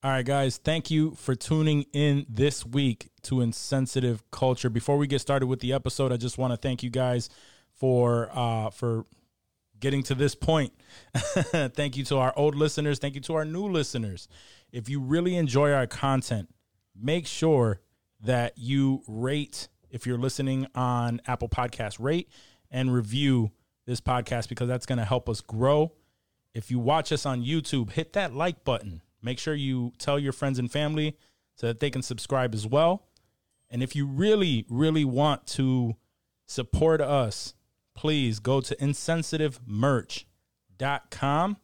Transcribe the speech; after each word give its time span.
All 0.00 0.12
right, 0.12 0.24
guys, 0.24 0.58
thank 0.58 0.92
you 0.92 1.16
for 1.16 1.34
tuning 1.34 1.84
in 1.92 2.24
this 2.28 2.64
week 2.64 3.08
to 3.22 3.40
Insensitive 3.40 4.22
Culture. 4.30 4.70
Before 4.70 4.96
we 4.96 5.08
get 5.08 5.20
started 5.20 5.48
with 5.48 5.58
the 5.58 5.72
episode, 5.72 6.12
I 6.12 6.16
just 6.16 6.38
want 6.38 6.52
to 6.52 6.56
thank 6.56 6.84
you 6.84 6.90
guys 6.90 7.28
for 7.72 8.30
uh 8.32 8.70
for 8.70 9.06
getting 9.80 10.04
to 10.04 10.14
this 10.14 10.36
point. 10.36 10.72
thank 11.14 11.96
you 11.96 12.04
to 12.04 12.18
our 12.18 12.32
old 12.36 12.54
listeners, 12.54 13.00
thank 13.00 13.16
you 13.16 13.20
to 13.22 13.34
our 13.34 13.44
new 13.44 13.66
listeners. 13.66 14.28
If 14.70 14.88
you 14.88 15.00
really 15.00 15.34
enjoy 15.34 15.72
our 15.72 15.88
content, 15.88 16.48
make 16.94 17.26
sure 17.26 17.80
that 18.20 18.56
you 18.56 19.02
rate 19.08 19.66
if 19.90 20.06
you're 20.06 20.16
listening 20.16 20.68
on 20.76 21.20
Apple 21.26 21.48
Podcast, 21.48 21.96
rate 21.98 22.28
and 22.70 22.94
review 22.94 23.50
this 23.84 24.00
podcast 24.00 24.48
because 24.48 24.68
that's 24.68 24.86
going 24.86 24.98
to 24.98 25.04
help 25.04 25.28
us 25.28 25.40
grow. 25.40 25.92
If 26.54 26.70
you 26.70 26.78
watch 26.78 27.10
us 27.10 27.26
on 27.26 27.42
YouTube, 27.42 27.90
hit 27.90 28.12
that 28.12 28.32
like 28.32 28.62
button. 28.62 29.02
Make 29.22 29.38
sure 29.38 29.54
you 29.54 29.92
tell 29.98 30.18
your 30.18 30.32
friends 30.32 30.58
and 30.58 30.70
family 30.70 31.16
so 31.54 31.66
that 31.66 31.80
they 31.80 31.88
can 31.90 32.02
subscribe 32.02 32.54
as 32.54 32.66
well. 32.66 33.06
And 33.70 33.82
if 33.82 33.96
you 33.96 34.06
really, 34.06 34.64
really 34.68 35.04
want 35.04 35.46
to 35.48 35.96
support 36.46 37.00
us, 37.00 37.54
please 37.94 38.38
go 38.38 38.60
to 38.60 38.76
insensitivemerch.com 38.76 41.56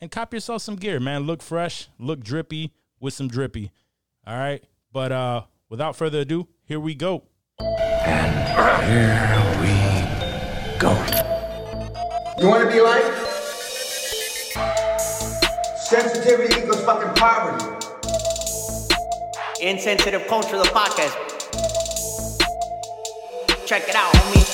and 0.00 0.10
cop 0.10 0.34
yourself 0.34 0.62
some 0.62 0.74
gear, 0.76 0.98
man. 0.98 1.22
Look 1.22 1.42
fresh, 1.42 1.88
look 1.98 2.20
drippy 2.20 2.72
with 3.00 3.14
some 3.14 3.28
drippy. 3.28 3.70
All 4.26 4.36
right. 4.36 4.62
But 4.92 5.12
uh 5.12 5.42
without 5.68 5.94
further 5.96 6.20
ado, 6.20 6.48
here 6.64 6.80
we 6.80 6.94
go. 6.94 7.24
And 7.60 8.32
here 8.90 9.60
we 9.60 9.68
go. 10.78 10.92
You 12.40 12.48
want 12.48 12.64
to 12.64 12.70
be 12.74 12.80
like? 12.80 13.21
Sensitivity 15.92 16.58
equals 16.58 16.82
fucking 16.86 17.12
poverty. 17.16 17.66
Insensitive 19.60 20.26
Culture, 20.26 20.56
the 20.56 20.64
podcast. 20.64 21.14
Check 23.66 23.86
it 23.90 23.94
out, 23.94 24.14
homie. 24.14 24.48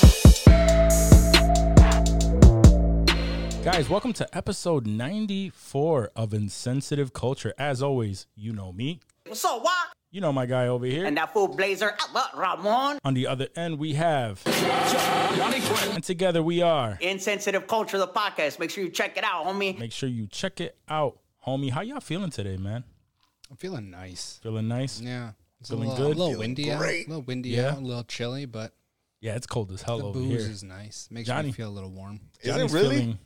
Guys, 3.62 3.88
welcome 3.88 4.12
to 4.14 4.36
episode 4.36 4.88
94 4.88 6.10
of 6.16 6.34
Insensitive 6.34 7.12
Culture. 7.12 7.54
As 7.56 7.84
always, 7.84 8.26
you 8.34 8.52
know 8.52 8.72
me. 8.72 8.98
What's 9.24 9.44
up, 9.44 9.62
what? 9.62 9.90
You 10.10 10.20
know 10.20 10.32
my 10.32 10.44
guy 10.44 10.66
over 10.66 10.86
here. 10.86 11.04
And 11.06 11.16
that 11.18 11.32
fool 11.32 11.46
Blazer, 11.46 11.94
Albert 12.00 12.36
Ramon. 12.36 12.98
On 13.04 13.14
the 13.14 13.28
other 13.28 13.46
end, 13.54 13.78
we 13.78 13.92
have. 13.92 14.42
And 14.44 16.02
together 16.02 16.42
we 16.42 16.62
are. 16.62 16.98
Insensitive 17.00 17.68
Culture, 17.68 17.98
the 17.98 18.08
podcast. 18.08 18.58
Make 18.58 18.70
sure 18.70 18.82
you 18.82 18.90
check 18.90 19.16
it 19.16 19.22
out, 19.22 19.46
homie. 19.46 19.78
Make 19.78 19.92
sure 19.92 20.08
you 20.08 20.26
check 20.26 20.60
it 20.60 20.76
out, 20.88 21.20
homie. 21.48 21.70
How 21.70 21.80
y'all 21.80 22.00
feeling 22.00 22.30
today, 22.30 22.56
man? 22.56 22.84
I'm 23.50 23.56
feeling 23.56 23.90
nice. 23.90 24.38
Feeling 24.42 24.68
nice? 24.68 25.00
Yeah. 25.00 25.30
It's 25.60 25.70
Feeling 25.70 25.88
a 25.88 25.92
little, 25.92 26.08
good? 26.08 26.16
A 26.16 26.20
little 26.20 26.38
windy 26.38 26.70
out. 26.70 26.82
A 26.82 27.04
little 27.08 27.22
windy 27.22 27.48
Yeah? 27.50 27.70
out. 27.72 27.78
A 27.78 27.80
little 27.80 28.04
chilly, 28.04 28.44
but 28.46 28.72
Yeah, 29.20 29.34
it's 29.34 29.46
cold 29.46 29.72
as 29.72 29.82
hell 29.82 29.98
the 29.98 30.04
over 30.04 30.18
booze 30.20 30.42
here. 30.44 30.50
is 30.52 30.62
nice. 30.62 31.08
Makes 31.10 31.26
Johnny. 31.28 31.48
me 31.48 31.52
feel 31.52 31.68
a 31.68 31.70
little 31.70 31.90
warm. 31.90 32.20
Is 32.42 32.54
it 32.56 32.70
really? 32.72 32.88
feeling- 32.98 33.18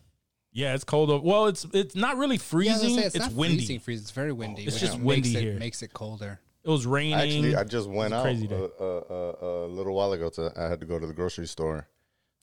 yeah, 0.53 0.75
it's 0.75 0.84
cold. 0.84 1.11
Over, 1.11 1.25
well, 1.27 1.47
it's 1.47 1.67
it's 1.73 1.95
not 1.95 2.17
really 2.19 2.37
Yeah, 2.37 2.43
I 2.43 2.43
was 2.43 2.43
freezing. 2.43 2.89
gonna 2.91 3.00
say, 3.00 3.06
it's 3.06 3.15
it's, 3.17 3.25
not 3.27 3.33
windy. 3.34 3.56
freezing. 3.59 3.81
Freezing. 3.81 4.03
It's 4.03 4.11
very 4.11 4.33
windy. 4.33 4.62
It's 4.65 4.75
which 4.75 4.81
just 4.83 4.98
makes 4.98 5.05
windy 5.06 5.37
it, 5.37 5.43
here. 5.43 5.59
Makes 5.59 5.83
it 5.83 5.93
colder. 5.93 6.41
It 6.65 6.69
was 6.70 6.87
raining. 6.87 7.15
Actually, 7.15 7.56
I 7.56 7.65
just 7.65 7.89
went 7.89 8.15
out 8.15 8.23
crazy 8.23 8.47
a, 8.50 8.55
a, 8.55 9.00
a, 9.00 9.67
a 9.67 9.69
little 9.69 9.95
while 9.95 10.12
ago. 10.12 10.28
To 10.31 10.53
I 10.56 10.69
had 10.69 10.78
to 10.81 10.87
go 10.87 10.98
to 10.98 11.06
the 11.06 11.12
grocery 11.15 11.47
store 11.47 11.89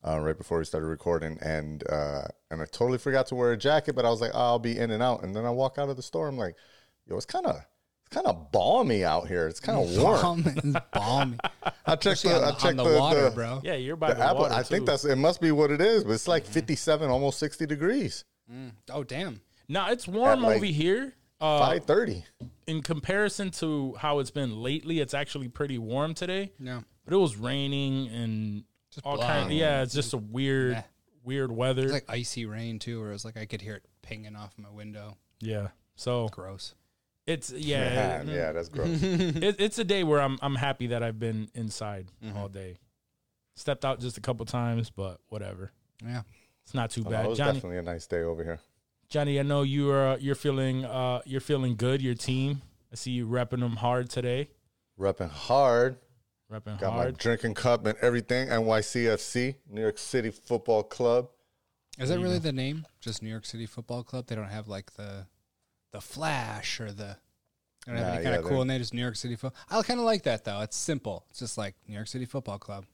uh, 0.08 0.20
right 0.20 0.38
before 0.38 0.60
we 0.60 0.66
started 0.66 0.88
recording, 0.88 1.38
and 1.42 1.84
uh, 1.90 2.24
and 2.52 2.62
I 2.62 2.66
totally 2.66 2.98
forgot 2.98 3.28
to 3.28 3.36
wear 3.36 3.52
a 3.52 3.58
jacket. 3.58 3.94
But 3.96 4.06
I 4.06 4.10
was 4.10 4.22
like, 4.22 4.32
oh, 4.34 4.40
I'll 4.40 4.60
be 4.60 4.78
in 4.78 4.92
and 4.92 5.04
out. 5.04 5.24
And 5.24 5.36
then 5.36 5.46
I 5.46 5.50
walk 5.50 5.78
out 5.78 5.90
of 5.90 5.96
the 5.98 6.04
store. 6.04 6.28
I'm 6.28 6.38
like, 6.38 6.56
yo, 7.08 7.16
it's 7.18 7.26
kind 7.26 7.46
of 7.46 7.56
it's 7.56 8.10
kind 8.16 8.28
of 8.28 8.52
balmy 8.52 9.04
out 9.04 9.28
here. 9.28 9.48
It's 9.48 9.60
kind 9.60 9.78
of 9.78 9.98
warm. 10.02 10.22
Balm, 10.22 10.44
it's 10.46 10.86
balmy. 10.94 11.38
I 11.86 11.96
checked 11.96 12.06
Especially 12.06 12.30
the, 12.32 12.38
on, 12.38 12.44
I 12.44 12.52
the- 12.52 12.58
checked 12.58 12.78
the, 12.78 12.84
the, 12.84 13.00
water, 13.00 13.24
the- 13.30 13.32
bro. 13.36 13.62
yeah, 13.64 13.76
you're 13.76 13.96
by 13.96 14.10
the 14.10 14.16
the, 14.16 14.24
apple. 14.26 14.42
water. 14.44 14.54
I 14.54 14.64
think 14.64 14.86
that's 14.86 15.06
it. 15.06 15.16
Must 15.18 15.42
be 15.42 15.52
what 15.52 15.72
it 15.72 15.82
is. 15.82 16.04
But 16.04 16.12
it's 16.14 16.28
like 16.28 16.46
57, 16.46 17.10
almost 17.10 17.40
60 17.40 17.66
degrees. 17.66 18.24
Oh 18.92 19.04
damn. 19.04 19.42
No, 19.68 19.88
it's 19.92 20.08
warm 20.08 20.42
like, 20.42 20.58
over 20.58 20.66
here. 20.66 21.14
Uh, 21.42 21.60
530. 21.60 22.26
in 22.68 22.82
comparison 22.82 23.50
to 23.50 23.94
how 24.00 24.20
it's 24.20 24.32
been 24.32 24.62
lately, 24.62 25.00
it's 25.00 25.14
actually 25.14 25.48
pretty 25.48 25.78
warm 25.78 26.14
today. 26.14 26.52
Yeah, 26.60 26.82
But 27.06 27.14
it 27.14 27.18
was 27.18 27.38
raining 27.38 28.10
and 28.10 28.64
Just 28.94 29.06
all 29.06 29.18
blah. 29.18 29.28
kind. 29.28 29.52
Yeah, 29.52 29.82
it's 29.84 29.94
just 29.94 30.14
a 30.14 30.18
weird, 30.18 30.72
Meh. 30.74 30.82
weird 31.24 31.52
weather. 31.52 31.84
It's 31.84 31.92
like 31.94 32.06
icy 32.10 32.46
rain 32.46 32.80
too, 32.80 33.00
where 33.00 33.10
it 33.10 33.14
was 33.14 33.26
like 33.26 33.38
I 33.38 33.46
could 33.46 33.62
hear 33.62 33.76
it 33.76 33.84
pinging 34.02 34.36
off 34.36 34.54
my 34.58 34.70
window. 34.70 35.18
yeah. 35.40 35.70
So 35.96 36.30
Gross. 36.30 36.76
it's 37.28 37.52
Yeah, 37.52 38.24
yeah, 38.24 38.34
yeah, 38.34 38.52
that's 38.54 38.70
gross. 38.70 38.88
it, 39.04 39.58
it's 39.60 39.78
a 39.80 39.84
day 39.84 40.04
where 40.04 40.22
I'm 40.22 40.40
I'm 40.42 40.56
happy 40.56 40.88
that 40.88 41.04
I've 41.04 41.20
been 41.20 41.50
inside 41.54 42.08
Mm-hmm. 42.24 42.38
all 42.38 42.48
day. 42.48 42.78
Stepped 43.56 43.84
out 43.84 44.00
just 44.00 44.18
a 44.18 44.22
couple 44.22 44.46
times, 44.46 44.90
but 44.90 45.20
whatever. 45.28 45.72
Yeah. 46.04 46.22
It's 46.64 46.74
not 46.74 46.92
too 46.92 47.04
Oh, 47.06 47.10
bad. 47.10 47.26
it 47.26 47.30
was 47.30 47.38
Johnny, 47.38 47.54
definitely 47.54 47.78
a 47.80 47.82
nice 47.82 48.08
day 48.08 48.22
over 48.22 48.44
here. 48.44 48.60
Johnny, 49.10 49.40
I 49.40 49.44
know 49.44 49.64
you 49.64 49.92
are 49.92 50.18
you're 50.20 50.36
feeling 50.36 50.86
uh 50.86 51.20
you're 51.26 51.42
feeling 51.42 51.76
good. 51.76 52.02
Your 52.02 52.16
team, 52.16 52.62
I 52.92 52.96
see 52.96 53.12
you 53.12 53.28
repping 53.28 53.60
them 53.60 53.76
hard 53.76 54.10
today. 54.10 54.50
Repping 54.98 55.30
hard. 55.32 55.98
Repping 56.52 56.80
Got 56.80 56.96
my 56.96 57.12
drinking 57.12 57.54
cup 57.54 57.86
and 57.86 57.98
everything. 58.02 58.48
NYCFC, 58.48 59.56
New 59.70 59.82
York 59.82 59.98
City 60.00 60.32
Football 60.32 60.84
Club. 60.84 61.30
Is 62.00 62.10
that 62.10 62.20
really 62.20 62.40
the 62.40 62.52
name? 62.52 62.86
Just 63.02 63.22
New 63.22 63.30
York 63.30 63.46
City 63.46 63.66
Football 63.66 64.04
Club? 64.04 64.26
They 64.28 64.36
don't 64.36 64.50
have 64.50 64.68
like 64.68 64.94
the 64.94 65.28
the 65.92 66.02
Flash 66.02 66.80
or 66.80 66.92
the. 66.92 67.18
They 67.86 67.94
don't 67.94 67.98
have 67.98 68.08
Nah, 68.08 68.14
any 68.14 68.24
kind 68.24 68.34
yeah, 68.34 68.40
of 68.40 68.46
cool 68.46 68.58
they're- 68.60 68.66
name. 68.66 68.80
Just 68.82 68.94
New 68.94 69.02
York 69.02 69.16
City 69.16 69.36
Football. 69.36 69.60
I 69.70 69.82
kind 69.84 70.00
of 70.00 70.06
like 70.06 70.24
that 70.24 70.44
though. 70.44 70.62
It's 70.62 70.78
simple. 70.78 71.26
It's 71.30 71.40
just 71.40 71.58
like 71.58 71.76
New 71.88 71.96
York 71.96 72.08
City 72.08 72.26
Football 72.26 72.58
Club. 72.58 72.86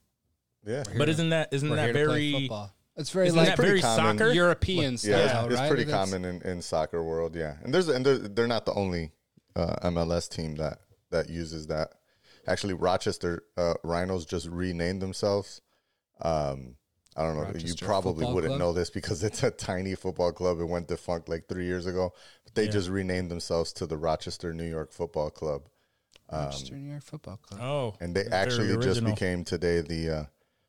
Yeah. 0.66 0.82
But 0.98 1.08
isn't 1.08 1.30
that 1.30 1.48
isn't 1.52 1.68
we're 1.70 1.76
that 1.76 1.94
here 1.94 2.04
to 2.06 2.10
play 2.10 2.30
very 2.32 2.42
football. 2.42 2.72
It's 2.96 3.10
very 3.10 3.26
isn't 3.28 3.36
like 3.38 3.48
that 3.48 3.56
pretty 3.56 3.70
very 3.72 3.82
common. 3.82 4.18
soccer? 4.18 4.32
European 4.32 4.96
style, 4.98 5.10
Yeah, 5.12 5.44
it's, 5.44 5.52
it's 5.52 5.60
right? 5.60 5.68
pretty 5.68 5.84
That's- 5.84 6.10
common 6.10 6.24
in, 6.24 6.42
in 6.42 6.62
soccer 6.62 7.02
world. 7.02 7.36
Yeah, 7.36 7.56
and 7.62 7.72
there's 7.72 7.88
and 7.88 8.04
they're, 8.04 8.18
they're 8.18 8.46
not 8.46 8.66
the 8.66 8.72
only 8.74 9.12
uh, 9.54 9.76
MLS 9.90 10.28
team 10.28 10.56
that 10.56 10.80
that 11.10 11.30
uses 11.30 11.66
that. 11.68 11.92
Actually, 12.46 12.74
Rochester 12.74 13.42
uh, 13.56 13.74
Rhinos 13.82 14.24
just 14.24 14.46
renamed 14.48 15.02
themselves. 15.02 15.60
Um, 16.20 16.76
I 17.16 17.22
don't 17.22 17.36
know. 17.36 17.50
you 17.58 17.74
probably 17.76 18.12
Football 18.20 18.34
wouldn't 18.34 18.50
Club? 18.52 18.58
know 18.60 18.72
this 18.72 18.90
because 18.90 19.24
it's 19.24 19.42
a 19.42 19.50
tiny 19.50 19.94
football 19.94 20.32
club. 20.32 20.60
It 20.60 20.64
went 20.66 20.88
defunct 20.88 21.28
like 21.28 21.48
three 21.48 21.64
years 21.64 21.86
ago. 21.86 22.12
But 22.44 22.54
they 22.54 22.64
Yeah. 22.66 22.70
just 22.72 22.88
renamed 22.90 23.30
themselves 23.30 23.72
to 23.74 23.86
the 23.86 23.96
Rochester 23.96 24.52
New 24.52 24.68
York 24.68 24.92
Football 24.92 25.30
Club, 25.30 25.68
Rochester 26.30 26.74
New 26.76 26.90
York 26.90 27.02
Football 27.02 27.38
Club. 27.38 27.60
Oh, 27.62 27.94
and 28.00 28.14
they 28.14 28.26
actually 28.26 28.76
just 28.82 29.02
became 29.04 29.44
today 29.44 29.80
the 29.80 30.10
uh, 30.10 30.24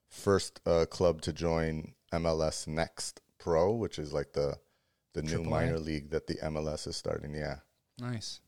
first 0.10 0.62
uh, 0.66 0.86
club 0.86 1.22
to 1.24 1.34
join 1.34 1.94
MLS 2.14 2.66
Next 2.68 3.22
Pro, 3.40 3.74
which 3.74 4.00
is 4.00 4.14
like 4.14 4.32
the 4.34 4.58
the 5.14 5.22
new 5.24 5.30
Triple 5.30 5.48
A? 5.48 5.50
minor 5.50 5.80
league 5.80 6.12
that 6.12 6.28
the 6.28 6.36
MLS 6.44 6.88
is 6.88 6.96
starting. 6.96 7.34
Yeah, 7.34 7.58
Nice. 8.00 8.40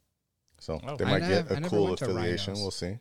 so 0.60 0.80
Oh. 0.88 0.96
they 0.98 1.06
might 1.06 1.22
nev- 1.22 1.48
get 1.48 1.52
I 1.52 1.58
a 1.58 1.60
never 1.62 1.70
cool 1.76 1.94
affiliation. 1.94 2.54
Rhinos. 2.54 2.62
We'll 2.62 2.72
see. 2.72 3.00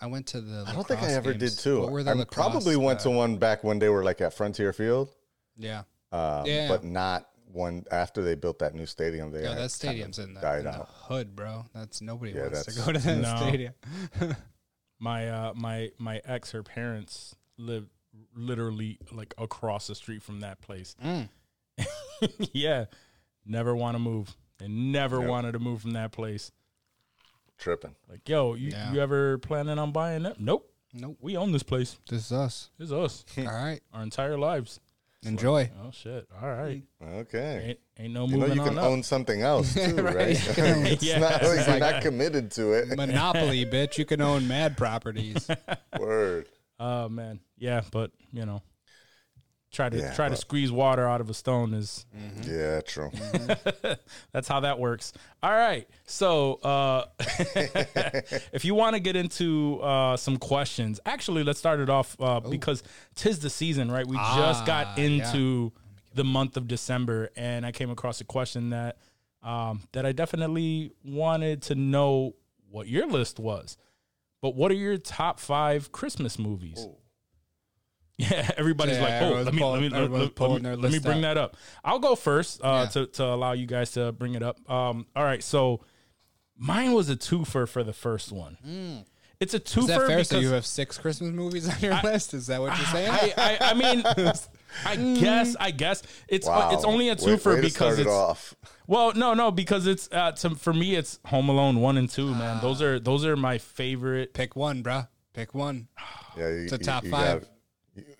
I 0.00 0.06
went 0.06 0.26
to 0.28 0.40
the. 0.40 0.64
I 0.66 0.72
don't 0.72 0.86
think 0.86 1.00
I 1.00 1.02
lacrosse 1.06 1.16
ever 1.16 1.34
did 1.34 1.58
too. 1.58 1.80
What 1.80 1.90
were 1.90 2.02
the 2.02 2.10
I 2.10 2.14
lacrosse, 2.14 2.34
probably 2.50 2.76
went 2.76 3.00
to 3.00 3.10
uh, 3.10 3.16
one 3.16 3.36
back 3.36 3.62
when 3.64 3.78
they 3.78 3.88
were 3.88 4.02
like 4.02 4.20
at 4.20 4.32
Frontier 4.34 4.72
Field, 4.72 5.10
Yeah. 5.56 5.82
um, 6.12 6.46
Yeah. 6.46 6.68
but 6.68 6.84
not 6.84 7.28
one 7.52 7.84
after 7.90 8.22
they 8.22 8.34
built 8.34 8.60
that 8.60 8.74
new 8.74 8.86
stadium. 8.86 9.30
They 9.32 9.42
Yeah, 9.42 9.48
had 9.48 9.56
that 9.58 9.60
kinda 9.60 9.68
stadium's 9.70 10.18
in 10.18 10.34
the, 10.34 10.56
in 10.58 10.64
the 10.64 10.72
hood, 10.72 11.34
bro. 11.36 11.66
That's 11.74 12.00
nobody 12.00 12.32
Yeah, 12.32 12.42
wants 12.44 12.64
to 12.66 12.72
go 12.72 12.92
to 12.92 12.98
that 12.98 13.18
No. 13.18 13.36
stadium. 13.36 13.74
my 14.98 15.28
uh 15.28 15.52
my 15.54 15.90
my 15.98 16.20
ex 16.24 16.52
her 16.52 16.62
parents 16.62 17.34
live 17.58 17.86
literally 18.34 18.98
like 19.12 19.34
across 19.38 19.86
the 19.86 19.94
street 19.94 20.22
from 20.22 20.40
that 20.40 20.60
place. 20.60 20.94
Mm. 21.04 21.28
yeah, 22.52 22.86
never 23.44 23.74
want 23.74 23.94
to 23.96 23.98
move. 23.98 24.34
They 24.58 24.68
never 24.68 25.20
Yep. 25.20 25.28
wanted 25.28 25.52
to 25.52 25.58
move 25.58 25.80
from 25.82 25.92
that 25.92 26.12
place. 26.12 26.52
Tripping. 27.60 27.94
Like, 28.08 28.28
yo, 28.28 28.54
you, 28.54 28.70
Yeah. 28.70 28.92
you 28.92 29.00
ever 29.00 29.38
planning 29.38 29.78
on 29.78 29.92
buying 29.92 30.24
it? 30.26 30.36
Nope. 30.40 30.66
Nope. 30.92 31.18
We 31.20 31.36
own 31.36 31.52
this 31.52 31.62
place. 31.62 31.98
This 32.08 32.26
is 32.26 32.32
us. 32.32 32.70
This 32.78 32.86
is 32.86 32.92
us. 32.92 33.24
All 33.38 33.44
right. 33.44 33.80
Our 33.92 34.02
entire 34.02 34.36
lives. 34.38 34.80
Enjoy. 35.22 35.70
Oh 35.84 35.90
shit. 35.92 36.26
All 36.42 36.48
right. 36.48 36.82
Okay. 37.04 37.62
Ain't, 37.68 37.78
ain't 37.98 38.14
no 38.14 38.24
You 38.24 38.32
know 38.38 38.38
moving 38.46 38.56
you 38.56 38.64
can 38.64 38.78
up. 38.78 38.84
own 38.86 39.02
something 39.02 39.42
else 39.42 39.74
too, 39.74 39.96
Right. 39.96 40.14
right? 40.16 40.28
it's 40.56 41.02
yeah, 41.02 41.18
not, 41.18 41.42
like, 41.42 41.66
you're 41.66 41.78
not 41.78 42.00
committed 42.02 42.50
to 42.52 42.72
it. 42.72 42.96
Monopoly, 42.96 43.66
bitch. 43.66 43.98
You 43.98 44.06
can 44.06 44.22
own 44.22 44.48
mad 44.48 44.78
properties. 44.78 45.46
Word. 45.98 46.46
Oh 46.80 47.10
man. 47.10 47.40
Yeah, 47.58 47.82
but 47.92 48.10
you 48.32 48.46
know, 48.46 48.62
try 49.70 49.88
to 49.88 49.96
Yeah, 49.98 50.12
try 50.14 50.28
to 50.28 50.36
squeeze 50.36 50.72
water 50.72 51.08
out 51.08 51.20
of 51.20 51.30
a 51.30 51.34
stone 51.34 51.74
is 51.74 52.06
Yeah, 52.46 52.80
true. 52.80 53.10
That's 54.32 54.48
how 54.48 54.60
that 54.60 54.78
works. 54.78 55.12
All 55.42 55.50
right. 55.52 55.88
So, 56.06 56.54
uh, 56.54 57.04
if 58.52 58.64
you 58.64 58.74
want 58.74 58.94
to 58.94 59.00
get 59.00 59.16
into 59.16 59.80
uh, 59.80 60.16
some 60.16 60.36
questions, 60.38 61.00
actually, 61.06 61.44
let's 61.44 61.58
start 61.58 61.80
it 61.80 61.88
off 61.90 62.16
uh, 62.20 62.40
because 62.40 62.82
tis 63.14 63.38
the 63.40 63.50
season, 63.50 63.90
right? 63.90 64.06
We 64.06 64.16
just 64.16 64.62
Ah, 64.62 64.64
got 64.66 64.98
into 64.98 65.72
the 66.14 66.24
month 66.24 66.56
of 66.56 66.66
December, 66.66 67.30
and 67.36 67.64
I 67.64 67.72
came 67.72 67.90
across 67.90 68.20
a 68.20 68.24
question 68.24 68.70
that 68.70 68.98
um, 69.42 69.82
that 69.92 70.04
I 70.04 70.12
definitely 70.12 70.90
wanted 71.04 71.62
to 71.62 71.74
know 71.74 72.34
what 72.70 72.88
your 72.88 73.06
list 73.06 73.38
was. 73.38 73.76
But 74.42 74.54
what 74.54 74.70
are 74.70 74.74
your 74.74 74.98
top 74.98 75.38
five 75.40 75.92
Christmas 75.92 76.38
movies? 76.38 76.86
Yeah, 78.30 78.50
everybody's 78.56 78.96
Yeah, 78.98 79.02
like, 79.02 79.22
oh, 79.22 79.42
let 79.42 79.54
me, 79.54 79.60
let 79.60 79.60
pulling- 79.60 79.80
me, 79.82 79.88
let, 79.90 80.02
everyone's 80.02 80.30
let- 80.38 80.50
let 80.50 80.62
me, 80.62 80.76
let 80.82 80.92
me 80.92 80.98
bring 80.98 81.18
out. 81.24 81.34
that 81.34 81.38
up. 81.38 81.56
I'll 81.84 81.98
go 81.98 82.14
first 82.14 82.60
uh, 82.62 82.82
Yeah. 82.84 82.86
to, 82.90 83.06
to 83.06 83.24
allow 83.24 83.52
you 83.52 83.66
guys 83.66 83.92
to 83.92 84.12
bring 84.12 84.34
it 84.34 84.42
up. 84.42 84.58
Um, 84.70 85.06
all 85.16 85.24
right, 85.24 85.42
so 85.42 85.80
mine 86.56 86.92
was 86.92 87.08
a 87.10 87.16
twofer 87.16 87.68
for 87.68 87.82
the 87.82 87.92
first 87.92 88.32
one. 88.32 89.04
It's 89.40 89.54
a 89.54 89.60
twofer. 89.60 89.78
Is 89.78 89.86
that 89.86 89.96
fair? 90.00 90.08
because 90.08 90.28
So 90.28 90.38
you 90.38 90.50
have 90.50 90.66
six 90.66 90.98
Christmas 90.98 91.30
movies 91.32 91.66
on 91.66 91.80
your 91.80 91.98
list? 92.02 92.34
Is 92.34 92.48
that 92.48 92.60
what 92.60 92.76
you're 92.76 92.86
saying? 92.88 93.10
I, 93.10 93.32
I, 93.38 93.70
I 93.70 93.74
mean, 93.74 94.02
I 94.84 94.96
guess, 95.18 95.56
I 95.58 95.70
guess 95.70 96.02
it's 96.28 96.46
Wow. 96.46 96.72
it's 96.74 96.84
only 96.84 97.08
a 97.08 97.12
Way- 97.12 97.16
twofer 97.16 97.46
way 97.54 97.56
to 97.56 97.62
because 97.62 97.94
start 97.94 97.98
it 98.00 98.02
it's 98.02 98.10
off. 98.10 98.54
well, 98.86 99.14
no, 99.14 99.32
no, 99.32 99.50
because 99.50 99.86
it's 99.86 100.10
uh, 100.12 100.32
to, 100.32 100.50
for 100.50 100.74
me, 100.74 100.94
it's 100.94 101.20
Home 101.26 101.48
Alone 101.48 101.80
one 101.80 101.96
and 101.96 102.10
two. 102.10 102.34
Man, 102.34 102.60
those 102.60 102.82
are 102.82 103.00
those 103.00 103.24
are 103.24 103.34
my 103.34 103.56
favorite. 103.56 104.34
Pick 104.34 104.56
one, 104.56 104.82
bruh. 104.82 105.08
Pick 105.32 105.54
one. 105.54 105.88
Yeah, 106.36 106.48
you, 106.48 106.54
It's 106.62 106.72
a 106.72 106.78
top 106.78 107.02
you 107.04 107.10
five. 107.10 107.40
got- 107.40 107.42
you, 107.42 107.48
you- 107.48 107.59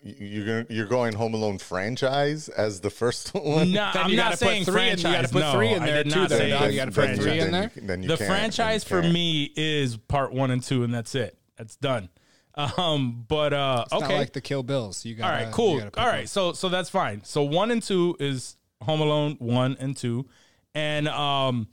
you're 0.03 0.45
gonna, 0.45 0.65
you're 0.69 0.85
going 0.87 1.13
Home 1.13 1.33
Alone 1.33 1.57
franchise 1.57 2.49
as 2.49 2.81
the 2.81 2.89
first 2.89 3.29
one. 3.33 3.71
No, 3.71 3.89
Then 3.93 4.03
I'm 4.03 4.15
not 4.15 4.37
saying 4.39 4.65
three 4.65 4.89
in- 4.89 4.97
you 4.97 5.03
franchise. 5.03 5.21
gotta 5.21 5.33
put 5.33 5.39
no, 5.39 5.53
three 5.53 5.69
in 5.69 5.83
I 5.83 5.85
there 5.85 6.03
did 6.03 6.13
too, 6.13 6.19
not 6.19 6.29
though, 6.29 6.37
say 6.37 6.69
You 6.71 6.75
gotta 6.77 6.91
put 6.91 7.15
three 7.17 7.39
in 7.39 7.51
there? 7.51 7.71
you- 7.75 7.81
then 7.87 8.03
you 8.03 8.07
the 8.09 8.17
can't, 8.17 8.19
then 8.19 8.27
franchise 8.29 8.83
you 8.83 8.89
for 8.89 9.01
can't. 9.01 9.13
me 9.13 9.51
is 9.55 9.97
part 9.97 10.33
one 10.33 10.51
and 10.51 10.63
two, 10.63 10.83
and 10.83 10.93
that's 10.93 11.15
it. 11.15 11.37
That's 11.57 11.75
done. 11.75 12.09
Um, 12.55 13.25
but 13.27 13.53
uh, 13.53 13.83
It's 13.85 13.93
okay, 13.93 14.07
not 14.13 14.17
like 14.17 14.33
the 14.33 14.41
Kill 14.41 14.63
Bills. 14.63 15.05
You 15.05 15.15
got 15.15 15.25
all 15.33 15.43
right, 15.45 15.53
cool. 15.53 15.81
All 15.97 16.05
right, 16.07 16.27
so 16.27 16.51
so 16.53 16.67
that's 16.69 16.89
fine. 16.89 17.23
So 17.23 17.43
one 17.43 17.71
and 17.71 17.81
two 17.81 18.15
is 18.19 18.57
Home 18.83 18.99
Alone 19.01 19.37
one 19.39 19.77
and 19.79 19.95
two, 19.95 20.27
and 20.75 21.07
um, 21.07 21.67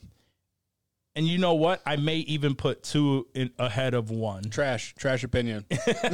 and 1.18 1.26
you 1.26 1.36
know 1.36 1.54
what? 1.54 1.82
I 1.84 1.96
may 1.96 2.18
even 2.18 2.54
put 2.54 2.84
two 2.84 3.26
in 3.34 3.50
ahead 3.58 3.92
of 3.94 4.08
one. 4.10 4.44
Trash. 4.44 4.94
Trash 4.96 5.24
opinion. 5.24 5.64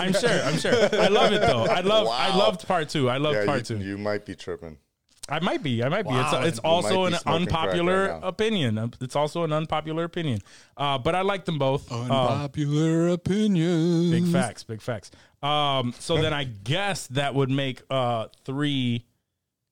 I'm 0.00 0.12
sure. 0.12 0.42
I'm 0.42 0.58
sure. 0.58 0.88
I 0.92 1.06
love 1.08 1.32
it 1.32 1.40
though. 1.40 1.64
I 1.64 1.80
love. 1.80 2.08
I 2.10 2.36
loved 2.36 2.66
part 2.66 2.88
two. 2.88 3.08
I 3.08 3.18
loved 3.18 3.36
Yeah, 3.38 3.46
part 3.46 3.70
you, 3.70 3.78
two. 3.78 3.84
you 3.84 3.96
might 3.96 4.26
be 4.26 4.34
tripping. 4.34 4.78
I 5.28 5.38
might 5.40 5.62
be. 5.62 5.82
I 5.82 5.88
might 5.88 6.02
be. 6.06 6.14
It's 6.14 6.32
it's 6.48 6.58
also 6.58 7.02
might 7.02 7.06
an 7.06 7.12
be 7.12 7.18
smoking 7.18 7.46
crack 7.46 7.58
unpopular 7.64 8.08
right 8.08 8.20
opinion. 8.24 8.76
Um, 8.78 8.92
It's 9.00 9.16
also 9.16 9.44
an 9.44 9.52
unpopular 9.52 10.04
opinion. 10.04 10.40
Uh, 10.76 10.98
but 10.98 11.14
I 11.14 11.22
like 11.22 11.44
them 11.46 11.58
both. 11.58 11.90
Um, 11.90 12.10
Unpopular 12.10 13.08
opinion. 13.08 14.10
big 14.10 14.26
facts. 14.26 14.64
Big 14.64 14.82
facts. 14.82 15.12
Um, 15.42 15.94
so 15.98 16.20
then 16.20 16.32
I 16.34 16.44
guess 16.44 17.06
that 17.06 17.34
would 17.34 17.50
make 17.50 17.82
uh 17.88 18.26
three 18.44 19.06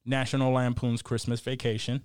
National 0.07 0.53
Lampoon's 0.53 1.03
Christmas 1.03 1.41
Vacation. 1.41 2.03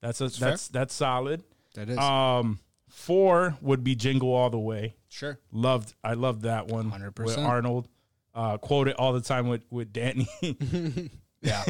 That's 0.00 0.20
a 0.22 0.28
that's 0.28 0.68
that's 0.68 0.94
solid. 0.94 1.42
That 1.74 1.88
is. 1.90 1.98
Um, 1.98 2.58
four 2.88 3.56
would 3.60 3.84
be 3.84 3.94
Jingle 3.94 4.32
All 4.34 4.50
the 4.50 4.58
Way. 4.58 4.96
sure. 5.08 5.38
Loved. 5.52 5.94
I 6.02 6.14
loved 6.14 6.42
that 6.42 6.66
one. 6.68 6.90
100%. 6.90 7.18
with 7.24 7.38
Arnold. 7.38 7.88
Uh, 8.34 8.58
quote 8.58 8.86
it 8.88 8.96
all 8.96 9.12
the 9.12 9.20
time 9.20 9.48
with 9.48 9.64
with 9.70 9.92
Danny. 9.92 10.28
Yeah. 11.42 11.64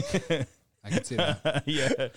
I 0.82 0.90
can 0.90 1.04
see 1.04 1.14
that. 1.14 1.62
yeah. 1.66 2.08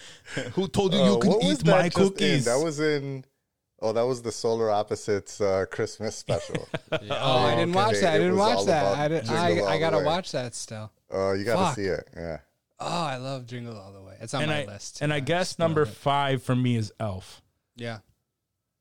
Who 0.53 0.67
told 0.67 0.91
you 0.93 1.01
Uh, 1.01 1.05
you 1.11 1.19
can 1.19 1.29
what 1.29 1.43
was 1.43 1.59
eat 1.59 1.67
my 1.67 1.87
cookies? 1.89 2.45
That 2.45 2.57
was 2.63 2.79
in. 2.79 3.25
Oh, 3.79 3.93
that 3.93 4.07
was 4.07 4.23
the 4.23 4.31
Solar 4.31 4.71
Opposites 4.71 5.39
uh, 5.39 5.65
Christmas 5.69 6.15
special. 6.15 6.67
Oh, 7.11 7.37
I 7.37 7.53
didn't 7.55 7.73
watch 7.73 7.91
okay. 7.91 8.01
that. 8.01 8.13
I 8.13 8.17
didn't 8.17 8.37
watch 8.37 8.65
that. 8.65 8.97
I, 8.97 9.07
did, 9.07 9.25
Jingle 9.25 9.67
I, 9.67 9.73
I 9.73 9.79
gotta 9.79 9.99
watch 9.99 10.31
that 10.31 10.55
still. 10.55 10.91
Oh, 11.11 11.33
you 11.33 11.43
got 11.43 11.59
Fuck. 11.59 11.75
to 11.75 11.81
see 11.81 11.87
it. 11.87 12.07
Yeah. 12.15 12.37
Oh, 12.79 13.03
I 13.03 13.17
love 13.17 13.45
Jingle 13.45 13.77
All 13.77 13.91
the 13.93 14.01
Way. 14.01 14.17
It's 14.19 14.33
on 14.33 14.41
and 14.41 14.51
my 14.51 14.63
I 14.63 14.65
list. 14.65 15.01
and 15.01 15.13
I 15.13 15.19
guess 15.19 15.59
number 15.59 15.83
it. 15.83 15.89
five 15.89 16.41
for 16.41 16.55
me 16.55 16.75
is 16.75 16.91
Elf. 16.99 17.42
Yeah. 17.75 17.99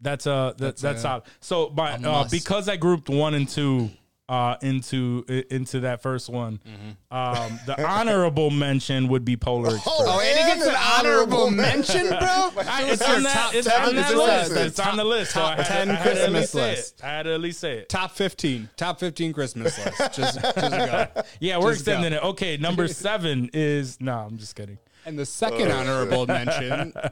That's 0.01 0.27
uh 0.27 0.53
that, 0.53 0.59
That's 0.59 0.83
that's, 0.83 0.99
a- 0.99 1.03
solid. 1.03 1.23
So 1.41 1.69
by 1.71 1.93
uh, 1.93 1.99
must. 1.99 2.31
because 2.33 2.69
I 2.69 2.77
grouped 2.77 3.09
one 3.09 3.35
and 3.35 3.49
two 3.49 3.91
uh 4.29 4.57
into 4.63 5.25
i- 5.29 5.45
into 5.51 5.81
that 5.81 6.01
first 6.03 6.29
one, 6.29 6.61
Mm-hmm. 6.67 7.17
um 7.17 7.59
the 7.67 7.85
honorable 7.87 8.51
mention 8.51 9.09
would 9.09 9.25
be 9.25 9.37
Polar 9.37 9.75
Express. 9.75 9.95
Oh, 9.99 10.21
and 10.21 10.39
he 10.39 10.45
gets 10.45 10.63
an 10.67 10.75
an 10.75 10.81
honorable 10.99 11.37
honorable 11.43 11.51
mention, 11.51 12.09
bro. 12.09 12.19
I- 12.19 12.85
it's 12.91 13.07
your 13.07 13.17
on 13.17 13.23
that, 13.25 13.33
top 13.35 13.55
it's 13.55 13.69
10 13.69 13.83
on 13.83 13.95
that 13.97 14.11
Is 14.11 14.17
this 14.17 14.19
list. 14.19 14.55
the 14.55 14.65
It's 14.67 14.81
on 14.81 14.97
the 14.97 15.05
list. 15.05 15.33
so 15.33 15.43
I 15.43 15.55
had, 15.57 15.67
10 15.67 15.91
I 15.91 15.95
had 15.95 16.03
to 16.05 16.11
at 16.11 16.17
Christmas 16.17 16.41
least 16.41 16.53
say 16.53 16.71
list. 16.71 16.99
it. 16.99 17.05
I 17.05 17.09
had 17.09 17.23
to 17.25 17.35
at 17.35 17.41
least 17.41 17.61
say 17.61 17.79
it. 17.79 17.89
Top 17.89 18.11
15. 18.13 18.71
Top 18.77 18.99
15 19.01 19.33
Christmas 19.33 19.79
list. 19.85 19.99
Just, 19.99 20.17
just 20.17 20.43
go. 20.57 21.07
Yeah, 21.41 21.59
we're 21.59 21.73
Just 21.75 21.85
go. 21.87 21.93
extending 21.93 22.13
it. 22.13 22.23
Okay, 22.25 22.57
number 22.57 22.89
seven 22.89 23.51
is 23.53 24.01
no. 24.01 24.19
I'm 24.19 24.39
just 24.39 24.55
kidding. 24.57 24.79
And 25.05 25.19
the 25.19 25.27
second 25.27 25.71
honorable 25.73 26.27
mention. 26.27 26.93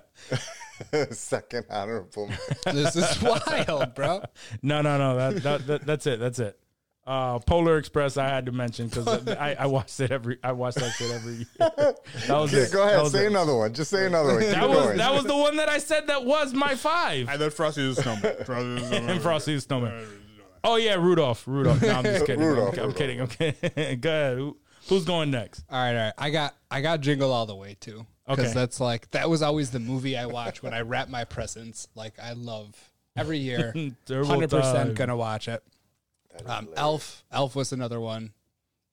Second 1.10 1.66
honorable. 1.70 2.30
This 2.66 2.96
is 2.96 3.22
wild, 3.22 3.94
bro. 3.94 4.22
No, 4.62 4.82
no, 4.82 4.98
no. 4.98 5.16
That, 5.16 5.42
that, 5.42 5.66
that 5.66 5.86
that's 5.86 6.06
it. 6.06 6.20
That's 6.20 6.38
it. 6.38 6.58
Uh, 7.06 7.38
Polar 7.40 7.78
Express. 7.78 8.16
I 8.16 8.28
had 8.28 8.46
to 8.46 8.52
mention 8.52 8.88
because 8.88 9.26
I, 9.28 9.56
I 9.58 9.66
watched 9.66 9.98
it 10.00 10.10
every. 10.12 10.38
I 10.44 10.52
watched 10.52 10.78
that 10.78 10.90
shit 10.92 11.10
every 11.10 11.34
year. 11.34 11.46
That 11.58 11.96
was 12.38 12.52
Yeah, 12.52 12.60
it. 12.60 12.72
go 12.72 12.86
ahead. 12.86 13.02
was 13.02 13.12
Say 13.12 13.24
it. 13.24 13.28
another 13.28 13.56
one. 13.56 13.72
Just 13.74 13.90
say 13.90 14.06
another 14.06 14.34
one. 14.34 14.42
Keep 14.42 14.50
That 14.52 14.68
was 14.68 14.78
going. 14.78 14.98
that 14.98 15.12
was 15.14 15.24
the 15.24 15.36
one 15.36 15.56
that 15.56 15.68
I 15.68 15.78
said 15.78 16.06
that 16.06 16.24
was 16.24 16.52
my 16.54 16.74
five. 16.76 17.26
then 17.38 17.50
Frosty 17.50 17.92
the 17.92 18.00
Snowman. 18.02 18.44
Frosty 18.44 18.74
the 18.88 18.96
and 19.12 19.22
Frosty 19.22 19.54
the 19.54 19.60
Snowman. 19.60 20.06
Oh 20.62 20.76
yeah, 20.76 20.94
Rudolph. 20.94 21.44
Rudolph. 21.48 21.80
No, 21.82 21.88
I'm 21.90 22.04
just 22.04 22.26
kidding. 22.26 22.44
Rudolph, 22.44 22.78
I'm, 22.78 22.84
I'm 22.84 22.92
kidding. 22.92 23.20
I'm 23.20 23.28
kidding. 23.28 24.00
go 24.00 24.10
ahead. 24.10 24.36
Who, 24.38 24.56
who's 24.88 25.04
going 25.06 25.30
next? 25.30 25.64
All 25.70 25.78
right, 25.78 25.90
all 25.96 26.04
right. 26.04 26.12
I 26.18 26.30
got 26.30 26.54
I 26.70 26.80
got 26.82 27.00
Jingle 27.00 27.32
All 27.32 27.46
the 27.46 27.56
Way 27.56 27.76
too. 27.80 28.06
Because 28.28 28.46
Okay. 28.46 28.54
that's 28.54 28.80
like 28.80 29.10
that 29.10 29.28
was 29.28 29.42
always 29.42 29.70
the 29.70 29.80
movie 29.80 30.16
I 30.16 30.26
watch 30.26 30.62
when 30.62 30.72
I 30.74 30.80
wrap 30.82 31.08
my 31.08 31.24
presents. 31.24 31.88
Like 31.94 32.14
I 32.22 32.32
love 32.34 32.74
every 33.16 33.38
year. 33.38 33.72
hundred 34.08 34.50
percent 34.50 34.94
gonna 34.94 35.16
watch 35.16 35.48
it. 35.48 35.62
Um, 36.46 36.68
Elf. 36.76 37.24
Elf 37.32 37.56
was 37.56 37.72
another 37.72 37.98
one, 38.00 38.32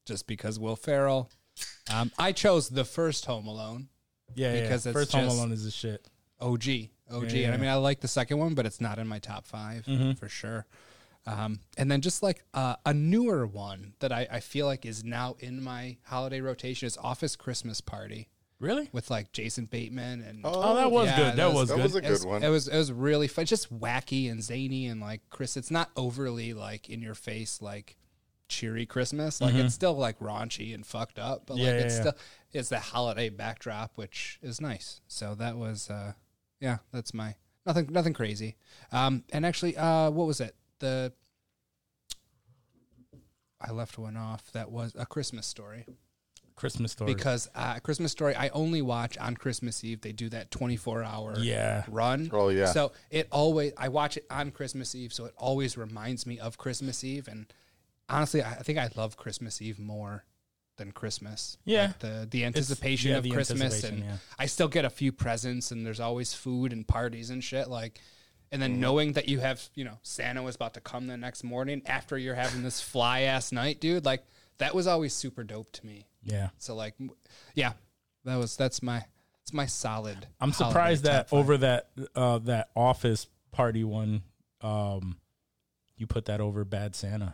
just 0.06 0.26
because 0.28 0.58
Will 0.60 0.76
Ferrell. 0.76 1.30
Um, 1.94 2.12
I 2.18 2.32
chose 2.32 2.70
the 2.70 2.84
first 2.86 3.26
Home 3.26 3.46
Alone. 3.48 3.90
Yeah, 4.36 4.54
yeah. 4.56 4.62
because 4.62 4.86
it's 4.86 4.94
First 4.94 5.12
Home 5.14 5.28
Alone 5.28 5.52
is 5.52 5.66
a 5.66 5.72
shit. 5.72 6.08
OG, 6.40 6.64
OG. 7.12 7.32
Yeah, 7.32 7.46
And. 7.48 7.54
I 7.54 7.58
mean, 7.58 7.70
I 7.70 7.76
like 7.76 8.00
the 8.02 8.08
second 8.08 8.38
one, 8.40 8.54
but 8.56 8.66
it's 8.66 8.82
not 8.82 9.00
in 9.00 9.08
my 9.08 9.20
top 9.20 9.46
5 9.48 9.86
Mm-hmm. 9.86 10.12
for 10.14 10.30
sure. 10.30 10.66
Um, 11.26 11.60
and 11.78 11.90
then 11.92 12.02
just 12.02 12.22
like 12.24 12.44
uh, 12.54 12.76
a 12.86 12.94
newer 12.94 13.46
one 13.48 13.94
that 14.00 14.12
I, 14.12 14.28
I 14.32 14.40
feel 14.40 14.66
like 14.66 14.86
is 14.86 15.04
now 15.04 15.36
in 15.40 15.62
my 15.64 15.98
holiday 16.06 16.42
rotation 16.42 16.86
is 16.88 16.98
Office 16.98 17.36
Christmas 17.36 17.82
Party 17.82 18.30
Really? 18.60 18.90
with 18.92 19.12
like 19.12 19.32
Jason 19.34 19.66
Bateman 19.66 20.22
and 20.22 20.42
Oh, 20.44 20.76
that 20.76 20.90
was 20.92 21.08
Yeah, 21.08 21.18
good. 21.18 21.26
that 21.28 21.36
That 21.36 21.46
was- 21.54 21.56
was 21.56 21.70
that 21.70 21.76
good. 21.76 21.84
was 21.84 21.96
a 21.96 21.98
it 22.00 22.10
was, 22.10 22.20
good 22.24 22.30
one. 22.30 22.44
It 22.44 22.50
was 22.50 22.68
it 22.68 22.78
was 22.78 22.92
really 22.92 23.28
fun, 23.28 23.46
just 23.46 23.72
wacky 23.80 24.32
and 24.32 24.42
zany 24.42 24.88
and 24.88 25.00
like 25.00 25.22
Chris. 25.30 25.56
It's 25.58 25.70
not 25.70 25.92
overly 25.96 26.54
like 26.54 26.90
in 26.90 27.02
your 27.02 27.14
face 27.14 27.62
like 27.62 27.98
cheery 28.48 28.86
Christmas. 28.88 29.42
Like 29.42 29.54
it's 29.54 29.76
still 29.76 29.94
like 29.96 30.18
raunchy 30.20 30.74
and 30.74 30.86
fucked 30.86 31.20
up, 31.20 31.44
but 31.46 31.56
Mm-hmm. 31.58 31.64
Yeah, 31.66 31.72
like 31.72 31.80
yeah, 31.80 31.86
it's 31.86 31.96
yeah. 31.96 32.02
still 32.02 32.14
it's 32.54 32.70
the 32.70 32.80
holiday 32.80 33.30
backdrop, 33.30 33.92
which 33.96 34.40
is 34.42 34.60
nice. 34.60 35.02
So 35.08 35.36
that 35.36 35.56
was 35.58 35.90
uh 35.92 36.14
yeah, 36.60 36.78
that's 36.92 37.14
my 37.14 37.36
nothing 37.66 37.88
nothing 37.92 38.14
crazy. 38.14 38.56
Um 38.92 39.24
and 39.32 39.46
actually 39.46 39.78
uh 39.78 40.10
what 40.10 40.26
was 40.26 40.42
it? 40.42 40.56
The 40.80 41.14
I 43.62 43.72
left 43.72 43.98
one 43.98 44.18
off 44.18 44.52
that 44.54 44.72
was 44.72 44.94
a 44.98 45.06
Christmas 45.06 45.46
story 45.48 45.86
Christmas 46.58 46.92
story. 46.92 47.14
because 47.14 47.48
uh, 47.56 47.80
Christmas 47.80 48.12
Story 48.12 48.36
I 48.36 48.50
only 48.50 48.82
watch 48.82 49.18
on 49.18 49.36
Christmas 49.38 49.84
Eve. 49.86 50.02
They 50.02 50.12
do 50.12 50.28
that 50.30 50.52
twenty 50.52 50.76
four 50.76 51.04
hour 51.04 51.36
Yeah. 51.40 51.86
run. 51.88 52.30
Oh, 52.34 52.50
yeah. 52.50 52.66
So 52.66 52.92
it 53.10 53.30
always 53.32 53.72
I 53.78 53.88
watch 53.88 54.18
it 54.18 54.26
on 54.30 54.52
Christmas 54.52 54.94
Eve, 54.94 55.14
so 55.14 55.24
it 55.26 55.34
always 55.38 55.78
reminds 55.78 56.26
me 56.26 56.40
of 56.40 56.58
Christmas 56.58 57.04
Eve. 57.06 57.30
And 57.30 57.46
honestly, 58.10 58.42
I 58.42 58.52
I 58.56 58.64
think 58.64 58.78
I 58.78 58.90
love 58.98 59.16
Christmas 59.16 59.62
Eve 59.62 59.80
more 59.80 60.26
than 60.78 60.92
Christmas. 60.92 61.58
Yeah. 61.64 61.88
Like 61.88 62.00
the 62.00 62.28
the 62.30 62.44
anticipation 62.44 63.12
yeah, 63.12 63.18
of 63.18 63.24
the 63.24 63.32
Christmas, 63.32 63.62
anticipation, 63.62 64.02
and 64.02 64.06
yeah. 64.06 64.18
I 64.38 64.48
still 64.48 64.68
get 64.68 64.84
a 64.84 64.90
few 64.90 65.12
presents, 65.12 65.72
and 65.72 65.86
there's 65.86 66.00
always 66.02 66.34
food 66.34 66.74
and 66.74 66.86
parties 66.88 67.30
and 67.30 67.44
shit. 67.44 67.70
Like. 67.70 68.02
And 68.50 68.62
then 68.62 68.80
knowing 68.80 69.12
that 69.12 69.28
you 69.28 69.40
have, 69.42 69.62
you 69.76 69.84
know, 69.84 69.98
Santa 70.04 70.42
was 70.42 70.56
about 70.56 70.74
to 70.76 70.80
come 70.80 71.08
the 71.08 71.18
next 71.18 71.44
morning 71.44 71.82
after 71.86 72.18
you're 72.18 72.34
having 72.34 72.64
this 72.64 72.80
fly 72.80 73.24
ass 73.24 73.52
night, 73.52 73.82
dude, 73.82 74.06
like 74.06 74.24
that 74.60 74.74
was 74.74 74.88
always 74.88 75.14
super 75.14 75.44
dope 75.44 75.70
to 75.74 75.86
me. 75.86 76.08
Yeah. 76.28 76.50
So 76.58 76.76
like, 76.76 76.94
yeah, 77.56 77.74
that 78.26 78.36
was 78.36 78.56
that's 78.56 78.84
my 78.84 79.04
it's 79.42 79.54
my 79.54 79.66
solid. 79.66 80.28
I'm 80.40 80.52
surprised 80.52 81.06
that 81.06 81.30
over 81.32 81.58
that 81.58 81.90
uh 82.16 82.40
that 82.40 82.70
office 82.76 83.28
party 83.52 83.84
one, 83.84 84.24
um, 84.62 85.18
you 85.96 86.06
put 86.06 86.26
that 86.26 86.42
over 86.42 86.66
Bad 86.66 86.96
Santa. 86.96 87.34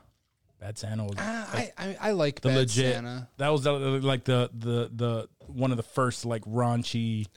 Bad 0.60 0.78
Santa 0.78 1.04
was 1.04 1.16
Ah, 1.18 1.50
I, 1.52 1.72
I 1.78 1.98
I 2.00 2.12
like 2.12 2.42
the 2.42 2.50
Bad 2.50 2.58
legit. 2.58 2.94
Santa. 2.94 3.28
That 3.38 3.50
was 3.50 3.64
the, 3.64 3.72
like 3.72 4.24
the 4.24 4.50
the 4.54 4.90
the 4.94 5.30
one 5.48 5.72
of 5.72 5.78
the 5.78 5.84
first 5.84 6.26
like 6.26 6.44
raunchy. 6.46 7.28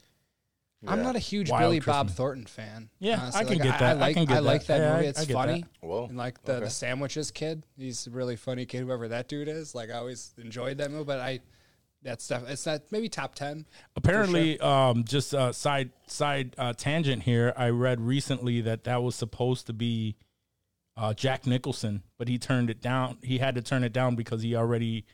I'm 0.85 1.01
not 1.01 1.15
a 1.15 1.19
huge 1.19 1.49
Wild 1.49 1.61
Billy 1.63 1.79
Bob 1.79 2.09
Thornton 2.11 2.45
fan. 2.45 2.89
Yeah, 2.99 3.19
honestly. 3.19 3.39
I 3.41 3.43
can 3.45 3.53
Like, 3.57 3.63
get 3.63 3.79
that. 3.79 3.95
I 3.97 3.99
like 3.99 4.15
can 4.15 4.25
get 4.25 4.43
like 4.43 4.65
that. 4.65 4.77
that 4.77 4.83
Yeah, 4.83 4.95
movie. 4.97 5.07
It's 5.07 5.19
I 5.19 5.25
get 5.25 5.33
funny. 5.33 5.61
that. 5.61 5.87
Whoa, 5.87 6.05
And 6.05 6.17
like 6.17 6.43
the, 6.43 6.53
okay. 6.57 6.65
the 6.65 6.69
sandwiches 6.69 7.31
kid, 7.31 7.63
he's 7.77 8.05
a 8.05 8.11
really 8.11 8.35
funny 8.35 8.65
kid. 8.65 8.81
Whoever 8.81 9.07
that 9.07 9.27
dude 9.27 9.47
is, 9.47 9.73
like 9.73 9.89
I 9.89 9.95
always 9.95 10.33
enjoyed 10.37 10.77
that 10.77 10.91
movie. 10.91 11.05
But 11.05 11.19
I, 11.19 11.39
that 12.03 12.21
stuff. 12.21 12.43
It's 12.47 12.65
not 12.67 12.81
maybe 12.91 13.09
top 13.09 13.33
ten. 13.33 13.65
Apparently, 13.95 14.59
um, 14.59 15.03
just 15.03 15.33
uh, 15.33 15.51
side 15.51 15.89
side 16.05 16.53
uh, 16.57 16.73
tangent 16.73 17.23
here. 17.23 17.53
I 17.57 17.69
read 17.69 17.99
recently 17.99 18.61
that 18.61 18.83
that 18.83 19.01
was 19.01 19.15
supposed 19.15 19.65
to 19.67 19.73
be 19.73 20.15
uh, 20.95 21.13
Jack 21.15 21.47
Nicholson, 21.47 22.03
but 22.19 22.27
he 22.27 22.37
turned 22.37 22.69
it 22.69 22.81
down. 22.81 23.17
He 23.23 23.39
had 23.39 23.55
to 23.55 23.61
turn 23.63 23.83
it 23.83 23.93
down 23.93 24.15
because 24.15 24.43
he 24.43 24.55
already 24.55 25.05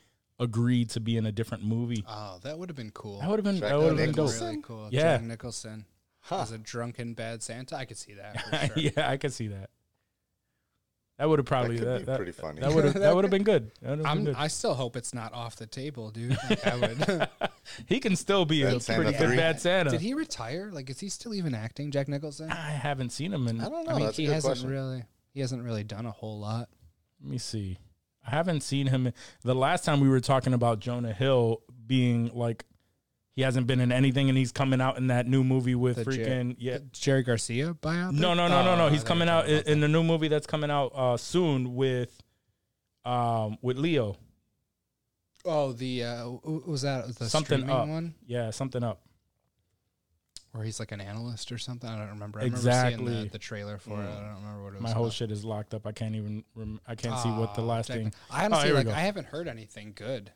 agreed 0.44 0.90
to 0.92 1.00
be 1.00 1.18
in 1.18 1.26
a 1.26 1.32
different 1.32 1.64
movie. 1.64 2.04
Oh, 2.08 2.38
that 2.44 2.58
would 2.60 2.70
have 2.70 2.76
been 2.76 2.92
cool. 2.92 3.20
That 3.20 3.30
would 3.30 3.40
have 3.40 3.44
been 3.46 3.58
Jack 3.60 3.70
that 3.70 3.80
would 3.80 3.88
have 3.88 3.98
been 3.98 4.12
dope. 4.12 4.26
Nicholson? 4.28 4.48
really 4.48 4.62
cool. 4.62 4.88
Yeah. 4.92 5.18
Jack 5.18 5.24
Nicholson 5.24 5.86
as 6.30 6.52
a 6.52 6.58
drunken 6.58 7.14
bad 7.14 7.42
Santa. 7.42 7.76
I 7.76 7.86
could 7.86 7.98
see 7.98 8.14
that. 8.14 8.44
Sure. 8.74 8.84
yeah, 8.96 9.10
I 9.10 9.18
could 9.18 9.34
see 9.34 9.48
that. 9.48 9.70
That 11.20 11.30
would 11.30 11.40
have 11.40 11.46
probably 11.46 11.78
could 11.78 11.88
that, 11.88 12.00
be 12.00 12.06
that- 12.06 12.18
pretty 12.18 12.32
funny. 12.32 12.62
That 12.62 12.74
would 12.74 12.86
have 12.86 12.94
that 12.96 13.16
would 13.16 13.24
have 13.24 13.32
been 13.32 13.44
good. 13.44 13.72
Would've 13.82 13.98
been 14.00 14.06
I'm, 14.06 14.24
good. 14.26 14.36
I 14.36 14.48
still 14.48 14.74
hope 14.74 14.96
it's 14.96 15.14
not 15.14 15.34
off 15.34 15.56
the 15.56 15.68
table, 15.68 16.10
dude. 16.10 16.36
Like, 16.50 16.66
I 16.66 16.76
would. 16.78 17.30
he 17.86 18.00
can 18.00 18.16
still 18.16 18.46
be 18.46 18.64
a 18.64 18.80
Santa 18.80 19.04
pretty 19.04 19.18
good 19.18 19.38
bad 19.38 19.62
Santa. 19.62 19.92
Did 19.92 20.02
he 20.02 20.14
retire? 20.16 20.70
Like, 20.74 20.90
is 20.90 21.00
he 21.00 21.10
still 21.10 21.34
even 21.36 21.54
acting, 21.54 21.92
Jack 21.92 22.08
Nicholson? 22.08 22.50
I 22.52 22.72
haven't 22.72 23.12
seen 23.12 23.32
him 23.32 23.48
in. 23.48 23.62
I 23.62 23.70
don't 23.70 23.86
know. 23.86 23.92
I 23.92 23.96
mean, 23.96 24.06
That's 24.06 24.18
he 24.18 24.26
a 24.26 24.28
good 24.28 24.34
hasn't 24.34 24.54
question. 24.54 24.70
really. 24.72 25.04
He 25.34 25.40
hasn't 25.40 25.64
really 25.64 25.84
done 25.84 26.06
a 26.06 26.12
whole 26.12 26.40
lot. 26.40 26.70
Let 27.22 27.32
me 27.32 27.38
see. 27.38 27.78
I 28.26 28.30
haven't 28.32 28.62
seen 28.62 28.88
him. 28.88 29.12
The 29.44 29.56
last 29.56 29.84
time 29.86 30.00
we 30.00 30.08
were 30.10 30.20
talking 30.20 30.54
about 30.54 30.80
Jonah 30.80 31.14
Hill 31.14 31.62
being 31.86 32.32
like, 32.34 32.66
he 33.36 33.42
hasn't 33.42 33.66
been 33.66 33.80
in 33.80 33.92
anything, 33.92 34.30
and 34.30 34.38
he's 34.38 34.52
coming 34.52 34.80
out 34.80 34.98
in 34.98 35.08
that 35.08 35.28
new 35.28 35.44
movie 35.44 35.74
with 35.76 35.96
The 35.98 36.06
Jer- 36.06 36.12
freaking 36.12 36.56
yeah. 36.60 36.78
Jerry 36.92 37.24
Garcia 37.24 37.74
biopic? 37.74 38.12
No, 38.14 38.34
no, 38.36 38.48
no, 38.48 38.64
no, 38.64 38.76
no. 38.76 38.86
Oh, 38.86 38.90
He's 38.90 39.04
coming 39.04 39.28
out 39.28 39.50
in, 39.50 39.64
in 39.68 39.80
the 39.80 39.88
new 39.88 40.04
movie 40.04 40.28
that's 40.28 40.46
coming 40.46 40.70
out 40.70 40.92
uh, 40.96 41.18
soon 41.18 41.74
with, 41.74 42.16
um, 43.06 43.58
with 43.62 43.78
Leo. 43.78 44.18
Oh, 45.46 45.74
the 45.74 46.04
uh, 46.04 46.30
was 46.66 46.84
that 46.84 47.16
the 47.16 47.26
Something 47.28 47.70
up. 47.70 47.88
one 47.88 48.14
Yeah, 48.28 48.52
something 48.52 48.84
up. 48.84 49.02
Where 50.54 50.64
he's 50.64 50.80
like 50.80 50.92
an 50.92 51.02
analyst 51.02 51.52
or 51.52 51.58
something? 51.58 51.90
I 51.90 51.98
don't 51.98 52.10
remember. 52.10 52.40
I 52.40 52.44
remember 52.44 52.58
Exactly. 52.58 53.06
seeing 53.08 53.24
the, 53.24 53.30
the 53.30 53.40
trailer 53.40 53.78
for 53.78 54.02
it. 54.02 54.06
I 54.06 54.12
mm. 54.12 54.16
don't 54.16 54.44
remember 54.44 54.64
what 54.64 54.74
it 54.74 54.76
was. 54.76 54.84
My 54.84 54.92
whole 54.92 55.06
about. 55.06 55.14
shit 55.14 55.32
is 55.32 55.44
locked 55.44 55.74
up. 55.74 55.86
I 55.86 55.92
can't 55.92 56.16
even. 56.16 56.44
Rem- 56.56 56.80
I 56.88 56.96
can't 56.96 57.20
see 57.20 57.30
what 57.30 57.56
the 57.56 57.62
Oh, 57.62 57.66
last 57.66 57.88
thing. 57.90 58.14
I 58.32 58.44
Oh, 58.44 58.46
honestly 58.46 58.72
we 58.72 58.78
like. 58.78 58.88
I 58.88 59.02
haven't 59.02 59.28
heard 59.28 59.48
anything 59.48 59.94
good. 59.96 60.32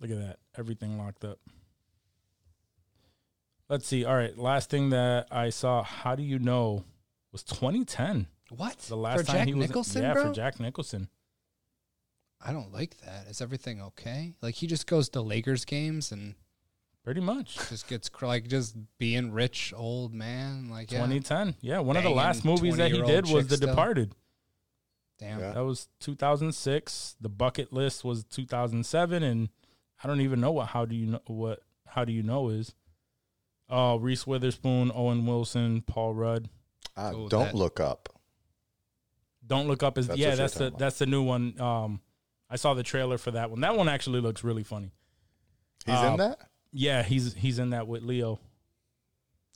Look 0.00 0.10
at 0.10 0.18
that. 0.18 0.38
Everything 0.56 0.98
locked 0.98 1.24
up. 1.24 1.38
Let's 3.68 3.86
see. 3.86 4.04
All 4.04 4.16
right. 4.16 4.36
Last 4.36 4.70
thing 4.70 4.90
that 4.90 5.28
I 5.30 5.50
saw. 5.50 5.82
How 5.82 6.14
do 6.16 6.22
you 6.22 6.38
know? 6.38 6.84
Was 7.32 7.44
2010 7.44 8.26
What 8.56 8.76
the 8.78 8.96
last 8.96 9.20
for 9.20 9.26
time 9.26 9.36
Jack 9.36 9.46
he 9.46 9.54
was? 9.54 9.68
Nicholson, 9.68 10.02
yeah, 10.02 10.12
bro? 10.14 10.24
for 10.28 10.32
Jack 10.32 10.58
Nicholson. 10.58 11.08
I 12.44 12.52
don't 12.52 12.72
like 12.72 12.96
that. 13.04 13.26
Is 13.28 13.40
everything 13.40 13.80
okay? 13.82 14.34
Like 14.42 14.56
he 14.56 14.66
just 14.66 14.86
goes 14.86 15.08
to 15.10 15.20
Lakers 15.20 15.64
games 15.64 16.10
and 16.10 16.34
Pretty 17.02 17.20
much. 17.20 17.56
just 17.68 17.88
gets 17.88 18.08
cr- 18.08 18.26
like 18.26 18.46
just 18.48 18.76
being 18.98 19.32
rich 19.32 19.72
old 19.76 20.12
man. 20.12 20.68
Like 20.70 20.90
yeah, 20.92 20.98
2010. 20.98 21.56
Yeah, 21.62 21.78
one 21.80 21.96
of 21.96 22.02
the 22.02 22.10
last 22.10 22.44
movies 22.44 22.76
that 22.76 22.90
he 22.92 23.00
did 23.02 23.28
was 23.28 23.46
The 23.48 23.56
still. 23.56 23.68
Departed. 23.70 24.14
damn. 25.18 25.40
Yeah. 25.40 25.52
That 25.52 25.64
was 25.64 25.88
2006. 26.00 27.16
The 27.20 27.28
bucket 27.30 27.72
list 27.72 28.04
was 28.04 28.24
2007, 28.24 29.22
and 29.22 29.48
I 30.04 30.08
don't 30.08 30.20
even 30.20 30.40
know 30.40 30.52
what. 30.52 30.68
How 30.68 30.84
do 30.84 30.94
you 30.94 31.06
know 31.06 31.20
what? 31.26 31.60
How 31.86 32.04
do 32.04 32.12
you 32.12 32.22
know 32.22 32.48
is? 32.50 32.74
Oh, 33.68 33.96
Reese 33.96 34.26
Witherspoon, 34.26 34.90
Owen 34.94 35.26
Wilson, 35.26 35.82
Paul 35.82 36.12
Rudd. 36.14 36.48
Ah, 36.96 37.12
Oh, 37.14 37.28
don't 37.28 37.46
that- 37.46 37.54
look 37.54 37.80
up. 37.80 38.08
Don't 39.46 39.66
look 39.68 39.82
up 39.82 39.96
is 39.98 40.06
That's 40.06 40.18
yeah. 40.20 40.34
That's 40.34 40.54
the 40.54 40.66
about. 40.66 40.78
that's 40.78 40.98
the 40.98 41.06
new 41.06 41.22
one. 41.22 41.58
Um, 41.60 42.00
I 42.50 42.56
saw 42.56 42.74
the 42.74 42.82
trailer 42.82 43.16
for 43.18 43.30
that 43.32 43.50
one. 43.50 43.60
That 43.62 43.74
one 43.76 43.88
actually 43.88 44.20
looks 44.20 44.44
really 44.44 44.62
funny. 44.64 44.92
He's 45.86 45.94
Uh, 45.94 46.08
in 46.12 46.16
that. 46.18 46.38
Yeah, 46.72 47.02
he's 47.02 47.34
he's 47.34 47.58
in 47.58 47.70
that 47.70 47.86
with 47.88 48.02
Leo. 48.02 48.38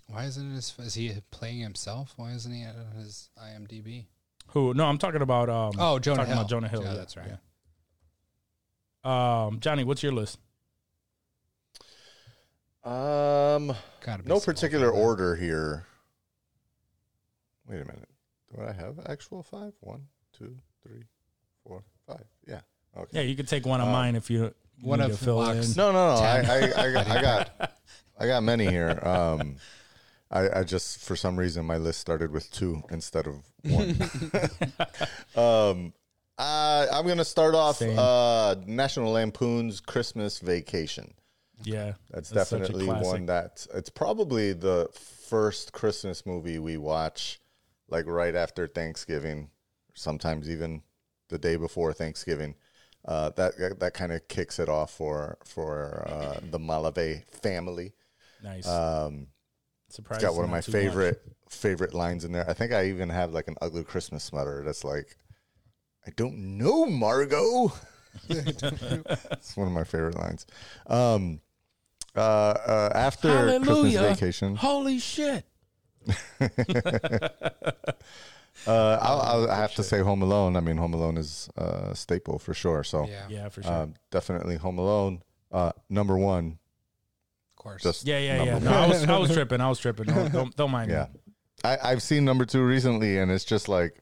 Why 0.07 0.25
isn't 0.25 0.53
it? 0.53 0.55
His, 0.57 0.75
is 0.79 0.95
he 0.95 1.13
playing 1.31 1.61
himself? 1.61 2.13
Why 2.17 2.33
isn't 2.33 2.53
he 2.53 2.63
at 2.63 2.75
his 2.97 3.31
IMDb? 3.43 4.07
Who? 4.49 4.75
No, 4.75 4.85
I'm 4.87 4.99
talking 4.99 5.23
about. 5.23 5.49
Um, 5.49 5.73
Oh, 5.79 5.99
Jonah 5.99 6.19
talking 6.19 6.33
Hill. 6.33 6.41
About 6.41 6.51
Jonah 6.51 6.69
Hill. 6.69 6.83
Yeah, 6.83 6.91
yeah, 6.93 6.97
that's 6.97 7.17
right. 7.17 7.27
yeah. 9.05 9.45
Um, 9.47 9.61
Johnny, 9.61 9.85
what's 9.85 10.03
your 10.03 10.13
list? 10.13 10.39
Um, 12.85 13.75
Gotta 14.05 14.27
no 14.29 14.41
particular 14.41 14.89
like 14.89 14.97
order 15.01 15.37
here. 15.37 15.87
Wait 17.67 17.77
a 17.77 17.85
minute. 17.85 18.09
Do 18.55 18.63
I 18.63 18.73
have 18.73 19.01
actual 19.07 19.43
five? 19.43 19.73
One, 19.81 20.03
two, 20.37 20.57
three, 20.83 21.05
four, 21.67 21.83
five. 22.07 22.25
Yeah. 22.47 22.61
Okay. 22.97 23.09
Yeah, 23.13 23.23
you 23.23 23.37
could 23.37 23.49
take 23.49 23.65
one 23.65 23.81
of 23.81 23.89
Uh, 23.89 23.93
mine 23.93 24.17
if 24.17 24.31
you 24.31 24.55
one 24.81 25.01
need 25.01 25.07
of 25.11 25.19
to 25.19 25.25
fill 25.25 25.51
in. 25.51 25.59
No, 25.77 25.93
no, 25.93 26.15
no. 26.15 26.23
I, 26.23 26.41
I, 26.41 26.87
I, 26.87 26.93
got, 26.93 27.07
I 27.09 27.23
got, 27.23 27.73
I 28.19 28.27
got 28.27 28.43
many 28.43 28.67
here. 28.67 28.99
Um, 29.03 29.57
I, 30.31 30.61
I 30.61 30.65
just 30.65 30.99
for 30.99 31.17
some 31.17 31.37
reason 31.39 31.65
my 31.65 31.77
list 31.77 32.01
started 32.01 32.31
with 32.33 32.51
two 32.51 32.83
instead 32.91 33.27
of 33.27 33.43
one. 33.63 33.97
um, 35.37 35.93
uh, 36.37 36.87
I'm 36.93 37.07
gonna 37.07 37.25
start 37.25 37.55
off 37.55 37.77
Same. 37.77 37.99
uh, 37.99 38.57
National 38.67 39.13
Lampoon's 39.13 39.81
Christmas 39.81 40.39
Vacation. 40.39 41.15
Yeah, 41.63 41.93
That's, 42.11 42.31
That's 42.31 42.51
such 42.51 42.59
a 42.59 42.63
definitely 42.63 42.87
classic. 42.87 43.07
one 43.07 43.27
that 43.27 43.67
it's 43.75 43.89
probably 43.89 44.53
the 44.53 44.89
first 44.93 45.73
Christmas 45.73 46.27
movie 46.27 46.59
we 46.59 46.77
watch, 46.77 47.41
like 47.89 48.07
right 48.07 48.35
after 48.35 48.67
Thanksgiving, 48.67 49.51
sometimes 49.95 50.51
even 50.51 50.83
the 51.29 51.39
day 51.39 51.57
before 51.57 51.93
Thanksgiving. 51.93 52.57
Uh, 53.05 53.31
that 53.37 53.79
that 53.81 53.93
kind 53.95 54.13
of 54.13 54.27
kicks 54.29 54.59
it 54.59 54.69
off 54.69 54.91
for 54.91 55.37
for 55.45 56.07
uh, 56.09 56.41
the 56.51 56.59
Malave 56.59 57.25
family. 57.29 57.93
nice. 58.43 58.67
Um, 58.67 59.27
Surprised. 59.91 60.23
it's 60.23 60.31
got 60.31 60.37
one 60.37 60.45
of 60.45 60.51
my 60.51 60.61
too 60.61 60.73
much. 60.73 60.81
favorite 60.83 61.23
favorite 61.49 61.93
lines 61.95 62.25
in 62.25 62.33
there. 62.33 62.49
I 62.49 62.55
think 62.55 62.73
I 62.73 62.87
even 62.87 63.11
have 63.11 63.33
like 63.33 63.47
an 63.49 63.57
ugly 63.61 63.85
Christmas 63.85 64.25
sweater 64.25 64.63
that's 64.65 64.85
like, 64.85 65.17
I 66.07 66.11
don't 66.17 66.59
know, 66.59 66.87
Margo. 66.87 67.73
it's 68.29 69.57
one 69.57 69.67
of 69.67 69.73
my 69.73 69.85
favorite 69.85 70.17
lines. 70.17 70.47
Um, 70.87 71.41
uh, 72.17 72.21
uh, 72.21 72.93
after 72.95 73.59
Christmas 73.61 73.95
vacation, 73.95 74.57
Holy 74.57 74.99
shit! 74.99 75.45
uh, 78.67 78.99
I'll, 79.01 79.21
I'll 79.45 79.51
I 79.51 79.57
have 79.57 79.75
to 79.77 79.83
say 79.83 80.01
Home 80.01 80.23
Alone. 80.23 80.57
I 80.57 80.61
mean, 80.61 80.77
Home 80.77 80.95
Alone 80.95 81.17
is 81.17 81.49
uh, 81.59 81.89
a 81.91 81.97
staple 81.97 82.39
for 82.39 82.55
sure. 82.55 82.85
So 82.85 83.07
Yeah, 83.09 83.27
Yeah, 83.29 83.49
for 83.49 83.63
sure. 83.63 83.73
um, 83.73 83.95
definitely 84.11 84.57
Home 84.57 84.79
Alone. 84.79 85.23
Uh, 85.53 85.73
number 85.89 86.17
one, 86.19 86.59
of 87.53 87.57
course. 87.63 87.83
just 87.83 88.07
yeah, 88.07 88.19
yeah, 88.19 88.43
yeah. 88.43 88.59
No. 88.59 88.71
I 88.73 88.87
was, 88.89 89.05
I 89.05 89.19
was 89.19 89.33
tripping. 89.35 89.61
I 89.61 89.69
was 89.69 89.79
tripping. 89.79 90.07
Don't, 90.07 90.33
don't, 90.33 90.57
don't 90.57 90.71
mind 90.71 90.91
yeah. 90.91 91.07
me. 91.13 91.21
I, 91.63 91.79
I've 91.93 92.03
seen 92.03 92.25
number 92.25 92.45
two 92.45 92.63
recently, 92.65 93.19
and 93.19 93.31
it's 93.31 93.45
just 93.45 93.69
like 93.69 93.97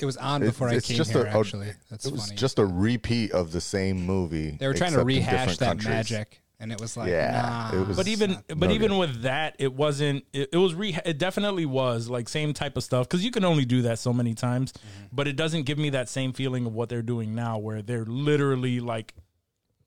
it 0.00 0.04
was 0.06 0.16
on 0.16 0.42
it- 0.42 0.46
before 0.46 0.68
I 0.68 0.80
came 0.80 0.96
just 0.96 1.10
here. 1.12 1.24
a- 1.26 1.34
a- 1.36 1.38
actually, 1.40 1.72
that's 1.90 2.06
it 2.06 2.12
was 2.12 2.26
funny. 2.26 2.36
just 2.36 2.58
a 2.58 2.64
repeat 2.64 3.32
of 3.32 3.52
the 3.52 3.60
same 3.60 4.04
movie. 4.06 4.52
they 4.52 4.66
were 4.66 4.74
trying 4.74 4.92
to 4.92 5.04
rehash 5.04 5.58
that 5.58 5.66
countries. 5.66 5.88
magic, 5.88 6.40
and 6.60 6.72
it 6.72 6.80
was 6.80 6.96
like, 6.96 7.08
Yeah, 7.10 7.68
nah. 7.72 7.80
it 7.80 7.86
was- 7.86 7.96
But 7.96 8.08
even, 8.08 8.38
but 8.48 8.58
no 8.58 8.70
even 8.70 8.88
good. 8.90 8.98
with 8.98 9.22
that, 9.22 9.54
it 9.58 9.72
wasn't. 9.72 10.24
It, 10.32 10.48
it 10.52 10.56
was 10.56 10.74
re. 10.74 10.96
It 11.04 11.18
definitely 11.18 11.66
was 11.66 12.08
like 12.08 12.28
same 12.28 12.52
type 12.52 12.76
of 12.76 12.82
stuff 12.84 13.08
because 13.08 13.24
you 13.24 13.30
can 13.30 13.44
only 13.44 13.64
do 13.64 13.82
that 13.82 13.98
so 13.98 14.12
many 14.12 14.34
times. 14.34 14.72
Mm-hmm. 14.72 15.04
But 15.12 15.28
it 15.28 15.36
doesn't 15.36 15.62
give 15.64 15.78
me 15.78 15.90
that 15.90 16.08
same 16.08 16.32
feeling 16.32 16.66
of 16.66 16.74
what 16.74 16.88
they're 16.88 17.02
doing 17.02 17.34
now, 17.34 17.58
where 17.58 17.82
they're 17.82 18.04
literally 18.04 18.80
like 18.80 19.14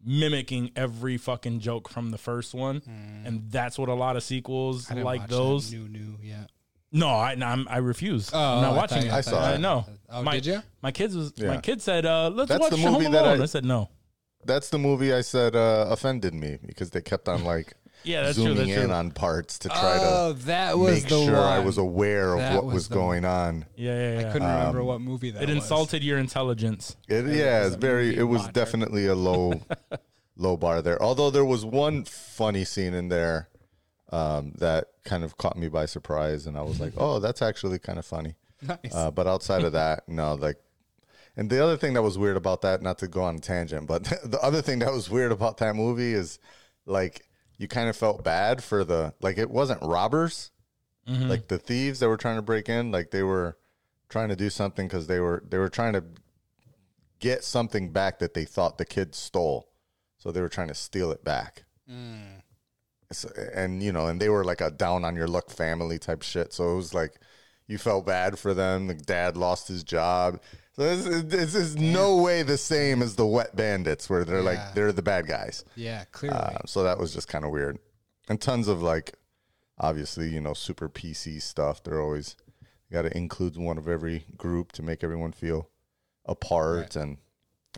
mimicking 0.03 0.71
every 0.75 1.17
fucking 1.17 1.59
joke 1.59 1.87
from 1.89 2.09
the 2.09 2.17
first 2.17 2.53
one, 2.53 2.81
and 3.25 3.43
that's 3.51 3.77
what 3.77 3.89
a 3.89 3.93
lot 3.93 4.15
of 4.15 4.23
sequels 4.23 4.85
Mm. 4.87 4.91
I 4.91 4.93
didn't 4.95 5.05
like 5.05 5.19
watch 5.21 5.29
those. 5.29 5.71
new 5.73 5.87
new 5.87 6.17
yeah. 6.23 6.45
No, 6.93 7.07
I, 7.07 7.35
no, 7.35 7.45
I'm, 7.45 7.67
I 7.69 7.77
refuse. 7.77 8.31
Oh, 8.33 8.37
I'm 8.39 8.61
not 8.63 8.73
I 8.73 8.75
watching 8.75 8.97
thought 8.97 9.05
it. 9.05 9.11
I 9.11 9.17
I 9.17 9.21
saw 9.21 9.31
thought 9.31 9.53
it. 9.55 9.59
no. 9.59 9.85
Oh, 10.09 10.23
my, 10.23 10.33
did 10.33 10.45
you? 10.45 10.61
My 10.81 10.91
kids 10.91 11.15
was. 11.15 11.37
My 11.39 11.57
kid 11.57 11.81
said, 11.81 12.05
uh, 12.05 12.29
"Let's 12.33 12.49
That's 12.49 12.59
watch 12.59 12.71
the 12.71 12.77
Home 12.79 12.93
movie 12.93 13.05
that 13.05 13.23
Alone." 13.23 13.39
I, 13.39 13.43
I- 13.43 13.45
said, 13.45 13.63
"No." 13.63 13.89
That's 14.45 14.69
the 14.69 14.77
movie 14.79 15.13
I 15.13 15.21
said 15.21 15.55
uh, 15.55 15.87
offended 15.89 16.33
me 16.33 16.57
because 16.65 16.89
they 16.91 17.01
kept 17.01 17.27
on 17.29 17.43
like 17.43 17.73
Yeah, 18.03 18.23
that's 18.23 18.35
true. 18.35 18.45
zooming 18.45 18.69
That's 18.69 18.79
in 18.81 18.85
true. 18.87 18.95
on 18.95 19.11
parts 19.11 19.59
to 19.59 19.67
try 19.69 19.97
Oh, 20.01 20.33
to 20.33 20.39
that 20.45 20.79
was 20.79 21.03
make 21.03 21.09
the 21.09 21.23
sure 21.23 21.33
one. 21.33 21.43
I 21.43 21.59
was 21.59 21.77
aware 21.77 22.33
of 22.33 22.39
That 22.39 22.55
what 22.55 22.65
was 22.65 22.73
was 22.73 22.87
the 22.89 22.95
going 22.95 23.25
on. 23.25 23.65
Yeah, 23.75 23.93
yeah, 23.93 24.19
yeah. 24.21 24.27
I 24.29 24.31
couldn't 24.31 24.47
remember 24.47 24.83
what 24.83 25.01
movie 25.01 25.29
that 25.31 25.41
was. 25.41 25.49
it 25.49 25.53
was. 25.53 25.63
insulted 25.63 26.03
your 26.03 26.17
intelligence. 26.17 26.95
It, 27.07 27.27
yeah, 27.27 27.67
it's 27.67 27.75
very. 27.75 28.15
It 28.17 28.23
was 28.23 28.47
definitely 28.47 29.05
a 29.05 29.13
low, 29.13 29.53
low 30.35 30.57
bar 30.57 30.81
there. 30.81 30.99
Although 31.01 31.29
there 31.29 31.45
was 31.45 31.63
one 31.63 32.03
funny 32.05 32.63
scene 32.65 32.95
in 32.95 33.09
there 33.09 33.49
um, 34.11 34.53
that 34.57 34.85
kind 35.05 35.23
of 35.23 35.37
caught 35.37 35.55
me 35.55 35.67
by 35.67 35.85
surprise, 35.85 36.47
and 36.47 36.57
I 36.57 36.63
was 36.63 36.79
like, 36.79 36.93
"Oh, 36.97 37.19
that's 37.19 37.43
actually 37.43 37.77
kind 37.77 37.99
of 37.99 38.05
funny." 38.05 38.33
Nice. 38.63 38.95
Uh, 38.95 39.11
but 39.11 39.27
outside 39.27 39.63
of 39.63 39.73
that, 39.73 40.09
no, 40.09 40.33
like. 40.33 40.57
And 41.37 41.49
the 41.49 41.63
other 41.63 41.77
thing 41.77 41.93
that 41.93 42.01
was 42.01 42.17
weird 42.17 42.37
about 42.37 42.61
that, 42.61 42.81
not 42.81 42.97
to 42.99 43.07
go 43.07 43.23
on 43.23 43.35
a 43.37 43.39
tangent, 43.39 43.87
but 43.87 44.03
the 44.23 44.39
other 44.41 44.61
thing 44.61 44.79
that 44.79 44.91
was 44.91 45.09
weird 45.09 45.31
about 45.31 45.57
that 45.57 45.75
movie 45.75 46.13
is, 46.13 46.39
like, 46.85 47.25
you 47.61 47.67
kind 47.67 47.87
of 47.87 47.95
felt 47.95 48.23
bad 48.23 48.63
for 48.63 48.83
the 48.83 49.13
like 49.21 49.37
it 49.37 49.51
wasn't 49.51 49.79
robbers, 49.83 50.49
mm-hmm. 51.07 51.29
like 51.29 51.47
the 51.47 51.59
thieves 51.59 51.99
that 51.99 52.09
were 52.09 52.17
trying 52.17 52.37
to 52.37 52.41
break 52.41 52.67
in, 52.67 52.91
like 52.91 53.11
they 53.11 53.21
were 53.21 53.55
trying 54.09 54.29
to 54.29 54.35
do 54.35 54.49
something 54.49 54.87
because 54.87 55.05
they 55.05 55.19
were 55.19 55.43
they 55.47 55.59
were 55.59 55.69
trying 55.69 55.93
to 55.93 56.03
get 57.19 57.43
something 57.43 57.91
back 57.91 58.17
that 58.17 58.33
they 58.33 58.45
thought 58.45 58.79
the 58.79 58.85
kids 58.85 59.19
stole, 59.19 59.69
so 60.17 60.31
they 60.31 60.41
were 60.41 60.49
trying 60.49 60.69
to 60.69 60.73
steal 60.73 61.11
it 61.11 61.23
back. 61.23 61.65
Mm. 61.87 62.41
So, 63.11 63.29
and 63.53 63.83
you 63.83 63.91
know, 63.91 64.07
and 64.07 64.19
they 64.19 64.29
were 64.29 64.43
like 64.43 64.61
a 64.61 64.71
down 64.71 65.05
on 65.05 65.15
your 65.15 65.27
luck 65.27 65.51
family 65.51 65.99
type 65.99 66.23
shit. 66.23 66.53
So 66.53 66.73
it 66.73 66.75
was 66.77 66.95
like 66.95 67.19
you 67.67 67.77
felt 67.77 68.07
bad 68.07 68.39
for 68.39 68.55
them. 68.55 68.87
The 68.87 68.95
dad 68.95 69.37
lost 69.37 69.67
his 69.67 69.83
job. 69.83 70.41
This, 70.81 71.23
this 71.23 71.55
is 71.55 71.75
no 71.75 72.17
way 72.17 72.43
the 72.43 72.57
same 72.57 73.01
as 73.01 73.15
the 73.15 73.25
Wet 73.25 73.55
Bandits, 73.55 74.09
where 74.09 74.23
they're 74.25 74.39
Yeah. 74.39 74.43
like 74.65 74.73
they're 74.75 74.91
the 74.91 75.01
bad 75.01 75.27
guys. 75.27 75.63
Yeah, 75.75 76.03
clearly. 76.11 76.37
Uh, 76.37 76.59
so 76.65 76.83
that 76.83 76.97
was 76.99 77.13
just 77.13 77.27
kind 77.27 77.45
of 77.45 77.51
weird, 77.51 77.77
and 78.29 78.39
tons 78.41 78.67
of 78.67 78.81
like, 78.81 79.13
obviously, 79.77 80.29
you 80.29 80.41
know, 80.41 80.53
super 80.53 80.89
PC 80.89 81.41
stuff. 81.41 81.83
They're 81.83 82.01
always 82.01 82.35
got 82.91 83.03
to 83.03 83.17
include 83.17 83.57
one 83.57 83.77
of 83.77 83.87
every 83.87 84.25
group 84.37 84.71
to 84.73 84.83
make 84.83 85.03
everyone 85.03 85.31
feel 85.31 85.69
apart 86.25 86.95
and 86.95 87.17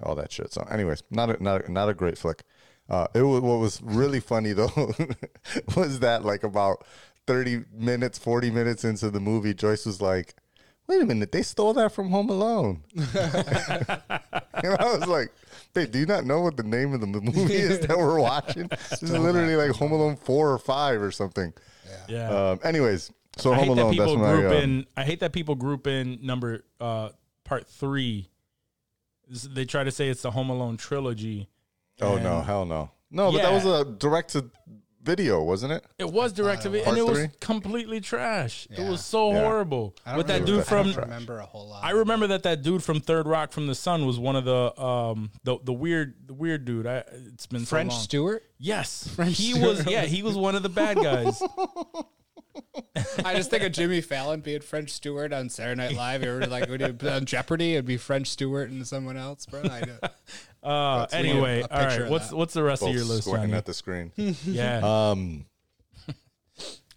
all 0.02 0.16
that 0.16 0.32
shit. 0.32 0.52
So, 0.52 0.64
anyways, 0.72 1.04
not 1.12 1.30
a, 1.30 1.44
not 1.44 1.66
a, 1.66 1.72
not 1.72 1.90
a 1.90 1.94
great 1.94 2.18
flick. 2.18 2.44
Uh, 2.90 3.08
it 3.14 3.22
was, 3.22 3.42
what 3.42 3.60
was 3.60 3.80
really 3.82 4.20
funny 4.34 4.54
though 4.54 4.94
was 5.76 6.00
that 6.00 6.26
like 6.26 6.44
about 6.44 6.86
thirty 7.28 7.64
minutes, 7.74 8.18
forty 8.18 8.50
minutes 8.52 8.84
into 8.84 9.10
the 9.10 9.20
movie, 9.20 9.54
Joyce 9.54 9.86
was 9.86 10.02
like. 10.02 10.36
Wait 10.88 11.02
a 11.02 11.06
minute, 11.06 11.32
they 11.32 11.42
stole 11.42 11.74
that 11.74 11.92
from 11.92 12.10
Home 12.10 12.30
Alone. 12.30 12.84
and 12.96 13.06
I 13.18 14.98
was 14.98 15.08
like, 15.08 15.32
babe, 15.74 15.92
do 15.92 16.00
you 16.00 16.06
not 16.06 16.26
know 16.26 16.42
what 16.42 16.58
the 16.58 16.64
name 16.64 16.94
of 16.94 17.02
the 17.02 17.08
movie 17.08 17.54
is 17.54 17.80
that 17.80 17.98
we're 17.98 18.20
watching? 18.20 18.70
This 18.90 19.04
is 19.04 19.12
literally 19.12 19.56
like 19.56 19.72
Home 19.78 19.94
Alone 19.94 20.18
4 20.18 20.52
or 20.52 20.58
5 20.58 21.02
or 21.02 21.12
something. 21.12 21.54
Yeah. 22.08 22.30
Um, 22.30 22.60
anyways, 22.64 23.12
so 23.38 23.54
I 23.54 23.56
Home 23.56 23.70
hate 23.70 23.76
that 23.76 23.82
Alone, 23.82 23.96
that's 23.96 24.12
people 24.12 24.24
my. 24.24 24.32
group 24.34 24.52
uh, 24.52 24.56
in. 24.56 24.86
I 24.98 25.04
hate 25.04 25.20
that 25.22 25.32
people 25.32 25.56
group 25.56 25.88
in 25.88 26.20
number 26.22 26.66
uh 26.82 27.10
part 27.44 27.68
three. 27.68 28.30
They 29.30 29.66
try 29.66 29.84
to 29.84 29.92
say 29.92 30.10
it's 30.10 30.22
the 30.24 30.32
Home 30.32 30.50
Alone 30.50 30.78
trilogy. 30.78 31.50
oh, 32.02 32.18
no, 32.18 32.42
hell 32.42 32.66
no. 32.66 32.92
No, 33.10 33.32
but 33.32 33.42
that 33.42 33.54
was 33.54 33.66
a 33.66 33.86
direct 33.86 34.32
to 34.34 34.50
video, 35.04 35.44
wasn't 35.44 35.74
it? 35.74 35.86
It 36.00 36.12
was 36.12 36.34
direct 36.34 36.64
to 36.64 36.70
video, 36.70 36.90
and 36.90 36.98
it 36.98 37.06
was 37.06 37.18
three? 37.20 37.28
completely 37.40 38.00
trash. 38.02 38.68
It 38.72 38.88
was 38.90 39.04
so 39.04 39.32
Yeah. 39.32 39.42
horrible. 39.42 39.96
With 40.16 40.28
that 40.28 40.42
really- 40.42 40.46
dude 40.46 40.68
I 40.68 40.70
don't 40.84 40.94
from, 40.94 41.02
remember 41.04 41.40
a 41.40 41.46
whole 41.46 41.68
lot. 41.70 41.84
I 41.84 41.92
remember 41.92 42.28
that 42.28 42.44
that 42.44 42.62
dude 42.64 42.84
from 42.84 43.00
Third 43.02 43.28
Rock 43.28 43.52
from 43.52 43.68
the 43.68 43.76
Sun 43.76 44.06
was 44.06 44.18
one 44.18 44.36
of 44.36 44.46
the 44.46 44.82
um 44.82 45.32
the 45.44 45.58
the 45.64 45.74
weird 45.74 46.16
the 46.28 46.34
weird 46.34 46.66
dude. 46.66 46.88
I 46.88 47.04
it's 47.34 47.46
been 47.46 47.66
French 47.66 47.92
so 47.92 47.96
long. 47.98 48.04
Stewart. 48.04 48.44
Yes, 48.58 49.08
French 49.16 49.38
he 49.38 49.52
Stewart. 49.54 49.78
was. 49.78 49.86
Yeah, 49.86 50.06
he 50.06 50.24
was 50.24 50.36
one 50.36 50.56
of 50.56 50.64
the 50.64 50.70
bad 50.70 50.98
guys. 50.98 51.42
I 53.26 53.34
just 53.36 53.50
think 53.50 53.64
of 53.64 53.72
Jimmy 53.72 54.00
Fallon 54.02 54.42
being 54.42 54.62
French 54.62 54.92
Stewart 54.92 55.34
on 55.34 55.50
Saturday 55.50 55.82
Night 55.88 55.96
Live. 55.96 56.24
You 56.24 56.30
ever 56.36 56.46
like 56.46 56.70
when 56.70 56.80
you 56.82 57.10
on 57.10 57.26
Jeopardy, 57.26 57.74
it'd 57.74 57.86
be 57.86 57.98
French 57.98 58.28
Stewart 58.30 58.70
and 58.70 58.88
someone 58.88 59.18
else, 59.18 59.46
bro. 59.48 59.64
I 59.64 59.82
know. 59.82 59.98
Uh, 60.64 61.06
anyway, 61.12 61.62
a 61.62 61.68
all 61.80 61.86
right. 61.86 62.10
What's 62.10 62.30
that. 62.30 62.36
what's 62.36 62.54
the 62.54 62.64
rest 62.64 62.82
Both 62.82 62.90
of 62.90 62.96
your 62.96 63.04
list, 63.06 63.24
squinting 63.24 63.50
Johnny? 63.50 63.58
at 63.58 63.66
the 63.66 63.74
screen. 63.74 64.12
Yeah, 64.46 64.82
um, 65.12 65.46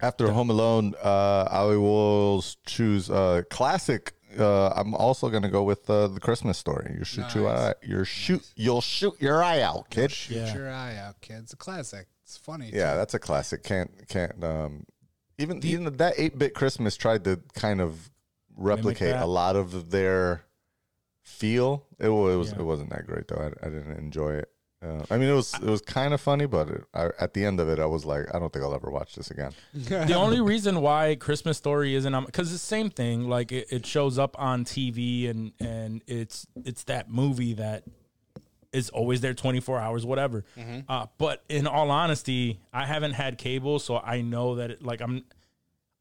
after 0.01 0.31
Home 0.31 0.51
Alone, 0.51 0.95
uh, 1.03 1.49
I 1.51 1.65
will 1.65 2.39
s- 2.39 2.57
choose 2.67 3.11
uh, 3.11 3.43
classic. 3.51 4.13
Uh, 4.39 4.69
I'm 4.69 4.95
also 4.95 5.31
going 5.31 5.43
to 5.45 5.49
go 5.49 5.63
with 5.63 5.89
uh, 5.89 6.09
the 6.09 6.21
Christmas 6.21 6.59
story. 6.59 6.95
You 6.99 7.05
shoot 7.05 7.35
your 7.35 7.49
eye, 7.49 7.75
your 7.83 8.05
shoot, 8.05 8.43
you'll 8.55 8.83
shoot 8.83 9.15
your 9.21 9.43
eye 9.43 9.63
out, 9.63 9.89
kid. 9.89 10.11
Shoot 10.11 10.37
Yeah. 10.37 10.55
your 10.55 10.71
eye 10.71 10.97
out, 10.97 11.21
kids. 11.23 11.53
A 11.55 11.57
classic. 11.57 12.07
It's 12.23 12.37
funny. 12.37 12.71
Yeah, 12.73 12.93
too. 12.93 12.99
that's 12.99 13.15
a 13.15 13.19
classic. 13.19 13.63
Can't 13.63 13.91
can't 14.09 14.43
um 14.45 14.85
even 15.39 15.65
even 15.65 15.97
that 15.97 16.15
eight 16.19 16.37
bit 16.39 16.55
Christmas 16.55 16.97
tried 16.97 17.25
to 17.25 17.41
kind 17.55 17.81
of 17.81 18.11
replicate 18.57 19.15
a 19.15 19.27
lot 19.27 19.55
of 19.57 19.91
their 19.91 20.43
feel. 21.27 21.85
It, 21.99 22.09
wa- 22.09 22.29
it 22.29 22.37
was 22.37 22.53
Yeah. 22.53 22.61
it 22.61 22.63
wasn't 22.65 22.91
that 22.91 23.07
great 23.07 23.29
though. 23.29 23.37
I, 23.37 23.67
I 23.67 23.71
didn't 23.71 23.99
enjoy 23.99 24.35
it. 24.35 24.51
Uh, 24.83 25.03
I 25.11 25.17
mean, 25.17 25.29
it 25.29 25.35
was 25.35 25.55
it 25.55 25.63
was 25.65 25.81
kind 25.81 26.13
of 26.15 26.21
funny, 26.21 26.47
but 26.47 26.69
it, 26.69 26.85
I, 26.95 27.09
at 27.19 27.33
the 27.35 27.45
end 27.45 27.61
of 27.61 27.69
it, 27.69 27.79
I 27.79 27.87
was 27.87 28.05
like, 28.05 28.33
I 28.35 28.39
don't 28.39 28.53
think 28.53 28.65
I'll 28.65 28.75
ever 28.75 28.91
watch 28.91 29.15
this 29.17 29.31
again. 29.31 29.53
the 29.75 30.15
only 30.15 30.41
reason 30.41 30.81
why 30.83 31.17
Christmas 31.17 31.57
Story 31.57 31.95
isn't 31.95 32.15
on 32.15 32.25
because 32.27 32.53
it's 32.53 32.63
the 32.63 32.67
same 32.69 32.91
thing. 32.91 33.29
Like 33.29 33.53
it, 33.53 33.67
it 33.71 33.87
shows 33.87 34.19
up 34.19 34.37
on 34.39 34.65
TV 34.65 35.29
and 35.31 35.53
and 35.61 36.03
it's 36.07 36.47
it's 36.65 36.85
that 36.85 37.11
movie 37.11 37.55
that 37.55 37.85
is 38.73 38.91
always 38.91 39.23
there 39.23 39.33
24 39.33 39.81
hours, 39.81 40.05
whatever. 40.05 40.45
Uh, 40.89 41.07
but 41.17 41.43
in 41.49 41.67
all 41.67 41.91
honesty, 41.91 42.61
I 42.73 42.85
haven't 42.85 43.13
had 43.13 43.39
cable, 43.39 43.79
so 43.79 43.97
I 43.97 44.21
know 44.21 44.57
that 44.57 44.71
it, 44.73 44.83
like 44.85 45.01
I'm, 45.01 45.25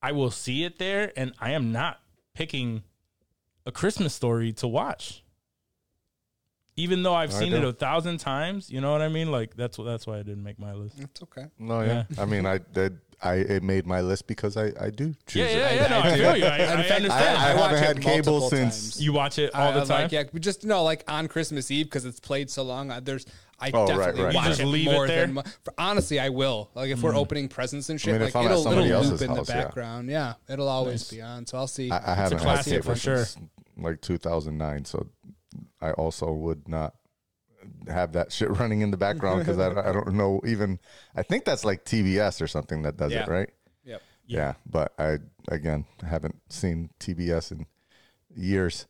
I 0.02 0.12
will 0.12 0.32
see 0.32 0.66
it 0.66 0.78
there, 0.78 1.14
and 1.16 1.32
I 1.40 1.52
am 1.52 1.72
not 1.72 2.02
picking 2.34 2.84
a 3.65 3.71
Christmas 3.71 4.13
Story 4.13 4.54
to 4.54 4.67
watch. 4.67 5.23
Even 6.78 7.04
though 7.04 7.13
I've 7.13 7.34
I 7.34 7.39
seen 7.39 7.54
it 7.54 7.62
do. 7.62 7.67
a 7.69 7.73
thousand 7.73 8.17
times, 8.17 8.69
you 8.69 8.82
know 8.82 8.91
what 8.91 9.01
I 9.01 9.08
mean. 9.08 9.32
Like 9.32 9.56
that's 9.56 9.78
what 9.78 9.86
that's 9.86 10.06
why 10.06 10.15
I 10.19 10.23
didn't 10.23 10.43
make 10.43 10.60
my 10.60 10.73
list. 10.73 10.99
It's 10.99 11.23
okay. 11.23 11.45
No, 11.58 11.82
yeah. 11.82 12.04
I 12.17 12.25
mean, 12.25 12.45
I 12.45 12.58
did. 12.58 12.99
I 13.23 13.36
it 13.36 13.63
made 13.63 13.88
my 13.88 14.01
list 14.01 14.28
because 14.28 14.58
I 14.58 14.73
I 14.78 14.89
do 14.89 15.15
choose 15.25 15.36
Yeah, 15.38 15.45
it. 15.45 15.58
yeah, 15.58 15.73
yeah. 15.84 15.88
No, 15.88 15.99
I 16.01 16.17
feel 16.17 16.36
you. 16.36 16.45
I, 16.45 16.58
I 16.58 16.63
In 16.86 16.91
understand. 16.91 17.38
I, 17.38 17.51
I 17.54 17.56
watch 17.56 17.71
haven't 17.78 17.78
it 17.78 17.86
had 17.86 18.01
cable 18.01 18.49
since. 18.49 18.75
times. 18.82 19.01
You 19.01 19.13
watch 19.13 19.39
it 19.39 19.56
all 19.56 19.69
I, 19.69 19.71
the 19.80 19.86
time. 19.86 20.01
Like, 20.04 20.12
yeah, 20.12 20.23
but 20.34 20.41
just 20.41 20.65
no, 20.65 20.84
like 20.84 21.06
on 21.08 21.30
Christmas 21.30 21.71
Eve 21.71 21.86
because 21.86 22.04
it's 22.04 22.19
played 22.19 22.49
so 22.49 22.63
long. 22.63 22.91
uh, 22.91 22.99
There's, 22.99 23.25
I 23.58 23.71
Oh, 23.73 23.88
definitely 23.88 24.23
right. 24.23 24.34
You 24.34 24.36
watch 24.36 24.60
it 24.60 24.65
leave 24.65 24.88
it 24.88 24.91
more 24.91 25.08
there? 25.08 25.21
than. 25.28 25.36
mo- 25.36 25.43
For, 25.63 25.73
honestly, 25.78 26.19
I 26.19 26.28
will. 26.28 26.71
Like 26.75 26.89
if 26.89 27.01
we're 27.01 27.15
opening 27.15 27.47
presents 27.47 27.89
and 27.89 28.01
shit, 28.01 28.12
mean, 28.12 28.19
like 28.21 28.30
if 28.32 28.36
I'm 28.36 28.47
at 28.47 28.51
it'll, 28.51 28.67
it'll 28.67 29.01
loop 29.04 29.21
in 29.21 29.30
the 29.30 29.36
house, 29.38 29.47
yeah. 29.49 29.63
background. 29.63 30.10
Yeah, 30.10 30.34
it'll 30.49 30.67
always 30.67 31.10
be 31.10 31.21
on. 31.21 31.45
So 31.45 31.58
I'll 31.58 31.67
see. 31.67 31.89
I, 31.89 32.12
I 32.12 32.15
haven't 32.15 32.39
had 32.39 32.43
classic 32.43 32.73
cable 32.73 32.84
for 32.95 32.95
sure. 32.99 33.25
Like 33.78 34.02
2009, 34.02 34.86
so 34.86 35.08
I 35.82 35.92
also 35.92 36.32
would 36.32 36.68
not 36.68 36.96
have 37.88 38.14
that 38.14 38.32
shit 38.32 38.50
running 38.60 38.82
in 38.82 38.92
the 38.92 38.98
background 38.98 39.40
because 39.40 39.60
I, 39.60 39.70
I 39.70 39.92
don't 39.92 40.14
know 40.14 40.42
even. 40.46 40.80
I 41.16 41.24
think 41.24 41.46
that's 41.46 41.66
like 41.66 41.86
TBS 41.86 42.42
or 42.42 42.48
something 42.48 42.84
that 42.84 42.98
does 42.98 43.14
it, 43.14 43.28
right? 43.28 43.50
yep. 43.84 44.02
Yeah. 44.28 44.54
but 44.66 44.94
I 44.98 45.20
again 45.50 45.86
haven't 46.02 46.36
seen 46.50 46.90
TBS 47.00 47.52
in 47.52 47.66
years. 48.36 48.88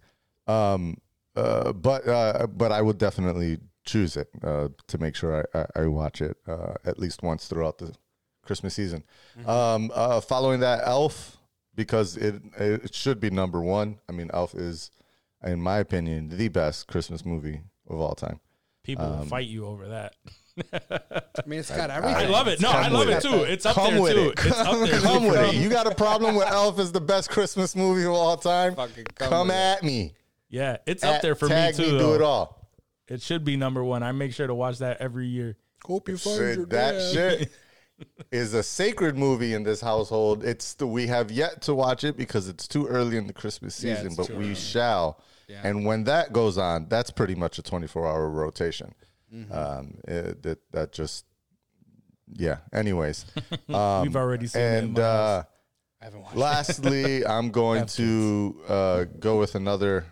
Um, 0.48 0.98
uh, 1.36 1.74
but 1.74 2.08
uh, 2.08 2.48
but 2.48 2.71
I 2.71 2.82
would 2.82 2.98
definitely 2.98 3.60
choose 3.84 4.17
it 4.17 4.30
uh, 4.43 4.69
to 4.88 4.98
make 4.98 5.15
sure 5.15 5.45
I, 5.54 5.60
I, 5.60 5.84
I 5.84 5.88
watch 5.88 6.21
it 6.21 6.38
uh, 6.48 6.74
at 6.86 6.98
least 6.98 7.21
once 7.24 7.48
throughout 7.48 7.78
the 7.78 7.93
Christmas 8.43 8.74
season. 8.74 9.04
Um, 9.45 9.91
uh, 9.93 10.21
following 10.21 10.62
that, 10.62 10.82
Elf 10.86 11.38
because 11.75 12.17
it 12.17 12.41
it 12.57 12.93
should 12.95 13.19
be 13.19 13.29
number 13.29 13.61
one. 13.61 13.99
I 14.09 14.11
mean, 14.11 14.29
Elf 14.33 14.55
is, 14.55 14.91
in 15.43 15.61
my 15.61 15.77
opinion, 15.79 16.29
the 16.29 16.47
best 16.49 16.88
Christmas 16.88 17.25
movie 17.25 17.61
of 17.89 17.99
all 17.99 18.15
time. 18.15 18.39
People 18.83 19.05
will 19.05 19.13
um, 19.21 19.27
fight 19.27 19.47
you 19.47 19.65
over 19.65 19.88
that. 19.88 20.13
I 20.73 21.41
mean, 21.47 21.59
it's 21.59 21.69
got 21.75 21.89
everything. 21.91 22.27
I 22.27 22.29
love 22.29 22.47
it. 22.47 22.61
No, 22.61 22.71
Come 22.71 22.83
I 22.83 22.88
love 22.88 23.09
it 23.09 23.17
it. 23.17 23.21
too. 23.23 23.43
It's 23.43 23.65
up 23.65 23.75
Come 23.75 23.93
there 23.95 24.01
with 24.03 24.13
too. 24.13 24.29
it. 24.29 24.45
It's 24.45 24.59
up 24.59 24.88
there. 24.88 24.99
Come 25.01 25.23
too. 25.23 25.29
with 25.29 25.49
it. 25.49 25.55
You 25.55 25.69
got 25.69 25.88
a 25.88 25.95
problem 25.95 26.35
with 26.35 26.47
Elf 26.47 26.79
is 26.79 26.91
the 26.91 27.01
best 27.01 27.29
Christmas 27.29 27.75
movie 27.75 28.03
of 28.05 28.11
all 28.11 28.38
time? 28.38 28.75
Fucking 28.75 29.05
come 29.15 29.29
come 29.29 29.47
with 29.47 29.55
it. 29.55 29.59
at 29.59 29.83
me. 29.83 30.13
Yeah, 30.49 30.77
it's 30.85 31.03
up 31.03 31.21
there 31.21 31.35
for 31.35 31.45
me 31.45 31.49
tag 31.55 31.75
too. 31.75 31.97
do 31.97 32.13
it 32.13 32.21
all. 32.21 32.69
It 33.07 33.21
should 33.21 33.43
be 33.43 33.57
number 33.57 33.83
one. 33.83 34.03
I 34.03 34.11
make 34.13 34.33
sure 34.33 34.47
to 34.47 34.55
watch 34.55 34.79
that 34.79 34.97
every 35.01 35.27
year. 35.27 35.57
Hope 35.83 36.07
you 36.09 36.17
find 36.17 36.38
Shit, 36.38 36.57
your 36.57 36.65
that 36.67 36.91
dad. 36.93 37.13
shit 37.13 37.51
is 38.31 38.53
a 38.53 38.63
sacred 38.63 39.17
movie 39.17 39.53
in 39.53 39.63
this 39.63 39.81
household. 39.81 40.43
It's 40.43 40.73
the, 40.75 40.88
we 40.88 41.08
have 41.08 41.31
yet 41.31 41.62
to 41.63 41.73
watch 41.73 42.03
it 42.03 42.17
because 42.17 42.47
it's 42.49 42.67
too 42.67 42.88
early 42.88 43.17
in 43.17 43.27
the 43.27 43.34
Christmas 43.34 43.81
Yeah, 43.84 43.95
season, 43.95 44.08
it's 44.08 44.15
but 44.15 44.25
too 44.27 44.38
we 44.38 44.45
early. 44.45 44.55
shall. 44.55 45.21
Yeah. 45.47 45.62
And 45.63 45.86
when 45.86 46.03
that 46.05 46.34
goes 46.34 46.58
on, 46.58 46.88
that's 46.89 47.12
pretty 47.12 47.36
much 47.36 47.60
a 47.60 47.62
24 47.62 48.08
hour 48.08 48.29
rotation. 48.29 48.93
Mm-hmm. 49.34 49.53
Um, 49.53 49.97
it, 50.08 50.41
that 50.43 50.60
that 50.71 50.91
just 50.91 51.25
yeah. 52.34 52.58
Anyways, 52.73 53.25
um, 53.69 54.01
We've 54.03 54.15
already 54.15 54.47
seen 54.47 54.62
it. 54.62 54.65
in 54.77 54.84
and 54.86 54.93
my 54.95 55.01
uh. 55.01 55.43
I 56.01 56.05
haven't 56.05 56.21
watched. 56.21 56.36
lastly, 56.36 57.25
I'm 57.25 57.49
going 57.62 57.86
to 57.88 58.62
uh, 58.67 59.05
go 59.19 59.39
with 59.39 59.55
another 59.55 60.05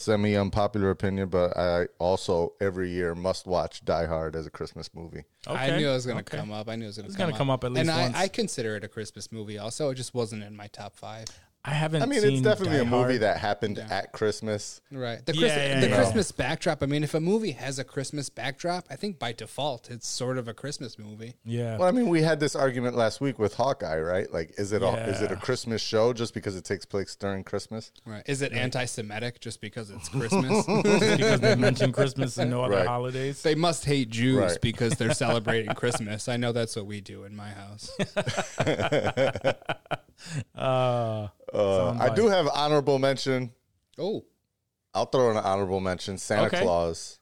semi 0.00 0.36
unpopular 0.36 0.90
opinion, 0.90 1.28
but 1.28 1.56
I 1.56 1.86
also 1.98 2.54
every 2.60 2.90
year 2.90 3.14
must 3.14 3.46
watch 3.46 3.84
Die 3.84 4.06
Hard 4.06 4.34
as 4.34 4.46
a 4.46 4.50
Christmas 4.50 4.90
movie. 4.94 5.24
I 5.46 5.70
knew 5.76 5.90
it 5.90 5.92
was 5.92 6.06
going 6.06 6.22
to 6.22 6.22
okay. 6.22 6.38
come 6.38 6.52
up. 6.52 6.68
I 6.68 6.76
knew 6.76 6.86
it 6.86 6.88
was 6.88 6.96
going 6.96 7.30
to 7.30 7.36
come 7.36 7.50
come 7.50 7.50
up 7.50 7.64
at 7.64 7.72
least 7.72 7.90
and 7.90 8.16
I. 8.16 8.22
I 8.22 8.28
consider 8.28 8.76
it 8.76 8.84
a 8.84 8.88
Christmas 8.88 9.30
movie. 9.30 9.58
Also, 9.58 9.90
it 9.90 9.94
just 9.96 10.14
wasn't 10.14 10.42
in 10.42 10.56
my 10.56 10.68
top 10.68 10.96
five. 10.96 11.26
I 11.62 11.72
haven't. 11.72 12.00
I 12.02 12.06
mean, 12.06 12.20
seen 12.22 12.32
it's 12.32 12.40
definitely 12.42 12.78
Die 12.78 12.82
a 12.82 12.86
movie 12.86 12.96
Hard. 13.12 13.20
that 13.20 13.36
happened 13.36 13.78
at 13.78 14.12
Christmas. 14.12 14.80
Right. 14.90 15.24
The, 15.26 15.34
Yeah, 15.36 15.40
Christ- 15.40 15.56
yeah, 15.56 15.80
the 15.80 15.88
yeah. 15.90 15.96
Christmas 15.96 16.32
backdrop. 16.32 16.82
I 16.82 16.86
mean, 16.86 17.04
if 17.04 17.12
a 17.12 17.20
movie 17.20 17.50
has 17.52 17.78
a 17.78 17.84
Christmas 17.84 18.30
backdrop, 18.30 18.86
I 18.88 18.96
think 18.96 19.18
by 19.18 19.32
default 19.32 19.90
it's 19.90 20.08
sort 20.08 20.38
of 20.38 20.48
a 20.48 20.54
Christmas 20.54 20.98
movie. 20.98 21.34
Yeah. 21.44 21.76
Well, 21.76 21.86
I 21.86 21.90
mean, 21.90 22.08
we 22.08 22.22
had 22.22 22.40
this 22.40 22.56
argument 22.56 22.96
last 22.96 23.20
week 23.20 23.38
with 23.38 23.52
Hawkeye, 23.54 24.00
right? 24.00 24.32
Like, 24.32 24.54
is 24.58 24.72
it 24.72 24.82
a, 24.82 24.88
is 25.06 25.20
it 25.20 25.30
a 25.30 25.34
Yeah. 25.34 25.40
Christmas 25.40 25.82
show 25.82 26.14
just 26.14 26.32
because 26.32 26.56
it 26.56 26.64
takes 26.64 26.86
place 26.86 27.14
during 27.14 27.44
Christmas? 27.44 27.92
Right. 28.06 28.22
Is 28.24 28.40
it 28.40 28.54
anti-Semitic 28.54 29.40
just 29.40 29.60
because 29.60 29.90
it's 29.90 30.08
Christmas? 30.08 30.64
because 30.82 31.40
they 31.40 31.54
mentioned 31.58 31.92
Christmas 31.92 32.38
and 32.38 32.50
no 32.50 32.64
other 32.64 32.76
Right. 32.76 32.86
holidays. 32.86 33.42
they 33.42 33.54
must 33.54 33.84
hate 33.84 34.08
Jews 34.08 34.38
Right. 34.38 34.58
because 34.62 34.94
they're 34.94 35.12
celebrating 35.26 35.74
Christmas. 35.74 36.26
I 36.26 36.38
know 36.38 36.52
that's 36.52 36.74
what 36.74 36.86
we 36.86 37.02
do 37.02 37.24
in 37.24 37.36
my 37.36 37.50
house. 37.50 37.90
Uh, 40.54 41.28
Uh, 41.52 41.90
I 42.00 42.14
do 42.14 42.28
have 42.28 42.48
honorable 42.48 42.98
mention. 42.98 43.52
Oh, 43.98 44.24
I'll 44.94 45.06
throw 45.06 45.30
in 45.30 45.36
an 45.36 45.44
honorable 45.44 45.80
mention. 45.80 46.18
Santa 46.18 46.46
Okay. 46.46 46.62
Claus 46.62 47.18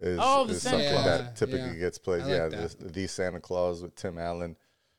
is, 0.00 0.18
Oh, 0.22 0.44
the 0.44 0.54
is 0.54 0.62
Santa 0.62 0.76
something 0.84 0.92
Claus. 0.92 1.04
that 1.04 1.36
typically 1.36 1.66
Yeah, 1.74 1.74
gets 1.80 1.98
played. 1.98 2.22
I 2.22 2.24
like 2.24 2.32
yeah, 2.32 2.48
that. 2.48 2.78
the, 2.78 2.88
the 2.88 3.06
Santa 3.06 3.40
Claus 3.40 3.82
with 3.82 3.94
Tim 3.94 4.18
Allen. 4.18 4.56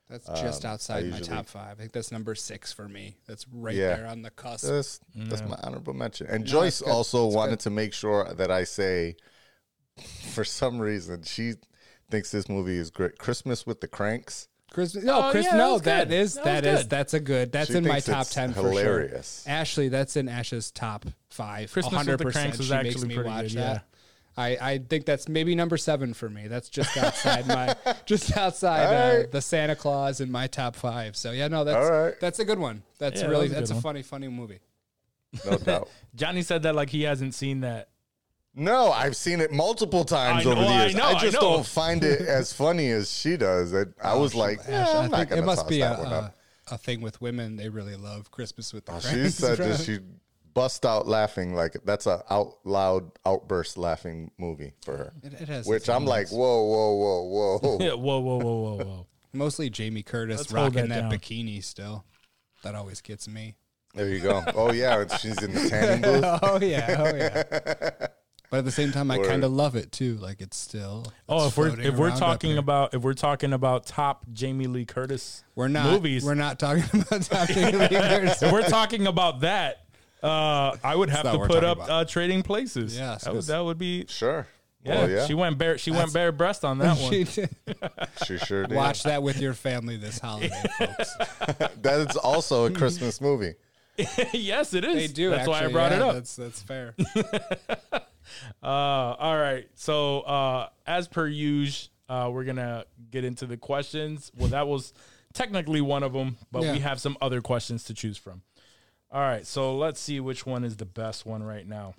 That's 0.09 0.25
just 0.41 0.65
Um, 0.65 0.69
I 0.69 0.73
outside 0.73 1.03
my 1.05 1.17
usually- 1.17 1.29
top 1.37 1.45
five. 1.47 1.77
I 1.77 1.79
think 1.79 1.93
that's 1.93 2.11
number 2.11 2.35
six 2.35 2.73
for 2.73 2.89
me. 2.89 3.15
That's 3.27 3.47
right 3.47 3.75
Yeah. 3.75 3.95
there 3.95 4.07
on 4.07 4.23
the 4.23 4.29
cusp. 4.29 4.67
That's 4.67 4.99
that's 5.15 5.41
my 5.43 5.57
honorable 5.63 5.93
mention. 5.93 6.27
And 6.27 6.43
No, 6.43 6.49
Joyce 6.51 6.81
also 6.81 7.25
That's 7.25 7.35
wanted 7.35 7.49
good. 7.51 7.59
to 7.61 7.69
make 7.69 7.93
sure 7.93 8.33
that 8.33 8.51
I 8.51 8.65
say, 8.65 9.15
for 10.33 10.43
some 10.43 10.79
reason, 10.79 11.23
she 11.23 11.53
thinks 12.09 12.31
this 12.31 12.49
movie 12.49 12.77
is 12.77 12.89
great. 12.89 13.17
Christmas 13.19 13.65
with 13.65 13.79
the 13.79 13.87
Cranks. 13.87 14.49
Christmas. 14.71 15.03
No, 15.03 15.27
Oh, 15.27 15.31
Chris. 15.31 15.45
yeah, 15.45 15.57
no, 15.57 15.73
was 15.73 15.81
that 15.83 16.07
good. 16.07 16.15
is 16.15 16.33
That 16.35 16.43
that 16.45 16.63
was 16.63 16.73
is 16.79 16.79
good. 16.85 16.89
that's 16.89 17.13
a 17.13 17.19
good. 17.19 17.51
That's 17.51 17.69
She 17.71 17.77
in 17.77 17.85
my 17.87 17.99
top 17.99 18.21
it's 18.21 18.33
ten 18.33 18.53
hilarious. 18.53 19.43
for 19.43 19.49
sure. 19.49 19.57
Ashley, 19.57 19.89
that's 19.89 20.15
in 20.15 20.27
Ash's 20.29 20.71
top 20.71 21.05
five. 21.29 21.71
Christmas 21.71 21.91
with 21.91 21.97
hundred 21.97 22.17
the 22.19 22.23
percent. 22.25 22.43
Cranks 22.55 22.57
was 22.57 22.67
She 22.67 22.73
makes 22.75 23.03
me 23.03 23.13
pretty 23.15 23.29
watch 23.29 23.47
good, 23.49 23.57
that. 23.57 23.85
I, 24.37 24.57
I 24.61 24.77
think 24.77 25.05
that's 25.05 25.27
maybe 25.27 25.55
number 25.55 25.75
seven 25.75 26.13
for 26.13 26.29
me. 26.29 26.47
That's 26.47 26.69
just 26.69 26.95
outside 26.97 27.45
my 27.47 27.75
just 28.05 28.35
outside 28.37 28.85
All 28.85 28.93
uh, 28.93 29.17
right. 29.19 29.31
the 29.31 29.41
Santa 29.41 29.75
Claus 29.75 30.21
in 30.21 30.31
my 30.31 30.47
top 30.47 30.77
five. 30.77 31.17
So 31.17 31.31
yeah, 31.31 31.49
no, 31.49 31.65
that's 31.65 31.85
All 31.89 31.91
right. 32.05 32.13
that's 32.21 32.39
a 32.39 32.45
good 32.45 32.57
one. 32.59 32.81
That's 32.97 33.21
Yeah, 33.21 33.27
really 33.27 33.49
was 33.49 33.51
a 33.51 33.55
that's 33.55 33.71
a 33.71 33.73
one. 33.73 33.83
funny 33.83 34.01
funny 34.03 34.29
movie. 34.29 34.59
No 35.45 35.57
doubt. 35.57 35.89
Johnny 36.15 36.43
said 36.43 36.63
that 36.63 36.75
like 36.75 36.89
he 36.89 37.03
hasn't 37.03 37.33
seen 37.33 37.59
that. 37.61 37.89
No, 38.53 38.91
I've 38.91 39.15
seen 39.15 39.39
it 39.39 39.51
multiple 39.51 40.03
times 40.03 40.45
I 40.45 40.49
over 40.51 40.61
know, 40.61 40.67
the 40.67 40.73
I 40.73 40.81
years. 40.83 40.95
know, 40.95 41.03
I 41.05 41.11
I 41.11 41.19
just 41.19 41.35
know. 41.35 41.41
don't 41.41 41.65
find 41.65 42.03
it 42.03 42.21
as 42.21 42.51
funny 42.51 42.89
as 42.89 43.09
she 43.11 43.37
does. 43.37 43.73
I, 43.73 43.79
oh, 43.81 43.85
I 44.03 44.13
was 44.15 44.35
like, 44.35 44.59
yeah, 44.67 44.85
I 44.87 45.03
I'm 45.03 45.09
not 45.11 45.17
think 45.19 45.29
gonna 45.29 45.41
it 45.41 45.45
must 45.45 45.61
toss 45.61 45.69
be 45.69 45.81
a, 45.81 45.89
that 45.89 45.99
one 45.99 46.13
up. 46.13 46.35
a, 46.69 46.75
a 46.75 46.77
thing 46.77 46.99
with 47.01 47.21
women. 47.21 47.55
They 47.55 47.69
really 47.69 47.95
love 47.95 48.29
Christmas 48.31 48.73
with 48.73 48.85
the 48.85 48.93
Oh, 48.95 48.99
She 48.99 49.07
Cranks, 49.15 49.35
said 49.35 49.59
right? 49.59 49.69
that 49.77 49.79
she 49.83 49.99
bust 50.53 50.85
out 50.85 51.07
laughing 51.07 51.55
like 51.55 51.77
that's 51.85 52.07
a 52.07 52.21
out 52.29 52.55
loud 52.65 53.09
outburst 53.25 53.77
laughing 53.77 54.31
movie 54.37 54.73
for 54.83 54.97
her. 54.97 55.13
It, 55.23 55.33
it 55.43 55.47
has 55.47 55.65
Which 55.65 55.89
I'm 55.89 56.05
like, 56.05 56.27
whoa, 56.29 56.63
whoa, 56.65 56.93
whoa, 56.95 57.57
whoa. 57.59 57.77
Yeah, 57.81 57.93
whoa, 57.93 58.19
whoa, 58.19 58.37
whoa, 58.37 58.55
whoa, 58.61 58.75
whoa. 58.83 59.07
mostly 59.31 59.69
Jamie 59.69 60.03
Curtis 60.03 60.39
Let's 60.39 60.51
rocking 60.51 60.89
that 60.89 61.09
that, 61.09 61.21
bikini 61.21 61.63
still. 61.63 62.03
That 62.63 62.75
always 62.75 62.99
gets 62.99 63.29
me. 63.29 63.55
There 63.95 64.09
you 64.09 64.19
go. 64.19 64.43
Oh 64.55 64.73
yeah, 64.73 65.07
she's 65.17 65.41
in 65.41 65.53
the 65.53 65.69
tanning 65.69 66.01
booth. 66.21 66.23
Oh 66.43 66.59
yeah, 66.61 66.95
oh 66.99 67.15
yeah. 67.15 68.07
But 68.51 68.57
at 68.57 68.65
the 68.65 68.71
same 68.71 68.91
time, 68.91 69.09
I 69.09 69.17
kind 69.17 69.43
of 69.45 69.51
love 69.53 69.75
it 69.75 69.91
too. 69.93 70.17
Like 70.17 70.41
it's 70.41 70.57
still. 70.57 71.05
Oh, 71.29 71.47
if 71.47 71.57
we're 71.57 71.79
if 71.79 71.95
we're 71.95 72.15
talking 72.15 72.57
about 72.57 72.93
if 72.93 73.01
we're 73.01 73.13
talking 73.13 73.53
about 73.53 73.85
top 73.85 74.25
Jamie 74.33 74.67
Lee 74.67 74.83
Curtis 74.85 75.43
we're 75.55 75.69
not 75.69 75.89
movies, 75.89 76.23
we're 76.25 76.33
not 76.35 76.59
talking 76.59 76.83
about 77.01 77.21
top 77.23 77.47
Jamie 77.47 77.77
Lee 77.77 77.87
Curtis. 77.89 78.43
if 78.43 78.51
we're 78.51 78.67
talking 78.67 79.07
about 79.07 79.39
that, 79.39 79.85
uh, 80.21 80.75
I 80.83 80.93
would 80.95 81.09
have 81.09 81.23
to 81.23 81.39
put 81.47 81.63
up 81.63 81.77
uh, 81.79 82.03
Trading 82.03 82.43
Places. 82.43 82.95
Yes, 82.99 83.23
that 83.23 83.29
would, 83.31 83.37
'cause- 83.37 83.47
that 83.47 83.59
would 83.63 83.77
be 83.77 84.05
Sure. 84.09 84.45
yeah. 84.83 84.95
Well, 84.95 85.09
yeah. 85.09 85.25
She 85.27 85.33
went 85.33 85.57
bare 85.57 85.77
she 85.77 85.91
went 85.91 86.11
bare 86.13 86.33
breast 86.33 86.65
on 86.65 86.77
that 86.79 86.97
one. 87.01 87.09
She 87.09 87.23
did. 87.23 87.49
She 88.25 88.37
sure 88.37 88.65
did. 88.65 88.75
Watch 88.75 89.03
that 89.03 89.23
with 89.23 89.39
your 89.39 89.53
family 89.53 89.95
this 89.95 90.19
holiday, 90.19 90.49
folks. 90.77 91.15
That 91.83 92.05
is 92.09 92.17
also 92.17 92.65
a 92.65 92.71
Christmas 92.71 93.21
movie. 93.21 93.53
yes, 94.33 94.73
it 94.73 94.83
is. 94.83 94.95
They 94.95 95.07
do. 95.07 95.29
That's 95.29 95.47
why 95.47 95.53
I 95.53 95.57
actually, 95.59 95.73
brought 95.73 95.91
it 95.93 96.01
up. 96.01 96.13
That's 96.15 96.35
that's 96.35 96.61
fair. 96.61 96.95
Uh, 98.61 98.65
all 98.65 99.37
right. 99.37 99.67
So, 99.75 100.21
uh, 100.21 100.69
as 100.85 101.07
per 101.07 101.27
usual, 101.27 101.89
uh, 102.09 102.29
we're 102.31 102.43
gonna 102.43 102.85
get 103.09 103.23
into 103.23 103.45
the 103.45 103.57
questions. 103.57 104.31
Well, 104.35 104.49
that 104.49 104.67
was 104.67 104.93
technically 105.33 105.79
one 105.81 106.03
of 106.03 106.11
them, 106.13 106.37
but 106.51 106.63
Yeah. 106.63 106.73
we 106.73 106.79
have 106.79 106.99
some 106.99 107.15
other 107.21 107.41
questions 107.41 107.83
to 107.85 107.93
choose 107.93 108.17
from. 108.17 108.41
All 109.11 109.21
right. 109.21 109.45
So 109.47 109.77
let's 109.77 109.99
see 109.99 110.19
which 110.19 110.45
one 110.45 110.63
is 110.63 110.77
the 110.77 110.85
best 110.85 111.25
one 111.25 111.41
right 111.43 111.65
now. 111.67 111.93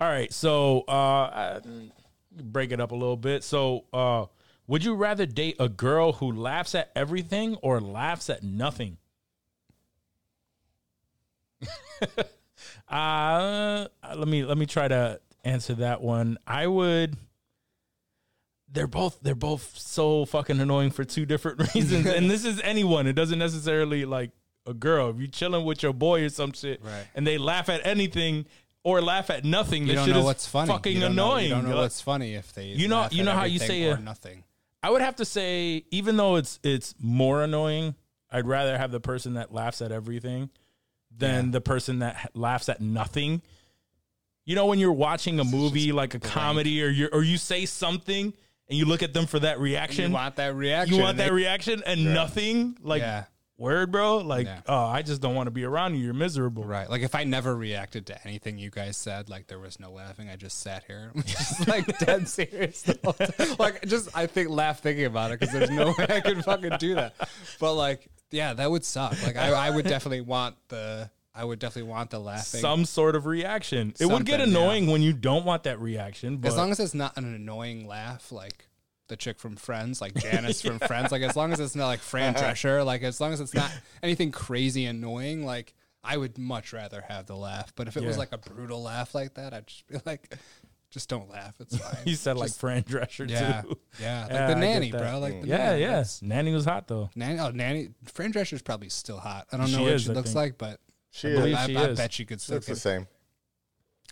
All 0.00 0.08
right. 0.08 0.32
So, 0.32 0.82
uh, 0.82 1.60
break 2.32 2.70
it 2.72 2.80
up 2.80 2.92
a 2.92 2.94
little 2.94 3.16
bit. 3.16 3.42
So, 3.44 3.84
uh, 3.92 4.26
would 4.68 4.84
you 4.84 4.94
rather 4.94 5.26
date 5.26 5.56
a 5.58 5.68
girl 5.68 6.12
who 6.14 6.30
laughs 6.30 6.74
at 6.76 6.92
everything 6.94 7.56
or 7.56 7.80
laughs 7.80 8.30
at 8.30 8.42
nothing? 8.44 8.98
uh 12.90 13.86
let 14.16 14.28
me 14.28 14.44
let 14.44 14.58
me 14.58 14.66
try 14.66 14.88
to 14.88 15.20
answer 15.44 15.74
that 15.74 16.00
one. 16.02 16.38
I 16.46 16.66
would 16.66 17.16
they're 18.72 18.86
both 18.86 19.18
they're 19.22 19.34
both 19.34 19.76
so 19.78 20.24
fucking 20.24 20.60
annoying 20.60 20.90
for 20.90 21.04
two 21.04 21.26
different 21.26 21.58
reasons. 21.74 22.06
and 22.06 22.30
this 22.30 22.44
is 22.44 22.60
anyone. 22.62 23.06
It 23.06 23.14
doesn't 23.14 23.38
necessarily 23.38 24.04
like 24.04 24.30
a 24.66 24.74
girl. 24.74 25.10
If 25.10 25.18
you're 25.18 25.28
chilling 25.28 25.64
with 25.64 25.82
your 25.82 25.92
boy 25.92 26.24
or 26.24 26.28
some 26.28 26.52
shit 26.52 26.82
Right. 26.84 27.06
and 27.14 27.26
they 27.26 27.38
laugh 27.38 27.68
at 27.68 27.84
anything 27.86 28.46
or 28.84 29.00
laugh 29.00 29.28
at 29.30 29.44
nothing, 29.44 29.86
You 29.86 29.94
don't 29.94 30.06
shit 30.06 30.14
know 30.14 30.20
is 30.20 30.24
what's 30.26 30.46
funny. 30.46 30.70
fucking 30.72 30.94
you 30.94 31.00
don't 31.00 31.14
know- 31.16 31.32
annoying. 31.32 31.48
you 31.48 31.54
don't 31.54 31.64
know 31.64 31.70
Like, 31.76 31.82
what's 31.84 32.00
funny 32.00 32.34
if 32.34 32.52
they. 32.52 32.66
You 32.66 32.88
know- 32.88 33.08
you 33.10 33.24
know 33.24 33.32
how 33.32 33.44
you 33.44 33.58
say 33.58 33.84
or 33.86 33.94
a- 33.96 34.00
nothing. 34.00 34.44
I 34.82 34.90
would 34.90 35.02
have 35.02 35.16
to 35.16 35.24
say, 35.26 35.84
even 35.90 36.16
though 36.16 36.36
it's 36.36 36.58
it's 36.62 36.94
more 36.98 37.42
annoying, 37.42 37.94
I'd 38.30 38.46
rather 38.46 38.78
have 38.78 38.90
the 38.92 39.00
person 39.00 39.34
that 39.34 39.52
laughs 39.52 39.82
at 39.82 39.92
everything 39.92 40.48
than 41.16 41.46
Yeah. 41.46 41.50
the 41.52 41.60
person 41.60 41.98
that 42.00 42.30
laughs 42.34 42.68
at 42.68 42.80
nothing. 42.80 43.42
You 44.44 44.54
know, 44.56 44.66
when 44.66 44.78
you're 44.78 44.92
watching 44.92 45.38
a 45.38 45.44
movie 45.44 45.92
like 45.92 46.14
a 46.14 46.18
comedy, 46.20 46.82
or 46.82 46.88
you 46.88 47.08
or 47.12 47.22
you 47.22 47.36
say 47.38 47.66
something 47.66 48.32
and 48.68 48.78
you 48.78 48.84
look 48.84 49.02
at 49.02 49.12
them 49.12 49.26
for 49.26 49.38
that 49.40 49.60
reaction, 49.60 50.10
You 50.10 50.14
want 50.14 50.36
that 50.36 50.54
reaction. 50.54 50.96
you 50.96 51.02
want 51.02 51.18
that 51.18 51.32
reaction, 51.32 51.82
and 51.86 52.14
nothing 52.14 52.76
like 52.82 53.02
Yeah. 53.02 53.24
word, 53.58 53.92
bro. 53.92 54.18
Like, 54.18 54.46
Yeah. 54.46 54.62
oh, 54.66 54.86
I 54.86 55.02
just 55.02 55.20
don't 55.20 55.34
want 55.34 55.48
to 55.48 55.50
be 55.50 55.64
around 55.64 55.94
you. 55.94 56.02
You're 56.04 56.14
miserable. 56.14 56.64
Right. 56.64 56.88
Like 56.88 57.02
if 57.02 57.14
I 57.14 57.24
never 57.24 57.54
reacted 57.54 58.06
to 58.06 58.26
anything 58.26 58.58
you 58.58 58.70
guys 58.70 58.96
said, 58.96 59.28
like 59.28 59.46
there 59.48 59.58
was 59.58 59.78
no 59.78 59.92
laughing, 59.92 60.30
I 60.30 60.36
just 60.36 60.58
sat 60.60 60.84
here 60.86 61.12
just 61.26 61.68
like 61.68 61.98
dead 61.98 62.26
serious. 62.36 62.82
The 62.82 62.98
whole 63.04 63.12
time. 63.12 63.56
Like 63.58 63.86
just 63.86 64.08
I 64.16 64.26
think 64.26 64.48
laugh 64.48 64.80
thinking 64.80 65.04
about 65.04 65.30
it 65.32 65.38
because 65.40 65.52
there's 65.54 65.70
no 65.70 65.88
way 65.98 66.06
I 66.08 66.20
could 66.20 66.42
fucking 66.44 66.78
do 66.78 66.94
that. 66.94 67.14
But 67.60 67.74
like, 67.74 68.08
yeah, 68.30 68.54
that 68.54 68.70
would 68.70 68.84
suck. 68.84 69.20
Like 69.22 69.36
I, 69.36 69.50
I 69.52 69.70
would 69.70 69.84
definitely 69.84 70.20
want 70.22 70.56
the 70.68 71.10
I 71.34 71.44
would 71.44 71.58
definitely 71.58 71.90
want 71.90 72.10
the 72.10 72.18
laughing. 72.18 72.60
Some 72.60 72.84
sort 72.84 73.14
of 73.14 73.26
reaction. 73.26 73.94
It 74.00 74.06
would 74.06 74.26
get 74.26 74.40
Something, 74.40 74.56
annoying 74.56 74.86
when 74.88 75.00
you 75.02 75.12
don't 75.12 75.44
want 75.44 75.62
that 75.62 75.80
reaction. 75.80 76.38
But 76.38 76.48
as 76.48 76.56
long 76.56 76.70
as 76.70 76.80
it's 76.80 76.94
not 76.94 77.16
an 77.16 77.34
annoying 77.34 77.86
laugh, 77.86 78.32
like 78.32 78.66
the 79.08 79.16
chick 79.16 79.38
from 79.38 79.56
Friends, 79.56 80.00
like 80.00 80.14
Janice 80.20 80.60
from 80.62 80.78
Friends, 80.80 81.12
like 81.12 81.22
as 81.22 81.36
long 81.36 81.52
as 81.52 81.60
it's 81.60 81.76
not 81.76 81.86
like 81.86 82.00
Fran 82.00 82.34
uh-huh. 82.36 82.52
Drescher, 82.52 82.84
like 82.84 83.02
as 83.02 83.20
long 83.20 83.32
as 83.32 83.40
it's 83.40 83.54
not 83.54 83.70
anything 84.02 84.32
crazy 84.32 84.86
annoying, 84.86 85.44
like 85.44 85.74
I 86.02 86.16
would 86.16 86.36
much 86.36 86.72
rather 86.72 87.02
have 87.08 87.26
the 87.26 87.36
laugh. 87.36 87.72
But 87.76 87.86
if 87.86 87.96
it 87.96 88.02
was 88.02 88.16
Yeah. 88.16 88.20
like 88.20 88.32
a 88.32 88.38
brutal 88.38 88.82
laugh 88.82 89.14
like 89.14 89.34
that, 89.34 89.54
I'd 89.54 89.66
just 89.66 89.86
be 89.86 89.98
like, 90.04 90.36
just 90.90 91.08
don't 91.08 91.30
laugh. 91.30 91.54
It's 91.60 91.76
fine. 91.78 91.96
you 92.04 92.14
said, 92.16 92.36
like 92.36 92.48
Just- 92.48 92.60
Fran 92.60 92.82
Drescher 92.82 93.28
yeah, 93.30 93.62
too. 93.62 93.78
yeah, 94.00 94.22
like 94.22 94.30
Yeah, 94.32 94.44
I 94.44 94.46
the 94.48 94.54
get 94.54 94.58
nanny, 94.58 94.90
bro. 94.90 95.18
Like 95.20 95.42
the 95.42 95.48
Yeah, 95.48 95.56
nanny. 95.58 95.80
yeah. 95.82 95.86
That's- 95.88 96.22
Nanny 96.22 96.52
was 96.52 96.64
hot 96.64 96.88
though. 96.88 97.10
Nanny, 97.14 97.38
oh, 97.38 97.50
nanny. 97.50 97.90
Fran 98.04 98.32
Drescher's 98.32 98.62
probably 98.62 98.88
still 98.88 99.18
hot. 99.18 99.46
I 99.52 99.56
don't 99.56 99.66
She 99.66 99.76
know 99.76 99.82
what 99.82 99.92
is, 99.92 100.02
she 100.02 100.10
I 100.10 100.12
looks 100.14 100.28
think. 100.30 100.36
like, 100.36 100.58
but 100.58 100.80
She 101.10 101.28
I, 101.28 101.30
is. 101.30 101.38
believe 101.38 101.56
I, 101.56 101.66
she 101.66 101.76
I 101.76 101.84
is. 101.86 101.98
bet 101.98 102.18
you 102.18 102.26
could 102.26 102.40
still 102.40 102.56
Looks 102.56 102.66
the 102.66 102.76
same. 102.76 103.06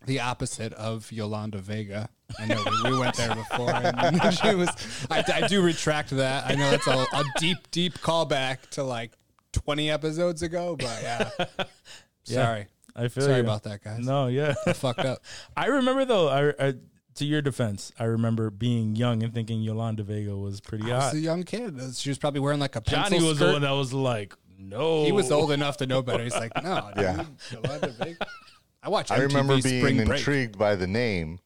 the 0.07 0.21
opposite 0.21 0.73
of 0.75 1.11
Yolanda 1.11 1.59
Vega. 1.59 2.09
I 2.39 2.47
know 2.47 2.63
we, 2.85 2.91
we 2.93 2.99
went 2.99 3.17
there 3.17 3.35
before, 3.35 3.71
and 3.75 4.35
she 4.35 4.55
was. 4.55 4.69
I, 5.11 5.25
I 5.35 5.49
do 5.49 5.63
retract 5.63 6.11
that. 6.11 6.45
I 6.47 6.55
know 6.55 6.71
that's 6.71 6.87
a, 6.87 7.07
a 7.17 7.25
deep, 7.39 7.57
deep 7.71 7.95
callback 7.95 8.69
to 8.73 8.83
like 8.85 9.13
twenty 9.53 9.91
episodes 9.91 10.43
ago, 10.43 10.77
but 10.79 11.01
yeah. 11.03 11.31
Sorry, 12.25 12.67
I 12.99 13.09
feel 13.09 13.25
sorry 13.25 13.37
you. 13.37 13.43
about 13.43 13.63
that, 13.65 13.83
guys. 13.85 14.01
No, 14.05 14.27
yeah. 14.27 14.55
I 14.67 14.73
fucked 14.73 15.01
up. 15.01 15.23
I 15.57 15.67
remember 15.67 16.05
though. 16.05 16.29
I, 16.29 16.69
I 16.69 16.75
to 17.15 17.25
your 17.25 17.43
defense, 17.43 17.91
I 17.99 18.05
remember 18.05 18.51
being 18.51 18.95
young 18.97 19.23
and 19.23 19.33
thinking 19.35 19.61
Yolanda 19.63 20.03
Vega 20.05 20.37
was 20.37 20.61
pretty 20.61 20.91
I 20.93 20.99
was 20.99 21.15
a 21.15 21.19
young 21.21 21.43
kid. 21.45 21.79
She 21.95 22.11
was 22.11 22.19
probably 22.19 22.41
wearing 22.41 22.61
like 22.61 22.77
a 22.77 22.81
pencil 22.81 23.05
Johnny 23.19 23.27
was 23.29 23.39
the 23.39 23.53
one 23.53 23.63
that 23.63 23.71
was 23.73 23.93
like, 23.93 24.35
no. 24.59 25.05
He 25.05 25.13
was 25.13 25.31
old 25.33 25.51
enough 25.53 25.79
to 25.79 25.87
know 25.87 26.03
better. 26.03 26.23
He's 26.25 26.35
like, 26.35 26.53
no, 26.63 26.91
dude, 26.95 27.05
Yeah. 27.05 27.25
Yolanda 27.53 27.89
Vega. 27.89 28.27
I 28.83 28.89
watched. 28.91 29.11
I 29.11 29.19
remember 29.19 29.61
being 29.61 29.81
Spring 29.81 29.97
Break. 30.05 30.19
intrigued 30.19 30.59
by 30.59 30.77
the 30.77 30.87
name, 30.87 31.41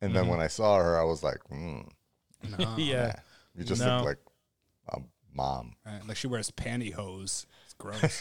and 0.00 0.10
Mm-hmm. 0.10 0.14
then 0.16 0.28
when 0.28 0.40
I 0.40 0.48
saw 0.48 0.76
her, 0.78 0.98
I 1.00 1.04
was 1.04 1.22
like, 1.22 1.38
mm, 1.52 1.88
yeah. 2.76 3.14
"You 3.56 3.64
just 3.64 3.80
No. 3.80 3.98
look 3.98 4.04
like 4.06 4.18
a 4.88 4.98
mom." 5.32 5.76
Right, 5.86 6.00
Like 6.08 6.16
she 6.16 6.26
wears 6.26 6.50
pantyhose. 6.50 7.46
It's 7.64 7.74
gross. 7.78 8.20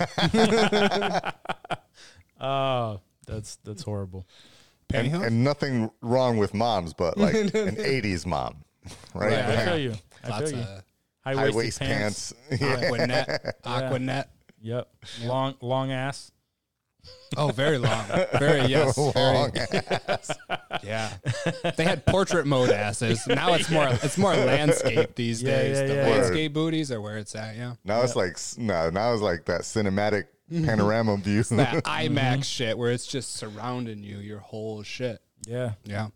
Oh, 2.39 2.99
that's 3.25 3.57
that's 3.63 3.83
horrible. 3.83 4.27
And, 4.93 5.13
and 5.13 5.43
nothing 5.43 5.91
wrong 6.01 6.37
with 6.37 6.53
moms, 6.53 6.93
but 6.93 7.17
like 7.17 7.35
an 7.35 7.49
'80s 7.51 8.25
mom, 8.25 8.63
right? 9.13 9.31
Yeah, 9.31 9.45
I 9.49 9.55
Like 9.55 9.65
feel 9.65 9.77
you. 9.79 9.93
I 10.23 10.29
Lots 10.29 10.49
feel 10.51 10.59
you. 10.59 10.65
of 10.65 10.83
High 11.25 11.33
High 11.33 11.43
waist 11.45 11.55
waist 11.57 11.79
pants. 11.79 12.33
pants. 12.49 12.61
Yeah. 12.61 12.89
Aquanet. 12.89 13.51
Aquanet. 13.65 14.25
Yep. 14.61 14.87
Long 15.25 15.55
long 15.61 15.91
ass. 15.91 16.31
Oh, 17.37 17.49
very 17.49 17.77
long. 17.77 18.05
Very 18.39 18.61
yes. 18.67 18.95
Very, 18.95 19.11
Long 19.15 19.51
ass. 19.57 20.31
yeah. 20.83 21.13
They 21.77 21.83
had 21.85 22.05
portrait 22.05 22.45
mode 22.45 22.69
asses. 22.69 23.25
Now 23.27 23.53
it's 23.53 23.69
more 23.69 23.87
it's 24.03 24.17
more 24.17 24.33
landscape 24.35 25.15
these 25.15 25.41
Yeah, 25.43 25.51
days. 25.51 25.77
yeah, 25.79 25.87
the 25.87 25.95
yeah. 25.95 26.07
landscape 26.07 26.53
booties 26.53 26.91
are 26.91 26.99
where 27.01 27.17
it's 27.17 27.33
at, 27.35 27.55
yeah. 27.55 27.73
Now 27.85 28.01
it's 28.01 28.15
like 28.15 28.31
s- 28.33 28.57
no, 28.57 28.89
now 28.89 29.13
it's 29.13 29.21
like 29.21 29.45
that 29.45 29.61
cinematic 29.61 30.25
panorama 30.49 31.17
view. 31.17 31.43
That 31.43 31.83
IMAX 31.83 32.43
shit 32.45 32.77
where 32.77 32.91
it's 32.91 33.07
just 33.07 33.35
surrounding 33.35 34.03
you, 34.03 34.17
your 34.17 34.39
whole 34.39 34.83
shit. 34.83 35.21
Yeah. 35.45 35.73
Yeah. 35.83 36.07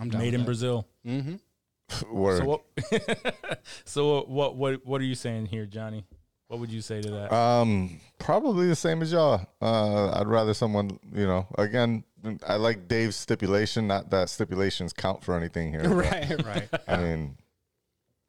I'm 0.00 0.08
down 0.08 0.20
made 0.20 0.26
with 0.28 0.34
in 0.34 0.40
that. 0.40 0.46
Brazil. 0.46 0.86
Word. 2.10 2.38
So 2.38 2.44
what? 2.44 3.64
so 3.84 4.22
what? 4.24 4.56
What? 4.56 4.86
What 4.86 5.00
are 5.00 5.04
you 5.04 5.14
saying 5.14 5.46
here, 5.46 5.66
Johnny? 5.66 6.04
What 6.48 6.60
would 6.60 6.70
you 6.70 6.80
say 6.82 7.00
to 7.00 7.10
that? 7.10 7.32
Um, 7.32 8.00
probably 8.18 8.68
the 8.68 8.76
same 8.76 9.00
as 9.00 9.12
y'all. 9.12 9.46
Uh, 9.60 10.10
I'd 10.10 10.28
rather 10.28 10.52
someone, 10.52 10.98
you 11.14 11.26
know, 11.26 11.46
again, 11.56 12.04
I 12.46 12.56
like 12.56 12.88
Dave's 12.88 13.16
stipulation. 13.16 13.86
Not 13.86 14.10
that 14.10 14.28
stipulations 14.28 14.92
count 14.92 15.24
for 15.24 15.34
anything 15.34 15.70
here. 15.70 15.82
but, 15.82 15.94
right, 15.94 16.44
right. 16.44 16.68
I 16.86 16.96
mean, 16.98 17.36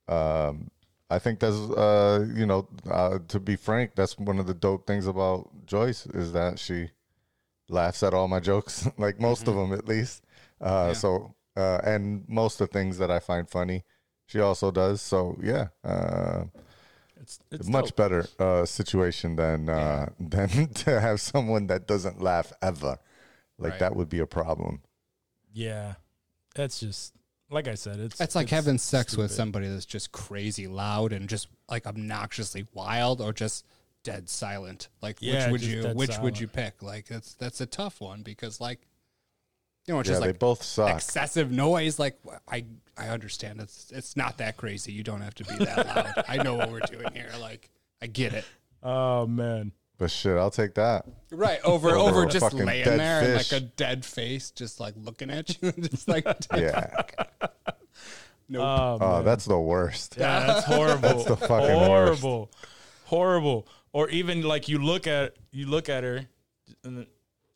um, 0.08 0.72
I 1.16 1.20
think 1.20 1.40
that's, 1.40 1.56
uh, 1.58 2.28
you 2.36 2.46
know, 2.46 2.68
uh, 2.90 3.20
to 3.28 3.40
be 3.40 3.56
frank, 3.56 3.96
that's 3.96 4.18
one 4.18 4.40
of 4.40 4.48
the 4.48 4.54
dope 4.54 4.88
things 4.88 5.08
about 5.08 5.50
Joyce 5.66 6.06
is 6.08 6.34
that 6.34 6.60
she 6.60 6.90
laughs 7.70 8.04
at 8.04 8.14
all 8.14 8.28
my 8.28 8.40
jokes, 8.40 8.88
like 8.98 9.20
most 9.20 9.48
of 9.48 9.56
them 9.56 9.74
at 9.74 9.88
least. 9.88 10.24
Uh, 10.62 10.94
So, 10.94 11.36
uh, 11.58 11.80
and 11.84 12.28
most 12.28 12.62
of 12.62 12.70
the 12.70 12.74
things 12.74 12.98
that 12.98 13.12
I 13.12 13.20
find 13.20 13.50
funny, 13.50 13.84
she 14.28 14.40
also 14.40 14.72
does. 14.72 15.02
So, 15.02 15.38
yeah. 15.42 15.68
Uh, 15.84 16.46
it's 17.22 17.40
it's 17.52 17.68
much 17.70 17.86
dope. 17.86 17.96
better 17.96 18.26
uh, 18.40 18.66
situation 18.66 19.36
than 19.36 19.70
uh, 19.70 20.10
than 20.20 20.50
to 20.74 21.00
have 21.00 21.22
someone 21.22 21.68
that 21.68 21.88
doesn't 21.88 22.22
laugh 22.22 22.52
ever. 22.62 22.98
Like 23.58 23.72
Right. 23.72 23.80
that 23.80 23.96
would 23.96 24.10
be 24.10 24.20
a 24.20 24.28
problem. 24.28 24.82
Yeah, 25.52 25.96
that's 26.56 26.80
just 26.80 27.14
like 27.54 27.68
I 27.68 27.76
said. 27.76 28.00
It's 28.00 28.20
It's 28.20 28.36
like 28.36 28.50
having 28.50 28.78
sex 28.78 29.16
with 29.16 29.32
somebody 29.32 29.68
that's 29.68 29.86
just 29.86 30.12
crazy 30.12 30.68
loud 30.68 31.14
and 31.14 31.30
just 31.30 31.48
like 31.70 31.86
obnoxiously 31.86 32.66
wild 32.74 33.22
or 33.22 33.32
just 33.34 33.66
dead 34.04 34.28
silent. 34.30 34.90
Like 35.02 35.18
Yeah, 35.22 35.46
which 35.46 35.62
would 35.62 35.64
you 35.64 35.82
dead 35.84 35.96
which 35.96 36.18
would 36.20 36.40
you 36.40 36.48
pick? 36.48 36.82
Like 36.84 37.08
that's 37.08 37.34
that's 37.36 37.62
a 37.62 37.66
tough 37.66 38.02
one 38.02 38.22
because 38.24 38.60
like 38.60 38.82
you 39.88 39.94
know 39.94 40.00
it's 40.00 40.08
Yeah, 40.10 40.14
just 40.14 40.22
they 40.22 40.28
like 40.30 40.40
both 40.40 40.64
suck. 40.64 40.90
excessive 40.94 41.52
noise 41.52 42.00
like 42.00 42.20
I 42.48 42.66
I 42.98 43.10
understand 43.10 43.60
it's 43.62 43.92
it's 43.92 44.16
not 44.18 44.38
that 44.40 44.58
crazy. 44.58 44.92
You 44.92 45.04
don't 45.04 45.22
have 45.22 45.36
to 45.36 45.44
be 45.46 45.56
that 45.66 45.86
loud. 45.88 46.26
I 46.28 46.38
know 46.44 46.56
what 46.56 46.72
we're 46.72 46.80
doing 46.82 47.14
here. 47.14 47.32
Like 47.40 47.70
I 48.02 48.08
get 48.08 48.34
it. 48.34 48.46
Oh 48.86 49.26
man, 49.26 49.72
But 49.98 50.12
shit, 50.12 50.38
I'll 50.38 50.52
take 50.52 50.74
that. 50.76 51.06
Right 51.32 51.60
over 51.64 51.92
Over 51.92 52.10
over 52.20 52.26
just 52.26 52.44
fucking 52.44 52.66
laying 52.66 52.86
dead 52.86 53.00
there 53.00 53.22
and 53.22 53.34
like 53.36 53.52
a 53.52 53.60
dead 53.60 54.04
face, 54.06 54.52
just 54.52 54.80
like 54.80 54.96
looking 54.98 55.30
at 55.30 55.62
you, 55.62 55.72
just 55.72 56.08
like 56.08 56.26
Yeah. 56.56 56.90
nope. 58.50 58.62
oh, 58.64 58.98
oh, 59.02 59.24
that's 59.24 59.46
the 59.46 59.60
worst. 59.60 60.16
yeah, 60.20 60.46
that's 60.48 60.66
horrible. 60.66 61.02
that's 61.10 61.26
the 61.26 61.38
fucking 61.38 61.90
worst. 61.90 62.22
horrible, 62.22 62.52
horrible. 63.06 63.68
Or 63.94 64.10
even 64.10 64.42
like 64.42 64.68
you 64.68 64.80
look 64.80 65.06
at 65.08 65.36
you 65.52 65.68
look 65.68 65.88
at 65.90 66.04
her, 66.04 66.26
and 66.84 66.98
then, 66.98 67.08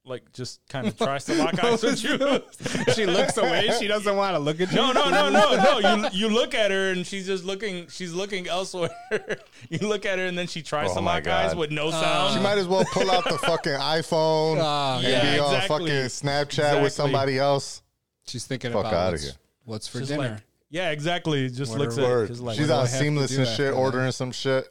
like 0.07 0.31
just 0.33 0.61
kind 0.69 0.87
of 0.87 0.97
tries 0.97 1.25
to 1.25 1.35
lock 1.35 1.63
eyes 1.63 1.83
with 1.83 2.03
you. 2.03 2.17
she 2.93 3.05
looks 3.05 3.37
away. 3.37 3.69
She 3.79 3.87
doesn't 3.87 4.15
want 4.15 4.35
to 4.35 4.39
look 4.39 4.59
at 4.61 4.71
you. 4.71 4.77
No, 4.77 4.91
no, 4.91 5.09
no, 5.09 5.29
no, 5.29 5.55
no. 5.79 5.79
You 5.95 6.09
you 6.13 6.29
look 6.29 6.55
at 6.55 6.71
her 6.71 6.91
and 6.91 7.05
she's 7.05 7.25
just 7.27 7.43
looking. 7.43 7.87
She's 7.87 8.13
looking 8.13 8.47
elsewhere. 8.47 8.89
you 9.69 9.79
look 9.87 10.05
at 10.05 10.17
her 10.19 10.25
and 10.25 10.37
then 10.37 10.47
she 10.47 10.61
tries 10.61 10.91
Oh 10.91 10.95
to 10.95 11.01
my 11.01 11.15
lock 11.15 11.27
eyes 11.27 11.55
with 11.55 11.71
no 11.71 11.89
uh, 11.89 11.91
sound. 11.91 12.33
She 12.35 12.39
might 12.41 12.57
as 12.57 12.67
well 12.67 12.85
pull 12.91 13.09
out 13.11 13.23
the 13.25 13.37
fucking 13.37 13.73
iPhone 13.73 14.57
Oh, 14.59 14.95
and 14.99 15.03
yeah, 15.07 15.33
be 15.33 15.39
on 15.39 15.53
exactly. 15.55 15.67
fucking 15.91 16.05
Snapchat 16.09 16.43
Exactly. 16.43 16.83
with 16.83 16.93
somebody 16.93 17.37
else. 17.37 17.81
She's 18.25 18.45
thinking 18.45 18.71
Fuck 18.71 18.81
about 18.81 18.93
outta 18.93 19.11
what's, 19.11 19.23
here. 19.23 19.33
what's 19.65 19.87
for 19.87 19.99
just 19.99 20.11
dinner. 20.11 20.29
like 20.29 20.41
yeah, 20.69 20.89
exactly. 20.91 21.49
Just 21.49 21.71
What 21.71 21.79
looks 21.79 21.97
at 21.97 22.03
Word. 22.03 22.27
just 22.27 22.41
like 22.41 22.57
She's 22.57 22.67
what 22.67 22.73
do 22.73 22.77
I 22.79 22.81
on 22.81 22.87
Seamless 22.87 23.31
and 23.37 23.41
after 23.47 23.55
shit, 23.55 23.71
that? 23.73 23.77
ordering 23.79 24.11
some 24.11 24.31
shit. 24.33 24.67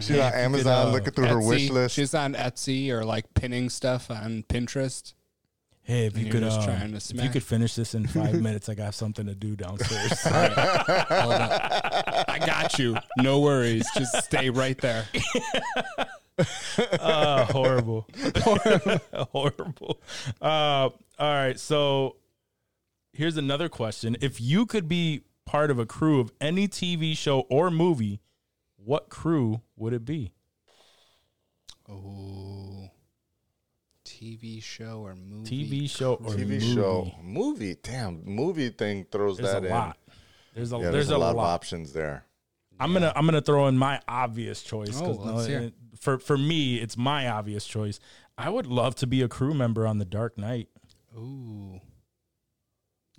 She's 0.00 0.10
on 0.10 0.32
could, 0.32 0.38
Amazon 0.38 0.88
uh, 0.88 0.90
looking 0.90 1.12
through 1.12 1.26
her 1.26 1.36
Etsy. 1.36 1.48
wish 1.48 1.70
list. 1.70 1.94
She's 1.94 2.14
on 2.14 2.34
Etsy 2.34 2.90
or 2.90 3.04
like 3.04 3.32
pinning 3.34 3.70
stuff 3.70 4.10
on 4.10 4.44
Pinterest. 4.48 5.14
Hey, 5.82 6.06
if 6.06 6.16
And 6.16 6.26
you 6.26 6.30
could, 6.32 6.42
uh, 6.42 6.64
trying 6.64 6.90
to 6.92 6.96
if 6.96 7.22
you 7.24 7.30
could 7.30 7.42
finish 7.42 7.74
this 7.74 7.94
in 7.94 8.06
five 8.06 8.34
minutes, 8.42 8.68
I 8.68 8.74
got 8.74 8.92
something 8.94 9.24
to 9.26 9.34
do 9.34 9.56
downstairs. 9.56 10.20
Hold 10.22 11.32
up. 11.32 12.24
I 12.28 12.38
got 12.44 12.78
you. 12.78 12.96
No 13.16 13.40
worries. 13.40 13.86
Just 13.96 14.24
stay 14.24 14.50
right 14.50 14.76
there. 14.78 15.06
uh, 17.00 17.44
horrible, 17.52 18.06
horrible. 19.32 20.00
Uh, 20.40 20.44
all 20.90 20.94
right, 21.18 21.58
so 21.58 22.16
here's 23.12 23.36
another 23.38 23.68
question: 23.70 24.16
If 24.20 24.40
you 24.40 24.66
could 24.66 24.88
be 24.88 25.22
part 25.46 25.70
of 25.70 25.78
a 25.78 25.86
crew 25.86 26.20
of 26.20 26.30
any 26.40 26.68
TV 26.68 27.16
show 27.16 27.40
or 27.50 27.70
movie, 27.70 28.20
what 28.82 29.08
crew 29.10 29.60
would 29.76 29.92
it 29.92 30.04
be? 30.04 30.32
Oh. 31.88 32.90
TV 34.04 34.62
show 34.62 35.00
or 35.06 35.14
movie? 35.14 35.66
TV 35.68 35.90
show 35.90 36.14
or 36.14 36.30
TV 36.30 36.48
movie? 36.48 36.74
show, 36.74 37.12
movie. 37.22 37.76
Damn, 37.82 38.24
movie 38.24 38.70
thing 38.70 39.06
throws 39.10 39.36
There's 39.36 39.52
that 39.52 39.62
a 39.62 39.66
in. 39.66 39.72
lot. 39.72 39.98
There's 40.54 40.72
a 40.72 40.76
Yeah, 40.76 40.82
there's, 40.84 40.92
there's, 40.92 41.10
a, 41.10 41.18
lot, 41.18 41.32
of 41.32 41.38
options 41.38 41.92
there. 41.92 42.24
I'm 42.80 42.92
gonna 42.92 43.12
I'm 43.14 43.26
gonna 43.26 43.40
throw 43.40 43.68
in 43.68 43.76
my 43.76 44.00
obvious 44.08 44.62
choice. 44.62 44.98
Oh, 45.00 45.14
'cause 45.14 45.18
Oh, 45.20 45.48
no, 45.52 45.64
it- 45.66 45.74
for 45.98 46.18
for 46.18 46.38
me, 46.38 46.76
it's 46.76 46.96
my 46.96 47.28
obvious 47.28 47.66
choice. 47.66 48.00
I 48.36 48.50
would 48.50 48.66
love 48.66 48.94
to 48.96 49.06
be 49.06 49.20
a 49.22 49.28
crew 49.28 49.52
member 49.52 49.86
on 49.86 49.98
The 49.98 50.04
Dark 50.04 50.38
Knight. 50.38 50.68
Ooh. 51.16 51.80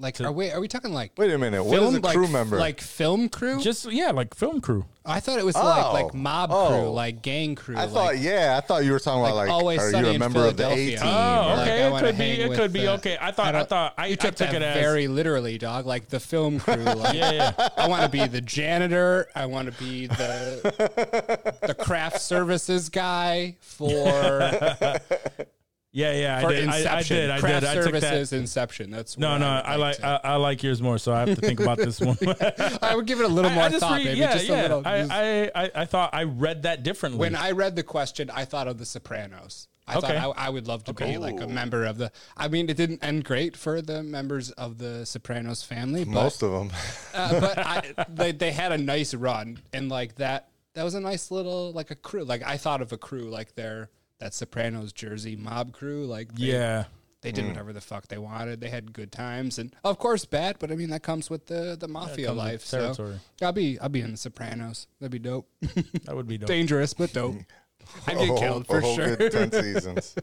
Like, 0.01 0.15
To- 0.15 0.25
are 0.27 0.31
we 0.31 0.49
are 0.49 0.61
we 0.61 0.69
talking 0.69 0.93
like 0.93 1.11
Wait 1.17 1.29
a 1.29 1.37
minute. 1.37 1.61
What 1.61 1.75
film, 1.77 1.87
is 1.93 1.95
a 1.97 2.01
crew 2.01 2.23
like, 2.23 2.31
member? 2.31 2.57
Like 2.57 2.79
film 2.79 3.27
crew? 3.27 3.59
Just 3.59 3.91
yeah, 3.91 4.11
like 4.11 4.33
film 4.33 4.61
crew. 4.61 4.85
I 5.05 5.19
thought 5.19 5.39
it 5.39 5.45
was 5.45 5.57
Oh. 5.57 5.63
like 5.63 5.91
like 6.03 6.13
oh. 6.13 6.17
mob 6.17 6.51
Oh. 6.53 6.67
crew, 6.69 6.89
like 6.91 7.21
gang 7.21 7.55
crew. 7.55 7.75
I 7.75 7.81
like, 7.81 7.89
thought, 7.93 8.19
yeah, 8.19 8.55
I 8.57 8.65
thought 8.65 8.85
you 8.85 8.93
were 8.93 8.99
talking 8.99 9.21
about 9.21 9.35
like 9.35 9.49
like, 9.49 9.53
Always 9.57 9.81
are 9.81 9.91
Sunny 9.91 10.05
you 10.07 10.11
a 10.11 10.13
in 10.13 10.19
member 10.21 10.45
of 10.45 10.55
the 10.55 10.63
A 10.63 10.69
Philadelphia. 10.69 10.99
team? 10.99 11.07
Oh, 11.07 11.11
Like, 11.11 11.59
okay. 11.67 11.83
I 11.83 11.87
it 11.87 11.91
wanna 11.91 12.07
could 12.07 12.17
be. 12.17 12.23
hang 12.23 12.39
It 12.39 12.49
with 12.49 12.57
could 12.59 12.73
be. 12.73 12.79
the- 12.81 12.91
Okay. 12.93 13.17
I 13.19 13.31
thought. 13.31 13.47
I, 13.47 13.51
don't- 13.51 13.69
thought. 13.69 13.93
I, 13.97 14.03
I 14.03 14.05
you 14.07 14.15
took 14.15 14.35
took 14.35 14.49
it 14.49 14.59
that 14.59 14.61
as 14.77 14.81
very 14.81 15.07
literally, 15.09 15.57
dog. 15.57 15.85
Like 15.85 16.07
the 16.07 16.19
film 16.21 16.59
crew. 16.61 16.75
Like, 16.75 17.15
Yeah, 17.15 17.31
yeah. 17.33 17.69
I 17.75 17.89
want 17.89 18.03
to 18.03 18.09
be 18.09 18.25
the 18.25 18.39
janitor. 18.41 19.27
I 19.35 19.47
want 19.47 19.69
to 19.73 19.83
be 19.83 20.07
the 20.07 21.57
the 21.67 21.73
craft 21.75 22.21
services 22.21 22.87
guy 22.87 23.57
for 23.59 23.89
Yeah, 25.91 26.13
yeah. 26.13 26.37
I 26.37 26.51
did. 26.51 26.67
I, 26.69 26.73
I 26.73 26.77
Inception. 26.77 27.17
did. 27.17 27.29
I 27.31 27.39
craft 27.39 27.61
did. 27.61 27.69
I 27.69 27.73
took 27.75 27.83
services 27.85 28.29
that. 28.29 28.37
Inception. 28.37 28.91
That's 28.91 29.17
No, 29.17 29.37
no. 29.37 29.47
I 29.47 29.75
like. 29.75 29.95
to- 29.97 30.05
I, 30.05 30.19
I 30.23 30.35
like 30.35 30.61
yours 30.61 30.81
more, 30.81 30.97
so 30.99 31.11
I 31.13 31.21
have 31.21 31.29
to 31.29 31.35
think 31.35 31.59
about 31.59 31.77
this 31.79 31.99
one. 31.99 32.17
I 32.81 32.95
would 32.95 33.07
give 33.07 33.19
it 33.19 33.25
a 33.25 33.27
little 33.27 33.49
more 33.51 33.63
I, 33.63 33.65
I 33.65 33.69
just 33.69 33.79
thought, 33.81 33.97
read, 33.97 34.05
maybe. 34.05 34.19
yeah, 34.19 34.33
just 34.33 34.47
yeah. 34.47 34.59
a 34.59 34.61
little. 34.61 34.81
I, 34.85 34.99
just- 34.99 35.11
I, 35.11 35.43
I, 35.55 35.71
I 35.75 35.85
thought 35.85 36.09
I 36.13 36.23
read 36.23 36.63
that 36.63 36.83
differently. 36.83 37.19
when 37.19 37.35
I 37.35 37.51
read 37.51 37.75
the 37.75 37.83
question, 37.83 38.29
I 38.29 38.45
thought 38.45 38.67
of 38.67 38.77
The 38.77 38.85
Sopranos. 38.85 39.67
I 39.87 39.95
Okay. 39.97 40.19
thought 40.19 40.37
I, 40.37 40.45
I 40.45 40.49
would 40.49 40.67
love 40.67 40.83
to 40.83 40.93
be 40.93 41.17
like 41.17 41.41
a 41.41 41.47
member 41.47 41.83
of 41.85 41.97
the. 41.97 42.11
I 42.37 42.47
mean, 42.47 42.69
it 42.69 42.77
didn't 42.77 43.03
end 43.03 43.23
great 43.25 43.57
for 43.57 43.81
the 43.81 44.03
members 44.03 44.51
of 44.51 44.77
the 44.77 45.03
Sopranos 45.07 45.63
family, 45.63 46.03
but 46.03 46.11
Most 46.13 46.43
of 46.43 46.51
them. 46.51 46.71
uh, 47.15 47.39
but 47.39 47.57
I, 47.57 47.93
they 48.07 48.31
they 48.31 48.51
had 48.51 48.71
a 48.71 48.77
nice 48.77 49.15
run, 49.15 49.57
and 49.73 49.89
like 49.89 50.13
that 50.17 50.49
that 50.75 50.83
was 50.83 50.93
a 50.93 50.99
nice 50.99 51.31
little 51.31 51.71
like 51.71 51.89
a 51.89 51.95
crew. 51.95 52.23
Like 52.23 52.43
I 52.45 52.57
thought 52.57 52.83
of 52.83 52.91
a 52.93 52.97
crew 52.99 53.31
like 53.31 53.55
their 53.55 53.89
that 54.19 54.33
Sopranos 54.33 54.93
Jersey 54.93 55.35
mob 55.35 55.73
crew. 55.73 56.05
Like 56.05 56.33
they, 56.35 56.45
yeah, 56.47 56.85
they 57.21 57.31
did 57.31 57.47
whatever 57.47 57.73
the 57.73 57.81
fuck 57.81 58.07
they 58.07 58.17
wanted. 58.17 58.61
They 58.61 58.69
had 58.69 58.93
good 58.93 59.11
times, 59.11 59.59
and 59.59 59.75
of 59.83 59.97
course 59.99 60.25
bad, 60.25 60.57
but 60.59 60.71
I 60.71 60.75
mean 60.75 60.89
that 60.91 61.03
comes 61.03 61.29
with 61.29 61.47
the 61.47 61.75
the 61.79 61.87
mafia 61.87 62.27
comes 62.27 62.37
life. 62.37 62.63
So. 62.63 63.17
I'll 63.41 63.51
be 63.51 63.79
I'll 63.79 63.89
be 63.89 64.01
in 64.01 64.11
the 64.11 64.17
Sopranos. 64.17 64.87
That'd 64.99 65.11
be 65.11 65.19
dope. 65.19 65.49
that 66.05 66.15
would 66.15 66.27
be 66.27 66.37
dope. 66.37 66.47
Dangerous, 66.47 66.93
but 66.93 67.11
dope. 67.13 67.35
I'd 68.07 68.17
get 68.17 68.27
whole- 68.27 68.39
killed 68.39 68.67
for 68.67 68.81
whole 68.81 68.95
sure. 68.95 69.15
good 69.15 69.31
ten 69.31 69.51
seasons. 69.63 70.15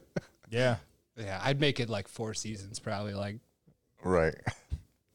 Yeah. 0.51 0.77
Yeah, 1.19 1.41
I'd 1.43 1.61
make 1.61 1.81
it 1.81 1.89
like 1.89 2.09
four 2.09 2.35
seasons 2.35 2.79
probably. 2.79 3.15
Like 3.15 3.39
right. 4.05 4.35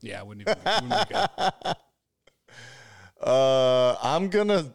yeah, 0.02 0.20
I 0.20 0.24
wouldn't 0.24 0.50
even, 0.50 0.58
wouldn't 0.66 1.10
be 1.10 1.16
good. 1.16 1.76
Uh, 3.24 3.96
I'm 4.02 4.30
gonna, 4.30 4.74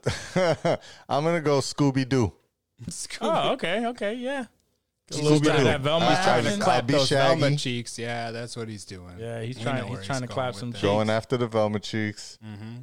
I'm 1.09 1.25
gonna 1.25 1.41
go 1.41 1.59
Scooby 1.59 2.09
Doo. 2.09 2.33
Oh, 3.21 3.53
okay, 3.53 3.87
okay, 3.87 4.15
yeah. 4.15 4.47
A 5.13 5.15
little 5.17 5.39
bit 5.39 5.51
of 5.51 5.55
Scooby-Doo. 5.57 5.65
that 5.65 5.81
Velma 5.83 6.09
He's 6.17 6.25
trying 6.25 6.45
to 6.45 6.51
clap 6.51 6.61
Clap 6.65 6.87
be 6.87 6.93
those 6.95 7.07
Shaggy. 7.09 7.41
Velma 7.41 7.57
cheeks. 7.57 7.97
Yeah, 7.99 8.33
that's 8.33 8.57
what 8.57 8.69
he's 8.69 8.85
doing. 8.85 9.15
Yeah, 9.19 9.41
he's 9.41 9.59
trying- 9.61 9.87
know 9.89 9.95
he's 9.97 10.05
trying 10.05 10.23
to 10.23 10.27
clap 10.27 10.55
some 10.57 10.73
cheeks. 10.73 10.83
Going 10.83 11.09
after 11.09 11.37
the 11.37 11.47
Velma 11.47 11.79
cheeks, 11.79 12.39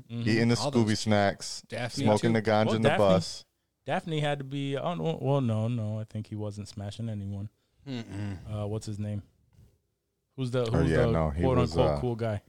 eating 0.10 0.48
the 0.48 0.58
All 0.58 0.72
Scooby 0.72 0.98
snacks, 0.98 1.64
Daphne 1.68 2.06
smoking 2.06 2.34
too. 2.34 2.42
the 2.42 2.50
ganja 2.50 2.66
Well, 2.68 2.76
in 2.76 2.82
the 2.82 2.90
Daphne- 2.90 3.06
bus. 3.06 3.46
Daphne 3.86 4.20
had 4.22 4.38
to 4.40 4.46
be. 4.46 4.78
Oh 4.78 4.96
no, 4.96 5.20
well, 5.22 5.42
no, 5.42 5.68
no. 5.68 6.00
I 6.00 6.06
think 6.06 6.28
he 6.28 6.36
wasn't 6.36 6.70
smashing 6.70 7.10
anyone. 7.10 7.50
Uh, 7.86 8.66
what's 8.68 8.86
his 8.86 8.98
name? 9.00 9.22
Who's 10.38 10.50
the 10.52 10.62
Oh, 10.66 10.72
who's 10.72 10.90
yeah, 10.92 10.98
the 11.06 11.12
no, 11.12 11.30
he 11.30 11.42
quote 11.44 11.58
was, 11.58 11.72
unquote 11.72 11.92
uh, 11.98 12.00
cool 12.00 12.16
guy? 12.16 12.42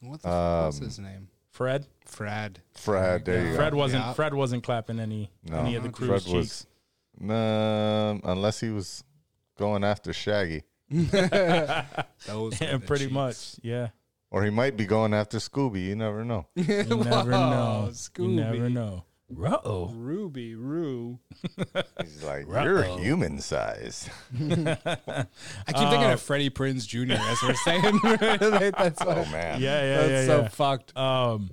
What 0.00 0.22
the 0.22 0.28
fuck 0.28 0.66
was 0.66 0.78
Um, 0.78 0.84
his 0.84 0.98
name? 1.00 1.28
Fred. 1.56 1.86
Fred. 2.04 2.60
Fred, 2.74 3.24
there 3.24 3.46
you 3.48 3.54
Fred 3.56 3.72
go. 3.72 3.78
wasn't. 3.78 4.04
Yeah. 4.04 4.12
Fred 4.12 4.34
wasn't 4.34 4.62
clapping 4.62 5.00
any 5.00 5.30
No, 5.48 5.58
any 5.60 5.74
of 5.76 5.82
the 5.84 5.88
Fred 5.88 5.94
crew's 6.08 6.22
Fred 6.24 6.32
cheeks. 6.42 6.66
was, 7.18 7.30
um, 7.30 8.20
unless 8.24 8.60
he 8.60 8.68
was 8.68 9.02
going 9.58 9.82
after 9.82 10.12
Shaggy, 10.12 10.64
Those 10.90 11.10
were 12.28 12.50
Yeah, 12.60 12.78
pretty 12.78 13.04
cheeks. 13.06 13.12
much. 13.12 13.56
Yeah. 13.62 13.88
or 14.30 14.44
he 14.44 14.50
might 14.50 14.76
be 14.76 14.84
going 14.86 15.14
after 15.14 15.38
Scooby. 15.38 15.84
You 15.86 15.96
never 15.96 16.24
know. 16.24 16.46
You 16.54 16.64
never 16.84 16.94
Whoa, 16.94 17.50
know. 17.50 17.88
Scooby. 17.92 18.22
You 18.22 18.28
never 18.28 18.70
know. 18.70 19.04
Uh-oh. 19.28 19.88
Ruby 19.94 20.54
Roo. 20.54 21.18
He's 22.00 22.22
like, 22.22 22.46
you're 22.46 22.84
human 22.98 23.40
size. 23.40 24.08
I 24.34 25.26
keep 25.66 25.88
thinking 25.88 26.10
of 26.10 26.20
Freddie 26.22 26.50
Prinze 26.50 26.86
Jr. 26.86 27.14
as 27.14 27.42
we're 27.42 27.54
saying. 27.54 28.00
Like, 28.04 28.20
that's 28.76 29.02
Oh 29.02 29.06
what, 29.06 29.30
man. 29.32 29.60
Yeah, 29.60 29.82
yeah, 29.82 29.96
that's 29.96 30.10
yeah. 30.10 30.26
so 30.26 30.40
yeah. 30.42 30.48
fucked. 30.48 30.96
Um, 30.96 31.50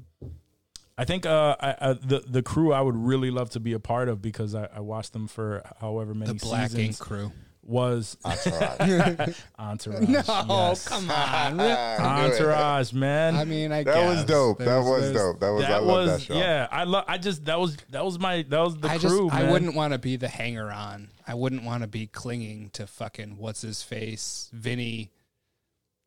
I 0.97 1.05
think 1.05 1.25
uh, 1.25 1.55
I, 1.59 1.75
I, 1.81 1.93
the 1.93 2.23
the 2.27 2.43
crew 2.43 2.71
I 2.71 2.81
would 2.81 2.95
really 2.95 3.31
love 3.31 3.49
to 3.51 3.59
be 3.59 3.73
a 3.73 3.79
part 3.79 4.07
of 4.09 4.21
because 4.21 4.53
I, 4.53 4.67
I 4.75 4.79
watched 4.81 5.13
them 5.13 5.27
for 5.27 5.63
however 5.81 6.13
many 6.13 6.31
the 6.33 6.45
Black 6.45 6.69
Ink 6.71 6.71
seasons. 6.71 6.99
crew. 6.99 7.31
Was 7.65 8.17
Entourage. 8.25 9.37
Entourage? 9.57 10.07
No, 10.09 10.21
yes. 10.27 10.87
come 10.87 11.09
on. 11.09 11.61
Entourage, 12.01 12.91
man. 12.91 13.35
I 13.35 13.45
mean, 13.45 13.71
I 13.71 13.83
That 13.83 13.93
guess. 13.95 14.15
was 14.17 14.25
dope. 14.25 14.57
That 14.59 14.65
There's- 14.65 14.85
was 14.85 15.01
there's- 15.01 15.15
dope. 15.17 15.39
That 15.39 15.49
was 15.51 15.63
I 15.65 15.69
that 15.69 15.83
love 15.83 15.95
was 16.07 16.11
that 16.11 16.21
show. 16.21 16.33
yeah. 16.37 16.67
I 16.71 16.83
love. 16.83 17.05
I 17.07 17.17
just 17.17 17.45
that 17.45 17.57
was 17.59 17.77
that 17.91 18.03
was 18.03 18.19
my 18.19 18.41
that 18.49 18.59
was 18.59 18.75
the 18.77 18.89
I 18.89 18.97
just 18.97 19.15
crew. 19.15 19.29
I 19.31 19.49
wouldn't 19.49 19.75
want 19.75 19.93
to 19.93 19.99
be 19.99 20.17
the 20.17 20.27
hanger 20.27 20.71
on. 20.71 21.07
I 21.25 21.35
wouldn't 21.35 21.63
want 21.63 21.83
to 21.83 21.87
be 21.87 22.05
clinging 22.07 22.69
to 22.73 22.85
fucking 22.85 23.37
what's 23.37 23.61
his 23.61 23.81
face, 23.81 24.49
Vinny. 24.51 25.11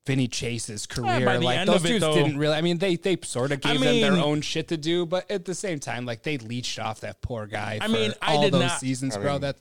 Vinny 0.06 0.28
Chase's 0.28 0.86
eh, 0.88 0.94
career, 0.94 1.26
by 1.26 1.38
the 1.38 1.44
like 1.44 1.58
end 1.58 1.68
those 1.68 1.80
of 1.80 1.86
it, 1.86 1.88
dudes 1.88 2.00
though- 2.02 2.14
didn't 2.14 2.38
really. 2.38 2.54
I 2.54 2.60
mean, 2.60 2.78
they 2.78 2.94
they 2.96 3.16
sort 3.24 3.50
of 3.50 3.60
I 3.64 3.72
gave 3.72 3.80
them 3.80 4.00
their 4.02 4.22
own 4.24 4.40
shit 4.40 4.68
to 4.68 4.76
do, 4.76 5.04
but 5.04 5.28
at 5.30 5.44
the 5.46 5.54
same 5.54 5.80
time, 5.80 6.04
like 6.06 6.22
they 6.22 6.38
leached 6.38 6.78
off 6.78 7.00
that 7.00 7.22
poor 7.22 7.46
guy. 7.46 7.78
I 7.80 7.86
for 7.86 7.92
mean, 7.92 8.12
I 8.22 8.36
all 8.36 8.42
did 8.42 8.52
those 8.52 8.60
not- 8.62 8.78
seasons, 8.78 9.16
I 9.16 9.20
bro. 9.20 9.32
mean, 9.32 9.40
That 9.40 9.56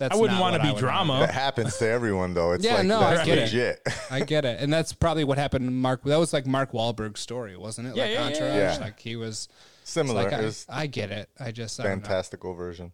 that's 0.00 0.16
I 0.16 0.18
wouldn't 0.18 0.40
want 0.40 0.56
to 0.56 0.60
be 0.60 0.66
would 0.68 0.74
wanna 0.74 0.80
drama. 0.80 1.18
That 1.20 1.30
happens 1.34 1.76
to 1.78 1.86
everyone 1.86 2.34
though. 2.34 2.52
It's 2.52 2.64
Yeah, 2.64 2.76
like 2.78 2.86
no, 2.86 3.00
I 3.00 3.14
that's 3.14 3.26
get 3.26 3.38
it. 3.54 3.80
I 4.10 4.20
get 4.20 4.44
it, 4.44 4.58
and 4.60 4.72
that's 4.72 4.92
probably 4.92 5.24
what 5.24 5.38
happened 5.38 5.66
to 5.66 5.70
Mark. 5.70 6.02
That 6.04 6.18
was 6.18 6.32
like 6.32 6.46
Mark 6.46 6.72
Wahlberg's 6.72 7.20
story, 7.20 7.56
wasn't 7.56 7.88
it? 7.88 7.96
Yeah, 7.96 8.02
like 8.04 8.12
yeah, 8.12 8.20
yeah, 8.20 8.26
Entourage. 8.26 8.56
yeah. 8.56 8.78
Like 8.80 8.98
he 8.98 9.14
was 9.16 9.48
Similar. 9.84 10.24
Like 10.24 10.32
I, 10.32 10.50
I 10.68 10.86
get 10.86 11.10
it. 11.10 11.28
I 11.38 11.52
just 11.52 11.78
I 11.78 11.84
don't 11.84 11.92
know. 11.92 12.00
fantastical 12.06 12.54
version. 12.54 12.92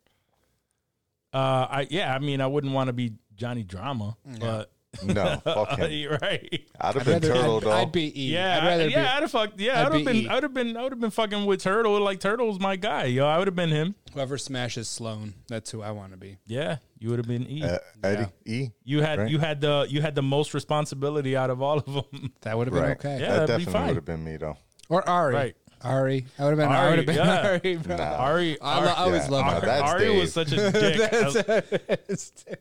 Uh, 1.32 1.66
I 1.70 1.86
yeah. 1.90 2.14
I 2.14 2.18
mean, 2.18 2.40
I 2.40 2.46
wouldn't 2.46 2.72
want 2.72 2.88
to 2.88 2.92
be 2.92 3.12
Johnny 3.36 3.62
Drama, 3.62 4.16
but 4.40 4.70
No, 5.04 5.40
fuck 5.44 5.78
him. 5.78 6.18
right. 6.22 6.64
I'd 6.80 6.94
have 6.94 6.96
I'd 6.96 7.04
been 7.04 7.12
rather- 7.14 7.28
Turtle 7.34 7.56
I'd, 7.56 7.62
though. 7.62 7.72
I'd 7.72 7.92
be 7.92 8.22
E. 8.22 8.32
Yeah, 8.32 8.58
I'd 8.62 8.66
rather 8.66 8.82
I, 8.84 8.86
be. 8.86 8.92
yeah, 8.92 9.14
I'd 9.16 9.22
have 9.22 9.30
fucked. 9.30 9.60
Yeah, 9.60 9.72
I'd 9.72 9.78
I'd 9.78 9.82
have 9.84 9.92
be 9.92 10.04
been. 10.04 10.16
E. 10.16 10.28
I'd 10.28 10.42
have 10.42 10.54
been. 10.54 10.76
I 10.76 10.82
would 10.82 10.92
have 10.92 11.00
been 11.00 11.10
fucking 11.10 11.46
with 11.46 11.62
Turtle. 11.62 12.00
Like 12.00 12.20
Turtle's 12.20 12.58
my 12.60 12.76
guy, 12.76 13.04
yo. 13.04 13.26
I 13.26 13.38
would 13.38 13.46
have 13.48 13.56
been 13.56 13.70
him. 13.70 13.94
Whoever 14.14 14.38
smashes 14.38 14.88
Sloan, 14.88 15.34
that's 15.48 15.70
who 15.70 15.82
I 15.82 15.90
want 15.90 16.12
to 16.12 16.16
be. 16.18 16.38
Yeah, 16.46 16.78
you 16.98 17.10
would 17.10 17.18
have 17.18 17.28
been 17.28 17.46
E. 17.50 17.62
Uh, 17.62 17.78
Eddie 18.02 18.26
E. 18.46 18.70
you 18.84 19.02
had 19.02 19.18
right? 19.18 19.30
you 19.30 19.38
had 19.38 19.60
the 19.60 19.86
you 19.88 20.00
had 20.02 20.14
the 20.14 20.22
most 20.22 20.54
responsibility 20.54 21.36
out 21.36 21.50
of 21.50 21.60
all 21.62 21.78
of 21.78 21.84
them. 21.86 22.32
That 22.42 22.56
would 22.56 22.66
have 22.68 22.74
been 22.74 22.82
Right. 22.82 22.96
okay. 22.96 23.18
Yeah. 23.20 23.38
that 23.40 23.46
that'd 23.48 23.58
be 23.58 23.64
definitely 23.64 23.72
fine. 23.72 23.86
would 23.88 23.96
have 23.96 24.04
been 24.04 24.24
me 24.24 24.36
though. 24.36 24.56
Or 24.88 25.08
Ari. 25.08 25.34
Right. 25.34 25.56
Ari. 25.84 26.26
I 26.38 26.44
would 26.44 26.50
have 26.50 26.56
been. 26.58 26.68
I 26.68 26.76
Ari, 26.78 26.88
would 26.90 26.98
have 26.98 27.06
been 27.06 27.16
yeah. 27.16 27.46
Ari. 27.62 27.76
Bro. 27.76 27.96
Nah. 27.96 28.16
Ari, 28.16 28.60
I, 28.62 28.80
lo- 28.84 28.86
I 28.90 28.94
always 29.04 29.24
Yeah. 29.24 29.30
love 29.30 29.44
Nah, 29.46 29.52
Ari. 29.52 29.66
that's 29.66 29.82
Ari 29.92 30.04
Dave. 30.06 30.20
was 30.20 30.32
such 30.32 30.52
a 30.52 30.70
dick. 30.72 31.00
I- 32.50 32.56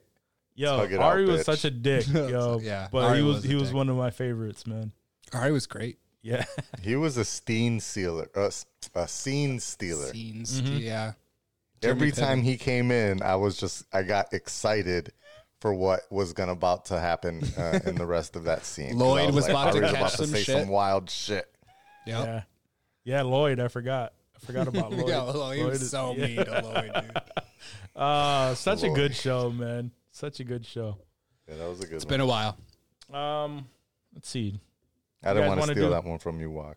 yo, 0.55 0.77
Tug 0.77 0.91
it 0.93 0.99
out, 0.99 1.03
Ari 1.03 1.25
was 1.25 1.41
bitch. 1.41 1.45
such 1.45 1.65
a 1.65 1.71
dick, 1.71 2.07
yo. 2.13 2.59
Yeah, 2.61 2.87
but 2.91 3.03
Ari 3.05 3.17
he 3.17 3.23
was, 3.23 3.35
was 3.37 3.45
a 3.45 3.47
he 3.47 3.55
was 3.55 3.63
dick. 3.69 3.75
one 3.75 3.89
of 3.89 3.95
my 3.97 4.09
favorites, 4.09 4.65
man. 4.65 4.91
Ari 5.33 5.51
was 5.51 5.67
great. 5.67 5.99
Yeah, 6.21 6.45
He 6.81 6.95
was 6.95 7.17
a 7.17 7.25
scene 7.25 7.79
stealer, 7.79 8.29
uh, 8.35 8.49
a 8.95 9.07
scene 9.07 9.59
stealer. 9.59 10.07
Scenes. 10.07 10.59
Mm-hmm. 10.61 10.77
Yeah. 10.77 11.13
Every 11.83 12.11
Jeremy 12.11 12.11
time 12.11 12.41
he 12.41 12.57
came 12.57 12.89
in, 12.89 13.21
I 13.21 13.35
was 13.35 13.57
just 13.57 13.85
I 13.93 14.01
got 14.01 14.33
excited 14.33 15.11
for 15.61 15.73
what 15.73 16.01
was 16.09 16.33
gonna 16.33 16.53
about 16.53 16.85
to 16.85 16.99
happen 16.99 17.43
uh, 17.57 17.79
in 17.85 17.93
the 17.95 18.05
rest 18.07 18.35
of 18.35 18.45
that 18.45 18.65
scene. 18.65 18.91
'Cause 18.91 18.97
Lloyd 18.97 19.27
I 19.29 19.31
was 19.31 19.47
about 19.47 19.73
to 19.73 19.79
Ari's 19.79 19.91
catch 19.91 20.11
some 20.13 20.25
say 20.27 20.41
shit. 20.43 20.59
some 20.61 20.69
wild 20.69 21.09
shit. 21.11 21.45
Yep. 22.07 22.25
yeah, 22.25 22.41
yeah. 23.03 23.21
Lloyd, 23.21 23.59
I 23.59 23.67
forgot. 23.67 24.13
I 24.35 24.45
forgot 24.45 24.67
about 24.67 24.91
Lloyd. 24.97 25.07
Yeah, 25.09 25.21
Lloyd, 25.21 25.57
he 25.57 25.63
was 25.63 25.81
is- 25.83 25.91
so 25.91 26.13
yeah. 26.15 26.25
mean 26.27 26.45
to 26.45 26.61
Lloyd, 26.63 26.91
dude. 27.03 27.21
Uh, 27.95 28.55
such 28.55 28.81
a 28.83 28.87
Lloyd. 28.87 28.95
good 28.95 29.15
show, 29.15 29.49
man. 29.51 29.91
Such 30.15 30.39
a 30.39 30.45
good 30.45 30.65
show. 30.65 30.97
Yeah, 31.45 31.55
that 31.57 31.67
was 31.69 31.81
a 31.81 31.85
good 31.87 31.95
It's 31.95 32.05
one. 32.05 32.09
been 32.09 32.21
a 32.21 32.25
while. 32.25 32.57
Um, 33.13 33.67
let's 34.13 34.29
see. 34.29 34.61
I 35.21 35.33
didn't 35.33 35.47
want 35.49 35.57
to 35.57 35.59
wanna 35.59 35.73
steal 35.73 35.87
do- 35.87 35.93
that 35.93 36.05
one 36.05 36.19
from 36.19 36.39
you, 36.39 36.49
Juac. 36.51 36.75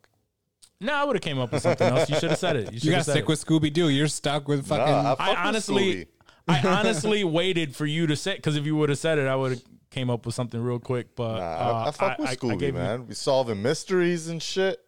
No, 0.81 0.93
I 0.93 1.05
would 1.05 1.15
have 1.15 1.23
came 1.23 1.39
up 1.39 1.53
with 1.53 1.63
something 1.63 1.87
else. 1.87 2.11
You 2.11 2.17
should 2.19 2.31
have 2.31 2.39
said 2.41 2.57
it. 2.57 2.65
You 2.67 2.71
You 2.73 2.81
should 2.81 2.87
gotta 2.87 2.97
have 2.97 3.05
said 3.07 3.13
stick 3.13 3.23
it. 3.23 3.29
with 3.29 3.45
Scooby 3.47 3.73
Doo. 3.73 3.91
You're 3.91 4.09
stuck 4.09 4.49
with 4.49 4.67
fucking. 4.67 4.85
Nah, 4.87 5.13
I, 5.13 5.15
fuck 5.15 5.29
with 5.29 5.37
I 5.39 5.45
honestly, 5.47 5.95
Scooby. 5.95 6.07
I 6.49 6.61
honestly 6.81 7.23
waited 7.25 7.77
for 7.77 7.87
you 7.87 8.09
to 8.09 8.17
say 8.17 8.35
because 8.35 8.57
if 8.57 8.67
you 8.67 8.75
would 8.75 8.89
have 8.89 8.99
said 8.99 9.19
it, 9.19 9.29
I 9.29 9.37
would 9.37 9.53
have 9.53 9.63
came 9.91 10.11
up 10.11 10.27
with 10.27 10.35
something 10.35 10.61
real 10.61 10.81
quick. 10.81 11.15
But 11.15 11.39
Nah, 11.39 11.45
uh, 11.45 11.73
I, 11.85 11.89
I 11.89 11.91
fuck 11.93 12.19
with 12.19 12.29
I 12.29 12.35
Scooby, 12.35 12.59
gave 12.59 12.75
you- 12.75 12.81
man. 12.81 13.07
We 13.07 13.15
solving 13.15 13.63
mysteries 13.63 14.27
and 14.27 14.43
shit. 14.43 14.85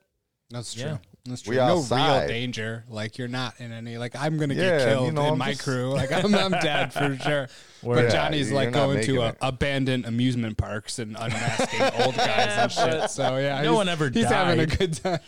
That's 0.51 0.75
true. 0.75 0.83
Yeah. 0.85 0.99
That's 1.26 1.46
We 1.46 1.56
true. 1.56 1.64
no 1.66 1.76
real 1.83 2.26
danger. 2.26 2.85
Like 2.88 3.18
you're 3.18 3.28
not 3.28 3.61
in 3.61 3.72
any. 3.72 3.98
Like 3.98 4.16
I'm 4.16 4.38
gonna 4.38 4.54
Yeah, 4.54 4.78
get 4.78 4.88
killed 4.88 5.06
you 5.06 5.12
know, 5.12 5.26
in 5.26 5.33
I'm 5.33 5.38
my 5.38 5.50
just- 5.52 5.62
crew. 5.64 5.90
Like 5.92 6.11
I'm, 6.24 6.35
I'm 6.35 6.50
dead 6.52 6.92
for 6.92 7.16
sure. 7.16 7.48
Word. 7.83 7.94
But 7.96 8.04
Yeah, 8.04 8.11
Johnny's 8.11 8.48
you're 8.50 8.56
like 8.56 8.72
going 8.72 9.02
to 9.02 9.12
making 9.12 9.18
a, 9.18 9.37
abandoned 9.40 10.06
amusement 10.06 10.56
parks 10.56 10.98
and 10.98 11.16
unmasking 11.18 11.80
old 12.04 12.16
guys 12.16 12.56
and 12.59 12.72
shit. 12.72 13.11
So 13.11 13.37
yeah, 13.37 13.61
No 13.62 13.74
one 13.74 13.88
ever 13.88 14.09
died. 14.11 14.20
He's 14.20 14.28
having 14.30 14.61
a 14.61 14.66
good 14.66 14.94
time. 14.94 15.20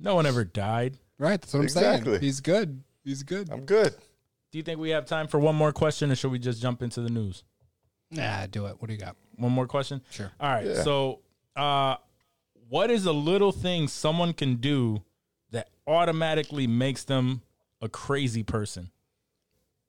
no 0.00 0.14
one 0.14 0.26
ever 0.26 0.44
died. 0.44 0.96
Right. 1.18 1.40
That's 1.40 1.52
what 1.52 1.60
I'm 1.60 1.64
Exactly. 1.64 2.12
saying. 2.12 2.22
He's 2.22 2.40
good. 2.40 2.82
He's 3.04 3.22
good. 3.22 3.50
I'm 3.50 3.64
good. 3.64 3.94
Do 4.52 4.58
you 4.58 4.62
think 4.64 4.78
we 4.80 4.90
have 4.90 5.04
time 5.06 5.26
for 5.28 5.38
one 5.38 5.54
more 5.56 5.72
question, 5.72 6.10
or 6.10 6.14
should 6.14 6.30
we 6.30 6.38
just 6.38 6.62
jump 6.62 6.82
into 6.82 7.00
the 7.02 7.10
news? 7.10 7.42
Nah, 8.10 8.46
do 8.46 8.66
it. 8.66 8.76
What 8.78 8.86
do 8.88 8.94
you 8.94 8.98
got? 9.00 9.16
One 9.36 9.52
more 9.52 9.66
question. 9.66 10.00
Sure. 10.10 10.30
All 10.40 10.48
right. 10.50 10.66
Yeah. 10.66 10.82
So, 10.82 11.20
uh, 11.56 11.96
what 12.68 12.90
is 12.90 13.06
a 13.06 13.12
little 13.12 13.52
thing 13.52 13.88
someone 13.88 14.32
can 14.32 14.56
do 14.56 15.02
that 15.50 15.68
automatically 15.86 16.66
makes 16.66 17.04
them 17.04 17.42
a 17.80 17.88
crazy 17.88 18.42
person? 18.42 18.90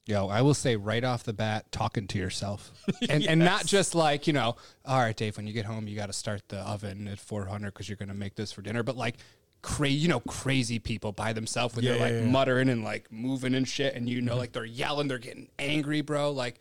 Yo, 0.05 0.27
I 0.27 0.41
will 0.41 0.55
say 0.55 0.75
right 0.75 1.03
off 1.03 1.23
the 1.23 1.33
bat, 1.33 1.71
talking 1.71 2.07
to 2.07 2.17
yourself, 2.17 2.71
and 3.09 3.23
and 3.27 3.39
not 3.39 3.65
just 3.65 3.93
like 3.93 4.25
you 4.25 4.33
know, 4.33 4.55
all 4.83 4.99
right, 4.99 5.15
Dave, 5.15 5.37
when 5.37 5.45
you 5.45 5.53
get 5.53 5.65
home, 5.65 5.87
you 5.87 5.95
got 5.95 6.07
to 6.07 6.13
start 6.13 6.41
the 6.47 6.57
oven 6.57 7.07
at 7.07 7.19
400 7.19 7.71
because 7.71 7.87
you're 7.87 7.95
gonna 7.95 8.15
make 8.15 8.33
this 8.33 8.51
for 8.51 8.63
dinner. 8.63 8.81
But 8.81 8.97
like, 8.97 9.17
crazy, 9.61 9.97
you 9.97 10.07
know, 10.07 10.21
crazy 10.21 10.79
people 10.79 11.11
by 11.11 11.33
themselves 11.33 11.75
when 11.75 11.85
Yeah, 11.85 11.91
they're 11.91 12.01
like 12.01 12.11
yeah, 12.13 12.19
yeah. 12.21 12.31
muttering 12.31 12.69
and 12.69 12.83
like 12.83 13.11
moving 13.11 13.53
and 13.53 13.67
shit, 13.67 13.93
and 13.93 14.09
you 14.09 14.21
know, 14.21 14.31
mm-hmm. 14.31 14.39
like 14.39 14.51
they're 14.51 14.65
yelling, 14.65 15.07
they're 15.07 15.19
getting 15.19 15.49
angry, 15.59 16.01
bro. 16.01 16.31
Like 16.31 16.59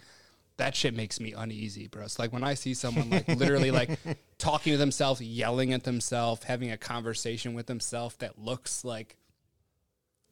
that 0.59 0.75
shit 0.75 0.95
makes 0.95 1.21
me 1.21 1.33
uneasy, 1.33 1.87
bro. 1.87 2.05
It's 2.05 2.19
like 2.19 2.33
when 2.33 2.45
I 2.45 2.55
see 2.55 2.75
someone 2.75 3.09
like 3.11 3.29
literally 3.29 3.71
like 3.71 3.91
talking 4.39 4.73
to 4.73 4.77
themselves, 4.77 5.21
yelling 5.21 5.73
at 5.73 5.85
themselves, 5.85 6.45
having 6.45 6.71
a 6.71 6.77
conversation 6.77 7.55
with 7.55 7.67
themselves 7.67 8.17
that 8.17 8.39
looks 8.39 8.85
like 8.85 9.17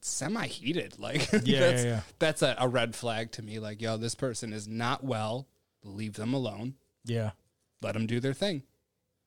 semi 0.01 0.47
heated. 0.47 0.95
Like 0.99 1.31
Yeah, 1.45 1.61
that's 1.61 1.85
yeah, 1.85 1.89
yeah. 1.89 2.01
that's 2.19 2.43
a, 2.43 2.57
a 2.59 2.69
red 2.69 2.95
flag 2.95 3.33
to 3.33 3.43
me. 3.43 3.61
Like, 3.61 3.81
yo, 3.81 3.97
this 3.97 4.15
person 4.15 4.53
is 4.53 4.67
not 4.67 5.05
well. 5.05 5.47
Leave 5.85 6.15
them 6.15 6.35
alone. 6.35 6.75
Yeah. 7.05 7.31
Let 7.81 7.93
them 7.93 8.07
do 8.07 8.19
their 8.19 8.35
thing. 8.35 8.65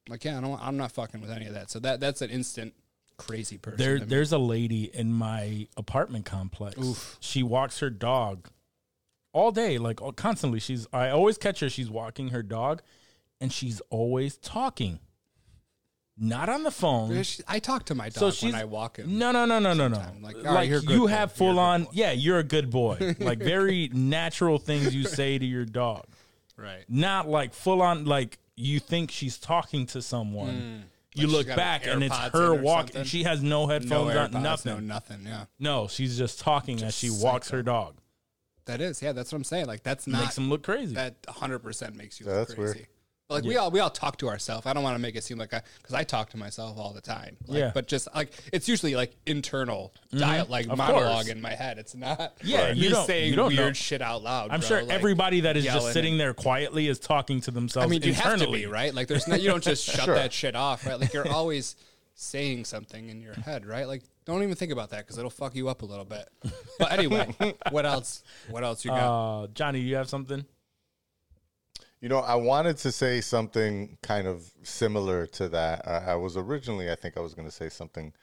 Like, 0.10 0.26
yeah, 0.26 0.38
I 0.38 0.42
don't, 0.42 0.60
I'm 0.62 0.76
not 0.76 0.92
fucking 0.92 1.22
with 1.22 1.32
any 1.32 1.46
of 1.46 1.54
that. 1.54 1.72
So 1.72 1.80
that 1.80 2.02
that's 2.02 2.22
an 2.22 2.30
instant 2.30 2.74
crazy 3.16 3.58
person. 3.58 3.78
There, 3.78 4.00
to 4.00 4.04
me. 4.04 4.10
there's 4.10 4.34
a 4.34 4.38
lady 4.38 4.84
in 4.94 5.14
my 5.14 5.68
apartment 5.78 6.26
complex. 6.26 7.18
She 7.22 7.42
walks 7.42 7.80
her 7.80 7.90
dog 7.90 8.50
all 9.40 9.52
day, 9.52 9.78
like 9.78 10.02
all- 10.02 10.12
constantly. 10.12 10.60
She's 10.60 10.88
I 10.94 11.10
always 11.10 11.38
catch 11.38 11.60
her. 11.62 11.70
She's 11.70 11.90
walking 11.90 12.30
her 12.30 12.44
dog, 12.44 12.82
and 13.42 13.52
she's 13.52 13.82
always 13.90 14.38
talking, 14.38 15.00
not 16.18 16.50
on 16.50 16.64
the 16.64 16.72
phone. 16.72 17.24
I 17.48 17.60
talk 17.60 17.86
to 17.86 17.96
my 17.96 18.10
dog 18.10 18.34
So 18.34 18.46
when 18.46 18.56
I 18.56 18.66
walk 18.66 18.98
him. 18.98 19.18
No, 19.18 19.32
no, 19.32 19.46
no, 19.46 19.60
no, 19.60 19.74
no, 19.74 19.88
no. 19.88 19.96
sometime. 19.96 20.22
Like, 20.22 20.36
Like, 20.38 20.46
all 20.48 20.54
right, 20.56 20.68
you're 20.70 20.80
a 20.80 20.82
good 20.82 20.90
you 20.94 21.00
boy. 21.02 21.08
have 21.08 21.32
full 21.32 21.58
on. 21.60 21.84
boy. 21.86 21.90
Yeah, 21.94 22.12
you're 22.12 22.40
a 22.40 22.44
good 22.44 22.70
boy. 22.70 23.16
like 23.20 23.40
very 23.40 23.90
natural 23.94 24.58
things 24.58 24.94
you 24.94 25.06
say 25.06 25.38
to 25.38 25.46
your 25.46 25.66
dog. 25.66 26.06
Right. 26.58 26.84
Not 26.90 27.30
like 27.30 27.54
full 27.54 27.82
on. 27.82 28.04
Like 28.06 28.38
you 28.58 28.80
think 28.82 29.12
she's 29.12 29.38
talking 29.38 29.86
to 29.88 30.02
someone. 30.02 30.48
You 30.50 30.54
Hmm. 30.62 30.76
Like 31.16 31.26
she's 31.26 31.32
look 31.32 31.48
back 31.56 31.88
and 31.88 32.04
it's 32.04 32.16
her 32.16 32.54
walking. 32.54 33.04
She 33.06 33.24
has 33.24 33.42
no 33.42 33.62
No 33.62 33.68
headphones 33.68 34.14
AirPods, 34.14 34.36
on. 34.36 34.44
Nothing. 34.44 34.74
no 34.74 34.80
nothing. 34.80 35.22
Yeah, 35.26 35.46
No, 35.58 35.88
she's 35.88 36.18
just 36.18 36.40
talking 36.40 36.84
as 36.84 36.96
she 36.96 37.10
walks 37.10 37.48
psycho. 37.48 37.58
her 37.58 37.64
dog. 37.64 37.96
That 38.70 38.82
is. 38.82 39.02
Yeah, 39.02 39.12
that's 39.12 39.32
what 39.32 39.38
I'm 39.38 39.44
saying. 39.44 39.66
Like, 39.68 39.84
that's 39.84 40.08
not 40.08 40.22
Makes 40.22 40.36
them 40.36 40.50
look 40.50 40.64
crazy. 40.64 40.96
that 40.96 41.16
100 41.26 41.60
percent 41.60 41.96
makes 41.96 42.20
you 42.20 42.26
Yeah, 42.26 42.34
look 42.40 42.48
that's 42.48 42.56
crazy. 42.56 42.74
weird. 42.80 42.88
But, 43.28 43.36
Like 43.36 43.44
we 43.44 43.58
all 43.58 43.70
we 43.70 43.80
all 43.80 43.92
talk 43.92 44.18
to 44.18 44.28
ourselves. 44.28 44.66
I 44.66 44.74
don't 44.74 44.82
want 44.82 44.96
to 44.96 45.00
make 45.02 45.16
it 45.16 45.24
seem 45.24 45.38
like 45.38 45.54
I 45.54 45.62
because 45.78 45.94
I 45.94 46.04
talk 46.04 46.32
to 46.32 46.38
myself 46.38 46.80
all 46.80 46.94
the 46.94 47.02
time. 47.02 47.38
Like, 47.46 47.60
Yeah. 47.60 47.72
But 47.72 47.88
just 47.88 48.08
like 48.16 48.32
it's 48.52 48.68
usually 48.68 48.96
like 48.96 49.12
internal 49.28 49.94
mm-hmm. 50.08 50.18
diet, 50.18 50.50
like 50.50 50.66
Of 50.68 50.80
monologue 50.80 51.14
course. 51.14 51.28
in 51.28 51.40
my 51.40 51.54
head. 51.54 51.78
It's 51.78 51.94
not 51.94 52.34
Yeah, 52.44 52.74
me 52.74 52.80
you 52.80 52.90
don't- 52.90 53.06
saying 53.06 53.30
you 53.30 53.36
don't 53.36 53.50
weird 53.56 53.60
know. 53.68 53.74
shit 53.74 54.02
out 54.02 54.24
loud. 54.24 54.50
I'm 54.50 54.62
bro, 54.62 54.68
sure 54.70 54.82
like, 54.82 54.90
everybody 54.96 55.42
that 55.42 55.58
is 55.58 55.64
just 55.64 55.94
sitting 55.94 56.14
and- 56.14 56.20
there 56.22 56.34
quietly 56.34 56.88
is 56.88 56.98
talking 56.98 57.40
to 57.42 57.52
themselves. 57.52 57.86
I 57.86 57.90
mean, 57.90 58.02
you 58.02 58.14
have 58.14 58.24
to 58.26 58.32
internally. 58.34 58.62
be 58.62 58.66
right. 58.66 58.96
Like 58.96 59.08
there's 59.08 59.28
no 59.28 59.36
you 59.36 59.48
don't 59.50 59.64
just 59.64 59.86
shut 59.92 60.06
Sure. 60.06 60.16
that 60.16 60.34
shit 60.34 60.56
off, 60.56 60.88
right? 60.88 61.00
Like 61.00 61.14
you're 61.14 61.32
always 61.32 61.76
saying 62.16 62.66
something 62.66 63.10
in 63.10 63.22
your 63.22 63.34
head, 63.36 63.66
right? 63.68 63.88
Like 63.88 64.02
don't 64.34 64.44
even 64.44 64.56
think 64.56 64.72
about 64.72 64.90
that 64.92 65.06
because 65.06 65.18
it'll 65.18 65.30
fuck 65.30 65.56
you 65.56 65.70
up 65.70 65.82
a 65.82 65.86
little 65.86 66.06
bit. 66.06 66.28
But 66.78 66.92
anyway, 66.92 67.34
what 67.72 67.86
else? 67.86 68.24
What 68.50 68.64
else 68.64 68.86
you 68.86 68.92
got? 68.92 69.44
Uh, 69.44 69.48
Johnny, 69.54 69.80
you 69.80 69.96
have 69.96 70.10
something? 70.10 70.46
You 72.02 72.08
know, 72.08 72.20
I 72.20 72.36
wanted 72.36 72.78
to 72.78 72.92
say 72.92 73.20
something 73.20 73.98
kind 74.02 74.26
of 74.26 74.50
similar 74.64 75.28
to 75.28 75.50
that. 75.50 75.86
I, 75.86 76.12
I 76.12 76.16
was 76.16 76.38
originally, 76.38 76.90
I 76.90 76.96
think 76.96 77.18
I 77.18 77.20
was 77.20 77.34
going 77.34 77.48
to 77.48 77.54
say 77.54 77.68
something 77.68 78.14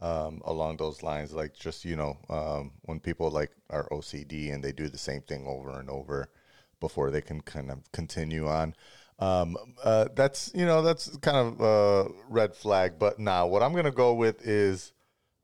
um, 0.00 0.40
along 0.44 0.78
those 0.78 1.02
lines. 1.02 1.32
Like 1.32 1.54
just 1.54 1.84
you 1.84 1.96
know, 1.96 2.16
um, 2.28 2.72
when 2.82 3.00
people 3.00 3.30
like 3.30 3.52
are 3.70 3.88
OCD 3.90 4.52
and 4.52 4.62
they 4.62 4.72
do 4.72 4.88
the 4.88 4.98
same 4.98 5.22
thing 5.22 5.46
over 5.46 5.78
and 5.78 5.90
over 5.90 6.28
before 6.80 7.10
they 7.10 7.20
can 7.20 7.40
kind 7.40 7.70
of 7.70 7.80
continue 7.92 8.46
on. 8.46 8.74
Um, 9.18 9.56
uh, 9.82 10.06
that's 10.14 10.52
you 10.54 10.64
know 10.64 10.82
that's 10.82 11.16
kind 11.18 11.36
of 11.36 11.60
a 11.60 12.10
red 12.28 12.54
flag. 12.54 12.98
But 12.98 13.18
now 13.18 13.46
what 13.46 13.62
I'm 13.62 13.74
gonna 13.74 13.90
go 13.90 14.14
with 14.14 14.46
is 14.46 14.92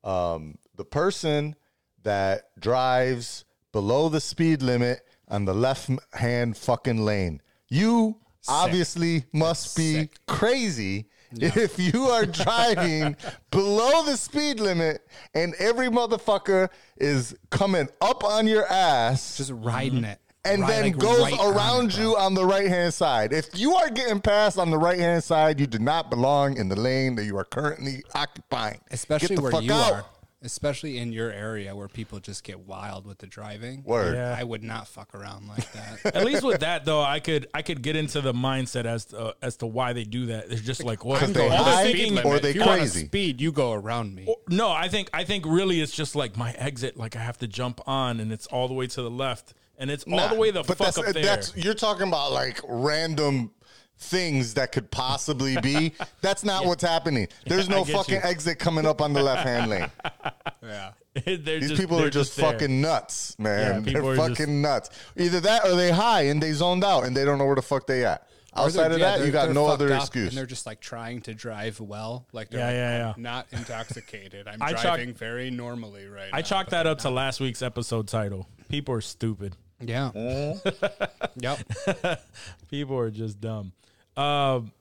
um, 0.05 0.57
the 0.77 0.85
person 0.85 1.57
that 2.05 2.51
drives 2.61 3.45
below 3.73 4.09
the 4.09 4.21
speed 4.21 4.63
limit 4.63 5.01
on 5.29 5.45
the 5.45 5.55
left 5.55 5.91
hand 6.13 6.57
fucking 6.57 7.05
lane. 7.05 7.41
You 7.69 8.19
obviously 8.47 9.25
must 9.33 9.77
be 9.77 10.11
crazy 10.29 11.07
if 11.33 11.79
you 11.79 12.05
are 12.07 12.27
driving 12.27 13.17
below 13.51 14.05
the 14.05 14.17
speed 14.17 14.61
limit 14.61 15.01
and 15.35 15.55
every 15.55 15.89
motherfucker 15.89 16.69
is 16.97 17.37
coming 17.51 17.89
up 18.01 18.23
on 18.23 18.47
your 18.47 18.67
ass 18.67 19.39
Just 19.39 19.51
riding 19.53 20.05
it. 20.05 20.21
And 20.45 20.63
Right, 20.63 20.69
then 20.71 20.83
like, 20.85 20.99
goes 20.99 21.21
right 21.21 21.41
around 21.41 21.91
it, 21.93 21.97
bro. 21.97 22.05
you 22.05 22.17
on 22.17 22.35
the 22.35 22.45
right 22.45 22.69
hand 22.69 22.93
side. 22.95 23.33
If 23.33 23.49
you 23.59 23.75
are 23.75 23.91
getting 23.91 24.21
passed 24.21 24.59
on 24.59 24.71
the 24.71 24.79
right 24.79 24.99
hand 24.99 25.25
side, 25.25 25.59
you 25.61 25.67
do 25.67 25.79
not 25.79 26.11
belong 26.11 26.57
in 26.59 26.69
the 26.69 26.77
lane 26.77 27.15
that 27.17 27.25
you 27.25 27.37
are 27.39 27.45
currently 27.45 28.03
occupying. 28.15 28.81
Especially 28.91 29.37
where 29.39 29.61
you 29.63 29.73
out. 29.73 29.93
are. 29.93 30.05
Especially 30.43 30.99
in 30.99 31.11
your 31.11 31.31
area 31.31 31.75
where 31.75 31.89
people 31.89 32.21
just 32.21 32.45
get 32.45 32.61
wild 32.67 33.07
with 33.07 33.17
the 33.17 33.27
driving. 33.27 33.83
Word. 33.83 34.15
Yeah. 34.15 34.37
I 34.39 34.45
would 34.45 34.63
not 34.63 34.87
fuck 34.87 35.15
around 35.15 35.49
like 35.49 35.73
that. 35.73 36.15
At 36.15 36.23
least 36.27 36.43
with 36.43 36.61
that 36.61 36.85
though, 36.85 37.01
I 37.01 37.19
could 37.21 37.47
I 37.55 37.63
could 37.63 37.81
get 37.81 37.97
into 37.97 38.21
the 38.21 38.35
mindset 38.35 38.85
as 38.85 39.07
to, 39.07 39.35
as 39.41 39.57
to 39.59 39.67
why 39.67 39.95
they 39.95 40.05
do 40.05 40.27
that. 40.27 40.51
They're 40.51 40.59
just 40.59 40.85
like, 40.85 41.03
well, 41.03 41.19
Because 41.19 41.35
all 41.35 41.43
they 41.45 41.49
they're 41.49 41.59
high 41.59 41.93
thinking- 41.93 42.19
or 42.27 42.39
they 42.41 42.51
if 42.51 42.57
you 42.57 42.61
want 42.61 42.73
to 42.73 42.79
crazy. 42.81 43.07
speed, 43.07 43.41
you 43.41 43.53
go 43.53 43.73
around 43.73 44.15
me. 44.15 44.29
No, 44.51 44.71
I 44.71 44.89
think 44.89 45.09
I 45.15 45.25
think 45.25 45.47
really 45.47 45.81
it's 45.81 45.93
just 45.97 46.15
like 46.15 46.37
my 46.37 46.53
exit. 46.59 46.99
Like 46.99 47.17
I 47.17 47.21
have 47.21 47.39
to 47.39 47.49
jump 47.49 47.81
on, 47.87 48.21
and 48.21 48.31
it's 48.31 48.47
all 48.49 48.69
the 48.69 48.75
way 48.75 48.87
to 48.87 49.01
the 49.01 49.11
left, 49.11 49.55
and 49.79 49.91
it's 49.91 50.05
all 50.11 50.29
the 50.29 50.35
way 50.37 50.51
the 50.51 50.63
but 50.63 50.79
fuck 50.79 50.87
that's, 50.95 50.99
up 50.99 51.07
uh, 51.09 51.13
there. 51.13 51.23
That's 51.25 51.57
you're 51.57 51.75
talking 51.75 52.09
about 52.09 52.33
like 52.33 52.61
random 52.69 53.51
things 53.97 54.55
that 54.55 54.73
could 54.73 54.91
possibly 54.91 55.57
be. 55.61 55.93
That's 56.21 56.45
not 56.45 56.67
what's 56.67 56.83
happening. 56.83 57.29
There's 57.47 57.69
I 57.71 57.73
no 57.73 57.85
fucking 57.85 58.17
you. 58.17 58.21
exit 58.23 58.59
coming 58.59 58.87
up 58.87 59.01
on 59.01 59.13
the 59.13 59.23
left 59.23 59.47
hand 59.47 59.71
lane. 59.71 59.91
Yeah. 60.63 60.93
They're 61.15 61.37
These 61.61 61.69
just- 61.69 61.81
people 61.81 61.99
they're 61.99 62.07
are 62.07 62.11
just, 62.11 62.37
there. 62.37 62.51
fucking 62.53 62.81
nuts, 62.81 63.39
man. 63.39 63.85
Yeah, 63.85 63.93
They're 64.01 64.17
fucking 64.17 64.35
just- 64.35 64.49
nuts. 64.49 64.91
Either 65.17 65.39
that 65.41 65.65
or 65.65 65.77
they 65.77 65.91
high 65.93 66.23
and 66.23 66.43
they 66.43 66.53
zoned 66.53 66.83
out 66.83 67.05
and 67.05 67.15
they 67.17 67.25
don't 67.25 67.39
know 67.39 67.45
where 67.47 67.55
the 67.55 67.63
fuck 67.63 67.87
they 67.87 68.05
at. 68.05 68.27
Outside 68.57 68.91
of 68.93 68.99
yeah, 68.99 69.19
that, 69.19 69.27
you 69.27 69.31
got 69.33 69.51
no 69.51 69.67
other 69.67 69.93
up 69.93 70.01
excuse. 70.03 70.29
And 70.29 70.39
they're 70.39 70.47
just 70.47 70.65
like 70.65 70.81
trying 70.81 71.21
to 71.23 71.35
drive 71.35 71.81
well. 71.81 72.27
Like 72.33 72.49
they're 72.51 72.61
Yeah, 72.61 72.67
like, 72.67 72.75
yeah, 72.75 72.99
yeah. 73.09 73.15
not 73.19 73.47
intoxicated. 73.53 74.49
I'm 74.49 74.61
I 74.63 74.73
chalk- 74.73 74.83
driving 74.83 75.13
very 75.15 75.51
normally 75.51 76.07
right 76.07 76.31
now. 76.33 76.39
I 76.39 76.43
chalked 76.43 76.71
that 76.71 76.85
they're 76.85 76.93
up 76.93 76.99
to 77.01 77.11
last 77.11 77.41
week's 77.41 77.63
episode 77.63 78.09
title. 78.09 78.49
People 78.69 78.95
are 78.95 79.01
stupid. 79.01 79.55
Not. 79.85 80.15
Yeah. 80.15 80.55
Mm-hmm. 80.63 81.41
yep. 81.41 82.21
People 82.71 82.99
are 82.99 83.11
just 83.11 83.41
dumb. 83.41 83.73
Um, 84.17 84.73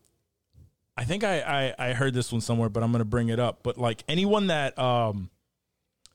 I 0.95 1.05
think 1.05 1.23
I, 1.23 1.73
I 1.79 1.89
I 1.89 1.93
heard 1.93 2.13
this 2.13 2.31
one 2.31 2.41
somewhere, 2.41 2.69
but 2.69 2.83
I'm 2.83 2.91
gonna 2.91 3.05
bring 3.05 3.29
it 3.29 3.39
up. 3.39 3.59
But 3.63 3.77
like 3.77 4.03
anyone 4.07 4.47
that 4.47 4.77
um 4.77 5.29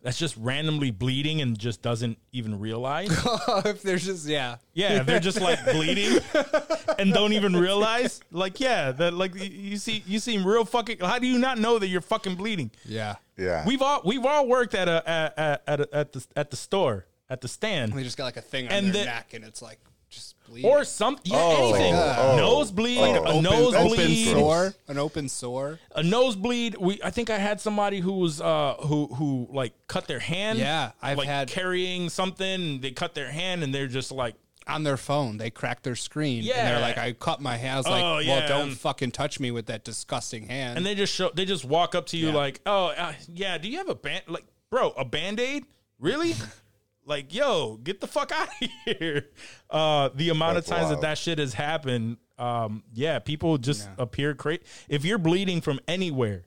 that's 0.00 0.16
just 0.16 0.36
randomly 0.36 0.92
bleeding 0.92 1.40
and 1.40 1.58
just 1.58 1.82
doesn't 1.82 2.18
even 2.30 2.60
realize. 2.60 3.10
if 3.64 3.82
there's 3.82 4.04
just 4.04 4.28
yeah. 4.28 4.56
Yeah, 4.72 5.02
they're 5.02 5.18
just 5.18 5.40
like 5.40 5.64
bleeding 5.64 6.20
and 7.00 7.12
don't 7.12 7.32
even 7.32 7.56
realize. 7.56 8.20
Like, 8.30 8.60
yeah, 8.60 8.92
that 8.92 9.14
like 9.14 9.34
you- 9.34 9.50
you 9.50 9.76
see 9.76 10.04
you 10.06 10.20
seem 10.20 10.46
real 10.46 10.64
fucking. 10.64 10.98
How 11.00 11.18
do 11.18 11.26
you 11.26 11.38
not 11.38 11.58
know 11.58 11.80
that 11.80 11.88
you're 11.88 12.00
fucking 12.00 12.36
bleeding? 12.36 12.70
Yeah. 12.84 13.16
yeah. 13.36 13.66
We've 13.66 13.82
all 13.82 14.00
we've 14.04 14.24
all 14.24 14.46
worked 14.46 14.76
at 14.76 14.86
a 14.86 15.02
at 15.08 15.36
at, 15.38 15.62
at, 15.66 15.80
a, 15.80 15.88
at 15.92 16.12
the 16.12 16.26
at 16.36 16.50
the 16.52 16.56
store 16.56 17.06
at 17.30 17.40
the 17.40 17.48
stand 17.48 17.90
And 17.92 17.98
They 17.98 18.04
just 18.04 18.16
got 18.16 18.24
like 18.24 18.36
a 18.36 18.42
thing 18.42 18.66
on 18.66 18.72
And 18.72 18.86
their 18.88 19.04
the- 19.04 19.10
neck 19.10 19.34
and 19.34 19.44
it's 19.44 19.60
like 19.62 19.78
just 20.10 20.36
bleeding. 20.46 20.70
or 20.70 20.84
something. 20.84 21.30
yeah 21.30 21.38
Oh, 21.38 21.74
anything 21.74 21.94
oh, 21.94 22.36
nosebleed 22.38 22.98
oh. 22.98 23.14
a 23.24 23.28
open, 23.28 23.42
nosebleed 23.42 24.00
open 24.00 24.14
sore. 24.40 24.74
An 24.88 24.96
open 24.98 25.28
sore. 25.28 25.78
a 25.94 26.02
nosebleed. 26.02 26.76
We 26.78 26.98
I 27.02 27.10
think 27.10 27.28
I 27.28 27.36
had 27.38 27.60
somebody 27.60 28.00
who 28.00 28.12
was 28.14 28.40
uh 28.40 28.74
who 28.80 29.08
who 29.08 29.48
like 29.50 29.74
cut 29.86 30.06
their 30.06 30.18
hand. 30.20 30.58
Yeah, 30.58 30.92
I've 31.02 31.18
like 31.18 31.26
had- 31.28 31.48
carrying 31.48 32.08
something. 32.08 32.80
They 32.80 32.90
cut 32.92 33.14
their 33.14 33.30
hand 33.30 33.62
and 33.62 33.74
they're 33.74 33.86
just 33.86 34.10
like 34.10 34.34
On 34.66 34.82
their 34.82 34.96
phone, 34.96 35.36
they 35.38 35.50
crack 35.50 35.82
their 35.82 35.96
screen. 35.96 36.38
And 36.38 36.46
Yeah. 36.46 36.64
they're 36.72 36.80
like, 36.80 36.96
I 36.98 37.12
cut 37.12 37.40
my 37.42 37.56
hand. 37.58 37.74
I 37.74 37.76
was 37.78 37.86
like, 37.86 38.02
Oh, 38.04 38.16
well, 38.26 38.48
don't 38.48 38.70
fucking 38.74 39.10
touch 39.12 39.38
me 39.40 39.50
with 39.50 39.66
that 39.66 39.84
disgusting 39.84 40.46
hand. 40.48 40.78
and 40.78 40.86
they 40.86 40.94
just 40.94 41.12
show 41.14 41.30
they 41.34 41.44
just 41.44 41.66
walk 41.66 41.94
up 41.94 42.06
to 42.06 42.16
you 42.16 42.28
Yeah. 42.28 42.34
like 42.34 42.60
oh 42.64 42.86
uh, 42.86 43.12
yeah 43.32 43.58
do 43.58 43.68
you 43.68 43.76
have 43.76 43.88
a 43.90 43.94
band 43.94 44.22
like 44.28 44.44
bro 44.70 44.90
a 44.92 45.04
band-aid 45.04 45.64
really 45.98 46.34
like 47.08 47.34
yo 47.34 47.76
get 47.82 48.00
the 48.00 48.06
fuck 48.06 48.30
out 48.30 48.48
of 48.62 48.68
here 48.98 49.26
uh 49.70 50.10
the 50.14 50.28
amount 50.28 50.54
That's 50.54 50.68
of 50.70 50.76
times 50.76 50.84
wild. 50.90 50.96
that 50.98 51.00
that 51.08 51.18
shit 51.18 51.38
has 51.38 51.54
happened 51.54 52.18
um 52.38 52.84
yeah 52.92 53.18
people 53.18 53.58
just 53.58 53.88
appear 53.98 54.34
crazy 54.34 54.62
if 54.88 55.04
you're 55.04 55.18
bleeding 55.18 55.60
from 55.60 55.80
anywhere 55.88 56.44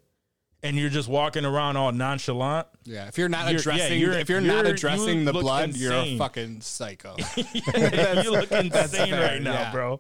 and 0.63 0.77
you're 0.77 0.89
just 0.89 1.09
walking 1.09 1.43
around 1.43 1.75
all 1.75 1.91
nonchalant 1.91 2.67
yeah, 2.83 3.07
if 3.07 3.17
you're 3.17 3.29
not 3.29 3.45
You're- 3.51 3.53
yeah, 3.53 3.59
addressing, 3.59 3.99
you're- 3.99 4.15
if 4.21 4.29
you're, 4.29 4.41
not 4.41 4.57
you're- 4.65 4.71
addressing 4.71 5.19
you 5.19 5.25
the 5.25 5.33
blood, 5.33 5.75
you're 5.75 5.93
a 5.93 6.17
fucking 6.17 6.61
psycho. 6.61 7.15
you 7.37 8.31
look 8.31 8.51
insane 8.51 9.09
fair, 9.09 9.21
right 9.33 9.41
now 9.41 9.53
yeah. 9.53 9.71
bro 9.71 9.99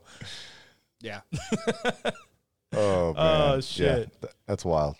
yeah, 1.03 1.21
oh, 2.73 3.13
man. 3.13 3.15
Oh, 3.17 3.53
Yeah, 3.55 3.59
shit. 3.61 4.21
th- 4.21 4.33
that's 4.45 4.63
wild. 4.63 4.95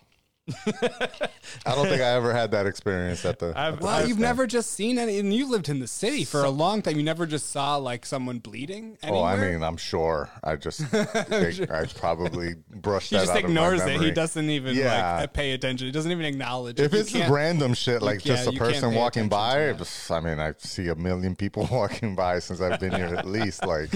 I 0.66 1.74
don't 1.74 1.86
think 1.86 2.02
I 2.02 2.10
ever 2.14 2.32
had 2.32 2.50
that 2.50 2.66
experience 2.66 3.24
at 3.24 3.38
the. 3.38 3.52
I've- 3.56 3.74
at 3.74 3.80
the 3.80 3.86
Well, 3.86 4.00
you've 4.00 4.08
stand. 4.10 4.20
never 4.20 4.46
just 4.46 4.72
seen 4.72 4.98
any, 4.98 5.18
and 5.18 5.32
you 5.32 5.48
lived 5.48 5.68
in 5.68 5.78
the 5.78 5.86
city 5.86 6.24
for 6.24 6.42
a 6.44 6.50
long 6.50 6.82
time. 6.82 6.96
You 6.96 7.02
never 7.04 7.26
just 7.26 7.50
saw 7.50 7.76
like 7.76 8.04
someone 8.04 8.38
bleeding. 8.38 8.98
Oh, 9.04 9.22
I 9.22 9.36
mean, 9.36 9.62
I'm 9.62 9.76
sure. 9.76 10.30
I 10.42 10.56
just, 10.56 10.80
think 10.86 11.70
I 11.70 11.84
probably 11.94 12.56
brushed 12.74 13.10
he 13.10 13.16
that 13.16 13.22
just 13.26 13.32
out 13.32 13.44
ignores 13.44 13.80
of 13.82 13.86
my 13.86 13.94
it. 13.94 14.00
He 14.00 14.10
doesn't 14.10 14.50
even 14.50 14.74
Yeah. 14.76 15.18
like 15.20 15.32
pay 15.32 15.52
attention. 15.52 15.86
He 15.86 15.92
doesn't 15.92 16.10
even 16.10 16.24
acknowledge. 16.24 16.80
If 16.80 16.92
it. 16.92 17.12
You 17.14 17.20
it's 17.20 17.30
random 17.30 17.74
shit, 17.74 18.02
like 18.02 18.24
yeah, 18.24 18.34
just 18.36 18.48
a 18.48 18.52
person 18.52 18.94
walking 18.94 19.28
by, 19.28 19.72
to 19.72 19.86
I 20.10 20.20
mean, 20.20 20.40
I 20.40 20.54
see 20.58 20.88
a 20.88 20.94
million 20.96 21.36
people 21.36 21.68
walking 21.70 22.16
by 22.16 22.40
since 22.40 22.60
I've 22.60 22.80
been 22.80 22.92
here 22.94 23.14
at 23.14 23.26
least. 23.26 23.64
Like, 23.64 23.90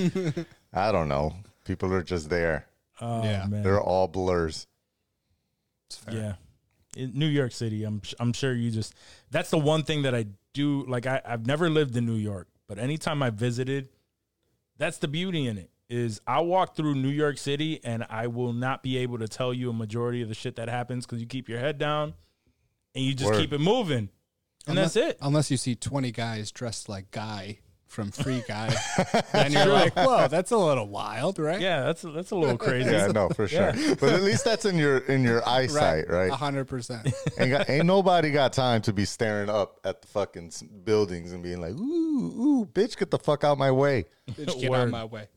I 0.73 0.93
don't 0.93 1.09
know. 1.09 1.35
People 1.65 1.93
are 1.93 2.03
just 2.03 2.31
there. 2.31 2.67
oh 3.01 3.25
Yeah. 3.25 3.47
man 3.47 3.63
They're 3.65 3.81
all 3.81 4.07
blurs. 4.07 4.67
It's 5.89 5.97
fair. 5.99 6.15
Yeah. 6.15 6.35
In 7.03 7.13
New 7.15 7.27
York 7.27 7.53
City, 7.53 7.85
I'm 7.85 8.01
I'm 8.19 8.33
sure 8.33 8.55
you 8.55 8.71
just 8.71 8.95
that's 9.31 9.51
the 9.51 9.59
one 9.59 9.83
thing 9.83 10.03
that 10.03 10.15
I 10.15 10.27
do 10.55 10.85
like 10.89 11.07
I, 11.07 11.21
I've 11.25 11.47
never 11.47 11.69
lived 11.69 11.97
in 11.97 12.07
New 12.07 12.15
York, 12.15 12.49
but 12.69 12.79
anytime 12.79 13.23
I 13.23 13.31
visited, 13.31 13.89
that's 14.79 14.99
the 14.99 15.09
beauty 15.09 15.47
in 15.47 15.59
it. 15.59 15.71
Is 15.89 16.21
I 16.27 16.41
walk 16.41 16.75
through 16.75 16.95
New 16.97 17.11
York 17.11 17.39
City 17.39 17.81
and 17.85 18.05
I 18.11 18.27
will 18.27 18.53
not 18.53 18.83
be 18.83 18.97
able 18.99 19.19
to 19.19 19.29
tell 19.29 19.55
you 19.55 19.71
a 19.71 19.73
majority 19.73 20.23
of 20.23 20.29
the 20.29 20.35
shit 20.35 20.57
that 20.57 20.69
happens 20.69 21.07
because 21.07 21.21
you 21.21 21.27
keep 21.27 21.49
your 21.49 21.61
head 21.61 21.79
down 21.79 22.15
and 22.95 23.05
you 23.05 23.15
just 23.15 23.31
Word. 23.31 23.41
keep 23.41 23.53
it 23.53 23.61
moving. 23.61 24.09
And 24.67 24.77
Unless- 24.79 24.95
that's 24.95 25.11
it. 25.11 25.19
Unless 25.21 25.51
you 25.53 25.57
see 25.57 25.77
20 25.77 26.11
guys 26.11 26.51
dressed 26.51 26.89
like 26.89 27.13
Guy 27.13 27.59
from 27.97 28.11
Free 28.11 28.45
Guy. 28.47 28.73
and 29.33 29.55
you're 29.55 29.65
like, 29.65 29.97
whoa, 29.97 30.29
that's 30.29 30.51
a 30.51 30.57
little 30.57 30.87
wild, 30.87 31.39
right? 31.39 31.59
Yeah, 31.59 31.85
that's 31.85 32.03
that's 32.03 32.31
a 32.31 32.37
little 32.37 32.59
crazy. 32.69 32.91
Yeah, 32.91 33.07
no, 33.07 33.31
for 33.31 33.49
sure. 33.49 33.73
But 33.99 34.13
at 34.13 34.23
least 34.23 34.45
that's 34.45 34.67
in 34.67 34.77
your 34.77 34.99
in 34.99 35.25
your 35.25 35.47
eyesight, 35.49 36.11
right? 36.11 36.31
100%. 36.31 37.13
ain't, 37.41 37.51
got, 37.51 37.71
ain't 37.71 37.87
nobody 37.87 38.31
got 38.31 38.53
time 38.53 38.83
to 38.83 38.93
be 38.93 39.07
staring 39.07 39.49
up 39.49 39.81
at 39.83 40.03
the 40.03 40.09
fucking 40.09 40.53
buildings 40.85 41.33
and 41.33 41.43
being 41.43 41.61
like, 41.61 41.73
"Ooh, 41.73 41.81
ooh, 42.61 42.67
bitch, 42.67 42.99
get 42.99 43.11
the 43.11 43.19
fuck 43.19 43.43
out 43.45 43.57
my 43.57 43.71
way." 43.71 44.05
Bitch, 44.31 44.61
get 44.61 44.71
Word. 44.71 44.81
on 44.81 44.91
my 44.91 45.07
way. 45.07 45.29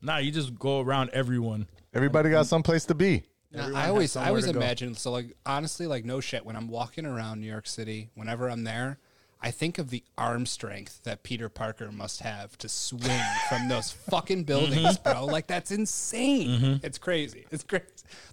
Nah, 0.00 0.16
you 0.16 0.32
just 0.32 0.58
go 0.58 0.80
around 0.80 1.10
everyone. 1.12 1.66
Everybody 1.92 2.30
got 2.30 2.46
someplace 2.46 2.86
to 2.86 2.94
be. 2.94 3.24
Now, 3.52 3.60
Everyone 3.64 3.76
I 3.76 3.80
has 3.82 3.90
always, 3.90 4.10
I 4.10 4.12
somewhere 4.14 4.28
always 4.30 4.46
to 4.46 4.52
go. 4.54 4.60
imagine. 4.60 4.94
So, 4.94 5.12
like, 5.12 5.36
honestly, 5.44 5.86
like, 5.86 6.06
no 6.06 6.20
shit. 6.20 6.44
When 6.46 6.56
I'm 6.56 6.68
walking 6.68 7.04
around 7.04 7.40
New 7.40 7.46
York 7.46 7.66
City, 7.66 8.08
whenever 8.14 8.48
I'm 8.48 8.64
there, 8.64 8.98
I 9.40 9.50
think 9.50 9.78
of 9.78 9.90
the 9.90 10.02
arm 10.16 10.46
strength 10.46 11.02
that 11.04 11.22
Peter 11.22 11.48
Parker 11.48 11.92
must 11.92 12.20
have 12.20 12.56
to 12.58 12.68
swing 12.68 13.20
from 13.48 13.68
those 13.68 13.90
fucking 14.10 14.44
buildings, 14.44 14.96
Mm-hmm. 14.98 15.12
bro. 15.12 15.24
Like, 15.26 15.46
that's 15.46 15.70
insane. 15.70 16.80
It's 16.82 16.98
crazy. 16.98 17.46
It's 17.50 17.62
crazy. 17.62 17.84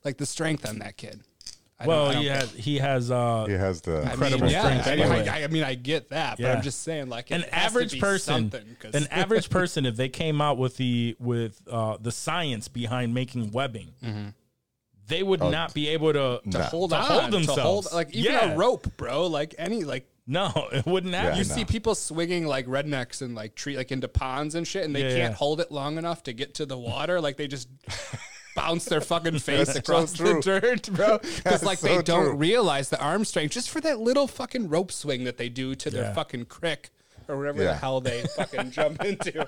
Like 0.06 0.18
the 0.18 0.26
strength 0.26 0.68
on 0.68 0.80
that 0.80 0.98
kid. 0.98 1.22
I 1.80 1.86
don't- 1.86 1.88
Well, 1.88 2.12
don't 2.14 2.18
he 2.22 2.24
get 2.30 2.36
has 2.38 2.52
he 2.54 2.78
has 2.78 3.12
uh 3.12 3.46
He 3.48 3.54
has 3.54 3.82
the 3.82 3.98
I 3.98 4.02
mean, 4.02 4.12
incredible 4.12 4.50
yeah, 4.50 4.62
strength, 4.82 4.88
I, 4.88 4.96
by 5.26 5.30
I- 5.32 5.44
I 5.44 5.48
mean, 5.48 5.64
I 5.64 5.74
get 5.76 6.10
that, 6.12 6.38
but 6.38 6.44
Yeah. 6.46 6.54
I'm 6.54 6.62
just 6.62 6.84
saying, 6.84 7.10
like, 7.10 7.32
an 7.32 7.44
average 7.52 8.00
person 8.00 8.52
an 8.94 9.08
average 9.12 9.50
person 9.50 9.86
if 9.86 9.96
they 9.98 10.08
came 10.10 10.40
out 10.40 10.58
with 10.58 10.78
the 10.78 11.16
with 11.20 11.62
uh 11.70 11.98
the 12.00 12.12
science 12.12 12.68
behind 12.70 13.14
making 13.14 13.52
webbing 13.52 13.90
they 15.08 15.22
would 15.22 15.42
not 15.42 15.74
be 15.74 15.90
able 15.90 16.14
to, 16.14 16.40
to 16.50 16.64
hold 16.64 16.92
to 16.92 16.96
on, 16.96 17.04
hold 17.04 17.26
to 17.26 17.32
themselves 17.32 17.62
hold, 17.62 17.92
like 17.94 18.16
even 18.16 18.32
Yeah. 18.32 18.54
a 18.54 18.56
rope, 18.58 18.96
bro. 18.96 19.28
Like 19.28 19.54
any, 19.58 19.84
like 19.84 20.08
no 20.26 20.52
it 20.72 20.86
wouldn't 20.86 21.14
happen 21.14 21.34
Yeah, 21.38 21.44
you 21.44 21.48
no. 21.50 21.56
see 21.56 21.66
people 21.66 21.96
swinging 21.96 22.46
like 22.46 22.66
rednecks 22.68 23.22
and 23.22 23.36
like 23.36 23.56
tree, 23.56 23.76
like 23.78 23.92
into 23.92 24.08
ponds 24.08 24.56
and 24.56 24.66
shit, 24.68 24.86
and 24.86 24.96
they 24.96 25.02
Yeah, 25.02 25.08
can't 25.10 25.32
yeah. 25.32 25.34
hold 25.34 25.60
it 25.62 25.72
long 25.72 25.98
enough 25.98 26.24
to 26.24 26.34
get 26.34 26.54
to 26.56 26.66
the 26.66 26.78
water. 26.78 27.20
Like 27.22 27.38
they 27.38 27.48
just 27.48 27.68
bounce 28.56 28.86
their 28.86 29.02
fucking 29.02 29.40
face 29.40 29.68
That's 29.68 29.80
across 29.80 30.16
so 30.16 30.24
the 30.36 30.42
dirt, 30.42 30.90
bro. 30.94 31.20
Because 31.38 31.64
like 31.64 31.80
so 31.80 31.88
they 31.88 32.02
don't 32.04 32.26
true. 32.26 32.36
realize 32.36 32.90
the 32.90 33.02
arm 33.02 33.26
strength 33.26 33.52
just 33.54 33.70
for 33.70 33.82
that 33.82 34.00
little 34.00 34.28
fucking 34.28 34.70
rope 34.70 34.92
swing 34.92 35.24
that 35.26 35.38
they 35.38 35.50
do 35.50 35.76
to 35.76 35.90
Yeah. 35.90 36.02
their 36.02 36.14
fucking 36.14 36.46
crick 36.46 36.92
or 37.28 37.38
whatever 37.38 37.64
the 37.64 37.74
hell 37.74 38.00
they 38.02 38.24
fucking 38.36 38.72
jump 38.72 39.04
into. 39.04 39.48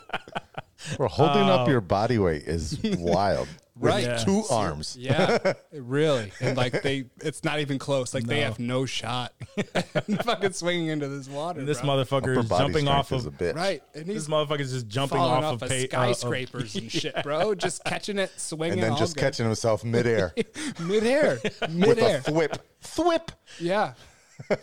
Bro, 0.98 1.08
holding 1.10 1.50
Oh. 1.50 1.54
up 1.56 1.68
your 1.68 1.82
body 1.82 2.18
weight 2.18 2.44
is 2.44 2.80
wild. 2.84 3.48
With 3.78 3.92
Right. 3.92 4.04
Yeah. 4.06 4.18
Two 4.18 4.44
arms. 4.50 4.96
Yeah, 5.00 5.54
really. 5.74 6.32
And 6.40 6.56
like 6.56 6.82
they, 6.82 7.06
it's 7.22 7.44
not 7.44 7.60
even 7.60 7.78
close. 7.78 8.14
Like 8.14 8.26
they 8.26 8.40
have 8.42 8.58
no 8.58 8.86
shot. 8.86 9.34
fucking 10.24 10.54
swinging 10.54 10.88
into 10.88 11.08
this 11.10 11.28
water. 11.28 11.60
And 11.60 11.68
this 11.68 11.82
bro. 11.82 11.90
motherfucker 11.90 12.38
Upper 12.38 12.40
is 12.40 12.50
jumping 12.50 12.88
off 12.88 13.12
of 13.12 13.26
a 13.26 13.32
bitch. 13.32 13.54
right. 13.56 13.84
And 13.94 14.06
this 14.06 14.16
he's 14.16 14.28
motherfucker's 14.28 14.72
just 14.72 14.88
jumping 14.88 15.18
off, 15.20 15.44
off, 15.44 15.54
of, 15.56 15.64
of 15.64 15.70
pa- 15.70 15.76
uh, 15.76 16.10
of- 16.10 16.16
skyscrapers 16.16 16.76
and 16.76 16.90
shit, 16.92 17.16
bro. 17.24 17.54
Just 17.54 17.84
catching 17.84 18.18
it, 18.18 18.32
swinging, 18.40 18.80
And 18.80 18.92
then 18.92 18.98
just 18.98 19.16
good. 19.16 19.22
catching 19.22 19.46
himself 19.46 19.84
midair 19.84 20.34
midair, 20.80 21.40
midair 21.40 21.40
with 21.44 21.72
midair. 21.74 22.18
a 22.18 22.22
thwip. 22.22 22.60
Thwip. 22.82 23.30
Yeah. 23.60 23.94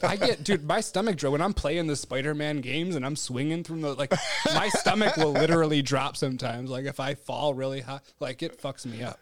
I 0.02 0.16
get, 0.16 0.44
dude, 0.44 0.64
my 0.64 0.80
stomach 0.80 1.16
drop 1.16 1.32
when 1.32 1.40
I'm 1.42 1.54
playing 1.54 1.86
the 1.86 1.96
Spider 1.96 2.34
Man 2.34 2.60
games 2.60 2.94
and 2.96 3.04
I'm 3.06 3.16
swinging 3.16 3.64
from 3.64 3.80
the, 3.80 3.94
like, 3.94 4.12
my 4.54 4.68
stomach 4.74 5.16
will 5.16 5.32
literally 5.32 5.82
drop 5.82 6.16
sometimes. 6.16 6.70
Like, 6.70 6.84
if 6.84 7.00
I 7.00 7.14
fall 7.14 7.54
really 7.54 7.80
high, 7.80 8.00
like, 8.20 8.42
it 8.42 8.60
fucks 8.60 8.84
me 8.86 9.02
up. 9.02 9.18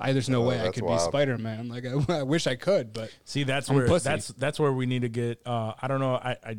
I, 0.00 0.12
there's 0.12 0.28
no 0.28 0.40
way 0.42 0.60
I 0.60 0.70
could 0.70 0.82
wild. 0.82 0.98
be 0.98 1.04
Spider 1.04 1.38
Man. 1.38 1.68
Like, 1.68 1.84
I, 1.86 1.94
I 2.20 2.22
wish 2.24 2.46
I 2.46 2.56
could, 2.56 2.92
but 2.92 3.10
See, 3.24 3.44
that's 3.44 3.70
I'm 3.70 3.76
where 3.76 3.86
pussy. 3.86 4.08
that's 4.08 4.28
that's 4.28 4.58
where 4.58 4.72
we 4.72 4.86
need 4.86 5.02
to 5.02 5.08
get. 5.08 5.40
Uh, 5.46 5.74
I 5.80 5.86
don't 5.86 6.00
know. 6.00 6.14
I, 6.16 6.36
I 6.44 6.56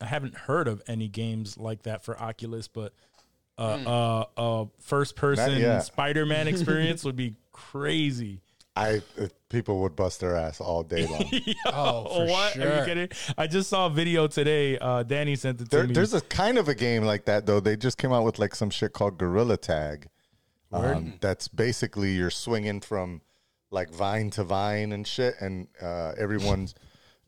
I 0.00 0.06
haven't 0.06 0.34
heard 0.34 0.68
of 0.68 0.82
any 0.88 1.06
games 1.08 1.58
like 1.58 1.82
that 1.82 2.02
for 2.04 2.18
Oculus, 2.20 2.68
but 2.68 2.94
uh, 3.58 3.76
Hmm. 3.78 3.86
uh, 3.86 4.24
uh, 4.62 4.64
first 4.80 5.16
person. 5.16 5.80
Spider 5.82 6.24
Man 6.24 6.48
experience 6.48 7.04
would 7.04 7.14
be 7.14 7.34
crazy. 7.52 8.40
I 8.74 9.02
uh, 9.20 9.26
people 9.50 9.80
would 9.82 9.94
bust 9.96 10.20
their 10.20 10.34
ass 10.34 10.60
all 10.60 10.82
day 10.82 11.06
long. 11.06 11.24
oh, 11.66 12.04
for 12.04 12.26
what? 12.26 12.56
Are 12.56 12.60
sure. 12.60 12.78
you 12.78 12.84
kidding? 12.84 13.08
I 13.36 13.46
just 13.46 13.68
saw 13.68 13.86
a 13.86 13.90
video 13.90 14.26
today. 14.26 14.78
Uh, 14.78 15.02
Danny 15.02 15.36
sent 15.36 15.60
it 15.60 15.64
to 15.70 15.76
There, 15.76 15.86
me. 15.86 15.92
there's 15.92 16.14
a 16.14 16.20
kind 16.22 16.56
of 16.56 16.68
a 16.68 16.74
game 16.74 17.04
like 17.04 17.26
that 17.26 17.44
though. 17.44 17.60
They 17.60 17.76
just 17.76 17.98
came 17.98 18.12
out 18.12 18.24
with 18.24 18.38
like 18.38 18.54
some 18.54 18.70
shit 18.70 18.92
called 18.94 19.18
Gorilla 19.18 19.56
Tag. 19.58 20.08
Um, 20.72 21.14
that's 21.20 21.48
basically 21.48 22.12
you're 22.12 22.30
swinging 22.30 22.80
from 22.80 23.20
like 23.70 23.90
vine 23.90 24.30
to 24.30 24.44
vine 24.44 24.92
and 24.92 25.06
shit, 25.06 25.34
and 25.40 25.68
uh, 25.82 26.12
everyone's 26.18 26.74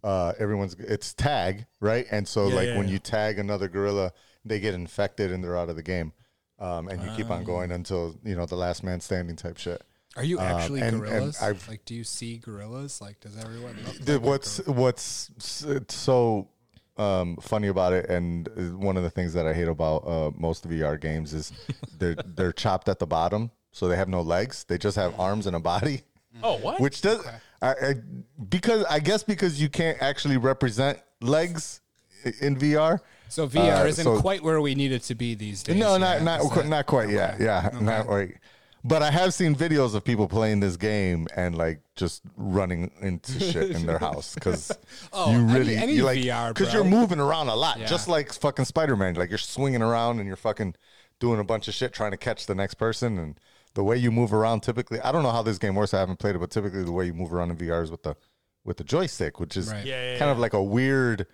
uh, 0.02 0.32
everyone's 0.38 0.74
it's 0.78 1.12
tag 1.12 1.66
right, 1.80 2.06
and 2.10 2.26
so 2.26 2.48
Yeah, 2.48 2.54
like 2.54 2.68
yeah, 2.68 2.78
when 2.78 2.86
yeah. 2.86 2.94
you 2.94 2.98
tag 3.00 3.38
another 3.38 3.68
gorilla, 3.68 4.12
they 4.46 4.60
get 4.60 4.72
infected 4.72 5.30
and 5.30 5.44
they're 5.44 5.58
out 5.58 5.68
of 5.68 5.76
the 5.76 5.82
game, 5.82 6.12
um, 6.58 6.88
and 6.88 7.02
you 7.02 7.10
keep 7.16 7.30
Ah. 7.30 7.34
on 7.34 7.44
going 7.44 7.70
until 7.70 8.16
you 8.24 8.34
know 8.34 8.46
the 8.46 8.56
last 8.56 8.82
man 8.82 9.00
standing 9.00 9.36
type 9.36 9.58
shit. 9.58 9.82
Are 10.16 10.22
you 10.24 10.38
Um, 10.38 10.44
actually 10.46 10.80
and- 10.80 10.94
and 10.96 11.04
gorillas? 11.04 11.42
I've- 11.42 11.58
like, 11.68 11.84
do 11.84 11.94
you 11.94 12.04
see 12.04 12.38
gorillas? 12.38 13.00
Like, 13.00 13.20
does 13.20 13.36
everyone 13.36 13.76
look 13.84 13.96
Dude, 13.98 14.08
like 14.08 14.22
what's 14.22 14.60
gorilla? 14.60 14.80
what's 14.80 15.64
it's 15.66 15.94
so 15.96 16.48
um, 16.96 17.36
funny 17.38 17.66
about 17.66 17.92
it, 17.92 18.08
and 18.08 18.48
one 18.78 18.96
of 18.96 19.02
the 19.02 19.10
things 19.10 19.32
that 19.32 19.46
I 19.48 19.52
hate 19.52 19.66
about 19.66 20.06
uh, 20.06 20.30
most 20.36 20.68
VR 20.68 20.96
games 21.00 21.34
is 21.34 21.52
they're 21.98 22.14
they're 22.14 22.52
chopped 22.52 22.88
at 22.88 23.00
the 23.00 23.06
bottom, 23.06 23.50
so 23.72 23.88
they 23.88 23.96
have 23.96 24.08
no 24.08 24.20
legs. 24.22 24.62
They 24.68 24.78
just 24.78 24.96
have 24.96 25.18
arms 25.18 25.48
and 25.48 25.56
a 25.56 25.60
body, 25.60 26.02
oh 26.44 26.56
what? 26.58 26.80
which 26.80 27.00
does 27.00 27.26
I, 27.60 27.70
I 27.70 27.94
because 28.48 28.84
I 28.84 29.00
guess 29.00 29.24
because 29.24 29.60
you 29.60 29.68
can't 29.68 30.00
actually 30.00 30.36
represent 30.36 31.00
legs 31.20 31.80
in 32.40 32.56
VR. 32.56 33.00
So 33.28 33.48
VR 33.48 33.82
uh, 33.82 33.86
isn't 33.86 34.04
so- 34.04 34.20
quite 34.20 34.44
where 34.44 34.60
we 34.60 34.76
need 34.76 34.92
it 34.92 35.02
to 35.04 35.16
be 35.16 35.34
these 35.34 35.64
days. 35.64 35.74
No, 35.76 35.92
yeah? 35.96 35.98
not 35.98 36.22
not 36.22 36.40
qu- 36.52 36.62
not 36.68 36.86
quite 36.86 37.08
yet. 37.10 37.40
Yeah, 37.40 37.70
not 37.80 38.06
quite. 38.06 38.36
But 38.86 39.02
I 39.02 39.10
have 39.10 39.32
seen 39.32 39.54
videos 39.56 39.94
of 39.94 40.04
people 40.04 40.28
playing 40.28 40.60
this 40.60 40.76
game 40.76 41.26
and 41.34 41.56
like 41.56 41.80
just 41.96 42.22
running 42.36 42.90
into 43.00 43.40
shit 43.52 43.70
in 43.70 43.86
their 43.86 43.98
house 43.98 44.34
because 44.34 44.70
Oh, 45.12 45.32
you 45.32 45.42
really 45.44 45.74
any 45.76 45.94
you 45.94 46.04
like 46.04 46.18
VR, 46.18 46.52
because 46.52 46.72
you're 46.74 46.84
moving 46.84 47.18
around 47.18 47.48
a 47.48 47.54
lot, 47.54 47.78
Yeah. 47.78 47.86
just 47.86 48.08
like 48.08 48.32
fucking 48.32 48.66
Spider 48.66 48.94
Man. 48.94 49.14
Like 49.14 49.30
you're 49.30 49.38
swinging 49.38 49.80
around 49.82 50.18
and 50.18 50.26
you're 50.26 50.36
fucking 50.36 50.74
doing 51.18 51.40
a 51.40 51.44
bunch 51.44 51.66
of 51.66 51.72
shit 51.74 51.94
trying 51.94 52.10
to 52.10 52.16
catch 52.18 52.46
the 52.46 52.54
next 52.54 52.74
person 52.74 53.18
and. 53.18 53.40
The 53.76 53.82
way 53.82 53.96
you 53.96 54.12
move 54.12 54.32
around, 54.32 54.60
typically, 54.60 55.00
I 55.00 55.10
don't 55.10 55.24
know 55.24 55.32
how 55.32 55.42
this 55.42 55.58
game 55.58 55.74
works. 55.74 55.92
I 55.94 55.98
haven't 55.98 56.20
played 56.20 56.36
it, 56.36 56.38
but 56.38 56.52
typically, 56.52 56.84
the 56.84 56.92
way 56.92 57.06
you 57.06 57.12
move 57.12 57.32
around 57.34 57.50
in 57.50 57.56
VR 57.56 57.82
is 57.82 57.90
with 57.90 58.04
the 58.04 58.14
with 58.62 58.76
the 58.76 58.84
joystick, 58.84 59.40
which 59.40 59.56
is 59.56 59.72
Right. 59.72 59.84
Yeah, 59.84 60.12
yeah, 60.12 60.18
kind 60.20 60.30
of 60.30 60.38
like 60.38 60.52
a 60.52 60.62
weird 60.62 61.26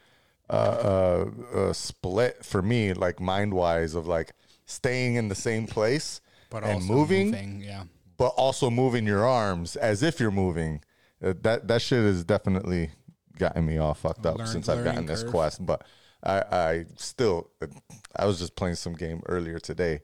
uh, 0.49 0.53
uh, 0.53 1.31
uh, 1.55 1.73
split 1.75 2.43
for 2.43 2.63
me, 2.63 2.95
like 2.95 3.21
mind 3.21 3.53
wise, 3.53 3.95
of 3.95 4.07
like 4.07 4.33
staying 4.65 5.17
in 5.17 5.29
the 5.29 5.35
same 5.35 5.67
place 5.67 6.23
but 6.51 6.63
and 6.65 6.75
also 6.83 6.93
moving, 6.93 7.61
Yeah. 7.63 7.85
but 8.17 8.29
also 8.37 8.69
moving 8.71 9.07
your 9.07 9.27
arms 9.27 9.77
as 9.77 10.03
if 10.03 10.21
you're 10.21 10.31
moving. 10.31 10.83
Uh, 11.23 11.35
that 11.43 11.69
that 11.69 11.81
shit 11.83 12.03
has 12.05 12.25
definitely 12.25 12.91
gotten 13.39 13.65
me 13.65 13.79
all 13.79 13.95
fucked 13.95 14.27
up 14.27 14.37
Learn- 14.39 14.47
since 14.47 14.69
I've 14.69 14.79
gotten 14.85 14.93
learning 15.03 15.07
this 15.07 15.23
curve. 15.23 15.31
quest. 15.33 15.65
But 15.65 15.87
I, 16.23 16.43
I 16.51 16.85
still, 16.97 17.51
I 18.17 18.27
was 18.27 18.39
just 18.39 18.55
playing 18.57 18.75
some 18.75 18.93
game 18.95 19.23
earlier 19.27 19.59
today 19.59 20.01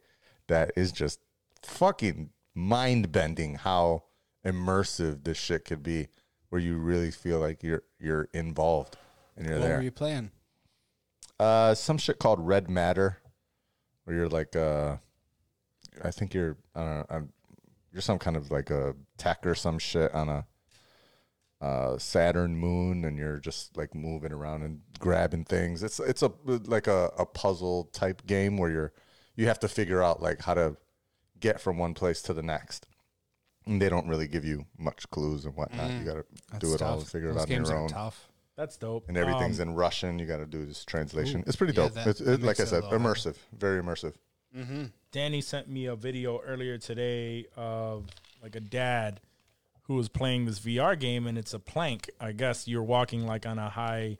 that 0.46 0.72
is 0.76 0.92
just 0.92 1.20
fucking 1.62 2.30
mind 2.54 3.12
bending. 3.12 3.56
How 3.56 4.04
immersive 4.44 5.24
this 5.24 5.36
shit 5.36 5.64
could 5.64 5.82
be, 5.82 6.08
where 6.50 6.60
you 6.60 6.76
really 6.78 7.10
feel 7.10 7.38
like 7.40 7.62
you're 7.62 7.82
you're 7.98 8.28
involved 8.32 8.96
and 9.36 9.46
you're 9.46 9.58
What 9.58 9.64
there. 9.66 9.76
were 9.78 9.82
you 9.82 9.90
playing? 9.90 10.30
Uh, 11.38 11.74
some 11.74 11.98
shit 11.98 12.18
called 12.18 12.40
Red 12.40 12.70
Matter, 12.70 13.18
where 14.04 14.16
you're 14.16 14.28
like, 14.28 14.56
uh, 14.56 14.96
I 16.04 16.10
think 16.10 16.34
you're, 16.34 16.56
I 16.74 16.80
don't 16.80 16.96
know, 16.98 17.06
I'm, 17.10 17.32
you're 17.92 18.02
some 18.02 18.18
kind 18.18 18.36
of 18.36 18.50
like 18.50 18.70
a 18.70 18.94
tech 19.16 19.46
or 19.46 19.54
some 19.54 19.78
shit 19.78 20.14
on 20.14 20.28
a 20.28 20.46
uh, 21.60 21.96
Saturn 21.98 22.54
moon, 22.56 23.04
and 23.04 23.16
you're 23.16 23.38
just 23.38 23.76
like 23.76 23.94
moving 23.94 24.32
around 24.32 24.62
and 24.62 24.80
grabbing 24.98 25.44
things. 25.44 25.82
It's 25.82 25.98
it's 26.00 26.22
a 26.22 26.30
like 26.44 26.86
a, 26.86 27.10
a 27.18 27.24
puzzle 27.24 27.84
type 27.92 28.26
game 28.26 28.58
where 28.58 28.70
you're 28.70 28.92
you 29.36 29.46
have 29.46 29.58
to 29.60 29.68
figure 29.68 30.02
out 30.02 30.22
like 30.22 30.42
how 30.42 30.54
to 30.54 30.76
get 31.40 31.60
from 31.60 31.78
one 31.78 31.94
place 31.94 32.20
to 32.22 32.34
the 32.34 32.42
next. 32.42 32.86
And 33.66 33.82
they 33.82 33.88
don't 33.88 34.06
really 34.06 34.28
give 34.28 34.44
you 34.44 34.66
much 34.78 35.10
clues 35.10 35.44
and 35.44 35.56
whatnot. 35.56 35.90
You 35.90 36.04
got 36.04 36.14
to 36.14 36.58
do 36.60 36.74
it 36.74 36.82
all 36.82 36.98
and 36.98 37.06
figure 37.08 37.32
Those 37.32 37.44
it 37.44 37.50
out 37.50 37.58
on 37.58 37.64
your 37.64 37.74
are 37.74 37.82
own 37.82 37.88
tough. 37.88 38.28
That's 38.56 38.76
dope. 38.76 39.08
and 39.08 39.16
everything's 39.16 39.60
Um, 39.60 39.70
in 39.70 39.74
Russian. 39.74 40.18
You 40.18 40.26
got 40.26 40.36
to 40.38 40.46
do 40.46 40.64
this 40.64 40.84
translation. 40.84 41.42
it's 41.46 41.56
pretty 41.56 41.72
yeah, 41.74 41.84
dope. 41.88 41.94
that- 41.94 42.06
it's 42.06 42.20
it, 42.20 42.42
like 42.42 42.60
I 42.60 42.64
said, 42.64 42.84
little 42.84 42.98
harder. 43.00 43.04
immersive, 43.04 43.36
very 43.52 43.82
immersive. 43.82 44.14
Danny 45.12 45.40
sent 45.40 45.68
me 45.68 45.86
a 45.86 45.96
video 45.96 46.40
earlier 46.40 46.78
today 46.78 47.46
of 47.56 48.06
like 48.42 48.54
a 48.56 48.60
dad 48.60 49.20
who 49.82 49.94
was 49.94 50.08
playing 50.08 50.46
this 50.46 50.58
VR 50.60 50.98
game, 50.98 51.26
and 51.26 51.38
it's 51.38 51.54
a 51.54 51.58
plank. 51.58 52.10
I 52.20 52.32
guess 52.32 52.66
you're 52.66 52.82
walking 52.82 53.26
like 53.26 53.46
on 53.46 53.58
a 53.58 53.68
high, 53.70 54.18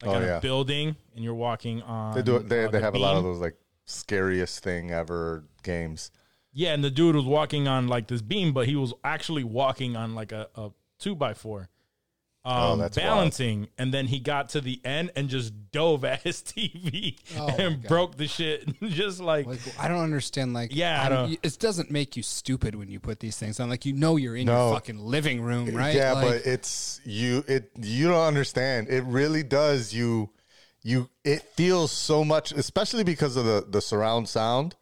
like 0.00 0.10
Oh, 0.10 0.14
on 0.14 0.22
yeah. 0.22 0.38
a 0.38 0.40
building, 0.40 0.96
and 1.14 1.24
you're 1.24 1.34
walking 1.34 1.82
on. 1.82 2.14
They 2.14 2.22
do 2.22 2.36
it. 2.36 2.48
They, 2.48 2.64
uh, 2.64 2.70
they 2.70 2.78
the 2.78 2.84
have 2.84 2.94
a 2.94 2.98
lot 2.98 3.16
of 3.16 3.24
those 3.24 3.38
like 3.40 3.56
scariest 3.84 4.62
thing 4.62 4.90
ever 4.90 5.44
games. 5.62 6.10
Yeah, 6.52 6.74
and 6.74 6.84
the 6.84 6.90
dude 6.90 7.16
was 7.16 7.24
walking 7.24 7.66
on 7.66 7.88
like 7.88 8.08
this 8.08 8.22
beam, 8.22 8.52
but 8.52 8.68
he 8.68 8.76
was 8.76 8.92
actually 9.02 9.42
walking 9.44 9.96
on 9.96 10.14
like 10.14 10.32
a, 10.32 10.48
a 10.54 10.70
two 10.98 11.14
by 11.14 11.34
four. 11.34 11.68
Um, 12.44 12.54
Oh, 12.56 12.76
that's 12.76 12.96
wild. 12.96 13.06
balancing, 13.08 13.68
and 13.78 13.94
then 13.94 14.08
he 14.08 14.18
got 14.18 14.48
to 14.50 14.60
the 14.60 14.80
end 14.84 15.12
and 15.14 15.28
just 15.28 15.52
dove 15.70 16.04
at 16.04 16.22
his 16.22 16.42
TV 16.42 17.16
Oh, 17.38 17.46
and 17.56 17.80
broke 17.86 18.16
the 18.16 18.26
shit. 18.26 18.68
just 18.82 19.20
like, 19.20 19.46
Like 19.46 19.60
I 19.78 19.86
don't 19.86 20.00
understand. 20.00 20.52
Like 20.52 20.74
Yeah, 20.74 21.04
I 21.04 21.08
don't- 21.08 21.38
it 21.40 21.56
doesn't 21.60 21.90
make 21.92 22.16
you 22.16 22.24
stupid 22.24 22.74
when 22.74 22.88
you 22.88 22.98
put 22.98 23.20
these 23.20 23.36
things 23.38 23.60
on. 23.60 23.68
Like 23.68 23.86
you 23.86 23.92
know 23.92 24.16
you're 24.16 24.34
in 24.34 24.46
No. 24.46 24.66
your 24.70 24.74
fucking 24.74 24.98
living 24.98 25.40
room, 25.40 25.72
right? 25.74 25.94
Yeah, 25.94 26.14
Like, 26.14 26.26
but 26.26 26.36
it's 26.46 27.00
you. 27.04 27.44
It 27.46 27.70
you 27.80 28.08
don't 28.08 28.26
understand. 28.26 28.88
It 28.88 29.04
really 29.04 29.44
does. 29.44 29.94
You 29.94 30.30
you. 30.82 31.08
It 31.24 31.42
feels 31.54 31.92
so 31.92 32.24
much, 32.24 32.50
especially 32.50 33.04
because 33.04 33.36
of 33.36 33.44
the 33.44 33.64
the 33.68 33.80
surround 33.80 34.28
sound. 34.28 34.74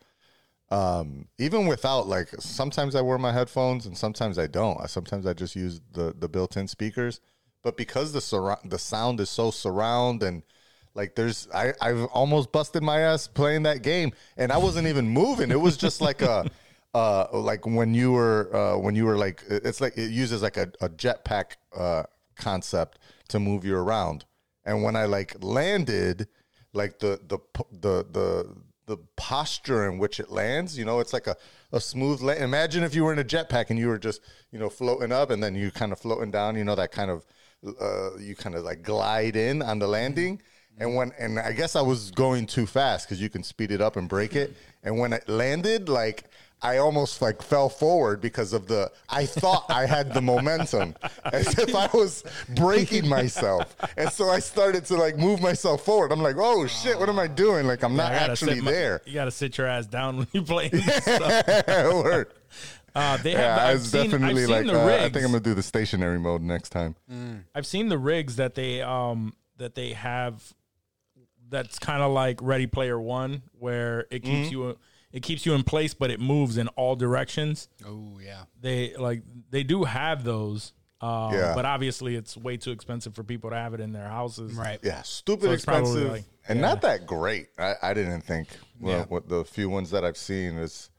Um, 0.71 1.27
even 1.37 1.67
without 1.67 2.07
like, 2.07 2.29
sometimes 2.39 2.95
I 2.95 3.01
wear 3.01 3.19
my 3.19 3.33
headphones 3.33 3.87
and 3.87 3.99
sometimes 3.99 4.39
I 4.39 4.47
don't. 4.47 4.81
I- 4.81 4.87
Sometimes 4.87 5.27
I 5.27 5.35
just 5.35 5.55
use 5.57 5.81
the 5.93 6.15
the 6.19 6.29
built 6.29 6.57
in 6.57 6.69
speakers. 6.69 7.21
But 7.63 7.77
because 7.77 8.13
the 8.13 8.21
surround 8.21 8.71
the 8.71 8.79
sound 8.79 9.21
is 9.21 9.31
so 9.31 9.51
surround 9.51 10.23
and 10.23 10.43
like 10.95 11.15
there's 11.15 11.49
I 11.55 11.73
I've 11.81 12.05
almost 12.07 12.53
busted 12.53 12.83
my 12.83 13.01
ass 13.01 13.29
playing 13.29 13.65
that 13.65 13.83
game 13.83 14.13
and 14.37 14.51
I 14.51 14.59
wasn't 14.59 14.89
even 14.89 15.09
moving. 15.09 15.51
It 15.51 15.61
was 15.61 15.77
just 15.77 16.01
like 16.01 16.23
a 16.23 16.51
uh 16.95 17.27
like 17.33 17.67
when 17.67 17.95
you 17.95 18.13
were 18.13 18.55
uh 18.55 18.79
when 18.79 18.95
you 18.95 19.05
were 19.05 19.17
like 19.17 19.43
it's 19.49 19.81
like 19.81 19.97
it 19.97 20.11
uses 20.11 20.43
like 20.43 20.57
a, 20.57 20.73
a 20.81 20.89
jetpack 20.89 21.57
uh 21.77 22.05
concept 22.37 22.99
to 23.29 23.39
move 23.39 23.65
you 23.65 23.77
around. 23.77 24.25
And 24.65 24.83
when 24.83 24.97
I 24.97 25.05
like 25.05 25.37
landed, 25.43 26.29
like 26.73 26.99
the 26.99 27.21
the 27.27 27.39
the 27.73 28.07
the 28.11 28.57
the 28.91 28.99
posture 29.17 29.89
in 29.89 29.99
which 29.99 30.19
it 30.19 30.31
lands, 30.33 30.77
you 30.77 30.85
know, 30.85 30.99
it's 30.99 31.13
like 31.13 31.29
a, 31.29 31.37
a 31.71 31.81
smooth 31.81 32.21
land. 32.21 32.43
Imagine 32.43 32.83
if 32.83 32.93
you 32.93 33.05
were 33.05 33.13
in 33.13 33.21
a 33.21 33.25
jetpack 33.25 33.71
and 33.71 33.79
you 33.79 33.87
were 33.87 34.01
just, 34.01 34.21
you 34.51 34.59
know, 34.59 34.69
floating 34.69 35.13
up 35.13 35.31
and 35.31 35.41
then 35.41 35.55
you 35.55 35.71
kind 35.71 35.93
of 35.93 36.01
floating 36.01 36.33
down, 36.33 36.57
you 36.57 36.65
know, 36.65 36.75
that 36.75 36.91
kind 36.91 37.09
of, 37.09 37.25
uh, 37.67 38.17
you 38.19 38.35
kind 38.35 38.55
of 38.55 38.65
like 38.65 38.83
glide 38.83 39.37
in 39.37 39.63
on 39.63 39.79
the 39.79 39.87
landing. 39.87 40.41
And 40.79 40.95
when, 40.95 41.13
and 41.19 41.39
I 41.39 41.53
guess 41.53 41.77
I 41.77 41.83
was 41.83 42.11
going 42.11 42.47
too 42.47 42.67
fast 42.67 43.07
because 43.07 43.21
you 43.21 43.29
can 43.29 43.43
speed 43.43 43.71
it 43.71 43.81
up 43.83 43.97
and 43.97 44.09
break 44.09 44.35
it. 44.35 44.57
And 44.83 44.99
when 44.99 45.13
it 45.13 45.29
landed, 45.29 45.91
like, 45.91 46.25
I 46.63 46.79
almost 46.79 47.23
like 47.23 47.43
fell 47.43 47.69
forward 47.69 48.21
because 48.21 48.53
of 48.53 48.67
the. 48.67 48.91
I 49.09 49.25
thought 49.25 49.65
I 49.71 49.87
had 49.87 50.13
the 50.13 50.21
momentum, 50.21 50.95
as 51.33 51.59
if 51.59 51.75
I 51.75 51.89
was 51.95 52.23
breaking 52.55 53.09
myself, 53.09 53.75
and 53.97 54.11
so 54.11 54.29
I 54.29 54.41
started 54.41 54.85
to 54.87 54.97
like 54.97 55.17
move 55.17 55.41
myself 55.41 55.85
forward. 55.85 56.13
I'm 56.13 56.21
like, 56.21 56.37
oh 56.39 56.67
shit, 56.67 56.99
what 56.99 57.09
am 57.09 57.19
I 57.19 57.29
doing? 57.29 57.67
Like 57.67 57.83
I'm 57.83 57.97
not 57.97 58.13
actually 58.13 58.61
my- 58.61 58.71
there. 58.71 59.01
you 59.07 59.15
gotta 59.15 59.31
sit 59.31 59.57
your 59.57 59.69
ass 59.69 59.87
down 59.87 60.19
when 60.19 60.27
you 60.33 60.43
play. 60.43 60.69
this 60.73 61.03
stuff. 61.03 61.47
Word. 61.67 62.35
Uh, 62.95 63.17
they 63.19 63.33
have. 63.33 63.41
Yeah, 63.41 63.65
I 63.65 63.71
I've 63.71 63.79
was 63.81 63.91
seen, 63.91 64.11
definitely 64.11 64.43
I've 64.43 64.49
seen 64.49 64.57
like, 64.57 64.67
the 64.67 64.83
uh, 64.83 64.87
rigs. 64.87 65.05
I 65.05 65.09
think 65.11 65.25
I'm 65.25 65.31
gonna 65.33 65.41
do 65.41 65.55
the 65.55 65.63
stationary 65.63 66.19
mode 66.19 66.43
next 66.43 66.71
time. 66.71 66.97
I've 67.55 67.67
seen 67.67 67.89
the 67.89 67.99
rigs 67.99 68.37
that 68.37 68.55
they 68.55 68.83
um 68.83 69.35
that 69.59 69.75
they 69.75 69.93
have. 69.93 70.43
That's 71.49 71.79
kind 71.81 72.03
of 72.03 72.13
like 72.13 72.39
Ready 72.41 72.67
Player 72.69 73.01
One, 73.01 73.43
where 73.59 74.07
it 74.11 74.21
keeps 74.23 74.49
Mm-hmm. 74.51 74.53
you 74.53 74.79
it 75.13 75.25
keeps 75.25 75.45
you 75.45 75.55
in 75.55 75.65
place, 75.65 75.93
but 75.95 76.11
it 76.13 76.21
moves 76.21 76.57
in 76.57 76.69
all 76.69 76.95
directions. 76.95 77.69
Oh 77.85 78.21
yeah. 78.25 78.43
They 78.61 78.95
like 78.97 79.23
they 79.51 79.63
do 79.65 79.85
have 79.85 80.23
those. 80.25 80.73
Um, 81.01 81.33
Yeah. 81.35 81.55
But 81.55 81.65
obviously, 81.65 82.15
it's 82.15 82.37
way 82.37 82.57
too 82.59 82.71
expensive 82.73 83.15
for 83.15 83.25
people 83.25 83.51
to 83.51 83.57
have 83.57 83.75
it 83.75 83.81
in 83.81 83.93
their 83.93 84.07
houses. 84.09 84.53
Right. 84.53 84.79
Yeah, 84.83 85.03
stupid 85.03 85.45
So 85.47 85.51
it's 85.53 85.65
probably 85.65 85.83
expensive 86.03 86.13
like- 86.13 86.25
and 86.49 86.61
yeah. 86.61 86.67
not 86.67 86.83
that 86.83 87.07
great. 87.07 87.49
I, 87.59 87.75
I 87.83 87.95
didn't 87.95 88.21
think. 88.23 88.49
Well, 88.81 88.99
Yeah. 88.99 89.05
what 89.07 89.29
the 89.29 89.45
few 89.45 89.69
ones 89.71 89.91
that 89.91 90.05
I've 90.05 90.17
seen 90.17 90.57
is 90.57 90.91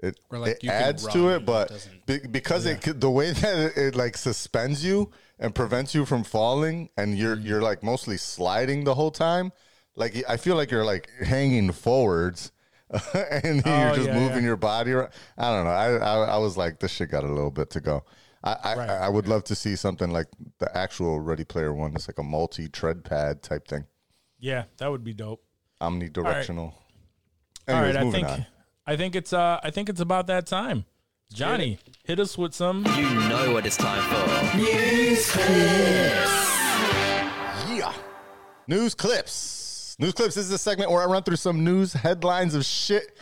it, 0.00 0.20
like, 0.30 0.62
it 0.62 0.68
adds 0.68 1.06
to 1.08 1.28
it 1.30 1.36
it, 1.36 1.46
but 1.46 1.88
be, 2.06 2.18
because 2.30 2.66
it 2.66 3.00
the 3.00 3.10
way 3.10 3.30
that 3.32 3.58
it, 3.58 3.76
it 3.76 3.96
like 3.96 4.16
suspends 4.16 4.84
you 4.84 5.10
and 5.38 5.54
prevents 5.54 5.94
you 5.94 6.04
from 6.04 6.22
falling, 6.24 6.90
and 6.96 7.16
you're 7.18 7.36
Mm-hmm. 7.36 7.46
you're 7.46 7.62
like 7.62 7.82
mostly 7.82 8.16
sliding 8.16 8.84
the 8.84 8.94
whole 8.94 9.10
time. 9.10 9.52
Like 9.94 10.22
I 10.28 10.36
feel 10.36 10.56
like 10.56 10.70
you're 10.70 10.84
like 10.84 11.08
hanging 11.24 11.72
forwards. 11.72 12.52
and 13.14 13.64
you're 13.66 13.90
Oh, 13.90 13.94
just 13.96 14.06
yeah, 14.08 14.14
moving 14.14 14.42
yeah. 14.42 14.48
your 14.50 14.56
body 14.56 14.92
around. 14.92 15.10
I 15.36 15.50
don't 15.50 15.64
know. 15.64 15.70
I, 15.70 15.94
I 15.96 16.14
I 16.34 16.38
was 16.38 16.56
like, 16.56 16.78
this 16.78 16.92
shit 16.92 17.10
got 17.10 17.24
a 17.24 17.28
little 17.28 17.50
bit 17.50 17.68
to 17.70 17.80
go. 17.80 18.04
I 18.44 18.52
I, 18.62 18.74
I 18.74 19.08
would 19.08 19.26
love 19.26 19.42
to 19.44 19.56
see 19.56 19.74
something 19.74 20.10
like 20.12 20.28
the 20.60 20.70
actual 20.76 21.18
Ready 21.18 21.42
Player 21.44 21.74
One. 21.74 21.94
It's 21.96 22.06
like 22.06 22.18
a 22.18 22.22
multi 22.22 22.68
tread 22.68 23.02
pad 23.02 23.42
type 23.42 23.66
thing, 23.66 23.86
Yeah, 24.38 24.64
that 24.78 24.88
would 24.88 25.02
be 25.02 25.14
dope. 25.14 25.42
omnidirectional. 25.80 26.58
All 26.58 26.74
Anyways, 27.66 27.94
right, 27.94 28.00
I 28.00 28.04
moving 28.04 28.24
think 28.26 28.28
on. 28.38 28.46
I 28.86 28.96
think 28.96 29.16
it's 29.16 29.32
uh 29.32 29.58
I 29.62 29.70
think 29.70 29.88
it's 29.88 30.00
about 30.00 30.28
that 30.28 30.46
time. 30.46 30.84
Johnny, 31.32 31.78
hit 32.04 32.20
us 32.20 32.38
with 32.38 32.54
some. 32.54 32.86
You 32.96 33.10
know 33.28 33.52
what 33.52 33.66
it's 33.66 33.76
time 33.76 34.00
for. 34.08 34.56
News 34.56 35.28
clips. 35.28 36.46
Yeah. 37.68 37.92
News 38.68 38.94
clips. 38.94 39.96
News 39.98 40.12
clips 40.12 40.36
this 40.36 40.44
is 40.46 40.52
a 40.52 40.58
segment 40.58 40.92
where 40.92 41.02
I 41.02 41.06
run 41.06 41.24
through 41.24 41.36
some 41.36 41.64
news 41.64 41.92
headlines 41.94 42.54
of 42.54 42.64
shit 42.64 43.18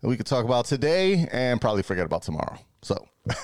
that 0.00 0.08
we 0.08 0.16
could 0.16 0.26
talk 0.26 0.44
about 0.44 0.66
today 0.66 1.26
and 1.32 1.60
probably 1.60 1.82
forget 1.82 2.06
about 2.06 2.22
tomorrow. 2.22 2.58
So. 2.82 3.06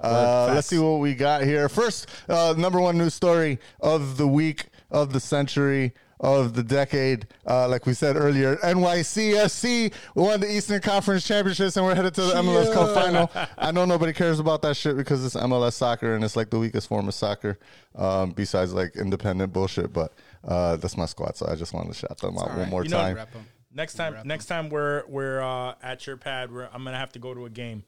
Uh, 0.00 0.52
let's 0.54 0.68
see 0.68 0.78
what 0.78 1.00
we 1.00 1.14
got 1.14 1.42
here. 1.42 1.68
First, 1.68 2.06
uh, 2.30 2.54
number 2.56 2.80
one 2.80 2.96
news 2.96 3.12
story 3.12 3.58
of 3.80 4.16
the 4.16 4.26
week, 4.26 4.68
of 4.90 5.12
the 5.12 5.20
century, 5.20 5.92
of 6.20 6.52
the 6.54 6.62
decade. 6.62 7.26
Uh, 7.46 7.66
like 7.68 7.86
we 7.86 7.94
said 7.94 8.14
earlier, 8.16 8.56
NYCFC 8.56 9.92
won 10.14 10.40
the 10.40 10.50
Eastern 10.54 10.80
Conference 10.80 11.26
Championships 11.26 11.76
and 11.76 11.84
we're 11.86 11.94
headed 11.94 12.14
to 12.14 12.22
the 12.22 12.34
MLS 12.34 12.72
Cup 12.72 12.94
final. 12.94 13.30
I 13.58 13.72
know 13.72 13.84
nobody 13.84 14.12
cares 14.12 14.38
about 14.38 14.62
that 14.62 14.76
shit 14.76 14.96
because 14.96 15.24
it's 15.24 15.34
MLS 15.34 15.72
soccer 15.72 16.14
and 16.14 16.22
it's 16.22 16.36
like 16.36 16.50
the 16.50 16.58
weakest 16.58 16.88
form 16.88 17.08
of 17.08 17.14
soccer, 17.14 17.58
um, 17.96 18.32
besides 18.32 18.72
like 18.72 18.96
independent 18.96 19.52
bullshit. 19.52 19.92
But 19.92 20.12
uh, 20.46 20.76
that's 20.76 20.96
my 20.96 21.06
squad, 21.06 21.36
so 21.36 21.46
I 21.50 21.54
just 21.54 21.72
wanted 21.72 21.92
to 21.94 21.98
shout 21.98 22.18
them 22.18 22.36
out 22.38 22.56
one 22.56 22.68
more 22.68 22.84
You 22.84 22.90
know- 22.90 23.14
time. 23.14 23.26
Next 23.72 23.94
time, 23.94 24.16
next 24.24 24.46
time 24.46 24.68
we're 24.68 25.04
we're 25.06 25.40
uh, 25.40 25.74
at 25.80 26.04
your 26.04 26.16
pad, 26.16 26.50
we're, 26.52 26.68
I'm 26.72 26.82
gonna 26.82 26.98
have 26.98 27.12
to 27.12 27.20
go 27.20 27.34
to 27.34 27.44
a 27.46 27.50
game. 27.50 27.84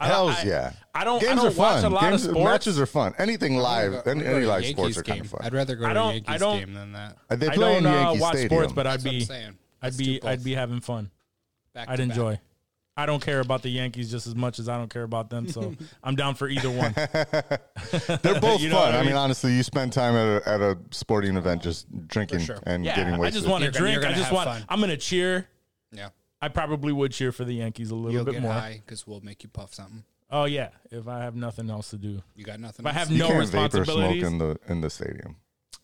I- 0.00 0.06
Hells 0.08 0.34
I- 0.36 0.42
yeah! 0.44 0.72
I 0.94 1.04
don't. 1.04 1.20
Games 1.20 1.32
I 1.32 1.34
don't 1.36 1.44
are 1.46 1.56
watch 1.58 1.82
fun. 1.82 1.84
a 1.84 1.94
lot 1.94 2.02
Games, 2.02 2.24
of 2.26 2.30
sports. 2.32 2.44
matches 2.50 2.80
are 2.80 2.86
fun. 2.86 3.14
Anything 3.18 3.56
live, 3.56 3.94
I'd 3.94 4.08
any, 4.08 4.26
any 4.26 4.44
live 4.46 4.62
Yankees 4.62 4.76
sports 4.76 4.96
are 4.98 5.02
kind 5.02 5.18
game. 5.18 5.24
of 5.24 5.30
fun. 5.30 5.40
I'd 5.44 5.52
rather 5.54 5.76
go 5.76 5.88
to 5.88 5.94
don't- 5.94 6.06
a 6.06 6.08
I 6.08 6.12
Yankees 6.36 6.40
game 6.66 6.74
than 6.74 6.92
that. 6.92 7.16
Uh, 7.30 7.36
They 7.36 7.48
I 7.48 7.54
play 7.54 7.74
don't 7.74 7.76
in 7.78 7.86
uh, 7.86 7.92
Yankee 8.00 8.20
watch 8.20 8.32
Stadium. 8.36 8.48
sports, 8.50 8.72
but 8.72 8.86
I'd 8.86 9.00
That's 9.00 9.04
what 9.04 9.36
I'm 9.36 9.52
be. 9.52 9.58
I'd 9.82 9.96
be. 9.96 10.22
I'd 10.22 10.44
be 10.44 10.54
having 10.54 10.80
fun. 10.80 11.10
Back 11.74 11.88
I'd 11.88 11.96
to 11.96 12.02
back. 12.02 12.10
enjoy. 12.10 12.40
I 12.94 13.06
don't 13.06 13.22
care 13.22 13.40
about 13.40 13.62
the 13.62 13.70
Yankees 13.70 14.10
just 14.10 14.26
as 14.26 14.34
much 14.34 14.58
as 14.58 14.68
I 14.68 14.76
don't 14.76 14.90
care 14.92 15.02
about 15.04 15.30
them, 15.30 15.48
so 15.48 15.74
I'm 16.04 16.14
down 16.14 16.34
for 16.34 16.46
either 16.48 16.70
one. 16.70 16.92
They're 18.22 18.38
both 18.40 18.60
You 18.60 18.68
know 18.68 18.76
fun. 18.76 18.86
what 18.86 18.94
I 18.94 18.98
I 18.98 19.00
mean, 19.00 19.06
mean? 19.06 19.16
honestly, 19.16 19.52
you 19.54 19.62
spend 19.62 19.92
time 19.94 20.14
at 20.14 20.42
a, 20.42 20.48
at 20.48 20.60
a 20.60 20.78
sporting 20.90 21.36
event 21.36 21.62
just 21.62 21.86
drinking 22.08 22.40
sure. 22.40 22.58
and 22.64 22.84
Yeah, 22.84 22.96
getting 22.96 23.14
I 23.14 23.18
wasted. 23.18 23.40
just 23.42 23.50
want 23.50 23.64
to 23.64 23.70
drink. 23.70 24.04
I 24.04 24.12
just 24.12 24.30
want. 24.30 24.46
fun. 24.48 24.64
I'm 24.68 24.80
gonna 24.80 24.96
cheer. 24.98 25.46
Yeah. 25.90 26.10
I 26.42 26.48
probably 26.48 26.92
would 26.92 27.12
cheer 27.12 27.32
for 27.32 27.44
the 27.44 27.54
Yankees 27.54 27.90
a 27.90 27.94
little 27.94 28.10
bit 28.10 28.12
more. 28.12 28.14
You'll 28.16 28.24
bit 28.24 28.32
get 28.34 28.42
more. 28.42 28.52
high 28.52 28.82
because 28.84 29.06
we'll 29.06 29.20
make 29.20 29.42
you 29.44 29.48
puff 29.48 29.72
something. 29.72 30.04
Oh 30.30 30.44
yeah, 30.44 30.70
if 30.90 31.06
I 31.08 31.20
have 31.20 31.36
nothing 31.36 31.70
else 31.70 31.90
to 31.90 31.96
do. 31.96 32.20
You 32.34 32.44
got 32.44 32.58
nothing. 32.58 32.84
If 32.84 32.86
I 32.86 32.98
else? 32.98 32.98
have 32.98 33.10
you 33.12 33.18
no 33.18 33.28
can't 33.28 33.48
vapor 33.48 33.84
smoke 33.84 33.86
responsibilities. 33.86 34.22
in 34.24 34.38
the 34.38 34.58
in 34.68 34.80
the 34.80 34.90
stadium. 34.90 35.36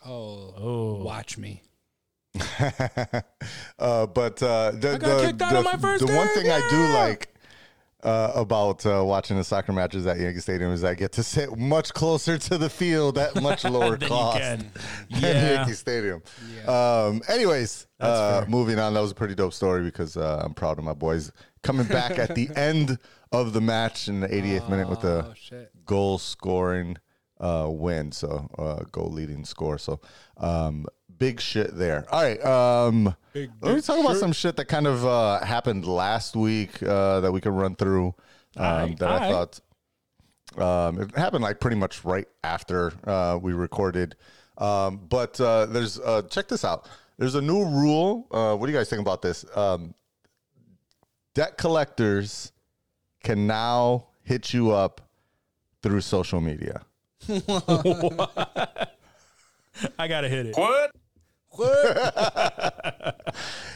Oh, 0.05 0.55
Oh. 0.59 1.03
watch 1.05 1.39
me. 1.39 1.63
uh, 3.79 4.07
but 4.07 4.43
uh, 4.43 4.73
the, 4.73 4.93
I 4.95 4.99
got 4.99 5.01
the, 5.01 5.27
kicked 5.27 5.43
out 5.43 5.53
the, 5.53 5.59
of 5.59 5.65
my 5.65 5.77
first 5.77 6.07
the 6.07 6.13
one 6.15 6.27
game, 6.27 6.35
thing 6.37 6.51
I 6.53 6.69
do 6.71 6.77
yeah! 6.77 6.95
like 6.95 7.35
uh, 8.03 8.33
about 8.35 8.87
uh, 8.87 9.05
watching 9.05 9.37
the 9.37 9.45
soccer 9.45 9.73
matches 9.73 10.07
at 10.07 10.19
Yankee 10.19 10.39
Stadium 10.41 10.71
is 10.73 10.85
I 10.85 10.95
get 10.95 11.13
to 11.13 11.23
sit 11.23 11.57
much 11.57 11.93
closer 11.93 12.39
to 12.39 12.59
the 12.59 12.71
field 12.71 13.19
at 13.19 13.41
much 13.43 13.65
lower 13.69 13.97
cost 13.97 14.39
can. 14.39 14.71
than 15.11 15.23
Yeah. 15.23 15.53
Yankee 15.55 15.73
Stadium. 15.73 16.23
Um, 16.67 17.23
anyways, 17.29 17.87
uh, 17.99 18.45
moving 18.49 18.79
on. 18.79 18.95
That 18.95 19.01
was 19.01 19.11
a 19.11 19.17
pretty 19.17 19.35
dope 19.35 19.53
story 19.53 19.83
because 19.83 20.17
uh, 20.17 20.43
I'm 20.45 20.55
proud 20.55 20.79
of 20.79 20.85
my 20.85 20.95
boys 20.95 21.33
coming 21.63 21.87
back 21.87 22.19
at 22.19 22.35
the 22.35 22.49
end 22.57 22.99
of 23.33 23.53
the 23.53 23.61
match 23.61 24.09
in 24.09 24.21
the 24.21 24.29
88th 24.29 24.71
minute 24.71 24.89
with 24.89 25.01
the 25.01 25.35
Oh 25.53 25.67
goal 25.85 26.19
scoring 26.19 26.97
uh, 27.41 27.67
win. 27.69 28.13
So 28.13 28.49
uh, 28.59 28.85
goal 28.93 29.11
leading 29.11 29.45
score. 29.45 29.79
So 29.79 30.01
um, 30.37 30.87
big 31.19 31.41
shit 31.41 31.77
there. 31.77 32.07
All 32.11 32.23
right. 32.23 32.45
Um, 32.45 33.15
let 33.35 33.75
me 33.75 33.81
talk 33.81 33.99
about 33.99 34.17
some 34.17 34.33
shit 34.33 34.57
that 34.57 34.67
kind 34.67 34.87
of 34.87 35.07
uh, 35.07 35.45
happened 35.45 35.87
last 35.87 36.37
week 36.37 36.83
uh, 36.83 37.21
that 37.21 37.33
we 37.33 37.41
can 37.41 37.55
run 37.55 37.77
through. 37.77 38.15
Um, 38.57 38.65
Alright, 38.65 38.99
that 38.99 39.09
I 39.09 39.13
alright. 39.15 39.31
thought 39.33 39.61
um, 40.89 41.01
it 41.03 41.15
happened 41.17 41.45
like 41.45 41.61
pretty 41.61 41.77
much 41.77 42.05
right 42.05 42.27
after 42.43 42.93
uh, 43.07 43.39
we 43.41 43.53
recorded. 43.53 44.17
Um, 44.57 44.99
but 45.09 45.41
uh, 45.41 45.67
there's 45.67 46.01
uh, 46.01 46.23
check 46.23 46.49
this 46.49 46.65
out. 46.65 46.89
There's 47.19 47.35
a 47.35 47.43
new 47.43 47.65
rule. 47.65 48.27
Uh, 48.31 48.57
what 48.57 48.67
do 48.67 48.73
you 48.73 48.79
guys 48.79 48.89
think 48.89 49.01
about 49.01 49.23
this? 49.23 49.45
Um, 49.57 49.95
debt 51.35 51.59
collectors 51.59 52.53
can 53.23 53.47
now 53.47 54.07
hit 54.23 54.53
you 54.53 54.73
up 54.73 55.01
through 55.83 56.01
social 56.01 56.41
media. 56.41 56.83
I 59.99 60.09
gotta 60.09 60.29
hit 60.29 60.47
it. 60.47 60.55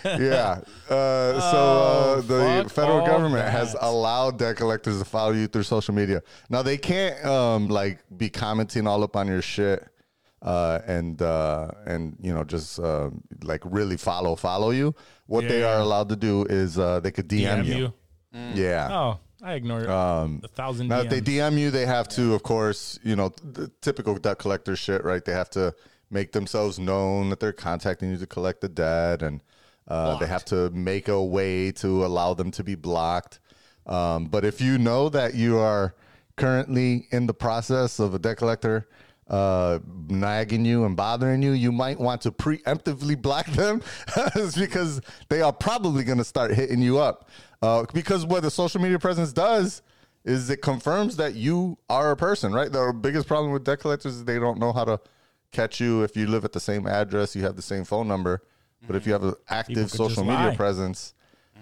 yeah. 0.04 0.60
Uh, 0.88 1.40
so 1.50 1.58
uh, 1.58 2.20
the 2.22 2.62
Oh, 2.64 2.68
federal 2.68 3.00
all 3.00 3.06
government 3.06 3.48
has 3.50 3.76
allowed 3.80 4.38
debt 4.38 4.56
collectors 4.56 4.98
to 4.98 5.04
follow 5.04 5.32
you 5.32 5.46
through 5.46 5.62
social 5.64 5.94
media. 5.94 6.22
Now 6.50 6.62
they 6.62 6.76
can't 6.78 7.24
um, 7.24 7.68
like 7.68 8.00
be 8.16 8.28
commenting 8.30 8.86
all 8.86 9.02
up 9.02 9.16
on 9.16 9.26
your 9.28 9.42
shit 9.42 9.86
uh, 10.42 10.80
and 10.86 11.20
uh, 11.22 11.70
and 11.86 12.16
you 12.20 12.32
know 12.34 12.44
just 12.44 12.78
uh, 12.80 13.10
like 13.42 13.62
really 13.64 13.96
follow 13.96 14.36
follow 14.36 14.70
you. 14.70 14.94
What 15.26 15.48
they 15.48 15.60
Yeah. 15.60 15.76
are 15.76 15.80
allowed 15.80 16.08
to 16.10 16.16
do 16.16 16.44
is 16.44 16.78
uh, 16.78 17.00
they 17.00 17.10
could 17.10 17.28
DM, 17.28 17.62
DM 17.62 17.66
you. 17.66 17.74
you. 17.74 17.92
Yeah. 18.54 18.88
Oh, 18.90 19.18
I 19.42 19.54
ignore 19.54 19.80
it. 19.82 19.88
a 19.88 20.28
thousand. 20.54 20.88
Now, 20.88 21.00
if 21.00 21.10
they 21.10 21.20
DM 21.20 21.58
you, 21.58 21.70
they 21.70 21.86
have 21.86 22.08
to, 22.10 22.34
of 22.34 22.42
course, 22.42 22.98
you 23.02 23.16
know, 23.16 23.30
the 23.42 23.70
typical 23.80 24.14
debt 24.16 24.38
collector 24.38 24.76
shit, 24.76 25.04
right? 25.04 25.24
They 25.24 25.32
have 25.32 25.50
to 25.50 25.74
make 26.12 26.32
themselves 26.32 26.78
known 26.78 27.30
that 27.30 27.40
they're 27.40 27.52
contacting 27.52 28.10
you 28.10 28.18
to 28.18 28.26
collect 28.26 28.60
the 28.60 28.68
debt, 28.68 29.22
and 29.22 29.42
uh, 29.88 30.16
they 30.18 30.26
have 30.26 30.44
to 30.46 30.70
make 30.70 31.08
a 31.08 31.22
way 31.22 31.72
to 31.72 32.04
allow 32.04 32.34
them 32.34 32.50
to 32.52 32.62
be 32.62 32.74
blocked. 32.74 33.40
Um, 33.86 34.26
but 34.26 34.44
if 34.44 34.60
you 34.60 34.78
know 34.78 35.08
that 35.08 35.34
you 35.34 35.58
are 35.58 35.94
currently 36.36 37.08
in 37.10 37.26
the 37.26 37.34
process 37.34 37.98
of 37.98 38.14
a 38.14 38.18
debt 38.18 38.36
collector 38.36 38.88
uh, 39.28 39.78
nagging 40.08 40.64
you 40.64 40.84
and 40.84 40.96
bothering 40.96 41.42
you, 41.42 41.52
you 41.52 41.72
might 41.72 41.98
want 41.98 42.20
to 42.22 42.30
preemptively 42.30 43.20
block 43.20 43.46
them 43.46 43.82
because 44.56 45.00
they 45.28 45.40
are 45.40 45.52
probably 45.52 46.04
going 46.04 46.18
to 46.18 46.24
start 46.24 46.52
hitting 46.52 46.80
you 46.80 46.98
up. 46.98 47.28
Uh, 47.62 47.84
because 47.94 48.26
what 48.26 48.42
the 48.42 48.50
social 48.50 48.80
media 48.80 48.98
presence 48.98 49.32
does 49.32 49.82
is 50.24 50.50
it 50.50 50.62
confirms 50.62 51.16
that 51.16 51.34
you 51.34 51.78
are 51.88 52.12
a 52.12 52.16
person, 52.16 52.52
right? 52.52 52.70
The 52.70 52.92
biggest 52.92 53.26
problem 53.26 53.52
with 53.52 53.64
debt 53.64 53.80
collectors 53.80 54.16
is 54.16 54.24
they 54.24 54.38
don't 54.38 54.58
know 54.58 54.72
how 54.72 54.84
to 54.84 55.00
catch 55.52 55.80
you 55.80 56.02
if 56.02 56.16
you 56.16 56.26
live 56.26 56.44
at 56.44 56.52
the 56.52 56.60
same 56.60 56.86
address, 56.86 57.36
you 57.36 57.42
have 57.42 57.56
the 57.56 57.62
same 57.62 57.84
phone 57.84 58.08
number. 58.08 58.42
But 58.86 58.96
if 58.96 59.06
you 59.06 59.12
have 59.12 59.22
an 59.22 59.34
active 59.48 59.90
social 59.90 60.24
media 60.24 60.48
lie. 60.48 60.56
presence, 60.56 61.14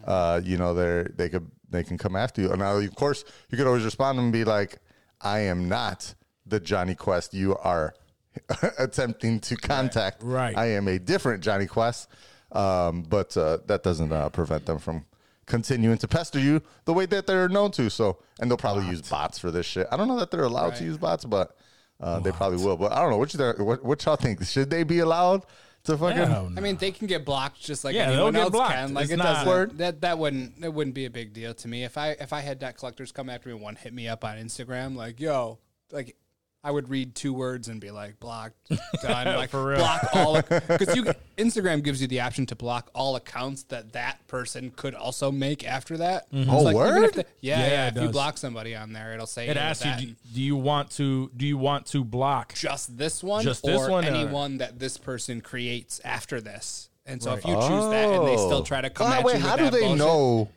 uh, 0.04 0.40
you 0.42 0.56
know, 0.56 0.72
they 0.74 1.06
they 1.14 1.28
could 1.28 1.50
they 1.68 1.84
can 1.84 1.98
come 1.98 2.16
after 2.16 2.40
you. 2.40 2.50
And 2.50 2.60
now, 2.60 2.76
of 2.76 2.94
course, 2.94 3.24
you 3.50 3.58
could 3.58 3.66
always 3.66 3.84
respond 3.84 4.18
and 4.18 4.32
be 4.32 4.44
like, 4.44 4.78
"I 5.20 5.40
am 5.40 5.68
not 5.68 6.14
the 6.46 6.60
JonniKuest 6.60 7.34
you 7.34 7.56
are 7.56 7.94
attempting 8.78 9.40
to 9.40 9.56
contact. 9.56 10.22
Right. 10.22 10.56
I 10.56 10.66
am 10.70 10.88
a 10.88 10.98
different 10.98 11.44
JonniKuest." 11.44 12.06
Um, 12.52 13.02
but 13.02 13.36
uh, 13.36 13.58
that 13.66 13.82
doesn't 13.82 14.10
uh, 14.10 14.30
prevent 14.30 14.66
them 14.66 14.78
from 14.78 15.04
continuing 15.46 15.98
to 15.98 16.08
pester 16.08 16.38
you 16.38 16.62
the 16.84 16.92
way 16.92 17.06
that 17.06 17.26
they're 17.26 17.48
known 17.48 17.70
to. 17.72 17.90
So, 17.90 18.18
and 18.40 18.50
they'll 18.50 18.58
probably 18.58 18.86
use 18.86 19.02
bots 19.02 19.38
for 19.38 19.50
this 19.50 19.66
shit. 19.66 19.86
I 19.92 19.96
don't 19.96 20.08
know 20.08 20.18
that 20.18 20.30
they're 20.30 20.42
allowed 20.42 20.76
to 20.76 20.84
use 20.84 20.96
bots, 20.96 21.24
but 21.24 21.56
uh, 22.00 22.18
they 22.20 22.32
probably 22.32 22.64
will. 22.64 22.76
But 22.76 22.92
I 22.92 23.00
don't 23.02 23.10
know 23.10 23.18
what 23.18 23.32
you 23.34 23.64
what, 23.64 23.84
what 23.84 24.04
y'all 24.04 24.16
think. 24.16 24.44
Should 24.44 24.70
they 24.70 24.82
be 24.84 24.98
allowed 25.00 25.44
to 25.84 25.96
fucking? 25.96 26.16
Yeah, 26.18 26.48
I 26.56 26.60
mean, 26.60 26.76
they 26.76 26.90
can 26.92 27.06
get 27.06 27.24
blocked 27.24 27.60
just 27.60 27.84
like 27.84 27.94
Yeah, 27.94 28.06
they'll 28.10 28.14
anyone 28.28 28.32
get 28.34 28.40
else 28.42 28.50
blocked. 28.50 28.72
can. 28.74 28.94
Like 28.94 29.04
It's 29.04 29.12
it 29.12 29.16
not- 29.16 29.44
doesn't. 29.44 29.78
That 29.78 30.00
that 30.02 30.18
wouldn't 30.18 30.64
it 30.64 30.72
wouldn't 30.72 30.94
be 30.94 31.04
a 31.06 31.10
big 31.10 31.32
deal 31.32 31.54
to 31.54 31.68
me 31.68 31.84
if 31.84 31.96
I 31.98 32.10
if 32.12 32.32
I 32.32 32.40
had 32.40 32.58
debt 32.58 32.76
collectors 32.76 33.12
come 33.12 33.28
after 33.30 33.48
me 33.48 33.54
and 33.54 33.62
one 33.62 33.76
hit 33.76 33.92
me 33.94 34.08
up 34.08 34.24
on 34.24 34.36
Instagram 34.36 34.96
like 34.96 35.20
yo 35.20 35.58
like. 35.92 36.16
I 36.62 36.70
would 36.70 36.90
read 36.90 37.14
two 37.14 37.32
words 37.32 37.68
and 37.68 37.80
be 37.80 37.90
like 37.90 38.20
blocked, 38.20 38.54
done. 39.02 39.26
Like 39.36 39.48
For 39.50 39.64
real. 39.64 39.78
block 39.78 40.08
all 40.12 40.34
because 40.42 40.94
you 40.94 41.04
Instagram 41.38 41.82
gives 41.82 42.02
you 42.02 42.06
the 42.08 42.20
option 42.20 42.44
to 42.46 42.54
block 42.54 42.90
all 42.94 43.16
accounts 43.16 43.62
that 43.64 43.92
that 43.92 44.26
person 44.28 44.70
could 44.76 44.94
also 44.94 45.32
make 45.32 45.66
after 45.66 45.96
that. 45.96 46.30
Mm-hmm. 46.30 46.50
Oh, 46.50 46.68
It's 46.68 46.70
even 46.70 46.70
if 46.70 46.74
word? 46.74 47.14
the- 47.14 47.26
yeah, 47.40 47.60
Yeah, 47.60 47.66
yeah. 47.68 47.86
it 47.86 47.88
If 47.88 47.94
you 47.96 48.00
does. 48.02 48.12
block 48.12 48.36
somebody 48.38 48.76
on 48.76 48.92
there, 48.92 49.14
it'll 49.14 49.26
say 49.26 49.48
it 49.48 49.56
hey, 49.56 49.62
asks 49.62 49.86
you, 49.86 49.92
do, 50.08 50.14
do 50.34 50.42
you 50.42 50.56
want 50.56 50.90
to 50.92 51.30
do 51.34 51.46
you 51.46 51.56
want 51.56 51.86
to 51.86 52.04
block? 52.04 52.52
just 52.54 52.98
this 52.98 53.24
one 53.24 53.42
Just 53.42 53.64
or 53.64 53.70
this 53.70 53.88
one, 53.88 54.04
or- 54.04 54.08
anyone 54.08 54.58
that 54.58 54.78
this 54.78 54.98
person 54.98 55.40
creates 55.40 55.98
after 56.04 56.42
this. 56.42 56.90
And 57.06 57.22
so 57.22 57.32
if 57.32 57.44
you 57.46 57.54
choose 57.54 57.64
that 57.90 58.08
and 58.10 58.26
they 58.28 58.36
still 58.36 58.58
oh. 58.58 58.62
try 58.62 58.82
to 58.82 58.88
ah, 58.88 58.92
come 58.94 59.10
Oh. 59.10 59.14
at 59.14 59.24
wait, 59.24 59.32
you 59.32 59.38
with 59.38 59.48
how 59.48 59.56
do 59.56 59.64
that 59.64 59.72
they 59.72 59.80
bullshit, 59.80 59.98
know 59.98 60.48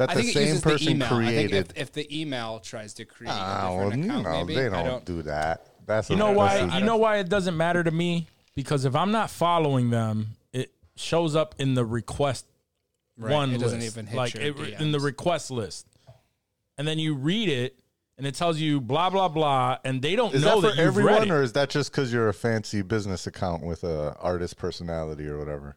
that 0.00 0.10
I 0.10 0.14
the 0.14 0.20
think 0.22 0.30
it 0.30 0.38
same 0.38 0.46
uses 0.48 0.62
person 0.62 0.86
the 0.86 0.90
email. 0.92 1.06
I 1.06 1.08
think 1.26 1.50
created? 1.50 1.72
if, 1.76 1.82
if 1.82 1.92
the 1.92 2.20
email 2.20 2.58
tries 2.60 2.94
to 2.94 3.04
create 3.04 3.30
Ah, 3.32 3.68
a 3.68 3.76
well, 3.76 3.84
different 3.90 4.04
you 4.04 4.10
account, 4.10 4.24
know, 4.24 4.32
maybe 4.32 4.54
they 4.54 4.68
don't, 4.68 4.84
don't. 4.84 5.04
do 5.04 5.22
that. 5.22 5.66
That's 5.86 6.08
You 6.10 6.16
know 6.16 6.32
why? 6.32 6.54
a- 6.56 6.78
You 6.78 6.84
know 6.84 6.96
why 6.96 7.18
it 7.18 7.28
doesn't 7.28 7.56
matter 7.56 7.84
to 7.84 7.90
me 7.90 8.26
because 8.54 8.84
if 8.84 8.94
I'm 8.96 9.12
not 9.12 9.28
following 9.30 9.90
them, 9.90 10.28
it 10.52 10.72
shows 10.96 11.36
up 11.36 11.54
in 11.58 11.74
the 11.74 11.84
request 11.84 12.46
Right, 13.18 13.32
one 13.32 13.52
it 13.54 13.60
doesn't 13.60 13.80
list, 13.80 13.92
even 13.96 14.06
hit 14.06 14.16
like 14.16 14.32
your 14.34 14.42
it, 14.42 14.80
in 14.80 14.92
the 14.92 15.00
request 15.00 15.50
list, 15.50 15.86
and 16.78 16.88
then 16.88 16.98
you 16.98 17.14
read 17.14 17.50
it 17.50 17.78
and 18.16 18.26
it 18.26 18.34
tells 18.34 18.58
you 18.58 18.80
blah 18.80 19.10
blah 19.10 19.28
blah, 19.28 19.76
and 19.84 20.00
they 20.00 20.16
don't 20.16 20.34
Is 20.34 20.42
know 20.42 20.62
that 20.62 20.68
that, 20.68 20.76
for 20.76 20.82
you've 20.82 20.96
read 20.96 21.04
everyone, 21.16 21.28
it. 21.28 21.30
or 21.40 21.42
is 21.42 21.52
that 21.52 21.68
just 21.68 21.90
because 21.92 22.10
you're 22.10 22.28
a 22.30 22.34
fancy 22.34 22.80
business 22.80 23.26
account 23.26 23.62
with 23.62 23.84
a 23.84 24.16
artist 24.18 24.56
personality 24.56 25.26
or 25.26 25.38
whatever? 25.38 25.76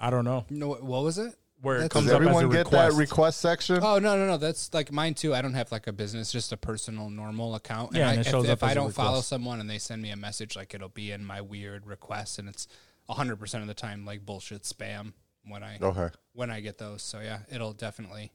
I 0.00 0.10
don't 0.10 0.24
know 0.24 0.44
No, 0.50 0.70
what 0.70 1.04
was 1.04 1.18
it? 1.18 1.32
Where 1.62 1.78
it 1.78 1.90
comes 1.90 2.06
Does 2.06 2.14
up 2.14 2.20
as 2.20 2.26
a 2.26 2.30
everyone 2.30 2.50
get 2.52 2.58
request. 2.66 2.96
that 2.96 3.00
request 3.00 3.40
section? 3.40 3.78
Oh 3.82 3.98
no 3.98 4.16
no 4.16 4.26
no! 4.26 4.36
That's 4.36 4.72
like 4.74 4.92
mine 4.92 5.14
too. 5.14 5.34
I 5.34 5.40
don't 5.40 5.54
have 5.54 5.72
like 5.72 5.86
a 5.86 5.92
business, 5.92 6.30
just 6.30 6.52
a 6.52 6.56
personal 6.56 7.08
normal 7.08 7.54
account. 7.54 7.94
Yeah, 7.94 8.08
I, 8.08 8.12
and 8.12 8.20
it 8.20 8.26
if- 8.26 8.30
shows 8.32 8.44
if, 8.44 8.50
up 8.50 8.62
as 8.64 8.68
I 8.68 8.72
a 8.72 8.74
don't 8.74 8.92
follow 8.94 9.20
someone 9.22 9.60
and 9.60 9.70
they 9.70 9.78
send 9.78 10.02
me 10.02 10.10
a 10.10 10.16
message, 10.16 10.54
like 10.56 10.74
it'll 10.74 10.88
be 10.90 11.10
in 11.12 11.24
my 11.24 11.40
weird 11.40 11.86
request, 11.86 12.38
and 12.38 12.48
it's 12.48 12.68
hundred 13.08 13.36
percent 13.36 13.60
of 13.62 13.68
the 13.68 13.74
time 13.74 14.04
like 14.06 14.24
bullshit 14.24 14.62
spam 14.62 15.12
when 15.46 15.62
I 15.62 15.76
Okay. 15.82 16.08
when 16.32 16.50
I 16.50 16.60
get 16.60 16.78
those. 16.78 17.02
So 17.02 17.20
yeah, 17.20 17.40
it'll 17.50 17.74
definitely 17.74 18.32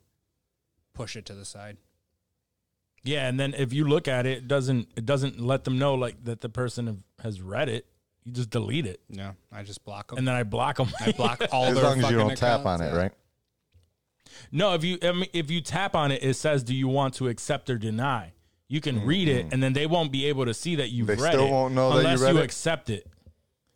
push 0.93 1.15
it 1.15 1.25
to 1.28 1.34
the 1.34 1.45
side. 1.45 1.78
Yeah, 3.03 3.28
and 3.28 3.39
then 3.39 3.53
if 3.53 3.73
you 3.73 3.86
look 3.86 4.07
at 4.07 4.25
it, 4.25 4.39
it 4.39 4.47
doesn't 4.47 4.89
it 4.95 5.05
doesn't 5.05 5.39
let 5.39 5.63
them 5.63 5.80
know 5.80 5.95
like 5.95 6.23
that 6.25 6.41
the 6.41 6.49
person 6.49 6.88
have, 6.88 6.97
has 7.23 7.41
read 7.41 7.69
it. 7.69 7.88
You 8.28 8.34
just 8.34 8.49
delete 8.49 8.86
it, 8.86 8.99
Yeah, 9.09 9.32
I 9.53 9.63
just 9.63 9.86
block 9.86 10.09
them. 10.09 10.17
and 10.17 10.28
then 10.28 10.36
I 10.36 10.43
block 10.43 10.75
them. 10.75 10.89
I 10.99 11.13
block 11.13 11.41
all 11.53 11.63
As 11.67 11.75
their 11.75 11.84
long 11.86 12.03
as 12.03 12.11
you 12.11 12.17
don't 12.17 12.36
tap 12.36 12.65
on 12.65 12.82
it, 12.82 12.93
right? 12.93 13.13
No, 14.51 14.73
if 14.73 14.84
you 14.84 14.97
I 15.01 15.13
mean, 15.13 15.30
if 15.32 15.49
you 15.49 15.61
tap 15.61 15.95
on 15.95 16.11
it, 16.11 16.21
it 16.21 16.34
says, 16.34 16.61
"Do 16.61 16.75
you 16.75 16.89
want 16.89 17.13
to 17.15 17.30
accept 17.30 17.69
or 17.69 17.78
deny?" 17.78 18.34
You 18.67 18.82
can 18.82 19.05
read 19.05 19.30
it, 19.30 19.47
and 19.53 19.63
then 19.63 19.71
they 19.71 19.88
won't 19.88 20.11
be 20.11 20.25
able 20.25 20.43
to 20.45 20.53
see 20.53 20.75
that 20.75 20.89
you've 20.89 21.07
Mm-hmm. 21.07 21.17
They 21.21 21.23
read 21.23 21.34
still 21.36 21.47
it 21.47 21.51
won't 21.51 21.73
know 21.73 21.89
that 21.91 21.95
you 21.95 21.99
unless 22.01 22.19
read 22.21 22.34
you 22.34 22.38
it? 22.39 22.43
accept 22.43 22.89
it. 22.89 23.07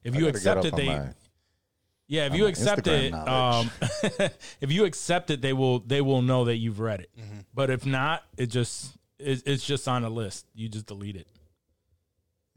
If 0.04 0.16
I 0.16 0.20
you 0.20 0.28
accept 0.28 0.66
it, 0.66 0.76
they 0.76 0.88
my- 0.88 1.14
yeah. 2.10 2.26
If 2.26 2.36
you 2.36 2.47
accept 2.47 2.88
Instagram 2.88 3.24
it, 3.24 4.20
um, 4.20 4.30
if 4.60 4.70
you 4.70 4.84
accept 4.84 5.30
it, 5.32 5.41
they 5.41 5.54
will 5.54 5.80
they 5.80 6.02
will 6.02 6.22
know 6.22 6.43
that 6.43 6.58
you've 6.58 6.82
read 6.82 6.99
it. 6.99 7.10
Mm-hmm. 7.18 7.39
But 7.54 7.70
if 7.70 7.86
not, 7.86 8.24
it 8.38 8.47
just 8.47 8.97
it, 9.18 9.43
it's 9.45 9.66
just 9.66 9.88
on 9.88 10.04
a 10.04 10.10
list. 10.10 10.45
You 10.54 10.68
just 10.68 10.88
delete 10.88 11.16
it. 11.16 11.28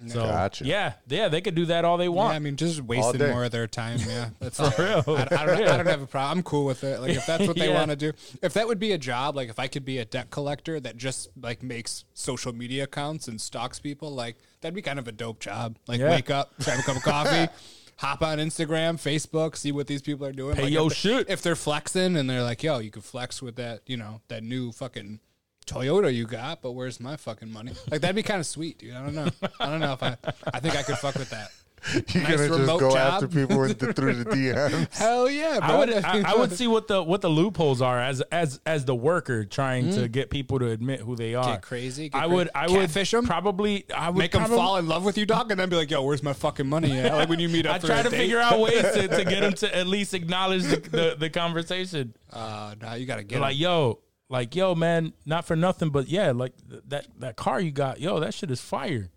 So 0.09 0.23
Gotcha. 0.25 0.65
yeah, 0.65 0.95
yeah, 1.09 1.29
they 1.29 1.41
could 1.41 1.55
do 1.55 1.67
that 1.67 1.85
all 1.85 1.97
they 1.97 2.05
Yeah, 2.05 2.11
want. 2.11 2.35
I 2.35 2.39
mean, 2.39 2.57
just 2.57 2.81
wasting 2.83 3.19
day. 3.19 3.31
more 3.31 3.45
of 3.45 3.51
their 3.51 3.67
time. 3.67 3.99
Yeah, 4.07 4.31
that's 4.41 4.59
For 4.59 4.83
real. 4.83 5.05
I, 5.17 5.23
I, 5.23 5.47
don't, 5.47 5.69
I 5.69 5.77
don't 5.77 5.87
have 5.87 6.03
a 6.03 6.07
problem. 6.07 6.39
I'm 6.39 6.43
cool 6.45 6.65
with 6.65 6.85
it. 6.85 7.01
Like 7.01 7.11
if 7.13 7.27
that's 7.27 7.47
what 7.47 7.57
they 7.57 7.69
Yeah. 7.71 7.75
want 7.79 7.91
to 7.91 7.97
do, 7.97 8.13
if 8.43 8.53
that 8.55 8.67
would 8.67 8.79
be 8.79 8.93
a 8.93 8.99
job, 8.99 9.37
like 9.37 9.49
if 9.49 9.59
I 9.59 9.67
could 9.69 9.85
be 9.85 9.99
a 9.99 10.05
debt 10.05 10.31
collector 10.31 10.79
that 10.81 10.97
just 10.97 11.29
like 11.41 11.63
makes 11.63 12.05
social 12.15 12.53
media 12.53 12.85
accounts 12.85 13.29
and 13.29 13.41
stalks 13.41 13.79
people, 13.81 14.11
like 14.15 14.37
that'd 14.61 14.75
be 14.75 14.83
kind 14.83 14.99
of 14.99 15.09
a 15.09 15.13
dope 15.13 15.41
job. 15.41 15.77
Like 15.87 16.01
Yeah. 16.01 16.11
wake 16.11 16.31
up, 16.31 16.53
grab 16.63 16.79
a 16.81 16.83
cup 16.83 16.97
of 16.97 17.03
coffee. 17.05 17.53
Hop 17.99 18.23
on 18.23 18.39
Instagram, 18.39 18.95
Facebook, 18.97 19.57
see 19.57 19.71
what 19.71 19.87
these 19.87 20.03
people 20.03 20.27
are 20.27 20.33
doing. 20.33 20.57
Pay 20.57 20.63
like 20.65 20.73
your 20.73 20.87
if 20.89 20.89
they- 20.91 20.95
shit. 21.11 21.31
If 21.31 21.43
they're 21.43 21.55
flexing 21.55 22.17
and 22.17 22.29
they're 22.29 22.43
like, 22.43 22.61
"Yo, 22.65 22.81
you 22.81 22.91
could 22.91 23.05
flex 23.05 23.41
with 23.41 23.55
that," 23.55 23.83
you 23.87 23.97
know, 23.97 24.21
that 24.27 24.43
new 24.43 24.73
fucking 24.73 25.21
Toyota 25.67 26.13
you 26.15 26.27
got, 26.27 26.61
but 26.63 26.73
where's 26.73 27.01
my 27.01 27.17
fucking 27.17 27.51
money? 27.53 27.73
Like 27.91 28.01
that'd 28.03 28.17
be 28.17 28.23
kind 28.23 28.41
of 28.41 28.47
sweet, 28.47 28.79
dude. 28.79 28.95
I 28.95 29.03
don't 29.03 29.15
know. 29.15 29.29
I 29.61 29.67
don't 29.67 29.81
know 29.81 29.93
if 29.95 30.03
I. 30.03 30.17
I 30.53 30.61
think 30.61 30.77
I 30.77 30.83
could 30.83 30.99
fuck 30.99 31.15
with 31.15 31.31
that. 31.31 31.51
You're 32.15 32.23
Nice 32.23 32.33
gonna 32.37 32.49
just 32.49 32.61
remote 32.61 32.81
go 32.81 32.91
job. 32.93 32.97
after 33.23 33.29
people 33.29 33.59
with 33.61 33.79
the, 33.79 33.93
through 33.93 34.15
the 34.25 34.31
DMs. 34.31 34.97
Hell 34.97 35.29
yeah, 35.29 35.59
bro. 35.59 35.69
I 35.69 35.79
would 35.79 35.93
I, 36.05 36.33
I 36.33 36.35
would 36.35 36.51
see 36.53 36.67
what 36.67 36.89
the 36.89 37.03
what 37.03 37.21
the 37.21 37.29
loopholes 37.29 37.83
are 37.83 38.01
as 38.01 38.23
as 38.33 38.59
as 38.65 38.87
the 38.87 38.95
worker 38.95 39.45
trying 39.45 39.91
to 39.93 40.09
get 40.09 40.31
people 40.31 40.59
to 40.61 40.71
admit 40.71 41.01
who 41.01 41.15
they 41.15 41.35
are. 41.35 41.45
Mm. 41.45 41.53
Get 41.57 41.63
crazy, 41.63 42.09
get 42.09 42.19
I 42.23 42.25
cra- 42.27 42.35
would 42.37 42.51
I 42.55 42.69
would 42.71 42.81
catfish 42.87 43.13
'em? 43.13 43.27
probably 43.27 43.85
I 43.95 44.09
would 44.09 44.19
make 44.19 44.33
them 44.33 44.47
fall 44.47 44.79
in 44.79 44.89
love 44.89 45.05
with 45.05 45.19
you, 45.19 45.27
dog, 45.27 45.51
and 45.51 45.61
then 45.61 45.69
be 45.69 45.77
like, 45.77 45.91
"Yo, 45.91 46.03
where's 46.03 46.23
my 46.23 46.33
fucking 46.33 46.67
money 46.67 46.99
at?" 46.99 47.13
Like 47.13 47.29
when 47.29 47.39
you 47.39 47.51
meet 47.51 47.67
up. 47.67 47.75
I 47.75 47.79
try 47.87 47.99
a 47.99 48.03
to 48.05 48.09
date. 48.09 48.17
figure 48.17 48.39
out 48.41 48.61
ways 48.61 48.81
to, 48.81 49.07
to 49.09 49.25
get 49.27 49.41
them 49.41 49.53
to 49.53 49.77
at 49.77 49.87
least 49.87 50.15
acknowledge 50.15 50.63
the, 50.63 50.77
the, 50.77 51.17
the 51.19 51.29
conversation. 51.29 52.15
Uh, 52.33 52.75
nah, 52.81 52.95
you 52.95 53.05
gotta 53.05 53.25
get 53.25 53.41
like, 53.41 53.51
like, 53.51 53.59
yo, 53.59 53.99
like, 54.35 54.55
yo, 54.57 54.75
man, 54.75 55.13
not 55.25 55.45
for 55.45 55.55
nothing, 55.57 55.91
but 55.91 56.09
yeah, 56.09 56.33
like 56.33 56.53
th- 56.69 56.83
that 56.89 57.07
that 57.21 57.37
car 57.37 57.61
you 57.61 57.71
got, 57.71 58.01
yo, 58.01 58.19
that 58.21 58.35
shit 58.35 58.51
is 58.51 58.61
fire. 58.61 59.11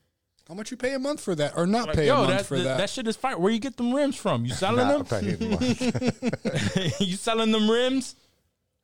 how 0.48 0.54
much 0.54 0.70
you 0.72 0.78
pay 0.78 0.94
a 0.94 1.00
month 1.00 1.20
for 1.22 1.34
that, 1.36 1.54
or 1.58 1.66
not 1.66 1.88
Like, 1.88 1.96
pay 1.98 2.04
a 2.04 2.14
yo, 2.14 2.18
month 2.18 2.30
that, 2.30 2.46
for 2.46 2.56
th- 2.56 2.68
that. 2.68 2.78
that 2.78 2.90
shit 2.90 3.08
is 3.08 3.16
fire. 3.18 3.38
Where 3.38 3.52
you 3.52 3.60
get 3.60 3.76
them 3.78 3.94
rims 3.94 4.16
from? 4.16 4.46
You 4.46 4.54
selling 4.64 4.88
Nah, 4.88 5.00
them? 5.04 5.08
money. 5.12 6.92
you 7.00 7.16
selling 7.18 7.52
them 7.52 7.70
rims? 7.70 8.16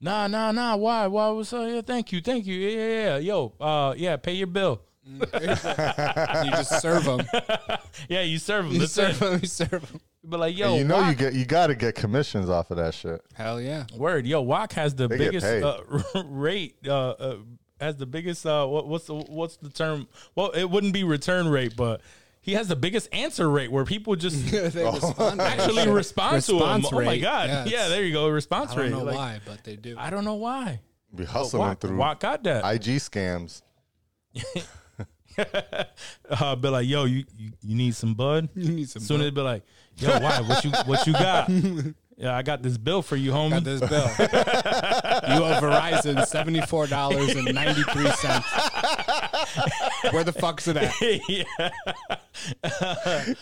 Nah, 0.02 0.28
nah, 0.28 0.52
nah. 0.52 0.76
Why? 0.76 1.08
Why 1.08 1.28
was 1.30 1.54
uh, 1.54 1.62
yeah, 1.62 1.82
thank 1.82 2.12
you, 2.12 2.20
thank 2.22 2.46
you. 2.46 2.56
Yeah, 2.56 2.78
yeah, 2.78 3.04
yeah. 3.06 3.18
Yo, 3.20 3.54
uh, 3.62 3.94
yeah, 3.96 4.18
pay 4.18 4.34
your 4.34 4.48
bill. 4.48 4.82
you 5.06 5.20
just 6.60 6.82
serve 6.82 7.04
them. 7.06 7.22
Yeah, 8.10 8.22
you 8.22 8.38
serve 8.40 8.66
them. 8.66 8.74
You 8.74 8.80
That's 8.80 8.94
serve 8.94 9.20
them. 9.20 9.40
You 9.42 9.48
serve 9.48 9.82
them. 9.92 10.02
But 10.24 10.40
like, 10.40 10.58
yo, 10.58 10.70
And 10.70 10.78
you 10.78 10.84
know 10.86 10.98
Juac- 11.02 11.10
you 11.10 11.16
get 11.16 11.34
you 11.34 11.46
got 11.46 11.68
to 11.68 11.76
get 11.76 11.96
commissions 11.96 12.50
off 12.50 12.72
of 12.72 12.78
that 12.78 12.94
shit. 12.94 13.22
Hell 13.34 13.60
yeah. 13.60 13.86
word, 13.98 14.26
yo, 14.26 14.44
Juac 14.44 14.72
has 14.74 14.96
the 14.96 15.08
They 15.08 15.18
biggest 15.18 15.46
uh, 15.46 15.82
rate. 16.26 16.76
Uh, 16.88 17.10
uh, 17.10 17.36
has 17.80 17.98
the 17.98 18.06
biggest. 18.06 18.46
Uh, 18.46 18.66
what, 18.66 18.88
what's 18.88 19.06
the 19.08 19.16
what's 19.16 19.58
the 19.58 19.70
term? 19.70 20.08
Well, 20.36 20.52
it 20.52 20.70
wouldn't 20.70 20.94
be 20.94 21.04
return 21.04 21.50
rate, 21.50 21.76
but 21.76 22.00
he 22.40 22.54
has 22.54 22.70
the 22.70 22.76
biggest 22.78 23.10
answer 23.14 23.50
rate 23.50 23.70
where 23.72 23.84
people 23.84 24.16
just 24.16 24.50
respond. 24.76 25.42
actually 25.42 25.84
shit. 25.84 25.90
respond 25.90 26.44
to 26.44 26.54
him. 26.54 26.60
Response 26.60 26.94
Oh 26.94 27.02
my 27.02 27.18
god, 27.18 27.50
Yeah, 27.50 27.66
yeah, 27.66 27.88
there 27.90 28.04
you 28.06 28.14
go, 28.14 28.30
response 28.30 28.74
rate. 28.76 28.86
I 28.88 28.90
don't 28.90 29.00
rate. 29.00 29.00
know 29.00 29.06
Like, 29.06 29.16
why, 29.16 29.40
but 29.46 29.64
they 29.66 29.76
do. 29.76 29.96
I 29.98 30.10
don't 30.10 30.24
know 30.24 30.36
why. 30.36 30.80
Be 31.14 31.26
hustling 31.26 31.64
Juac, 31.64 31.80
through 31.82 31.98
Juac 31.98 32.20
got 32.22 32.44
that. 32.44 32.64
IG 32.76 32.96
scams. 33.00 33.62
uh, 36.30 36.56
be 36.56 36.70
like, 36.70 36.88
yo, 36.88 37.06
you, 37.06 37.24
you 37.38 37.52
you 37.62 37.76
need 37.76 37.96
some 37.96 38.14
bud. 38.14 38.50
You 38.56 38.70
need 38.72 38.90
some 38.90 39.02
Soon 39.02 39.22
as 39.22 39.28
bud. 39.28 39.36
be 39.36 39.42
like, 39.42 39.64
yo, 39.98 40.20
why? 40.20 40.42
What 40.42 40.64
you 40.64 40.72
what 40.86 41.06
you 41.08 41.14
got? 41.14 41.50
yeah, 42.18 42.36
I 42.36 42.42
got 42.42 42.62
this 42.62 42.78
bill 42.78 43.02
for 43.02 43.16
you, 43.16 43.32
homie. 43.32 43.52
Got 43.52 43.64
this 43.64 43.80
bill. 43.82 43.90
you 45.38 45.44
owe 45.44 45.60
Verizon 45.62 46.26
seventy 46.26 46.62
four 46.62 46.88
dollars 46.88 47.36
and 47.36 47.54
ninety 47.54 47.84
three 47.84 48.10
cents. 48.12 48.48
Where 50.12 50.24
the 50.24 50.34
fuck's 50.34 50.68
it 50.68 50.78
at? 50.78 50.94
yeah. 51.30 51.44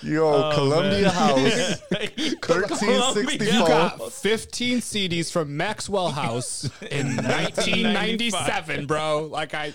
Yo, 0.02 0.28
Oh, 0.28 0.52
Columbia 0.54 1.10
House, 1.10 1.80
thirteen 1.92 2.34
sixty 2.38 2.38
Columbia. 2.40 3.54
You 3.54 3.60
four. 3.60 3.68
got 3.68 4.12
15 4.12 4.80
CDs 4.80 5.32
from 5.32 5.56
Maxwell 5.58 6.10
House 6.12 6.66
in 6.90 7.16
1997, 7.18 8.86
bro. 8.86 9.26
Like 9.32 9.54
I, 9.54 9.74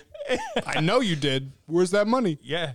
I 0.67 0.81
know 0.81 1.01
you 1.01 1.17
did. 1.17 1.53
Where's 1.67 1.91
that 1.93 2.07
money? 2.07 2.39
Yeah. 2.43 2.73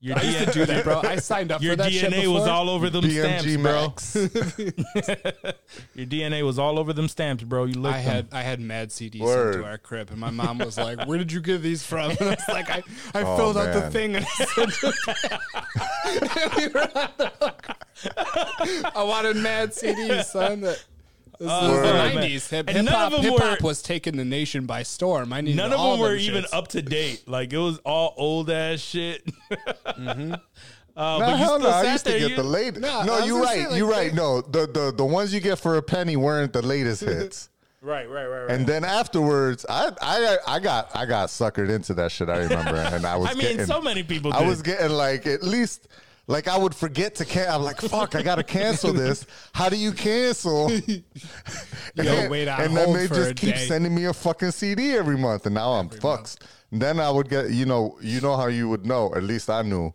Your, 0.00 0.16
I 0.16 0.22
used 0.22 0.38
to 0.44 0.52
do 0.52 0.64
that, 0.64 0.84
bro. 0.84 1.00
I 1.02 1.16
signed 1.16 1.50
up 1.50 1.60
your 1.62 1.72
for 1.72 1.76
that 1.82 1.92
shit 1.92 2.12
DNA 2.12 2.32
was 2.32 2.42
before. 2.44 2.50
all 2.54 2.70
over 2.70 2.88
them 2.88 3.02
stamps, 3.10 3.44
BMG 3.44 3.62
bro. 3.62 3.88
Max. 3.88 4.14
Your 5.94 6.06
DNA 6.06 6.42
was 6.44 6.56
all 6.56 6.78
over 6.78 6.92
them 6.92 7.08
stamps, 7.08 7.42
bro. 7.42 7.64
You 7.64 7.74
looked 7.80 7.96
I 7.96 7.98
had 7.98 8.28
I 8.30 8.42
had 8.42 8.60
mad 8.60 8.90
CDs 8.90 9.18
Word. 9.18 9.56
into 9.56 9.66
our 9.66 9.76
crib, 9.76 10.10
and 10.10 10.20
my 10.20 10.30
mom 10.30 10.58
was 10.58 10.78
like, 10.78 11.04
"Where 11.06 11.18
did 11.18 11.32
you 11.32 11.40
get 11.40 11.62
these 11.62 11.82
from?" 11.84 12.10
And 12.12 12.20
I 12.22 12.24
was 12.30 12.44
like, 12.48 12.70
"I, 12.70 12.82
I 13.12 13.22
Oh, 13.22 13.36
filled 13.36 13.56
out 13.56 13.72
the 13.74 13.80
man. 13.80 13.90
thing 13.90 14.16
and 14.16 14.24
I 14.24 14.44
sent 14.44 14.72
it 14.84 14.94
back." 15.06 16.56
We 16.56 16.68
were 16.68 16.80
on 16.94 17.10
the 17.18 17.32
hook. 17.40 17.68
I 18.94 19.02
wanted 19.02 19.36
mad 19.38 19.70
CDs, 19.70 20.26
son. 20.26 20.60
That, 20.60 20.84
this 21.38 21.50
is 21.50 21.60
the 21.76 21.82
Man. 21.82 22.14
nineties. 22.14 22.50
Hip 22.50 22.68
And 22.68 22.84
none 22.86 22.94
hop, 22.94 23.12
of 23.12 23.22
them 23.22 23.32
hip 23.32 23.40
hop 23.40 23.60
were- 23.62 23.68
was 23.68 23.82
taking 23.82 24.16
the 24.16 24.24
nation 24.24 24.66
by 24.66 24.82
storm. 24.82 25.32
I 25.32 25.40
needed 25.40 25.56
None 25.56 25.72
of 25.72 25.78
all 25.80 25.92
them 25.92 26.00
were 26.00 26.16
even 26.16 26.44
shits. 26.44 26.52
up 26.54 26.68
to 26.68 26.82
date. 26.82 27.22
Like 27.28 27.52
it 27.52 27.58
was 27.58 27.78
all 27.84 28.14
old 28.16 28.50
ass 28.50 28.80
shit. 28.80 29.24
Mm-hmm. 29.98 30.32
uh, 30.34 31.18
No, 31.18 31.18
but 31.26 31.30
you 31.30 31.36
hell 31.36 31.58
still 31.58 31.58
no. 31.60 31.70
I 31.70 31.82
sat 31.84 31.92
used 31.92 32.04
to 32.06 32.10
there. 32.12 32.20
get 32.20 32.30
you- 32.30 32.36
the 32.36 32.42
latest. 32.42 32.80
No, 32.82 32.98
I 33.00 33.04
No, 33.06 33.12
was 33.16 33.26
you're 33.26 33.34
gonna 33.40 33.44
right. 33.46 33.58
say, 33.58 33.66
like, 33.68 33.76
you're 33.78 33.88
right. 33.90 34.14
No, 34.14 34.40
the, 34.40 34.66
the 34.66 34.92
the 34.96 35.04
ones 35.04 35.32
you 35.32 35.40
get 35.40 35.58
for 35.58 35.76
a 35.76 35.82
penny 35.82 36.16
weren't 36.16 36.52
the 36.52 36.62
latest 36.62 37.00
hits. 37.04 37.48
Right, 37.80 38.08
right, 38.10 38.26
right, 38.26 38.40
right. 38.46 38.50
And 38.50 38.66
then 38.66 38.82
afterwards, 38.84 39.64
I 39.68 39.90
I 40.02 40.38
I 40.46 40.58
got 40.58 40.90
I 40.96 41.06
got 41.06 41.28
suckered 41.28 41.70
into 41.70 41.94
that 41.94 42.10
shit. 42.10 42.28
I 42.28 42.38
remember, 42.38 42.74
and 42.76 43.06
I 43.06 43.14
was. 43.16 43.28
I 43.30 43.34
mean, 43.34 43.42
getting, 43.42 43.66
so 43.66 43.80
many 43.80 44.02
people. 44.02 44.32
I 44.32 44.42
was 44.42 44.62
getting 44.62 44.90
like 44.90 45.26
at 45.28 45.44
least 45.44 45.86
like 46.28 46.46
I 46.46 46.56
would 46.56 46.74
forget 46.74 47.16
to 47.16 47.24
cancel. 47.24 47.56
I'm 47.56 47.62
like, 47.62 47.80
fuck, 47.80 48.14
I 48.14 48.22
gotta 48.22 48.44
cancel 48.44 48.92
this. 48.92 49.26
How 49.52 49.68
do 49.68 49.76
you 49.76 49.92
cancel? 49.92 50.70
You 51.94 52.04
gotta 52.04 52.28
wait 52.28 52.46
on 52.46 52.60
and 52.60 52.76
then 52.76 52.92
they 52.92 53.08
just 53.08 53.34
keep 53.34 53.54
day. 53.54 53.66
sending 53.66 53.92
me 53.92 54.04
a 54.04 54.12
fucking 54.12 54.52
CD 54.52 54.92
every 54.92 55.18
month, 55.18 55.46
and 55.46 55.54
now 55.54 55.72
I'm 55.72 55.88
fucked. 55.88 56.44
And 56.70 56.80
then 56.80 57.00
I 57.00 57.10
would 57.10 57.28
get, 57.28 57.50
you 57.50 57.66
know, 57.66 57.98
you 58.00 58.20
know 58.20 58.36
how 58.36 58.46
you 58.46 58.68
would 58.68 58.86
know. 58.86 59.12
At 59.16 59.24
least 59.24 59.50
I 59.50 59.62
knew. 59.62 59.92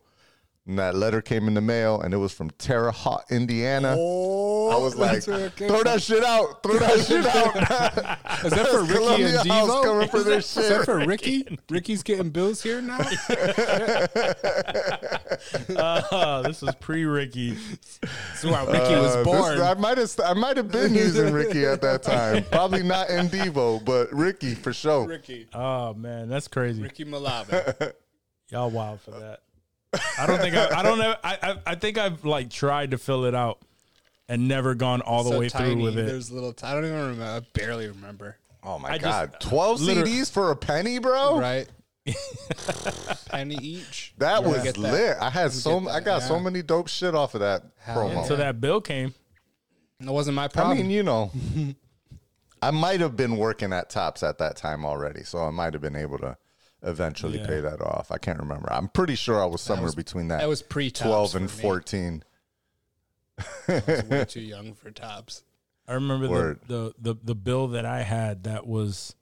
And 0.65 0.79
that 0.79 0.95
letter 0.95 1.21
came 1.21 1.49
in 1.49 1.55
the 1.55 1.61
mail, 1.61 1.99
and 1.99 2.13
it 2.13 2.17
was 2.17 2.31
from 2.31 2.49
Terre 2.51 2.89
Haute, 2.89 3.25
Indiana. 3.29 3.95
Oh, 3.99 4.69
I 4.69 4.77
was 4.81 4.95
like, 4.95 5.11
that's 5.11 5.27
where 5.27 5.47
it 5.47 5.55
came 5.57 5.67
throw 5.67 5.83
that 5.83 6.01
shit 6.01 6.23
out, 6.23 6.63
throw 6.63 6.77
that 6.77 6.99
shit 7.05 7.25
out. 7.25 8.45
Is 8.45 8.51
that 8.53 8.67
for 8.69 8.81
Ricky 8.83 8.93
Columbia 8.93 9.39
and 9.41 9.49
House 9.51 9.69
Devo? 9.69 9.83
coming 9.83 10.07
for 10.07 10.17
Is 10.19 10.23
their 10.23 10.35
that- 10.35 10.45
Is 10.57 10.69
that 10.69 10.85
for 10.85 10.99
Ricky? 11.05 11.59
Ricky's 11.69 12.01
getting 12.01 12.29
bills 12.29 12.63
here 12.63 12.81
now. 12.81 12.99
Oh, 15.75 16.41
this 16.45 16.61
was 16.61 16.75
pre 16.75 17.03
Ricky. 17.05 17.57
That's 18.01 18.43
where 18.45 18.65
Ricky 18.65 18.95
was 18.95 19.15
Uh, 19.15 19.17
this- 19.17 19.25
born. 19.25 19.59
I 19.61 19.73
might 19.73 19.97
have, 19.97 20.11
I 20.23 20.33
might 20.33 20.55
have 20.57 20.71
been 20.71 20.93
using 20.95 21.33
Ricky 21.33 21.65
at 21.65 21.81
that 21.81 22.03
time. 22.03 22.45
Probably 22.45 22.83
not 22.83 23.09
in 23.09 23.27
Devo, 23.27 23.83
but 23.83 24.11
Ricky 24.13 24.55
for 24.55 24.71
sure. 24.71 25.07
Ricky, 25.07 25.47
Oh 25.53 25.93
man, 25.93 26.29
that's 26.29 26.47
crazy. 26.47 26.81
Ricky 26.81 27.03
Malave. 27.05 27.93
Y'all 28.49 28.69
wild 28.69 29.01
for 29.01 29.11
that. 29.11 29.41
I 30.17 30.25
don't 30.25 30.39
think 30.39 30.55
I, 30.55 30.79
I 30.79 30.83
don't 30.83 30.97
know. 30.99 31.15
I, 31.23 31.37
I 31.41 31.55
I 31.67 31.75
think 31.75 31.97
I've 31.97 32.23
like 32.25 32.49
tried 32.49 32.91
to 32.91 32.97
fill 32.97 33.25
it 33.25 33.35
out 33.35 33.59
and 34.29 34.47
never 34.47 34.73
gone 34.75 35.01
all 35.01 35.23
the 35.23 35.31
so 35.31 35.39
way 35.39 35.49
tiny. 35.49 35.73
through 35.73 35.83
with 35.83 35.97
it. 35.97 36.05
There's 36.07 36.31
little. 36.31 36.55
I 36.63 36.73
don't 36.73 36.85
even 36.85 36.97
remember. 36.99 37.23
I 37.25 37.39
barely 37.57 37.87
remember. 37.87 38.37
Oh 38.63 38.79
my 38.79 38.89
I 38.89 38.97
just- 38.97 39.03
god, 39.03 39.35
twelve 39.39 39.81
liter- 39.81 40.03
CDs 40.03 40.31
for 40.31 40.51
a 40.51 40.55
penny, 40.55 40.99
bro. 40.99 41.39
Right. 41.39 41.67
Penny 43.29 43.55
each. 43.61 44.13
That 44.17 44.41
Yeah. 44.41 44.47
was 44.47 44.63
Get 44.63 44.75
that. 44.75 44.81
lit. 44.81 45.17
I 45.21 45.29
had 45.29 45.51
so 45.51 45.79
get 45.79 45.89
I 45.89 45.93
that, 45.95 46.05
got 46.05 46.21
so 46.23 46.39
many 46.39 46.61
dope 46.61 46.87
shit 46.87 47.15
off 47.15 47.33
of 47.33 47.41
that 47.41 47.63
Hell 47.79 47.97
promo. 47.97 48.13
yeah. 48.13 48.23
So 48.23 48.35
that 48.35 48.59
bill 48.61 48.81
came. 48.81 49.13
That 49.99 50.11
wasn't 50.11 50.35
my 50.35 50.47
problem. 50.49 50.77
I 50.77 50.81
mean, 50.81 50.91
you 50.91 51.03
know, 51.03 51.31
I 52.61 52.71
might 52.71 52.99
have 52.99 53.15
been 53.15 53.37
working 53.37 53.71
at 53.73 53.89
Tops 53.89 54.21
at 54.23 54.37
that 54.39 54.57
time 54.57 54.85
already, 54.85 55.23
so 55.23 55.39
I 55.39 55.49
might 55.49 55.73
have 55.73 55.81
been 55.81 55.95
able 55.95 56.17
to 56.19 56.35
eventually 56.83 57.39
Yeah. 57.39 57.47
pay 57.47 57.59
that 57.61 57.81
off. 57.81 58.11
I 58.11 58.17
can't 58.17 58.39
remember. 58.39 58.71
I'm 58.71 58.87
pretty 58.89 59.15
sure 59.15 59.41
I 59.41 59.45
was 59.45 59.61
somewhere 59.61 59.85
was- 59.85 59.95
between 59.95 60.27
that. 60.29 60.39
that 60.41 60.49
was 60.49 60.61
pre-Tops 60.61 61.07
twelve 61.09 61.35
and 61.35 61.49
fourteen. 61.49 62.23
I 63.67 63.81
was 63.87 64.03
way 64.05 64.25
too 64.29 64.41
young 64.41 64.73
for 64.73 64.91
tops. 64.91 65.43
I 65.87 65.93
remember 65.93 66.27
the, 66.27 66.59
the 66.67 66.93
the 67.13 67.15
the 67.23 67.35
bill 67.35 67.67
that 67.69 67.85
I 67.85 68.03
had 68.03 68.43
that 68.43 68.65
was 68.67 69.15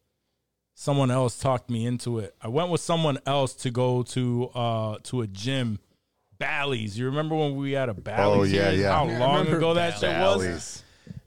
someone 0.76 1.10
else 1.10 1.40
talked 1.40 1.70
me 1.70 1.86
into 1.86 2.20
it. 2.20 2.36
I 2.42 2.50
went 2.50 2.70
with 2.70 2.82
someone 2.82 3.18
else 3.26 3.54
to 3.56 3.72
go 3.72 4.04
to 4.04 4.50
uh 4.54 4.98
to 5.04 5.22
a 5.22 5.28
gym. 5.28 5.80
Bally's. 6.38 6.98
You 6.98 7.06
remember 7.06 7.36
when 7.36 7.56
we 7.56 7.74
had 7.74 7.88
a 7.90 7.94
Bally's? 7.94 8.52
Oh, 8.54 8.56
yeah, 8.58 8.72
yeah. 8.72 8.92
How 8.92 9.08
Yeah, 9.08 9.20
long 9.20 9.38
remember 9.40 9.58
ago 9.58 9.74
that 9.76 10.00
shit 10.00 10.10
was? 10.20 10.81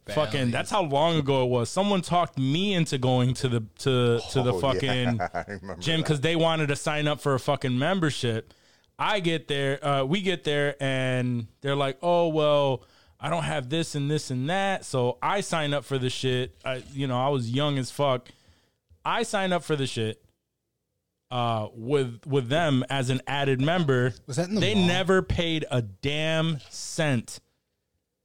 Bally's. 0.06 0.14
Fucking 0.16 0.50
that's 0.50 0.70
how 0.70 0.82
long 0.82 1.16
ago 1.16 1.44
it 1.44 1.48
was. 1.50 1.70
Someone 1.70 2.02
talked 2.02 2.38
me 2.38 2.74
into 2.74 2.98
going 2.98 3.34
to 3.34 3.48
the 3.48 3.60
to 3.78 4.20
to 4.32 4.42
the 4.42 4.52
Oh, 4.52 4.60
fucking 4.60 5.16
yeah, 5.18 5.44
gym 5.78 6.00
because 6.00 6.20
they 6.20 6.36
wanted 6.36 6.66
to 6.68 6.76
sign 6.76 7.08
up 7.08 7.20
for 7.20 7.34
a 7.34 7.40
fucking 7.40 7.78
membership. 7.78 8.52
I 8.98 9.20
get 9.20 9.48
there, 9.48 9.84
uh, 9.84 10.04
we 10.04 10.20
get 10.20 10.44
there, 10.44 10.76
and 10.80 11.46
they're 11.62 11.74
like, 11.74 11.98
"Oh 12.02 12.28
well, 12.28 12.84
I 13.18 13.28
don't 13.30 13.42
have 13.44 13.68
this 13.70 13.94
and 13.94 14.10
this 14.10 14.30
and 14.30 14.48
that." 14.50 14.84
So 14.84 15.18
I 15.22 15.40
sign 15.40 15.72
up 15.74 15.84
for 15.84 15.98
the 15.98 16.10
shit. 16.10 16.54
I, 16.64 16.82
you 16.92 17.06
know, 17.06 17.18
I 17.18 17.28
was 17.30 17.50
young 17.50 17.78
as 17.78 17.90
fuck. 17.90 18.28
I 19.04 19.22
sign 19.22 19.52
up 19.52 19.64
for 19.64 19.74
the 19.74 19.86
shit 19.86 20.22
uh, 21.30 21.68
with 21.74 22.20
with 22.26 22.48
them 22.48 22.84
as 22.88 23.10
an 23.10 23.20
added 23.26 23.60
member. 23.60 24.12
Was 24.26 24.36
that 24.36 24.48
in 24.48 24.54
the 24.56 24.60
They 24.60 24.74
mall? 24.74 24.86
never 24.86 25.22
paid 25.22 25.64
a 25.70 25.82
damn 25.82 26.60
cent. 26.70 27.40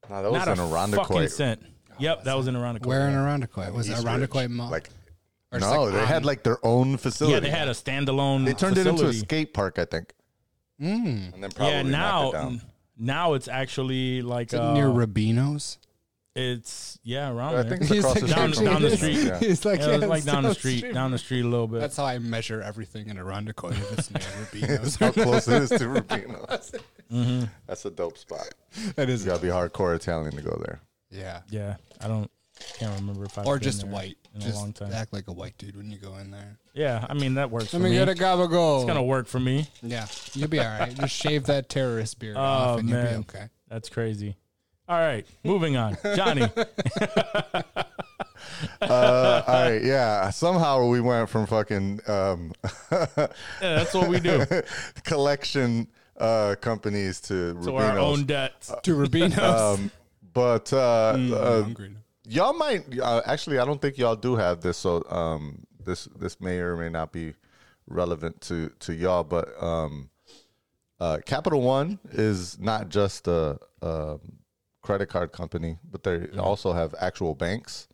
No, 0.09 0.23
that 0.23 0.31
was 0.31 0.45
Not 0.45 0.57
in 0.57 0.63
a 0.63 0.67
fucking 0.67 0.93
Irondequoit. 1.17 1.31
cent. 1.31 1.63
Yep, 1.99 2.23
that 2.23 2.37
was 2.37 2.47
in 2.47 2.55
Irondequoit. 2.55 2.85
Where 2.87 3.07
in 3.07 3.13
yeah. 3.13 3.19
Irondequoit? 3.19 3.73
Was 3.73 3.89
it 3.89 3.93
East 3.93 4.05
Irondequoit 4.05 4.43
Ridge. 4.47 4.51
Mall? 4.51 4.71
Like, 4.71 4.89
Or 5.51 5.59
just 5.59 5.73
no, 5.73 5.83
like 5.83 5.93
they 5.93 6.05
had 6.05 6.25
like 6.25 6.43
their 6.43 6.63
own 6.65 6.97
facility. 6.97 7.33
Yeah, 7.35 7.39
they 7.39 7.49
had 7.49 7.67
a 7.67 7.71
standalone. 7.71 8.45
They 8.45 8.53
turned 8.53 8.77
it 8.77 8.81
into 8.87 8.91
a 8.91 9.07
facility. 9.07 9.19
skate 9.19 9.53
park, 9.53 9.79
I 9.79 9.85
think. 9.85 10.13
Mm. 10.81 11.33
And 11.33 11.43
then 11.43 11.51
probably 11.51 11.73
yeah, 11.75 11.81
knocked 11.83 11.91
now 11.91 12.29
it 12.29 12.31
down. 12.33 12.61
now 12.97 13.33
it's 13.33 13.47
actually 13.47 14.21
like 14.21 14.47
Is 14.47 14.53
it 14.53 14.61
uh, 14.61 14.73
near 14.73 14.85
Rubino's? 14.87 15.77
it's 16.35 16.97
yeah 17.03 17.29
around 17.29 17.55
I 17.55 17.63
there. 17.63 17.77
think 17.77 17.91
it's 17.91 17.99
across 17.99 18.21
the 18.21 18.27
Down- 18.27 18.53
street. 18.53 18.65
down 18.65 18.81
the 18.83 18.95
street. 18.95 19.17
us, 19.17 19.23
yeah. 19.25 19.39
He's 19.39 19.65
like, 19.65 19.79
yeah, 19.79 19.87
it 19.87 19.91
was 19.93 20.01
yeah, 20.01 20.07
like 20.07 20.17
it's 20.19 20.25
down 20.25 20.43
the 20.43 20.53
street, 20.53 20.93
down 20.93 21.11
the 21.11 21.17
street 21.17 21.41
a 21.43 21.47
little 21.47 21.67
bit. 21.67 21.81
That's 21.81 21.97
how 21.97 22.05
I 22.05 22.19
measure 22.19 22.61
everything 22.61 23.09
in 23.09 23.17
Irondequoit. 23.17 23.71
If 23.71 23.91
it's 23.99 24.11
near 24.11 24.21
Rubino's. 24.77 24.95
How 24.95 25.11
close 25.11 25.47
it 25.49 25.63
is 25.63 25.69
to 25.71 25.79
Rubino. 25.79 26.79
Mm-hmm. 27.11 27.43
That's 27.67 27.83
a 27.83 27.89
dope 27.91 28.17
spot. 28.17 28.47
that 28.95 29.09
is. 29.09 29.25
You 29.25 29.31
gotta 29.31 29.41
be 29.41 29.47
hardcore 29.49 29.95
Italian 29.95 30.31
to 30.35 30.41
go 30.41 30.61
there. 30.65 30.79
Yeah. 31.11 31.41
yeah, 31.49 31.75
I 32.01 32.07
don't 32.07 32.29
can't 32.77 32.99
remember 32.99 33.23
if 33.23 33.37
I 33.37 33.43
Or 33.43 33.57
just 33.57 33.85
white. 33.85 34.17
in 34.35 34.41
Just 34.41 34.55
a 34.55 34.59
long 34.59 34.73
time. 34.73 34.91
act 34.93 35.13
like 35.13 35.27
a 35.29 35.31
white 35.31 35.57
dude 35.57 35.77
when 35.77 35.89
you 35.91 35.97
go 35.97 36.17
in 36.17 36.29
there. 36.31 36.57
Yeah, 36.73 37.05
I 37.09 37.13
mean 37.13 37.35
that 37.35 37.49
works 37.49 37.65
Let 37.73 37.79
for 37.79 37.83
me 37.83 37.91
me. 37.91 37.95
get 37.95 38.09
a 38.09 38.15
go. 38.15 38.77
It's 38.77 38.85
gonna 38.85 39.01
work 39.03 39.27
for 39.27 39.39
me. 39.39 39.67
Yeah, 39.81 40.07
you'll 40.33 40.49
be 40.49 40.59
all 40.59 40.65
right. 40.79 40.93
Just 40.93 41.15
shave 41.15 41.45
that 41.45 41.69
terrorist 41.69 42.19
beard 42.19 42.35
Oh 42.37 42.41
off, 42.41 42.79
and 42.79 42.89
you'll 42.89 43.01
man, 43.01 43.21
be 43.21 43.27
okay. 43.37 43.45
that's 43.69 43.87
crazy. 43.89 44.35
All 44.87 44.97
right, 44.99 45.25
moving 45.43 45.77
on, 45.77 45.97
Johnny. 46.15 46.47
Uh, 48.81 49.43
all 49.47 49.53
right, 49.69 49.83
yeah. 49.83 50.29
Somehow 50.31 50.85
we 50.87 50.99
went 51.01 51.29
from 51.29 51.45
fucking 51.45 51.99
um, 52.07 52.51
Yeah, 52.91 53.27
that's 53.61 53.93
what 53.93 54.09
we 54.09 54.19
do 54.19 54.43
collection 55.03 55.87
uh, 56.17 56.55
companies 56.59 57.19
to 57.21 57.53
to 57.63 57.75
our 57.75 57.99
own 57.99 58.25
debts. 58.25 58.73
To 58.83 58.95
Rubino's. 58.95 59.37
Um, 59.79 59.91
but 60.33 60.71
uh, 60.73 61.11
I'm 61.15 61.33
uh, 61.33 61.69
y'all 62.25 62.53
might 62.53 62.99
uh, 62.99 63.21
actually. 63.25 63.59
I 63.59 63.65
don't 63.65 63.81
think 63.81 63.97
y'all 63.97 64.15
do 64.15 64.35
have 64.35 64.61
this. 64.61 64.77
So 64.77 65.03
um, 65.09 65.65
this 65.83 66.05
this 66.17 66.39
may 66.39 66.59
or 66.59 66.75
may 66.75 66.89
not 66.89 67.11
be 67.11 67.33
relevant 67.87 68.41
to 68.41 68.69
to 68.79 68.93
y'all. 68.93 69.23
But 69.23 69.61
um, 69.61 70.09
uh, 70.99 71.19
Capital 71.25 71.61
One 71.61 71.99
is 72.11 72.59
not 72.59 72.89
just 72.89 73.27
a, 73.27 73.59
a 73.81 74.19
credit 74.81 75.07
card 75.07 75.31
company, 75.31 75.77
but 75.89 76.03
they 76.03 76.27
also 76.37 76.73
have 76.73 76.95
actual 76.99 77.35
banks. 77.35 77.87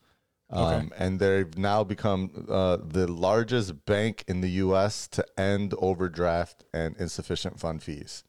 Um, 0.51 0.91
And 0.95 1.19
they've 1.19 1.57
now 1.57 1.83
become 1.83 2.45
uh, 2.47 2.77
the 2.77 3.07
largest 3.07 3.85
bank 3.85 4.23
in 4.27 4.41
the 4.41 4.49
U.S. 4.65 5.07
to 5.09 5.25
end 5.37 5.73
overdraft 5.79 6.63
and 6.71 6.95
insufficient 6.97 7.59
fund 7.59 7.81
fees. 7.81 8.23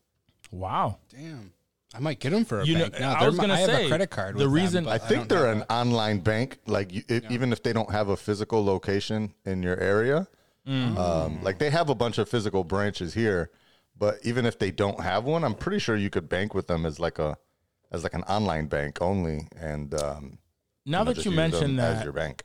Wow. 0.50 0.98
Damn. 1.11 1.52
I 1.97 2.01
might 2.01 2.20
get 2.20 2.30
them 2.30 2.44
for 2.44 2.61
a 2.61 2.64
You 2.66 2.74
know, 2.74 2.80
bank 2.90 3.01
now. 3.01 3.14
I 3.16 3.20
They're 3.20 3.30
was 3.30 3.38
gonna 3.38 3.55
I 3.55 3.59
have 3.59 3.70
say, 3.70 3.84
a 3.86 3.88
credit 3.88 4.11
card. 4.11 4.34
the 4.34 4.38
with 4.38 4.44
them, 4.44 4.53
reason- 4.53 4.84
but 4.84 4.90
I 4.90 4.99
think 4.99 5.28
don't 5.28 5.28
they're 5.28 5.49
have 5.49 5.57
an 5.57 5.62
online 5.70 6.20
bank. 6.20 6.59
Like 6.66 6.92
you, 6.92 7.03
if, 7.09 7.30
even 7.30 7.53
if 7.53 7.62
they 7.62 7.72
don't 7.72 7.90
have 7.90 8.09
a 8.09 8.16
physical 8.16 8.64
location 8.64 9.34
in 9.44 9.62
your 9.62 9.78
area, 9.80 10.28
Mm. 10.68 10.99
um, 10.99 11.42
like 11.44 11.59
they 11.61 11.70
have 11.70 11.88
a 11.90 11.94
bunch 11.94 12.18
of 12.18 12.28
physical 12.28 12.64
branches 12.64 13.14
here. 13.14 13.51
But 13.97 14.18
even 14.24 14.44
if 14.44 14.59
they 14.59 14.70
don't 14.72 15.01
have 15.01 15.24
one, 15.24 15.44
I'm 15.44 15.55
pretty 15.55 15.78
sure 15.78 15.94
you 15.97 16.11
could 16.11 16.28
bank 16.28 16.55
with 16.55 16.66
them 16.66 16.84
as 16.84 16.99
like 17.01 17.18
a 17.20 17.38
as 17.92 18.03
like 18.03 18.14
an 18.14 18.24
online 18.24 18.66
bank 18.66 19.01
only. 19.01 19.49
And 19.57 19.94
um, 19.94 20.38
Now 20.84 21.05
know, 21.05 21.12
that 21.12 21.24
you 21.24 21.30
use 21.30 21.36
them 21.36 21.36
mentioned 21.36 21.80
as 21.80 21.99
that, 21.99 22.05
your 22.05 22.12
bank. 22.12 22.42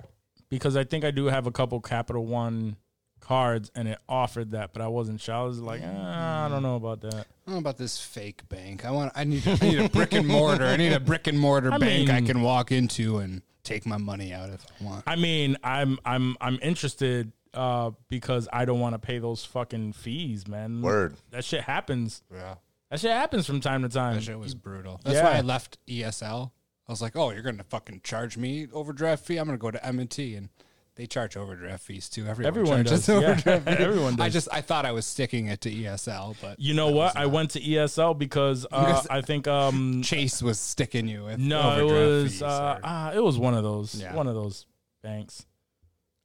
because 0.49 0.77
I 0.77 0.83
think 0.83 1.03
I 1.03 1.09
do 1.11 1.25
have 1.25 1.47
a 1.47 1.51
couple 1.51 1.81
Capital 1.81 2.25
One 2.25 2.77
cards, 3.31 3.71
and 3.75 3.87
it 3.87 3.97
offered 4.09 4.51
that, 4.51 4.73
but 4.73 4.81
I 4.81 4.87
wasn't 4.87 5.21
sure. 5.21 5.35
I 5.35 5.43
was 5.43 5.59
like, 5.59 5.81
ah, 5.85 6.45
I 6.45 6.49
don't 6.49 6.63
know 6.63 6.75
about 6.75 6.99
that. 7.01 7.13
I 7.13 7.23
don't 7.45 7.55
know 7.55 7.57
about 7.59 7.77
this 7.77 7.97
fake 7.99 8.47
bank. 8.49 8.83
I 8.83 8.91
want. 8.91 9.13
I 9.15 9.23
need. 9.23 9.47
I 9.47 9.55
need 9.65 9.79
a 9.79 9.89
brick 9.89 10.13
and 10.13 10.27
mortar. 10.27 10.65
I 10.65 10.75
need 10.75 10.91
a 10.91 10.99
brick 10.99 11.27
and 11.27 11.39
mortar 11.39 11.71
I 11.73 11.77
bank 11.77 12.09
I 12.09 12.21
can 12.21 12.41
walk 12.41 12.71
into 12.73 13.19
and 13.19 13.41
take 13.63 13.85
my 13.85 13.97
money 13.97 14.33
out 14.33 14.49
if 14.49 14.65
I 14.79 14.83
want. 14.83 15.03
I 15.07 15.15
mean, 15.15 15.55
I'm 15.63 15.97
I'm 16.03 16.35
I'm 16.41 16.59
interested 16.61 17.31
uh, 17.53 17.91
because 18.09 18.49
I 18.51 18.65
don't 18.65 18.79
want 18.81 18.95
to 18.95 18.99
pay 18.99 19.19
those 19.19 19.45
fucking 19.45 19.93
fees, 19.93 20.47
man. 20.47 20.81
Word. 20.81 21.15
That 21.29 21.45
shit 21.45 21.61
happens. 21.61 22.23
Yeah. 22.33 22.55
That 22.89 22.99
shit 22.99 23.11
happens 23.11 23.45
from 23.47 23.61
time 23.61 23.83
to 23.83 23.89
time. 23.89 24.15
That 24.15 24.23
shit 24.23 24.37
was 24.39 24.53
brutal. 24.53 24.99
That's 25.05 25.15
Yeah. 25.15 25.23
why 25.23 25.37
I 25.37 25.41
left 25.41 25.77
ESL. 25.87 26.51
I 26.87 26.91
was 26.91 27.01
like, 27.01 27.15
oh, 27.15 27.29
you're 27.31 27.43
gonna 27.43 27.63
fucking 27.63 28.01
charge 28.03 28.35
me 28.35 28.67
overdraft 28.73 29.23
fee? 29.23 29.37
I'm 29.37 29.45
gonna 29.45 29.57
go 29.57 29.71
to 29.71 29.85
M 29.85 29.99
and 29.99 30.09
T, 30.09 30.35
and 30.35 30.49
they 30.95 31.05
charge 31.07 31.37
overdraft 31.37 31.83
fees 31.83 32.09
too. 32.09 32.27
Everyone, 32.27 32.47
Everyone 32.47 32.85
charges 32.85 33.05
does. 33.05 33.09
Yeah. 33.21 33.29
overdraft 33.29 33.65
fees. 33.67 33.75
Everyone 33.79 34.13
I 34.19 34.25
does. 34.25 34.33
just 34.33 34.47
I 34.51 34.61
thought 34.61 34.85
I 34.85 34.91
was 34.91 35.05
sticking 35.05 35.47
it 35.47 35.61
to 35.61 35.71
ESL, 35.71 36.35
but 36.41 36.59
You 36.59 36.73
know 36.73 36.89
what? 36.89 37.15
I 37.15 37.25
went 37.27 37.51
to 37.51 37.61
ESL 37.61 38.17
because 38.17 38.65
uh, 38.71 38.85
Because- 38.85 39.07
I 39.09 39.21
think 39.21 39.47
um 39.47 40.01
Chase 40.05 40.41
was 40.41 40.59
sticking 40.59 41.07
you 41.07 41.23
with 41.25 41.39
no, 41.39 41.79
it 41.79 41.83
was 41.91 42.31
fees, 42.33 42.41
uh, 42.43 42.75
or- 42.77 42.81
ah, 42.83 43.11
it 43.13 43.23
was 43.23 43.37
one 43.37 43.53
of 43.53 43.63
those 43.63 43.95
Yeah. 43.95 44.13
one 44.15 44.27
of 44.27 44.35
those 44.35 44.65
banks. 45.01 45.45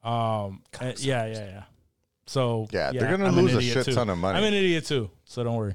Um, 0.03 0.63
uh, 0.81 0.93
yeah, 0.99 1.27
yeah, 1.27 1.33
yeah. 1.33 1.63
So 2.27 2.67
Yeah, 2.73 2.93
they're 2.93 3.11
gonna 3.11 3.27
I'm 3.27 3.37
lose 3.37 3.55
a 3.55 3.61
shit 3.63 3.85
too. 3.87 3.93
ton 3.95 4.09
of 4.11 4.19
money. 4.19 4.39
I'm 4.39 4.45
an 4.45 4.55
idiot 4.55 4.85
too, 4.87 5.11
so 5.25 5.43
don't 5.45 5.57
worry. 5.57 5.75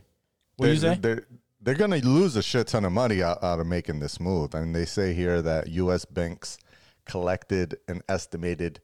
What 0.58 0.68
do 0.68 0.74
you 0.74 0.80
they're, 0.80 0.94
say? 0.96 1.00
They're, 1.02 1.28
they're 1.64 1.76
going 1.76 1.92
to 1.92 2.06
lose 2.08 2.36
a 2.36 2.44
shit 2.44 2.68
ton 2.68 2.86
of 2.86 2.92
money 2.92 3.22
out, 3.24 3.44
out 3.44 3.60
of 3.60 3.68
making 3.68 4.00
this 4.00 4.20
move. 4.20 4.54
I 4.56 4.62
mean, 4.62 4.74
they 4.74 4.86
say 4.86 5.14
here 5.14 5.42
that 5.42 5.68
U.S. 5.70 6.06
banks 6.06 6.58
collected 7.06 7.78
an 7.88 8.02
estimated 8.08 8.80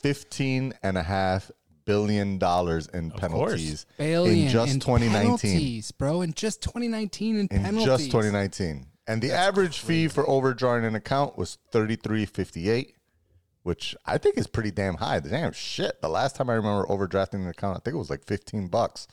fifteen 0.00 0.72
and 0.82 0.96
a 0.96 1.02
half 1.02 1.50
billion 1.84 2.36
dollars 2.38 2.88
in 2.88 3.10
penalties 3.12 3.86
Billion 3.96 4.46
in 4.46 4.48
just 4.48 4.74
in 4.74 4.80
2019 4.80 5.22
penalties, 5.22 5.92
bro. 5.92 6.20
In 6.20 6.32
just 6.34 6.62
2019 6.62 7.36
in, 7.36 7.40
in 7.42 7.48
penalties. 7.48 7.84
just 7.84 8.04
2019 8.06 8.86
and 9.06 9.22
the 9.22 9.32
average 9.32 9.78
fee 9.78 10.08
for 10.08 10.28
overdrawing 10.28 10.84
an 10.84 10.96
account 10.96 11.38
was 11.38 11.58
33.58 11.72 12.92
which 13.62 13.96
i 14.04 14.18
think 14.18 14.36
is 14.36 14.46
pretty 14.46 14.70
damn 14.70 14.94
high. 14.94 15.18
Damn 15.20 15.52
shit. 15.52 16.00
The 16.02 16.08
last 16.08 16.36
time 16.36 16.50
i 16.50 16.54
remember 16.54 16.86
overdrafting 16.86 17.34
an 17.34 17.48
account 17.48 17.76
i 17.76 17.80
think 17.80 17.94
it 17.94 17.98
was 17.98 18.10
like 18.10 18.24
15 18.24 18.68
bucks 18.68 19.06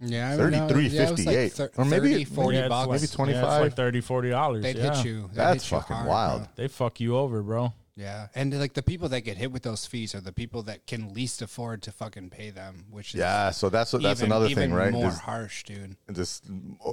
Yeah, 0.00 0.32
I 0.32 0.36
don't 0.36 0.52
33, 0.52 0.86
Yeah, 0.88 1.02
it 1.02 1.10
was 1.10 1.26
like 1.26 1.52
thir- 1.52 1.70
Or 1.76 1.84
maybe- 1.84 2.12
30, 2.12 2.24
40 2.24 2.56
Yeah, 2.58 2.68
bucks. 2.68 2.88
like- 2.88 3.00
maybe 3.00 3.10
yeah, 3.10 3.16
25. 3.16 3.42
it's 3.44 3.60
like 3.62 3.74
30 3.76 4.00
40 4.00 4.30
dollars. 4.30 4.62
They'd 4.62 4.76
yeah. 4.76 4.94
hit 4.94 5.04
you. 5.04 5.20
They'd 5.22 5.34
That's 5.34 5.64
hit 5.64 5.72
you 5.72 5.78
fucking 5.80 5.96
hard, 5.96 6.08
wild. 6.08 6.40
bro. 6.42 6.48
They 6.56 6.68
fuck 6.68 7.00
you 7.00 7.16
over, 7.16 7.42
bro. 7.42 7.72
Yeah, 7.96 8.28
and 8.36 8.56
like 8.60 8.74
the 8.74 8.82
people 8.84 9.08
that 9.08 9.22
get 9.22 9.38
hit 9.38 9.50
with 9.50 9.64
those 9.64 9.84
fees 9.84 10.14
are 10.14 10.20
the 10.20 10.32
people 10.32 10.62
that 10.64 10.86
can 10.86 11.12
least 11.14 11.42
afford 11.42 11.82
to 11.82 11.90
fucking 11.90 12.30
pay 12.30 12.50
them, 12.50 12.84
which 12.90 13.12
is 13.12 13.18
yeah 13.18 13.50
so 13.50 13.68
that's 13.70 13.92
what 13.92 14.02
that's 14.02 14.20
even- 14.20 14.30
another 14.30 14.46
even 14.46 14.70
thing 14.70 14.72
right 14.72 14.92
More 14.92 15.10
This- 15.10 15.18
harsh, 15.18 15.64
dude. 15.64 15.96
this 16.06 16.40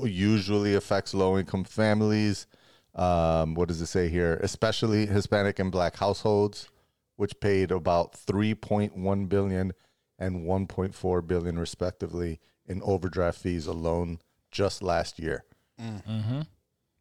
usually 0.03 0.73
affects 0.73 1.13
low 1.13 1.37
income 1.37 1.63
families. 1.63 2.47
Um, 2.95 3.53
what 3.53 3.67
does 3.67 3.81
it 3.81 3.87
say 3.87 4.09
here? 4.09 4.39
Especially 4.41 5.05
Hispanic 5.05 5.59
and 5.59 5.71
Black 5.71 5.97
households, 5.97 6.69
which 7.17 7.39
paid 7.39 7.69
about 7.71 8.13
3.1 8.13 9.27
billion 9.27 9.73
and 10.17 10.45
1.4 10.45 11.27
billion 11.27 11.59
respectively 11.59 12.39
in 12.67 12.81
overdraft 12.83 13.39
fees 13.39 13.67
alone 13.67 14.19
just 14.51 14.81
last 14.81 15.19
year. 15.19 15.43
Mm-hmm. 15.81 16.41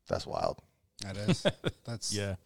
That's 0.09 0.27
wild. 0.27 0.61
That 1.03 1.17
is. 1.17 1.47
That's 1.85 2.13
Yeah. 2.13 2.37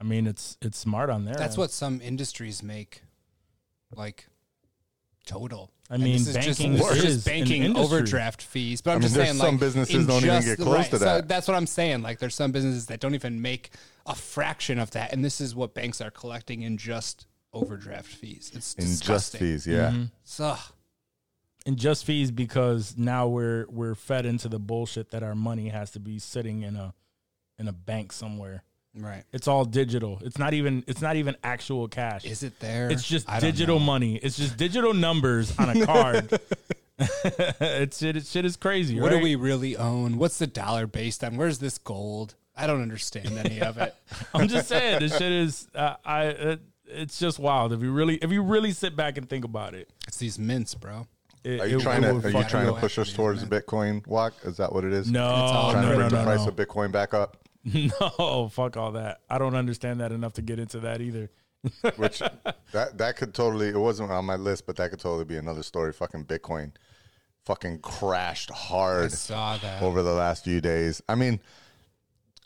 I 0.00 0.04
mean, 0.04 0.26
it's 0.26 0.56
it's 0.62 0.78
smart 0.78 1.10
on 1.10 1.26
there. 1.26 1.34
That's 1.34 1.58
what 1.58 1.70
some 1.70 2.00
industries 2.00 2.62
make, 2.62 3.02
like 3.94 4.28
total. 5.26 5.70
I 5.90 5.94
And 5.94 6.04
mean, 6.04 6.12
this 6.14 6.28
is 6.28 6.34
just, 6.36 6.60
banking 6.60 6.72
this 6.78 6.90
is 6.90 6.96
is 6.96 7.02
just 7.02 7.26
an 7.26 7.32
banking 7.32 7.76
overdraft 7.76 8.42
fees. 8.42 8.80
But 8.80 8.92
I'm 8.92 8.94
I 8.94 8.98
mean, 8.98 9.02
just 9.02 9.14
saying, 9.14 9.34
some 9.34 9.46
like, 9.50 9.60
businesses 9.60 9.94
in 9.96 10.06
don't 10.06 10.24
even 10.24 10.36
just 10.36 10.46
get 10.46 10.58
close 10.58 10.76
right, 10.76 10.90
to 10.90 10.98
so 10.98 11.04
that. 11.04 11.28
that's 11.28 11.48
what 11.48 11.56
I'm 11.56 11.66
saying. 11.66 12.00
Like, 12.02 12.18
there's 12.18 12.34
some 12.34 12.52
businesses 12.52 12.86
that 12.86 13.00
don't 13.00 13.14
even 13.14 13.42
make 13.42 13.70
a 14.06 14.14
fraction 14.14 14.78
of 14.78 14.92
that, 14.92 15.12
and 15.12 15.22
this 15.24 15.40
is 15.40 15.54
what 15.54 15.74
banks 15.74 16.00
are 16.00 16.10
collecting 16.10 16.62
in 16.62 16.78
just 16.78 17.26
overdraft 17.52 18.08
fees. 18.08 18.50
It's 18.54 18.74
In 18.74 18.86
just 19.00 19.36
fees, 19.36 19.66
yeah. 19.66 19.90
Mm-hmm. 19.90 20.04
So, 20.24 20.56
and 21.66 21.76
just 21.76 22.04
fees 22.04 22.30
because 22.30 22.96
now 22.96 23.28
we're 23.28 23.66
we're 23.68 23.94
fed 23.94 24.26
into 24.26 24.48
the 24.48 24.58
bullshit 24.58 25.10
that 25.10 25.22
our 25.22 25.34
money 25.34 25.68
has 25.68 25.90
to 25.92 26.00
be 26.00 26.18
sitting 26.18 26.62
in 26.62 26.76
a 26.76 26.94
in 27.58 27.68
a 27.68 27.72
bank 27.72 28.12
somewhere. 28.12 28.64
right. 28.96 29.24
It's 29.32 29.46
all 29.46 29.64
digital. 29.64 30.20
It's 30.22 30.38
not 30.38 30.54
even 30.54 30.84
it's 30.86 31.02
not 31.02 31.16
even 31.16 31.36
actual 31.44 31.88
cash. 31.88 32.24
Is 32.24 32.42
it 32.42 32.58
there? 32.60 32.90
It's 32.90 33.06
just 33.06 33.28
I 33.28 33.40
digital 33.40 33.78
money. 33.78 34.16
It's 34.16 34.36
just 34.36 34.56
digital 34.56 34.94
numbers 34.94 35.56
on 35.58 35.70
a 35.70 35.86
card. 35.86 36.40
it's 37.24 37.98
shit. 37.98 38.16
It, 38.16 38.26
shit 38.26 38.44
is 38.44 38.56
crazy. 38.56 39.00
What 39.00 39.10
right? 39.10 39.18
do 39.18 39.22
we 39.22 39.34
really 39.34 39.76
own? 39.76 40.18
What's 40.18 40.38
the 40.38 40.46
dollar 40.46 40.86
based 40.86 41.24
on? 41.24 41.36
Where's 41.36 41.58
this 41.58 41.78
gold? 41.78 42.34
I 42.54 42.66
don't 42.66 42.82
understand 42.82 43.38
any 43.38 43.60
of 43.60 43.78
it. 43.78 43.94
I'm 44.34 44.48
just 44.48 44.68
saying 44.68 45.00
this 45.00 45.16
shit 45.16 45.32
is. 45.32 45.68
Uh, 45.74 45.94
I. 46.04 46.24
It, 46.24 46.60
it's 46.92 47.18
just 47.18 47.38
wild 47.38 47.72
if 47.72 47.82
you 47.82 47.92
really 47.92 48.16
if 48.16 48.30
you 48.30 48.42
really 48.42 48.72
sit 48.72 48.96
back 48.96 49.16
and 49.18 49.28
think 49.28 49.44
about 49.44 49.74
it. 49.74 49.90
It's 50.06 50.18
these 50.18 50.38
mints, 50.38 50.74
bro. 50.74 51.06
it 51.44 51.60
Are 51.60 51.66
you 51.66 51.78
it- 51.78 51.82
trying 51.82 52.04
it 52.04 52.20
to 52.20 52.26
are 52.28 52.30
you 52.42 52.44
trying 52.48 52.66
to 52.66 52.74
push 52.80 52.98
us 52.98 53.12
towards 53.12 53.40
these, 53.40 53.48
the 53.48 53.60
Bitcoin 53.62 54.06
walk? 54.06 54.34
Is 54.44 54.56
that 54.58 54.72
what 54.72 54.84
it 54.84 54.92
is? 54.92 55.10
No, 55.10 55.24
all 55.24 55.72
trying 55.72 55.84
no, 55.84 55.90
to 55.90 55.96
bring 55.96 56.10
no, 56.10 56.18
the 56.18 56.24
price 56.24 56.40
no. 56.42 56.48
of 56.48 56.56
Bitcoin 56.56 56.92
back 56.92 57.14
up. 57.14 57.36
No, 57.62 58.48
fuck 58.50 58.78
all 58.78 58.92
that. 58.92 59.20
I 59.28 59.36
don't 59.36 59.54
understand 59.54 60.00
that 60.00 60.12
enough 60.12 60.32
to 60.34 60.42
get 60.42 60.58
into 60.58 60.80
that 60.80 61.02
either. 61.02 61.30
which 61.96 62.20
that 62.72 62.96
that 62.96 63.16
could 63.16 63.34
totally 63.34 63.68
it 63.68 63.76
wasn't 63.76 64.10
on 64.10 64.24
my 64.24 64.36
list, 64.36 64.66
but 64.66 64.76
that 64.76 64.88
could 64.90 64.98
totally 64.98 65.26
be 65.26 65.36
another 65.36 65.62
story. 65.62 65.92
Fucking 65.92 66.24
Bitcoin, 66.24 66.72
fucking 67.44 67.80
crashed 67.80 68.50
hard. 68.50 69.04
I 69.04 69.08
saw 69.08 69.58
that. 69.58 69.82
over 69.82 70.02
the 70.02 70.14
last 70.14 70.44
few 70.44 70.62
days. 70.62 71.02
I 71.06 71.16
mean, 71.16 71.38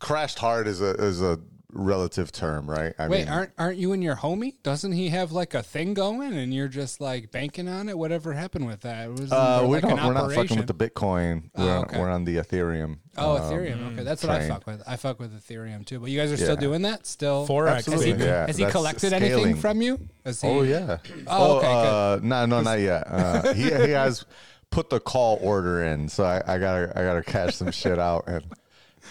crashed 0.00 0.40
hard 0.40 0.66
is 0.66 0.80
a 0.80 0.94
is 0.94 1.22
a 1.22 1.38
relative 1.74 2.32
term, 2.32 2.70
right? 2.70 2.94
I 2.98 3.08
Wait, 3.08 3.24
mean, 3.24 3.28
aren't 3.28 3.52
aren't 3.58 3.78
you 3.78 3.92
and 3.92 4.02
your 4.02 4.16
homie? 4.16 4.54
Doesn't 4.62 4.92
he 4.92 5.10
have 5.10 5.32
like 5.32 5.54
a 5.54 5.62
thing 5.62 5.92
going, 5.94 6.32
and 6.32 6.54
you're 6.54 6.68
just 6.68 7.00
like 7.00 7.30
banking 7.30 7.68
on 7.68 7.88
it? 7.88 7.98
Whatever 7.98 8.32
happened 8.32 8.66
with 8.66 8.82
that? 8.82 9.10
Was 9.10 9.32
uh, 9.32 9.60
we 9.64 9.74
like 9.74 9.82
don't, 9.82 10.04
we're 10.04 10.12
not 10.14 10.32
fucking 10.32 10.56
with 10.56 10.66
the 10.66 10.74
Bitcoin. 10.74 11.50
Oh, 11.54 11.64
we're, 11.64 11.78
okay. 11.78 12.00
we're 12.00 12.10
on 12.10 12.24
the 12.24 12.36
Ethereum. 12.36 12.98
Oh, 13.16 13.36
um, 13.36 13.42
Ethereum. 13.42 13.92
Okay, 13.92 14.04
that's 14.04 14.22
what 14.22 14.32
I 14.32 14.48
fuck 14.48 14.66
with. 14.66 14.82
I 14.86 14.96
fuck 14.96 15.18
with 15.18 15.32
Ethereum 15.38 15.84
too. 15.84 16.00
But 16.00 16.10
you 16.10 16.18
guys 16.18 16.32
are 16.32 16.36
still 16.36 16.56
doing 16.56 16.82
that? 16.82 17.06
Still? 17.06 17.46
Forex. 17.46 17.74
Has 17.74 17.86
he, 17.86 17.92
Absolutely, 17.92 18.24
yeah. 18.26 18.46
has 18.46 18.56
he 18.56 18.64
That's 18.64 18.74
collected 18.74 19.12
anything 19.12 19.56
from 19.56 19.82
you? 19.82 20.00
Has 20.24 20.40
he, 20.40 20.48
Oh 20.48 20.62
yeah. 20.62 20.98
Oh, 21.26 21.58
okay, 21.58 21.66
Uh, 21.66 22.18
no, 22.22 22.46
no, 22.46 22.60
not 22.60 22.80
yet. 22.80 23.04
Uh, 23.06 23.52
he 23.54 23.64
he 23.64 23.70
has 23.90 24.24
put 24.70 24.90
the 24.90 25.00
call 25.00 25.38
order 25.42 25.84
in, 25.84 26.08
so 26.08 26.24
I, 26.24 26.42
I 26.46 26.58
gotta 26.58 26.92
I 26.98 27.02
gotta 27.02 27.22
cash 27.22 27.56
some 27.56 27.70
shit 27.70 27.98
out 27.98 28.24
and. 28.26 28.44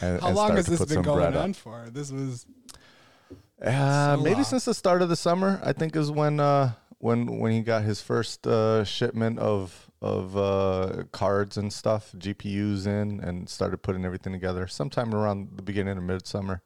And 0.04 0.22
How 0.22 0.28
and 0.28 0.36
long 0.36 0.56
has 0.56 0.66
this 0.68 0.84
been 0.86 1.02
going 1.02 1.36
on 1.36 1.50
up. 1.52 1.56
for? 1.56 1.88
This 1.92 2.12
was 2.12 2.46
Uh, 3.62 4.16
So 4.18 4.22
maybe 4.22 4.36
long. 4.36 4.44
since 4.44 4.66
the 4.66 4.74
start 4.74 5.02
of 5.02 5.10
the 5.10 5.16
summer, 5.16 5.60
I 5.64 5.74
think 5.74 5.96
is 5.96 6.12
when 6.12 6.40
uh, 6.40 6.74
when 7.00 7.40
when 7.40 7.52
he 7.52 7.62
got 7.62 7.84
his 7.84 8.02
first 8.02 8.46
uh, 8.48 8.84
shipment 8.84 9.40
of 9.40 9.90
of 10.02 10.36
uh, 10.36 11.04
cards 11.12 11.56
and 11.58 11.72
stuff, 11.72 12.12
GPUs 12.18 12.86
in, 12.86 13.20
and 13.22 13.48
started 13.48 13.78
putting 13.78 14.04
everything 14.06 14.34
together. 14.34 14.68
Sometime 14.68 15.14
around 15.16 15.56
the 15.56 15.62
beginning 15.64 15.98
of 15.98 16.04
midsummer. 16.04 16.62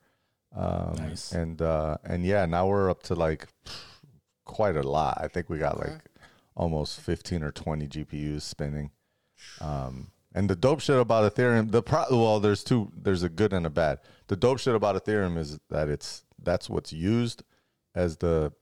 Um, 0.55 0.95
Nice. 0.97 1.31
And 1.33 1.61
uh, 1.61 1.97
and 2.03 2.25
yeah, 2.25 2.45
now 2.47 2.67
we're 2.67 2.89
up 2.89 3.03
to 3.03 3.13
like 3.15 3.47
quite 4.45 4.75
a 4.75 4.81
lot. 4.83 5.19
I 5.21 5.27
think 5.27 5.49
we 5.49 5.59
got 5.59 5.77
like 5.79 5.99
almost 6.55 6.99
fifteen 6.99 7.43
or 7.43 7.51
twenty 7.51 7.87
GPUs 7.87 8.41
spinning. 8.41 8.89
Um, 9.61 10.09
and 10.37 10.47
the 10.47 10.55
dope 10.55 10.81
shit 10.81 10.99
about 10.99 11.33
Ethereum, 11.33 11.71
the 11.71 11.81
pro- 11.81 12.05
well, 12.11 12.39
there's 12.39 12.63
two. 12.63 12.91
There's 12.95 13.23
a 13.23 13.29
good 13.29 13.53
and 13.53 13.65
a 13.65 13.71
bad. 13.71 13.97
The 14.27 14.35
dope 14.35 14.59
shit 14.59 14.75
about 14.75 14.95
Ethereum 14.95 15.35
is 15.35 15.59
that 15.71 15.89
it's 15.89 16.25
that's 16.39 16.69
what's 16.69 16.93
used 16.93 17.41
as 17.95 18.17
the 18.17 18.53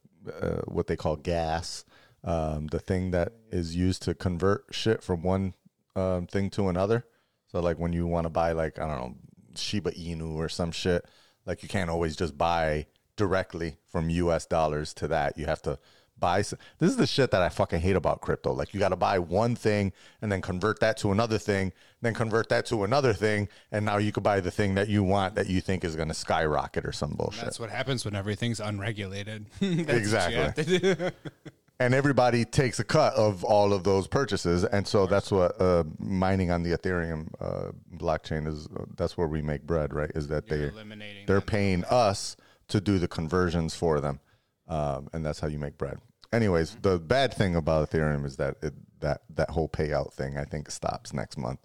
uh, 0.42 0.62
what 0.68 0.88
they 0.88 0.96
call 0.96 1.18
gas, 1.18 1.84
um, 2.24 2.68
the 2.68 2.80
thing 2.80 3.12
that 3.12 3.34
is 3.52 3.76
used 3.76 4.04
to 4.04 4.14
convert 4.14 4.68
shit 4.72 5.04
from 5.04 5.22
one 5.22 5.54
um, 5.98 6.28
thing 6.28 6.50
to 6.52 6.70
another. 6.70 7.06
So 7.48 7.60
like 7.60 7.78
when 7.78 7.92
you 7.92 8.08
want 8.08 8.24
to 8.24 8.30
buy 8.30 8.54
like 8.54 8.80
I 8.80 8.88
don't 8.88 8.98
know 8.98 9.16
Shiba 9.58 9.92
Inu 9.92 10.36
or 10.36 10.48
some 10.48 10.72
shit, 10.72 11.06
like 11.46 11.62
you 11.62 11.68
can't 11.68 11.90
always 11.90 12.16
just 12.16 12.38
buy 12.38 12.86
directly 13.18 13.76
from 13.92 14.10
U.S. 14.10 14.46
dollars 14.46 14.94
to 14.94 15.10
that. 15.10 15.38
You 15.38 15.46
have 15.48 15.62
to 15.64 15.78
buy. 16.20 16.39
This 16.39 16.55
is 16.82 16.97
the 16.97 17.07
shit 17.07 17.32
that 17.32 17.41
I 17.41 17.49
fucking 17.49 17.80
hate 17.82 17.95
about 17.95 18.22
crypto. 18.22 18.53
Like 18.53 18.74
you 18.74 18.80
got 18.80 18.89
to 18.89 18.95
buy 18.95 19.20
one 19.20 19.55
thing 19.55 19.91
and 20.22 20.32
then 20.32 20.41
convert 20.41 20.80
that 20.80 20.97
to 20.97 21.11
another 21.11 21.38
thing, 21.38 21.74
then 22.01 22.13
convert 22.13 22.49
that 22.49 22.66
to 22.68 22.84
another 22.84 23.13
thing, 23.13 23.47
and 23.72 23.86
now 23.86 23.97
you 23.97 24.11
could 24.11 24.24
buy 24.24 24.39
the 24.39 24.51
thing 24.51 24.76
that 24.76 24.89
you 24.89 25.03
want 25.03 25.36
that 25.36 25.47
you 25.49 25.61
think 25.61 25.84
is 25.84 25.95
going 25.95 26.07
to 26.07 26.13
skyrocket 26.13 26.86
or 26.86 26.91
some 26.91 27.11
bullshit. 27.11 27.43
that's 27.43 27.59
what 27.59 27.70
happens 27.70 28.05
when 28.05 28.16
everything's 28.16 28.59
unregulated. 28.59 29.45
That's 29.59 29.78
what 29.78 29.88
you 29.88 29.97
Exactly. 29.97 30.36
have 30.38 30.55
to 30.55 30.63
do. 30.95 31.11
and 31.80 31.93
everybody 31.93 32.45
takes 32.45 32.80
a 32.80 32.84
cut 32.84 33.13
of 33.16 33.43
all 33.43 33.74
of 33.74 33.84
those 33.84 34.07
purchases 34.07 34.63
and 34.63 34.88
so 34.88 35.05
that's 35.05 35.30
what 35.30 35.59
uh, 35.59 35.84
mining 35.99 36.49
on 36.49 36.63
the 36.63 36.72
ethereum 36.72 37.28
uh, 37.41 37.72
blockchain 37.97 38.47
is 38.47 38.68
uh, 38.68 38.86
that's 38.95 39.18
where 39.18 39.28
we 39.28 39.41
make 39.41 39.61
bread 39.63 39.93
right 39.93 40.09
is 40.16 40.28
that 40.30 40.49
You're 40.49 40.72
they 40.72 41.24
they're 41.28 41.41
paying 41.41 41.84
us 41.86 42.38
to 42.70 42.80
do 42.80 42.97
the 42.97 43.09
conversions 43.09 43.76
for 43.76 43.99
them 43.99 44.22
um, 44.68 45.07
and 45.13 45.26
that's 45.26 45.39
how 45.39 45.47
you 45.47 45.59
make 45.59 45.78
bread 45.78 45.97
anyways 46.34 46.78
the 46.82 46.99
bad 46.99 47.34
thing 47.34 47.55
about 47.55 47.89
ethereum 47.89 48.26
is 48.26 48.36
that 48.38 48.55
it, 48.61 48.74
that 48.99 49.22
that 49.30 49.49
whole 49.49 49.70
payout 49.70 50.13
thing 50.13 50.38
i 50.38 50.43
think 50.43 50.70
stops 50.70 51.13
next 51.13 51.38
month 51.38 51.59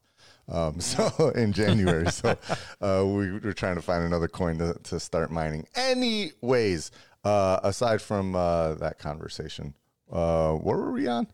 um, 0.50 0.80
so 0.80 1.30
in 1.36 1.52
January, 1.52 2.10
so 2.10 2.36
uh, 2.80 3.04
we, 3.06 3.32
we're 3.38 3.52
trying 3.52 3.76
to 3.76 3.82
find 3.82 4.04
another 4.04 4.28
coin 4.28 4.58
to, 4.58 4.74
to 4.84 4.98
start 4.98 5.30
mining. 5.30 5.66
Anyways, 5.76 6.90
uh, 7.24 7.60
aside 7.62 8.02
from 8.02 8.34
uh, 8.34 8.74
that 8.74 8.98
conversation, 8.98 9.74
uh, 10.10 10.52
what 10.52 10.76
were 10.76 10.92
we 10.92 11.06
on? 11.06 11.28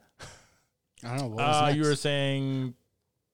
I 1.04 1.08
don't 1.08 1.18
know. 1.18 1.26
What 1.28 1.46
was 1.46 1.62
Uh, 1.62 1.74
you 1.74 1.82
were 1.82 1.96
saying 1.96 2.74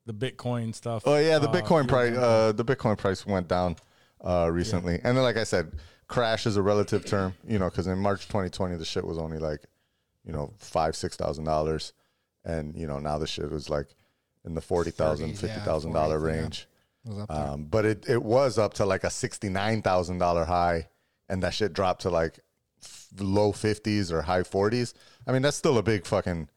the 0.06 0.14
Bitcoin 0.14 0.74
stuff. 0.74 1.02
Oh 1.06 1.16
yeah, 1.16 1.38
the 1.38 1.48
Uh, 1.48 1.52
Bitcoin 1.52 1.88
price. 1.88 2.16
Uh, 2.16 2.52
the 2.52 2.64
Bitcoin 2.64 2.96
price 2.96 3.26
went 3.26 3.48
down 3.48 3.76
uh, 4.20 4.48
recently, 4.52 5.00
and 5.02 5.16
then 5.16 5.22
like 5.22 5.36
I 5.36 5.44
said, 5.44 5.72
crash 6.12 6.46
is 6.46 6.56
a 6.56 6.62
relative 6.62 7.04
term. 7.04 7.34
You 7.46 7.58
know, 7.58 7.70
because 7.70 7.86
in 7.86 7.98
March 7.98 8.26
2020, 8.26 8.76
the 8.76 8.84
shit 8.84 9.04
was 9.04 9.18
only 9.18 9.38
like, 9.38 9.64
you 10.24 10.32
know, 10.32 10.52
five 10.58 10.94
six 10.96 11.16
thousand 11.16 11.44
dollars, 11.44 11.92
and 12.44 12.76
you 12.76 12.86
know 12.86 12.98
now 12.98 13.18
the 13.18 13.26
shit 13.26 13.50
was 13.50 13.68
like 13.68 13.88
in 14.44 14.54
the 14.54 14.60
forty 14.60 14.90
thousand, 14.90 15.30
30s, 15.30 15.38
fifty 15.38 15.58
yeah, 15.58 15.64
thousand 15.64 15.92
dollar 15.92 16.18
40s, 16.18 16.34
yeah. 16.34 16.40
range. 16.40 16.68
Was 17.04 17.18
up 17.18 17.28
there. 17.28 17.48
Um, 17.48 17.64
but 17.64 17.84
it, 17.84 18.08
it 18.08 18.22
was 18.22 18.58
up 18.58 18.74
to 18.74 18.86
like 18.86 19.04
a 19.04 19.10
sixty 19.10 19.48
nine 19.48 19.82
thousand 19.82 20.18
dollar 20.18 20.44
high, 20.44 20.88
and 21.28 21.42
that 21.42 21.54
shit 21.54 21.72
dropped 21.72 22.02
to 22.02 22.10
like 22.10 22.38
f- 22.82 23.08
low 23.18 23.52
fifties 23.52 24.12
or 24.12 24.22
high 24.22 24.44
forties. 24.44 24.94
I 25.26 25.32
mean, 25.32 25.42
that's 25.42 25.56
still 25.56 25.78
a 25.78 25.82
big 25.82 26.06
fucking 26.06 26.48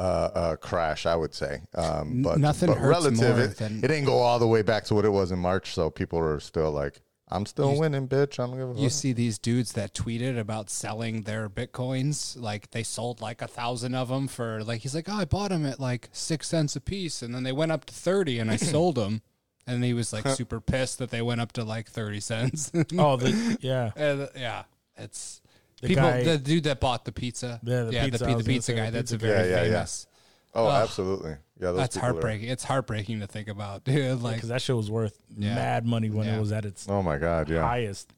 uh, 0.00 0.30
uh, 0.34 0.56
crash, 0.56 1.04
I 1.04 1.14
would 1.14 1.34
say. 1.34 1.60
Um, 1.74 2.22
but 2.22 2.38
nothing 2.38 2.68
but 2.68 2.78
hurts 2.78 3.04
relative, 3.04 3.36
more 3.36 3.44
it, 3.44 3.56
than- 3.58 3.78
it 3.84 3.88
didn't 3.88 4.06
go 4.06 4.18
all 4.18 4.38
the 4.38 4.46
way 4.46 4.62
back 4.62 4.84
to 4.84 4.94
what 4.94 5.04
it 5.04 5.10
was 5.10 5.30
in 5.30 5.38
March, 5.38 5.74
so 5.74 5.90
people 5.90 6.18
are 6.18 6.40
still 6.40 6.72
like, 6.72 7.02
I'm 7.32 7.46
still 7.46 7.78
winning, 7.78 8.08
bitch. 8.08 8.38
I 8.42 8.46
don't 8.46 8.56
give 8.58 8.76
a 8.76 8.80
You 8.80 8.88
fuck. 8.88 8.92
see 8.98 9.12
these 9.12 9.38
dudes 9.38 9.72
that 9.72 9.94
tweeted 9.94 10.38
about 10.38 10.68
selling 10.68 11.22
their 11.22 11.48
bitcoins, 11.48 12.40
like 12.40 12.70
they 12.72 12.82
sold 12.82 13.20
like 13.20 13.40
a 13.40 13.46
thousand 13.46 13.94
of 13.94 14.08
them 14.08 14.26
for 14.28 14.64
like 14.64 14.80
he's 14.80 14.94
like, 14.94 15.08
oh, 15.08 15.14
I 15.14 15.24
bought 15.24 15.50
them 15.50 15.64
at 15.64 15.78
like 15.78 16.08
six 16.12 16.48
cents 16.48 16.74
a 16.76 16.80
piece, 16.80 17.22
and 17.22 17.34
then 17.34 17.42
they 17.44 17.52
went 17.52 17.70
up 17.72 17.84
to 17.86 17.94
thirty, 17.94 18.38
and 18.40 18.50
I 18.50 18.56
sold 18.74 18.96
them, 18.96 19.22
and 19.66 19.84
he 19.84 19.94
was 19.94 20.12
like 20.12 20.26
super 20.28 20.60
pissed 20.60 20.98
that 20.98 21.10
they 21.10 21.22
went 21.22 21.40
up 21.40 21.52
to 21.52 21.62
like 21.64 21.88
thirty 21.88 22.20
cents. 22.20 22.72
Oh, 22.98 23.16
the, 23.16 23.58
yeah. 23.60 23.92
And, 23.96 24.28
yeah, 24.36 24.64
it's 24.96 25.40
The 25.82 25.88
people. 25.88 26.02
guy- 26.04 26.24
the 26.24 26.38
dude 26.38 26.64
that 26.64 26.80
bought 26.80 27.04
the 27.04 27.12
pizza, 27.12 27.60
Yeah, 27.62 27.84
the 27.84 27.92
yeah, 27.92 28.04
pizza, 28.06 28.24
the, 28.24 28.34
the 28.36 28.44
pizza 28.44 28.72
guy. 28.74 28.86
the 28.86 28.90
That's 28.90 29.12
a 29.12 29.18
very 29.18 29.44
guy. 29.44 29.44
Yeah, 29.50 29.56
yeah, 29.56 29.62
yeah. 29.62 29.72
famous. 29.76 30.06
Oh, 30.52 30.66
Ugh. 30.66 30.82
absolutely. 30.82 31.36
Yeah, 31.60 31.72
That's 31.72 31.96
people 31.96 32.08
are- 32.08 32.12
heartbreaking. 32.12 32.48
It's 32.48 32.64
heartbreaking 32.64 33.20
to 33.20 33.26
think 33.26 33.48
about, 33.48 33.84
dude. 33.84 34.22
Like, 34.22 34.36
Because 34.36 34.48
that 34.48 34.62
shit 34.62 34.76
was 34.76 34.90
worth 34.90 35.18
Yeah. 35.36 35.54
mad 35.54 35.86
money 35.86 36.08
when 36.10 36.26
Yeah. 36.26 36.36
it 36.36 36.40
was 36.40 36.52
at 36.52 36.64
its 36.64 36.86
Oh 36.88 37.02
my 37.02 37.18
god, 37.18 37.48
yeah. 37.50 37.62
highest. 37.62 38.12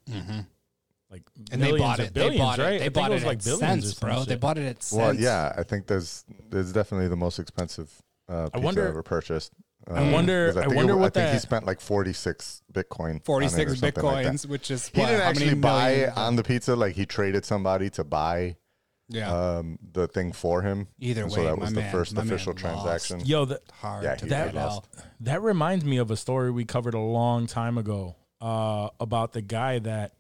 Like 1.11 1.22
and 1.51 1.62
they 1.62 1.76
bought 1.76 2.01
it. 2.01 2.14
billions, 2.14 2.34
they 2.36 2.38
bought 2.38 2.59
right? 2.59 2.72
it. 2.74 2.78
They 2.80 2.86
I 2.86 2.88
bought 2.88 3.12
it 3.12 3.22
it, 3.22 3.26
like 3.26 3.38
at 3.38 3.45
billions 3.45 3.84
cents, 3.84 3.99
some 3.99 4.09
bro. 4.09 4.24
They 4.24 4.36
bought 4.36 4.57
it 4.57 4.64
at 4.66 4.82
cents. 4.82 4.93
Well, 4.99 5.14
yeah, 5.14 5.53
I 5.57 5.62
think 5.62 5.86
there's 5.86 6.24
there's 6.49 6.72
definitely 6.72 7.09
the 7.09 7.16
most 7.16 7.38
expensive 7.38 7.90
uh, 8.30 8.45
pizza 8.47 8.61
wonder- 8.61 8.86
ever 8.88 9.03
purchased. 9.03 9.53
I 9.88 9.99
Um, 9.99 10.12
wonder- 10.12 10.47
'cause 10.47 10.57
I 10.59 10.62
think 10.62 10.74
wonder 10.76 10.93
it- 10.95 10.97
what 10.97 11.16
I 11.16 11.20
think 11.24 11.32
he 11.34 11.38
spent 11.40 11.66
like 11.66 11.80
46 11.80 12.62
Bitcoin. 12.72 13.01
on 13.01 13.11
it 13.16 13.16
or 13.16 13.24
46 13.24 13.80
something 13.80 14.05
like 14.05 14.26
bitcoins, 14.26 14.47
which 14.47 14.70
is 14.70 14.86
He 14.88 15.01
what, 15.01 15.09
didn't 15.09 15.20
how 15.22 15.32
many 15.32 15.45
actually 15.47 15.61
buy 15.61 15.90
million- 15.90 16.11
on 16.12 16.36
the 16.36 16.43
pizza. 16.45 16.76
Like 16.76 16.95
he 16.95 17.05
traded 17.05 17.45
somebody 17.45 17.90
to 17.90 18.05
buy 18.05 18.57
Yeah, 19.12 19.30
um, 19.58 19.78
the 19.92 20.08
thing 20.08 20.32
for 20.32 20.62
him. 20.62 20.88
Either 20.98 21.22
And 21.22 21.30
way, 21.30 21.36
so 21.36 21.44
that 21.44 21.56
my 21.56 21.60
was 21.64 21.72
the 21.74 21.80
man- 21.80 21.92
first 21.92 22.16
official 22.16 22.54
transaction. 22.54 23.20
Yo, 23.24 23.44
the, 23.44 23.60
hard 23.72 24.04
yeah, 24.04 24.14
to 24.16 24.24
he 24.24 24.30
that- 24.30 24.56
out. 24.56 24.86
that 25.20 25.42
reminds 25.42 25.84
me 25.84 25.98
of 25.98 26.10
a 26.10 26.16
story 26.16 26.50
we 26.50 26.64
covered 26.64 26.94
a 26.94 26.98
long 26.98 27.46
time 27.46 27.78
ago 27.78 28.16
uh, 28.40 28.88
about 29.00 29.32
the 29.32 29.42
guy 29.42 29.78
that 29.80 30.12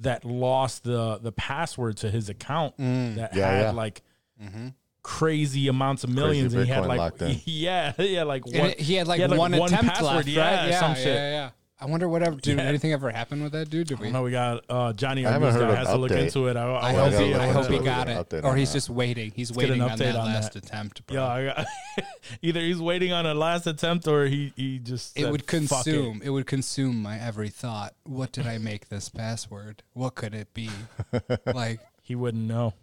that 0.00 0.24
lost 0.24 0.84
the 0.84 1.18
the 1.18 1.32
password 1.32 1.96
to 1.98 2.10
his 2.10 2.28
account 2.28 2.76
that 2.78 2.84
Mm. 2.84 3.16
Yeah, 3.36 3.50
had 3.50 3.60
yeah. 3.62 3.70
like 3.72 4.02
Mm-hmm. 4.42 4.68
crazy 5.02 5.68
amounts 5.68 6.02
of 6.04 6.10
millions 6.10 6.52
and 6.54 6.64
he 6.64 6.70
had 6.72 6.86
like 6.86 7.12
yeah 7.44 7.92
yeah 7.98 8.22
like 8.24 8.44
one, 8.46 8.54
it- 8.70 8.80
he 8.80 8.94
had 8.94 9.06
like 9.06 9.20
one 9.30 9.54
attempt 9.54 10.02
left, 10.02 10.26
yeah, 10.26 10.42
right? 10.62 10.68
Yeah, 10.70 10.80
some 10.80 10.90
yeah, 10.92 10.96
shit 10.96 11.14
yeah. 11.16 11.50
I 11.82 11.86
wonder 11.86 12.08
whatever. 12.08 12.36
Did 12.36 12.58
Yeah. 12.58 12.64
anything 12.64 12.92
ever 12.92 13.10
happen 13.10 13.42
with 13.42 13.50
that 13.52 13.68
dude? 13.68 13.88
Did 13.88 13.98
we? 13.98 14.06
don't 14.06 14.12
know. 14.12 14.22
We 14.22 14.30
got 14.30 14.64
uh, 14.68 14.92
Johnny. 14.92 15.26
I 15.26 15.32
haven't 15.32 15.52
heard 15.52 15.60
guy 15.62 15.70
of 15.72 15.76
has 15.78 15.88
an 15.88 15.94
to 15.94 16.00
look 16.00 16.10
into 16.12 16.46
it. 16.46 16.56
I, 16.56 16.62
I, 16.70 16.88
I 16.88 16.92
hope 16.92 17.20
he, 17.20 17.34
I 17.34 17.46
hope 17.48 17.66
he 17.68 17.78
got 17.80 18.08
it, 18.08 18.44
or 18.44 18.54
he's 18.54 18.70
that. 18.70 18.76
just 18.76 18.88
waiting. 18.90 19.32
He's 19.34 19.50
get 19.50 19.64
an 19.64 19.68
waiting 19.70 19.82
on 19.82 19.90
update 19.90 19.98
that 19.98 20.16
on 20.16 20.26
last 20.26 20.52
that. 20.52 20.64
attempt, 20.64 21.04
bro. 21.06 21.16
Yeah, 21.16 21.26
I 21.28 21.44
got, 21.44 21.66
either 22.42 22.60
he's 22.60 22.80
waiting 22.80 23.12
on 23.12 23.26
a 23.26 23.34
last 23.34 23.66
attempt 23.66 24.06
or 24.06 24.26
he 24.26 24.52
he 24.54 24.78
just 24.78 25.18
it 25.18 25.22
said, 25.22 25.32
would 25.32 25.42
"Fuck 25.42 25.54
it." 25.54 25.68
consume. 25.90 26.22
It. 26.24 26.30
would 26.30 26.46
consume 26.46 27.02
my 27.02 27.18
every 27.18 27.48
thought. 27.48 27.94
What 28.04 28.30
did 28.30 28.46
I 28.46 28.58
make 28.58 28.88
this 28.88 29.08
password? 29.08 29.82
What 29.92 30.14
could 30.14 30.34
it 30.34 30.54
be? 30.54 30.70
like, 31.46 31.80
He 32.00 32.14
wouldn't 32.14 32.46
know. 32.46 32.74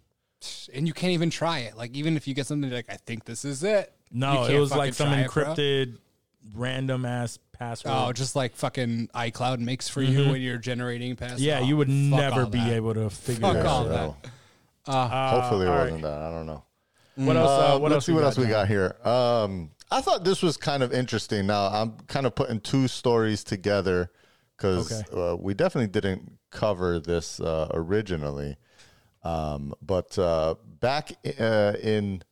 and 0.74 0.86
you 0.86 0.92
can't 0.92 1.12
even 1.12 1.30
try 1.30 1.60
it. 1.60 1.76
Like, 1.76 1.94
even 1.96 2.16
if 2.16 2.28
you 2.28 2.34
get 2.34 2.46
something 2.46 2.70
like, 2.70 2.86
I 2.90 2.96
think 2.96 3.24
this 3.24 3.44
is 3.44 3.62
it. 3.64 3.92
No, 4.12 4.44
it 4.44 4.58
was 4.58 4.74
like 4.74 4.92
some 4.94 5.08
try 5.08 5.20
it, 5.20 5.30
bro. 5.32 5.44
encrypted, 5.44 5.96
random 6.54 7.04
ass 7.04 7.38
password. 7.60 7.92
Oh, 7.94 8.12
just 8.12 8.34
like 8.34 8.56
fucking 8.56 9.08
iCloud 9.14 9.58
makes 9.60 9.88
for 9.88 10.02
you 10.02 10.30
when 10.32 10.40
you're 10.40 10.58
generating 10.58 11.14
passwords. 11.14 11.42
yeah, 11.42 11.60
you 11.60 11.76
would 11.76 11.86
fuck 11.88 11.94
never 11.96 12.40
all 12.42 12.46
be 12.46 12.58
that. 12.58 12.72
able 12.72 12.94
to 12.94 13.08
figure 13.10 13.42
Fuck 13.42 13.56
it 13.58 13.66
all 13.66 13.92
out. 13.92 14.22
that. 14.22 14.30
So, 14.86 14.92
Uh, 14.92 15.40
hopefully 15.40 15.66
it 15.66 15.68
all 15.68 15.74
right. 15.76 15.84
wasn't 15.84 16.02
that. 16.02 16.20
I 16.22 16.30
don't 16.30 16.46
know. 16.46 16.64
What 17.16 17.36
else? 17.36 17.48
Uh, 17.50 17.76
Uh, 17.76 17.78
what 17.78 17.82
let's 17.90 17.94
else 17.96 18.06
see 18.06 18.12
what 18.12 18.24
else 18.24 18.38
we 18.38 18.46
got 18.46 18.66
here. 18.66 18.96
Um, 19.04 19.70
I 19.90 20.00
thought 20.00 20.24
this 20.24 20.42
was 20.42 20.56
kind 20.56 20.82
of 20.82 20.92
interesting. 20.92 21.46
Now 21.46 21.66
I'm 21.66 21.92
kind 22.08 22.24
of 22.26 22.34
putting 22.34 22.60
two 22.60 22.88
stories 22.88 23.44
together 23.44 24.10
because 24.56 24.90
Okay. 25.02 25.32
uh, 25.32 25.36
we 25.36 25.52
definitely 25.52 25.88
didn't 25.88 26.38
cover 26.50 26.98
this 26.98 27.40
uh, 27.40 27.68
originally. 27.74 28.56
Um, 29.22 29.74
but 29.82 30.18
uh, 30.18 30.54
back 30.80 31.12
uh, 31.38 31.74
in, 31.82 32.22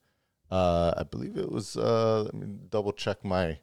uh, 0.51 0.95
I 0.97 1.03
believe 1.03 1.37
it 1.37 1.53
was. 1.53 1.77
Uh, 1.77 2.23
let 2.25 2.35
me 2.35 2.47
double 2.71 2.93
check 2.93 3.23
my 3.27 3.59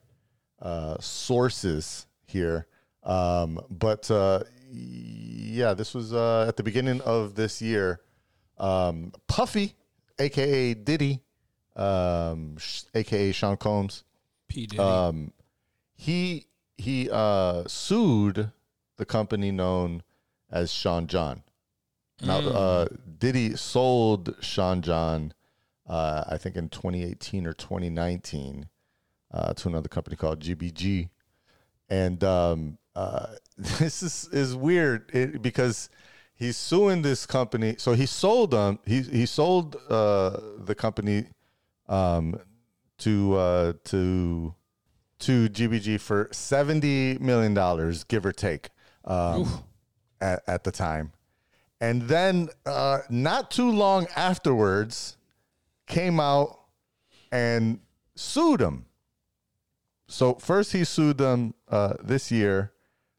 uh, 0.62 0.98
sources 1.00 2.08
here. 2.26 2.68
Um, 3.04 3.60
but 3.70 4.10
uh, 4.10 4.44
yeah, 4.72 5.74
this 5.74 5.94
was 5.94 6.14
uh, 6.14 6.46
at 6.48 6.58
the 6.58 6.64
beginning 6.64 7.02
of 7.02 7.36
this 7.36 7.62
year. 7.62 8.02
Um, 8.58 9.12
Puffy, 9.28 9.76
aka 10.18 10.74
Diddy, 10.74 11.22
um, 11.76 12.58
sh- 12.58 12.84
aka 12.94 13.32
Sean 13.32 13.58
Combs, 13.58 14.04
P. 14.48 14.66
Diddy. 14.66 14.82
um, 14.82 15.32
he 15.94 16.48
he 16.78 17.10
uh, 17.12 17.64
sued 17.68 18.52
the 18.98 19.06
company 19.06 19.52
known 19.52 20.04
as 20.52 20.72
Sean 20.72 21.08
John. 21.08 21.44
Now, 22.22 22.40
uh, 22.40 22.88
Diddy 23.20 23.58
sold 23.58 24.36
Sean 24.40 24.82
John, 24.82 25.34
uh, 25.88 26.24
I 26.30 26.38
think 26.38 26.56
in 26.56 26.70
2018 26.70 27.46
or 27.46 27.52
2019, 27.54 28.70
uh, 29.36 29.54
to 29.54 29.68
another 29.68 29.90
company 29.90 30.16
called 30.16 30.40
GBG, 30.40 31.10
and 31.90 32.24
um, 32.24 32.78
uh, 32.96 33.28
this 33.58 34.02
is 34.02 34.30
is 34.32 34.56
weird 34.56 35.12
it, 35.14 35.42
because 35.42 35.90
he's 36.34 36.58
suing 36.58 37.02
this 37.02 37.26
company. 37.26 37.76
So 37.78 37.94
he 37.94 38.06
sold 38.06 38.52
them. 38.52 38.80
He 38.86 39.02
he 39.02 39.26
sold 39.26 39.76
uh, 39.90 40.40
the 40.60 40.74
company 40.76 41.26
um, 41.88 42.40
to 43.00 43.36
uh, 43.36 43.74
to 43.86 44.56
to 45.20 45.50
GBG 45.50 46.00
for 46.00 46.30
seventy 46.32 47.18
million 47.18 47.54
dollars, 47.54 48.04
give 48.06 48.26
or 48.26 48.32
take, 48.32 48.70
um, 49.04 49.64
at, 50.22 50.42
at 50.48 50.64
the 50.64 50.72
time. 50.72 51.12
And 51.82 52.04
then, 52.04 52.50
uh, 52.66 53.00
not 53.10 53.52
too 53.52 53.70
long 53.70 54.08
afterwards, 54.16 55.18
came 55.88 56.22
out 56.22 56.58
and 57.34 57.80
sued 58.16 58.62
him. 58.62 58.86
So 60.08 60.36
first, 60.36 60.72
he 60.72 60.84
sued 60.84 61.18
them 61.18 61.54
uh, 61.70 61.94
this 62.04 62.32
year 62.32 62.72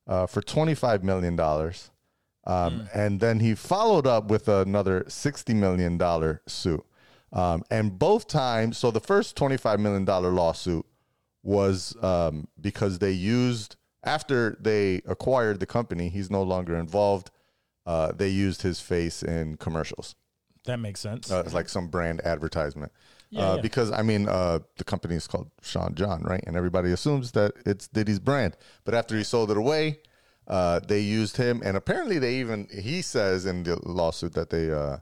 uh, 0.07 0.27
for 0.27 0.41
twenty 0.41 0.75
five 0.75 1.03
million 1.03 1.37
dollars, 1.37 1.91
um, 2.45 2.89
and 2.95 3.21
then 3.21 3.41
he 3.41 3.55
followed 3.55 4.07
up 4.07 4.29
with 4.29 4.49
another 4.49 5.05
sixty 5.09 5.55
million 5.55 5.99
dollar 5.99 6.43
suit. 6.47 6.85
Um, 7.33 7.65
and 7.71 7.99
both 7.99 8.29
times, 8.29 8.79
so 8.79 8.91
the 8.91 9.01
first 9.01 9.37
twenty 9.37 9.57
five 9.57 9.81
million 9.81 10.05
dollar 10.05 10.31
lawsuit 10.31 10.87
was 11.43 11.97
um, 12.03 12.47
because 12.61 12.99
they 13.01 13.13
used 13.13 13.77
after 14.05 14.57
they 14.61 15.03
acquired 15.07 15.59
the 15.61 15.67
company. 15.67 16.09
He's 16.09 16.31
no 16.31 16.43
longer 16.43 16.77
involved. 16.77 17.31
Uh, 17.85 18.13
they 18.13 18.29
used 18.29 18.63
his 18.63 18.81
face 18.81 19.23
in 19.23 19.57
commercials. 19.57 20.15
That 20.65 20.79
makes 20.79 21.01
sense. 21.01 21.31
Uh, 21.31 21.43
it's 21.45 21.55
like 21.55 21.69
some 21.69 21.89
brand 21.89 22.21
advertisement. 22.25 22.91
Yeah, 23.31 23.43
uh, 23.43 23.55
yeah. 23.57 23.63
Because 23.63 23.91
I 23.91 24.03
mean, 24.03 24.29
uh, 24.29 24.61
the 24.77 24.85
company 24.85 25.17
is 25.17 25.27
called 25.27 25.51
Sean 25.63 25.95
John, 25.95 26.23
right? 26.23 26.43
And 26.47 26.57
everybody 26.57 26.93
assumes 26.93 27.33
that 27.33 27.53
it's 27.65 27.89
Diddy's 27.89 28.21
brand. 28.21 28.57
But 28.85 28.95
after 28.95 29.17
he 29.17 29.25
sold 29.25 29.51
it 29.51 29.57
away, 29.57 29.99
uh, 30.47 30.81
they 30.87 31.01
used 31.01 31.37
him, 31.37 31.61
and 31.65 31.77
apparently 31.77 32.19
they 32.19 32.37
even 32.37 32.69
he 32.73 33.03
says 33.03 33.47
in 33.47 33.65
the 33.65 33.77
lawsuit 33.89 34.35
that 34.35 34.51
they 34.51 34.71
uh, 34.71 34.99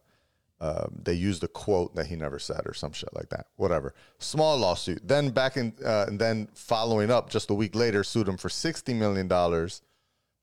uh, 0.60 0.86
they 0.90 1.12
used 1.12 1.44
a 1.44 1.48
quote 1.48 1.94
that 1.94 2.06
he 2.06 2.16
never 2.16 2.38
said 2.38 2.62
or 2.64 2.72
some 2.72 2.92
shit 2.92 3.14
like 3.14 3.28
that. 3.28 3.48
Whatever. 3.56 3.94
Small 4.18 4.56
lawsuit. 4.56 5.06
Then 5.06 5.30
back 5.30 5.58
in, 5.58 5.74
uh, 5.84 6.06
and 6.08 6.18
then 6.18 6.48
following 6.54 7.10
up, 7.10 7.28
just 7.28 7.50
a 7.50 7.54
week 7.54 7.74
later, 7.74 8.02
sued 8.02 8.26
him 8.28 8.38
for 8.38 8.48
sixty 8.48 8.94
million 8.94 9.28
dollars 9.28 9.82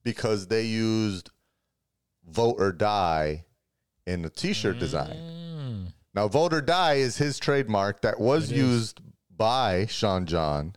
because 0.03 0.47
they 0.47 0.64
used 0.64 1.31
"Vote 2.30 2.57
or 2.60 2.72
Die" 2.72 3.43
in 4.06 4.22
the 4.22 4.30
T-shirt 4.30 4.77
design. 4.77 5.18
Now, 6.13 6.27
"Vote 6.27 6.53
or 6.53 6.61
Die" 6.61 6.93
is 6.95 7.17
his 7.17 7.39
trademark 7.39 8.01
that 8.01 8.19
was 8.19 8.51
used 8.51 8.99
by 9.35 9.85
Sean 9.85 10.25
John, 10.25 10.75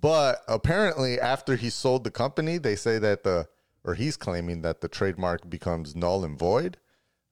but 0.00 0.42
apparently 0.48 1.20
after 1.20 1.56
he 1.56 1.70
sold 1.70 2.04
the 2.04 2.10
company, 2.10 2.58
they 2.58 2.76
say 2.76 2.98
that 2.98 3.24
the 3.24 3.48
or 3.84 3.94
he's 3.94 4.16
claiming 4.16 4.62
that 4.62 4.80
the 4.80 4.88
trademark 4.88 5.48
becomes 5.50 5.94
null 5.94 6.24
and 6.24 6.38
void. 6.38 6.78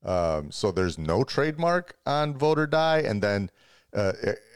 Um, 0.04 0.50
so 0.50 0.70
there's 0.70 0.98
no 0.98 1.24
trademark 1.24 1.96
on 2.04 2.36
Vote 2.36 2.58
or 2.58 2.66
Die, 2.66 2.98
and 2.98 3.22
then 3.22 3.50
uh, 3.94 4.12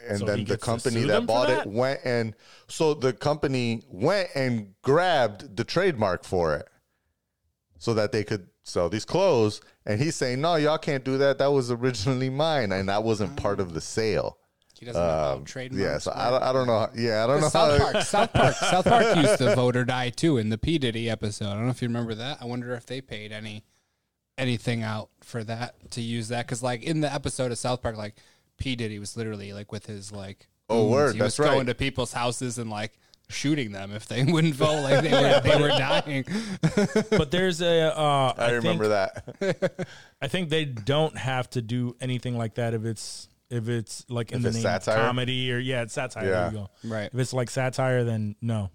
and 0.09 0.19
So 0.19 0.25
then 0.27 0.45
the 0.45 0.59
company 0.59 1.03
that 1.05 1.27
bought 1.27 1.49
that? 1.49 1.67
it 1.67 1.73
went 1.73 2.01
and 2.05 2.35
so 2.69 2.95
the 2.95 3.13
company 3.13 3.83
went 3.89 4.29
and 4.35 4.75
grabbed 4.83 5.57
the 5.57 5.65
trademark 5.65 6.25
for 6.25 6.55
it 6.55 6.69
so 7.79 7.93
that 7.95 8.13
they 8.13 8.25
could 8.25 8.49
sell 8.63 8.89
these 8.89 9.05
clothes. 9.05 9.61
And 9.87 10.01
he's 10.01 10.17
saying, 10.17 10.41
"No, 10.41 10.57
y'all 10.57 10.79
can't 10.79 11.05
do 11.05 11.17
that. 11.19 11.39
That 11.39 11.53
was 11.53 11.71
originally 11.71 12.29
mine, 12.29 12.73
and 12.73 12.89
that 12.89 13.05
wasn't 13.05 13.37
part 13.37 13.61
of 13.61 13.73
the 13.75 13.81
sale." 13.81 14.39
he 14.79 14.85
doesn't 14.85 15.01
know 15.01 15.37
um, 15.37 15.45
trademarks. 15.47 15.83
Yeah, 15.83 15.97
so 15.99 16.11
I, 16.11 16.51
I 16.51 16.53
don't 16.53 16.67
know. 16.67 16.87
Yeah, 16.95 17.25
I 17.25 17.27
don't 17.27 17.41
know 17.41 17.49
South 17.49 17.79
how. 17.81 17.93
Park, 17.93 18.05
South 18.05 18.33
Park, 18.33 18.55
South 18.57 18.85
Park 18.85 19.17
used 19.17 19.39
the 19.39 19.55
vote 19.55 19.75
or 19.75 19.87
die 19.87 20.11
too 20.11 20.37
in 20.37 20.51
the 20.51 20.59
P 20.59 20.77
Diddy 20.77 21.09
episode. 21.09 21.47
I 21.47 21.55
don't 21.55 21.65
know 21.65 21.71
if 21.71 21.81
you 21.81 21.89
remember 21.89 22.15
that. 22.17 22.39
I 22.43 22.45
wonder 22.45 22.75
if 22.75 22.85
they 22.85 23.01
paid 23.01 23.33
any 23.33 23.65
anything 24.39 24.83
out 24.83 25.09
for 25.23 25.43
that 25.45 25.91
to 25.93 26.03
use 26.03 26.29
that 26.29 26.47
because 26.47 26.63
like 26.63 26.83
in 26.83 27.01
the 27.01 27.13
episode 27.13 27.53
of 27.53 27.59
South 27.59 27.81
Park, 27.81 27.97
like 27.97 28.17
P 28.59 28.77
Diddy 28.77 28.99
was 28.99 29.17
literally 29.17 29.53
like 29.55 29.73
with 29.73 29.87
his 29.87 30.13
like 30.13 30.49
Oh, 30.69 30.89
word, 30.91 31.15
he 31.15 31.21
that's 31.21 31.39
was 31.39 31.47
going 31.47 31.59
right. 31.59 31.67
to 31.69 31.75
people's 31.75 32.13
houses 32.13 32.59
and 32.59 32.69
like 32.69 32.99
shooting 33.29 33.73
them 33.73 33.93
if 33.93 34.07
they 34.07 34.23
wouldn't 34.33 34.55
vote 34.55 34.83
like 34.83 35.03
they 35.03 35.11
were 35.13 35.41
they 35.41 35.61
were 35.61 35.69
dying. 35.79 36.25
but 37.11 37.31
there's 37.31 37.61
a. 37.61 37.97
Uh, 37.97 38.33
I, 38.37 38.51
remember 38.53 38.89
that. 38.89 39.87
I 40.23 40.29
think 40.29 40.49
they 40.51 40.65
don't 40.65 41.17
have 41.17 41.51
to 41.51 41.63
do 41.63 41.97
anything 42.01 42.37
like 42.39 42.55
that 42.55 42.75
if 42.75 42.85
it's 42.85 43.29
if 43.51 43.69
it's 43.69 44.05
like 44.09 44.33
in 44.33 44.39
If 44.39 44.43
the 44.45 44.51
name 44.53 44.63
satire? 44.63 44.97
comedy 44.97 45.53
or 45.53 45.59
yeah, 45.59 45.83
it's 45.83 45.95
satire. 45.95 46.25
Yeah. 46.25 46.31
There 46.31 46.51
you 46.53 46.57
go. 46.59 46.71
Right. 46.95 47.11
If 47.13 47.19
it's 47.19 47.33
like 47.33 47.51
satire, 47.51 48.03
then 48.05 48.35
no, 48.43 48.71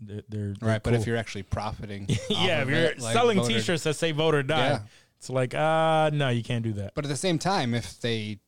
they're, 0.00 0.22
they're 0.28 0.54
Right, 0.60 0.82
but 0.82 0.94
if 0.94 1.06
you're 1.06 1.16
actually 1.16 1.44
profiting, 1.44 2.06
yeah, 2.28 2.62
if 2.62 2.68
you're 2.68 2.78
it, 2.78 3.00
like, 3.00 3.12
selling 3.12 3.38
voter- 3.38 3.54
T-shirts 3.54 3.82
that 3.84 3.94
say 3.94 4.12
"Vote 4.12 4.34
or 4.34 4.42
Die," 4.42 4.56
Yeah. 4.68 4.80
it's 5.18 5.30
like 5.30 5.54
uh 5.54 6.10
no, 6.12 6.28
you 6.30 6.42
can't 6.42 6.64
do 6.64 6.72
that. 6.74 6.92
But 6.94 7.04
at 7.04 7.08
the 7.08 7.16
same 7.16 7.38
time, 7.38 7.74
if 7.74 8.00
they 8.00 8.38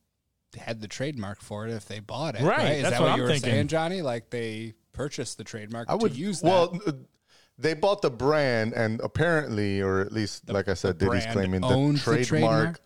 had 0.57 0.81
the 0.81 0.87
trademark 0.87 1.41
for 1.41 1.67
it, 1.67 1.71
if 1.71 1.85
they 1.85 1.99
bought 1.99 2.35
it, 2.35 2.41
Right, 2.41 2.57
right? 2.57 2.71
Is 2.77 2.81
that's 2.83 2.95
that 2.95 3.01
what 3.01 3.05
what, 3.07 3.11
I'm 3.13 3.17
you 3.19 3.23
were 3.23 3.29
thinking. 3.29 3.51
saying, 3.51 3.67
Johnny? 3.67 4.01
Like 4.01 4.29
they 4.31 4.73
purchased 5.03 5.37
the 5.37 5.43
trademark 5.45 5.89
I 5.89 5.95
would 5.95 6.13
to 6.13 6.17
use 6.19 6.41
that. 6.41 6.47
Well, 6.49 6.77
uh, 6.85 6.91
they 7.57 7.73
bought 7.73 8.01
the 8.01 8.09
brand, 8.09 8.73
and 8.73 8.99
apparently, 9.01 9.79
or 9.81 10.01
at 10.01 10.11
least, 10.11 10.49
like 10.49 10.67
I 10.67 10.73
said, 10.73 10.97
Diddy's 10.97 11.25
claiming 11.27 11.61
the 11.61 11.67
owns 11.67 12.03
the 12.03 12.23
trademark. 12.25 12.27
trademark? 12.27 12.79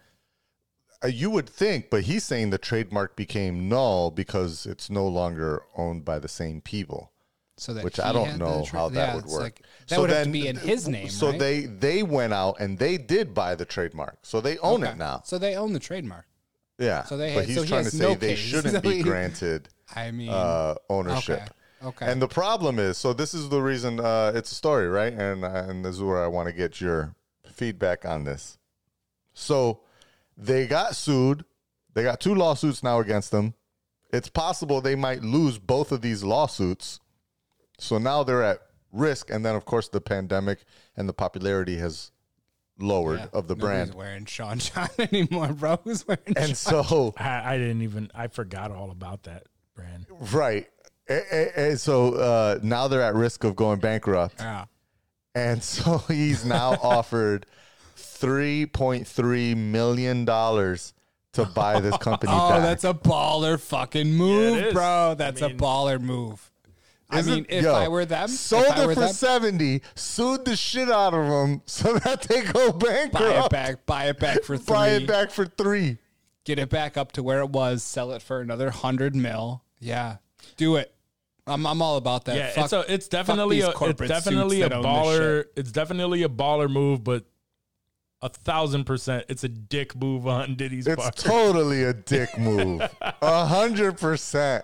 Uh, 1.03 1.07
you 1.07 1.29
would 1.31 1.49
think, 1.49 1.89
but 1.89 2.03
he's 2.03 2.23
saying 2.23 2.51
the 2.51 2.57
trademark 2.59 3.15
became 3.15 3.67
null 3.67 4.11
because 4.11 4.65
it's 4.67 4.89
no 4.91 5.07
longer 5.07 5.63
owned 5.75 6.05
by 6.05 6.19
the 6.19 6.27
same 6.27 6.61
people. 6.61 7.09
so 7.57 7.71
that 7.73 7.83
which 7.83 7.99
I 7.99 8.11
don't 8.11 8.37
know 8.39 8.63
tra- 8.65 8.79
how 8.79 8.89
that 8.89 9.09
yeah, 9.09 9.15
would 9.15 9.25
work. 9.25 9.41
like- 9.41 9.61
that 9.89 9.99
would 9.99 10.09
have 10.09 10.25
to 10.25 10.31
be 10.31 10.47
in 10.47 10.55
his 10.55 10.87
name, 10.87 11.09
So 11.09 11.29
right? 11.29 11.39
they 11.39 11.55
they 11.85 12.01
went 12.01 12.33
out 12.33 12.55
and 12.59 12.79
they 12.79 12.97
did 12.97 13.33
buy 13.35 13.53
the 13.55 13.65
trademark, 13.65 14.17
so 14.23 14.41
they 14.41 14.57
own 14.59 14.81
Okay. 14.83 14.91
it 14.93 14.97
now. 14.97 15.21
So 15.25 15.37
they 15.37 15.55
own 15.55 15.71
the 15.73 15.79
trademark. 15.79 16.25
Yeah, 16.79 17.03
so 17.03 17.15
they- 17.17 17.35
but 17.35 17.45
he's 17.45 17.55
so 17.57 17.61
he 17.63 17.69
trying 17.69 17.83
to 17.85 17.91
say 17.91 18.03
no 18.07 18.15
they 18.15 18.29
case. 18.35 18.39
shouldn't 18.51 18.73
So 18.73 18.81
be 18.81 19.03
granted 19.03 19.69
I 19.95 20.09
mean, 20.11 20.29
uh, 20.29 20.75
ownership. 20.89 21.41
okay. 21.41 21.47
Okay. 21.83 22.09
And 22.09 22.21
the 22.21 22.27
problem 22.27 22.79
is, 22.79 22.97
so 22.97 23.13
this 23.13 23.33
is 23.33 23.49
the 23.49 23.61
reason 23.61 23.99
uh, 23.99 24.31
it's 24.35 24.51
a 24.51 24.55
story, 24.55 24.87
right? 24.87 25.13
And 25.13 25.43
and 25.43 25.83
this 25.83 25.95
is 25.95 26.01
where 26.01 26.23
I 26.23 26.27
want 26.27 26.47
to 26.47 26.53
get 26.53 26.79
your 26.79 27.15
feedback 27.45 28.05
on 28.05 28.23
this. 28.23 28.57
So 29.33 29.81
they 30.37 30.67
got 30.67 30.95
sued. 30.95 31.45
They 31.93 32.03
got 32.03 32.19
two 32.19 32.35
lawsuits 32.35 32.83
now 32.83 32.99
against 32.99 33.31
them. 33.31 33.53
It's 34.11 34.29
possible 34.29 34.81
they 34.81 34.95
might 34.95 35.23
lose 35.23 35.57
both 35.57 35.91
of 35.91 36.01
these 36.01 36.23
lawsuits. 36.23 36.99
So 37.79 37.97
now 37.97 38.23
they're 38.23 38.43
at 38.43 38.59
risk. 38.91 39.29
And 39.29 39.45
then, 39.45 39.55
of 39.55 39.65
course, 39.65 39.89
the 39.89 40.01
pandemic 40.01 40.59
and 40.95 41.09
the 41.09 41.13
popularity 41.13 41.77
has 41.77 42.11
lowered 42.79 43.19
yeah, 43.19 43.27
of 43.33 43.47
the 43.47 43.55
brand. 43.55 43.93
wearing 43.93 44.25
Sean 44.25 44.59
John 44.59 44.89
anymore, 44.99 45.53
bro. 45.53 45.79
Who's 45.83 46.07
wearing? 46.07 46.21
And 46.35 46.55
Sean? 46.57 46.83
so 46.83 47.13
I, 47.17 47.55
I 47.55 47.57
didn't 47.57 47.81
even 47.81 48.11
I 48.13 48.27
forgot 48.27 48.71
all 48.71 48.91
about 48.91 49.23
that 49.23 49.47
brand. 49.75 50.05
Right. 50.31 50.67
A- 51.09 51.13
a- 51.35 51.59
And 51.71 51.79
so 51.79 52.13
uh, 52.15 52.59
now 52.63 52.87
they're 52.87 53.01
at 53.01 53.13
risk 53.15 53.43
of 53.43 53.55
going 53.55 53.79
bankrupt. 53.79 54.35
Yeah. 54.39 54.65
And 55.35 55.63
so 55.73 55.97
he's 56.07 56.45
now 56.45 56.77
offered 56.81 57.45
$3.3 57.97 59.57
million 59.57 60.25
to 60.25 61.45
buy 61.55 61.79
this 61.79 61.97
company 61.97 62.31
Oh, 62.35 62.49
back. 62.49 62.61
that's 62.61 62.83
a 62.83 62.93
baller 62.93 63.59
fucking 63.59 64.13
move, 64.13 64.57
is. 64.57 64.73
bro. 64.73 65.15
That's 65.17 65.41
I 65.41 65.47
mean- 65.47 65.55
a 65.57 65.59
baller 65.59 65.99
move. 65.99 66.49
I 67.09 67.21
mean, 67.21 67.45
if 67.47 67.63
yo, 67.63 67.75
I 67.75 67.89
were 67.89 68.05
them, 68.05 68.27
sold 68.27 68.65
it 68.65 68.75
for 68.75 68.95
them, 68.95 69.13
70, 69.13 69.83
sued 69.93 70.45
the 70.45 70.55
shit 70.55 70.89
out 70.89 71.13
of 71.13 71.27
them 71.27 71.61
so 71.67 71.93
that 71.99 72.23
they 72.23 72.41
go 72.41 72.71
bankrupt. 72.71 73.13
buy 73.13 73.43
it 73.45 73.49
back, 73.51 73.85
buy 73.85 74.05
it 74.05 74.19
back 74.19 74.41
for 74.41 74.57
three, 74.57 74.73
Buy 74.73 74.87
it 74.89 75.05
back 75.07 75.29
for 75.29 75.45
three. 75.45 75.99
get 76.43 76.57
it 76.57 76.71
back 76.71 76.97
up 76.97 77.11
to 77.11 77.21
where 77.21 77.41
it 77.41 77.51
was, 77.51 77.83
sell 77.83 78.11
it 78.13 78.23
for 78.23 78.41
another 78.41 78.71
hundred 78.71 79.15
mil. 79.15 79.61
Yeah, 79.79 80.17
do 80.57 80.75
it. 80.77 80.92
I'm, 81.45 81.65
I'm 81.67 81.81
all 81.81 81.97
about 81.97 82.25
that. 82.25 82.35
Yeah, 82.35 82.49
Fuck- 82.51 82.63
it's 82.65 82.73
a, 82.73 82.93
it's 82.93 83.07
definitely 83.07 83.61
a 83.61 83.69
it's 83.71 83.99
definitely 84.07 84.61
a 84.61 84.69
that 84.69 84.75
own 84.77 84.81
this 84.83 84.91
baller. 84.91 85.45
It's 85.55 85.71
definitely 85.71 86.23
a 86.23 86.29
baller 86.29 86.69
move, 86.71 87.03
but 87.03 87.25
a 88.21 88.29
thousand 88.29 88.85
percent, 88.85 89.25
it's 89.27 89.43
a 89.43 89.49
dick 89.49 89.95
move 89.95 90.25
on 90.27 90.55
Diddy's 90.55 90.87
It's 90.87 91.01
part. 91.01 91.15
totally 91.17 91.83
a 91.83 91.93
dick 91.93 92.37
move. 92.37 92.81
A 93.21 93.45
hundred 93.45 93.97
percent. 93.97 94.63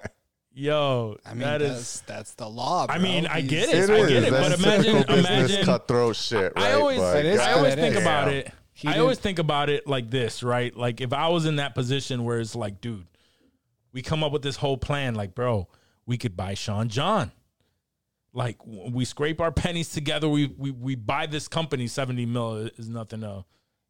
Yo, 0.53 1.17
I 1.25 1.29
mean, 1.31 1.39
that 1.41 1.59
that's, 1.59 1.95
is. 1.95 2.03
that's 2.07 2.33
the 2.33 2.47
law. 2.49 2.85
I 2.89 2.97
mean, 2.97 3.27
I 3.27 3.41
get 3.41 3.69
It 3.69 3.75
it. 3.75 3.77
is. 3.77 3.89
I 3.89 3.97
get 4.09 4.23
it. 4.23 4.31
That's 4.31 4.49
But 4.49 4.59
imagine, 4.59 4.95
business 5.07 5.25
imagine. 5.27 5.65
cutthroat 5.65 6.15
shit, 6.15 6.53
right? 6.55 6.65
I 6.65 6.73
always, 6.73 6.99
But 6.99 7.17
It 7.17 7.25
is 7.27 7.39
I 7.39 7.53
always 7.53 7.75
think 7.75 7.95
yeah. 7.95 8.01
about 8.01 8.27
it. 8.29 8.51
He 8.73 8.87
I 8.87 8.93
did- 8.93 8.99
always 9.01 9.19
think 9.19 9.39
about 9.39 9.69
it 9.69 9.85
like 9.87 10.09
this, 10.09 10.41
right? 10.43 10.75
Like 10.75 11.01
if 11.01 11.13
I 11.13 11.27
was 11.29 11.45
in 11.45 11.57
that 11.57 11.75
position 11.75 12.23
where 12.23 12.39
it's 12.39 12.55
like, 12.55 12.81
dude, 12.81 13.05
we 13.93 14.01
come 14.01 14.23
up 14.23 14.31
with 14.31 14.41
this 14.41 14.55
whole 14.55 14.77
plan, 14.77 15.15
like, 15.15 15.33
bro, 15.35 15.67
we 16.09 16.17
could 16.17 16.35
buy 16.35 16.55
Sean 16.55 16.89
John. 16.89 17.31
Like 18.33 18.57
we 18.65 19.05
scrape 19.05 19.39
our 19.39 19.51
pennies 19.51 19.89
together, 19.89 20.27
we 20.27 20.47
we 20.57 20.71
we 20.71 20.95
buy 20.95 21.27
this 21.27 21.47
company. 21.47 21.87
Seventy 21.87 22.25
mil 22.25 22.69
is 22.77 22.89
nothing 22.89 23.21
to, 23.21 23.45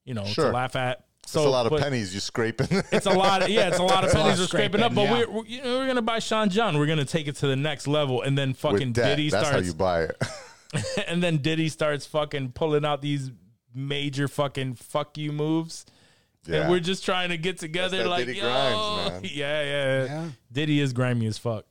you 0.05 0.13
know, 0.13 0.25
Sure. 0.25 0.45
to 0.47 0.51
laugh 0.51 0.75
at. 0.75 1.05
So 1.25 1.41
It's 1.41 1.47
a 1.47 1.49
lot 1.49 1.65
of 1.65 1.69
but 1.71 1.81
pennies 1.81 2.13
you're 2.13 2.21
scraping. 2.21 2.67
It's 2.91 3.05
a 3.05 3.11
lot. 3.11 3.43
Of, 3.43 3.49
yeah, 3.49 3.67
it's 3.67 3.79
a 3.79 3.83
lot 3.83 4.03
of 4.03 4.05
It's 4.05 4.13
a 4.13 4.17
lot 4.17 4.23
pennies 4.23 4.39
of 4.39 4.43
we're 4.43 4.47
scraping 4.47 4.81
up. 4.81 4.93
But 4.93 5.03
yeah. 5.03 5.11
we're, 5.11 5.29
we're 5.29 5.45
you 5.45 5.61
know, 5.61 5.79
we're 5.79 5.87
gonna 5.87 6.01
buy 6.01 6.19
Sean 6.19 6.49
John. 6.49 6.77
We're 6.77 6.87
gonna 6.87 7.05
take 7.05 7.27
it 7.27 7.35
to 7.37 7.47
the 7.47 7.55
next 7.55 7.87
level, 7.87 8.21
and 8.21 8.37
then 8.37 8.53
fucking 8.53 8.89
with 8.89 8.95
debt. 8.95 9.17
Diddy 9.17 9.29
That's 9.29 9.43
how 9.45 9.49
starts 9.51 9.67
you 9.67 9.73
buy 9.73 10.03
it. 10.03 10.17
and 11.07 11.23
then 11.23 11.37
Diddy 11.37 11.69
starts 11.69 12.05
fucking 12.05 12.51
pulling 12.51 12.85
out 12.85 13.01
these 13.01 13.31
major 13.73 14.27
fucking 14.27 14.75
fuck 14.75 15.17
you 15.17 15.31
moves. 15.31 15.85
Yeah. 16.45 16.61
And 16.61 16.69
we're 16.69 16.79
just 16.79 17.03
trying 17.03 17.29
to 17.29 17.37
get 17.37 17.57
together 17.57 17.97
That's 17.97 18.03
that 18.03 18.09
like, 18.09 18.25
Diddy 18.25 18.39
yo. 18.39 18.43
Grimes, 18.43 19.11
man. 19.11 19.21
Yeah, 19.23 19.63
yeah, 19.63 20.05
Yeah. 20.05 20.29
Diddy 20.51 20.79
is 20.79 20.93
grimy 20.93 21.27
as 21.27 21.37
fuck. 21.37 21.65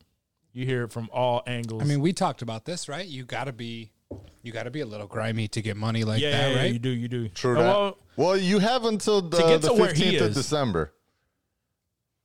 You 0.59 0.66
hear 0.66 0.82
it 0.82 0.90
from 0.90 1.09
all 1.12 1.44
angles. 1.47 1.80
I 1.82 1.85
mean, 1.85 2.01
we 2.01 2.12
talked 2.12 2.43
about 2.43 2.64
this, 2.64 2.89
right? 2.89 3.06
You 3.06 3.24
got 3.24 3.44
to 3.44 3.52
be, 3.52 3.93
you 4.43 4.51
got 4.51 4.64
to 4.64 4.70
be 4.72 4.80
a 4.80 4.86
little 4.86 5.06
grimy 5.06 5.47
to 5.47 5.62
get 5.62 5.76
money 5.76 6.02
like 6.02 6.20
yeah, 6.20 6.32
that, 6.32 6.51
yeah, 6.51 6.60
right? 6.62 6.72
you 6.72 6.80
do, 6.80 6.89
you 6.90 7.06
do. 7.06 7.28
True 7.28 7.59
Oh. 7.60 7.62
Well, 7.62 7.98
Well, 8.16 8.36
you 8.36 8.59
have 8.59 8.85
until 8.85 9.20
the, 9.22 9.36
the 9.59 9.68
to 9.68 9.74
where 9.74 9.94
he 9.94 10.16
15th 10.16 10.20
of. 10.22 10.35
December. 10.35 10.93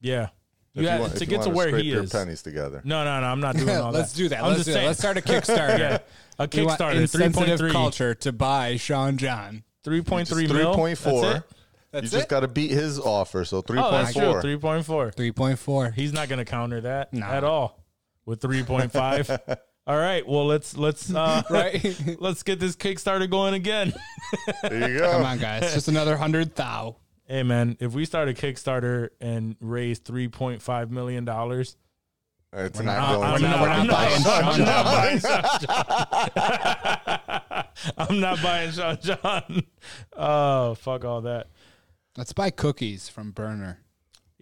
yeah. 0.02 0.30
if 0.74 0.82
You 0.82 0.88
have 0.88 1.00
want- 1.02 1.12
to 1.12 1.16
if 1.18 1.22
you 1.22 1.28
get 1.28 1.44
to 1.44 1.50
wanna 1.50 1.58
where 1.58 1.68
scrape 1.70 1.84
he 1.84 1.92
your 1.92 2.04
is. 2.06 2.12
pennies 2.12 2.42
together. 2.42 2.82
No, 2.84 3.04
no, 3.06 3.22
no. 3.22 3.28
I'm 3.28 3.40
not 3.40 3.56
doing 3.56 3.70
all 3.78 3.92
that. 3.92 4.00
Let's 4.00 4.14
do 4.14 4.28
that. 4.30 4.40
I'm 4.44 4.48
Let's 4.54 4.66
just 4.66 4.76
do 4.76 4.82
it. 4.84 4.86
Let's 4.88 4.98
start 5.00 5.18
a 5.18 5.22
Kickstarter. 5.22 5.78
yeah. 5.78 5.98
A 6.40 6.48
Kickstarter, 6.48 7.08
three 7.08 7.30
point 7.30 7.50
insensitive 7.50 7.60
three, 7.60 7.72
culture 7.72 8.16
to 8.16 8.32
buy 8.32 8.78
Sean 8.78 9.18
John. 9.18 9.64
three 9.84 10.02
point 10.02 10.28
Just 10.28 10.40
three 10.40 10.48
mil. 10.52 10.74
3.4. 10.76 10.96
That's 10.96 11.38
it? 11.38 11.44
That's 11.92 12.04
you 12.06 12.10
just 12.18 12.30
got 12.30 12.40
to 12.40 12.48
beat 12.48 12.72
his 12.72 13.00
offer. 13.00 13.46
So 13.46 13.58
Oh, 13.58 13.62
3.4. 13.62 14.42
Three 14.42 14.58
point 14.58 14.84
four. 14.88 15.12
Three 15.12 15.32
point 15.32 15.60
four. 15.60 15.92
He's 15.92 16.12
not 16.12 16.28
going 16.30 16.40
to 16.40 16.46
counter 16.46 16.82
that 16.82 17.14
Nah. 17.14 17.28
at 17.32 17.44
all 17.44 17.83
with 18.26 18.40
3.5. 18.42 19.58
all 19.88 19.98
right, 19.98 20.28
well 20.28 20.46
let's 20.46 20.78
let's 20.78 21.14
uh 21.14 21.42
Right? 21.50 21.84
let's 22.20 22.44
get 22.44 22.60
this 22.60 22.76
Kickstarter 22.76 23.30
going 23.30 23.54
again. 23.54 23.94
there 24.64 24.90
you 24.90 25.00
go. 25.00 25.12
Come 25.12 25.26
on, 25.26 25.38
guys. 25.40 25.74
Just 25.74 25.88
another 25.88 26.16
hundred 26.18 26.56
thou. 26.56 26.98
hey 27.26 27.44
man, 27.44 27.78
if 27.80 27.94
we 27.94 28.06
start 28.06 28.30
a 28.30 28.34
Kickstarter 28.34 29.10
and 29.22 29.56
raise 29.60 30.00
3.5 30.00 30.90
million 30.90 31.26
dollars, 31.26 31.76
It's 32.54 32.80
I'm 32.80 32.86
not 32.86 32.98
not- 32.98 33.16
going 33.16 33.28
I'm 33.34 33.40
to 33.42 33.48
not- 33.48 33.62
we're 33.62 33.68
I'm 33.70 33.88
not 33.88 33.96
buying 33.96 34.14
I'm 34.16 34.22
Sean 34.24 34.66
not 34.66 34.86
John. 34.86 34.86
buying 34.86 35.20
John. 36.40 37.64
I'm 37.98 38.20
not 38.20 38.42
buying 38.44 38.72
Sean 38.72 38.98
John. 39.02 39.64
Oh, 40.16 40.76
fuck 40.76 41.04
all 41.06 41.22
that. 41.22 41.48
Let's 42.18 42.32
buy 42.34 42.52
cookies 42.52 43.10
from 43.10 43.32
Berner. 43.32 43.80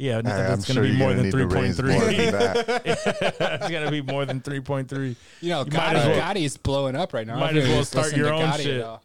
Yeah, 0.02 0.15
Hey, 0.15 0.22
that's 0.23 0.69
I'm 0.69 0.76
going 0.76 0.76
sure 0.76 0.84
to 0.84 0.90
be 0.91 0.98
more 0.98 1.14
than 1.14 1.23
need 1.26 1.32
to 1.32 1.45
raise 1.48 1.80
more 1.82 1.91
3.3. 1.91 2.82
It's 2.86 3.69
going 3.69 3.86
to 3.86 3.91
be 3.91 4.02
more 4.02 4.26
than 4.26 4.41
3.3. 4.41 5.15
You 5.41 5.49
know, 5.49 5.60
might 5.60 5.69
Gotti, 5.72 5.94
as 5.95 6.06
well- 6.07 6.19
Gotti's 6.34 6.57
blowing 6.57 6.95
up 6.95 7.14
right 7.14 7.28
now. 7.28 7.38
might 7.40 7.56
as 7.56 7.68
well 7.69 7.86
start 7.86 8.15
your 8.15 8.34
own 8.34 8.41
Gotti 8.45 8.64
shit. 8.64 8.82
at. 8.82 8.99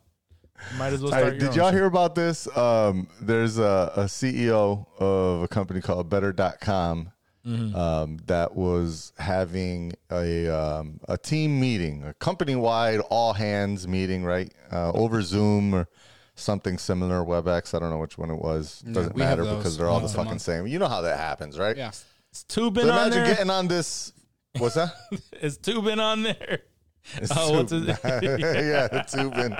Might 0.78 0.94
as 0.94 1.02
well 1.02 1.12
Hey, 1.12 1.18
start 1.18 1.32
your 1.34 1.38
did 1.40 1.48
own 1.50 1.54
y'all 1.54 1.66
shit. 1.66 1.74
hear 1.74 1.84
about 1.84 2.14
this? 2.14 2.48
Um, 2.56 3.08
there's 3.20 3.58
a, 3.58 3.92
a 3.94 4.00
CEO 4.04 4.86
of 4.98 5.42
a 5.42 5.48
company 5.48 5.80
called 5.80 6.08
Better.com 6.08 7.12
Mm-hmm. 7.46 7.76
um, 7.76 8.18
that 8.26 8.56
was 8.56 9.12
having 9.18 9.92
a 10.10 10.48
um, 10.48 10.98
a 11.08 11.16
team 11.16 11.60
meeting, 11.60 12.02
a 12.02 12.12
company 12.14 12.56
wide 12.56 12.98
all 13.08 13.34
hands 13.34 13.86
meeting, 13.86 14.24
right? 14.24 14.52
Uh, 14.72 14.90
over 14.90 15.22
Zoom 15.22 15.72
or 15.72 15.86
something 16.36 16.78
similar, 16.78 17.22
WebEx. 17.24 17.74
I 17.74 17.80
don't 17.80 17.90
know 17.90 17.98
which 17.98 18.16
one 18.16 18.30
it 18.30 18.38
was. 18.38 18.80
Doesn't 18.80 19.14
we 19.14 19.18
matter 19.20 19.44
those 19.44 19.56
because 19.58 19.76
they're 19.76 19.88
all 19.88 20.00
the 20.00 20.08
fucking 20.08 20.24
month. 20.32 20.42
same. 20.42 20.66
You 20.68 20.78
know 20.78 20.88
how 20.88 21.02
that 21.02 21.18
happens, 21.18 21.58
right? 21.58 21.76
Yeah. 21.76 21.90
Is 22.32 22.44
Tubin 22.48 22.84
So 22.84 22.92
on 22.92 22.98
imagine 23.06 23.24
there? 23.24 23.34
getting 23.34 23.50
on 23.50 23.66
this. 23.68 24.12
What's 24.58 24.76
that? 24.76 24.94
that? 25.10 25.20
Is 25.42 25.58
Tubin 25.58 25.98
on 26.00 26.22
there? 26.22 26.60
It's 27.18 27.30
Oh, 27.36 27.52
what's 27.58 27.70
Tube. 27.70 27.86
his- 27.86 27.98
yeah, 28.02 28.88
the 28.88 29.04
tubing. 29.06 29.54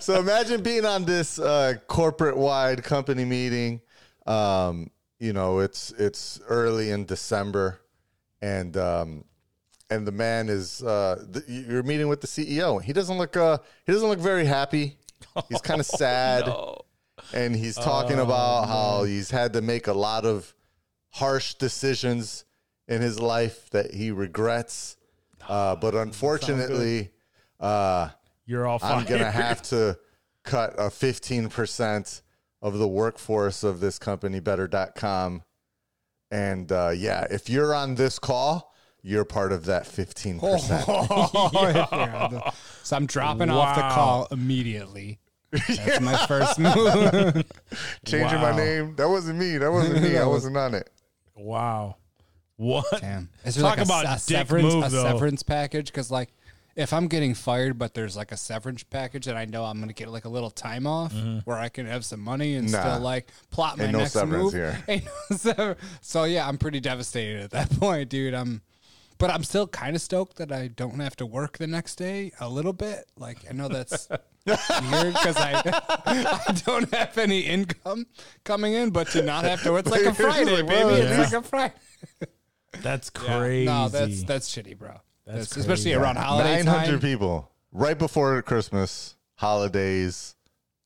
so 0.00 0.20
imagine 0.20 0.62
being 0.62 0.84
on 0.84 1.04
this 1.04 1.40
uh, 1.40 1.74
corporate 1.88 2.36
wide 2.36 2.84
company 2.84 3.24
meeting. 3.24 3.80
Um, 4.26 4.90
you 5.18 5.32
know, 5.32 5.58
it's 5.58 5.90
it's 5.98 6.40
early 6.48 6.90
in 6.90 7.06
December, 7.06 7.80
and 8.40 8.76
um, 8.76 9.24
and 9.90 10.06
the 10.06 10.12
man 10.12 10.48
is 10.48 10.82
uh, 10.82 11.24
th- 11.32 11.44
you're 11.48 11.82
meeting 11.82 12.08
with 12.08 12.20
the 12.20 12.26
CEO. 12.26 12.82
He 12.82 12.92
doesn't 12.92 13.16
look 13.18 13.36
uh, 13.36 13.58
he 13.86 13.92
doesn't 13.92 14.08
look 14.08 14.18
very 14.18 14.44
happy. 14.44 14.98
He's 15.48 15.60
kind 15.60 15.80
of 15.84 15.86
sad, 15.86 16.48
and 17.32 17.54
he's 17.56 17.76
talking 17.76 18.18
about 18.18 18.66
how 18.68 19.04
he's 19.04 19.30
had 19.30 19.52
to 19.54 19.60
make 19.62 19.86
a 19.86 19.92
lot 19.92 20.24
of 20.24 20.54
harsh 21.10 21.54
decisions 21.54 22.44
in 22.86 23.00
his 23.02 23.18
life 23.20 23.68
that 23.70 23.92
he 23.92 24.10
regrets 24.10 24.96
Uh, 25.48 25.74
but 25.76 25.94
unfortunately, 25.94 27.10
uh, 27.60 28.10
You're 28.46 28.66
all 28.66 28.78
I'm 28.82 29.04
gonna 29.04 29.30
have 29.30 29.62
to 29.70 29.98
cut 30.44 30.74
a 30.78 30.90
15 30.90 31.48
percent 31.48 32.22
of 32.60 32.78
the 32.78 32.88
workforce 32.88 33.62
of 33.64 33.80
this 33.80 33.98
company, 33.98 34.40
Better.com. 34.40 35.42
And 36.30 36.70
uh, 36.72 36.90
yeah, 36.94 37.26
if 37.30 37.48
you're 37.48 37.74
on 37.74 37.94
this 37.94 38.18
call, 38.18 38.74
you're 39.02 39.24
part 39.24 39.52
of 39.52 39.64
that 39.66 39.86
15 39.86 40.40
percent. 40.40 40.84
Yeah. 40.88 42.50
So 42.82 42.96
I'm 42.96 43.06
dropping 43.06 43.50
off 43.50 43.76
the 43.76 43.82
call 43.82 44.28
immediately. 44.30 45.18
That's 45.52 46.00
my 46.00 46.16
first 46.26 46.58
move. 46.58 47.44
Changing 48.04 48.40
Wow. 48.40 48.50
my 48.52 48.56
name. 48.56 48.96
That 48.96 49.08
wasn't 49.08 49.38
me. 49.38 49.58
That 49.58 49.70
wasn't 49.72 50.02
me. 50.02 50.16
I 50.18 50.26
wasn't 50.26 50.56
on 50.56 50.74
it. 50.74 50.90
Wow. 51.36 51.96
What? 52.56 52.86
Damn. 53.00 53.28
Is 53.44 53.54
there 53.54 53.62
Talk 53.62 53.78
like 53.78 53.78
a, 53.78 53.82
about 53.82 54.04
a 54.04 54.08
dick 54.08 54.18
severance, 54.18 54.74
move, 54.74 54.84
a 54.84 54.88
though. 54.88 55.02
severance 55.04 55.42
package? 55.42 55.86
Because 55.86 56.10
like, 56.10 56.30
if 56.76 56.92
I'm 56.92 57.08
getting 57.08 57.34
fired, 57.34 57.78
but 57.78 57.94
there's 57.94 58.16
like 58.16 58.30
a 58.32 58.36
severance 58.36 58.82
package, 58.84 59.26
and 59.26 59.36
I 59.38 59.44
know 59.44 59.64
I'm 59.64 59.80
gonna 59.80 59.92
get 59.92 60.08
like 60.10 60.24
a 60.24 60.28
little 60.28 60.50
time 60.50 60.86
off 60.86 61.12
Mm-hmm. 61.12 61.38
where 61.40 61.56
I 61.58 61.68
can 61.68 61.86
have 61.86 62.04
some 62.04 62.20
money 62.20 62.54
and 62.56 62.70
Nah. 62.70 62.80
still 62.80 63.00
like 63.00 63.28
plot 63.50 63.78
my 63.78 63.84
Ain't 63.84 63.92
no 63.92 63.98
next 64.00 64.12
severance 64.12 64.44
move. 64.44 64.54
here. 64.54 64.78
Ain't 64.88 65.04
no 65.30 65.36
sever- 65.36 65.76
so 66.00 66.24
yeah, 66.24 66.46
I'm 66.48 66.58
pretty 66.58 66.80
devastated 66.80 67.42
at 67.42 67.50
that 67.52 67.70
point, 67.78 68.08
dude. 68.08 68.34
I'm, 68.34 68.60
but 69.18 69.30
I'm 69.30 69.42
still 69.44 69.66
kind 69.66 69.94
of 69.96 70.02
stoked 70.02 70.36
that 70.36 70.50
I 70.52 70.68
don't 70.68 71.00
have 71.00 71.16
to 71.16 71.26
work 71.26 71.58
the 71.58 71.66
next 71.66 71.96
day 71.96 72.32
a 72.40 72.48
little 72.48 72.72
bit. 72.72 73.04
Like 73.16 73.38
I 73.48 73.52
know 73.52 73.68
that's. 73.68 74.08
Weird 74.48 75.12
because 75.12 75.36
I 75.36 75.60
I 76.46 76.52
don't 76.64 76.90
have 76.94 77.18
any 77.18 77.40
income 77.40 78.06
coming 78.44 78.72
in, 78.72 78.88
but 78.90 79.08
to 79.08 79.20
not 79.20 79.44
have 79.44 79.62
to, 79.64 79.76
it's 79.76 79.90
like 79.90 80.06
a 80.06 80.14
Friday, 80.22 80.62
baby. 80.62 80.68
well, 80.68 80.88
It's 80.94 81.10
yeah. 81.10 81.18
like 81.20 81.32
a 81.34 81.42
Friday. 81.42 81.74
That's 82.80 83.10
Yeah. 83.14 83.20
crazy. 83.38 83.64
No, 83.66 83.88
that's 83.90 84.22
that's 84.22 84.48
shitty, 84.48 84.78
bro. 84.78 84.94
That's 85.26 85.38
That's, 85.50 85.56
especially 85.58 85.90
crazy. 85.90 85.94
around 85.96 86.16
holiday 86.16 86.62
900 86.62 86.86
time. 86.92 87.00
people 87.00 87.50
right 87.72 87.98
before 87.98 88.40
Christmas, 88.40 89.16
holidays, 89.34 90.34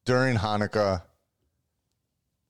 during 0.04 0.38
Hanukkah, 0.38 1.02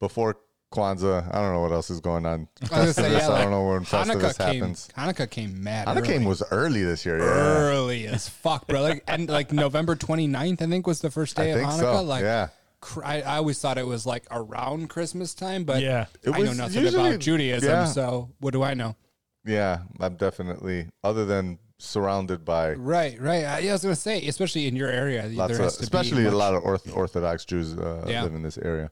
before 0.01 0.39
Kwanzaa. 0.73 1.28
I 1.35 1.39
don't 1.40 1.53
know 1.53 1.61
what 1.61 1.70
else 1.73 1.90
is 1.90 2.01
going 2.01 2.27
on. 2.27 2.49
I 2.73 2.86
say, 2.86 3.03
Festivus, 3.05 3.12
yeah, 3.12 3.31
I 3.31 3.43
don't 3.43 3.51
know 3.53 3.69
when 3.69 3.85
Festivus 3.85 4.05
Hanukkah 4.35 4.39
came. 4.39 4.61
happens. 4.61 4.89
Hanukkah 4.97 5.31
came 5.31 5.62
mad. 5.62 5.86
Hanukkah 5.86 6.16
early. 6.16 6.27
was 6.27 6.43
early 6.51 6.82
this 6.82 7.07
year. 7.07 7.19
Yeah. 7.19 7.24
early 7.24 8.07
as 8.09 8.28
fuck, 8.28 8.66
bro. 8.66 8.82
Like 8.82 9.05
and 9.07 9.28
like 9.28 9.53
November 9.53 9.94
29th, 9.94 10.61
I 10.62 10.66
think 10.66 10.86
was 10.86 11.01
the 11.01 11.11
first 11.11 11.36
day 11.36 11.53
I 11.53 11.55
of 11.55 11.61
think 11.61 11.70
Hanukkah. 11.70 11.97
so. 11.99 12.03
Like, 12.03 12.23
yeah. 12.23 12.49
cr- 12.81 13.05
I, 13.05 13.20
I 13.23 13.36
always 13.36 13.59
thought 13.61 13.78
it 13.78 13.86
was 13.86 14.05
like 14.07 14.24
around 14.31 14.89
Christmas 14.89 15.35
time, 15.35 15.65
but 15.65 15.81
Yeah. 15.82 16.07
It 16.23 16.31
I 16.35 16.39
know 16.40 16.53
nothing 16.55 16.82
usually- 16.82 17.09
about 17.11 17.20
Judaism, 17.20 17.69
yeah. 17.70 17.85
so 17.85 18.31
what 18.40 18.53
do 18.53 18.62
I 18.62 18.74
know? 18.74 18.97
Yeah, 19.44 19.81
I'm 20.01 20.16
definitely 20.16 20.89
other 21.05 21.24
than 21.24 21.59
surrounded 21.78 22.44
by 22.44 22.74
Right, 22.74 23.20
right. 23.20 23.44
I, 23.44 23.59
yeah, 23.59 23.70
I 23.70 23.73
was 23.73 23.82
gonna 23.82 23.97
say, 23.97 24.24
especially 24.28 24.69
in 24.69 24.77
your 24.77 24.89
area, 24.89 25.27
there 25.28 25.44
of, 25.47 25.59
has 25.59 25.74
to 25.77 25.81
be 25.81 25.85
especially 25.85 26.23
a 26.23 26.27
much- 26.27 26.35
lot 26.35 26.55
of 26.55 26.62
orth- 26.62 26.93
Orthodox 26.94 27.44
Jews 27.44 27.77
uh, 27.77 28.05
Yeah. 28.07 28.23
live 28.23 28.35
in 28.35 28.43
this 28.43 28.57
area. 28.59 28.90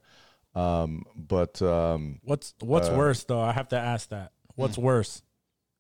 Um, 0.54 1.04
but 1.16 1.60
um, 1.62 2.18
What's 2.24 2.54
what's 2.60 2.88
Uh, 2.88 2.94
worse 2.94 3.24
though? 3.24 3.40
I 3.40 3.52
have 3.52 3.68
to 3.68 3.78
ask 3.78 4.08
that. 4.10 4.32
What's 4.56 4.76
Hmm. 4.76 4.82
worse? 4.82 5.22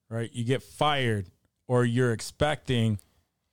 Right? 0.08 0.30
You 0.32 0.44
get 0.44 0.62
fired 0.62 1.30
or 1.68 1.84
you're 1.84 2.12
expecting 2.12 2.98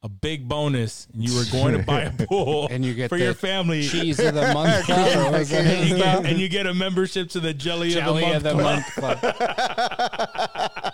a 0.03 0.09
big 0.09 0.47
bonus 0.47 1.07
and 1.11 1.23
you 1.23 1.35
were 1.35 1.45
going 1.51 1.73
to 1.75 1.83
buy 1.83 2.01
a 2.03 2.11
pool 2.27 2.67
and 2.69 2.85
you 2.85 2.93
get 2.93 3.09
for 3.09 3.17
the 3.17 3.23
your 3.25 3.33
family 3.33 3.87
cheese 3.87 4.19
of 4.19 4.35
the 4.35 4.53
month 4.53 4.85
club, 4.85 5.33
or 5.33 5.37
and, 5.37 5.49
you 5.89 5.97
get, 5.97 6.25
and 6.25 6.39
you 6.39 6.47
get 6.49 6.67
a 6.67 6.73
membership 6.73 7.29
to 7.29 7.39
the 7.39 7.53
jelly, 7.53 7.89
jelly 7.91 8.31
of 8.31 8.43
the 8.43 8.53
month 8.55 8.85
club. 8.93 9.21
month 9.23 9.37
club. 9.37 10.93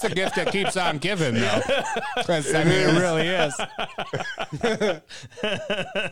the 0.00 0.14
gift 0.14 0.36
that 0.36 0.50
keeps 0.52 0.76
on 0.76 0.98
giving, 0.98 1.34
though. 1.34 1.60
'Cause, 2.24 2.54
I 2.54 2.64
mean, 2.64 2.88
it 2.88 3.00
really 3.00 3.26
is. 3.28 3.54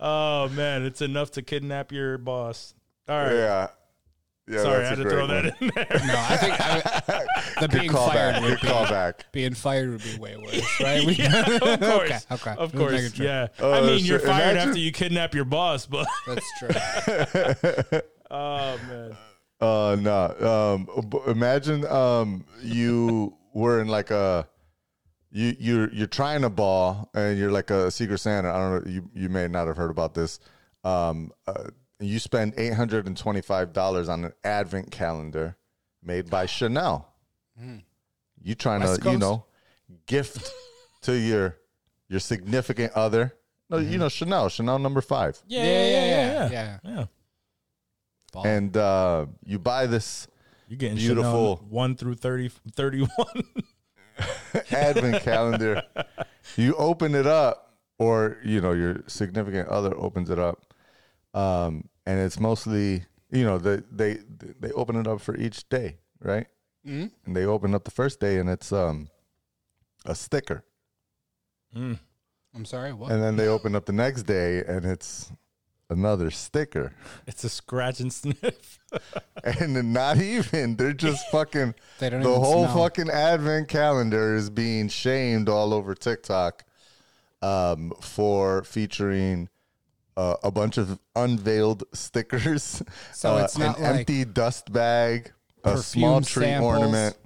Oh 0.00 0.48
man, 0.50 0.84
it's 0.84 1.00
enough 1.02 1.32
to 1.32 1.42
kidnap 1.42 1.90
your 1.92 2.18
boss. 2.18 2.74
All 3.08 3.16
right. 3.16 3.32
yeah, 3.34 3.68
yeah. 4.48 4.62
Sorry, 4.62 4.84
I 4.84 4.88
had 4.88 4.98
to 4.98 5.02
throw 5.08 5.26
great 5.26 5.42
that 5.44 5.62
in 5.62 5.70
there. 5.74 5.86
No, 6.06 6.14
I 6.16 6.36
think 6.36 6.54
I, 6.60 7.60
the 7.60 7.68
being 7.68 7.90
Call 7.90 8.08
fired 8.10 8.34
back. 8.34 8.42
would 8.42 8.50
Good 8.50 8.60
be 8.60 8.66
call 8.68 8.84
back. 8.86 9.26
being 9.32 9.54
fired 9.54 9.90
would 9.90 10.02
be 10.02 10.16
way 10.18 10.36
worse, 10.36 10.80
right? 10.80 11.04
We- 11.04 11.14
yeah, 11.14 11.40
of 11.46 11.60
course. 11.80 11.80
Okay, 11.80 12.20
okay. 12.32 12.54
Of 12.58 12.72
Just 12.72 12.76
course. 12.76 13.18
Yeah. 13.18 13.48
Oh, 13.60 13.72
I 13.72 13.80
mean, 13.82 14.04
you're 14.04 14.18
shit. 14.20 14.28
fired 14.28 14.50
Imagine- 14.52 14.68
after 14.70 14.80
you 14.80 14.92
kidnap 14.92 15.34
your 15.34 15.44
boss, 15.44 15.86
but 15.86 16.06
That's 16.26 16.46
true. 16.58 18.00
oh 18.30 18.78
man. 18.88 19.16
Uh 19.60 19.96
no. 20.00 20.86
Um 20.86 21.08
b- 21.08 21.18
imagine 21.26 21.86
um 21.86 22.44
you 22.62 23.34
were 23.52 23.80
in 23.80 23.88
like 23.88 24.10
a 24.10 24.48
you 25.30 25.54
you're 25.58 25.92
you're 25.92 26.06
trying 26.06 26.44
a 26.44 26.50
ball 26.50 27.10
and 27.14 27.38
you're 27.38 27.50
like 27.50 27.70
a 27.70 27.90
secret 27.90 28.18
Santa. 28.18 28.50
I 28.50 28.58
don't 28.58 28.86
know 28.86 28.90
you 28.90 29.10
you 29.14 29.28
may 29.28 29.48
not 29.48 29.66
have 29.66 29.76
heard 29.76 29.90
about 29.90 30.14
this. 30.14 30.38
Um 30.84 31.32
uh, 31.46 31.64
you 32.00 32.20
spend 32.20 32.54
$825 32.54 34.08
on 34.08 34.24
an 34.24 34.32
advent 34.44 34.90
calendar 34.92 35.56
made 36.02 36.30
by 36.30 36.46
Chanel. 36.46 37.12
You 38.40 38.54
trying 38.54 38.82
West 38.82 39.02
to, 39.02 39.10
you 39.10 39.18
know, 39.18 39.44
gift 40.06 40.48
to 41.02 41.12
your 41.12 41.56
your 42.08 42.20
significant 42.20 42.92
other. 42.92 43.34
No, 43.68 43.78
you 43.78 43.98
know 43.98 44.08
Chanel, 44.08 44.48
Chanel 44.48 44.78
number 44.78 45.00
5. 45.00 45.42
Yeah, 45.46 45.62
yeah, 45.64 45.70
yeah, 45.70 46.06
yeah. 46.06 46.50
yeah. 46.50 46.78
yeah. 46.84 47.04
Ball. 48.32 48.46
And 48.46 48.76
uh 48.76 49.26
you 49.44 49.58
buy 49.58 49.86
this 49.86 50.26
You're 50.68 50.76
getting 50.78 50.96
Beautiful. 50.98 51.56
Chanel 51.56 51.66
1 51.70 51.96
through 51.96 52.14
30, 52.16 52.50
31. 52.74 53.08
advent 54.70 55.22
calendar. 55.22 55.82
You 56.56 56.74
open 56.74 57.14
it 57.14 57.26
up, 57.26 57.76
or 57.98 58.38
you 58.44 58.60
know 58.60 58.72
your 58.72 59.02
significant 59.06 59.68
other 59.68 59.96
opens 59.96 60.30
it 60.30 60.38
up, 60.38 60.74
um, 61.34 61.88
and 62.06 62.18
it's 62.20 62.40
mostly 62.40 63.04
you 63.30 63.44
know 63.44 63.58
they 63.58 63.80
they 63.92 64.18
they 64.60 64.72
open 64.72 64.96
it 64.96 65.06
up 65.06 65.20
for 65.20 65.36
each 65.36 65.68
day, 65.68 65.98
right? 66.20 66.46
Mhm. 66.86 67.10
And 67.26 67.36
they 67.36 67.44
open 67.44 67.74
up 67.74 67.84
the 67.84 67.90
first 67.90 68.18
day, 68.20 68.38
and 68.38 68.48
it's 68.48 68.72
um 68.72 69.08
a 70.04 70.14
sticker, 70.14 70.64
Mm. 71.76 71.98
I'm 72.54 72.64
sorry. 72.64 72.92
What? 72.92 73.12
and 73.12 73.22
then 73.22 73.36
they 73.36 73.46
open 73.46 73.74
up 73.76 73.84
the 73.86 73.92
next 73.92 74.22
day, 74.24 74.64
and 74.64 74.84
it's 74.84 75.30
another 75.90 76.30
sticker, 76.30 76.92
It's 77.26 77.44
a 77.44 77.48
scratch 77.48 78.00
and 78.00 78.12
sniff. 78.12 78.78
and 79.44 79.76
then 79.76 79.92
not 79.92 80.18
even 80.18 80.76
they're 80.76 80.92
just 80.92 81.28
fucking. 81.30 81.74
They 81.98 82.10
don't 82.10 82.22
the 82.22 82.28
even 82.28 82.40
whole 82.40 82.64
smell. 82.64 82.84
fucking 82.84 83.10
advent 83.10 83.68
calendar 83.68 84.34
is 84.34 84.50
being 84.50 84.88
shamed 84.88 85.48
all 85.48 85.74
over 85.74 85.94
TikTok 85.94 86.64
um, 87.42 87.92
for 88.00 88.64
featuring 88.64 89.48
uh, 90.16 90.36
a 90.42 90.50
bunch 90.50 90.78
of 90.78 90.98
unveiled 91.14 91.84
stickers. 91.92 92.82
So 93.12 93.34
uh, 93.36 93.44
it's 93.44 93.56
not 93.58 93.78
an 93.78 93.84
like 93.84 93.98
empty 94.00 94.24
dust 94.24 94.72
bag, 94.72 95.32
a 95.64 95.78
small 95.78 96.20
tree 96.20 96.44
samples. 96.44 96.78
ornament, 96.78 97.16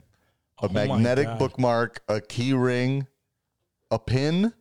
a 0.61 0.67
Oh 0.67 0.73
magnetic 0.73 1.39
bookmark, 1.39 2.03
a 2.09 2.21
key 2.21 2.53
ring, 2.53 3.07
a 3.91 3.99
pin, 3.99 4.53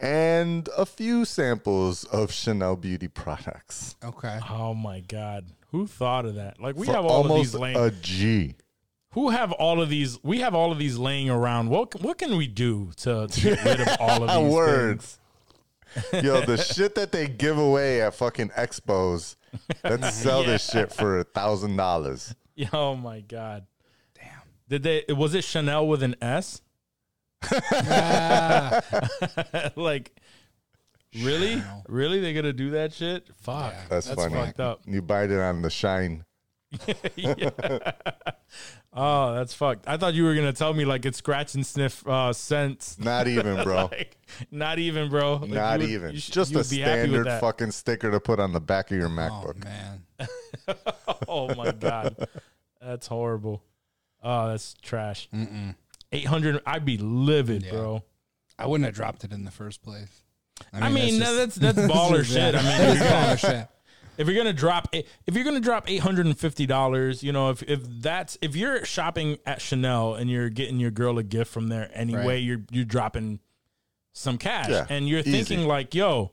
and 0.00 0.68
a 0.76 0.86
few 0.86 1.24
samples 1.24 2.04
of 2.04 2.32
Chanel 2.32 2.76
beauty 2.76 3.08
products. 3.08 3.96
Okay. 4.02 4.38
Oh 4.48 4.74
my 4.74 5.00
god. 5.00 5.46
Who 5.70 5.86
thought 5.86 6.24
of 6.24 6.34
that? 6.36 6.60
Like 6.60 6.76
we 6.76 6.86
For 6.86 6.92
have 6.92 7.04
all 7.04 7.30
of 7.30 7.36
these 7.36 7.54
laying 7.54 7.76
a 7.76 7.90
G. 7.90 8.56
Who 9.12 9.30
have 9.30 9.52
all 9.52 9.80
of 9.82 9.88
these 9.88 10.22
we 10.22 10.40
have 10.40 10.54
all 10.54 10.72
of 10.72 10.78
these 10.78 10.96
laying 10.98 11.28
around. 11.30 11.68
What 11.68 12.00
what 12.00 12.18
can 12.18 12.36
we 12.36 12.46
do 12.46 12.90
to, 12.98 13.26
to 13.28 13.40
get 13.40 13.64
rid 13.64 13.80
of 13.80 13.88
all 14.00 14.22
of 14.28 14.42
these 14.44 14.52
Words. 14.52 15.18
things? 16.12 16.24
Yo, 16.24 16.40
the 16.42 16.56
shit 16.56 16.94
that 16.94 17.10
they 17.10 17.26
give 17.26 17.58
away 17.58 18.00
at 18.00 18.14
fucking 18.14 18.50
expos 18.50 19.34
that 19.82 20.04
sell 20.12 20.44
this 20.44 20.70
shit 20.70 20.92
for 20.92 21.18
a 21.18 21.24
thousand 21.24 21.76
dollars. 21.76 22.34
Oh 22.72 22.94
my 22.94 23.20
god. 23.20 23.66
Damn. 24.14 24.42
Did 24.68 24.82
they 24.84 25.04
was 25.12 25.34
it 25.34 25.42
Chanel 25.44 25.86
with 25.86 26.02
an 26.02 26.14
S? 26.22 26.62
like, 29.76 30.12
really, 31.22 31.62
really, 31.88 32.20
they 32.20 32.32
gonna 32.32 32.52
do 32.52 32.70
that 32.70 32.92
shit? 32.92 33.28
Fuck, 33.42 33.72
Yeah. 33.72 33.84
That's, 33.88 34.10
funny. 34.10 34.34
fucked 34.34 34.60
up. 34.60 34.80
You 34.86 35.02
bite 35.02 35.30
it 35.30 35.40
on 35.40 35.62
the 35.62 35.70
shine. 35.70 36.24
Oh, 38.92 39.34
that's 39.34 39.54
fucked. 39.54 39.86
I 39.86 39.96
thought 39.98 40.14
you 40.14 40.24
were 40.24 40.34
gonna 40.34 40.52
tell 40.52 40.74
me 40.74 40.84
like 40.84 41.06
it's 41.06 41.18
scratch 41.18 41.54
and 41.54 41.64
sniff 41.64 42.04
uh, 42.08 42.32
scents. 42.32 42.98
Not 42.98 43.28
even, 43.28 43.62
bro. 43.62 43.84
Like, 43.92 44.16
not 44.50 44.80
even, 44.80 45.08
bro. 45.08 45.36
Like, 45.36 45.50
Not 45.50 45.78
would- 45.78 45.88
even. 45.88 46.10
you 46.10 46.18
Just 46.18 46.52
a 46.56 46.64
standard 46.64 47.28
fucking 47.38 47.70
sticker 47.70 48.10
to 48.10 48.18
put 48.18 48.40
on 48.40 48.52
the 48.52 48.58
back 48.60 48.90
of 48.90 48.96
your 48.96 49.06
Oh 49.06 49.10
MacBook. 49.10 49.62
man, 49.64 50.02
Oh 51.28 51.54
my 51.54 51.70
god, 51.70 52.16
that's 52.82 53.06
horrible. 53.06 53.62
Oh, 54.24 54.48
that's 54.48 54.74
trash. 54.82 55.28
Mm-mm. 55.32 55.76
800, 56.12 56.60
I'd 56.66 56.84
be 56.84 56.98
livid, 56.98 57.62
Yeah. 57.64 57.70
bro. 57.72 58.04
I 58.58 58.66
wouldn't 58.66 58.84
have 58.86 58.94
dropped 58.94 59.24
it 59.24 59.32
in 59.32 59.44
the 59.44 59.50
first 59.50 59.82
place. 59.82 60.22
I 60.72 60.90
mean, 60.90 61.18
that's- 61.18 61.54
that's 61.54 61.78
baller 61.92 62.24
shit. 62.24 62.54
I 62.54 62.62
mean, 62.62 62.72
if 62.72 62.78
you're 62.80 63.08
gonna- 63.08 63.26
that's 63.26 63.42
baller 63.42 63.50
shit. 63.50 63.68
If 64.18 64.26
you're 64.28 64.36
gonna 64.36 64.52
drop, 64.52 64.88
if 64.92 65.34
you're 65.34 65.44
gonna 65.44 65.60
drop 65.60 65.88
eight 65.88 66.00
hundred 66.02 66.26
and 66.26 66.36
fifty 66.38 66.66
dollars, 66.66 67.22
you 67.22 67.32
know, 67.32 67.48
if 67.48 67.62
if 67.62 67.80
that's 68.02 68.36
if 68.42 68.54
you're 68.54 68.84
shopping 68.84 69.38
at 69.46 69.62
Chanel 69.62 70.14
and 70.14 70.28
you're 70.28 70.50
getting 70.50 70.78
your 70.78 70.90
girl 70.90 71.16
a 71.16 71.22
gift 71.22 71.50
from 71.50 71.68
there 71.68 71.90
anyway, 71.94 72.26
Right. 72.26 72.42
you're 72.42 72.60
you're 72.70 72.84
dropping 72.84 73.40
some 74.12 74.36
cash, 74.36 74.68
Yeah, 74.68 74.84
and 74.90 75.08
you're 75.08 75.20
easy. 75.20 75.30
thinking 75.32 75.66
like, 75.66 75.94
yo, 75.94 76.32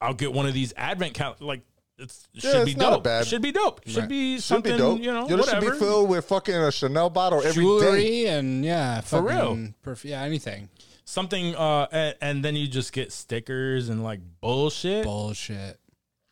I'll 0.00 0.14
get 0.14 0.32
one 0.32 0.46
of 0.46 0.54
these 0.54 0.72
advent 0.76 1.14
cal- 1.14 1.36
like 1.40 1.62
it's, 2.00 2.28
it 2.34 2.44
Yeah, 2.44 2.50
should 2.52 2.60
it's 2.62 2.74
be 2.74 2.80
not 2.80 2.90
dope. 2.90 3.04
bad- 3.04 3.26
should 3.26 3.42
be 3.42 3.52
dope. 3.52 3.80
Should 3.86 3.96
Right. 4.00 4.08
be 4.08 4.34
Should 4.36 4.44
something 4.44 4.72
be 4.72 4.78
dope. 4.78 5.00
you 5.00 5.12
know, 5.12 5.28
Yo, 5.28 5.36
this 5.36 5.46
whatever. 5.46 5.66
should 5.66 5.72
be 5.74 5.78
filled 5.78 6.08
with 6.08 6.24
fucking 6.24 6.54
a 6.54 6.72
Chanel 6.72 7.10
bottle 7.10 7.38
every 7.40 7.50
day. 7.50 7.68
Jewelry 7.80 8.26
and 8.26 8.64
yeah, 8.64 9.00
For 9.00 9.22
real. 9.22 9.56
perf- 9.84 10.04
yeah, 10.04 10.22
anything. 10.22 10.68
something 11.04 11.54
uh 11.56 11.86
and, 11.90 12.14
and 12.20 12.44
then 12.44 12.54
you 12.56 12.68
just 12.68 12.92
get 12.92 13.12
stickers 13.12 13.88
and 13.88 14.02
like 14.04 14.20
bullshit. 14.40 15.04
Bullshit. 15.04 15.78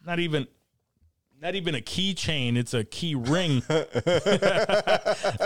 not 0.07 0.19
even 0.21 0.47
not 1.41 1.55
even 1.55 1.75
a 1.75 1.81
keychain 1.81 2.57
it's 2.57 2.75
a 2.75 2.83
key 2.85 3.15
ring 3.15 3.63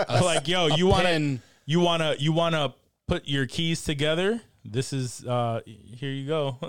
like 0.09 0.47
yo 0.47 0.67
you 0.67 0.87
want 0.87 1.05
to 1.07 1.39
you 1.65 1.79
want 1.79 2.01
to 2.01 2.15
you 2.19 2.31
want 2.31 2.55
to 2.55 2.73
put 3.07 3.27
your 3.27 3.45
keys 3.45 3.83
together 3.83 4.41
this 4.65 4.93
is 4.93 5.25
uh 5.25 5.61
here 5.65 6.09
you 6.11 6.27
go 6.27 6.57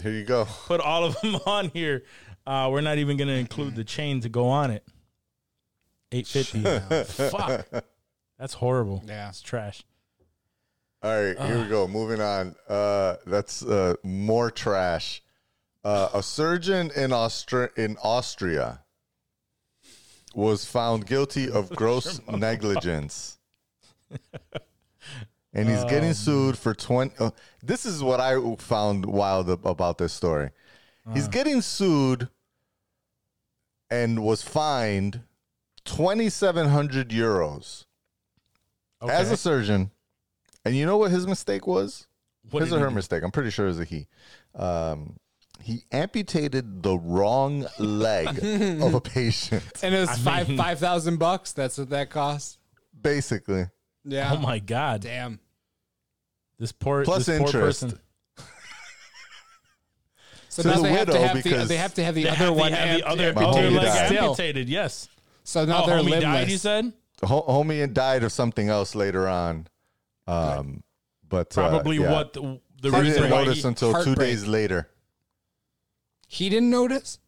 Here 0.00 0.12
you 0.12 0.24
go. 0.24 0.46
put 0.66 0.80
all 0.80 1.04
of 1.04 1.20
them 1.20 1.34
on 1.46 1.68
here 1.70 2.04
uh 2.50 2.68
we're 2.70 2.80
not 2.80 2.98
even 2.98 3.16
gonna 3.16 3.32
include 3.44 3.74
the 3.76 3.84
chain 3.84 4.20
to 4.20 4.28
go 4.28 4.46
on 4.48 4.70
it 4.70 4.84
850 6.12 7.28
fuck 7.30 7.84
that's 8.38 8.54
horrible 8.54 9.02
Yeah. 9.06 9.28
it's 9.28 9.40
trash 9.40 9.82
All 11.02 11.10
right, 11.22 11.38
here 11.46 11.62
we 11.62 11.68
go. 11.68 11.88
Moving 11.88 12.20
on. 12.20 12.54
Uh, 12.68 13.16
that's 13.26 13.62
uh, 13.64 13.94
more 14.02 14.50
trash. 14.50 15.22
Uh, 15.82 16.10
a 16.12 16.22
surgeon 16.22 16.90
in 16.94 17.10
Austria 17.10 17.70
in 17.76 17.96
Austria 18.02 18.82
was 20.34 20.66
found 20.66 21.06
guilty 21.06 21.50
of 21.50 21.70
gross 21.80 22.20
negligence, 22.28 23.38
and 25.54 25.68
he's 25.70 25.84
getting 25.84 26.12
sued 26.12 26.58
for 26.58 26.74
twenty. 26.74 27.14
Uh, 27.18 27.30
this 27.62 27.86
is 27.86 28.02
what 28.02 28.20
I 28.20 28.36
found 28.56 29.06
wild 29.06 29.48
ab- 29.48 29.64
about 29.66 29.96
this 29.96 30.12
story. 30.12 30.50
He's 31.14 31.28
getting 31.28 31.62
sued 31.62 32.28
and 33.90 34.22
was 34.22 34.42
fined 34.42 35.22
twenty 35.84 36.28
seven 36.28 36.68
hundred 36.68 37.08
euros 37.10 37.84
as 39.08 39.30
a 39.30 39.36
surgeon. 39.36 39.90
And 40.64 40.76
you 40.76 40.84
know 40.86 40.98
what 40.98 41.10
his 41.10 41.26
mistake 41.26 41.66
was? 41.66 42.06
What 42.50 42.62
his 42.62 42.72
or 42.72 42.80
her 42.80 42.88
do? 42.88 42.94
mistake. 42.94 43.22
I'm 43.22 43.30
pretty 43.30 43.50
sure 43.50 43.66
it 43.66 43.68
was 43.68 43.80
a 43.80 43.84
he. 43.84 44.06
Um, 44.54 45.16
he 45.62 45.84
amputated 45.92 46.82
the 46.82 46.96
wrong 46.98 47.66
leg 47.78 48.28
of 48.82 48.94
a 48.94 49.00
patient, 49.00 49.62
And 49.82 49.94
it 49.94 50.00
was 50.00 50.18
five 50.18 50.48
mean- 50.48 50.56
five 50.58 50.78
thousand 50.78 51.18
bucks. 51.18 51.52
That's 51.52 51.78
what 51.78 51.90
that 51.90 52.10
cost. 52.10 52.58
basically. 53.00 53.66
Yeah. 54.04 54.32
oh 54.32 54.38
my 54.38 54.58
god 54.58 55.02
Damn. 55.02 55.40
this 56.58 56.72
poor 56.72 57.04
Plus 57.04 57.26
this 57.26 57.38
poor 57.38 57.46
interest. 57.48 57.82
person 57.82 58.00
So 60.50 60.62
To 60.62 60.68
now 60.68 60.76
the 60.76 60.82
they 60.82 60.92
have 60.92 61.06
to 61.08 61.18
have 61.18 61.42
the 61.42 61.64
they 61.66 61.76
have 61.76 61.94
to 61.94 62.04
have 62.04 62.14
the 62.16 62.22
They 62.24 62.28
other 62.28 62.36
have 62.38 62.54
one 62.56 62.72
have 62.72 62.88
the 62.98 63.04
amp- 63.06 63.12
other 63.12 63.32
My 63.32 63.44
other 63.44 63.60
homie 63.62 63.76
leg 63.76 63.84
died. 63.86 64.12
amputated 64.16 64.68
yes 64.68 65.08
So 65.44 65.64
now 65.64 65.84
oh, 65.84 65.86
they're 65.86 65.98
homie 65.98 66.10
limbless. 66.10 66.22
died 66.22 66.50
you 66.50 66.58
said 66.58 66.92
Ho- 67.22 67.44
homie 67.48 67.92
died 67.92 68.24
of 68.24 68.32
something 68.32 68.68
else 68.68 68.94
later 68.94 69.28
on. 69.28 69.66
Um, 70.26 70.82
but 71.28 71.56
uh, 71.56 71.68
probably 71.68 71.98
yeah. 71.98 72.10
what 72.12 72.32
the, 72.32 72.60
the 72.82 72.90
I 72.90 73.00
reason 73.00 73.22
didn't 73.22 73.30
why 73.30 73.44
notice 73.44 73.62
he, 73.62 73.68
until 73.68 74.02
two 74.04 74.14
days 74.14 74.46
later. 74.46 74.88
He 76.26 76.48
didn't 76.48 76.70
notice. 76.70 77.18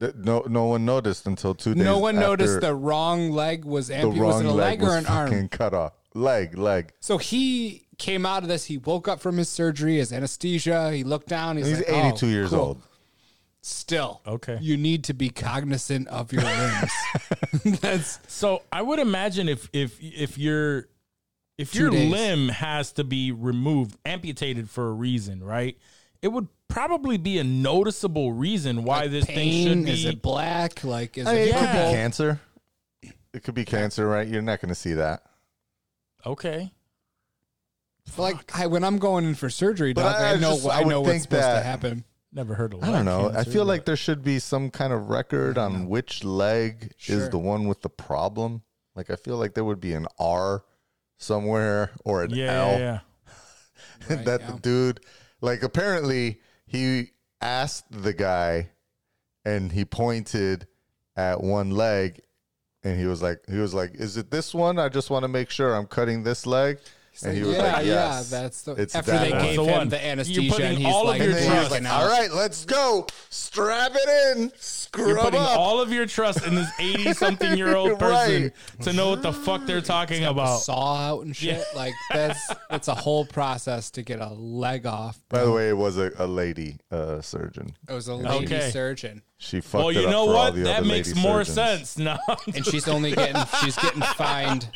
No, 0.00 0.44
no 0.48 0.64
one 0.66 0.84
noticed 0.84 1.26
until 1.26 1.54
two 1.54 1.74
days. 1.74 1.84
No 1.84 1.98
one 1.98 2.16
noticed 2.16 2.56
after 2.56 2.66
the 2.66 2.74
wrong 2.74 3.30
leg 3.30 3.64
was 3.64 3.88
the 3.88 3.94
amputated. 3.96 4.20
wrong 4.22 4.32
Was 4.32 4.40
it 4.44 4.46
a 4.48 4.52
leg, 4.52 4.80
was 4.82 4.90
or 4.92 4.96
an 4.98 5.06
arm? 5.06 5.28
fucking 5.30 5.48
cut 5.48 5.72
off. 5.72 5.92
Leg, 6.14 6.58
leg. 6.58 6.92
So 7.00 7.16
he 7.18 7.85
came 7.98 8.26
out 8.26 8.42
of 8.42 8.48
this. 8.48 8.64
He 8.66 8.78
woke 8.78 9.08
up 9.08 9.20
from 9.20 9.36
his 9.36 9.48
surgery, 9.48 9.96
his 9.96 10.12
anesthesia. 10.12 10.92
He 10.92 11.04
looked 11.04 11.28
down. 11.28 11.56
He's, 11.56 11.66
He's 11.68 11.78
like, 11.78 11.88
82 11.88 12.26
oh, 12.26 12.28
years 12.28 12.50
cool. 12.50 12.58
old. 12.60 12.82
Still, 13.62 14.20
Okay. 14.26 14.58
You 14.60 14.76
need 14.76 15.02
to 15.04 15.14
be 15.14 15.28
cognizant 15.28 16.06
of 16.06 16.32
your 16.32 16.42
limbs. 16.44 16.92
That's 17.80 18.20
So 18.28 18.62
I 18.70 18.80
would 18.80 19.00
imagine 19.00 19.48
if 19.48 19.68
if 19.72 19.98
if 20.00 20.38
your 20.38 20.86
if 21.58 21.72
Two 21.72 21.80
your 21.80 21.90
days. 21.90 22.12
limb 22.12 22.48
has 22.50 22.92
to 22.92 23.02
be 23.02 23.32
removed, 23.32 23.96
amputated 24.04 24.70
for 24.70 24.86
a 24.88 24.92
reason, 24.92 25.42
right? 25.42 25.76
It 26.22 26.28
would 26.28 26.46
probably 26.68 27.16
be 27.18 27.38
a 27.38 27.44
noticeable 27.44 28.32
reason 28.32 28.84
why 28.84 29.08
this 29.08 29.24
thing 29.26 29.34
pain. 29.36 29.68
should 29.68 29.84
be. 29.86 29.90
Is 29.90 30.04
it 30.04 30.22
black? 30.22 30.84
Like 30.84 31.18
is 31.18 31.26
I 31.26 31.32
mean, 31.34 31.42
it 31.42 31.48
it 31.48 31.52
could 31.54 31.72
be 31.72 31.92
cancer. 31.92 32.40
It 33.32 33.42
could 33.42 33.54
be 33.54 33.64
cancer, 33.64 34.06
right? 34.06 34.28
You're 34.28 34.42
not 34.42 34.60
going 34.60 34.68
to 34.68 34.74
see 34.76 34.92
that. 34.94 35.22
okay. 36.24 36.70
Like 38.16 38.56
I, 38.58 38.66
when 38.66 38.84
I'm 38.84 38.98
going 38.98 39.24
in 39.24 39.34
for 39.34 39.50
surgery, 39.50 39.92
doc, 39.94 40.16
I- 40.16 40.32
I, 40.32 40.36
know 40.36 40.52
just- 40.52 40.64
what 40.64 40.74
I 40.74 40.78
I 40.80 40.84
would 40.84 40.90
know 40.90 41.00
what's 41.00 41.22
supposed 41.22 41.30
to 41.42 41.46
that- 41.46 41.64
happen. 41.64 42.04
Never 42.32 42.54
heard 42.54 42.74
of. 42.74 42.82
I 42.82 42.90
don't 42.90 43.06
know. 43.06 43.28
I 43.30 43.32
cancer, 43.36 43.50
feel 43.50 43.62
but- 43.64 43.68
like 43.68 43.84
there 43.86 43.96
should 43.96 44.22
be 44.22 44.38
some 44.40 44.70
kind 44.70 44.92
of 44.92 45.08
record 45.08 45.56
on 45.56 45.88
which 45.88 46.22
leg 46.22 46.92
Sure. 46.98 47.18
is 47.18 47.30
the 47.30 47.38
one 47.38 47.66
with 47.66 47.80
the 47.82 47.88
problem. 47.88 48.62
Like 48.94 49.10
I 49.10 49.16
feel 49.16 49.36
like 49.38 49.54
there 49.54 49.64
would 49.64 49.80
be 49.80 49.94
an 49.94 50.06
R 50.18 50.62
somewhere 51.18 51.92
or 52.04 52.22
an 52.24 52.32
L 52.32 52.36
yeah, 52.36 52.78
yeah. 52.78 52.98
That 54.24 54.46
the 54.46 54.58
dude 54.60 55.00
like 55.40 55.62
apparently 55.62 56.40
he 56.66 57.10
asked 57.40 57.86
the 57.90 58.12
guy 58.12 58.70
and 59.44 59.72
he 59.72 59.84
pointed 59.84 60.66
at 61.16 61.42
one 61.42 61.70
leg 61.70 62.20
and 62.84 62.98
he 62.98 63.06
was 63.06 63.22
like 63.22 63.38
he 63.48 63.56
was 63.56 63.72
like 63.72 63.94
is 63.94 64.16
it 64.18 64.30
this 64.30 64.54
one 64.54 64.78
I 64.78 64.88
just 64.90 65.08
want 65.08 65.22
to 65.24 65.28
make 65.28 65.48
sure 65.50 65.74
I'm 65.74 65.86
cutting 65.86 66.22
this 66.22 66.44
leg 66.46 66.78
and 67.22 67.36
he 67.36 67.42
was 67.42 67.56
yeah, 67.56 67.62
like 67.62 67.86
yes 67.86 68.30
yeah, 68.30 68.40
that's 68.40 68.62
the 68.62 68.72
it's 68.72 68.94
after 68.94 69.10
that 69.12 69.24
they 69.24 69.30
one. 69.32 69.40
gave 69.42 69.56
That's 69.56 69.56
the 69.56 69.72
him 69.72 69.78
one. 69.78 69.88
the 69.88 69.96
You're 69.96 70.04
anesthesia 70.12 70.50
putting 70.52 70.66
and 70.66 70.78
he's 70.78 70.86
all 70.86 71.10
of 71.10 71.16
your 71.18 71.26
and 71.30 71.34
he 71.34 71.36
was 71.36 71.46
trust 71.46 71.70
like 71.70 71.82
freaking 71.82 72.30
all 72.30 72.36
let's 72.36 72.64
go 72.64 73.06
strap 73.30 73.92
it 73.94 74.36
in 74.38 74.52
screw 74.56 75.08
You're 75.08 75.18
putting 75.18 75.40
up 75.40 75.56
all 75.58 75.80
of 75.80 75.92
your 75.92 76.06
trust 76.06 76.46
in 76.46 76.54
this 76.54 76.68
80 76.78 77.12
something 77.14 77.56
year 77.56 77.76
old 77.76 77.98
person 77.98 78.42
Right. 78.44 78.52
to 78.82 78.92
know 78.92 79.10
what 79.10 79.22
the 79.22 79.32
fuck 79.32 79.64
they're 79.66 79.80
talking 79.80 80.24
about. 80.24 80.60
saw 80.60 80.96
out 80.96 81.24
and 81.24 81.34
shit. 81.36 81.64
Like 81.74 81.94
that's 82.12 82.40
it's 82.70 82.88
a 82.88 82.94
whole 82.94 83.24
process 83.26 83.90
to 83.92 84.02
get 84.02 84.20
a 84.20 84.28
leg 84.28 84.86
off. 84.86 85.18
By 85.28 85.44
the 85.44 85.52
way, 85.52 85.68
it 85.68 85.76
was 85.76 85.96
a, 85.98 86.12
a 86.18 86.26
lady 86.26 86.78
uh, 86.90 87.20
surgeon. 87.20 87.74
It 87.88 87.92
was 87.92 88.08
a 88.08 88.14
lady 88.14 88.46
Okay. 88.46 88.70
surgeon, 88.70 89.22
She 89.38 89.60
fucked 89.60 89.74
Well, 89.84 89.88
it 89.90 90.00
you 90.00 90.06
up 90.06 90.10
know 90.10 90.26
for 90.26 90.34
all 90.36 90.44
what? 90.52 90.54
That 90.64 90.84
makes 90.86 91.14
more 91.14 91.44
surgeons. 91.44 91.90
sense 91.90 91.98
now. 91.98 92.18
and 92.54 92.64
she's 92.66 92.88
only 92.88 93.12
getting 93.14 93.42
she's 93.62 93.76
getting 93.76 94.02
fined 94.02 94.68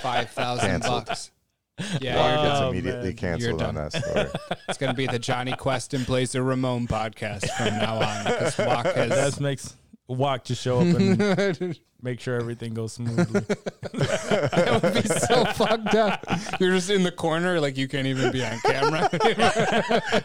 five 0.00 0.30
thousand 0.30 0.68
Canceled. 0.68 1.06
bucks. 1.06 1.30
Water 1.78 1.98
Yeah, 2.00 2.34
you're 2.36 2.48
gets 2.48 2.60
Oh, 2.60 2.70
immediately 2.70 3.08
man. 3.08 3.16
canceled 3.16 3.60
You're 3.60 3.68
on 3.68 3.74
done. 3.74 3.88
that 3.90 3.92
story. 4.04 4.28
It's 4.68 4.78
going 4.78 4.92
to 4.92 4.96
be 4.96 5.06
the 5.06 5.18
JonniKuest 5.18 5.94
and 5.94 6.06
Blazer 6.06 6.42
Ramon 6.42 6.86
podcast 6.86 7.48
from 7.56 7.78
now 7.78 7.96
on 7.96 8.24
because 8.24 8.54
Juac 8.56 8.94
has. 8.94 9.36
that 9.36 9.40
makes 9.40 9.76
Juac 10.08 10.44
to 10.44 10.54
show 10.54 10.80
up 10.80 10.86
and 10.86 11.78
make 12.02 12.20
sure 12.20 12.36
everything 12.38 12.74
goes 12.74 12.92
smoothly. 12.94 13.40
that 13.40 14.80
would 14.82 14.94
be 14.94 15.08
so 15.08 15.44
fucked 15.46 15.94
up. 15.94 16.24
You're 16.60 16.72
just 16.72 16.90
in 16.90 17.02
the 17.02 17.12
corner, 17.12 17.60
like 17.60 17.76
you 17.76 17.88
can't 17.88 18.06
even 18.06 18.30
be 18.32 18.44
on 18.44 18.58
camera. 18.60 19.08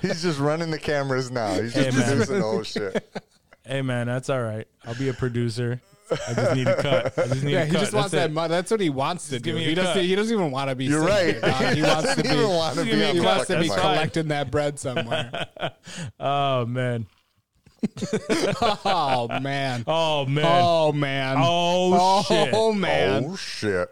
He's 0.02 0.22
just 0.22 0.40
running 0.40 0.70
the 0.72 0.80
cameras 0.80 1.32
now. 1.32 1.54
He's 1.62 1.74
just 1.74 1.90
Hey, 1.90 1.98
man. 1.98 2.08
producing 2.10 2.36
the 2.40 2.42
whole 2.42 2.64
shit. 2.64 3.22
hey 3.66 3.82
man, 3.82 4.08
that's 4.08 4.30
all 4.30 4.42
right. 4.42 4.68
I'll 4.86 4.96
be 4.96 5.10
a 5.10 5.14
producer. 5.14 5.82
I 6.12 6.34
just 6.34 6.56
need 6.56 6.68
a 6.68 6.82
cut. 6.82 7.18
I 7.18 7.28
just 7.28 7.44
need 7.44 7.52
yeah, 7.52 7.62
a 7.62 7.66
he 7.66 7.72
cut. 7.72 7.80
just 7.80 7.94
wants 7.94 8.12
That's 8.12 8.24
that 8.24 8.30
it. 8.32 8.34
money. 8.34 8.50
That's 8.50 8.72
what 8.72 8.80
he 8.80 8.90
wants 8.90 9.30
to 9.30 9.40
do. 9.40 9.56
He 9.56 9.76
doesn't. 9.76 10.04
He 10.04 10.16
doesn't 10.16 10.34
even 10.34 10.52
want 10.52 10.70
to 10.70 10.76
be. 10.76 10.86
You're 10.86 11.04
right. 11.06 11.36
here, 11.36 11.42
dog. 11.42 11.74
He 11.76 11.82
wants 11.82 12.16
to 12.16 12.24
doesn't 12.24 12.24
be. 12.24 12.30
even 12.30 12.50
want 12.50 12.76
to 12.78 12.84
be 12.84 12.92
a 13.02 13.14
He 13.14 13.20
wants 13.20 13.48
to 13.48 13.60
be 13.60 13.68
fucking 13.68 13.70
That's 13.70 13.70
mic. 13.70 13.70
fine. 13.70 13.96
collecting 13.96 14.28
that 14.30 14.52
bread 14.52 14.80
somewhere. 14.80 15.48
Oh, 16.20 16.20
oh 16.20 16.66
man. 16.66 17.08
oh 18.86 19.28
man. 19.40 19.84
Oh 19.88 20.26
man. 20.26 20.26
Oh, 20.28 20.88
oh 20.88 20.92
man. 20.94 21.36
Oh, 21.40 22.24
shit. 22.24 22.50
Oh 22.54 22.74
man. 22.74 23.26
Oh 23.26 23.36
shit! 23.36 23.90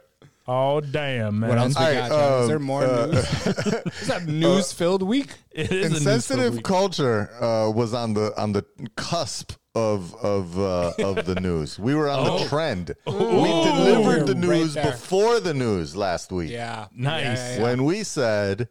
Oh 0.47 0.79
damn, 0.79 1.39
man. 1.39 1.49
What 1.49 1.57
else 1.57 1.79
we 1.79 1.85
All 1.85 1.93
got? 1.93 1.99
right, 2.01 2.09
John? 2.09 2.33
Is 2.33 2.41
um, 2.43 2.47
there 2.47 2.59
more 2.59 2.83
uh, 2.83 3.05
news? 3.07 3.47
Is 4.01 4.07
that 4.07 4.25
news 4.27 4.71
filled 4.73 5.01
week? 5.01 5.33
It 5.51 5.71
is 5.71 5.85
a 5.85 5.89
news 5.89 5.97
Insensitive 6.01 6.53
week. 6.55 6.63
culture 6.63 7.29
uh, 7.41 7.71
was 7.71 7.93
on 7.93 8.13
the 8.13 8.31
on 8.39 8.51
the 8.51 8.63
cusp 8.95 9.53
of 9.73 10.13
of 10.15 10.59
uh, 10.59 10.91
of 10.99 11.25
the 11.25 11.35
news. 11.41 11.79
We 11.79 11.95
were 11.95 12.09
on 12.09 12.27
Oh. 12.29 12.39
the 12.39 12.49
trend. 12.49 12.93
We 13.07 13.13
delivered 13.13 14.27
the 14.27 14.35
We're 14.35 14.41
right 14.41 14.59
news 14.59 14.73
there. 14.75 14.91
before 14.91 15.39
the 15.39 15.53
news 15.53 15.95
last 15.95 16.31
week. 16.31 16.51
Yeah. 16.51 16.87
Nice. 16.93 17.23
Yeah, 17.23 17.33
yeah, 17.33 17.55
yeah. 17.57 17.63
when 17.63 17.83
we 17.85 18.03
said 18.03 18.69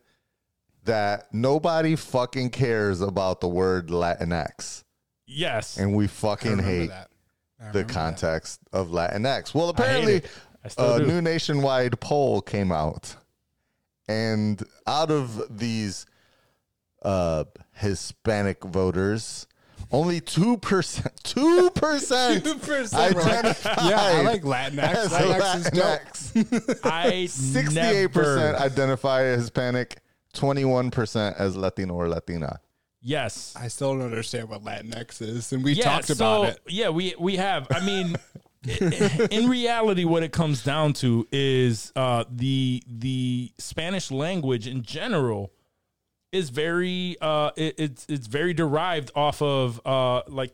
that 0.85 1.33
nobody 1.33 1.97
fucking 1.97 2.51
cares 2.51 3.01
about 3.01 3.41
the 3.41 3.49
word 3.49 3.89
Latinx, 3.89 4.85
Yes. 5.27 5.77
and 5.79 5.95
we 5.95 6.05
I 6.05 6.09
fucking 6.09 6.51
remember 6.53 6.71
hate 6.71 6.89
that. 6.91 7.09
I 7.59 7.63
the 7.65 7.67
remember 7.69 7.83
that. 7.89 7.93
context 7.95 8.61
of 8.73 8.89
Latinx. 8.91 9.55
Well, 9.55 9.65
I 9.65 9.67
hate 9.69 9.79
apparently, 9.81 10.15
it. 10.17 10.31
I 10.65 10.69
still 10.69 10.95
a 10.95 10.99
do. 11.01 11.07
new 11.07 11.21
nationwide 11.21 12.01
poll 12.01 12.41
came 12.41 12.73
out, 12.73 13.17
and 14.09 14.63
out 14.87 15.11
of 15.11 15.59
these 15.59 16.07
uh, 17.03 17.45
Hispanic 17.73 18.65
voters, 18.65 19.47
only 19.93 20.21
two 20.21 20.57
percent, 20.57 21.13
two 21.23 21.71
percent, 21.71 22.45
2%, 22.45 23.91
Yeah, 23.91 24.01
I 24.01 24.23
like 24.23 24.43
Latinx. 24.43 24.79
as 24.95 25.13
Latinx 25.13 25.57
is 25.57 25.71
dope. 25.71 26.85
I 26.85 27.27
Sixty-eight 27.27 28.13
percent 28.13 28.57
identify 28.59 29.23
as 29.25 29.41
Hispanic. 29.43 29.99
Twenty-one 30.33 30.91
percent 30.91 31.37
as 31.39 31.57
Latino 31.57 31.95
or 31.95 32.09
Latina. 32.09 32.59
Yes. 33.01 33.55
I 33.55 33.69
still 33.69 33.93
don't 33.93 34.03
understand 34.07 34.49
what 34.49 34.65
Latinx 34.65 35.21
is, 35.23 35.53
and 35.53 35.63
we 35.63 35.75
yeah, 35.75 35.85
talked 35.85 36.07
so, 36.07 36.15
about 36.15 36.49
it. 36.49 36.61
Yeah, 36.67 36.89
we 36.89 37.15
we 37.19 37.37
have. 37.37 37.69
I 37.71 37.85
mean, 37.85 38.17
i- 38.17 38.21
in 39.31 39.49
reality, 39.49 40.05
what 40.05 40.23
it 40.23 40.33
comes 40.33 40.63
down 40.63 40.93
to 40.95 41.27
is 41.31 41.93
uh, 41.97 42.25
the 42.31 42.83
the 42.87 43.53
Spanish 43.59 44.11
language 44.11 44.67
in 44.67 44.83
general 44.83 45.53
is 46.33 46.51
very 46.51 47.17
uh, 47.21 47.51
it, 47.57 47.75
it's 47.79 48.07
it's 48.09 48.27
very 48.27 48.55
derived 48.55 49.11
off 49.15 49.41
of 49.43 49.81
uh, 49.87 50.23
like 50.29 50.53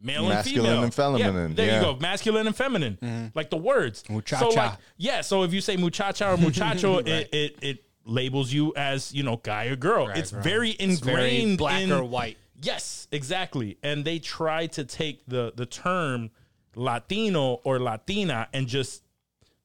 male 0.00 0.28
Masculine 0.28 0.66
and 0.66 0.66
female 0.66 0.84
and 0.84 0.94
feminine, 0.94 1.50
Yeah, 1.50 1.54
there 1.56 1.66
yeah. 1.66 1.76
you 1.76 1.94
go, 1.94 1.96
masculine 2.00 2.46
and 2.46 2.56
feminine, 2.56 3.32
like 3.34 3.50
the 3.50 3.56
words. 3.56 4.04
So 4.26 4.48
like 4.50 4.72
yeah, 4.96 5.20
so 5.20 5.42
if 5.42 5.52
you 5.52 5.60
say 5.60 5.76
muchacha 5.76 6.32
or 6.32 6.36
muchacho, 6.36 6.98
it, 7.04 7.28
it 7.32 7.56
it 7.60 7.84
labels 8.04 8.52
you 8.52 8.72
as 8.76 9.12
you 9.12 9.22
know 9.22 9.36
guy 9.36 9.66
or 9.66 9.76
girl. 9.76 10.08
it's 10.08 10.30
very 10.30 10.70
It's 10.70 11.00
very 11.00 11.40
ingrained 11.40 11.58
black 11.58 11.82
in, 11.82 11.92
or 11.92 12.04
white. 12.04 12.36
Yes, 12.62 13.08
exactly. 13.10 13.78
And 13.82 14.04
they 14.04 14.18
try 14.18 14.66
to 14.68 14.84
take 14.84 15.24
the 15.26 15.52
the 15.54 15.66
term 15.66 16.30
Latino 16.74 17.60
or 17.64 17.78
Latina 17.80 18.48
and 18.52 18.66
just 18.66 19.02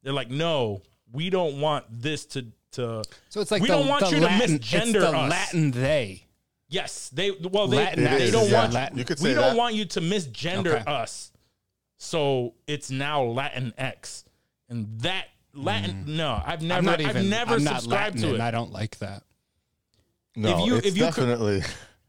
they're 0.03 0.13
like, 0.13 0.29
no, 0.29 0.81
we 1.11 1.29
don't 1.29 1.59
want 1.61 1.85
this 1.89 2.25
to 2.27 2.45
to. 2.73 3.03
So 3.29 3.41
it's 3.41 3.51
like 3.51 3.61
we 3.61 3.67
the, 3.69 3.75
don't 3.77 3.87
want 3.87 4.05
the 4.05 4.15
you 4.15 4.21
Latin, 4.21 4.59
to 4.59 4.65
misgender 4.65 4.81
it's 4.85 4.93
the 4.93 5.17
us. 5.17 5.29
Latin 5.29 5.71
they. 5.71 6.21
Yes, 6.67 7.09
they 7.09 7.31
well 7.31 7.67
they 7.67 7.77
Latin 7.77 8.03
they 8.03 8.23
is, 8.23 8.31
don't 8.31 8.49
yeah. 8.49 8.61
want 8.61 8.73
Latin. 8.73 8.97
You 8.97 9.05
could 9.05 9.19
we 9.19 9.29
say 9.29 9.33
don't 9.35 9.51
that. 9.51 9.57
want 9.57 9.75
you 9.75 9.85
to 9.85 10.01
misgender 10.01 10.81
Okay. 10.81 10.83
us. 10.91 11.31
So 11.97 12.55
it's 12.67 12.91
now 12.91 13.23
Latin 13.23 13.73
X, 13.77 14.25
and 14.67 14.99
that 15.01 15.27
Latin. 15.53 16.03
Mm. 16.05 16.07
No, 16.17 16.41
I've 16.45 16.61
never, 16.61 16.77
I'm 16.79 16.85
not 16.85 16.99
even. 17.01 17.17
I've 17.17 17.25
never 17.25 17.53
I'm 17.55 17.59
subscribed 17.61 18.15
Latin, 18.17 18.21
to 18.21 18.27
and 18.29 18.35
it. 18.37 18.41
I 18.41 18.51
don't 18.51 18.71
like 18.73 18.97
that. 18.99 19.23
No, 20.35 20.59
if 20.59 20.65
you- 20.67 20.75
it's 20.75 20.87
if 20.87 20.97
you 20.97 21.03
could- 21.11 21.15
definitely. 21.27 21.63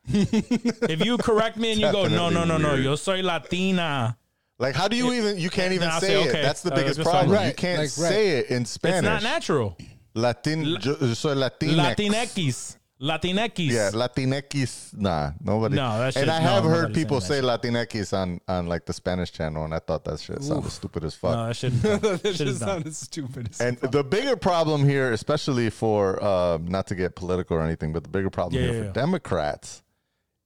if 0.09 1.05
you 1.05 1.17
correct 1.19 1.57
me 1.57 1.73
and 1.73 1.81
you 1.81 1.93
go, 1.93 2.09
no, 2.09 2.29
no, 2.31 2.45
no, 2.45 2.57
no, 2.59 2.73
weird. 2.73 2.85
yo 2.85 2.97
soy 2.97 3.23
Latina. 3.23 4.17
Like, 4.59 4.75
how 4.75 4.89
do 4.89 4.97
you 4.97 5.13
even? 5.13 5.39
You 5.39 5.51
can't 5.51 5.73
even 5.75 5.89
I'll 5.89 6.01
say, 6.01 6.23
say, 6.25 6.29
it. 6.29 6.33
That's 6.43 6.63
the 6.63 6.73
Uh, 6.73 6.77
biggest 6.77 7.01
problem. 7.03 7.37
fine. 7.37 7.49
You 7.49 7.55
can't 7.55 7.79
like, 7.81 7.91
right. 7.99 8.11
say 8.13 8.29
it 8.39 8.47
in 8.51 8.65
Spanish. 8.65 8.99
It's 8.99 9.05
not 9.05 9.23
natural. 9.23 9.77
Latin. 10.15 10.65
yo, 10.65 10.79
yo 10.81 11.13
soy 11.15 11.35
Latinx. 11.35 11.75
Latinx. 11.75 12.77
Latinx. 12.99 13.59
Yeah, 13.71 13.91
Latinx. 13.91 14.97
Nah, 14.97 15.33
nobody. 15.45 15.77
No, 15.77 15.99
that 15.99 16.15
shit- 16.15 16.23
And 16.23 16.31
I 16.31 16.43
no, 16.43 16.49
have 16.49 16.65
heard 16.65 16.95
people 16.95 17.21
say 17.21 17.43
that 17.43 17.61
Latinx 17.63 18.17
on 18.17 18.41
on 18.49 18.67
like 18.67 18.87
the 18.87 18.95
Spanish 18.95 19.31
channel, 19.31 19.67
and 19.67 19.75
I 19.75 19.79
thought 19.81 20.05
that 20.07 20.19
shit 20.21 20.43
sounded 20.43 20.73
stupid 20.73 21.05
as 21.05 21.15
fuck. 21.15 21.33
No, 21.37 21.47
that 21.49 21.57
shit. 21.57 21.73
That 21.83 22.01
That 22.01 22.21
shit 22.23 22.27
is 22.33 22.39
just 22.39 22.61
dumb. 22.61 22.69
sounded 22.71 22.97
stupid. 22.97 23.49
as 23.51 23.61
And 23.61 23.79
fuck. 23.79 23.93
the 23.93 24.03
bigger 24.03 24.37
problem 24.37 24.89
here, 24.89 25.13
especially 25.13 25.69
for 25.69 26.23
uh, 26.25 26.57
not 26.63 26.87
to 26.87 26.95
get 26.95 27.15
political 27.15 27.59
or 27.59 27.61
anything, 27.63 27.93
but 27.93 28.03
the 28.05 28.09
bigger 28.09 28.31
problem 28.31 28.63
Yeah, 28.63 28.69
here 28.69 28.75
yeah, 28.77 28.81
for 28.81 28.87
yeah. 28.87 28.93
Democrats 28.93 29.83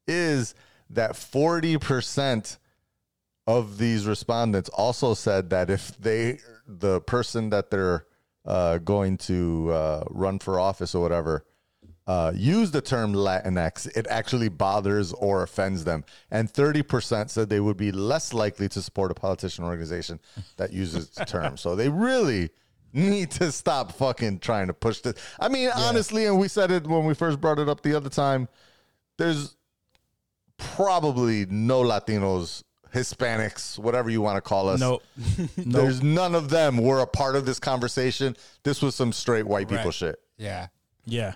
is 0.08 0.56
that 0.90 1.14
forty 1.14 1.78
percent 1.78 2.58
of 3.46 3.78
these 3.78 4.06
respondents 4.06 4.68
also 4.70 5.14
said 5.14 5.50
that 5.50 5.70
if 5.70 5.96
they, 5.98 6.38
the 6.66 7.00
person 7.00 7.50
that 7.50 7.70
they're 7.70 8.06
uh, 8.44 8.78
going 8.78 9.16
to 9.18 9.70
uh, 9.72 10.04
run 10.10 10.38
for 10.38 10.60
office 10.60 10.94
or 10.94 11.02
whatever, 11.02 11.44
uh, 12.06 12.32
use 12.34 12.70
the 12.70 12.80
term 12.80 13.12
Latinx, 13.12 13.86
it 13.96 14.06
actually 14.08 14.48
bothers 14.48 15.12
or 15.12 15.42
offends 15.42 15.84
them. 15.84 16.04
And 16.30 16.52
30% 16.52 17.30
said 17.30 17.48
they 17.48 17.60
would 17.60 17.76
be 17.76 17.92
less 17.92 18.32
likely 18.32 18.68
to 18.70 18.82
support 18.82 19.10
a 19.10 19.14
politician 19.14 19.64
organization 19.64 20.18
that 20.56 20.72
uses 20.72 21.10
the 21.10 21.24
term. 21.24 21.56
So 21.56 21.76
they 21.76 21.88
really 21.88 22.50
need 22.92 23.30
to 23.32 23.52
stop 23.52 23.92
fucking 23.92 24.40
trying 24.40 24.66
to 24.66 24.74
push 24.74 25.00
this. 25.00 25.14
I 25.38 25.48
mean, 25.48 25.70
honestly, 25.74 26.26
and 26.26 26.38
we 26.38 26.48
said 26.48 26.70
it 26.70 26.86
when 26.86 27.04
we 27.04 27.14
first 27.14 27.40
brought 27.40 27.58
it 27.58 27.68
up 27.68 27.82
the 27.82 27.94
other 27.94 28.10
time, 28.10 28.48
there's 29.16 29.56
probably 30.56 31.46
no 31.46 31.82
Latinos, 31.82 32.64
Hispanics, 32.92 33.78
whatever 33.78 34.10
you 34.10 34.20
want 34.20 34.36
to 34.36 34.40
call 34.40 34.68
us. 34.68 34.80
No, 34.80 35.00
There's 35.56 36.02
none 36.02 36.34
of 36.34 36.50
them 36.50 36.78
were 36.78 37.00
a 37.00 37.06
part 37.06 37.36
of 37.36 37.46
this 37.46 37.58
conversation. 37.58 38.36
This 38.62 38.82
was 38.82 38.94
some 38.94 39.12
straight 39.12 39.46
white 39.46 39.68
people 39.68 39.84
Right. 39.86 39.94
shit. 39.94 40.20
yeah. 40.38 40.68
yeah. 41.04 41.34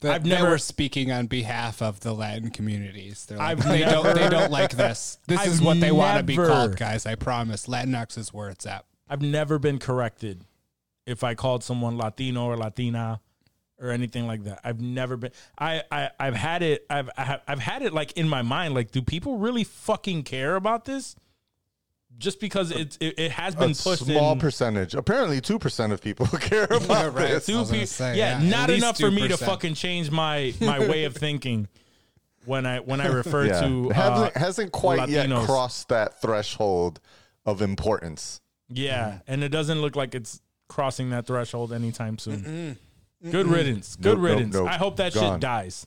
That, 0.00 0.14
I've 0.14 0.22
they 0.24 0.30
never- 0.30 0.50
were 0.50 0.58
speaking 0.58 1.12
on 1.12 1.26
behalf 1.26 1.82
of 1.82 2.00
the 2.00 2.14
Latin 2.14 2.50
communities. 2.50 3.26
They're 3.26 3.36
like, 3.36 3.48
I've 3.58 3.68
they 3.68 3.80
don't 3.80 4.14
they 4.14 4.30
don't 4.30 4.50
like 4.50 4.70
this. 4.70 5.18
This 5.26 5.44
is 5.46 5.58
I've 5.60 5.66
what 5.66 5.78
they 5.80 5.92
want 5.92 6.16
to 6.16 6.22
be 6.22 6.36
called, 6.36 6.76
guys. 6.78 7.04
I 7.04 7.16
promise. 7.16 7.66
Latinx 7.66 8.16
is 8.16 8.32
where 8.32 8.48
it's 8.48 8.64
at. 8.64 8.86
I've 9.10 9.20
never 9.20 9.58
been 9.58 9.78
corrected 9.78 10.46
if 11.06 11.22
I 11.22 11.34
called 11.34 11.62
someone 11.62 11.98
Latino 11.98 12.46
or 12.46 12.56
Latina 12.56 13.20
or 13.80 13.90
anything 13.90 14.26
like 14.26 14.44
that. 14.44 14.60
I've 14.62 14.80
never 14.80 15.16
been. 15.16 15.30
I, 15.58 15.82
I 15.90 16.10
I've 16.20 16.34
had 16.34 16.62
it. 16.62 16.84
I've 16.90 17.10
I 17.16 17.24
have, 17.24 17.42
I've 17.48 17.58
had 17.58 17.82
it 17.82 17.92
like 17.92 18.12
in 18.12 18.28
my 18.28 18.42
mind. 18.42 18.74
Like, 18.74 18.90
do 18.90 19.02
people 19.02 19.38
really 19.38 19.64
fucking 19.64 20.22
care 20.24 20.56
about 20.56 20.84
this? 20.84 21.16
Just 22.18 22.40
because 22.40 22.70
it's 22.70 22.98
it, 23.00 23.18
it 23.18 23.30
has 23.32 23.54
been 23.54 23.70
a 23.70 23.74
pushed 23.74 24.04
small 24.04 24.32
in 24.32 24.38
percentage. 24.38 24.94
Apparently, 24.94 25.40
two 25.40 25.58
percent 25.58 25.92
of 25.92 26.02
people 26.02 26.26
care 26.40 26.64
about 26.64 27.14
right. 27.14 27.28
this. 27.30 27.46
Two 27.46 27.58
was 27.58 27.70
pe- 27.70 27.86
say, 27.86 28.18
yeah, 28.18 28.38
yeah, 28.40 28.44
at 28.46 28.50
not 28.50 28.68
least 28.68 28.82
enough 28.82 28.98
for 28.98 29.10
me 29.10 29.28
to 29.28 29.36
fucking 29.38 29.74
change 29.74 30.10
my 30.10 30.52
my 30.60 30.78
way 30.80 31.04
of 31.04 31.16
thinking 31.16 31.68
when 32.44 32.66
I 32.66 32.80
when 32.80 33.00
I 33.00 33.06
refer 33.12 33.46
Yeah. 33.46 33.60
to 33.62 33.90
uh, 33.90 33.94
hasn't, 33.94 34.36
hasn't 34.36 34.72
quite 34.72 35.08
yet 35.08 35.30
crossed 35.46 35.88
that 35.88 36.20
threshold 36.20 37.00
of 37.46 37.62
importance. 37.62 38.40
Yeah, 38.68 39.20
and 39.26 39.42
it 39.42 39.48
doesn't 39.48 39.80
look 39.80 39.96
like 39.96 40.14
it's 40.14 40.42
crossing 40.68 41.10
that 41.10 41.26
threshold 41.26 41.72
anytime 41.72 42.18
soon. 42.18 42.76
Good 43.22 43.46
riddance. 43.46 43.96
Good 43.96 44.04
Nope, 44.06 44.18
nope, 44.18 44.24
riddance. 44.24 44.54
nope. 44.54 44.68
I 44.68 44.76
hope 44.76 44.96
that 44.96 45.12
Gone. 45.14 45.34
shit 45.34 45.40
dies. 45.40 45.86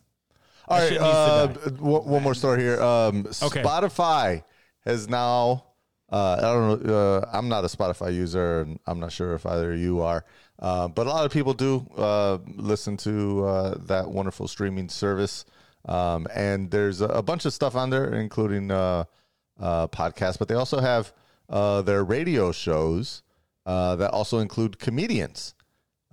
All 0.68 0.78
right, 0.80 0.90
shit 0.90 1.02
needs 1.02 1.14
to 1.14 1.20
uh, 1.20 1.48
die. 1.48 1.70
one, 1.80 2.06
one 2.06 2.24
more 2.24 2.34
story 2.36 2.62
here. 2.62 2.82
Um, 2.82 3.26
Okay. 3.42 3.62
Spotify 3.64 4.44
has 4.86 5.10
now. 5.10 5.66
Uh, 6.12 6.36
I 6.38 6.42
don't 6.42 6.86
know. 6.86 6.96
Uh, 6.96 7.30
I'm 7.34 7.50
not 7.50 7.64
a 7.64 7.68
Spotify 7.68 8.14
user, 8.14 8.62
and 8.62 8.80
I'm 8.86 9.00
not 9.00 9.12
sure 9.12 9.34
if 9.34 9.46
either 9.46 9.74
of 9.74 9.80
you 9.80 10.02
are. 10.02 10.24
Uh, 10.60 10.88
but 10.88 11.08
a 11.08 11.10
lot 11.10 11.26
of 11.26 11.32
people 11.32 11.54
do 11.54 11.86
uh, 11.98 12.38
listen 12.56 12.96
to 12.98 13.44
uh, 13.46 13.76
that 13.88 14.10
wonderful 14.12 14.48
streaming 14.48 14.90
service. 14.90 15.44
Um, 15.86 16.28
and 16.34 16.70
there's 16.70 17.02
a, 17.02 17.08
a 17.08 17.22
bunch 17.24 17.46
of 17.46 17.54
stuff 17.54 17.76
on 17.76 17.90
there, 17.90 18.14
including 18.14 18.70
uh, 18.72 19.06
uh, 19.60 19.88
podcasts. 19.88 20.38
But 20.38 20.48
they 20.50 20.56
also 20.56 20.80
have 20.80 21.12
uh, 21.50 21.82
their 21.82 22.04
radio 22.04 22.52
shows 22.52 23.24
uh, 23.66 23.96
that 23.98 24.12
also 24.12 24.38
include 24.40 24.78
comedians. 24.80 25.56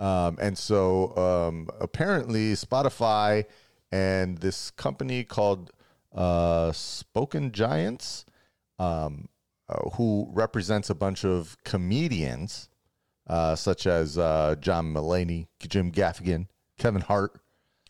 Um, 0.01 0.39
and 0.41 0.57
so 0.57 1.15
um, 1.17 1.69
apparently, 1.79 2.55
Spotify 2.55 3.45
and 3.93 4.39
this 4.39 4.71
company 4.73 5.23
called 5.25 5.71
uh, 6.15 6.73
Spoken 6.73 7.53
Giants, 7.53 8.25
um, 8.79 9.29
uh, 9.69 9.91
who 9.91 10.29
represents 10.33 10.89
a 10.91 10.95
bunch 10.95 11.25
of 11.25 11.57
comedians, 11.65 12.69
uh, 13.29 13.55
such 13.55 13.87
as 13.87 14.17
uh, 14.19 14.57
John 14.59 14.93
Mulaney, 14.93 15.47
Jim 15.69 15.93
Gaffigan, 15.93 16.47
Kevin 16.79 17.03
Hart. 17.03 17.39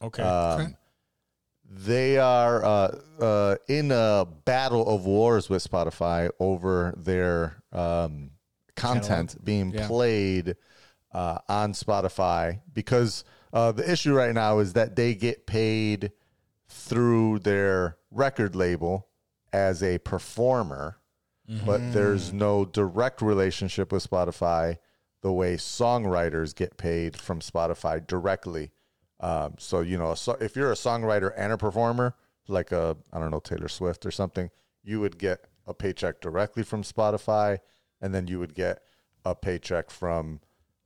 Okay. 0.02 0.22
Um, 0.22 0.76
They 1.72 2.18
are 2.18 2.64
uh, 2.64 2.98
uh, 3.20 3.56
in 3.68 3.92
a 3.92 4.26
battle 4.44 4.88
of 4.92 5.06
wars 5.06 5.48
with 5.48 5.62
Spotify 5.62 6.28
over 6.40 6.92
their 6.96 7.62
um, 7.70 8.32
content 8.74 9.36
being 9.44 9.70
Yeah. 9.70 9.86
played 9.86 10.56
uh, 11.12 11.38
on 11.48 11.72
Spotify 11.72 12.60
because 12.72 13.24
uh, 13.52 13.72
the 13.72 13.90
issue 13.90 14.14
right 14.14 14.34
now 14.34 14.58
is 14.58 14.74
that 14.74 14.96
they 14.96 15.14
get 15.14 15.46
paid 15.46 16.12
through 16.68 17.40
their 17.40 17.96
record 18.10 18.54
label 18.54 19.08
as 19.52 19.82
a 19.82 19.98
performer, 19.98 20.98
but 21.66 21.92
there's 21.92 22.32
no 22.32 22.64
direct 22.64 23.20
relationship 23.20 23.90
with 23.90 24.08
Spotify 24.08 24.78
the 25.22 25.32
way 25.32 25.56
songwriters 25.56 26.54
get 26.54 26.76
paid 26.76 27.16
from 27.16 27.40
Spotify 27.40 28.06
directly. 28.06 28.70
Um, 29.18 29.54
so 29.58 29.80
you 29.80 29.98
know, 29.98 30.14
so 30.14 30.36
if 30.40 30.56
you're 30.56 30.70
a 30.70 30.76
songwriter 30.76 31.32
and 31.36 31.52
a 31.52 31.58
performer, 31.58 32.14
like 32.48 32.72
a 32.72 32.96
I 33.12 33.18
don't 33.18 33.30
know 33.30 33.40
Taylor 33.40 33.68
Swift 33.68 34.06
or 34.06 34.10
something, 34.10 34.50
you 34.82 35.00
would 35.00 35.18
get 35.18 35.46
a 35.66 35.74
paycheck 35.74 36.20
directly 36.20 36.62
from 36.62 36.82
Spotify, 36.82 37.58
and 38.00 38.14
then 38.14 38.28
you 38.28 38.38
would 38.38 38.54
get 38.54 38.82
a 39.24 39.34
paycheck 39.34 39.90
from 39.90 40.40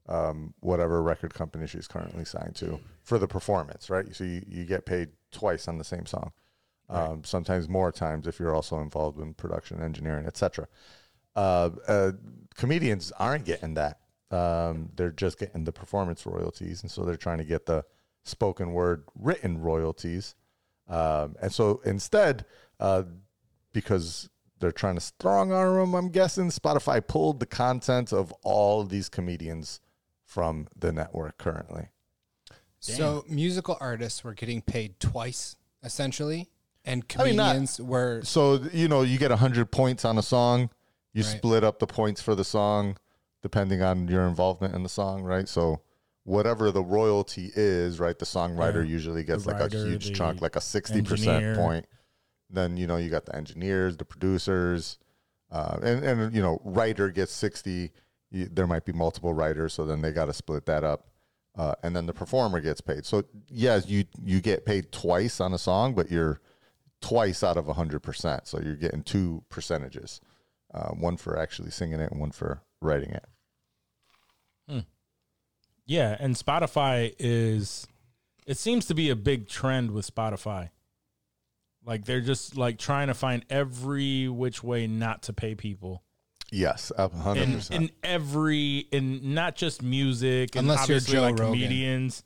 um, 0.06 0.54
whatever 0.60 1.02
record 1.02 1.34
company 1.34 1.66
she's 1.66 1.86
currently 1.86 2.24
signed 2.24 2.54
to 2.56 2.80
for 3.02 3.18
the 3.18 3.28
performance, 3.28 3.88
right? 3.90 4.14
So 4.14 4.24
you, 4.24 4.42
you 4.46 4.64
get 4.64 4.86
paid 4.86 5.10
twice 5.32 5.68
on 5.68 5.78
the 5.78 5.84
same 5.84 6.06
song, 6.06 6.32
um, 6.88 7.24
sometimes 7.24 7.68
more 7.68 7.90
times 7.90 8.26
if 8.26 8.38
you're 8.38 8.54
also 8.54 8.80
involved 8.80 9.18
in 9.18 9.34
production, 9.34 9.82
engineering, 9.82 10.26
etc. 10.26 10.68
Uh, 11.34 11.70
uh, 11.88 12.12
comedians 12.54 13.12
aren't 13.18 13.44
getting 13.44 13.74
that. 13.74 14.00
Um, 14.30 14.90
they're 14.96 15.10
just 15.10 15.38
getting 15.38 15.64
the 15.64 15.72
performance 15.72 16.26
royalties, 16.26 16.82
and 16.82 16.90
so 16.90 17.04
they're 17.04 17.16
trying 17.16 17.38
to 17.38 17.44
get 17.44 17.66
the 17.66 17.84
spoken 18.24 18.72
word 18.72 19.04
written 19.18 19.60
royalties. 19.60 20.34
Um, 20.88 21.36
and 21.40 21.52
so 21.52 21.80
instead, 21.84 22.44
uh, 22.78 23.04
because 23.72 24.28
they're 24.60 24.72
trying 24.72 24.94
to 24.94 25.00
strong 25.00 25.52
arm 25.52 25.76
them. 25.76 25.94
I'm 25.94 26.08
guessing 26.08 26.48
Spotify 26.48 27.06
pulled 27.06 27.40
the 27.40 27.46
content 27.46 28.12
of 28.12 28.32
all 28.42 28.84
these 28.84 29.08
comedians 29.08 29.80
from 30.34 30.66
the 30.76 30.92
network 30.92 31.38
currently. 31.38 31.86
So 32.80 33.24
musical 33.28 33.78
artists 33.80 34.24
were 34.24 34.34
getting 34.34 34.60
paid 34.60 34.98
twice, 35.00 35.54
essentially, 35.84 36.50
and 36.84 37.04
I 37.18 37.24
mean, 37.24 37.36
not- 37.36 37.52
comedians 37.52 37.80
were 37.80 38.20
So 38.24 38.56
you 38.72 38.88
know, 38.88 39.02
you 39.02 39.16
get 39.16 39.30
hundred 39.30 39.70
points 39.70 40.04
on 40.04 40.18
a 40.18 40.22
song. 40.22 40.70
You 41.12 41.22
Right. 41.22 41.36
split 41.36 41.62
up 41.62 41.78
the 41.78 41.86
points 41.86 42.20
for 42.20 42.34
the 42.34 42.44
song 42.44 42.96
depending 43.42 43.80
on 43.82 44.08
your 44.08 44.26
involvement 44.26 44.74
in 44.74 44.82
the 44.82 44.88
song, 44.88 45.22
right? 45.22 45.48
So 45.48 45.80
whatever 46.24 46.70
the 46.72 46.82
royalty 46.82 47.52
is, 47.54 48.00
right? 48.00 48.18
The 48.18 48.24
songwriter 48.24 48.82
Yeah. 48.84 48.90
usually 48.90 49.22
gets 49.22 49.44
The 49.44 49.50
like 49.52 49.60
writer, 49.60 49.84
a 49.84 49.88
huge 49.88 50.12
chunk, 50.16 50.40
like 50.42 50.56
a 50.56 50.60
sixty 50.60 51.00
percent 51.02 51.56
point. 51.56 51.86
Then 52.50 52.76
you 52.76 52.86
know 52.88 52.96
you 52.96 53.08
got 53.08 53.24
the 53.26 53.36
engineers, 53.36 53.96
the 53.96 54.04
producers, 54.04 54.98
uh, 55.50 55.78
and 55.82 56.04
and 56.04 56.34
you 56.34 56.42
know 56.42 56.60
writer 56.64 57.10
gets 57.10 57.32
sixty. 57.32 57.92
There 58.34 58.66
might 58.66 58.84
be 58.84 58.92
multiple 58.92 59.32
writers, 59.32 59.72
so 59.72 59.84
then 59.84 60.02
they 60.02 60.12
got 60.12 60.26
to 60.26 60.32
split 60.32 60.66
that 60.66 60.84
up. 60.84 61.06
Uh, 61.56 61.74
and 61.84 61.94
then 61.94 62.06
the 62.06 62.12
performer 62.12 62.60
gets 62.60 62.80
paid. 62.80 63.06
So 63.06 63.24
yes, 63.48 63.88
you 63.88 64.04
you 64.24 64.40
get 64.40 64.66
paid 64.66 64.90
twice 64.90 65.40
on 65.40 65.54
a 65.54 65.58
song, 65.58 65.94
but 65.94 66.10
you're 66.10 66.40
twice 67.00 67.44
out 67.44 67.56
of 67.56 67.66
hundred 67.66 68.00
percent. 68.00 68.48
So 68.48 68.60
you're 68.60 68.76
getting 68.76 69.02
two 69.02 69.44
percentages, 69.50 70.20
uh, 70.72 70.88
one 70.90 71.16
for 71.16 71.38
actually 71.38 71.70
singing 71.70 72.00
it 72.00 72.10
and 72.10 72.20
one 72.20 72.32
for 72.32 72.62
writing 72.80 73.10
it. 73.10 73.24
Yeah, 75.86 76.16
and 76.18 76.34
Spotify 76.34 77.14
is 77.18 77.86
it 78.46 78.58
seems 78.58 78.86
to 78.86 78.94
be 78.94 79.10
a 79.10 79.16
big 79.16 79.48
trend 79.48 79.90
with 79.90 80.12
Spotify. 80.12 80.70
Like 81.84 82.06
they're 82.06 82.20
just 82.20 82.56
like 82.56 82.78
trying 82.78 83.08
to 83.08 83.14
find 83.14 83.44
every 83.50 84.28
which 84.28 84.62
way 84.62 84.86
not 84.86 85.22
to 85.24 85.32
pay 85.32 85.54
people. 85.54 86.02
Yes, 86.52 86.92
hundred 86.96 87.42
In, 87.42 87.52
percent. 87.54 87.82
in 87.84 87.90
every 88.02 88.78
in 88.92 89.34
not 89.34 89.56
just 89.56 89.82
music 89.82 90.54
and 90.56 90.68
Unless 90.70 90.88
you're 90.88 91.00
Joe 91.00 91.22
like 91.22 91.38
Rogan. 91.38 91.46
comedians. 91.54 92.22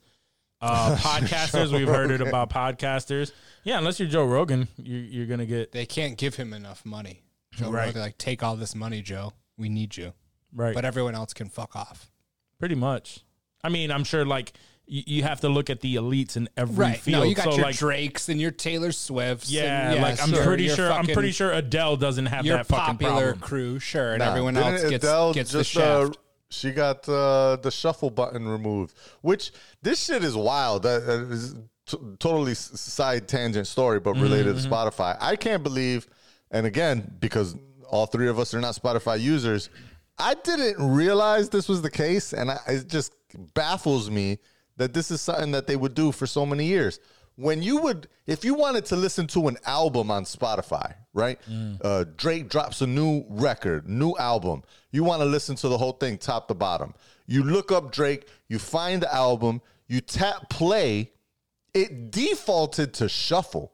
Uh, 0.61 0.95
podcasters, 0.99 1.71
we've 1.71 1.87
heard 1.87 2.11
it 2.11 2.19
about 2.21 2.49
podcasters. 2.49 3.31
Yeah, 3.63 3.77
unless 3.77 3.99
you're 3.99 4.09
Joe 4.09 4.25
Rogan, 4.25 4.67
you're, 4.77 4.99
you're 5.01 5.25
gonna 5.25 5.45
get 5.45 5.71
they 5.71 5.85
can't 5.85 6.17
give 6.17 6.35
him 6.35 6.53
enough 6.53 6.85
money. 6.85 7.23
Joe 7.53 7.71
Right. 7.71 7.87
Rogan, 7.87 8.01
like 8.01 8.17
take 8.17 8.43
all 8.43 8.55
this 8.55 8.75
money, 8.75 9.01
Joe. 9.01 9.33
We 9.57 9.69
need 9.69 9.95
you, 9.97 10.13
right. 10.53 10.73
but 10.75 10.85
everyone 10.85 11.15
else 11.15 11.33
can 11.33 11.49
fuck 11.49 11.75
off. 11.75 12.11
Pretty 12.59 12.75
much. 12.75 13.21
I 13.63 13.69
mean, 13.69 13.89
I'm 13.91 14.03
sure 14.03 14.25
like 14.25 14.53
you, 14.89 15.03
you 15.05 15.23
have 15.23 15.41
to 15.41 15.49
look 15.49 15.69
at 15.69 15.81
the 15.81 15.95
elites 15.95 16.35
in 16.35 16.49
every 16.57 16.93
field. 16.93 17.21
No, 17.21 17.23
you 17.29 17.35
got 17.35 17.45
so 17.45 17.51
your 17.55 17.61
like, 17.65 17.77
Drakes 17.77 18.27
and 18.29 18.41
your 18.41 18.51
Taylor 18.51 18.91
Swifts. 18.91 19.49
yeah, 19.51 19.91
and, 19.91 20.01
like 20.01 20.21
I'm 20.21 20.29
sure, 20.29 20.43
pretty 20.43 20.63
your 20.65 20.75
sure 20.75 20.91
I'm 20.91 21.05
pretty 21.05 21.31
sure 21.31 21.51
Adele 21.51 21.95
doesn't 21.97 22.25
have 22.25 22.45
your 22.45 22.57
that 22.57 22.65
fucking 22.67 22.97
popular 22.97 23.33
problem. 23.33 23.39
crew, 23.39 23.79
sure, 23.79 24.11
and 24.13 24.19
Nah, 24.19 24.29
everyone 24.29 24.55
didn't 24.55 24.73
else 24.73 24.89
gets 24.89 25.03
Adele 25.05 25.33
gets 25.33 25.51
the 25.51 25.59
just, 25.59 25.77
uh, 25.77 26.05
shaft. 26.07 26.17
she 26.49 26.71
got 26.71 27.07
uh, 27.07 27.57
the 27.61 27.71
shuffle 27.71 28.09
button 28.09 28.47
removed, 28.47 28.95
which 29.21 29.51
this 29.81 30.03
shit 30.03 30.23
is 30.23 30.35
wild. 30.35 30.83
That 30.83 31.05
that 31.05 31.19
is 31.31 31.53
t- 31.85 31.97
totally 32.19 32.55
side 32.55 33.27
tangent 33.27 33.67
story, 33.67 33.99
but 33.99 34.13
related 34.15 34.55
Mm-hmm. 34.55 34.69
to 34.69 34.75
Spotify. 34.75 35.17
I 35.21 35.35
can't 35.35 35.63
believe, 35.63 36.07
and 36.51 36.65
again, 36.65 37.15
because 37.19 37.55
all 37.89 38.05
three 38.07 38.27
of 38.27 38.39
us 38.39 38.53
are 38.53 38.59
not 38.61 38.75
Spotify 38.75 39.19
users, 39.19 39.69
I 40.17 40.33
didn't 40.35 40.75
realize 40.95 41.49
this 41.49 41.67
was 41.69 41.81
the 41.81 41.89
case, 41.91 42.33
and 42.33 42.51
I, 42.51 42.57
it 42.67 42.87
just 42.87 43.13
baffles 43.53 44.09
me 44.09 44.39
that 44.79 44.93
this 44.93 45.11
is 45.11 45.19
something 45.21 45.51
that 45.51 45.67
they 45.67 45.75
would 45.75 45.93
do 45.93 46.11
for 46.11 46.25
so 46.25 46.45
many 46.45 46.65
years. 46.65 46.99
When 47.35 47.61
you 47.61 47.77
would, 47.81 48.07
if 48.25 48.43
you 48.43 48.53
wanted 48.53 48.85
to 48.87 48.95
listen 48.95 49.27
to 49.27 49.47
an 49.49 49.57
album 49.65 50.09
on 50.09 50.23
Spotify, 50.23 50.93
right? 51.13 51.37
Uh, 51.81 52.05
Drake 52.17 52.49
drops 52.49 52.81
a 52.81 52.87
new 52.87 53.23
record, 53.29 53.87
new 53.87 54.15
album. 54.17 54.63
You 54.91 55.03
want 55.03 55.21
to 55.21 55.25
listen 55.25 55.55
to 55.57 55.67
the 55.69 55.77
whole 55.77 55.91
thing 55.93 56.17
top 56.17 56.47
to 56.47 56.53
bottom. 56.53 56.93
You 57.27 57.43
look 57.43 57.71
up 57.71 57.91
Drake, 57.91 58.27
you 58.47 58.57
find 58.57 59.01
the 59.03 59.13
album, 59.13 59.61
you 59.87 60.01
tap 60.01 60.49
play. 60.49 61.11
It 61.73 62.09
defaulted 62.11 62.93
to 62.95 63.07
shuffle 63.09 63.71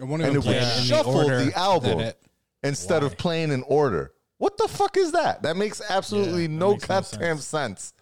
I 0.00 0.04
wanna 0.04 0.24
and 0.24 0.36
it 0.36 0.42
play 0.42 0.54
would 0.54 0.62
in 0.62 0.68
the 0.68 0.82
shuffle 0.82 1.14
order 1.16 1.44
the 1.44 1.56
album 1.56 2.00
it- 2.00 2.20
instead 2.64 3.02
of 3.02 3.16
playing 3.18 3.52
in 3.52 3.62
order. 3.64 4.12
What 4.38 4.56
the 4.58 4.66
fuck 4.66 4.96
is 4.96 5.12
that? 5.12 5.42
That 5.42 5.56
makes 5.56 5.80
absolutely 5.88 6.42
Yeah, 6.42 6.48
that 6.48 6.54
no 6.54 6.70
makes 6.72 6.88
no 6.88 7.00
goddamn 7.00 7.38
sense. 7.38 7.92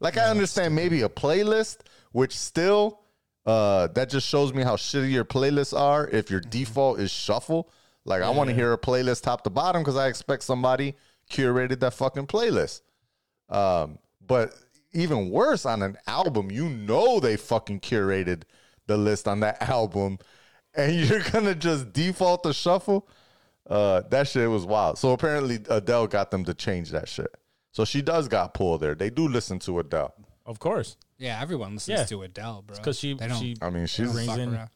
Like 0.00 0.16
I 0.16 0.24
understand 0.24 0.74
maybe 0.74 1.02
a 1.02 1.08
playlist, 1.08 1.78
which 2.12 2.36
still 2.36 3.00
uh 3.46 3.86
that 3.88 4.10
just 4.10 4.28
shows 4.28 4.52
me 4.52 4.62
how 4.62 4.76
shitty 4.76 5.10
your 5.10 5.24
playlists 5.24 5.78
are 5.78 6.08
if 6.08 6.30
your 6.30 6.40
default 6.40 6.98
is 7.00 7.10
shuffle. 7.10 7.70
Like 8.04 8.22
I 8.22 8.30
want 8.30 8.48
to 8.48 8.54
hear 8.54 8.72
a 8.72 8.78
playlist 8.78 9.22
top 9.22 9.44
to 9.44 9.50
bottom 9.50 9.82
because 9.82 9.96
I 9.96 10.08
expect 10.08 10.42
somebody 10.42 10.96
curated 11.30 11.80
that 11.80 11.94
fucking 11.94 12.26
playlist. 12.26 12.82
Um, 13.48 13.98
but 14.26 14.54
even 14.92 15.30
worse 15.30 15.66
on 15.66 15.82
an 15.82 15.96
album, 16.06 16.50
you 16.50 16.68
know 16.68 17.20
they 17.20 17.36
fucking 17.36 17.80
curated 17.80 18.42
the 18.86 18.96
list 18.96 19.28
on 19.28 19.40
that 19.40 19.62
album, 19.68 20.18
and 20.74 20.94
you're 20.94 21.22
gonna 21.30 21.54
just 21.54 21.92
default 21.92 22.42
to 22.44 22.52
shuffle. 22.52 23.08
Uh, 23.68 24.02
that 24.10 24.26
shit 24.26 24.50
was 24.50 24.64
wild. 24.64 24.98
So 24.98 25.12
apparently 25.12 25.60
Adele 25.68 26.08
got 26.08 26.30
them 26.30 26.44
to 26.44 26.54
change 26.54 26.90
that 26.90 27.08
shit. 27.08 27.32
So 27.72 27.84
she 27.84 28.02
does 28.02 28.28
got 28.28 28.54
pulled 28.54 28.80
there. 28.80 28.94
They 28.94 29.10
do 29.10 29.28
listen 29.28 29.58
to 29.60 29.78
Adele. 29.78 30.14
Of 30.46 30.58
course, 30.58 30.96
Yeah, 31.18 31.40
everyone 31.40 31.74
listens 31.74 31.98
Yeah. 32.00 32.04
to 32.06 32.22
Adele, 32.22 32.62
bro. 32.66 32.76
because 32.76 32.98
she 32.98 33.14
They 33.14 33.28
don't 33.28 33.38
she 33.38 33.56
I 33.62 33.70
mean, 33.70 33.86
she's 33.86 34.10
brings 34.12 34.26
fuck 34.28 34.38
in 34.38 34.54
around. 34.54 34.70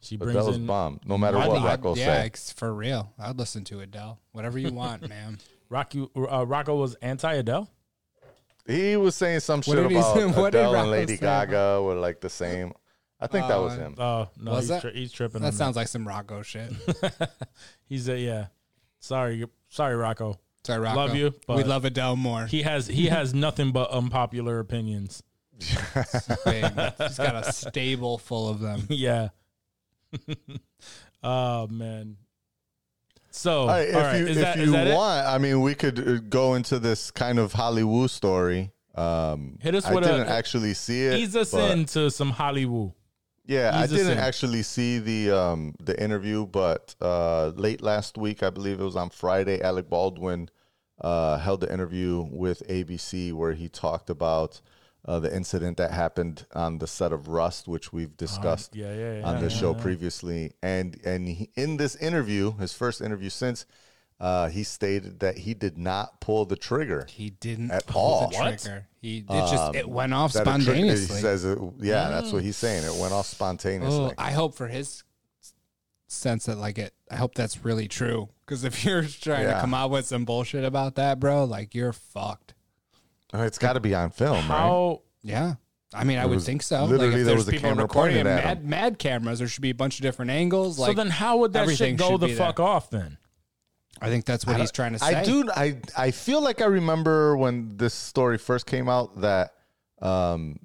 she 0.00 0.16
brings 0.16 0.32
Adele's 0.36 0.56
in 0.56 0.66
bomb. 0.66 1.00
No 1.06 1.16
matter 1.16 1.38
I 1.38 1.46
what 1.48 1.54
think- 1.54 1.66
Rocco 1.66 1.94
yeah, 1.96 2.20
say. 2.20 2.26
it's 2.26 2.52
for 2.52 2.74
real. 2.74 3.12
I'd 3.18 3.38
listen 3.38 3.64
to 3.64 3.80
Adele. 3.80 4.18
Whatever 4.32 4.58
you 4.58 4.72
want, 4.72 5.08
man. 5.08 5.38
Rocky 5.70 6.06
uh, 6.16 6.44
Rocco 6.46 6.76
was 6.76 6.94
anti 6.96 7.32
Adele. 7.34 7.70
He 8.66 8.96
was 8.96 9.14
saying 9.14 9.40
some 9.40 9.62
shit 9.62 9.76
did 9.76 9.90
he 9.90 9.96
about 9.96 10.14
say- 10.16 10.26
what 10.40 10.52
did 10.52 10.58
Adele 10.60 10.74
and 10.76 10.90
Lady 10.90 11.16
say? 11.16 11.20
Gaga 11.22 11.80
were 11.82 11.94
like 11.94 12.20
the 12.20 12.30
same. 12.30 12.72
I 13.20 13.26
think 13.26 13.46
that 13.48 13.56
was 13.56 13.72
Uh, 13.74 13.76
him. 13.80 13.94
Oh 13.98 14.28
no, 14.36 14.50
Was 14.52 14.60
he's, 14.64 14.68
that- 14.68 14.80
tri- 14.82 14.90
he's 14.92 15.12
tripping. 15.12 15.40
That 15.40 15.48
on 15.48 15.52
sounds 15.54 15.76
like 15.76 15.88
some 15.88 16.06
Rocco 16.06 16.42
shit. 16.42 16.70
He's 17.86 18.08
a 18.08 18.18
yeah. 18.18 18.46
Sorry, 18.98 19.44
sorry, 19.68 19.94
Rocco. 19.96 20.38
Sorry, 20.66 20.80
Rocco. 20.80 20.96
Love 20.96 21.14
you, 21.14 21.34
But 21.46 21.56
we 21.56 21.62
but- 21.62 21.68
love 21.68 21.84
Adele 21.84 22.16
more. 22.16 22.46
He 22.46 22.62
has 22.62 22.86
he 22.86 23.06
has 23.06 23.34
nothing 23.34 23.70
but 23.72 23.90
unpopular 23.90 24.58
opinions. 24.60 25.22
He's 25.60 25.74
got 26.44 27.36
a 27.46 27.52
stable 27.52 28.18
full 28.18 28.48
of 28.48 28.60
them. 28.60 28.86
Yeah. 28.90 29.28
oh 31.22 31.66
man. 31.68 32.16
So 33.30 33.62
All 33.62 33.66
right, 33.68 33.88
if 33.88 33.94
all 33.96 34.00
right, 34.02 34.18
you 34.20 34.26
is 34.26 34.36
if 34.36 34.42
that 34.44 34.58
is 34.58 34.66
you 34.66 34.72
that 34.72 34.86
it? 34.88 34.94
want, 34.94 35.26
I 35.26 35.38
mean, 35.38 35.60
we 35.60 35.74
could 35.74 35.98
uh, 36.08 36.18
go 36.28 36.54
into 36.54 36.78
this 36.78 37.10
kind 37.10 37.38
of 37.40 37.52
Hollywood 37.52 38.10
story. 38.10 38.70
Um, 38.94 39.58
Hit 39.60 39.74
us 39.74 39.86
I 39.86 39.94
with 39.94 40.04
a- 40.04 40.06
didn't 40.08 40.28
actually 40.28 40.74
see 40.74 41.02
it. 41.06 41.18
Ease 41.18 41.34
us 41.34 41.50
but- 41.50 41.72
into 41.72 42.10
some 42.10 42.30
Hollywood. 42.30 42.92
Yeah, 43.46 43.72
I 43.74 43.86
didn't 43.86 44.18
actually 44.18 44.62
see 44.62 44.98
the 44.98 45.30
um 45.30 45.74
the 45.78 46.00
interview, 46.02 46.46
but 46.46 46.94
uh, 47.00 47.48
late 47.48 47.82
last 47.82 48.16
week, 48.16 48.42
I 48.42 48.50
believe 48.50 48.80
it 48.80 48.84
was 48.84 48.96
on 48.96 49.10
Friday, 49.10 49.60
Alec 49.60 49.90
Baldwin 49.90 50.48
uh, 51.00 51.38
held 51.38 51.60
the 51.60 51.72
interview 51.72 52.26
with 52.30 52.62
ABC 52.68 53.32
where 53.32 53.52
he 53.52 53.68
talked 53.68 54.08
about 54.08 54.60
uh, 55.06 55.18
the 55.18 55.34
incident 55.34 55.76
that 55.76 55.90
happened 55.90 56.46
on 56.54 56.78
the 56.78 56.86
set 56.86 57.12
of 57.12 57.28
Rust, 57.28 57.68
which 57.68 57.92
we've 57.92 58.16
discussed 58.16 58.74
yeah, 58.74 58.94
yeah, 58.94 59.18
yeah, 59.18 59.26
on 59.26 59.42
the 59.42 59.50
show 59.50 59.74
previously. 59.74 60.52
And 60.62 60.98
and 61.04 61.28
he, 61.28 61.50
in 61.54 61.76
this 61.76 61.96
interview, 61.96 62.56
his 62.56 62.72
first 62.72 63.02
interview 63.02 63.28
since, 63.28 63.66
uh, 64.24 64.48
he 64.48 64.62
stated 64.64 65.20
that 65.20 65.36
he 65.36 65.52
did 65.52 65.76
not 65.76 66.18
pull 66.20 66.46
the 66.46 66.56
trigger. 66.56 67.06
He 67.10 67.28
didn't 67.30 67.70
At 67.70 67.86
pull 67.86 68.00
all. 68.00 68.30
the 68.30 68.36
What? 68.38 68.58
trigger. 68.58 68.86
He 69.02 69.18
it 69.18 69.26
just 69.28 69.74
it 69.74 69.86
went 69.88 70.14
off 70.14 70.32
That 70.32 70.40
a 70.42 70.44
tri- 70.44 70.60
spontaneously. 70.60 71.16
he 71.16 71.20
says, 71.22 71.44
it, 71.44 71.58
yeah, 71.80 72.08
that's 72.08 72.32
what 72.32 72.42
he's 72.42 72.56
saying. 72.56 72.84
It 72.84 72.98
went 72.98 73.12
off 73.12 73.26
spontaneously. 73.26 73.96
Oh, 73.98 74.12
I 74.16 74.30
hope 74.30 74.54
for 74.54 74.68
his 74.68 75.04
sense 76.08 76.46
that 76.46 76.58
like 76.58 76.78
it. 76.78 76.94
I 77.10 77.16
hope 77.16 77.34
that's 77.34 77.64
really 77.64 77.88
true. 77.88 78.28
Because 78.46 78.64
if 78.64 78.84
you're 78.84 79.02
trying 79.20 79.42
Yeah. 79.44 79.54
to 79.54 79.60
come 79.60 79.74
out 79.74 79.90
with 79.90 80.06
some 80.06 80.24
bullshit 80.24 80.64
about 80.64 80.94
that, 80.96 81.20
bro, 81.20 81.44
like 81.44 81.74
you're 81.74 81.92
fucked. 81.92 82.54
It's 83.32 83.58
got 83.58 83.72
to 83.74 83.80
be 83.80 83.94
on 83.94 84.10
film, 84.10 84.36
right? 84.36 84.58
How 84.58 85.02
Yeah. 85.22 85.54
I 85.92 86.04
mean, 86.04 86.18
I 86.18 86.22
There 86.22 86.28
would 86.30 86.34
was- 86.36 86.46
think 86.46 86.62
so. 86.62 86.84
literally 86.84 87.06
like 87.08 87.08
if 87.08 87.14
there 87.18 87.24
there's 87.26 87.36
was 87.38 87.48
a 87.48 87.50
people 87.52 87.68
camera 87.70 87.84
recording 87.84 88.16
pointed 88.16 88.32
at 88.38 88.44
mad, 88.44 88.64
mad 88.64 88.98
cameras, 88.98 89.38
there 89.40 89.48
should 89.48 89.62
be 89.62 89.70
a 89.70 89.74
bunch 89.74 89.96
of 89.98 90.02
different 90.02 90.30
angles. 90.30 90.76
so 90.76 90.82
Like 90.82 90.96
then 90.96 91.10
how 91.10 91.36
would 91.38 91.52
that 91.52 91.62
everything 91.62 91.94
shit 91.94 91.98
go 91.98 92.10
should 92.12 92.20
the 92.20 92.26
be 92.28 92.34
fuck 92.34 92.56
there. 92.56 92.66
off 92.66 92.90
then? 92.90 93.18
I 94.00 94.08
think 94.08 94.24
that's 94.24 94.46
what 94.46 94.58
he's 94.58 94.72
trying 94.72 94.92
to 94.92 94.98
say. 94.98 95.14
I 95.14 95.24
do. 95.24 95.48
I 95.54 95.78
I 95.96 96.10
feel 96.10 96.42
like 96.42 96.60
I 96.60 96.66
remember 96.66 97.36
when 97.36 97.76
this 97.76 97.94
story 97.94 98.38
first 98.38 98.66
came 98.66 98.88
out 98.88 99.20
that 99.20 99.54
um 100.02 100.58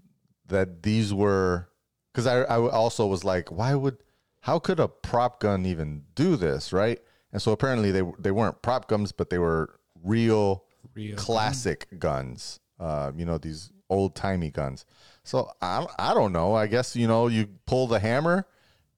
that 0.48 0.84
these 0.84 1.14
were 1.14 1.70
because 2.12 2.28
I 2.28 2.42
I 2.42 2.58
also 2.58 3.06
was 3.06 3.24
like, 3.24 3.52
why 3.52 3.76
would 3.76 3.98
how 4.42 4.60
could 4.60 4.80
a 4.80 4.88
prop 4.88 5.40
gun 5.40 5.66
even 5.66 6.04
do 6.16 6.36
this, 6.36 6.74
right? 6.74 7.00
And 7.32 7.42
so 7.42 7.52
apparently 7.52 7.92
they 7.92 8.04
they 8.18 8.32
weren't 8.32 8.62
prop 8.62 8.88
guns, 8.88 9.12
but 9.12 9.30
they 9.30 9.38
were 9.38 9.80
real, 10.04 10.66
Real 10.96 11.16
classic 11.16 11.88
guns. 12.00 12.60
Uh, 12.80 13.12
you 13.16 13.26
know 13.26 13.38
these 13.38 13.72
old 13.90 14.16
timey 14.16 14.50
guns. 14.50 14.86
So 15.24 15.52
I 15.62 15.86
I 16.00 16.14
don't 16.14 16.32
know. 16.34 16.56
I 16.56 16.68
guess 16.68 16.96
you 16.96 17.08
know 17.08 17.28
you 17.28 17.48
pull 17.66 17.88
the 17.88 18.00
hammer 18.00 18.48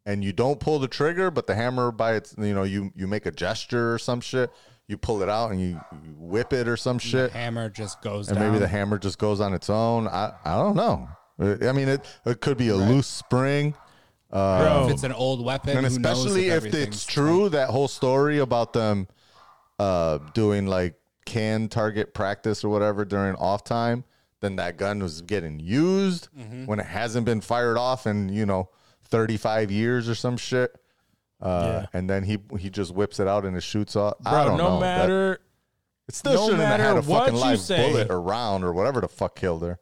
and 0.05 0.23
you 0.23 0.33
don't 0.33 0.59
pull 0.59 0.79
the 0.79 0.87
trigger, 0.87 1.29
but 1.31 1.47
the 1.47 1.55
hammer 1.55 1.91
by 1.91 2.15
its, 2.15 2.35
you 2.37 2.53
know, 2.53 2.63
you 2.63 2.91
you 2.95 3.07
make 3.07 3.25
a 3.25 3.31
gesture 3.31 3.93
or 3.93 3.99
some 3.99 4.21
shit, 4.21 4.51
you 4.87 4.97
pull 4.97 5.21
it 5.21 5.29
out 5.29 5.51
and 5.51 5.61
you, 5.61 5.79
you 6.03 6.15
whip 6.17 6.53
it 6.53 6.67
or 6.67 6.75
some 6.77 6.99
shit, 6.99 7.31
Hammer 7.31 7.69
just 7.69 8.01
goes 8.01 8.27
and 8.29 8.37
down. 8.37 8.47
maybe 8.51 8.59
the 8.59 8.67
hammer 8.67 8.97
just 8.97 9.17
goes 9.19 9.39
on 9.39 9.53
its 9.53 9.69
own. 9.69 10.07
I 10.07 10.33
I 10.43 10.55
don't 10.57 10.75
know. 10.75 11.07
I 11.39 11.71
mean, 11.71 11.87
it 11.87 12.05
it 12.25 12.41
could 12.41 12.57
be 12.57 12.69
a 12.69 12.75
loose 12.75 13.07
spring. 13.07 13.73
Bro, 14.29 14.85
if 14.87 14.93
it's 14.93 15.03
an 15.03 15.11
old 15.11 15.43
weapon, 15.43 15.77
and 15.77 15.85
especially 15.85 16.47
if, 16.47 16.53
everything's 16.53 16.95
it's 16.95 17.05
true 17.05 17.49
that 17.49 17.69
whole 17.69 17.87
story 17.89 18.39
about 18.39 18.71
them 18.73 19.07
uh 19.79 20.19
doing 20.33 20.67
like 20.67 20.95
can 21.25 21.67
target 21.67 22.13
practice 22.13 22.63
or 22.63 22.69
whatever 22.69 23.03
during 23.05 23.35
off 23.35 23.63
time 23.63 24.03
then 24.41 24.55
that 24.55 24.75
gun 24.77 24.99
was 25.01 25.21
getting 25.21 25.59
used 25.59 26.27
Mm-hmm. 26.37 26.65
when 26.65 26.79
it 26.79 26.85
hasn't 26.85 27.25
been 27.25 27.41
fired 27.41 27.77
off 27.77 28.05
and 28.05 28.33
you 28.33 28.45
know 28.45 28.69
35 29.11 29.69
years 29.71 30.09
or 30.09 30.15
some 30.15 30.37
shit 30.37 30.75
uh 31.41 31.81
Yeah. 31.81 31.85
and 31.99 32.09
then 32.09 32.23
he 32.23 32.37
he 32.59 32.69
just 32.69 32.93
whips 32.93 33.19
it 33.19 33.27
out 33.27 33.45
and 33.45 33.55
it 33.57 33.61
shoots 33.63 33.95
off 33.95 34.15
i 34.25 34.45
don't 34.45 34.57
no 34.57 34.63
know 34.75 34.79
That- 34.79 34.97
matter 34.99 35.41
it 36.07 36.15
still 36.15 36.33
no 36.33 36.45
shouldn't 36.45 36.61
have 36.61 36.69
matter 36.79 36.83
had 36.83 36.97
a 36.97 37.01
what 37.07 37.19
fucking 37.25 37.35
you 37.35 37.41
live 37.45 37.59
say. 37.59 37.89
bullet 37.89 38.09
or 38.09 38.21
round 38.21 38.63
or 38.63 38.73
whatever 38.73 39.01
the 39.01 39.07
fuck 39.07 39.35
killed 39.35 39.61
her 39.63 39.79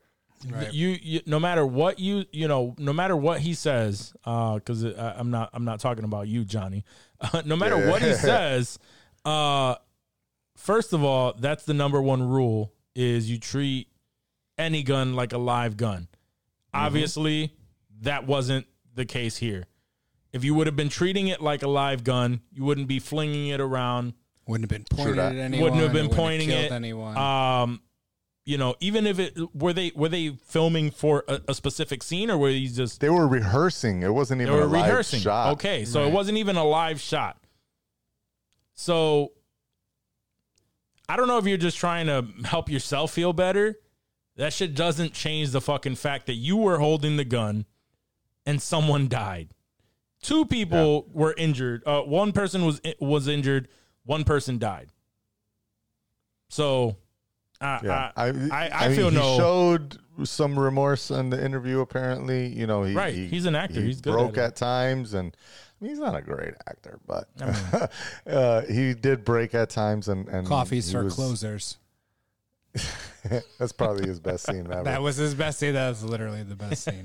you, 0.72 0.98
you 1.02 1.20
no 1.26 1.38
matter 1.40 1.66
what 1.66 2.00
you 2.00 2.24
you 2.32 2.48
know 2.48 2.74
no 2.78 2.94
matter 2.94 3.16
what 3.16 3.42
he 3.42 3.54
says 3.54 4.14
uh 4.26 4.54
because 4.56 4.84
i'm 4.84 5.30
not 5.32 5.50
i'm 5.54 5.66
not 5.66 5.80
talking 5.82 6.06
about 6.06 6.28
you 6.30 6.46
johnny 6.46 6.86
uh, 7.22 7.42
no 7.46 7.56
matter 7.58 7.78
Yeah. 7.78 7.90
what 7.92 8.02
he 8.02 8.14
says 8.30 8.80
uh 9.26 9.76
first 10.56 10.94
of 10.94 11.04
all 11.04 11.34
that's 11.38 11.66
the 11.66 11.74
number 11.74 12.02
one 12.02 12.24
rule 12.24 12.72
is 12.96 13.30
you 13.30 13.38
treat 13.38 13.88
any 14.58 14.82
gun 14.84 15.14
like 15.14 15.34
a 15.34 15.38
live 15.38 15.76
gun 15.78 16.08
Mm-hmm. 16.74 16.86
obviously 16.86 17.54
that 18.02 18.28
wasn't 18.28 18.66
the 19.00 19.06
case 19.06 19.38
here. 19.38 19.66
If 20.32 20.44
you 20.44 20.54
would 20.54 20.68
have 20.68 20.76
been 20.76 20.90
treating 20.90 21.30
it 21.30 21.42
like 21.42 21.64
a 21.64 21.68
live 21.68 22.04
gun 22.04 22.42
you 22.52 22.64
wouldn't 22.64 22.88
be 22.88 23.00
flinging 23.00 23.48
it 23.48 23.60
around. 23.60 24.14
Wouldn't 24.46 24.70
have 24.70 24.78
been 24.78 24.98
pointed 24.98 25.18
that. 25.18 25.32
at 25.34 25.38
anyone. 25.38 25.64
wouldn't 25.64 25.82
have 25.82 25.94
been 25.94 26.08
wouldn't 26.08 26.18
pointing 26.20 26.50
killed 26.50 26.66
it. 26.66 26.72
anyone. 26.72 27.18
um 27.18 27.82
you 28.46 28.58
know 28.58 28.76
even 28.80 29.08
if 29.08 29.20
it 29.20 29.38
were 29.56 29.74
they 29.74 29.92
were 29.96 30.10
they 30.10 30.30
filming 30.30 30.92
for 30.92 31.24
a, 31.28 31.40
a 31.50 31.54
specific 31.54 32.04
scene 32.04 32.30
or 32.30 32.38
were 32.38 32.50
you 32.50 32.70
just 32.70 33.00
they 33.00 33.10
were 33.10 33.28
rehearsing. 33.28 34.04
It 34.04 34.14
wasn't 34.14 34.40
they 34.40 34.46
even 34.46 34.56
were 34.56 34.64
a 34.64 34.68
live 34.68 34.86
rehearsing. 34.86 35.22
shot. 35.22 35.54
Okay 35.54 35.86
so 35.86 36.06
it 36.06 36.12
wasn't 36.12 36.38
even 36.38 36.56
a 36.56 36.64
live 36.64 37.00
shot. 37.00 37.38
So 38.76 39.32
i 41.08 41.16
don't 41.16 41.28
know 41.28 41.38
if 41.40 41.46
you're 41.48 41.58
just 41.58 41.78
trying 41.78 42.06
to 42.08 42.28
help 42.46 42.70
yourself 42.70 43.12
feel 43.12 43.34
better. 43.34 43.76
That 44.36 44.54
shit 44.54 44.74
doesn't 44.74 45.14
change 45.14 45.52
the 45.52 45.60
fucking 45.60 45.96
fact 45.96 46.28
that 46.28 46.36
you 46.36 46.56
were 46.56 46.80
holding 46.80 47.18
the 47.18 47.26
gun 47.26 47.66
and 48.50 48.62
someone 48.62 49.08
died 49.08 49.50
two 50.22 50.46
people 50.46 51.08
were 51.14 51.34
injured 51.38 51.84
uh, 51.86 52.02
one 52.02 52.32
person 52.32 52.66
was 52.66 52.82
was 53.00 53.28
injured 53.28 53.68
one 54.06 54.24
person 54.24 54.58
died 54.58 54.92
so 56.50 56.96
I, 57.62 57.80
Yeah, 57.84 58.12
I, 58.16 58.26
I, 58.28 58.70
I, 58.86 58.88
mean, 58.88 58.98
feel 58.98 59.10
he 59.10 59.18
no. 59.18 59.38
showed 59.38 59.98
some 60.24 60.58
remorse 60.58 61.12
in 61.12 61.30
the 61.30 61.44
interview. 61.44 61.82
Apparently, 61.82 62.48
you 62.48 62.66
know, 62.66 62.84
he, 62.84 62.94
Right, 62.96 63.14
he- 63.14 63.28
he's 63.28 63.46
an 63.46 63.54
actor. 63.56 63.82
he 63.82 63.88
He's 63.88 64.00
good 64.02 64.14
broke 64.14 64.38
at 64.38 64.46
at, 64.46 64.56
times, 64.56 65.14
and 65.14 65.36
I 65.36 65.84
mean, 65.84 65.90
he's 65.92 66.00
not 66.00 66.16
a 66.16 66.22
great 66.22 66.54
actor, 66.68 67.00
but 67.06 67.28
uh, 68.28 68.62
he 68.62 68.94
did 68.94 69.26
break 69.26 69.54
at 69.54 69.70
times. 69.70 70.08
And, 70.08 70.28
and 70.30 70.48
Coffees 70.48 70.88
he 70.88 70.94
for 70.94 71.04
was- 71.04 71.16
closers. 71.16 71.78
That's 73.60 73.74
probably 73.74 74.08
his 74.08 74.20
best 74.22 74.46
scene 74.46 74.68
ever. 74.72 74.84
That 74.84 75.02
was 75.02 75.18
his 75.18 75.36
best 75.36 75.60
scene. 75.60 75.74
That 75.74 75.90
was 75.90 76.04
literally 76.04 76.44
the 76.44 76.56
best 76.56 76.84
scene. 76.86 77.04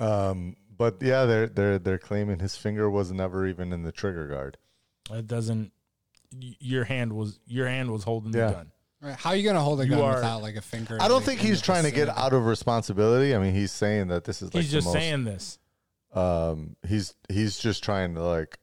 Um, 0.00 0.56
but 0.76 0.96
yeah, 1.00 1.24
they're 1.26 1.46
they're 1.46 1.78
they're 1.78 1.98
claiming 1.98 2.38
his 2.40 2.56
finger 2.56 2.88
was 2.90 3.12
never 3.12 3.46
even 3.46 3.72
in 3.72 3.82
the 3.82 3.92
trigger 3.92 4.26
guard. 4.26 4.56
It 5.10 5.26
doesn't. 5.26 5.72
Your 6.32 6.84
hand 6.84 7.12
was 7.12 7.40
your 7.46 7.66
hand 7.68 7.90
was 7.90 8.04
holding 8.04 8.32
Yeah. 8.32 8.46
the 8.48 8.52
gun. 8.52 8.72
Right. 9.02 9.16
How 9.16 9.30
are 9.30 9.36
you 9.36 9.44
gonna 9.44 9.60
hold 9.62 9.80
a 9.80 9.84
You 9.84 9.90
gun 9.90 10.00
are- 10.00 10.14
without 10.16 10.42
like 10.42 10.56
a 10.56 10.60
finger? 10.62 10.98
I 11.00 11.08
don't 11.08 11.24
think 11.24 11.40
he's 11.40 11.60
trying 11.62 11.84
to 11.84 11.90
get 11.90 12.06
vicinity? 12.06 12.20
out 12.20 12.32
of 12.32 12.44
responsibility. 12.46 13.34
I 13.34 13.38
mean, 13.38 13.54
he's 13.54 13.72
saying 13.72 14.08
that 14.08 14.24
this 14.24 14.42
is 14.42 14.54
like 14.54 14.62
He's 14.62 14.70
the 14.70 14.76
just 14.78 14.86
most, 14.86 14.94
saying 14.94 15.24
this. 15.24 15.58
um 16.12 16.76
he's 16.86 17.14
he's 17.28 17.58
just 17.58 17.82
trying 17.84 18.14
to 18.16 18.22
like 18.22 18.58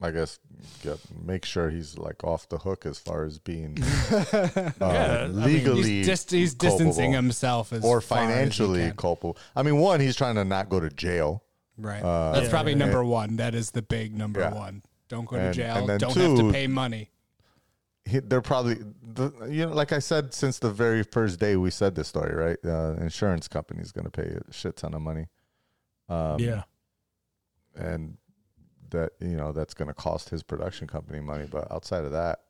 i 0.00 0.10
guess 0.12 0.38
get 0.82 0.98
make 1.24 1.44
sure 1.44 1.70
he's 1.70 1.96
like 1.98 2.22
off 2.24 2.48
the 2.48 2.58
hook 2.58 2.86
as 2.86 2.98
far 2.98 3.24
as 3.24 3.38
being 3.38 3.78
uh, 4.12 4.74
I 4.80 5.26
mean, 5.28 5.42
legally 5.44 5.82
He's, 5.82 6.06
dis- 6.06 6.30
he's 6.30 6.54
distancing 6.54 7.12
himself 7.12 7.72
as 7.72 7.84
or 7.84 8.00
far 8.00 8.18
as 8.18 8.24
he 8.24 8.32
financially 8.32 8.80
can. 8.88 8.96
culpable 8.96 9.36
i 9.56 9.62
mean 9.62 9.76
one 9.78 10.00
he's 10.00 10.16
trying 10.16 10.34
to 10.36 10.44
not 10.44 10.68
go 10.68 10.80
to 10.80 10.90
jail 10.90 11.42
Right. 11.76 12.02
Uh, 12.04 12.30
That's 12.34 12.44
Yeah, 12.44 12.50
probably 12.50 12.72
yeah, 12.74 12.78
number 12.78 13.02
one. 13.04 13.34
That 13.34 13.52
is 13.52 13.72
the 13.72 13.82
big 13.82 14.16
number 14.16 14.38
Yeah. 14.38 14.54
one. 14.54 14.84
Don't 15.08 15.24
go 15.24 15.34
to 15.34 15.42
And- 15.46 15.54
jail. 15.54 15.90
and 15.90 15.98
Don't 15.98 16.14
have 16.16 16.36
to 16.38 16.52
pay 16.52 16.68
money. 16.68 17.10
he, 18.04 18.20
they're 18.20 18.40
probably 18.40 18.76
the, 19.02 19.32
you 19.50 19.66
know 19.66 19.72
like 19.72 19.90
i 19.90 19.98
said 19.98 20.32
since 20.32 20.60
the 20.60 20.70
very 20.70 21.02
first 21.02 21.40
day 21.40 21.56
we 21.56 21.70
said 21.70 21.96
this 21.96 22.06
story 22.06 22.32
right 22.32 22.58
uh, 22.64 22.94
insurance 23.00 23.48
company's 23.48 23.90
going 23.90 24.04
to 24.04 24.10
pay 24.10 24.36
a 24.48 24.52
shit 24.52 24.76
ton 24.76 24.94
of 24.94 25.00
money 25.02 25.26
um, 26.08 26.38
yeah, 26.38 26.62
and 27.74 28.18
that 28.94 29.12
you 29.20 29.36
know 29.36 29.52
that's 29.52 29.74
going 29.74 29.88
to 29.88 29.94
cost 29.94 30.30
his 30.30 30.42
production 30.42 30.86
company 30.86 31.20
money 31.20 31.46
but 31.50 31.70
outside 31.70 32.04
of 32.04 32.10
that 32.12 32.40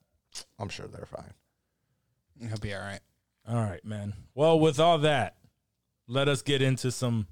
i'm 0.58 0.68
sure 0.68 0.86
they're 0.86 1.06
fine 1.06 1.34
He'll 2.40 2.58
be 2.58 2.74
all 2.74 2.80
right. 2.80 3.00
all 3.48 3.54
right, 3.62 3.84
man. 3.84 4.12
Well, 4.34 4.58
with 4.58 4.80
all 4.80 4.98
that, 4.98 5.36
let 6.08 6.26
us 6.28 6.42
get 6.42 6.60
into 6.62 6.90
some 6.90 7.28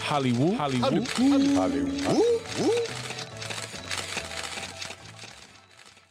Hollywood. 0.00 0.54
Hollywood. 0.54 1.06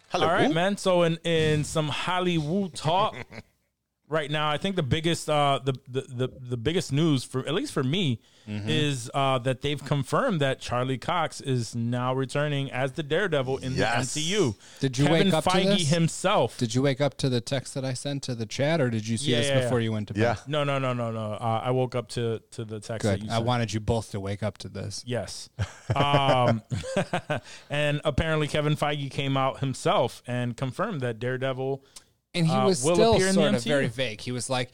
Hello. 0.10 0.28
All 0.28 0.34
right, 0.34 0.54
man. 0.54 0.78
So 0.78 1.04
in 1.04 1.18
in 1.24 1.64
some 1.64 1.88
Hollywood 1.88 2.76
talk 2.76 3.16
right 4.12 4.30
now, 4.30 4.50
I 4.50 4.58
think 4.58 4.76
the 4.76 4.84
biggest 4.84 5.30
uh 5.30 5.60
the 5.64 5.74
the 5.90 6.02
the, 6.02 6.30
the 6.40 6.58
biggest 6.58 6.92
news 6.92 7.24
for 7.24 7.40
at 7.48 7.54
least 7.54 7.74
for 7.74 7.84
me 7.84 8.20
Mm-hmm. 8.50 8.70
is 8.70 9.10
uh 9.14 9.38
that 9.38 9.62
they've 9.62 9.86
confirmed 9.86 10.42
that 10.42 10.60
Charlie 10.60 10.98
Cox 10.98 11.42
is 11.42 11.76
now 11.76 12.12
returning 12.16 12.72
as 12.72 12.94
the 12.94 13.04
Daredevil 13.04 13.58
in 13.60 13.76
Yes. 13.76 14.16
the 14.16 14.20
MCU. 14.22 14.56
Did 14.80 14.98
you 14.98 15.06
Kevin 15.06 15.26
wake 15.28 15.34
up 15.36 15.44
to 15.44 15.50
Feige 15.52 15.78
this? 15.78 15.90
himself. 15.90 16.58
Did 16.58 16.74
you 16.74 16.82
wake 16.82 17.02
up 17.02 17.16
to 17.18 17.30
the 17.30 17.40
text 17.40 17.76
that 17.76 17.86
I 17.86 17.94
sent 17.94 18.24
to 18.24 18.34
the 18.34 18.48
chat, 18.48 18.82
or 18.82 18.90
did 18.90 19.08
you 19.08 19.18
see 19.18 19.30
Yeah, 19.32 19.38
this 19.42 19.48
yeah, 19.50 19.62
before 19.62 19.80
yeah. 19.80 19.84
you 19.84 19.92
went 19.92 20.08
to 20.08 20.16
bed? 20.16 20.22
Yeah. 20.22 20.36
no, 20.48 20.64
no, 20.64 20.80
no, 20.80 20.92
no, 20.92 21.12
no. 21.12 21.34
Uh, 21.34 21.62
I 21.64 21.70
woke 21.70 21.94
up 21.94 22.08
to 22.10 22.42
to 22.52 22.66
the 22.66 22.80
text 22.80 23.04
that 23.06 23.20
Good. 23.20 23.28
you 23.28 23.32
I 23.32 23.38
wanted 23.38 23.72
you 23.74 23.80
both 23.80 24.10
to 24.12 24.20
wake 24.20 24.42
up 24.42 24.58
to 24.58 24.70
this. 24.70 25.04
Yes. 25.06 25.50
Um, 25.96 26.64
and 27.70 28.02
apparently 28.04 28.48
Kevin 28.48 28.76
Feige 28.76 29.12
came 29.12 29.38
out 29.38 29.60
himself 29.60 30.24
and 30.28 30.58
confirmed 30.58 31.02
that 31.02 31.20
Daredevil 31.20 31.84
And 32.34 32.48
he 32.48 32.54
Uh, 32.54 32.66
was 32.68 32.80
still 32.80 33.16
appear 33.16 33.28
the 33.28 33.34
sort 33.34 33.56
of 33.56 33.64
very 33.64 33.88
vague. 33.88 34.22
He 34.22 34.32
was 34.32 34.50
like, 34.50 34.72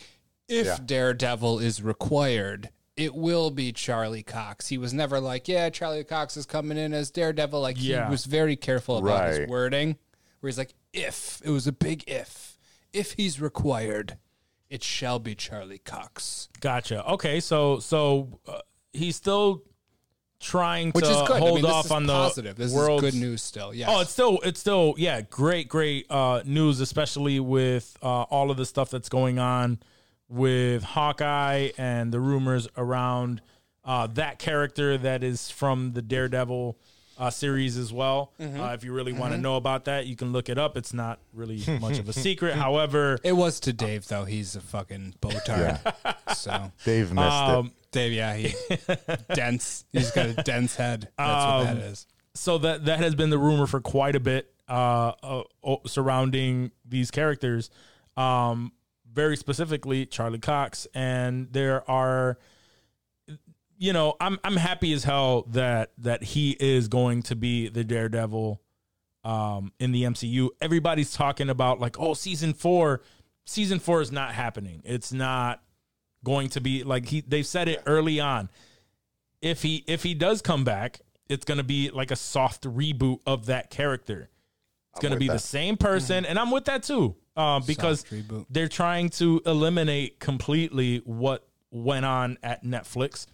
if 0.47 0.65
Yeah. 0.65 0.77
Daredevil 0.85 1.59
is 1.59 1.81
required, 1.81 2.69
it 2.95 3.13
will 3.15 3.51
be 3.51 3.71
Charlie 3.71 4.23
Cox. 4.23 4.67
He 4.67 4.77
was 4.77 4.93
never 4.93 5.19
like, 5.19 5.47
yeah, 5.47 5.69
Charlie 5.69 6.03
Cox 6.03 6.37
is 6.37 6.45
coming 6.45 6.77
in 6.77 6.93
as 6.93 7.11
Daredevil. 7.11 7.59
Like, 7.59 7.77
Yeah. 7.79 8.05
he 8.05 8.11
was 8.11 8.25
very 8.25 8.55
careful 8.55 8.97
about 8.97 9.29
his 9.33 9.47
wording, 9.47 9.97
where 10.39 10.49
he's 10.49 10.57
like, 10.57 10.73
if, 10.93 11.41
it 11.43 11.49
was 11.49 11.67
a 11.67 11.71
big 11.71 12.03
if. 12.07 12.57
If 12.93 13.13
he's 13.13 13.39
required, 13.41 14.17
it 14.69 14.83
shall 14.83 15.19
be 15.19 15.35
Charlie 15.35 15.77
Cox. 15.79 16.49
Gotcha. 16.59 17.05
Okay, 17.11 17.39
so 17.39 17.79
so 17.79 18.39
uh, 18.47 18.59
he's 18.93 19.15
still 19.15 19.63
trying 20.39 20.91
Which 20.91 21.05
to 21.05 21.11
is 21.11 21.27
good. 21.27 21.37
I 21.37 21.39
hold 21.39 21.55
mean, 21.55 21.63
this 21.63 21.73
off 21.73 21.85
is 21.85 21.91
on 21.91 22.05
the 22.05 22.13
positive. 22.13 22.55
This 22.55 22.73
world's- 22.73 23.03
is 23.03 23.11
good 23.13 23.19
news 23.19 23.41
still. 23.41 23.73
Yes. 23.73 23.89
Oh, 23.91 24.01
it's 24.01 24.11
still 24.11 24.39
it's 24.43 24.59
still 24.59 24.93
yeah, 24.97 25.21
great 25.21 25.67
great 25.67 26.05
uh, 26.09 26.41
news, 26.45 26.79
especially 26.79 27.39
with 27.39 27.97
uh, 28.01 28.23
all 28.23 28.51
of 28.51 28.57
the 28.57 28.65
stuff 28.65 28.89
that's 28.89 29.09
going 29.09 29.39
on 29.39 29.79
with 30.29 30.83
Hawkeye 30.83 31.69
and 31.77 32.11
the 32.11 32.19
rumors 32.19 32.67
around 32.77 33.41
uh, 33.85 34.07
that 34.07 34.39
character 34.39 34.97
that 34.97 35.23
is 35.23 35.49
from 35.49 35.93
the 35.93 36.01
Daredevil 36.01 36.77
uh, 37.17 37.29
series 37.29 37.77
as 37.77 37.91
well. 37.93 38.33
Mm-hmm. 38.39 38.59
Uh, 38.59 38.73
if 38.73 38.83
you 38.83 38.93
really 38.93 39.13
want 39.13 39.33
to 39.33 39.39
know 39.39 39.55
about 39.55 39.85
that, 39.85 40.05
you 40.05 40.15
can 40.15 40.33
look 40.33 40.49
it 40.49 40.57
up. 40.57 40.77
It's 40.77 40.93
not 40.93 41.19
really 41.33 41.61
much 41.79 41.97
of 41.97 42.07
a 42.09 42.13
secret. 42.13 42.55
However, 42.55 43.17
It 43.23 43.31
was 43.31 43.59
to 43.61 43.73
Dave, 43.73 44.07
though. 44.07 44.25
He's 44.25 44.55
a 44.55 44.61
fucking 44.61 45.15
botard. 45.21 45.79
So, 46.35 46.71
Dave 46.83 47.13
missed 47.13 47.27
um, 47.27 47.71
Dave, 47.97 48.13
yeah, 48.13 48.35
he 48.35 48.53
dense. 49.33 49.85
He's 49.91 50.11
got 50.11 50.27
a 50.27 50.33
dense 50.33 50.75
head. 50.75 51.09
That's 51.17 51.45
what 51.45 51.63
that 51.63 51.77
is. 51.77 52.05
so 52.35 52.59
that 52.59 52.85
that 52.85 52.99
has 52.99 53.15
been 53.15 53.31
the 53.31 53.39
rumor 53.39 53.65
for 53.65 53.81
quite 53.81 54.15
a 54.15 54.19
bit 54.19 54.53
uh, 54.69 55.13
uh 55.23 55.43
surrounding 55.85 56.71
these 56.85 57.09
characters 57.09 57.69
um 58.15 58.71
very 59.11 59.35
specifically 59.35 60.05
Charlie 60.05 60.37
Cox 60.39 60.87
and 60.93 61.51
there 61.51 61.89
are 61.89 62.37
you 63.77 63.93
know 63.93 64.15
I'm 64.19 64.37
I'm 64.43 64.57
happy 64.57 64.93
as 64.93 65.03
hell 65.03 65.43
that 65.49 65.93
that 65.99 66.23
he 66.23 66.55
is 66.59 66.87
going 66.87 67.23
to 67.23 67.35
be 67.35 67.69
the 67.69 67.83
Daredevil 67.83 68.61
um 69.23 69.71
in 69.79 69.91
the 69.91 70.03
MCU 70.03 70.49
everybody's 70.61 71.13
talking 71.13 71.49
about 71.49 71.79
like 71.79 71.99
oh 71.99 72.13
season 72.13 72.53
4 72.53 73.01
season 73.45 73.79
4 73.79 74.01
is 74.01 74.11
not 74.11 74.33
happening 74.35 74.81
it's 74.85 75.11
not 75.11 75.61
going 76.23 76.49
to 76.49 76.61
be 76.61 76.83
like 76.83 77.07
he 77.07 77.21
they've 77.21 77.45
said 77.45 77.67
it 77.67 77.81
early 77.85 78.19
on 78.19 78.49
if 79.41 79.61
he 79.61 79.83
if 79.87 80.03
he 80.03 80.13
does 80.13 80.41
come 80.41 80.63
back, 80.63 81.01
it's 81.29 81.45
gonna 81.45 81.63
be 81.63 81.89
like 81.89 82.11
a 82.11 82.15
soft 82.15 82.63
reboot 82.63 83.19
of 83.25 83.47
that 83.47 83.69
character. 83.69 84.29
It's 84.93 85.01
gonna 85.01 85.15
with 85.15 85.19
be 85.19 85.27
the 85.27 85.39
same 85.39 85.77
person, 85.77 86.25
and 86.25 86.39
I'm 86.39 86.51
with 86.51 86.65
that 86.65 86.83
too, 86.83 87.15
um, 87.35 87.63
because 87.67 88.03
they're 88.49 88.67
trying 88.67 89.09
to 89.11 89.41
eliminate 89.45 90.19
completely 90.19 91.01
what 91.05 91.47
went 91.71 92.05
on 92.05 92.37
at 92.41 92.63
Netflix. 92.63 93.27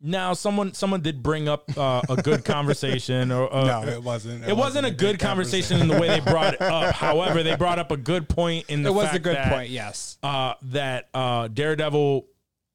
Now, 0.00 0.32
someone 0.32 0.74
someone 0.74 1.00
did 1.00 1.22
bring 1.24 1.48
up 1.48 1.76
uh, 1.76 2.02
a 2.08 2.22
good 2.22 2.44
conversation, 2.44 3.32
or 3.32 3.52
uh, 3.52 3.64
No, 3.64 3.82
it 3.88 4.02
wasn't. 4.02 4.44
It, 4.44 4.56
wasn't, 4.56 4.86
a 4.86 4.92
good 4.92 5.18
conversation 5.18 5.80
in 5.80 5.88
the 5.88 5.98
way 5.98 6.06
they 6.06 6.20
brought 6.20 6.54
it 6.54 6.60
up. 6.60 6.94
However, 6.94 7.42
they 7.42 7.56
brought 7.56 7.80
up 7.80 7.90
a 7.90 7.96
good 7.96 8.28
point 8.28 8.66
in 8.68 8.82
the 8.84 8.90
It 8.90 8.92
was 8.92 9.06
fact 9.06 9.16
a 9.16 9.18
good 9.18 9.36
that, 9.36 9.52
point. 9.52 9.70
Yes. 9.70 10.18
uh, 10.22 10.54
that 10.62 11.08
uh, 11.12 11.48
Daredevil, 11.48 12.26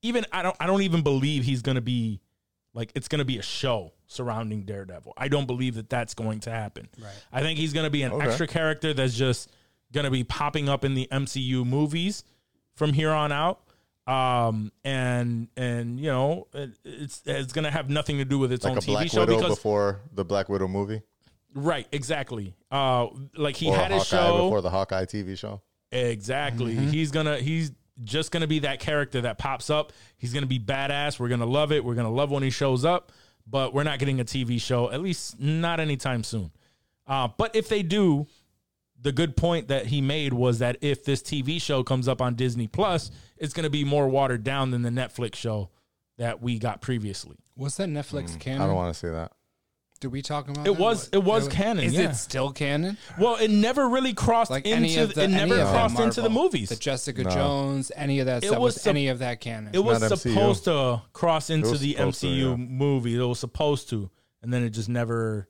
even 0.02 0.26
I 0.34 0.42
don't 0.42 0.56
I 0.60 0.68
don't 0.68 0.82
even 0.82 1.02
believe 1.02 1.46
he's 1.46 1.62
gonna 1.62 1.80
be 1.80 2.20
like 2.74 2.92
it's 2.94 3.08
gonna 3.08 3.24
be 3.24 3.38
a 3.38 3.44
show 3.44 3.94
surrounding 4.08 4.64
Daredevil. 4.64 5.14
I 5.16 5.30
don't 5.30 5.48
believe 5.48 5.76
that 5.76 5.90
that's 5.90 6.14
going 6.14 6.42
to 6.42 6.52
happen. 6.52 6.90
Right. 7.02 7.10
I 7.32 7.42
think 7.42 7.58
he's 7.58 7.72
gonna 7.72 7.90
be 7.90 8.04
an 8.04 8.22
extra 8.22 8.48
character 8.48 8.94
that's 8.94 9.16
just 9.16 9.50
gonna 9.94 10.12
be 10.12 10.26
popping 10.26 10.68
up 10.68 10.84
in 10.84 10.94
the 10.94 11.08
MCU 11.10 11.66
movies 11.66 12.26
from 12.76 12.92
here 12.92 13.12
on 13.12 13.32
out. 13.32 13.62
Um 14.06 14.72
and 14.84 15.48
and 15.56 16.00
you 16.00 16.08
know 16.08 16.48
it, 16.54 16.72
it's 16.84 17.22
it's 17.26 17.54
gonna 17.54 17.72
have 17.72 17.90
nothing 17.90 18.18
to 18.18 18.26
do 18.26 18.38
with 18.38 18.52
its 18.52 18.66
Like 18.66 18.72
own 18.72 18.78
a 18.78 18.82
TV 18.82 18.86
Black 18.88 19.10
show 19.10 19.20
Widow 19.22 19.38
because 19.38 19.56
before 19.56 20.02
the 20.14 20.26
Black 20.26 20.50
Widow 20.50 20.68
movie, 20.68 21.02
right 21.56 21.88
exactly 21.92 22.54
uh 22.70 23.08
like 23.38 23.56
he 23.56 23.70
or 23.70 23.76
had 23.76 23.92
a 23.92 23.96
his 23.96 24.10
Hawkeye 24.10 24.28
show 24.28 24.44
before 24.44 24.62
the 24.62 24.70
Hawkeye 24.70 25.06
TV 25.06 25.38
show. 25.38 25.62
Exactly. 25.92 26.76
Mm-hmm. 26.76 26.90
He's 26.90 27.12
gonna 27.12 27.38
he's 27.38 27.72
just 28.04 28.32
gonna 28.32 28.48
be 28.48 28.60
that 28.60 28.80
character 28.80 29.22
that 29.22 29.38
pops 29.38 29.70
up. 29.70 29.94
He's 30.18 30.34
gonna 30.34 30.48
be 30.48 30.60
badass. 30.60 31.20
We're 31.20 31.30
gonna 31.30 31.46
love 31.46 31.72
it. 31.72 31.86
We're 31.86 31.96
gonna 31.96 32.12
love 32.12 32.32
when 32.32 32.44
he 32.44 32.50
shows 32.50 32.84
up. 32.84 33.12
But 33.46 33.74
we're 33.74 33.84
not 33.84 34.00
getting 34.00 34.20
a 34.22 34.26
TV 34.26 34.60
show, 34.60 34.90
at 34.90 35.02
least 35.02 35.40
not 35.40 35.82
anytime 35.82 36.24
soon. 36.24 36.52
Uh, 37.06 37.28
but 37.38 37.56
if 37.56 37.68
they 37.68 37.84
do, 37.84 38.26
the 39.04 39.12
good 39.12 39.38
point 39.38 39.68
that 39.68 39.88
he 39.88 40.02
made 40.02 40.34
was 40.34 40.60
that 40.60 40.78
if 40.82 41.04
this 41.04 41.22
TV 41.22 41.62
show 41.62 41.84
comes 41.84 42.08
up 42.08 42.22
on 42.22 42.36
Disney 42.36 42.68
Plus, 42.68 43.12
it's 43.38 43.54
gonna 43.54 43.70
be 43.70 43.84
more 43.84 44.08
watered 44.08 44.44
down 44.44 44.72
than 44.72 44.82
the 44.82 44.90
Netflix 44.90 45.36
show 45.36 45.70
that 46.18 46.42
we 46.42 46.58
got 46.58 46.82
previously. 46.82 47.38
Was 47.56 47.78
that 47.78 47.90
Netflix 47.90 48.32
hmm. 48.32 48.38
canon? 48.40 48.62
I 48.62 48.66
don't 48.68 48.76
want 48.76 48.94
to 48.94 49.00
see 49.00 49.10
that. 49.10 49.32
Did 50.00 50.12
we 50.12 50.22
talk 50.22 50.50
about 50.50 50.68
It 50.68 50.74
that? 50.74 50.74
was- 50.74 51.06
What- 51.06 51.14
it 51.14 51.24
was 51.24 51.48
canon, 51.48 51.86
Is 51.86 51.94
yeah. 51.94 52.10
it 52.10 52.16
still 52.16 52.52
canon? 52.52 52.98
Well, 53.18 53.38
it 53.38 53.50
never 53.50 53.88
really 53.88 54.14
crossed 54.14 54.52
Like 54.52 54.66
into 54.66 55.08
the 55.08 55.24
it 55.24 55.28
never 55.30 55.42
any 55.44 55.52
of 55.52 55.58
the 55.60 55.74
crossed 55.74 56.00
into 56.00 56.22
the 56.22 56.30
movies. 56.30 56.70
The 56.70 56.76
Jessica 56.76 57.24
No. 57.24 57.30
Jones, 57.30 57.92
any 57.96 58.20
of 58.20 58.26
that 58.26 58.44
It 58.44 58.48
stuff 58.48 58.60
was 58.60 58.76
was, 58.76 58.88
any 58.88 59.08
of 59.08 59.20
that 59.20 59.40
canon. 59.40 59.70
It 59.74 59.80
was 59.80 60.02
not 60.02 60.12
MCU. 60.12 60.34
supposed 60.34 60.64
to 60.66 61.02
cross 61.14 61.50
into 61.50 61.78
the 61.78 61.94
supposed 61.94 62.20
to, 62.20 62.28
MCU 62.28 62.50
yeah. 62.50 62.56
movie. 62.58 63.16
It 63.16 63.24
was 63.24 63.40
supposed 63.40 63.90
to, 63.92 64.10
and 64.42 64.52
then 64.52 64.64
it 64.64 64.72
just 64.72 64.90
never. 64.90 65.48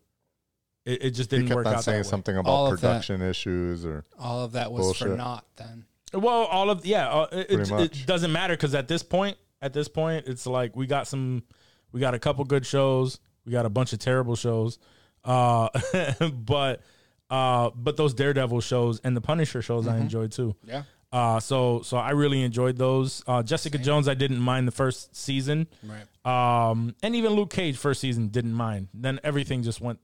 It, 0.85 1.03
it 1.05 1.11
just 1.11 1.29
didn't 1.29 1.47
kept 1.47 1.55
work 1.55 1.65
on 1.67 1.75
out 1.75 1.83
saying 1.83 1.99
that 1.99 2.05
way. 2.05 2.09
something 2.09 2.37
All 2.37 2.41
about 2.65 2.73
of 2.73 2.81
that. 2.81 2.87
production 2.87 3.21
issues 3.21 3.85
or 3.85 4.03
All 4.19 4.43
of 4.43 4.51
that 4.53 4.71
was 4.71 4.97
for 4.97 5.09
naught 5.09 5.45
then. 5.55 5.85
Well, 6.13 6.43
all 6.45 6.69
of 6.69 6.85
yeah, 6.85 7.09
uh, 7.09 7.27
it, 7.31 7.51
it, 7.51 7.71
it 7.71 8.03
doesn't 8.05 8.31
matter 8.31 8.53
because 8.53 8.75
at 8.75 8.87
this 8.87 9.01
point, 9.01 9.37
at 9.61 9.73
this 9.73 9.87
point, 9.87 10.27
it's 10.27 10.45
like 10.45 10.75
we 10.75 10.85
got 10.85 11.07
some, 11.07 11.43
we 11.91 11.99
got 11.99 12.13
a 12.13 12.19
couple 12.19 12.43
good 12.45 12.65
shows, 12.65 13.19
we 13.45 13.51
got 13.51 13.65
a 13.65 13.69
bunch 13.69 13.93
of 13.93 13.99
terrible 13.99 14.35
shows, 14.35 14.77
uh, 15.23 15.69
but 16.31 16.81
uh, 17.29 17.71
but 17.73 17.97
those 17.97 18.13
Daredevil 18.13 18.61
shows 18.61 18.99
and 19.03 19.17
the 19.17 19.21
Punisher 19.21 19.61
shows 19.61 19.87
I 19.87 19.97
enjoyed 19.97 20.31
too. 20.33 20.55
Yeah. 20.63 20.83
Uh, 21.11 21.39
so 21.39 21.81
so 21.81 21.97
I 21.97 22.11
really 22.11 22.43
enjoyed 22.43 22.77
those. 22.77 23.23
Uh, 23.25 23.41
Jessica 23.41 23.77
Jones, 23.79 24.07
I 24.07 24.13
didn't 24.13 24.39
mind 24.39 24.67
the 24.67 24.71
first 24.71 25.15
season. 25.15 25.67
Right. 25.83 26.69
Um, 26.69 26.95
and 27.01 27.15
even 27.15 27.33
Luke 27.33 27.49
Cage 27.51 27.77
first 27.77 28.01
season 28.01 28.27
didn't 28.27 28.53
mind. 28.53 28.89
Then 28.93 29.19
everything 29.23 29.63
just 29.63 29.81
went 29.81 29.99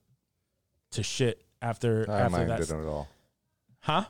to 0.91 1.03
shit 1.03 1.41
after 1.61 2.06
I 2.10 2.22
after 2.22 2.30
minded 2.38 2.49
that. 2.57 2.60
it 2.61 2.72
at 2.82 2.86
all. 2.88 3.07
Huh? 3.82 4.06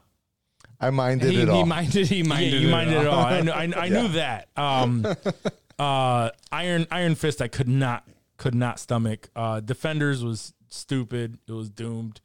I 0.79 0.89
minded 0.91 1.31
He, 1.31 1.41
it 1.41 1.47
he 1.47 1.53
all. 1.53 1.65
minded. 1.65 2.07
He 2.07 2.23
minded. 2.23 2.53
yeah, 2.53 2.59
you 2.59 2.67
it 2.67 2.71
minded 2.71 2.97
it 3.01 3.07
all. 3.07 3.25
I, 3.25 3.41
kn- 3.41 3.73
I, 3.73 3.79
I 3.81 3.85
Yeah. 3.85 4.01
knew 4.01 4.07
that. 4.09 4.47
Um, 4.55 5.05
uh, 5.79 6.29
Iron 6.51 6.87
Iron 6.91 7.15
Fist, 7.15 7.41
I 7.41 7.47
could 7.47 7.67
not 7.67 8.07
could 8.37 8.55
not 8.55 8.79
stomach. 8.79 9.29
Uh, 9.35 9.59
Defenders 9.59 10.23
was 10.23 10.53
stupid. 10.69 11.37
It 11.47 11.51
was 11.51 11.69
doomed. 11.69 12.21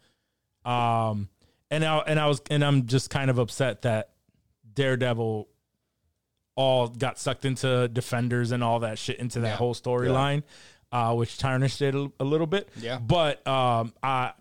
Um, 0.64 1.28
and 1.70 1.84
I 1.84 1.98
and 1.98 2.20
I 2.20 2.26
was 2.26 2.40
and 2.50 2.64
I'm 2.64 2.86
just 2.86 3.10
kind 3.10 3.28
of 3.30 3.38
upset 3.38 3.82
that 3.82 4.10
Daredevil 4.72 5.48
all 6.56 6.86
got 6.88 7.18
sucked 7.18 7.44
into 7.44 7.88
Defenders 7.88 8.52
and 8.52 8.62
all 8.62 8.80
that 8.80 8.98
shit 8.98 9.18
into 9.18 9.40
that 9.40 9.48
Yeah. 9.48 9.56
whole 9.56 9.74
storyline, 9.74 10.44
uh, 10.92 11.12
which 11.14 11.36
tarnished 11.38 11.82
it 11.82 11.94
a, 11.96 12.10
a 12.20 12.24
little 12.24 12.46
bit. 12.46 12.68
Yeah. 12.76 12.98
but 13.00 13.44
um, 13.48 13.92
I. 14.02 14.32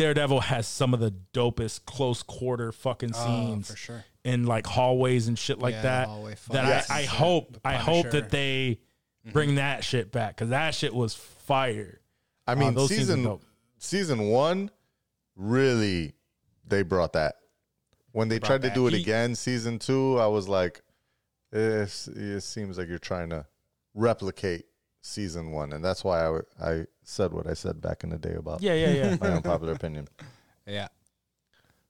Daredevil 0.00 0.40
has 0.40 0.66
some 0.66 0.94
of 0.94 1.00
the 1.00 1.12
dopest 1.34 1.84
close 1.84 2.22
quarter 2.22 2.72
fucking 2.72 3.12
oh, 3.14 3.26
scenes 3.26 3.70
Oh, 3.70 3.74
for 3.74 3.78
sure. 3.78 4.04
in 4.24 4.46
like 4.46 4.66
hallways 4.66 5.28
and 5.28 5.38
shit 5.38 5.58
like 5.58 5.74
Yeah, 5.74 5.82
that. 5.82 6.08
hallway 6.08 6.34
That 6.50 6.64
fights 6.86 6.90
I, 6.90 6.94
I 6.94 7.00
and 7.00 7.08
shit. 7.10 7.18
hope 7.18 7.52
The 7.52 7.60
I 7.68 7.74
hope 7.74 8.04
Punisher. 8.06 8.20
that 8.22 8.30
they 8.30 8.78
mm-hmm. 9.22 9.32
bring 9.32 9.54
that 9.56 9.84
shit 9.84 10.10
back 10.10 10.36
because 10.36 10.48
that 10.50 10.74
shit 10.74 10.94
was 10.94 11.14
fire. 11.14 12.00
I 12.46 12.54
mean, 12.54 12.68
uh, 12.68 12.70
those 12.72 12.88
scenes 12.88 13.02
are 13.02 13.04
season 13.12 13.22
dope. 13.24 13.42
season 13.78 14.28
one, 14.28 14.70
really, 15.36 16.14
they 16.66 16.82
brought 16.82 17.12
that. 17.12 17.34
When 18.12 18.28
they 18.28 18.38
tried 18.38 18.62
to 18.62 18.70
do 18.70 18.86
it 18.86 18.94
heat. 18.94 19.02
again, 19.02 19.34
season 19.34 19.78
two, 19.78 20.18
I 20.18 20.26
was 20.26 20.48
like, 20.48 20.80
it's, 21.52 22.08
it 22.08 22.40
seems 22.40 22.78
like 22.78 22.88
you're 22.88 22.98
trying 22.98 23.30
to 23.30 23.46
replicate 23.94 24.64
season 25.02 25.52
one, 25.52 25.72
and 25.72 25.84
that's 25.84 26.02
why 26.02 26.26
I 26.26 26.40
I 26.60 26.84
said 27.10 27.32
what 27.32 27.46
I 27.46 27.54
said 27.54 27.80
back 27.80 28.04
in 28.04 28.10
the 28.10 28.18
day 28.18 28.34
about 28.34 28.62
Yeah, 28.62 28.74
yeah, 28.74 28.90
yeah. 28.90 29.16
my 29.20 29.28
unpopular 29.32 29.72
opinion. 29.72 30.08
Yeah. 30.66 30.88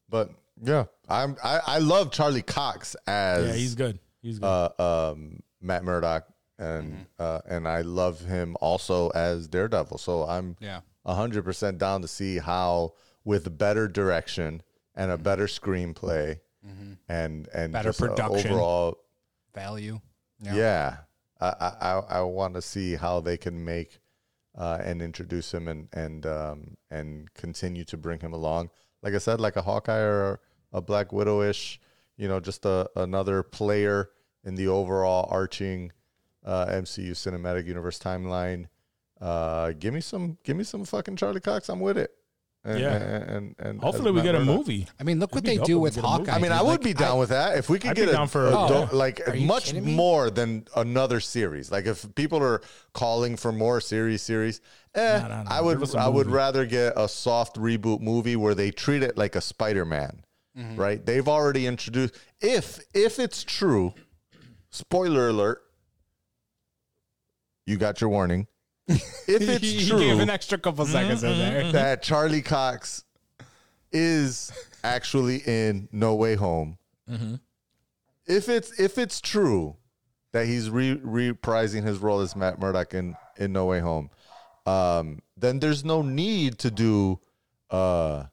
But 0.08 0.30
yeah, 0.62 0.86
I'm 1.08 1.36
I, 1.44 1.60
I 1.66 1.78
love 1.78 2.10
Charlie 2.10 2.42
Cox 2.42 2.96
as 3.06 3.46
yeah, 3.46 3.52
he's 3.54 3.74
good. 3.74 3.98
He's 4.22 4.38
good. 4.38 4.46
uh, 4.46 5.10
um, 5.12 5.40
Matt 5.60 5.84
Murdock, 5.84 6.26
and 6.58 7.06
uh, 7.18 7.40
and 7.46 7.68
I 7.68 7.82
love 7.82 8.20
him 8.20 8.56
also 8.60 9.10
as 9.10 9.46
Daredevil. 9.48 9.98
So 9.98 10.24
I'm 10.24 10.56
Yeah. 10.60 10.80
hundred 11.06 11.44
percent 11.44 11.78
down 11.78 12.02
to 12.02 12.08
see 12.08 12.38
how 12.38 12.94
with 13.24 13.56
better 13.56 13.86
direction 13.88 14.62
and 14.94 15.10
a 15.10 15.16
better 15.18 15.46
screenplay 15.46 16.40
and 17.08 17.48
and 17.54 17.72
Better 17.72 17.88
just, 17.90 18.00
production. 18.00 18.50
overall. 18.50 18.98
Value. 19.54 20.00
Yeah, 20.42 20.96
I 21.40 21.46
I, 21.48 21.72
I, 21.80 21.92
I 22.18 22.20
want 22.22 22.54
to 22.54 22.62
see 22.62 22.96
how 22.96 23.20
they 23.20 23.36
can 23.36 23.64
make 23.64 23.99
uh, 24.56 24.78
and 24.82 25.00
introduce 25.02 25.52
him 25.54 25.68
and 25.68 25.88
and 25.92 26.26
um, 26.26 26.76
and 26.90 27.32
continue 27.34 27.84
to 27.84 27.96
bring 27.96 28.20
him 28.20 28.32
along. 28.32 28.70
Like 29.02 29.14
I 29.14 29.18
said, 29.18 29.40
like 29.40 29.56
a 29.56 29.62
Hawkeye 29.62 29.98
or 29.98 30.40
a 30.72 30.80
Black 30.80 31.12
Widow 31.12 31.42
ish, 31.42 31.80
you 32.16 32.28
know, 32.28 32.40
just 32.40 32.64
a, 32.64 32.88
another 32.96 33.42
player 33.42 34.10
in 34.44 34.54
the 34.54 34.68
overall 34.68 35.28
arching 35.30 35.92
uh, 36.44 36.66
MCU 36.66 37.12
cinematic 37.12 37.66
universe 37.66 37.98
timeline. 37.98 38.66
Uh, 39.20 39.72
give 39.78 39.92
me 39.92 40.00
some, 40.00 40.38
give 40.44 40.56
me 40.56 40.64
some 40.64 40.84
fucking 40.84 41.16
Charlie 41.16 41.40
Cox. 41.40 41.68
I'm 41.68 41.80
with 41.80 41.98
it. 41.98 42.12
And, 42.62 42.78
Yeah. 42.78 42.94
and, 42.94 43.24
and, 43.30 43.54
and 43.58 43.80
Hopefully, 43.80 44.10
we 44.10 44.20
get 44.20 44.34
a 44.34 44.44
movie. 44.44 44.86
I 44.98 45.02
mean, 45.02 45.18
look 45.18 45.30
It'd 45.32 45.36
what 45.36 45.44
they 45.44 45.56
do 45.64 45.78
with 45.78 45.94
get. 45.94 46.04
Hawkeye. 46.04 46.30
I 46.30 46.38
mean. 46.38 46.52
I 46.52 46.60
would 46.60 46.68
Like, 46.72 46.82
be 46.82 46.92
down 46.92 47.18
with 47.18 47.30
that 47.30 47.56
if 47.56 47.70
we 47.70 47.78
could 47.78 47.90
I'd 47.92 47.96
get 47.96 48.10
a, 48.10 48.12
down 48.12 48.28
for- 48.28 48.48
a 48.48 48.52
Oh, 48.54 48.68
do- 48.68 48.74
yeah. 48.74 48.88
like 48.92 49.26
Are 49.26 49.34
much 49.34 49.72
more 49.74 50.28
than 50.30 50.66
another 50.76 51.20
series. 51.20 51.70
Like 51.70 51.86
if 51.86 52.14
people 52.14 52.42
are 52.42 52.60
calling 52.92 53.36
for 53.38 53.50
more 53.50 53.80
series, 53.80 54.20
series, 54.20 54.60
eh, 54.94 55.20
No, 55.22 55.28
no, 55.28 55.42
no. 55.44 55.50
I 55.50 55.62
would 55.62 55.78
Give 55.78 55.84
us 55.84 55.94
a 55.94 55.98
I 56.00 56.08
would 56.08 56.26
rather 56.26 56.66
get 56.66 56.92
a 56.96 57.08
soft 57.08 57.56
reboot 57.56 58.00
movie 58.02 58.36
where 58.36 58.54
they 58.54 58.70
treat 58.70 59.02
it 59.02 59.16
like 59.16 59.36
a 59.36 59.40
Spider 59.40 59.86
Man. 59.86 60.22
Mm-hmm. 60.58 60.76
Right? 60.76 61.06
They've 61.06 61.26
already 61.28 61.66
introduced. 61.66 62.14
If 62.42 62.80
if 62.92 63.18
it's 63.18 63.42
true, 63.42 63.94
spoiler 64.70 65.28
alert. 65.30 65.62
You 67.66 67.76
got 67.78 68.00
your 68.02 68.10
warning. 68.10 68.48
If 69.28 69.42
it's 69.48 69.64
he 69.64 69.88
true, 69.88 69.98
gave 70.00 70.18
an 70.18 70.30
extra 70.30 70.58
couple 70.58 70.84
seconds 70.86 71.22
in 71.22 71.38
there. 71.38 71.70
that 71.72 72.02
Charlie 72.02 72.42
Cox 72.42 73.04
is 73.92 74.50
actually 74.82 75.36
in 75.46 75.88
No 75.92 76.14
Way 76.14 76.34
Home. 76.34 76.78
If 78.26 78.48
it's 78.48 78.78
if 78.78 78.98
it's 78.98 79.20
true 79.20 79.76
that 80.32 80.46
he's 80.46 80.70
re- 80.70 80.96
reprising 80.98 81.82
his 81.84 81.98
role 81.98 82.20
as 82.20 82.34
Matt 82.36 82.60
Murdock 82.60 82.94
in 82.94 83.16
in 83.36 83.52
No 83.52 83.66
Way 83.66 83.80
Home, 83.80 84.10
um, 84.66 85.20
then 85.36 85.58
there's 85.60 85.84
no 85.84 86.02
need 86.02 86.58
to 86.58 86.70
do. 86.70 87.20
Uh, 87.70 88.24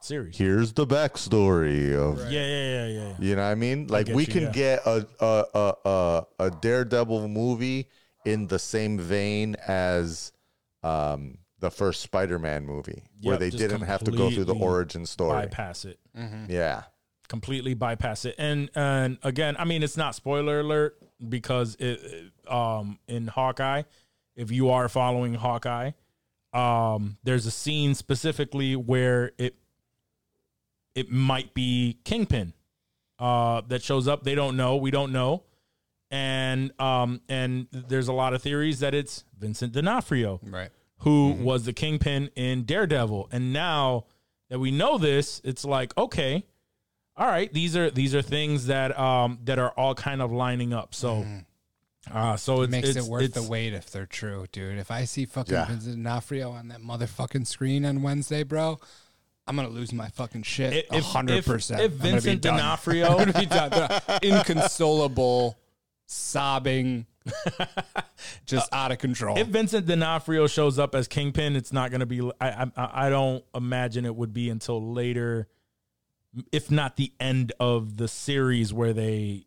Series. 0.00 0.36
here's 0.36 0.74
the 0.74 0.86
backstory 0.86 1.94
of 1.94 2.18
Yeah, 2.30 2.44
yeah, 2.44 2.46
yeah, 2.46 2.86
yeah. 2.86 2.88
yeah. 3.08 3.14
you 3.18 3.36
know 3.36 3.42
what 3.42 3.48
I 3.48 3.54
mean? 3.54 3.86
Like 3.86 4.06
get 4.06 4.16
we 4.16 4.24
you, 4.26 4.32
can 4.32 4.42
yeah. 4.44 4.50
get 4.52 4.86
a 4.86 5.06
a, 5.20 5.44
a 5.54 5.74
a 5.84 6.26
a 6.40 6.50
Daredevil 6.50 7.28
movie 7.28 7.88
in 8.24 8.46
the 8.48 8.58
same 8.58 8.98
vein 8.98 9.56
as 9.66 10.32
um 10.82 11.38
the 11.60 11.70
first 11.70 12.02
Spider-Man 12.02 12.66
movie 12.66 13.02
where 13.22 13.36
they 13.38 13.50
didn't 13.50 13.82
have 13.82 14.04
to 14.04 14.10
go 14.10 14.30
through 14.30 14.44
the 14.44 14.54
origin 14.54 15.06
story. 15.06 15.46
Bypass 15.46 15.84
it. 15.86 15.98
Yeah. 16.48 16.82
completely 17.28 17.74
bypass 17.74 18.24
it. 18.26 18.34
And 18.38 18.70
and 18.74 19.18
again, 19.22 19.56
I 19.58 19.64
mean, 19.64 19.82
it's 19.82 19.96
not 19.96 20.14
spoiler 20.14 20.60
alert 20.60 20.96
because 21.26 21.74
it 21.76 22.00
it, 22.02 22.32
um 22.52 22.98
in 23.08 23.28
Hawkeye, 23.28 23.82
if 24.36 24.50
you 24.50 24.70
are 24.70 24.88
following 24.88 25.34
Hawkeye. 25.34 25.92
Um, 26.52 27.16
there's 27.24 27.46
a 27.46 27.50
scene 27.50 27.94
specifically 27.94 28.76
where 28.76 29.32
it 29.38 29.56
it 30.94 31.10
might 31.10 31.52
be 31.54 31.98
Kingpin 32.04 32.52
uh, 33.18 33.62
that 33.68 33.82
shows 33.82 34.06
up. 34.06 34.22
They 34.22 34.36
don't 34.36 34.56
know. 34.56 34.76
We 34.76 34.92
don't 34.92 35.10
know. 35.12 35.42
And 36.14 36.70
um, 36.80 37.20
and 37.28 37.66
there's 37.72 38.06
a 38.06 38.12
lot 38.12 38.34
of 38.34 38.40
theories 38.42 38.78
that 38.78 38.94
it's 38.94 39.24
Vincent 39.36 39.72
D'Onofrio 39.72 40.38
Right. 40.44 40.70
who 40.98 41.32
was 41.32 41.64
the 41.64 41.72
kingpin 41.72 42.30
in 42.36 42.62
Daredevil. 42.62 43.30
And 43.32 43.52
now 43.52 44.04
that 44.48 44.60
we 44.60 44.70
know 44.70 44.96
this, 44.96 45.40
it's 45.42 45.64
like, 45.64 45.96
okay, 45.98 46.46
all 47.16 47.26
right, 47.26 47.52
these 47.52 47.76
are 47.76 47.90
these 47.90 48.14
are 48.14 48.22
things 48.22 48.66
that 48.66 48.96
um 48.96 49.40
that 49.44 49.58
are 49.58 49.70
all 49.70 49.96
kind 49.96 50.22
of 50.22 50.30
lining 50.30 50.72
up. 50.72 50.94
So 50.94 51.26
uh 52.12 52.36
so 52.36 52.62
it's, 52.62 52.70
Makes 52.70 52.90
it's, 52.90 52.98
it 53.08 53.10
worth 53.10 53.22
it's, 53.24 53.34
the 53.34 53.42
wait 53.42 53.74
if 53.74 53.90
they're 53.90 54.06
true, 54.06 54.46
dude. 54.52 54.78
If 54.78 54.92
I 54.92 55.06
see 55.06 55.24
fucking 55.24 55.52
Yeah. 55.52 55.64
Vincent 55.66 55.96
D'Onofrio 55.96 56.52
on 56.52 56.68
that 56.68 56.80
motherfucking 56.80 57.46
screen 57.48 57.84
on 57.84 58.02
Wednesday, 58.02 58.44
bro, 58.44 58.78
I'm 59.48 59.56
gonna 59.56 59.68
lose 59.68 59.92
my 59.92 60.10
fucking 60.10 60.44
shit. 60.44 60.72
If- 60.74 60.92
A 60.92 60.96
if- 60.98 61.04
hundred 61.06 61.44
percent. 61.44 61.80
if 61.80 61.92
I'm 61.92 61.98
be 61.98 62.10
Vincent 62.10 62.40
done. 62.42 62.58
D'Onofrio- 62.58 63.24
be 63.40 63.46
done. 63.46 64.00
inconsolable, 64.22 65.56
sobbing, 66.06 67.06
just 68.46 68.72
uh, 68.72 68.76
out 68.76 68.92
of 68.92 68.98
control. 68.98 69.38
If 69.38 69.48
Vincent 69.48 69.86
D'Onofrio 69.86 70.46
shows 70.46 70.78
up 70.78 70.94
as 70.94 71.08
Kingpin, 71.08 71.56
it's 71.56 71.72
not 71.72 71.90
going 71.90 72.00
to 72.00 72.06
be. 72.06 72.20
I, 72.40 72.66
I 72.76 73.06
I 73.06 73.10
don't 73.10 73.44
imagine 73.54 74.04
it 74.04 74.14
would 74.14 74.32
be 74.32 74.50
until 74.50 74.92
later, 74.92 75.48
if 76.52 76.70
not 76.70 76.96
the 76.96 77.12
end 77.20 77.52
of 77.60 77.96
the 77.96 78.08
series, 78.08 78.72
where 78.72 78.92
they 78.92 79.46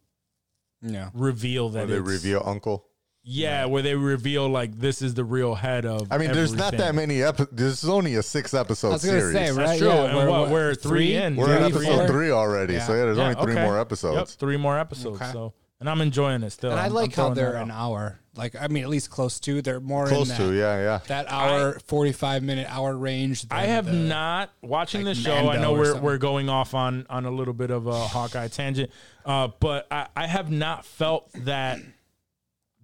yeah. 0.81 1.09
reveal 1.13 1.69
Where 1.69 1.85
that 1.85 1.91
they 1.91 1.99
it's, 1.99 2.07
reveal 2.07 2.41
Uncle. 2.45 2.85
Yeah, 3.29 3.65
where 3.65 3.81
they 3.81 3.93
reveal 3.93 4.47
like 4.47 4.79
this 4.79 5.01
is 5.01 5.13
the 5.13 5.25
real 5.25 5.53
head 5.53 5.85
of. 5.85 6.07
I 6.11 6.17
mean, 6.17 6.31
there's 6.31 6.53
not 6.53 6.77
that 6.77 6.95
many 6.95 7.21
episodes. 7.21 7.51
This 7.51 7.83
is 7.83 7.89
only 7.89 8.15
a 8.15 8.23
six 8.23 8.53
episode 8.53 8.87
I 8.87 8.93
was 8.93 9.01
series. 9.01 9.33
say, 9.33 9.49
right? 9.51 9.65
That's 9.65 9.79
true. 9.79 9.89
Yeah, 9.89 10.03
and 10.05 10.15
we're- 10.17 10.29
what, 10.31 10.39
what, 10.43 10.49
we're 10.51 10.75
three, 10.75 11.13
in. 11.15 11.35
We're 11.35 11.51
at 11.51 11.57
Three, 11.73 11.85
episode 11.87 11.97
four? 11.97 12.07
three 12.07 12.31
already, 12.31 12.75
Yeah. 12.75 12.87
so 12.87 12.93
yeah, 12.93 12.99
there's 13.03 13.17
Yeah, 13.17 13.23
only 13.23 13.43
three 13.43 13.53
okay. 13.53 13.63
more 13.65 13.73
Yep, 13.75 13.81
episodes. 13.85 14.35
three 14.35 14.55
more 14.55 14.79
episodes. 14.79 15.21
Okay. 15.21 15.31
So, 15.33 15.53
and 15.79 15.89
I'm 15.89 16.01
enjoying 16.01 16.43
it 16.43 16.51
still. 16.51 16.71
And 16.71 16.79
I 16.79 16.87
like 16.87 17.13
how 17.13 17.33
they're 17.33 17.55
an 17.55 17.71
hour. 17.71 18.19
Like 18.35 18.55
I 18.59 18.67
mean, 18.67 18.83
at 18.83 18.89
least 18.89 19.09
close 19.09 19.39
to. 19.41 19.61
They're 19.61 19.79
more 19.79 20.07
Close 20.07 20.29
in 20.29 20.37
to, 20.37 20.53
yeah, 20.53 20.77
yeah. 20.79 20.99
that 21.07 21.31
hour, 21.31 21.79
forty 21.87 22.11
five 22.11 22.43
minute 22.43 22.67
hour 22.69 22.95
range. 22.95 23.45
I 23.49 23.65
have 23.65 23.85
the- 23.85 23.93
not 23.93 24.51
watching 24.61 25.03
like 25.03 25.15
the 25.15 25.21
show. 25.21 25.49
I 25.49 25.57
know 25.57 25.73
we're 25.73 25.99
we're 25.99 26.17
going 26.17 26.47
off 26.49 26.73
on 26.73 27.05
on 27.09 27.25
a 27.25 27.31
little 27.31 27.55
bit 27.55 27.71
of 27.71 27.87
a 27.87 28.07
Hawkeye 28.07 28.47
tangent, 28.47 28.91
uh, 29.25 29.49
but 29.59 29.87
I, 29.89 30.07
I 30.15 30.27
have 30.27 30.51
not 30.51 30.85
felt 30.85 31.31
that 31.33 31.79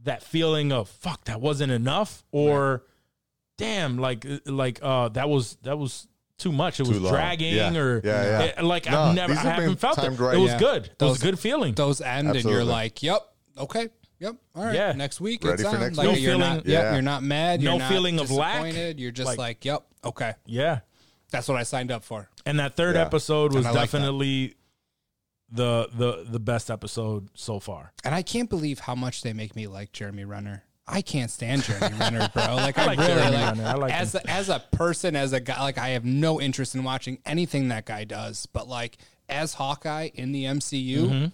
that 0.04 0.24
feeling 0.24 0.72
of 0.72 0.90
fuck 0.90 1.26
that 1.26 1.40
wasn't 1.40 1.72
enough 1.72 2.24
or 2.32 2.84
damn 3.58 3.98
like 4.00 4.26
like 4.46 4.80
uh 4.82 5.08
that 5.10 5.30
was 5.30 5.56
that 5.62 5.78
was 5.78 6.08
too 6.44 6.52
much. 6.52 6.80
It 6.80 6.88
was 6.88 7.00
long. 7.00 7.14
dragging 7.14 7.56
Yeah. 7.56 7.74
or 7.76 8.02
Yeah, 8.04 8.24
yeah. 8.46 8.52
eh, 8.58 8.62
like 8.62 8.86
No, 8.90 9.02
I've 9.02 9.16
never 9.16 9.34
I 9.34 9.38
have 9.38 9.54
haven't 9.56 9.78
felt 9.80 9.98
it. 9.98 10.10
right. 10.12 10.36
It 10.36 10.40
was 10.40 10.52
Yeah. 10.52 10.60
good. 10.60 10.86
It 11.00 11.04
was 11.04 11.20
a 11.22 11.26
good 11.26 11.40
feeling. 11.40 11.74
those 11.74 12.02
end 12.02 12.30
and 12.30 12.44
you're 12.44 12.64
like, 12.64 13.02
yep, 13.02 13.22
okay, 13.58 13.90
yep, 14.20 14.36
all 14.56 14.66
right. 14.66 14.76
Yeah. 14.76 14.92
Next 14.92 15.20
week, 15.22 15.44
Ready 15.44 15.54
it's 15.54 15.64
for 15.64 15.76
on. 15.76 15.82
next 15.82 15.98
like, 15.98 16.08
week. 16.10 16.20
You're 16.20 16.34
No 16.34 16.38
not, 16.40 16.50
feeling- 16.64 16.70
yep, 16.72 16.84
Yeah. 16.84 16.94
you're 16.94 17.02
not 17.02 17.24
mad. 17.24 17.62
No 17.62 17.72
you're 17.72 17.80
not 17.80 17.90
feeling 17.92 18.20
of 18.20 18.30
lack. 18.32 18.74
You're 19.00 19.12
just 19.12 19.28
Like- 19.28 19.38
like, 19.38 19.66
yep, 19.66 19.84
okay. 20.04 20.34
yeah. 20.46 20.80
That's 21.32 21.48
what 21.48 21.58
I 21.58 21.64
signed 21.64 21.92
up 21.92 22.04
for. 22.04 22.30
And 22.46 22.60
that 22.60 22.76
third 22.76 22.96
Yeah. 22.96 23.02
episode 23.02 23.54
was 23.54 23.66
And 23.66 23.76
I 23.76 23.80
like 23.80 23.90
definitely 23.92 24.54
the 25.52 25.88
the 25.94 26.26
the 26.30 26.40
best 26.40 26.70
episode 26.72 27.30
so 27.36 27.60
far. 27.60 27.94
And 28.04 28.14
I 28.16 28.22
can't 28.22 28.50
believe 28.50 28.80
how 28.80 28.96
much 28.96 29.22
they 29.22 29.34
make 29.34 29.56
me 29.56 29.68
like 29.68 29.92
Jeremy 29.94 30.26
Renner. 30.26 30.64
I 30.88 31.02
can't 31.02 31.32
stand 31.32 31.64
Jeremy 31.64 31.98
Renner, 32.00 32.30
bro. 32.34 32.56
Like 32.56 32.78
I, 32.78 32.86
like 32.86 33.00
really 33.00 33.14
Jeremy 33.14 33.38
like, 33.38 33.56
Renner. 33.56 33.68
I 33.70 33.74
like 33.76 33.94
as 33.94 34.16
him. 34.16 34.22
a, 34.26 34.30
as 34.30 34.50
a 34.50 34.60
person, 34.72 35.16
as 35.16 35.34
a 35.34 35.40
guy. 35.40 35.62
Like 35.62 35.78
I 35.78 35.90
have 35.90 36.06
no 36.06 36.42
interest 36.42 36.76
in 36.76 36.84
watching 36.84 37.20
anything 37.26 37.70
that 37.70 37.86
guy 37.86 38.04
does. 38.04 38.46
But 38.48 38.68
like 38.68 38.98
as 39.30 39.54
Hawkeye 39.54 40.10
in 40.14 40.32
the 40.32 40.46
MCU, 40.46 41.32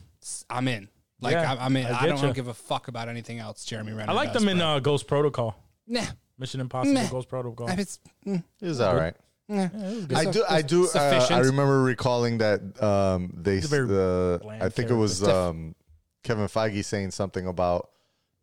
I'm 0.49 0.67
in. 0.67 0.89
Like 1.21 1.35
Mm-hmm. 1.35 1.43
Yeah, 1.43 1.51
I'm, 1.51 1.59
I'm 1.59 1.75
in. 1.75 1.85
I 1.85 1.89
I, 1.89 2.01
get 2.01 2.07
don't 2.09 2.23
ya. 2.23 2.31
give 2.31 2.47
a 2.47 2.53
fuck 2.53 2.87
about 2.87 3.09
anything 3.09 3.39
else. 3.39 3.65
Jeremy 3.65 3.91
Renner. 3.93 4.11
I 4.11 4.13
like 4.15 4.31
does, 4.33 4.41
them 4.41 4.49
in 4.49 4.61
uh, 4.61 4.79
Ghost 4.79 5.05
Protocol, 5.07 5.55
Nah, 5.85 6.05
Mission 6.37 6.61
Impossible, 6.61 6.93
Meh. 6.93 7.09
Ghost 7.09 7.27
Protocol. 7.27 7.67
I 7.67 7.71
mean, 7.71 7.79
it's, 7.79 7.99
mm, 8.25 8.43
It's 8.61 8.79
all 8.79 8.95
right. 8.95 9.15
nah. 9.49 9.67
I 10.15 10.25
do. 10.25 10.43
I 10.47 10.61
do. 10.61 10.87
Uh. 10.93 11.27
I 11.29 11.39
remember 11.39 11.81
recalling 11.83 12.37
that 12.37 12.81
um, 12.81 13.33
they. 13.35 13.59
very 13.59 13.89
Uh, 13.89 14.39
I 14.61 14.69
think 14.69 14.89
it 14.91 14.95
was 14.95 15.21
um, 15.23 15.75
Kevin 16.23 16.45
Feige 16.45 16.85
saying 16.85 17.11
something 17.11 17.47
about 17.47 17.89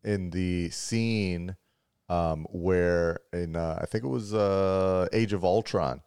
in 0.03 0.29
the 0.31 0.69
scene 0.69 1.55
um, 2.09 2.45
where 2.51 3.19
in 3.33 3.55
uh, 3.55 3.79
I 3.81 3.85
think 3.85 4.03
it 4.03 4.07
was 4.07 4.33
uh, 4.33 5.07
Age 5.11 5.33
of 5.33 5.43
Ultron 5.43 6.01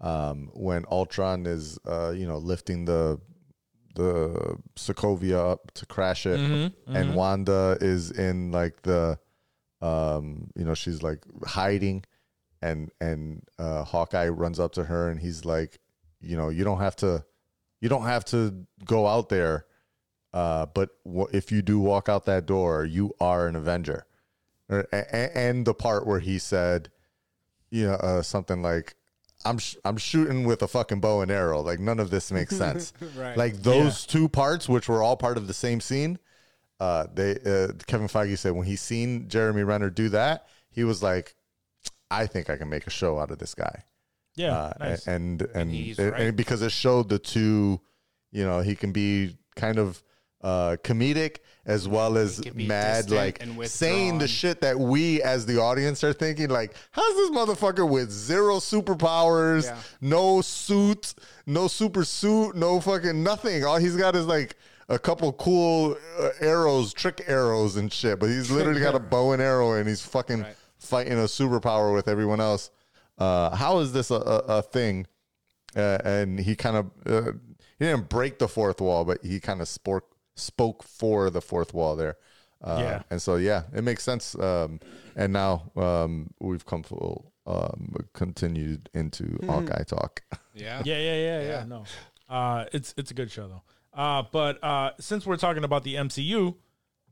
um, 0.00 0.50
when 0.52 0.84
Ultron 0.90 1.46
is 1.46 1.78
uh, 1.86 2.10
you 2.10 2.26
know 2.26 2.38
lifting 2.38 2.84
the 2.84 3.20
the 3.94 4.56
Sokovia 4.74 5.52
up 5.52 5.70
to 5.74 5.86
crash 5.86 6.26
it, 6.26 6.40
Mm-hmm, 6.40 6.96
and 6.96 7.14
Wanda 7.14 7.78
is 7.80 8.10
in 8.10 8.50
like 8.50 8.82
the 8.82 9.18
um, 9.80 10.50
you 10.56 10.64
know 10.64 10.74
she's 10.74 11.02
like 11.02 11.22
hiding. 11.46 12.04
And 12.62 12.90
and 12.98 13.42
uh, 13.58 13.84
Hawkeye 13.84 14.28
runs 14.28 14.58
up 14.58 14.72
to 14.72 14.84
her 14.84 15.10
and 15.10 15.20
he's 15.20 15.44
like, 15.44 15.78
you 16.22 16.34
know, 16.34 16.48
you 16.48 16.64
don't 16.64 16.80
have 16.80 16.96
to, 16.96 17.22
you 17.82 17.90
don't 17.90 18.06
have 18.06 18.24
to 18.26 18.64
go 18.86 19.06
out 19.06 19.28
there, 19.28 19.66
uh, 20.34 20.66
but 20.66 20.90
w- 21.06 21.28
if 21.32 21.50
you 21.50 21.62
do 21.62 21.78
walk 21.78 22.08
out 22.10 22.26
that 22.26 22.44
door, 22.44 22.84
you 22.84 23.14
are 23.20 23.46
an 23.48 23.56
Avenger. 23.56 24.04
Or- 24.68 24.86
a- 24.92 25.06
a- 25.16 25.36
And 25.38 25.64
the 25.66 25.72
part 25.74 26.06
where 26.06 26.18
he 26.20 26.38
said, 26.38 26.90
you 27.70 27.86
know, 27.86 27.94
uh, 27.94 28.22
something 28.22 28.60
like, 28.62 28.96
"I'm 29.44 29.58
sh- 29.58 29.76
I'm 29.84 29.96
shooting 29.96 30.44
with 30.44 30.60
a 30.62 30.68
fucking 30.68 31.00
bow 31.00 31.20
and 31.22 31.30
arrow." 31.30 31.60
Like 31.60 31.80
none 31.80 31.98
of 32.00 32.10
this 32.10 32.30
makes 32.32 32.56
sense. 32.64 32.92
Right. 33.16 33.36
Like 33.36 33.62
those 33.62 34.04
two 34.06 34.28
parts, 34.28 34.68
which 34.68 34.88
were 34.88 35.02
all 35.02 35.16
part 35.16 35.36
of 35.36 35.46
the 35.46 35.54
same 35.54 35.80
scene. 35.80 36.18
Uh, 36.80 37.06
they 37.14 37.32
uh, 37.46 37.72
Kevin 37.86 38.08
Feige 38.08 38.36
said 38.38 38.52
when 38.52 38.66
he 38.66 38.76
seen 38.76 39.28
Jeremy 39.28 39.62
Renner 39.62 39.90
do 39.90 40.08
that, 40.10 40.46
he 40.70 40.82
was 40.84 41.02
like, 41.02 41.34
I 42.10 42.26
think 42.26 42.50
I 42.50 42.56
can 42.56 42.68
make 42.68 42.86
a 42.86 42.90
show 42.90 43.18
out 43.18 43.30
of 43.30 43.38
this 43.38 43.54
guy. 43.54 43.84
yeah, 44.36 44.56
Uh, 44.56 44.72
nice. 44.80 45.06
and 45.06 45.42
and, 45.54 45.72
and, 45.72 45.98
right. 46.12 46.34
because 46.36 46.60
it 46.62 46.72
showed 46.72 47.08
the 47.08 47.18
two, 47.18 47.80
you 48.32 48.44
know, 48.44 48.60
he 48.60 48.74
can 48.74 48.90
be 48.92 49.36
kind 49.56 49.78
of 49.78 50.02
uh, 50.44 50.76
comedic 50.84 51.38
as 51.66 51.88
well 51.88 52.18
as 52.18 52.40
mad, 52.54 53.10
like 53.10 53.42
saying 53.64 54.18
the 54.18 54.28
shit 54.28 54.60
that 54.60 54.78
we 54.78 55.22
as 55.22 55.46
the 55.46 55.58
audience 55.58 56.04
are 56.04 56.12
thinking, 56.12 56.50
like, 56.50 56.74
how's 56.92 57.14
this 57.16 57.30
motherfucker 57.30 57.88
with 57.88 58.10
zero 58.10 58.56
superpowers, 58.58 59.64
Yeah. 59.64 59.78
no 60.02 60.42
suit, 60.42 61.14
no 61.46 61.66
super 61.68 62.04
suit, 62.04 62.54
no 62.54 62.80
fucking 62.80 63.22
nothing. 63.22 63.64
All 63.64 63.78
he's 63.78 63.96
got 63.96 64.14
is 64.14 64.26
like 64.26 64.56
a 64.90 64.98
couple 64.98 65.32
cool 65.32 65.96
uh, 66.20 66.28
arrows, 66.40 66.92
trick 66.92 67.24
arrows 67.26 67.76
and 67.76 67.90
shit, 67.90 68.20
but 68.20 68.28
he's 68.28 68.50
literally 68.50 68.80
got 68.82 68.94
a 68.94 69.00
bow 69.14 69.32
and 69.32 69.40
arrow 69.40 69.72
and 69.72 69.88
he's 69.88 70.02
fucking 70.02 70.42
Right. 70.42 70.56
fighting 70.78 71.14
a 71.14 71.24
superpower 71.24 71.94
with 71.94 72.06
everyone 72.08 72.40
else. 72.42 72.70
Uh, 73.16 73.56
how 73.56 73.78
is 73.78 73.92
this 73.94 74.10
a, 74.10 74.16
a, 74.16 74.36
a 74.58 74.62
thing? 74.62 75.06
Uh, 75.74 75.98
and 76.04 76.38
he 76.38 76.54
kind 76.54 76.76
of 76.76 76.86
uh, 77.06 77.32
he 77.78 77.86
didn't 77.86 78.08
break 78.10 78.38
the 78.38 78.46
fourth 78.48 78.80
wall, 78.82 79.04
but 79.06 79.24
he 79.24 79.40
kind 79.40 79.60
of 79.62 79.68
spoke 79.68 80.13
spoke 80.36 80.82
for 80.82 81.30
the 81.30 81.40
fourth 81.40 81.72
wall 81.74 81.96
there. 81.96 82.16
Uh, 82.62 82.78
Yeah. 82.80 83.02
and 83.10 83.20
so 83.20 83.36
yeah, 83.36 83.64
it 83.74 83.82
makes 83.84 84.02
sense. 84.02 84.34
Um, 84.34 84.80
and 85.16 85.32
now 85.32 85.70
um, 85.76 86.30
we've 86.40 86.64
come 86.64 86.82
full 86.82 87.32
um, 87.46 87.94
continued 88.14 88.88
into 88.94 89.38
Hawkeye 89.46 89.82
talk. 89.84 90.22
yeah. 90.54 90.82
yeah, 90.84 90.98
yeah, 90.98 91.16
yeah, 91.16 91.42
yeah. 91.42 91.64
No, 91.66 91.84
uh, 92.28 92.64
it's 92.72 92.94
it's 92.96 93.10
a 93.10 93.14
good 93.14 93.30
show 93.30 93.48
though. 93.48 93.62
Uh, 93.92 94.22
but 94.32 94.62
uh, 94.64 94.90
since 94.98 95.26
we're 95.26 95.36
talking 95.36 95.62
about 95.62 95.84
the 95.84 95.94
MCU, 95.96 96.54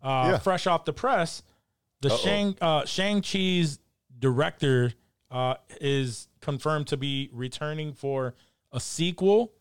uh, 0.03 0.29
Yeah. 0.33 0.39
fresh 0.39 0.67
off 0.67 0.85
the 0.85 0.93
press, 0.93 1.43
the 2.01 2.09
Shang 2.17 2.57
uh, 2.61 2.85
Shang 2.87 3.21
Chi's 3.21 3.79
director 4.19 4.93
uh, 5.31 5.55
is 5.81 6.29
confirmed 6.41 6.87
to 6.89 6.97
be 6.97 7.29
returning 7.33 7.93
for 7.93 8.35
a 8.73 8.81
sequel 8.81 9.53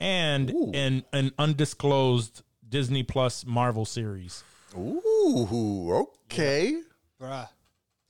and 0.00 0.50
an 0.74 1.04
an 1.12 1.30
undisclosed 1.38 2.42
Disney 2.68 3.02
Plus 3.02 3.44
Marvel 3.46 3.84
series. 3.84 4.42
Ooh, 4.76 6.06
okay. 6.26 6.80
Bruh. 7.20 7.48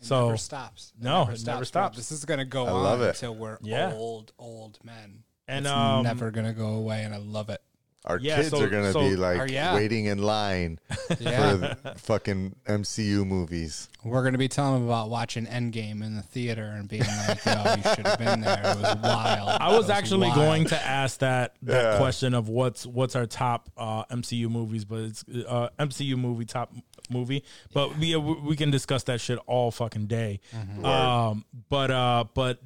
It 0.01 0.05
So- 0.07 0.27
never 0.27 0.37
stops. 0.37 0.93
It 0.99 1.05
No, 1.05 1.21
never 1.21 1.33
it 1.33 1.39
stops, 1.39 1.73
never 1.75 1.89
bro. 1.91 1.97
This 1.97 2.13
is 2.13 2.25
gonna 2.25 2.45
go 2.45 2.67
I 2.67 2.71
on 2.71 2.83
love 2.83 3.01
it. 3.03 3.09
until 3.11 3.35
we're 3.35 3.59
Yeah. 3.63 3.93
old, 3.95 4.33
old 4.39 4.79
men. 4.85 5.25
And 5.49 5.65
it's 5.67 5.73
um, 5.75 6.03
never 6.03 6.31
gonna 6.31 6.53
go 6.53 6.71
away, 6.75 7.05
and 7.05 7.15
I 7.15 7.19
love 7.19 7.51
it. 7.51 7.63
Our 8.07 8.19
Yeah, 8.21 8.37
kids 8.37 8.51
so- 8.51 8.61
are 8.63 8.69
gonna 8.69 8.93
so- 8.93 9.01
be 9.01 9.17
like 9.17 9.39
Or, 9.41 9.47
yeah. 9.49 9.75
waiting 9.75 10.05
in 10.07 10.19
line 10.19 10.79
Yeah. 11.19 11.75
for 11.75 11.95
fucking 11.97 12.55
MCU 12.67 13.25
movies. 13.27 13.89
We're 14.05 14.23
gonna 14.23 14.39
be 14.39 14.47
telling 14.47 14.75
them 14.75 14.85
about 14.89 15.11
watching 15.11 15.47
Endgame 15.47 16.05
in 16.05 16.15
the 16.15 16.23
theater 16.23 16.63
and 16.65 16.89
being 16.89 17.03
like, 17.03 17.45
"Yo, 17.45 17.53
you 17.75 17.83
should 17.95 18.07
have 18.07 18.19
been 18.19 18.41
there. 18.43 18.61
It 18.65 18.77
was 18.79 18.97
wild." 19.03 19.49
I 19.61 19.77
was 19.77 19.89
It 19.89 19.93
actually 19.95 20.29
wild." 20.29 20.37
going 20.37 20.65
to 20.67 20.81
ask 20.87 21.19
that 21.19 21.55
that 21.63 21.93
Yeah. 21.95 21.99
question 21.99 22.33
of 22.35 22.49
what's 22.49 22.87
what's 22.87 23.17
our 23.17 23.27
top 23.27 23.69
uh, 23.77 24.05
MCU 24.05 24.49
movies, 24.49 24.85
but 24.85 25.01
it's 25.01 25.25
uh, 25.49 25.71
MCU 25.81 26.17
movie 26.17 26.45
top 26.45 26.73
movie. 27.11 27.43
But 27.73 27.99
we 27.99 28.15
we 28.15 28.35
we 28.35 28.55
can 28.57 28.71
discuss 28.71 29.03
that 29.05 29.21
shit 29.21 29.41
all 29.49 29.73
fucking 29.73 30.07
day. 30.07 30.39
Um, 30.85 31.45
but 31.69 31.91
uh, 31.91 32.25
but 32.35 32.61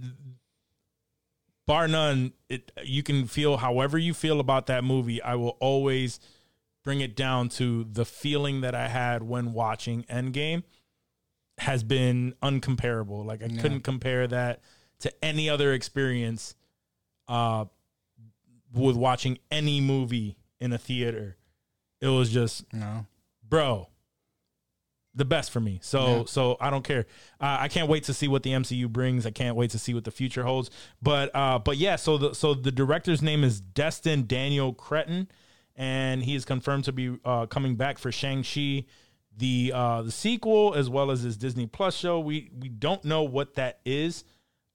bar 1.70 1.86
none, 1.88 2.32
it 2.48 2.72
you 2.84 3.02
can 3.02 3.26
feel 3.26 3.56
however 3.58 3.96
you 3.96 4.12
feel 4.12 4.40
about 4.40 4.66
that 4.66 4.82
movie. 4.82 5.22
I 5.22 5.36
will 5.36 5.56
always 5.60 6.18
bring 6.82 7.00
it 7.00 7.14
down 7.14 7.48
to 7.50 7.84
the 7.84 8.04
feeling 8.04 8.62
that 8.62 8.74
I 8.74 8.88
had 8.88 9.22
when 9.22 9.52
watching 9.52 10.02
Endgame 10.04 10.64
has 11.58 11.82
been 11.84 12.34
uncomparable. 12.42 13.24
Like 13.24 13.42
I 13.42 13.48
couldn't 13.48 13.82
compare 13.82 14.26
that 14.26 14.62
to 15.00 15.12
any 15.24 15.48
other 15.48 15.72
experience 15.72 16.54
uh 17.28 17.66
with 18.72 18.96
watching 18.96 19.38
any 19.50 19.80
movie 19.80 20.36
in 20.58 20.72
a 20.72 20.78
theater. 20.78 21.36
It 22.00 22.08
was 22.08 22.30
just 22.32 22.64
No. 22.72 23.06
bro 23.48 23.89
the 25.14 25.24
best 25.24 25.50
for 25.50 25.60
me. 25.60 25.80
So 25.82 26.18
Yeah. 26.18 26.22
so 26.26 26.56
i 26.60 26.70
don't 26.70 26.84
care. 26.84 27.06
Uh, 27.40 27.56
i 27.60 27.68
can't 27.68 27.88
wait 27.88 28.04
to 28.04 28.14
see 28.14 28.28
what 28.28 28.42
the 28.42 28.50
mcu 28.50 28.88
brings. 28.88 29.26
I 29.26 29.30
can't 29.32 29.56
wait 29.56 29.70
to 29.70 29.78
see 29.78 29.92
what 29.94 30.04
the 30.04 30.10
future 30.10 30.44
holds. 30.44 30.70
But 31.02 31.34
uh 31.34 31.58
but 31.58 31.76
yeah 31.78 31.96
so 31.96 32.16
the 32.18 32.34
so 32.34 32.54
the 32.54 32.70
director's 32.72 33.20
name 33.22 33.42
is 33.44 33.60
destin 33.60 34.26
daniel 34.26 34.72
cretton 34.72 35.28
and 35.76 36.22
he 36.22 36.34
is 36.34 36.44
confirmed 36.44 36.84
to 36.84 36.92
be 36.92 37.16
uh 37.24 37.46
coming 37.46 37.74
back 37.76 37.98
for 37.98 38.12
shang-chi 38.12 38.84
the 39.36 39.72
uh 39.74 40.02
the 40.02 40.10
sequel 40.12 40.74
as 40.74 40.88
well 40.90 41.10
as 41.10 41.22
his 41.22 41.36
disney 41.36 41.66
plus 41.66 41.96
show. 41.96 42.20
We 42.20 42.50
we 42.58 42.68
don't 42.68 43.04
know 43.04 43.22
what 43.22 43.54
that 43.54 43.80
is. 43.84 44.24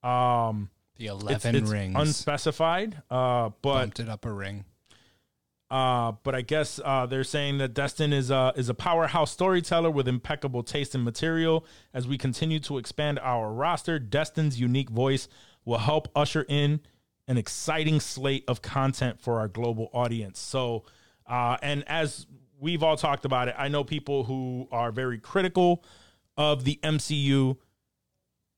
Um 0.03 0.69
The 0.97 1.05
it's, 1.07 1.21
eleven 1.23 1.55
it's 1.55 1.69
rings. 1.71 1.95
unspecified 1.97 3.01
uh 3.09 3.49
but 3.61 3.73
bumped 3.75 3.99
it 3.99 4.09
up 4.09 4.25
a 4.25 4.31
ring. 4.31 4.65
Uh, 5.71 6.13
but 6.23 6.35
I 6.35 6.41
guess 6.41 6.79
uh, 6.83 7.05
they're 7.05 7.23
saying 7.23 7.57
that 7.57 7.73
Destin 7.73 8.13
is 8.13 8.29
a 8.29 8.53
is 8.55 8.69
a 8.69 8.73
powerhouse 8.73 9.31
storyteller 9.31 9.89
with 9.89 10.07
impeccable 10.07 10.63
taste 10.63 10.93
in 10.93 11.03
material. 11.03 11.65
As 11.93 12.07
we 12.07 12.17
continue 12.17 12.59
to 12.61 12.77
expand 12.77 13.19
our 13.19 13.51
roster, 13.51 13.97
Destin's 13.97 14.59
unique 14.59 14.89
voice 14.89 15.27
will 15.65 15.79
help 15.79 16.07
usher 16.15 16.45
in 16.47 16.81
an 17.27 17.37
exciting 17.37 17.99
slate 17.99 18.43
of 18.47 18.61
content 18.61 19.19
for 19.19 19.39
our 19.39 19.47
global 19.47 19.89
audience. 19.91 20.39
So, 20.39 20.83
uh, 21.27 21.57
and 21.63 21.83
as 21.87 22.27
we've 22.59 22.83
all 22.83 22.97
talked 22.97 23.25
about 23.25 23.47
it, 23.47 23.55
I 23.57 23.67
know 23.67 23.83
people 23.83 24.23
who 24.23 24.67
are 24.71 24.91
very 24.91 25.17
critical 25.17 25.83
of 26.37 26.63
the 26.63 26.79
MCU 26.83 27.57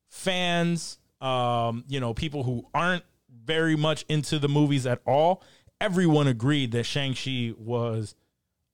fans, 0.09 0.99
um, 1.21 1.85
you 1.87 1.99
know, 1.99 2.13
people 2.13 2.43
who 2.43 2.67
aren't 2.73 3.03
very 3.45 3.77
much 3.77 4.03
into 4.09 4.39
the 4.39 4.49
movies 4.49 4.85
at 4.85 5.01
all, 5.05 5.43
everyone 5.81 6.27
agreed 6.27 6.71
that 6.71 6.83
Shang-Chi 6.85 7.53
was 7.57 8.15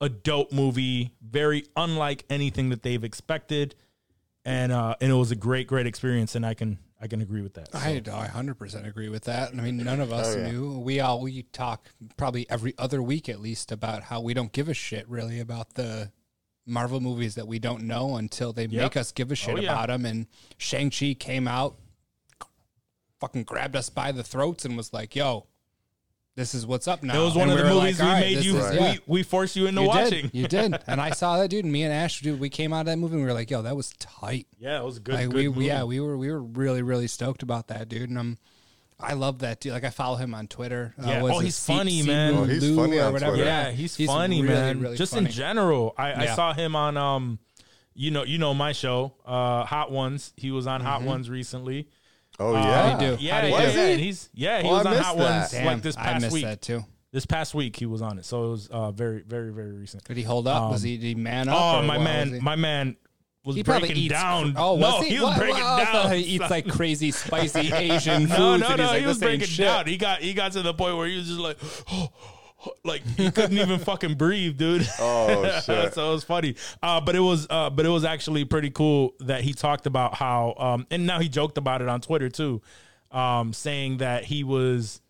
a 0.02 0.10
dope 0.10 0.52
movie, 0.52 1.14
very 1.22 1.66
unlike 1.76 2.26
anything 2.30 2.70
that 2.70 2.84
they've 2.84 3.04
expected. 3.04 3.76
And 4.46 4.72
uh 4.74 4.96
and 5.00 5.10
it 5.10 5.16
was 5.16 5.32
a 5.32 5.38
great, 5.38 5.68
great 5.68 5.88
experience, 5.88 6.36
and 6.36 6.46
I 6.46 6.54
can 6.54 6.78
I 7.02 7.08
can 7.08 7.22
agree 7.22 7.42
with 7.42 7.54
that. 7.54 7.72
So, 7.72 7.78
I 7.80 8.02
I 8.12 8.28
hundred 8.28 8.56
percent 8.56 8.86
agree 8.86 9.08
with 9.08 9.24
that. 9.24 9.52
I 9.52 9.56
mean, 9.56 9.78
none 9.78 10.02
of 10.02 10.12
us 10.12 10.36
Oh, 10.36 10.40
yeah. 10.40 10.52
knew. 10.52 10.80
We 10.80 11.00
all 11.00 11.22
we 11.22 11.44
talk 11.44 11.88
probably 12.18 12.50
every 12.50 12.74
other 12.78 13.02
week 13.02 13.30
at 13.30 13.40
least 13.40 13.72
about 13.72 14.04
how 14.04 14.20
we 14.20 14.34
don't 14.34 14.52
give 14.52 14.68
a 14.68 14.74
shit 14.74 15.08
really 15.08 15.40
about 15.40 15.76
the 15.76 16.12
Marvel 16.66 17.00
movies 17.00 17.36
that 17.36 17.48
we 17.48 17.58
don't 17.60 17.84
know 17.84 18.18
until 18.18 18.52
they 18.52 18.68
make 18.68 18.98
us 18.98 19.14
give 19.14 19.32
a 19.32 19.36
shit 19.36 19.56
Oh, 19.56 19.60
yeah. 19.62 19.72
about 19.72 19.88
them. 19.88 20.06
And 20.06 20.28
Shang 20.58 20.90
Chi 20.92 21.14
came 21.14 21.48
out, 21.48 21.78
fucking 23.20 23.44
grabbed 23.44 23.76
us 23.78 23.90
by 23.90 24.12
the 24.12 24.24
throats 24.24 24.66
and 24.66 24.76
was 24.76 24.92
like, 24.92 25.16
"Yo, 25.16 25.46
this 26.36 26.54
is 26.56 26.66
what's 26.66 26.88
up 26.88 27.04
now." 27.04 27.22
it 27.22 27.26
was 27.26 27.36
one 27.36 27.50
And 27.50 27.52
of 27.52 27.58
the 27.58 27.64
we 27.64 27.70
were 27.70 27.82
movies 27.82 28.00
like, 28.00 28.06
we 28.06 28.10
"All 28.10 28.14
right, 28.16 28.26
made 28.28 28.38
this 28.38 28.46
you 28.46 28.58
is- 28.58 28.76
yeah." 28.76 28.92
we, 28.92 29.00
we 29.20 29.24
forced 29.24 29.56
you 29.56 29.68
into 29.68 29.82
You 29.82 29.88
watching. 29.88 30.22
did, 30.24 30.34
you 30.34 30.48
did, 30.48 30.78
and 30.88 31.00
I 31.02 31.12
saw 31.12 31.38
that 31.40 31.50
dude. 31.50 31.64
And 31.66 31.72
me 31.74 31.84
and 31.84 31.94
Ash, 31.94 32.22
dude, 32.22 32.40
we 32.40 32.50
came 32.50 32.74
out 32.74 32.82
of 32.82 32.86
that 32.88 32.98
movie 32.98 33.14
and 33.16 33.22
we 33.24 33.28
were 33.28 33.34
like, 33.34 33.50
"Yo, 33.52 33.62
that 33.62 33.76
was 33.76 33.92
tight." 34.00 34.48
Yeah, 34.60 34.80
it 34.80 34.84
was 34.84 34.98
a 34.98 35.00
good. 35.02 35.16
like 35.16 35.26
good 35.30 35.36
we, 35.36 35.48
movie. 35.50 35.66
yeah, 35.66 35.84
we 35.84 36.00
were 36.00 36.18
we 36.18 36.32
were 36.32 36.42
really 36.42 36.82
really 36.82 37.08
stoked 37.08 37.44
about 37.44 37.68
that 37.68 37.90
dude, 37.90 38.10
and 38.10 38.18
I'm 38.20 38.38
I 39.00 39.14
love 39.14 39.40
that 39.40 39.60
dude. 39.60 39.74
Like 39.74 39.84
I 39.84 39.90
follow 39.90 40.16
him 40.18 40.34
on 40.34 40.48
Twitter. 40.48 40.94
Uh, 41.02 41.08
Yeah. 41.08 41.22
was 41.24 41.32
Oh, 41.34 41.40
he's 41.40 41.56
C- 41.56 41.74
funny, 41.76 42.02
C- 42.02 42.08
man. 42.08 42.34
Oh, 42.36 42.44
he's 42.46 42.64
Lou 42.64 42.76
funny 42.78 43.00
or 43.00 43.06
on 43.06 43.14
whatever. 43.14 43.34
Twitter. 43.36 43.50
Yeah, 43.50 43.72
he's, 43.72 43.96
He's 43.96 44.08
funny, 44.08 44.42
really, 44.42 44.54
man. 44.54 44.80
really 44.82 44.98
Just 44.98 45.14
funny. 45.14 45.26
in 45.26 45.32
general, 45.32 45.94
I, 45.98 46.14
I 46.14 46.36
saw 46.36 46.54
him 46.54 46.76
on 46.76 46.96
um, 46.96 47.40
you 47.96 48.12
know, 48.12 48.24
you 48.24 48.38
know 48.38 48.54
my 48.54 48.72
show, 48.72 49.14
uh, 49.26 49.66
Hot 49.66 49.92
Ones. 49.92 50.32
He 50.38 50.52
was 50.52 50.68
on 50.68 50.80
Mm-hmm. 50.80 50.90
Hot 50.90 51.02
Ones 51.04 51.30
recently. 51.30 51.90
Oh 52.40 52.56
Uh, 52.56 52.64
yeah, 52.64 52.92
How 52.92 52.98
do 52.98 53.18
do? 53.18 53.24
Yeah, 53.24 53.36
How 53.36 53.42
do 53.42 53.48
you 53.48 53.54
yeah, 53.54 53.60
do? 53.60 53.78
yeah. 53.78 53.86
he? 53.88 53.92
And 53.94 54.02
he's 54.02 54.30
yeah, 54.34 54.62
he 54.62 54.68
Oh, 54.68 54.72
was 54.72 54.86
I 54.86 54.90
on 54.92 54.98
Hot 54.98 55.18
that. 55.18 55.24
Ones 55.40 55.52
Damn, 55.52 55.66
like 55.66 55.82
this 55.82 55.96
past 55.96 56.08
I 56.16 56.20
missed 56.20 56.34
week. 56.34 56.44
that 56.46 56.62
too. 56.62 56.84
This 57.12 57.26
past 57.28 57.54
week 57.54 57.76
he 57.76 57.86
was 57.86 58.02
on 58.02 58.18
it, 58.18 58.26
so 58.26 58.46
it 58.46 58.50
was 58.50 58.68
uh, 58.70 58.92
very, 58.92 59.22
very, 59.22 59.54
very 59.54 59.72
recent. 59.72 60.04
Did 60.06 60.18
he 60.18 60.24
hold 60.24 60.48
up? 60.48 60.72
was 60.72 60.82
he, 60.82 60.98
did 60.98 61.06
he 61.06 61.16
man 61.16 61.48
up? 61.48 61.56
Oh, 61.60 61.82
my 61.84 62.00
man, 62.00 62.40
my 62.42 62.56
man 62.56 62.96
was 63.46 63.56
He 63.56 63.64
probably 63.64 63.90
breaking 63.90 64.04
eats. 64.06 64.14
down. 64.14 64.56
Oh, 64.58 64.78
no, 64.78 64.96
was 64.96 65.04
he? 65.04 65.10
he 65.16 65.20
was 65.20 65.30
What- 65.30 65.38
breaking 65.38 65.64
what- 65.64 65.94
down. 65.94 66.12
He 66.14 66.22
eats 66.24 66.50
like 66.50 66.68
crazy 66.68 67.12
spicy 67.12 67.72
Asian 67.72 68.26
foods. 68.28 68.40
no, 68.40 68.58
no, 68.58 68.76
no. 68.76 68.76
he's 68.78 68.80
like, 68.88 69.02
he 69.02 69.06
was 69.08 69.20
breaking 69.20 69.48
shit. 69.48 69.66
down. 69.66 69.86
He 69.86 69.98
got 69.98 70.22
he 70.22 70.34
got 70.34 70.54
to 70.54 70.64
the 70.64 70.74
point 70.74 70.98
where 70.98 71.08
he 71.08 71.18
was 71.18 71.28
just 71.28 71.40
like, 71.40 71.58
like 72.84 73.06
he 73.18 73.32
couldn't 73.32 73.58
even 73.58 73.80
fucking 73.84 74.16
breathe, 74.16 74.58
dude. 74.58 74.88
Oh 75.00 75.44
shit. 75.66 75.94
so 75.94 76.10
it 76.10 76.14
was 76.14 76.24
funny. 76.24 76.56
Uh, 76.82 77.02
but 77.02 77.16
it 77.16 77.20
was 77.20 77.48
uh, 77.50 77.70
but 77.70 77.86
it 77.86 77.90
was 77.90 78.04
actually 78.04 78.46
pretty 78.46 78.70
cool 78.70 79.14
that 79.20 79.42
he 79.42 79.54
talked 79.54 79.86
about 79.86 80.16
how 80.16 80.56
um, 80.58 80.88
and 80.92 81.06
now 81.06 81.20
he 81.20 81.30
joked 81.30 81.58
about 81.58 81.82
it 81.82 81.88
on 81.88 82.02
Twitter 82.02 82.30
too, 82.30 82.62
um, 83.12 83.54
saying 83.54 83.98
that 83.98 84.26
he 84.26 84.44
was 84.44 85.02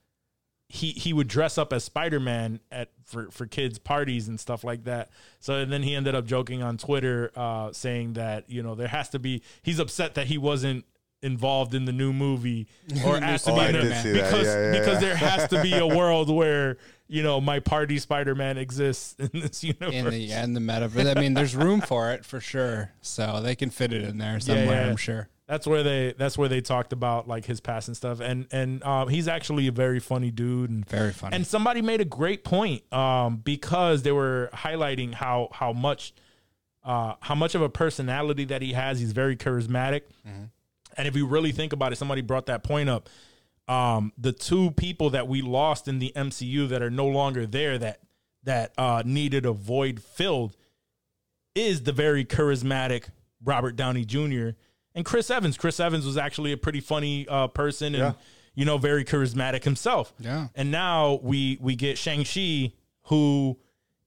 he 0.69 0.91
he 0.91 1.13
would 1.13 1.27
dress 1.27 1.57
up 1.57 1.71
as 1.71 1.83
Spider 1.83 2.19
Man 2.19 2.59
at 2.71 2.89
for 3.05 3.29
for 3.31 3.45
kids 3.45 3.77
parties 3.77 4.27
and 4.27 4.39
stuff 4.39 4.63
like 4.63 4.85
that. 4.85 5.11
So 5.39 5.65
then 5.65 5.83
he 5.83 5.95
ended 5.95 6.15
up 6.15 6.25
joking 6.25 6.63
on 6.63 6.77
Twitter, 6.77 7.31
uh, 7.35 7.71
saying 7.73 8.13
that 8.13 8.49
you 8.49 8.63
know 8.63 8.75
there 8.75 8.87
has 8.87 9.09
to 9.09 9.19
be 9.19 9.43
he's 9.61 9.79
upset 9.79 10.15
that 10.15 10.27
he 10.27 10.37
wasn't 10.37 10.85
involved 11.23 11.73
in 11.73 11.85
the 11.85 11.91
new 11.91 12.13
movie 12.13 12.67
or 13.05 13.17
asked 13.17 13.45
to 13.45 13.51
Oh, 13.51 13.55
be 13.55 13.61
in 13.65 13.73
did 13.73 13.85
it 13.85 14.01
see 14.03 14.11
that. 14.11 14.31
because 14.31 14.47
Yeah, 14.47 14.61
yeah, 14.73 14.79
because 14.79 14.93
yeah. 15.01 15.07
there 15.07 15.15
has 15.15 15.47
to 15.49 15.61
be 15.61 15.73
a 15.77 15.87
world 15.99 16.29
where 16.29 16.77
you 17.07 17.23
know 17.23 17.41
my 17.41 17.59
party 17.59 17.97
Spider 17.99 18.35
Man 18.35 18.57
exists 18.57 19.15
in 19.19 19.29
this 19.33 19.63
universe. 19.63 19.93
in 19.93 20.05
the 20.09 20.31
in 20.31 20.53
the 20.53 20.59
metaverse. 20.59 21.15
I 21.17 21.19
mean, 21.19 21.33
there's 21.33 21.55
room 21.55 21.81
for 21.81 22.11
it 22.11 22.25
for 22.25 22.39
sure, 22.39 22.91
so 23.01 23.41
they 23.41 23.55
can 23.55 23.69
fit 23.69 23.91
it 23.93 24.03
in 24.03 24.17
there 24.17 24.39
somewhere. 24.39 24.89
I'm 24.89 24.97
sure. 24.97 25.29
that's 25.47 25.67
where 25.67 25.83
they 25.83 26.13
that's 26.17 26.37
where 26.37 26.47
they 26.49 26.61
talked 26.61 26.93
about 26.93 27.27
like 27.27 27.45
his 27.45 27.59
past 27.59 27.87
and 27.89 27.97
stuff 27.97 28.19
and 28.21 28.47
and 28.51 28.81
um, 28.83 29.09
he's 29.09 29.27
actually 29.27 29.67
a 29.67 29.71
very 29.71 29.99
funny 29.99 30.31
dude 30.31 30.69
and 30.69 30.87
Very 30.87 31.11
funny. 31.11 31.35
and 31.35 31.45
somebody 31.45 31.81
made 31.81 31.99
a 32.01 32.05
great 32.05 32.43
point 32.45 32.81
um, 32.93 33.37
because 33.37 34.03
they 34.03 34.11
were 34.13 34.49
highlighting 34.53 35.13
how 35.13 35.49
how 35.51 35.73
much 35.73 36.13
uh, 36.85 37.15
how 37.19 37.35
much 37.35 37.55
of 37.55 37.61
a 37.61 37.69
personality 37.69 38.45
that 38.45 38.61
he 38.61 38.71
has 38.73 38.99
he's 38.99 39.11
very 39.11 39.35
charismatic 39.35 40.01
and 40.97 41.07
if 41.07 41.15
you 41.15 41.25
really 41.27 41.51
think 41.51 41.73
about 41.73 41.91
it 41.91 41.97
somebody 41.97 42.21
brought 42.21 42.45
that 42.47 42.63
point 42.63 42.89
up 42.89 43.09
um, 43.67 44.11
the 44.17 44.33
two 44.33 44.71
people 44.71 45.09
that 45.11 45.27
we 45.27 45.41
lost 45.41 45.87
in 45.87 45.99
the 45.99 46.11
MCU 46.15 46.67
that 46.69 46.81
are 46.81 46.89
no 46.89 47.07
longer 47.07 47.45
there 47.45 47.77
that 47.77 47.99
that 48.43 48.73
uh, 48.77 49.01
needed 49.05 49.45
a 49.45 49.53
void 49.53 50.01
filled 50.03 50.55
is 51.55 51.83
the 51.83 51.93
very 51.93 52.25
charismatic 52.25 53.05
Robert 53.43 53.75
Downey 53.75 54.03
Jr. 54.05 54.49
and 54.95 55.05
Chris 55.05 55.29
Evans. 55.29 55.57
Chris 55.57 55.79
Evans 55.79 56.05
was 56.05 56.17
actually 56.17 56.51
a 56.51 56.57
pretty 56.57 56.81
funny 56.81 57.25
uh, 57.27 57.47
person 57.47 57.95
and 57.95 58.03
Yeah. 58.03 58.13
you 58.55 58.65
know 58.65 58.77
very 58.77 59.05
charismatic 59.05 59.63
himself. 59.63 60.13
Yeah. 60.19 60.47
And 60.55 60.71
now 60.71 61.19
we 61.23 61.57
we 61.61 61.75
get 61.75 61.97
Shang 61.97 62.25
Chi 62.25 62.73
who 63.03 63.57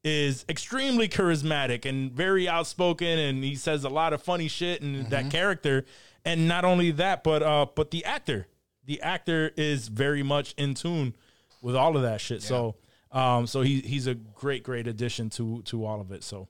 is 0.05 0.45
extremely 0.49 1.09
charismatic 1.09 1.85
and 1.85 2.13
very 2.13 2.47
outspoken 2.49 3.19
and 3.19 3.43
he 3.43 3.55
says 3.55 3.85
a 3.85 3.89
lot 3.89 4.13
of 4.13 4.23
funny 4.23 4.49
shit 4.49 4.81
and 4.83 5.09
that 5.11 5.31
character 5.31 5.85
and 6.27 6.47
not 6.47 6.65
only 6.67 6.91
that 6.91 7.25
but 7.25 7.43
uh 7.43 7.65
but 7.75 7.91
the 7.91 8.05
actor 8.05 8.47
the 8.85 9.01
actor 9.01 9.51
is 9.57 9.89
very 9.89 10.23
much 10.23 10.53
in 10.59 10.75
tune 10.75 11.15
with 11.63 11.75
all 11.75 11.97
of 11.97 12.03
that 12.03 12.21
shit 12.21 12.43
so 12.43 12.75
um 13.13 13.47
so 13.47 13.63
he 13.63 13.81
he's 13.81 14.07
a 14.07 14.15
great 14.15 14.63
great 14.63 14.87
addition 14.87 15.31
to 15.31 15.63
to 15.63 15.85
all 15.87 16.01
of 16.01 16.13
it 16.13 16.23
so 16.23 16.47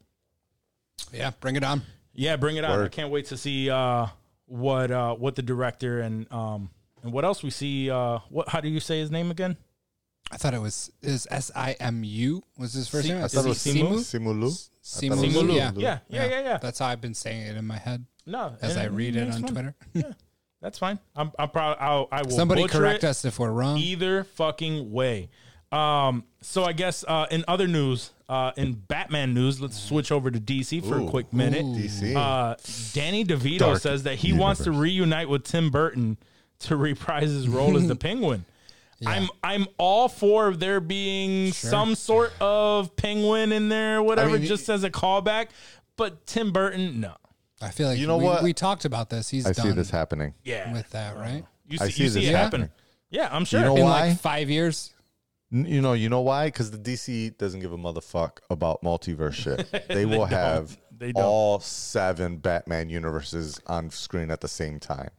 Yeah, 1.13 1.31
bring 1.41 1.57
it 1.57 1.63
on. 1.65 1.83
yeah, 2.15 2.37
bring 2.37 2.57
it 2.57 2.65
on. 2.65 2.81
I 2.81 2.89
can't 2.89 3.11
wait 3.11 3.27
to 3.27 3.37
see 3.37 3.69
uh, 3.71 4.07
what 4.47 4.91
uh, 4.91 5.15
what 5.15 5.35
the 5.37 5.43
director 5.43 6.01
and 6.01 6.27
um, 6.33 6.71
and 7.03 7.13
what 7.13 7.25
else 7.25 7.43
we 7.43 7.51
see. 7.51 7.91
Uh, 7.91 8.19
what 8.31 8.49
how 8.49 8.61
do 8.61 8.69
you 8.69 8.81
say 8.81 8.99
his 8.99 9.11
name 9.11 9.31
again? 9.31 9.57
I 10.33 10.37
thought 10.39 10.55
it 10.55 10.61
was 10.61 10.91
is 11.03 11.29
S 11.31 11.51
I 11.55 11.73
M 11.79 12.03
U 12.03 12.43
was 12.59 12.73
his 12.73 12.89
first 12.89 13.07
Si- 13.07 13.13
name. 13.13 13.23
I 13.23 13.29
thought 13.29 13.45
it 13.45 13.47
it 13.47 13.49
was 13.51 13.59
Simu? 13.59 13.93
Simulu. 14.01 14.51
Simu. 14.51 14.71
thought 14.83 15.03
it 15.03 15.11
was 15.11 15.21
Simu 15.37 15.55
Yeah. 15.55 15.71
Yeah, 15.77 15.99
yeah, 16.09 16.27
yeah, 16.27 16.41
yeah. 16.41 16.57
That's 16.59 16.79
how 16.79 16.87
I've 16.87 17.01
been 17.03 17.15
saying 17.15 17.43
it 17.47 17.57
in 17.57 17.67
my 17.67 17.77
head 17.79 18.05
No, 18.27 18.57
as 18.61 18.77
I 18.77 18.85
read 18.87 19.17
it 19.17 19.29
it's 19.29 19.37
on 19.37 19.43
fine. 19.43 19.53
Twitter. 19.93 20.15
That's 20.61 20.79
fine. 20.79 20.99
I'm 21.15 21.31
I'm 21.39 21.51
proud. 21.51 21.77
I'll, 21.79 22.09
I 22.11 22.23
will 22.23 22.31
Somebody 22.31 22.67
correct 22.67 23.05
it 23.05 23.09
us 23.09 23.25
if 23.25 23.39
we're 23.39 23.51
wrong. 23.53 23.77
either 23.79 24.25
fucking 24.25 24.91
way. 24.91 25.29
Um, 25.73 26.25
so 26.41 26.65
I 26.65 26.73
guess 26.73 27.05
uh, 27.07 27.27
in 27.31 27.45
other 27.47 27.67
news, 27.69 28.13
uh, 28.29 28.53
in 28.57 28.73
Batman 28.75 29.35
news, 29.35 29.61
let's 29.61 29.77
switch 29.81 30.11
over 30.11 30.31
to 30.31 30.41
DC 30.41 30.85
for 30.89 31.01
a 31.01 31.07
quick 31.07 31.33
minute. 31.33 31.65
DC. 31.65 32.17
Uh, 32.17 32.57
Danny 32.93 33.25
DeVito 33.25 33.59
Dark 33.59 33.81
says 33.83 34.05
that 34.05 34.17
he 34.17 34.33
wants 34.33 34.65
to 34.65 34.71
reunite 34.73 35.29
with 35.29 35.45
Tim 35.45 35.71
Burton 35.71 36.17
to 36.61 36.77
reprise 36.77 37.31
his 37.31 37.49
role 37.49 37.77
as 37.77 37.87
the 37.87 37.97
Penguin. 37.97 38.45
I'm 39.05 39.29
I'm 39.43 39.67
all 39.77 40.09
for 40.09 40.53
there 40.53 40.81
being 40.81 41.53
some 41.53 41.95
sort 41.95 42.33
of 42.41 42.97
penguin 42.97 43.53
in 43.53 43.69
there, 43.69 44.03
whatever, 44.03 44.31
I 44.31 44.39
mean, 44.39 44.47
just 44.47 44.69
as 44.71 44.85
a 44.85 44.91
callback. 44.91 45.49
But 45.97 46.27
Tim 46.27 46.51
Burton, 46.51 47.01
no. 47.01 47.15
I 47.61 47.71
feel 47.71 47.89
like 47.89 47.99
You 47.99 48.07
know 48.07 48.19
we, 48.19 48.25
what? 48.25 48.43
we 48.43 48.53
talked 48.53 48.85
about 48.85 49.09
this. 49.11 49.29
He's 49.31 49.47
I 49.47 49.53
done 49.53 49.67
see 49.67 49.73
this 49.73 49.91
happening. 49.91 50.35
Yeah, 50.45 50.73
with 50.73 50.91
that, 50.91 51.15
uh-huh. 51.15 51.23
right? 51.23 51.45
you 51.69 51.79
I 51.81 51.87
see, 51.87 51.93
see 51.93 52.03
you 52.05 52.09
see 52.11 52.21
this 52.21 52.29
it 52.31 52.35
happening. 52.37 52.69
happening. 52.69 52.71
Yeah, 53.11 53.29
I'm 53.33 53.45
sure. 53.45 53.61
You 53.61 53.67
know 53.67 53.77
In 53.77 53.83
why? 53.85 54.09
like 54.09 54.19
five 54.21 54.51
years. 54.51 54.93
N- 55.53 55.65
You 55.65 55.81
know, 55.81 55.93
you 55.95 56.09
know 56.09 56.21
why? 56.21 56.49
Because 56.49 56.71
the 56.71 56.79
DC 56.79 57.39
doesn't 57.39 57.61
give 57.61 57.73
a 57.73 57.79
motherfuck 57.79 58.39
about 58.51 58.83
multiverse 58.83 59.35
shit. 59.35 59.67
They 59.89 60.05
will 60.05 60.27
have 60.27 60.77
They 60.97 61.13
don't. 61.13 61.25
all 61.25 61.61
seven 61.61 62.39
Batman 62.39 62.91
universes 62.91 63.61
on 63.67 63.91
screen 63.91 64.31
at 64.31 64.41
the 64.41 64.49
same 64.49 64.79
time. 64.81 65.11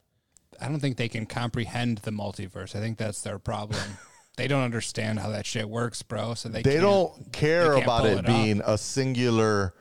I 0.61 0.68
don't 0.68 0.80
think 0.80 0.97
they 0.97 1.09
can 1.09 1.26
comprehend 1.26 1.99
the 1.99 2.11
multiverse. 2.11 2.76
I 2.76 2.80
think 2.80 2.97
that's 2.97 3.22
their 3.22 3.39
problem. 3.39 3.80
they 4.38 4.47
don't 4.47 4.64
understand 4.64 5.19
how 5.19 5.30
that 5.30 5.45
shit 5.45 5.68
works, 5.69 6.01
bro. 6.03 6.34
So 6.35 6.49
they 6.49 6.61
They 6.61 6.80
don't 6.80 7.31
care 7.34 7.76
they 7.76 7.84
about 7.84 8.05
it, 8.05 8.19
it 8.19 8.26
being 8.26 8.61
a 8.65 8.77
singular, 8.77 9.73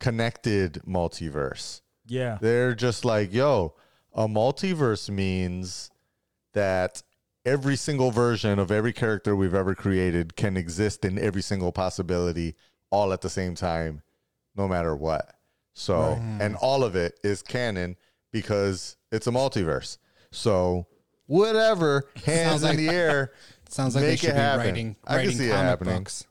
connected 0.00 0.80
multiverse. 0.86 1.80
Yeah, 2.06 2.38
They're 2.40 2.74
just 2.74 3.04
like, 3.04 3.32
yo, 3.32 3.74
a 4.14 4.26
multiverse 4.28 5.08
means 5.10 5.90
that 6.52 7.02
every 7.44 7.76
single 7.76 8.10
version 8.10 8.58
of 8.58 8.70
every 8.70 8.92
character 8.92 9.34
we've 9.34 9.54
ever 9.54 9.74
created 9.74 10.36
can 10.36 10.56
exist 10.56 11.04
in 11.04 11.18
every 11.18 11.42
single 11.42 11.72
possibility 11.72 12.54
all 12.90 13.12
at 13.12 13.20
the 13.20 13.30
same 13.30 13.54
time, 13.54 14.02
no 14.56 14.68
matter 14.68 14.94
what. 14.94 15.34
So, 15.74 16.20
and 16.40 16.54
all 16.56 16.84
of 16.84 16.94
it 16.96 17.18
is 17.24 17.40
canon 17.42 17.96
because 18.30 18.96
it's 19.10 19.26
a 19.26 19.30
multiverse. 19.30 19.96
So, 20.30 20.86
whatever, 21.26 22.04
hands 22.26 22.60
Sounds 22.60 22.62
like- 22.64 22.78
in 22.78 22.86
the 22.86 22.92
air. 22.92 23.32
Sounds 23.68 23.94
like 23.94 24.02
they 24.04 24.10
make 24.10 24.20
should 24.20 24.28
it 24.30 24.34
be 24.34 24.38
happen. 24.38 24.66
writing 24.66 24.96
I 25.04 25.08
can 25.08 25.16
writing 25.16 25.36
see 25.38 25.46
it 25.46 25.50
comic 25.52 25.64
happening. 25.64 25.98
books. 26.00 26.26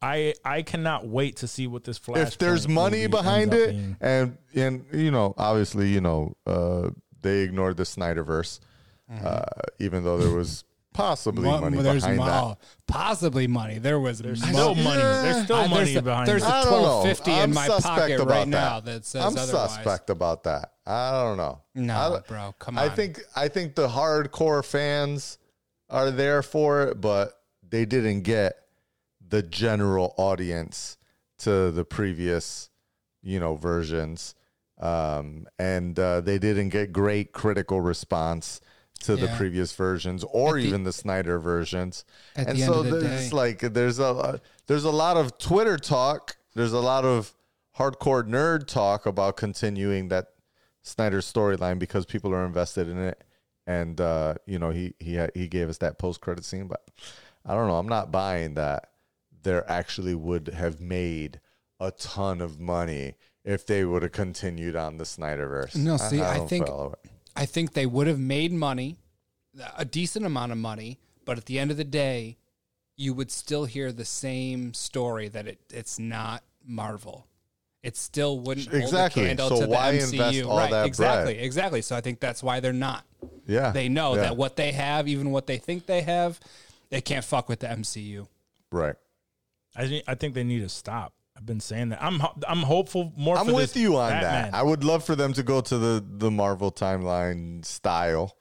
I 0.00 0.34
I 0.44 0.62
cannot 0.62 1.06
wait 1.08 1.36
to 1.36 1.48
see 1.48 1.66
what 1.66 1.84
this 1.84 1.98
flash. 1.98 2.28
if 2.28 2.38
there's 2.38 2.68
money 2.68 3.06
behind 3.08 3.52
it 3.54 3.74
and 4.00 4.38
and 4.54 4.84
you 4.92 5.10
know 5.10 5.34
obviously 5.36 5.88
you 5.88 6.00
know 6.00 6.34
uh 6.46 6.90
they 7.22 7.40
ignored 7.40 7.76
the 7.76 7.82
snyderverse 7.82 8.60
uh 9.24 9.42
even 9.80 10.04
though 10.04 10.18
there 10.18 10.34
was 10.34 10.64
possibly 10.92 11.46
Well, 11.48 11.60
money 11.60 11.80
there's 11.82 12.02
behind 12.02 12.18
mo- 12.18 12.26
that 12.26 12.58
possibly 12.86 13.46
money. 13.46 13.78
There 13.78 14.00
was 14.00 14.18
there's 14.18 14.40
mo- 14.42 14.48
still 14.48 14.74
money. 14.74 15.00
There's 15.02 15.44
still 15.44 15.56
I- 15.56 15.66
money 15.68 15.92
there's, 15.92 16.04
behind 16.04 16.28
there's 16.28 16.42
it. 16.42 16.48
a 16.48 16.52
I 16.52 16.62
don't 16.64 16.72
know. 16.72 16.78
twelve 16.80 17.06
fifty 17.06 17.32
in 17.32 17.54
my 17.54 17.68
pocket 17.68 18.20
about 18.20 18.28
right 18.28 18.40
that. 18.44 18.46
now 18.48 18.80
that 18.80 19.04
says 19.06 19.22
I'm 19.24 19.36
otherwise. 19.36 19.74
suspect 19.74 20.10
about 20.10 20.44
that. 20.44 20.72
I 20.86 21.12
don't 21.24 21.36
know. 21.36 21.60
No, 21.74 21.94
I, 22.16 22.20
bro, 22.28 22.54
come 22.58 22.78
on. 22.78 22.84
I 22.84 22.88
think 22.88 23.20
I 23.36 23.48
think 23.48 23.74
the 23.76 23.88
hardcore 23.88 24.64
fans 24.64 25.38
are 25.88 26.10
there 26.10 26.42
for 26.42 26.88
it, 26.88 27.00
but 27.00 27.32
they 27.68 27.84
didn't 27.84 28.22
get 28.22 28.56
the 29.28 29.42
general 29.42 30.14
audience 30.16 30.96
to 31.38 31.70
the 31.70 31.84
previous, 31.84 32.70
you 33.22 33.38
know, 33.40 33.54
versions. 33.54 34.34
Um, 34.80 35.46
and 35.58 35.98
uh, 35.98 36.20
they 36.20 36.38
didn't 36.38 36.68
get 36.70 36.92
great 36.92 37.32
critical 37.32 37.80
response 37.80 38.60
to 39.00 39.16
the 39.16 39.28
previous 39.36 39.72
versions 39.74 40.24
or 40.24 40.54
the- 40.54 40.66
even 40.66 40.84
the 40.84 40.92
Snyder 40.92 41.38
versions. 41.38 42.04
And 42.36 42.58
so 42.66 42.82
the 42.82 42.96
there's 42.98 43.30
day- 43.30 43.36
like 43.36 43.60
there's 43.60 43.98
a 43.98 44.40
there's 44.66 44.84
a 44.84 44.90
lot 44.90 45.16
of 45.16 45.38
Twitter 45.38 45.76
talk. 45.76 46.36
There's 46.54 46.72
a 46.72 46.80
lot 46.80 47.04
of 47.04 47.34
hardcore 47.76 48.24
nerd 48.28 48.66
talk 48.66 49.06
about 49.06 49.36
continuing 49.36 50.08
that 50.08 50.28
Snyder 50.82 51.20
storyline 51.20 51.78
because 51.78 52.06
people 52.06 52.32
are 52.34 52.44
invested 52.44 52.88
in 52.88 52.98
it. 52.98 53.22
And 53.66 54.00
uh, 54.00 54.34
you 54.46 54.58
know 54.58 54.70
he 54.70 54.94
he 54.98 55.20
he 55.34 55.46
gave 55.48 55.68
us 55.68 55.78
that 55.78 55.98
post 55.98 56.20
credit 56.20 56.44
scene, 56.44 56.66
but 56.68 56.82
I 57.44 57.54
don't 57.54 57.68
know. 57.68 57.78
I'm 57.78 57.88
not 57.88 58.10
buying 58.10 58.54
that 58.54 58.87
there 59.42 59.68
actually 59.70 60.14
would 60.14 60.48
have 60.48 60.80
made 60.80 61.40
a 61.80 61.90
ton 61.90 62.40
of 62.40 62.58
money 62.58 63.14
if 63.44 63.64
they 63.66 63.84
would 63.84 64.02
have 64.02 64.12
continued 64.12 64.76
on 64.76 64.96
the 64.98 65.04
Snyderverse. 65.04 65.76
No, 65.76 65.96
see, 65.96 66.20
I 66.20 66.36
don't 66.38 66.48
think- 66.48 66.68
I 67.36 67.46
think 67.46 67.72
they 67.72 67.86
would 67.86 68.08
have 68.08 68.18
made 68.18 68.52
money, 68.52 68.96
a 69.76 69.84
decent 69.84 70.26
amount 70.26 70.50
of 70.52 70.58
money, 70.58 70.98
but 71.24 71.38
at 71.38 71.44
the 71.46 71.58
end 71.58 71.70
of 71.70 71.76
the 71.76 71.84
day, 71.84 72.36
you 72.96 73.14
would 73.14 73.30
still 73.30 73.64
hear 73.64 73.92
the 73.92 74.04
same 74.04 74.74
story 74.74 75.28
that 75.28 75.46
it, 75.46 75.58
it's 75.70 76.00
not 76.00 76.42
Marvel. 76.66 77.26
It 77.84 77.96
still 77.96 78.40
wouldn't 78.40 78.66
hold 78.66 78.82
Exactly. 78.82 79.22
a 79.22 79.26
candle 79.28 79.48
So 79.50 79.60
to 79.60 79.66
the 79.68 79.76
MCU. 79.76 80.12
invest 80.12 80.42
all 80.42 80.58
right, 80.58 80.70
that 80.72 80.86
exactly, 80.86 81.34
bread? 81.34 81.44
exactly. 81.44 81.80
So 81.82 81.94
I 81.94 82.00
think 82.00 82.18
that's 82.18 82.42
why 82.42 82.58
they're 82.58 82.72
not. 82.72 83.04
yeah, 83.46 83.70
They 83.70 83.88
know 83.88 84.16
yeah, 84.16 84.22
that 84.22 84.36
what 84.36 84.56
they 84.56 84.72
have, 84.72 85.06
even 85.06 85.30
what 85.30 85.46
they 85.46 85.58
think 85.58 85.86
they 85.86 86.02
have, 86.02 86.40
they 86.90 87.00
can't 87.00 87.24
fuck 87.24 87.48
with 87.48 87.60
the 87.60 87.68
MCU. 87.68 88.26
right. 88.72 88.96
I 89.78 89.86
think 89.88 90.04
I 90.06 90.14
think 90.14 90.34
they 90.34 90.44
need 90.44 90.60
to 90.60 90.68
stop. 90.68 91.14
I've 91.36 91.46
been 91.46 91.60
saying 91.60 91.90
that. 91.90 92.02
I'm 92.02 92.20
I'm 92.48 92.62
hopeful 92.62 93.12
more. 93.16 93.36
I'm 93.38 93.46
for 93.46 93.54
with 93.54 93.72
this 93.74 93.80
you 93.82 93.96
on 93.96 94.10
Batman. 94.10 94.50
that. 94.50 94.54
I 94.58 94.62
would 94.62 94.82
love 94.82 95.04
for 95.04 95.14
them 95.14 95.32
to 95.34 95.42
go 95.42 95.60
to 95.60 95.78
the 95.78 96.04
the 96.06 96.30
Marvel 96.30 96.72
timeline 96.72 97.64
style, 97.64 98.34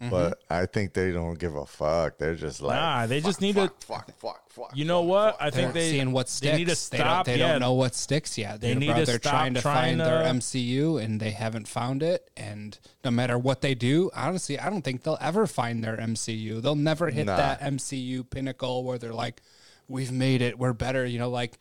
Mm-hmm. 0.00 0.10
but 0.10 0.38
I 0.48 0.66
think 0.66 0.92
they 0.94 1.10
don't 1.10 1.36
give 1.40 1.56
a 1.56 1.66
fuck. 1.66 2.18
They're 2.18 2.36
just 2.36 2.62
like, 2.62 2.76
Nah, 2.76 3.06
they 3.06 3.20
just 3.20 3.40
need 3.40 3.56
fuck, 3.56 3.80
to- 3.80 3.86
fuck, 3.88 4.16
fuck, 4.20 4.48
fuck. 4.48 4.70
You 4.72 4.84
know 4.84 5.00
what? 5.02 5.36
I 5.40 5.50
They're 5.50 5.62
think 5.62 5.74
they 5.74 5.90
seeing 5.90 6.12
what 6.12 6.28
sticks. 6.28 6.52
They 6.52 6.56
need 6.56 6.68
to 6.68 6.90
They 6.92 6.98
don't, 6.98 7.24
they 7.26 7.36
yeah. 7.40 7.50
don't 7.50 7.60
know 7.62 7.72
what 7.72 7.96
sticks 7.96 8.38
yet. 8.38 8.60
They 8.60 8.68
They're, 8.68 8.78
need 8.78 8.94
to 8.94 9.04
they're 9.06 9.18
stop 9.18 9.32
trying 9.32 9.54
to 9.54 9.60
trying 9.60 9.98
find 9.98 10.00
their 10.00 10.22
MCU 10.22 11.02
and 11.02 11.18
they 11.18 11.32
haven't 11.32 11.66
found 11.66 12.04
it. 12.04 12.30
And 12.36 12.78
no 13.04 13.10
matter 13.10 13.36
what 13.36 13.60
they 13.60 13.74
do, 13.74 14.08
honestly, 14.14 14.56
I 14.56 14.70
don't 14.70 14.82
think 14.82 15.02
they'll 15.02 15.18
ever 15.20 15.48
find 15.48 15.82
their 15.82 15.96
MCU. 15.96 16.62
They'll 16.62 16.76
never 16.76 17.10
hit 17.10 17.26
Nah. 17.26 17.36
that 17.36 17.60
MCU 17.60 18.22
pinnacle 18.30 18.84
where 18.84 18.98
they're 18.98 19.12
like, 19.12 19.42
"We've 19.88 20.12
made 20.12 20.42
it. 20.42 20.58
We're 20.58 20.72
better." 20.72 21.04
You 21.04 21.18
know, 21.18 21.30
like 21.30 21.58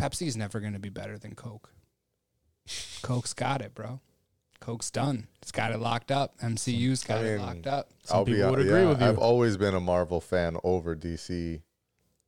Pepsi's 0.00 0.36
never 0.36 0.60
going 0.60 0.72
to 0.72 0.78
be 0.78 0.88
better 0.88 1.18
than 1.18 1.34
Coke. 1.34 1.70
Coke's 3.02 3.32
got 3.32 3.60
it, 3.60 3.74
bro. 3.74 4.00
Coke's 4.60 4.90
done. 4.90 5.26
It's 5.40 5.52
got 5.52 5.72
it 5.72 5.78
locked 5.80 6.10
up. 6.10 6.38
MCU's 6.38 7.02
got 7.02 7.24
I 7.24 7.28
it 7.28 7.40
locked 7.40 7.66
up. 7.66 7.90
I'll 8.10 8.24
be 8.24 8.34
people 8.34 8.50
would 8.50 8.58
hon- 8.58 8.68
agree 8.68 8.82
yeah, 8.82 8.88
with 8.88 9.00
you. 9.00 9.06
I've 9.06 9.18
always 9.18 9.56
been 9.56 9.74
a 9.74 9.80
Marvel 9.80 10.20
fan 10.20 10.56
over 10.62 10.94
DC 10.94 11.62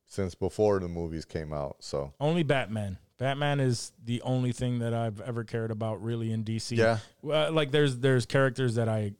since 0.05 0.35
before 0.35 0.79
the 0.79 0.87
movies 0.87 1.25
came 1.25 1.53
out. 1.53 1.77
So 1.79 2.13
Only 2.19 2.43
Batman. 2.43 2.97
Batman 3.19 3.59
is 3.59 3.91
the 4.03 4.21
only 4.23 4.51
thing 4.51 4.79
that 4.79 4.93
I've 4.93 5.21
ever 5.21 5.43
cared 5.43 5.71
about 5.71 6.03
really 6.03 6.31
in 6.31 6.43
DC. 6.43 6.75
Yeah. 6.75 6.97
Well, 7.21 7.51
like 7.51 7.71
there's 7.71 7.99
there's 7.99 8.25
characters 8.25 8.75
that 8.75 8.89
I 8.89 9.13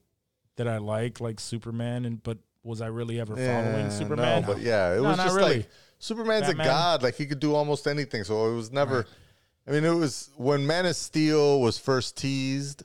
that 0.55 0.67
I 0.67 0.77
like, 0.77 1.21
like 1.21 1.39
Superman, 1.39 2.05
and 2.05 2.21
but 2.21 2.39
was 2.63 2.81
I 2.81 2.87
really 2.87 3.19
ever 3.19 3.35
following 3.35 3.85
Yeah, 3.85 3.89
Superman? 3.89 4.41
No, 4.41 4.47
but 4.53 4.61
yeah, 4.61 4.93
it 4.93 5.01
No, 5.01 5.09
was 5.09 5.17
not 5.17 5.23
just 5.25 5.35
really. 5.37 5.55
like 5.57 5.69
Superman's 5.99 6.47
Batman. 6.47 6.65
a 6.65 6.69
god. 6.69 7.03
Like 7.03 7.15
he 7.15 7.25
could 7.25 7.39
do 7.39 7.55
almost 7.55 7.87
anything. 7.87 8.23
So 8.23 8.51
it 8.51 8.55
was 8.55 8.71
never. 8.71 9.05
I 9.67 9.71
mean, 9.71 9.85
it 9.85 9.93
was 9.93 10.29
when 10.35 10.67
Man 10.67 10.85
of 10.85 10.95
Steel 10.95 11.61
was 11.61 11.77
first 11.77 12.17
teased. 12.17 12.83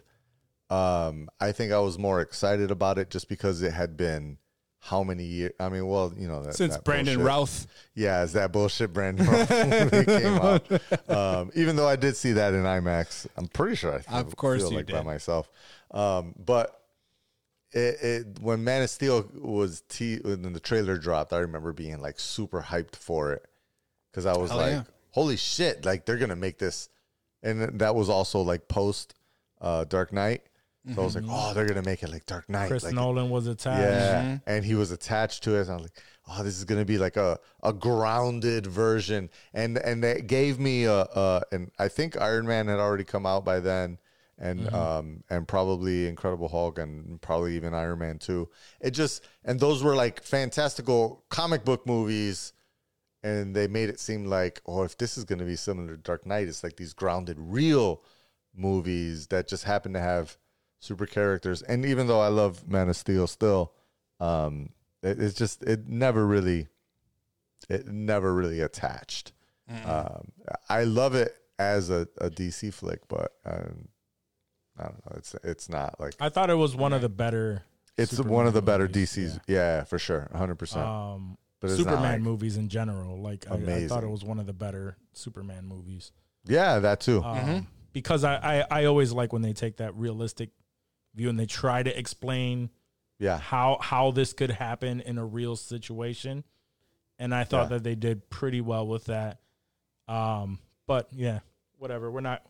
Um, 0.70 1.28
I 1.40 1.52
think 1.52 1.72
I 1.72 1.78
was 1.80 1.98
more 1.98 2.20
excited 2.20 2.70
about 2.70 2.98
it 2.98 3.10
just 3.10 3.28
because 3.28 3.62
it 3.62 3.72
had 3.72 3.96
been 3.96 4.38
how 4.80 5.02
many 5.02 5.24
years? 5.24 5.52
I 5.58 5.70
mean, 5.70 5.86
well, 5.88 6.12
you 6.16 6.28
know, 6.28 6.42
that, 6.42 6.54
Since 6.54 6.74
that 6.74 6.84
Brandon 6.84 7.14
bullshit. 7.16 7.26
Routh. 7.26 7.66
Yeah, 7.94 8.22
is 8.22 8.34
that 8.34 8.52
bullshit 8.52 8.92
Brandon 8.92 9.26
Routh 9.26 9.48
came 10.06 10.34
out? 10.34 10.66
Um, 11.08 11.50
even 11.54 11.74
though 11.74 11.88
I 11.88 11.96
did 11.96 12.16
see 12.16 12.32
that 12.32 12.54
in 12.54 12.62
IMAX, 12.62 13.26
I'm 13.36 13.48
pretty 13.48 13.74
sure 13.76 14.00
I 14.08 14.20
Of 14.20 14.36
course 14.36 14.62
feel 14.62 14.70
you 14.72 14.76
like 14.78 14.86
by 14.90 15.02
myself. 15.02 15.50
Um, 15.90 16.34
but 16.38 16.77
it, 17.72 18.02
it 18.02 18.26
when 18.40 18.64
Man 18.64 18.82
of 18.82 18.90
Steel 18.90 19.28
was 19.34 19.82
te- 19.88 20.20
when 20.20 20.52
the 20.52 20.60
trailer 20.60 20.96
dropped, 20.98 21.32
I 21.32 21.38
remember 21.38 21.72
being 21.72 22.00
like 22.00 22.18
super 22.18 22.62
hyped 22.62 22.96
for 22.96 23.32
it 23.32 23.46
because 24.10 24.26
I 24.26 24.36
was 24.36 24.50
Hell 24.50 24.58
like, 24.58 24.72
yeah. 24.72 24.82
"Holy 25.10 25.36
shit!" 25.36 25.84
Like 25.84 26.06
they're 26.06 26.16
gonna 26.16 26.36
make 26.36 26.58
this, 26.58 26.88
and 27.42 27.80
that 27.80 27.94
was 27.94 28.08
also 28.08 28.40
like 28.40 28.68
post 28.68 29.14
uh, 29.60 29.84
Dark 29.84 30.12
Knight. 30.12 30.42
So 30.94 31.02
I 31.02 31.04
was 31.04 31.14
like, 31.14 31.24
"Oh, 31.28 31.52
they're 31.52 31.66
gonna 31.66 31.82
make 31.82 32.02
it 32.02 32.10
like 32.10 32.24
Dark 32.24 32.48
Knight." 32.48 32.68
Chris 32.68 32.84
like, 32.84 32.94
Nolan 32.94 33.28
was 33.28 33.46
attached. 33.46 33.82
yeah, 33.82 34.38
and 34.46 34.64
he 34.64 34.74
was 34.74 34.90
attached 34.90 35.42
to 35.42 35.56
it. 35.56 35.62
And 35.62 35.70
I 35.70 35.74
was 35.74 35.82
like, 35.82 36.02
"Oh, 36.26 36.42
this 36.42 36.56
is 36.56 36.64
gonna 36.64 36.86
be 36.86 36.96
like 36.96 37.18
a, 37.18 37.38
a 37.62 37.74
grounded 37.74 38.66
version." 38.66 39.28
And 39.52 39.76
and 39.76 40.02
it 40.02 40.26
gave 40.26 40.58
me 40.58 40.84
a, 40.84 41.00
a 41.00 41.42
and 41.52 41.70
I 41.78 41.88
think 41.88 42.18
Iron 42.18 42.46
Man 42.46 42.68
had 42.68 42.78
already 42.78 43.04
come 43.04 43.26
out 43.26 43.44
by 43.44 43.60
then, 43.60 43.98
and 44.38 44.72
um 44.72 45.24
and 45.30 45.46
probably 45.46 46.06
Incredible 46.06 46.48
Hulk 46.48 46.78
and 46.78 47.20
probably 47.20 47.56
even 47.56 47.74
Iron 47.74 47.98
Man 47.98 48.18
two. 48.18 48.48
It 48.80 48.92
just 48.92 49.24
and 49.44 49.58
those 49.58 49.82
were 49.82 49.94
like 49.94 50.22
fantastical 50.22 51.24
comic 51.28 51.64
book 51.64 51.86
movies. 51.86 52.52
And 53.24 53.54
they 53.54 53.66
made 53.66 53.88
it 53.88 53.98
seem 53.98 54.26
like, 54.26 54.62
oh, 54.64 54.84
if 54.84 54.96
this 54.96 55.18
is 55.18 55.24
going 55.24 55.40
to 55.40 55.44
be 55.44 55.56
similar 55.56 55.88
to 55.88 55.96
Dark 55.96 56.24
Knight, 56.24 56.46
it's 56.46 56.62
like 56.62 56.76
these 56.76 56.92
grounded, 56.92 57.36
real 57.36 58.00
movies 58.54 59.26
that 59.26 59.48
just 59.48 59.64
happen 59.64 59.92
to 59.94 60.00
have 60.00 60.36
super 60.78 61.04
characters. 61.04 61.62
And 61.62 61.84
even 61.84 62.06
though 62.06 62.20
I 62.20 62.28
love 62.28 62.68
Man 62.68 62.88
of 62.88 62.96
Steel 62.96 63.26
still, 63.26 63.72
um, 64.20 64.70
it, 65.02 65.20
it's 65.20 65.34
just 65.34 65.64
it 65.64 65.88
never 65.88 66.24
really 66.26 66.68
it 67.68 67.86
never 67.86 68.32
really 68.32 68.60
attached. 68.60 69.32
Um, 69.84 70.32
I 70.68 70.84
love 70.84 71.14
it 71.14 71.34
as 71.58 71.90
a, 71.90 72.08
a 72.18 72.30
DC 72.30 72.72
flick, 72.72 73.00
but 73.08 73.32
um, 73.44 73.88
I 74.78 74.82
don't 74.84 75.06
know. 75.06 75.12
It's 75.16 75.34
it's 75.42 75.68
not 75.68 75.98
like 75.98 76.14
I 76.20 76.28
thought 76.28 76.50
it 76.50 76.54
was 76.54 76.74
one 76.76 76.92
of 76.92 77.02
the 77.02 77.08
better. 77.08 77.62
it's 77.96 78.12
Superman 78.12 78.32
one 78.34 78.46
of 78.46 78.54
the 78.54 78.62
better 78.62 78.84
movies, 78.86 79.12
DCs. 79.16 79.40
Yeah, 79.46 79.84
for 79.84 79.98
sure, 79.98 80.28
hundred 80.34 80.56
percent. 80.56 80.86
Um, 80.86 81.36
But 81.60 81.70
it's 81.70 81.78
not 81.80 81.84
Superman 81.90 82.12
like- 82.12 82.20
movies 82.20 82.56
in 82.56 82.68
general. 82.68 83.20
Like 83.20 83.46
I, 83.50 83.54
I 83.54 83.56
thought 83.56 83.62
Amazing. 83.62 84.02
it 84.04 84.10
was 84.10 84.24
one 84.24 84.38
of 84.38 84.46
the 84.46 84.52
better 84.52 84.96
Superman 85.12 85.66
movies. 85.66 86.12
Yeah, 86.46 86.78
that 86.78 87.00
too. 87.00 87.22
Um, 87.22 87.66
Because 87.92 88.22
I, 88.24 88.36
I 88.60 88.80
I 88.80 88.84
always 88.84 89.12
like 89.12 89.32
when 89.32 89.42
they 89.42 89.52
take 89.52 89.78
that 89.78 89.94
realistic 89.96 90.50
view 91.14 91.28
and 91.28 91.38
they 91.40 91.46
try 91.46 91.82
to 91.82 91.98
explain 91.98 92.70
yeah, 93.18 93.38
how 93.38 93.78
how 93.80 94.12
this 94.12 94.32
could 94.32 94.50
happen 94.52 95.00
in 95.00 95.18
a 95.18 95.24
real 95.24 95.56
situation. 95.56 96.44
And 97.18 97.34
I 97.34 97.42
thought 97.42 97.64
Yeah. 97.64 97.78
that 97.78 97.82
they 97.82 97.96
did 97.96 98.30
pretty 98.30 98.60
well 98.60 98.86
with 98.86 99.06
that. 99.06 99.40
Um, 100.06 100.60
but 100.86 101.08
yeah, 101.12 101.40
whatever. 101.78 102.10
We're 102.12 102.20
not. 102.20 102.42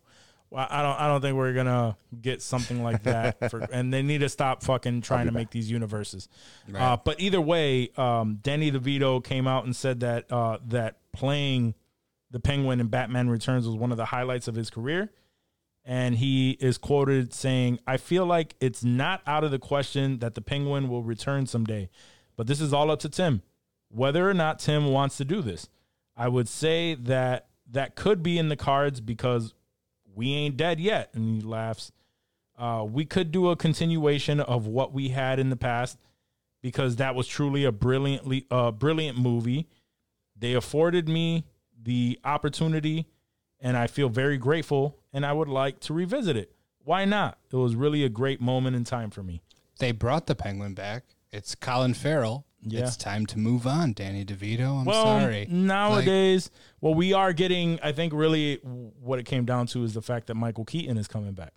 Well, 0.50 0.66
I 0.68 0.82
don't. 0.82 0.98
I 0.98 1.06
don't 1.08 1.20
think 1.20 1.36
we're 1.36 1.52
gonna 1.52 1.96
get 2.22 2.40
something 2.40 2.82
like 2.82 3.02
that. 3.02 3.50
For, 3.50 3.60
and 3.70 3.92
they 3.92 4.02
need 4.02 4.18
to 4.18 4.28
stop 4.28 4.62
fucking 4.62 5.02
trying 5.02 5.26
to 5.26 5.32
make 5.32 5.50
these 5.50 5.70
universes. 5.70 6.28
Uh, 6.74 6.96
but 6.96 7.20
either 7.20 7.40
way, 7.40 7.90
um, 7.96 8.38
Danny 8.42 8.72
DeVito 8.72 9.22
came 9.22 9.46
out 9.46 9.64
and 9.64 9.76
said 9.76 10.00
that 10.00 10.30
uh, 10.32 10.58
that 10.68 10.96
playing 11.12 11.74
the 12.30 12.40
Penguin 12.40 12.80
in 12.80 12.88
Batman 12.88 13.28
Returns 13.28 13.66
was 13.66 13.76
one 13.76 13.90
of 13.90 13.96
the 13.96 14.06
highlights 14.06 14.48
of 14.48 14.54
his 14.54 14.70
career. 14.70 15.10
And 15.84 16.16
he 16.16 16.50
is 16.60 16.76
quoted 16.76 17.32
saying, 17.32 17.78
I 17.86 17.96
feel 17.96 18.26
like 18.26 18.54
it's 18.60 18.84
not 18.84 19.22
out 19.26 19.42
of 19.42 19.50
the 19.50 19.58
question 19.58 20.18
that 20.18 20.34
the 20.34 20.42
Penguin 20.42 20.90
will 20.90 21.02
return 21.02 21.46
someday, 21.46 21.88
but 22.36 22.46
this 22.46 22.60
is 22.60 22.74
all 22.74 22.90
up 22.90 23.00
to 23.00 23.08
Tim. 23.08 23.40
Whether 23.90 24.28
or 24.28 24.34
not 24.34 24.58
Tim 24.58 24.92
wants 24.92 25.16
to 25.16 25.24
do 25.24 25.40
this, 25.40 25.70
I 26.14 26.28
would 26.28 26.46
say 26.46 26.94
that 26.94 27.46
that 27.70 27.94
could 27.94 28.22
be 28.22 28.36
in 28.36 28.50
the 28.50 28.56
cards 28.56 29.00
because 29.00 29.54
we 30.18 30.34
ain't 30.34 30.56
dead 30.56 30.80
yet. 30.80 31.10
And 31.14 31.36
he 31.36 31.40
laughs. 31.40 31.92
Uh, 32.58 32.84
we 32.90 33.04
could 33.04 33.30
do 33.30 33.50
a 33.50 33.56
continuation 33.56 34.40
of 34.40 34.66
what 34.66 34.92
we 34.92 35.10
had 35.10 35.38
in 35.38 35.48
the 35.48 35.56
past 35.56 35.96
because 36.60 36.96
that 36.96 37.14
was 37.14 37.28
truly 37.28 37.64
a 37.64 37.70
brilliantly 37.70 38.44
uh, 38.50 38.72
brilliant 38.72 39.16
movie. 39.16 39.68
They 40.36 40.54
afforded 40.54 41.08
me 41.08 41.44
the 41.80 42.18
opportunity, 42.24 43.06
and 43.60 43.76
I 43.76 43.86
feel 43.86 44.08
very 44.08 44.38
grateful. 44.38 44.98
And 45.12 45.24
I 45.24 45.32
would 45.32 45.48
like 45.48 45.78
to 45.82 45.94
revisit 45.94 46.36
it. 46.36 46.52
Why 46.82 47.04
not? 47.04 47.38
It 47.52 47.56
was 47.56 47.76
really 47.76 48.02
a 48.02 48.08
great 48.08 48.40
moment 48.40 48.74
in 48.74 48.82
time 48.82 49.10
for 49.10 49.22
me. 49.22 49.40
They 49.78 49.92
brought 49.92 50.26
the 50.26 50.34
penguin 50.34 50.74
back. 50.74 51.04
It's 51.30 51.54
Colin 51.54 51.94
Farrell. 51.94 52.44
Yeah. 52.62 52.80
It's 52.80 52.96
time 52.96 53.24
to 53.26 53.38
move 53.38 53.66
on, 53.66 53.92
Danny 53.92 54.24
DeVito. 54.24 54.80
I'm 54.80 54.84
well, 54.84 55.04
sorry. 55.04 55.46
nowadays, 55.48 56.50
well, 56.80 56.94
we 56.94 57.12
are 57.12 57.32
getting. 57.32 57.78
I 57.82 57.92
think 57.92 58.12
really 58.12 58.56
what 58.56 59.18
it 59.18 59.24
came 59.24 59.44
down 59.44 59.66
to 59.68 59.84
is 59.84 59.94
the 59.94 60.02
fact 60.02 60.26
that 60.26 60.34
Michael 60.34 60.64
Keaton 60.64 60.98
is 60.98 61.06
coming 61.06 61.32
back. 61.32 61.52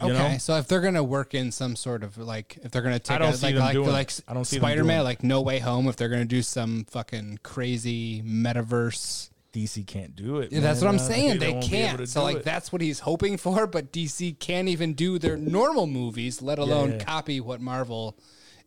You 0.00 0.12
okay, 0.12 0.32
know? 0.32 0.38
so 0.38 0.56
if 0.56 0.68
they're 0.68 0.80
gonna 0.80 1.02
work 1.02 1.32
in 1.32 1.50
some 1.52 1.74
sort 1.74 2.02
of 2.02 2.18
like, 2.18 2.58
if 2.62 2.70
they're 2.70 2.82
gonna 2.82 2.98
take, 2.98 3.18
don't 3.18 3.32
a, 3.32 3.36
see 3.36 3.46
like, 3.46 3.54
them 3.54 3.64
like, 3.64 3.72
doing 3.72 3.88
like 3.88 4.12
I 4.28 4.34
don't 4.34 4.44
see 4.44 4.56
Spider 4.56 4.84
Man, 4.84 5.04
like 5.04 5.22
No 5.22 5.40
Way 5.40 5.58
Home, 5.58 5.88
if 5.88 5.96
they're 5.96 6.10
gonna 6.10 6.26
do 6.26 6.42
some 6.42 6.84
fucking 6.90 7.40
crazy 7.42 8.22
metaverse, 8.22 9.30
DC 9.54 9.86
can't 9.86 10.14
do 10.14 10.38
it. 10.38 10.52
Yeah, 10.52 10.60
that's 10.60 10.82
what 10.82 10.88
I'm 10.88 10.98
saying. 10.98 11.38
They, 11.38 11.48
able 11.48 11.62
can't. 11.62 12.06
So 12.08 12.22
like 12.22 12.38
it. 12.38 12.44
that's 12.44 12.72
what 12.72 12.82
he's 12.82 13.00
hoping 13.00 13.38
for, 13.38 13.66
but 13.66 13.90
DC 13.90 14.38
can't 14.38 14.68
even 14.68 14.92
do 14.92 15.18
their 15.18 15.38
normal 15.38 15.86
movies, 15.86 16.42
let 16.42 16.58
alone 16.58 16.92
yeah. 16.92 16.98
copy 16.98 17.40
what 17.40 17.62
Marvel 17.62 18.18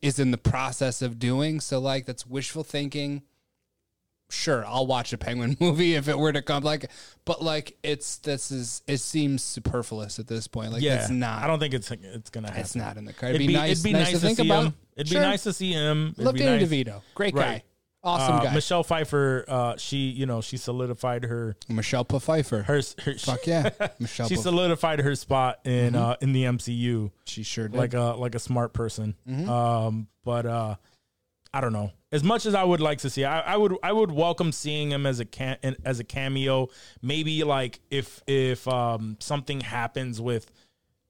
is 0.02 0.20
in 0.20 0.32
the 0.32 0.38
process 0.38 1.02
of 1.02 1.20
doing. 1.20 1.60
So 1.60 1.80
like 1.80 2.06
that's 2.06 2.26
wishful 2.26 2.64
thinking. 2.64 3.24
Sure, 4.32 4.64
I'll 4.64 4.86
watch 4.86 5.12
a 5.12 5.18
Penguin 5.18 5.58
movie 5.60 5.96
if 5.96 6.08
it 6.08 6.18
were 6.18 6.32
to 6.32 6.44
come 6.44 6.64
like 6.64 6.92
but 7.26 7.42
like 7.42 7.78
it's 7.82 8.18
this 8.18 8.52
is 8.52 8.84
it 8.86 8.98
seems 9.00 9.44
superfluous 9.44 10.20
at 10.20 10.28
this 10.28 10.48
point. 10.48 10.72
Like 10.72 10.84
yeah, 10.84 11.02
it's 11.02 11.10
not 11.10 11.44
I 11.44 11.48
don't 11.48 11.60
think 11.60 11.74
it's 11.74 11.90
it's 11.90 12.30
gonna 12.30 12.48
happen. 12.50 12.62
it's 12.62 12.76
not 12.76 12.98
in 12.98 13.06
the 13.06 13.14
card. 13.14 13.36
It'd 13.36 13.48
be, 13.48 13.56
it'd 13.56 13.84
be 13.84 13.92
nice, 13.94 14.12
to, 14.12 14.20
think 14.20 14.38
see 14.38 14.46
about. 14.48 14.66
him. 14.66 14.74
It'd 14.96 15.08
Sure. 15.08 15.20
be 15.22 15.26
nice 15.26 15.44
to 15.44 15.54
see 15.54 15.72
him. 15.74 16.10
It'd 16.14 16.26
Love 16.26 16.38
Danny 16.38 16.60
nice. 16.64 16.70
DeVito. 16.70 17.02
Great 17.16 17.34
guy. 17.34 17.64
Awesome 18.02 18.36
Uh, 18.36 18.44
guy. 18.46 18.54
Michelle 18.54 18.84
Pfeiffer, 18.84 19.44
uh, 19.48 19.76
she 19.78 20.10
you 20.10 20.26
know 20.26 20.40
she 20.42 20.56
solidified 20.58 21.26
her 21.26 21.58
Michelle 21.68 22.06
Pfeiffer. 22.06 22.64
her, 22.64 22.82
her 23.04 23.14
Fuck 23.16 23.46
yeah. 23.46 23.70
Michelle 24.00 24.28
she 24.30 24.36
solidified 24.38 25.00
her 25.00 25.16
spot 25.16 25.60
in 25.66 25.94
Mm-hmm. 25.94 25.96
uh, 26.02 26.16
in 26.22 26.32
the 26.32 26.44
MCU 26.46 27.12
she 27.26 27.44
sure 27.44 27.68
did. 27.68 27.78
like 27.78 27.94
a 27.94 28.16
like 28.18 28.36
a 28.36 28.40
smart 28.40 28.74
person. 28.74 29.16
Mm-hmm. 29.28 29.50
Um, 29.50 30.08
but 30.24 30.46
uh, 30.46 30.76
I 31.54 31.62
don't 31.62 31.74
know. 31.74 31.92
As 32.12 32.24
much 32.24 32.46
as 32.46 32.56
I 32.56 32.64
would 32.64 32.80
like 32.80 33.00
to 33.00 33.10
see, 33.10 33.26
I, 33.26 33.42
I 33.42 33.58
would 33.58 33.76
I 33.84 33.92
would 33.92 34.12
welcome 34.12 34.52
seeing 34.52 34.92
him 34.92 35.06
as 35.06 35.20
a 35.20 35.26
cam- 35.26 35.58
as 35.84 36.00
a 36.00 36.04
cameo. 36.04 36.70
Maybe 37.02 37.44
like 37.44 37.80
if 37.92 38.24
if 38.28 38.68
um, 38.68 39.18
something 39.20 39.60
happens 39.62 40.22
with 40.22 40.50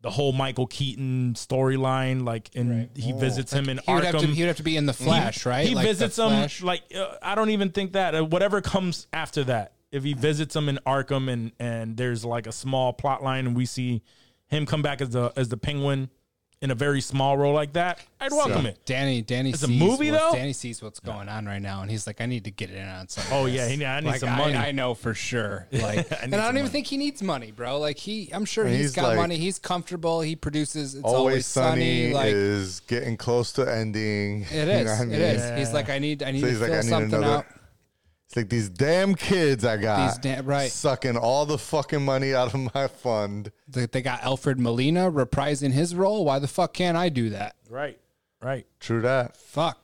the 0.01 0.09
whole 0.09 0.31
Michael 0.31 0.67
Keaton 0.67 1.33
storyline, 1.33 2.23
like 2.25 2.49
and 2.55 2.89
he 2.95 3.11
visits 3.11 3.51
him 3.51 3.67
in 3.69 3.79
he 3.85 3.93
would, 3.93 4.03
Arkham. 4.03 4.11
have 4.13 4.21
to, 4.21 4.27
he 4.27 4.41
would 4.41 4.47
have 4.47 4.57
to 4.57 4.63
be 4.63 4.77
in 4.77 4.85
the 4.85 4.93
Flash, 4.93 5.45
right? 5.45 5.67
He 5.67 5.75
Like 5.75 5.87
visits 5.87 6.17
him 6.17 6.29
Flash. 6.29 6.61
like 6.63 6.83
uh, 6.95 7.15
I 7.21 7.35
don't 7.35 7.49
even 7.49 7.71
think 7.71 7.93
that 7.93 8.15
uh, 8.15 8.23
whatever 8.23 8.61
comes 8.61 9.07
after 9.11 9.43
that. 9.45 9.73
If 9.91 10.03
he 10.03 10.13
visits 10.13 10.55
him 10.55 10.69
in 10.69 10.79
Arkham 10.85 11.29
and 11.31 11.51
and 11.59 11.97
there's 11.97 12.23
like 12.23 12.45
a 12.47 12.51
small 12.51 12.93
plot 12.93 13.23
line 13.23 13.47
and 13.47 13.55
we 13.55 13.65
see 13.65 14.03
him 14.47 14.65
come 14.65 14.81
back 14.81 15.01
as 15.01 15.09
the 15.09 15.33
as 15.35 15.49
the 15.49 15.57
Penguin 15.57 16.09
in 16.61 16.71
a 16.71 16.75
very 16.75 16.99
small 16.99 17.37
role 17.37 17.53
like 17.53 17.71
that, 17.73 17.99
I'd 18.19 18.31
welcome 18.33 18.65
it. 18.65 18.77
Danny, 18.83 19.21
Danny 19.21 19.51
It's 19.51 19.63
a 19.63 19.67
movie, 19.69 20.09
though? 20.09 20.31
Danny 20.33 20.51
sees 20.51 20.81
what's 20.81 20.99
going 20.99 21.29
on 21.29 21.45
right 21.45 21.61
now, 21.61 21.81
and 21.81 21.89
he's 21.89 22.05
like, 22.05 22.19
"I 22.19 22.25
need 22.25 22.43
to 22.43 22.51
get 22.51 22.69
in 22.69 22.85
on 22.85 23.07
something." 23.07 23.31
Oh 23.33 23.45
yeah, 23.45 23.67
he, 23.69 23.85
I 23.85 24.01
need 24.01 24.07
like 24.07 24.19
some 24.19 24.35
money. 24.37 24.55
I 24.57 24.71
know 24.73 24.93
for 24.93 25.13
sure. 25.13 25.67
Like, 25.79 26.07
and 26.21 26.35
I 26.35 26.45
don't 26.45 26.57
even 26.57 26.69
think 26.69 26.87
he 26.87 26.97
needs 26.97 27.23
money, 27.23 27.51
bro. 27.51 27.79
Like 27.79 27.97
he, 27.97 28.29
I'm 28.33 28.43
sure 28.43 28.65
he's 28.67 28.77
he's 28.77 28.95
got 28.95 29.07
like- 29.09 29.17
money. 29.17 29.37
He's 29.37 29.57
comfortable. 29.57 30.19
He 30.19 30.35
produces. 30.35 30.95
It's 30.95 31.03
Always, 31.05 31.17
always, 31.19 31.45
sunny, 31.45 32.13
Like 32.13 32.33
is 32.33 32.81
getting 32.81 33.15
close 33.15 33.53
to 33.53 33.61
ending. 33.63 34.41
It 34.51 34.67
is. 34.67 34.79
You 34.79 34.85
know 34.85 34.91
I 34.93 35.05
mean? 35.05 35.13
It 35.13 35.21
is. 35.21 35.57
He's 35.59 35.73
like, 35.73 35.89
I 35.89 35.99
need. 35.99 36.23
I 36.23 36.31
need 36.31 36.41
So 36.41 36.47
to 36.47 36.51
he's 36.51 36.59
fill 36.59 36.69
like, 36.69 36.77
I 36.77 36.81
need 36.81 36.89
something 36.89 37.13
another. 37.19 37.37
out. 37.37 37.45
It's 38.29 38.35
like 38.35 38.49
these 38.49 38.69
damn 38.69 39.15
kids 39.15 39.65
I 39.65 39.77
got. 39.77 40.07
These 40.11 40.17
da- 40.19 40.41
right. 40.43 40.71
Sucking 40.71 41.17
all 41.17 41.47
the 41.47 41.57
fucking 41.57 42.05
money 42.05 42.35
out 42.35 42.53
of 42.53 42.73
my 42.75 42.87
fund. 42.87 43.51
They, 43.67 43.87
they 43.87 44.03
got 44.03 44.21
Alfred 44.23 44.59
Molina 44.59 45.11
reprising 45.11 45.71
his 45.71 45.95
role. 45.95 46.25
Why 46.25 46.37
the 46.37 46.47
fuck 46.47 46.73
can't 46.73 46.95
I 46.95 47.09
do 47.09 47.31
that? 47.31 47.55
right, 47.71 47.99
right. 48.39 48.67
True 48.79 49.01
that. 49.01 49.35
Fuck. 49.35 49.79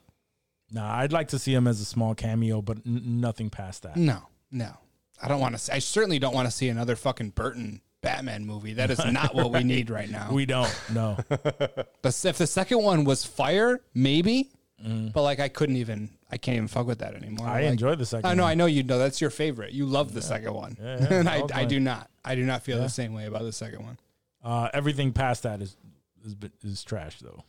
Nah, 0.71 0.95
I'd 0.95 1.11
like 1.11 1.29
to 1.29 1.39
see 1.39 1.55
him 1.55 1.67
as 1.67 1.81
a 1.81 1.85
small 1.85 2.13
cameo, 2.13 2.61
but 2.61 2.77
n- 2.85 3.19
nothing 3.19 3.49
past 3.49 3.81
that. 3.81 3.97
No, 3.97 4.27
no. 4.51 4.77
I 5.19 5.27
don't 5.27 5.39
want 5.39 5.57
to. 5.57 5.73
I 5.73 5.79
certainly 5.79 6.19
don't 6.19 6.33
want 6.35 6.47
to 6.47 6.51
see 6.51 6.69
another 6.69 6.95
fucking 6.95 7.31
Burton 7.31 7.81
Batman 8.01 8.45
movie. 8.45 8.73
That 8.73 8.91
is 8.91 9.03
not 9.03 9.33
what 9.33 9.51
we 9.51 9.63
need 9.63 9.89
right 9.89 10.09
now. 10.09 10.29
We 10.31 10.45
don't. 10.45 10.71
No. 10.93 11.17
But 11.29 11.87
if 12.25 12.37
the 12.37 12.45
second 12.45 12.83
one 12.83 13.05
was 13.05 13.25
fire, 13.25 13.81
maybe. 13.95 14.51
Mm. 14.85 15.13
But 15.13 15.23
like, 15.23 15.39
I 15.39 15.47
couldn't 15.47 15.77
even. 15.77 16.09
I 16.35 16.37
can't 16.37 16.57
even 16.57 16.67
fuck 16.67 16.85
with 16.85 16.99
that 16.99 17.15
anymore. 17.15 17.47
I 17.47 17.61
Like, 17.61 17.71
enjoyed 17.71 17.97
the 17.97 18.05
second. 18.05 18.29
I 18.29 18.33
know. 18.33 18.43
one. 18.43 18.51
I 18.51 18.55
know 18.55 18.65
you 18.65 18.83
know 18.83 18.99
that's 18.99 19.21
your 19.21 19.29
favorite. 19.29 19.71
You 19.71 19.85
love 19.85 20.13
the 20.13 20.21
second 20.21 20.53
one, 20.53 20.75
Yeah, 20.79 20.97
yeah, 20.99 21.07
and 21.19 21.29
I, 21.29 21.43
I 21.53 21.63
do 21.65 21.79
not. 21.79 22.09
I 22.25 22.35
do 22.35 22.43
not 22.43 22.61
feel 22.63 22.77
the 22.77 22.89
same 22.89 23.13
way 23.13 23.25
about 23.25 23.43
the 23.43 23.53
second 23.53 23.83
one. 23.85 23.97
Uh, 24.43 24.67
everything 24.73 25.13
past 25.13 25.43
that 25.43 25.61
is 25.61 25.77
is 26.25 26.35
is 26.63 26.83
trash 26.83 27.19
though. 27.19 27.43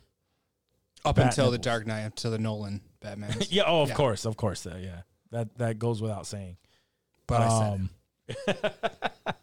Up 1.05 1.17
Bat 1.17 1.25
until 1.27 1.51
the. 1.51 1.57
Dark 1.57 1.85
Knight, 1.85 1.99
until 2.01 2.31
the 2.31 2.39
Nolan 2.39 2.79
Batman. 3.01 3.35
Yeah. 3.49 3.63
Oh, 3.67 3.81
of 3.81 3.89
Yeah. 3.89 3.95
course, 3.95 4.25
of 4.25 4.37
course. 4.37 4.65
Uh, 4.65 4.77
yeah. 4.81 5.01
That 5.31 5.57
that 5.57 5.77
goes 5.79 6.01
without 6.01 6.25
saying. 6.25 6.55
But 7.27 7.41
I 7.41 7.49
said. 7.59 7.73
Um, 7.73 7.89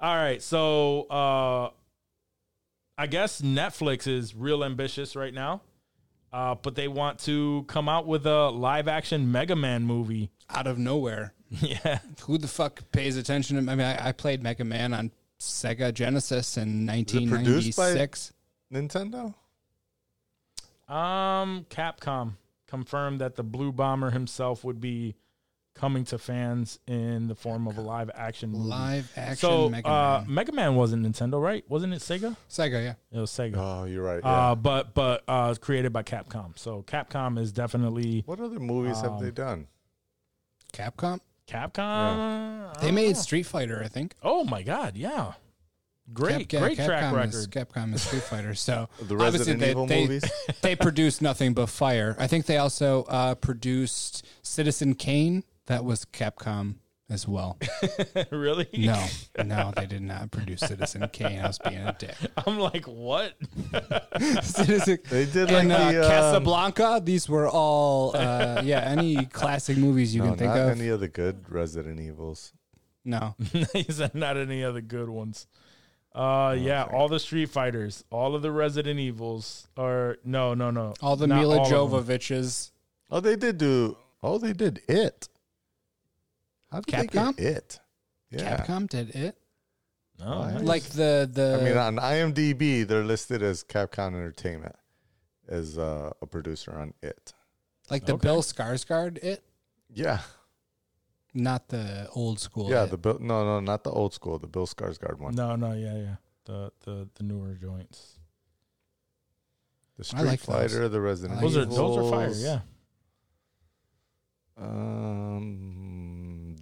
all 0.00 0.14
right, 0.16 0.42
so 0.42 1.02
uh, 1.10 1.70
I 2.98 3.06
guess 3.06 3.40
Netflix 3.42 4.06
is 4.08 4.34
real 4.34 4.64
ambitious 4.64 5.14
right 5.16 5.32
now, 5.34 5.60
uh, 6.32 6.54
but 6.56 6.74
they 6.74 6.88
want 6.88 7.18
to 7.20 7.64
come 7.68 7.88
out 7.88 8.06
with 8.06 8.26
a 8.26 8.48
live 8.50 8.88
action 8.88 9.30
Mega 9.32 9.56
Man 9.56 9.82
movie. 9.84 10.30
out 10.50 10.66
of 10.66 10.78
nowhere, 10.78 11.32
yeah, 11.50 11.98
who 12.22 12.38
the 12.38 12.48
fuck 12.48 12.80
pays 12.92 13.16
attention? 13.16 13.64
to 13.64 13.72
I 13.72 13.74
mean, 13.74 13.86
I, 13.86 14.08
I 14.08 14.12
played 14.12 14.42
Mega 14.42 14.64
Man 14.64 14.92
on 14.94 15.10
Sega 15.38 15.92
Genesis 15.92 16.56
in 16.56 16.88
it 16.88 17.06
produced 17.28 17.76
by- 17.76 17.92
1996. 17.94 18.32
Nintendo? 18.72 19.34
um, 20.88 21.66
Capcom 21.70 22.32
confirmed 22.66 23.20
that 23.20 23.36
the 23.36 23.42
Blue 23.42 23.72
Bomber 23.72 24.10
himself 24.10 24.64
would 24.64 24.80
be 24.80 25.14
coming 25.76 26.04
to 26.06 26.18
fans 26.18 26.78
in 26.86 27.28
the 27.28 27.34
form 27.34 27.68
of 27.68 27.78
a 27.78 27.80
live 27.80 28.10
action 28.14 28.50
movie. 28.50 28.68
Live 28.68 29.12
action 29.16 29.36
so 29.36 29.68
Mega 29.68 29.88
uh, 29.88 30.22
Man. 30.26 30.34
Mega 30.34 30.52
Man 30.52 30.74
wasn't 30.74 31.06
Nintendo, 31.06 31.40
right? 31.40 31.64
Wasn't 31.68 31.92
it 31.92 32.00
Sega? 32.00 32.36
Sega, 32.50 32.82
yeah. 32.82 32.94
It 33.12 33.20
was 33.20 33.30
Sega. 33.30 33.56
Oh, 33.56 33.84
you're 33.84 34.02
right. 34.02 34.20
Yeah. 34.22 34.50
Uh, 34.50 34.54
but 34.54 34.94
but 34.94 35.22
uh, 35.28 35.48
it's 35.50 35.58
created 35.58 35.92
by 35.92 36.02
Capcom. 36.02 36.58
So 36.58 36.82
Capcom 36.82 37.38
is 37.38 37.52
definitely 37.52 38.22
what 38.26 38.40
other 38.40 38.58
movies 38.58 39.00
have 39.00 39.12
um, 39.12 39.22
they 39.22 39.30
done? 39.30 39.66
Capcom. 40.72 41.20
Capcom. 41.46 41.78
I 41.78 42.72
They 42.80 42.90
made 42.90 43.08
know. 43.14 43.20
Street 43.20 43.44
Fighter, 43.44 43.80
I 43.84 43.88
think. 43.88 44.14
Oh 44.22 44.44
my 44.44 44.62
god, 44.62 44.96
yeah. 44.96 45.34
Great, 46.12 46.48
Cap- 46.48 46.60
great 46.60 46.78
Capcom 46.78 46.86
track 46.86 47.28
is, 47.28 47.48
record. 47.48 47.68
Capcom 47.74 47.94
is 47.94 48.02
Street 48.02 48.22
Fighter. 48.22 48.54
So 48.54 48.88
The 49.00 49.14
obviously 49.14 49.16
Resident 49.16 49.60
they, 49.60 49.70
Evil 49.70 49.86
they, 49.86 50.02
movies? 50.02 50.24
they 50.62 50.76
produced 50.76 51.20
nothing 51.20 51.52
but 51.52 51.66
fire. 51.68 52.14
I 52.18 52.26
think 52.28 52.46
they 52.46 52.58
also 52.58 53.04
uh, 53.04 53.34
produced 53.34 54.24
Citizen 54.42 54.94
Kane. 54.94 55.42
That 55.66 55.84
was 55.84 56.04
Capcom 56.04 56.76
as 57.08 57.26
well. 57.26 57.58
really? 58.30 58.68
No, 58.72 59.04
no, 59.44 59.72
they 59.76 59.86
did 59.86 60.02
not 60.02 60.30
produce 60.30 60.60
Citizen 60.60 61.08
Kane. 61.12 61.40
I 61.40 61.46
was 61.46 61.58
being 61.58 61.76
a 61.76 61.96
dick. 61.98 62.14
I'm 62.46 62.58
like, 62.58 62.86
what? 62.86 63.34
Citizen, 64.42 64.98
They 65.08 65.26
did 65.26 65.50
like 65.50 65.64
and 65.64 65.72
uh, 65.72 65.92
the 65.92 66.02
um, 66.02 66.10
Casablanca. 66.10 67.00
These 67.04 67.28
were 67.28 67.48
all, 67.48 68.16
uh, 68.16 68.62
yeah, 68.64 68.80
any 68.80 69.26
classic 69.26 69.76
movies 69.76 70.14
you 70.14 70.22
no, 70.22 70.30
can 70.30 70.38
think 70.38 70.48
not 70.54 70.58
of. 70.58 70.78
any 70.78 70.88
of 70.88 71.00
the 71.00 71.08
good 71.08 71.48
Resident 71.48 72.00
Evils. 72.00 72.52
no, 73.04 73.36
he 73.72 73.84
said 73.84 74.14
not 74.14 74.36
any 74.36 74.64
other 74.64 74.80
good 74.80 75.08
ones. 75.08 75.46
Uh, 76.14 76.56
yeah, 76.58 76.84
all 76.84 77.08
the 77.08 77.20
Street 77.20 77.50
Fighters, 77.50 78.02
all 78.10 78.34
of 78.34 78.40
the 78.40 78.50
Resident 78.50 78.98
Evils, 78.98 79.68
or 79.76 80.16
no, 80.24 80.54
no, 80.54 80.70
no, 80.70 80.94
all 81.02 81.14
the 81.14 81.28
Mila 81.28 81.58
all 81.58 81.64
of 81.64 81.90
them. 81.90 82.00
Jovoviches. 82.18 82.70
Oh, 83.10 83.20
they 83.20 83.36
did 83.36 83.58
do. 83.58 83.98
Oh, 84.22 84.38
they 84.38 84.54
did 84.54 84.80
it. 84.88 85.28
How 86.76 87.02
did 87.02 87.10
Capcom? 87.10 87.38
it? 87.38 87.80
Yeah. 88.30 88.56
Capcom 88.66 88.88
did 88.88 89.10
it. 89.14 89.36
No, 90.18 90.38
Why? 90.40 90.52
nice. 90.52 90.62
Like 90.62 90.82
the 90.84 91.28
the. 91.32 91.58
I 91.60 91.64
mean, 91.64 91.76
on 91.76 91.96
IMDb, 91.96 92.86
they're 92.86 93.04
listed 93.04 93.42
as 93.42 93.62
Capcom 93.64 94.08
Entertainment 94.14 94.76
as 95.48 95.78
uh, 95.78 96.10
a 96.22 96.26
producer 96.26 96.72
on 96.74 96.92
it. 97.02 97.32
like 97.90 98.04
the 98.06 98.14
Okay. 98.14 98.26
Bill 98.26 98.42
Skarsgård 98.42 99.18
it, 99.22 99.44
Yeah, 99.94 100.20
not 101.34 101.68
the 101.68 102.08
old 102.14 102.40
school. 102.40 102.68
yeah. 102.70 102.84
it. 102.84 102.90
The 102.90 102.98
Bill, 102.98 103.18
no, 103.20 103.44
no, 103.44 103.60
not 103.60 103.84
the 103.84 103.90
old 103.90 104.12
school, 104.14 104.38
the 104.38 104.48
Bill 104.48 104.66
Skarsgård 104.66 105.18
one. 105.20 105.34
no, 105.34 105.54
no, 105.54 105.72
yeah, 105.72 105.96
yeah, 105.96 106.16
the 106.46 106.72
the 106.84 107.08
the 107.14 107.22
newer 107.22 107.54
joints. 107.54 108.18
The 109.98 110.02
I 110.04 110.06
Street 110.06 110.24
like 110.24 110.40
those. 110.42 110.56
Fighter, 110.72 110.88
the 110.88 111.00
Resident 111.00 111.40
Those 111.40 111.56
are 111.56 111.62
Evil. 111.62 111.76
those 111.76 111.96
are 111.98 112.10
fire. 112.10 112.32
Yeah, 112.34 112.60
Um, 114.56 116.15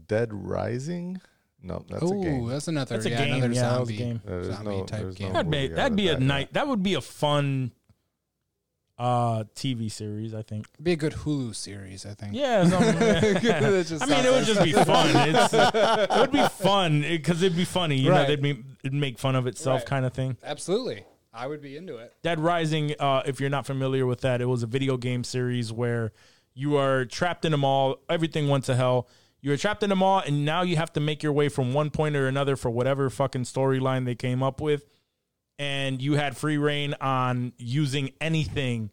Dead 0.06 0.32
Rising. 0.32 1.20
No, 1.62 1.84
that's 1.88 2.02
a 2.02 2.06
Ooh, 2.14 2.22
game. 2.22 2.46
that's 2.46 2.68
another. 2.68 2.94
That's 2.96 3.06
a 3.06 3.10
yeah, 3.10 3.24
game, 3.24 3.34
another 3.36 3.54
yeah, 3.54 3.60
zombie, 3.60 3.96
game. 3.96 4.20
There's 4.24 4.46
zombie 4.54 4.70
no, 4.70 4.84
type 4.84 5.14
game. 5.14 5.28
No 5.28 5.32
that'd 5.34 5.50
be 5.50 5.68
that'd 5.68 5.92
of 5.92 5.96
be 5.96 6.08
a 6.08 6.14
that, 6.14 6.20
night. 6.20 6.52
That 6.52 6.68
would 6.68 6.82
be 6.82 6.94
a 6.94 7.00
fun 7.00 7.72
uh 8.98 9.44
TV 9.56 9.90
series. 9.90 10.34
I 10.34 10.42
think. 10.42 10.66
It'd 10.74 10.84
Be 10.84 10.92
a 10.92 10.96
good 10.96 11.12
Hulu 11.14 11.54
series, 11.54 12.06
I 12.06 12.14
think. 12.14 12.34
Yeah, 12.34 12.68
something- 12.68 12.98
That 13.42 13.86
just 13.88 14.02
I 14.02 14.06
mean, 14.06 14.24
it 14.24 14.30
would 14.30 14.44
just 14.44 14.62
be 14.62 14.72
fun. 14.72 15.10
It's, 15.34 15.52
it 15.54 16.20
would 16.20 16.32
be 16.32 16.46
fun 16.48 17.00
because 17.00 17.42
it'd 17.42 17.56
be 17.56 17.64
funny. 17.64 17.96
You 17.96 18.10
know, 18.10 18.26
they'd 18.26 18.40
be, 18.42 18.62
it'd 18.84 18.92
make 18.92 19.18
fun 19.18 19.34
of 19.34 19.46
itself, 19.46 19.80
Right. 19.80 19.86
kind 19.86 20.04
of 20.04 20.12
thing. 20.12 20.36
Absolutely, 20.44 21.04
I 21.32 21.46
would 21.48 21.60
be 21.60 21.76
into 21.76 21.96
it. 21.96 22.12
Dead 22.22 22.38
Rising, 22.38 22.94
uh, 23.00 23.22
if 23.26 23.40
you're 23.40 23.50
not 23.50 23.66
familiar 23.66 24.06
with 24.06 24.20
that, 24.20 24.40
it 24.40 24.46
was 24.46 24.62
a 24.62 24.66
video 24.66 24.96
game 24.96 25.24
series 25.24 25.72
where 25.72 26.12
you 26.54 26.76
are 26.76 27.04
trapped 27.04 27.44
in 27.44 27.52
a 27.52 27.56
mall. 27.58 27.96
Everything 28.08 28.48
went 28.48 28.64
to 28.66 28.76
hell. 28.76 29.08
You 29.44 29.50
were 29.50 29.58
trapped 29.58 29.82
in 29.82 29.92
a 29.92 29.96
mall, 29.96 30.22
and 30.24 30.46
now 30.46 30.62
you 30.62 30.76
have 30.76 30.90
to 30.94 31.00
make 31.00 31.22
your 31.22 31.34
way 31.34 31.50
from 31.50 31.74
one 31.74 31.90
point 31.90 32.16
or 32.16 32.26
another 32.28 32.56
for 32.56 32.70
whatever 32.70 33.10
fucking 33.10 33.42
storyline 33.42 34.06
they 34.06 34.14
came 34.14 34.42
up 34.42 34.58
with. 34.58 34.86
And 35.58 36.00
you 36.00 36.14
had 36.14 36.34
free 36.34 36.56
reign 36.56 36.94
on 36.98 37.52
using 37.58 38.08
anything 38.22 38.90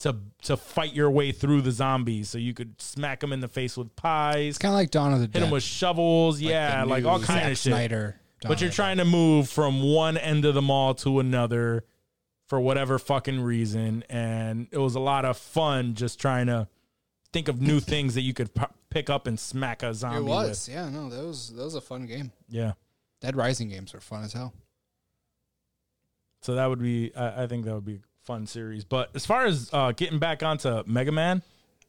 to 0.00 0.16
to 0.42 0.56
fight 0.56 0.94
your 0.94 1.12
way 1.12 1.30
through 1.30 1.62
the 1.62 1.70
zombies. 1.70 2.28
So 2.28 2.38
you 2.38 2.54
could 2.54 2.80
smack 2.82 3.20
them 3.20 3.32
in 3.32 3.38
the 3.38 3.46
face 3.46 3.76
with 3.76 3.94
pies, 3.94 4.48
It's 4.48 4.58
kind 4.58 4.72
of 4.74 4.78
like 4.78 4.90
Dawn 4.90 5.12
of 5.12 5.20
the 5.20 5.26
hit 5.26 5.32
Dead. 5.34 5.42
them 5.44 5.50
with 5.52 5.62
shovels, 5.62 6.42
Like 6.42 6.50
yeah, 6.50 6.82
like 6.82 7.04
all 7.04 7.20
kind 7.20 7.26
Zack 7.42 7.52
of 7.52 7.58
shit. 7.58 7.72
Snyder. 7.72 8.20
But 8.42 8.60
you're 8.60 8.70
trying 8.72 8.96
to 8.96 9.04
move 9.04 9.48
from 9.48 9.80
one 9.80 10.16
end 10.18 10.44
of 10.44 10.54
the 10.54 10.60
mall 10.60 10.94
to 10.96 11.20
another 11.20 11.84
for 12.48 12.58
whatever 12.58 12.98
fucking 12.98 13.40
reason. 13.40 14.02
And 14.10 14.66
it 14.72 14.78
was 14.78 14.96
a 14.96 15.00
lot 15.00 15.24
of 15.24 15.38
fun 15.38 15.94
just 15.94 16.20
trying 16.20 16.48
to 16.48 16.66
think 17.32 17.46
of 17.46 17.60
new 17.62 17.78
things 17.78 18.14
that 18.16 18.22
you 18.22 18.34
could 18.34 18.50
pick 18.94 19.10
up 19.10 19.26
and 19.26 19.38
smack 19.38 19.82
a 19.82 19.92
zombie 19.92 20.18
It 20.18 20.22
was, 20.24 20.66
with. 20.68 20.74
yeah. 20.74 20.88
No, 20.88 21.10
that 21.10 21.22
was 21.24 21.52
that 21.54 21.62
was 21.64 21.74
a 21.74 21.80
fun 21.80 22.06
game. 22.06 22.32
Yeah. 22.48 22.72
Dead 23.20 23.36
Rising 23.36 23.68
games 23.68 23.92
were 23.92 24.00
fun 24.00 24.24
as 24.24 24.32
hell. 24.32 24.54
So 26.42 26.54
that 26.54 26.66
would 26.66 26.80
be, 26.82 27.14
I, 27.16 27.44
I 27.44 27.46
think 27.46 27.64
that 27.64 27.74
would 27.74 27.86
be 27.86 27.94
a 27.96 28.00
fun 28.24 28.46
series. 28.46 28.84
But 28.84 29.10
as 29.14 29.24
far 29.24 29.46
as 29.46 29.70
uh, 29.72 29.92
getting 29.92 30.18
back 30.18 30.42
onto 30.42 30.82
Mega 30.86 31.12
Man, 31.12 31.42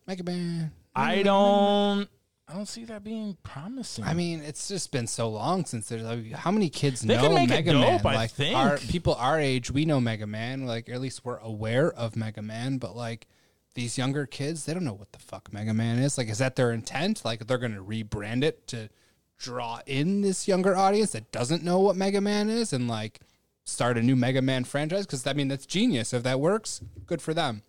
Mega 0.08 0.24
Man. 0.24 0.72
I 0.96 1.24
don't. 1.24 2.08
I 2.48 2.54
don't 2.54 2.68
see 2.68 2.86
that 2.86 3.04
being 3.04 3.36
promising. 3.42 4.04
I 4.06 4.14
mean, 4.14 4.42
it's 4.42 4.68
just 4.68 4.92
been 4.92 5.08
so 5.08 5.28
long 5.30 5.66
since 5.66 5.90
there's 5.90 6.04
like, 6.04 6.32
how 6.32 6.52
many 6.52 6.70
kids 6.70 7.02
They 7.02 7.16
know 7.16 7.24
can 7.24 7.34
make 7.34 7.50
it 7.50 7.50
Mega 7.50 7.72
dope, 7.74 8.04
Man? 8.04 8.14
I 8.14 8.16
like 8.16 8.32
think. 8.32 8.56
our 8.56 8.78
people 8.78 9.16
our 9.16 9.40
age, 9.40 9.72
we 9.72 9.84
know 9.86 10.00
Mega 10.00 10.28
Man. 10.28 10.66
Like 10.68 10.88
at 10.88 11.02
least 11.02 11.26
we're 11.26 11.40
aware 11.40 11.92
of 11.92 12.16
Mega 12.16 12.44
Man, 12.44 12.78
but 12.78 12.96
like 12.96 13.28
these 13.76 13.98
younger 13.98 14.26
kids, 14.26 14.66
they 14.66 14.74
don't 14.74 14.84
know 14.86 14.94
what 14.94 15.12
the 15.12 15.20
fuck 15.20 15.54
Mega 15.54 15.74
Man 15.74 16.00
is. 16.00 16.18
Like, 16.18 16.30
is 16.30 16.40
that 16.40 16.56
their 16.56 16.72
intent? 16.72 17.24
Like 17.24 17.46
they're 17.46 17.58
gonna 17.58 17.84
rebrand 17.84 18.44
it 18.44 18.68
to 18.70 18.90
draw 19.38 19.82
in 19.86 20.22
this 20.22 20.48
younger 20.48 20.76
audience 20.76 21.12
that 21.12 21.32
doesn't 21.32 21.64
know 21.64 21.80
what 21.80 21.96
Mega 21.96 22.22
Man 22.22 22.50
is 22.50 22.72
and 22.74 22.88
like 22.88 23.20
start 23.66 23.98
a 23.98 24.02
new 24.02 24.16
Mega 24.16 24.42
Man 24.42 24.64
franchise? 24.64 25.06
Because 25.06 25.28
I 25.28 25.34
mean, 25.34 25.50
that's 25.50 25.66
genius. 25.66 26.14
If 26.14 26.24
that 26.24 26.40
works, 26.40 26.82
good 27.06 27.22
for 27.22 27.34
them. 27.34 27.62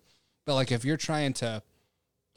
But 0.45 0.55
like, 0.55 0.71
if 0.71 0.85
you're 0.85 0.97
trying 0.97 1.33
to 1.33 1.61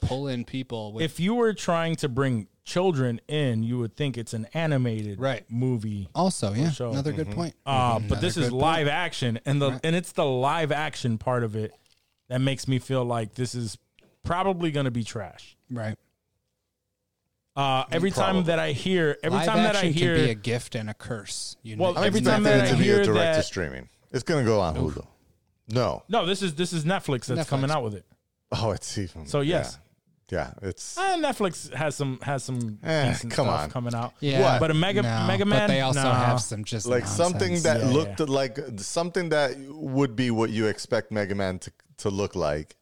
pull 0.01 0.27
in 0.27 0.43
people 0.45 0.91
with 0.93 1.03
if 1.03 1.19
you 1.19 1.33
were 1.35 1.53
trying 1.53 1.95
to 1.97 2.09
bring 2.09 2.47
children 2.63 3.21
in, 3.27 3.63
you 3.63 3.77
would 3.79 3.95
think 3.95 4.17
it's 4.17 4.33
an 4.33 4.47
animated 4.53 5.19
Right. 5.19 5.43
movie. 5.49 6.09
also, 6.13 6.53
yeah, 6.53 6.71
show. 6.71 6.91
another 6.91 7.11
good 7.11 7.31
point. 7.31 7.55
Uh, 7.65 7.99
but 7.99 8.03
Another 8.05 8.21
this 8.21 8.35
is 8.37 8.45
good 8.45 8.51
point. 8.51 8.61
live 8.61 8.87
action, 8.87 9.39
and 9.45 9.61
the 9.61 9.79
and 9.83 9.95
it's 9.95 10.11
the 10.11 10.25
live 10.25 10.71
action 10.71 11.17
part 11.17 11.43
of 11.43 11.55
it 11.55 11.73
that 12.31 12.39
makes 12.39 12.67
me 12.67 12.79
feel 12.79 13.03
like 13.03 13.33
this 13.35 13.53
is 13.53 13.77
probably 14.23 14.71
going 14.71 14.85
to 14.85 14.91
be 14.91 15.03
trash. 15.03 15.55
right? 15.69 15.97
Uh, 17.55 17.83
every 17.91 18.11
time 18.11 18.45
that 18.45 18.59
I 18.59 18.71
hear, 18.71 19.17
every 19.23 19.39
Live 19.39 19.45
time 19.47 19.57
that 19.63 19.75
I 19.75 19.79
action 19.79 19.93
hear, 19.93 20.15
can 20.15 20.25
be 20.25 20.31
a 20.31 20.35
gift 20.35 20.73
and 20.75 20.89
a 20.89 20.93
curse. 20.93 21.57
You 21.63 21.75
Well, 21.77 21.93
know, 21.93 22.01
every 22.01 22.19
it's 22.19 22.27
time 22.27 22.43
not 22.43 22.49
that 22.49 22.57
gonna 22.59 22.69
I 22.69 22.71
to 22.71 22.77
be- 22.77 22.83
be 22.83 22.85
hear 22.85 23.01
a 23.01 23.05
direct 23.05 23.37
to 23.37 23.43
streaming. 23.43 23.89
It's 24.11 24.23
gonna 24.23 24.45
go 24.45 24.61
on 24.61 24.75
Hulu. 24.75 25.05
No. 25.67 26.03
no, 26.07 26.25
this 26.25 26.41
is 26.41 26.55
this 26.55 26.71
is 26.73 26.85
Netflix 26.85 27.25
that's 27.25 27.41
Netflix. 27.41 27.47
coming 27.47 27.69
out 27.71 27.83
with 27.83 27.95
it. 27.95 28.05
Oh, 28.53 28.71
it's 28.71 28.97
even. 28.97 29.25
So, 29.25 29.41
yes. 29.41 29.77
Yeah, 30.31 30.51
yeah 30.61 30.69
it's. 30.69 30.97
Uh, 30.97 31.17
Netflix 31.17 31.73
has 31.73 31.93
some 31.95 32.19
has 32.21 32.41
some 32.43 32.79
Eh, 32.83 33.09
decent 33.11 33.33
come 33.33 33.47
stuff 33.47 33.61
on. 33.63 33.69
coming 33.69 33.93
out. 33.95 34.13
yeah, 34.21 34.57
but 34.57 34.71
a 34.71 34.73
Mega 34.73 35.01
no, 35.01 35.27
Mega 35.27 35.43
Man, 35.45 35.59
But 35.67 35.67
they 35.73 35.81
also 35.81 36.03
nah. 36.03 36.13
have 36.25 36.39
some 36.41 36.63
just 36.63 36.85
like 36.87 37.05
something 37.05 37.51
nonsense. 37.53 37.63
that 37.63 37.79
Yeah, 37.81 37.93
looked 37.93 38.19
yeah. 38.21 38.25
like 38.29 38.57
something 38.77 39.27
that 39.29 39.57
would 39.69 40.15
be 40.15 40.31
what 40.31 40.49
you 40.51 40.67
expect 40.67 41.11
Mega 41.11 41.35
Man 41.35 41.59
to, 41.59 41.71
to 42.01 42.09
look 42.09 42.35
like. 42.35 42.75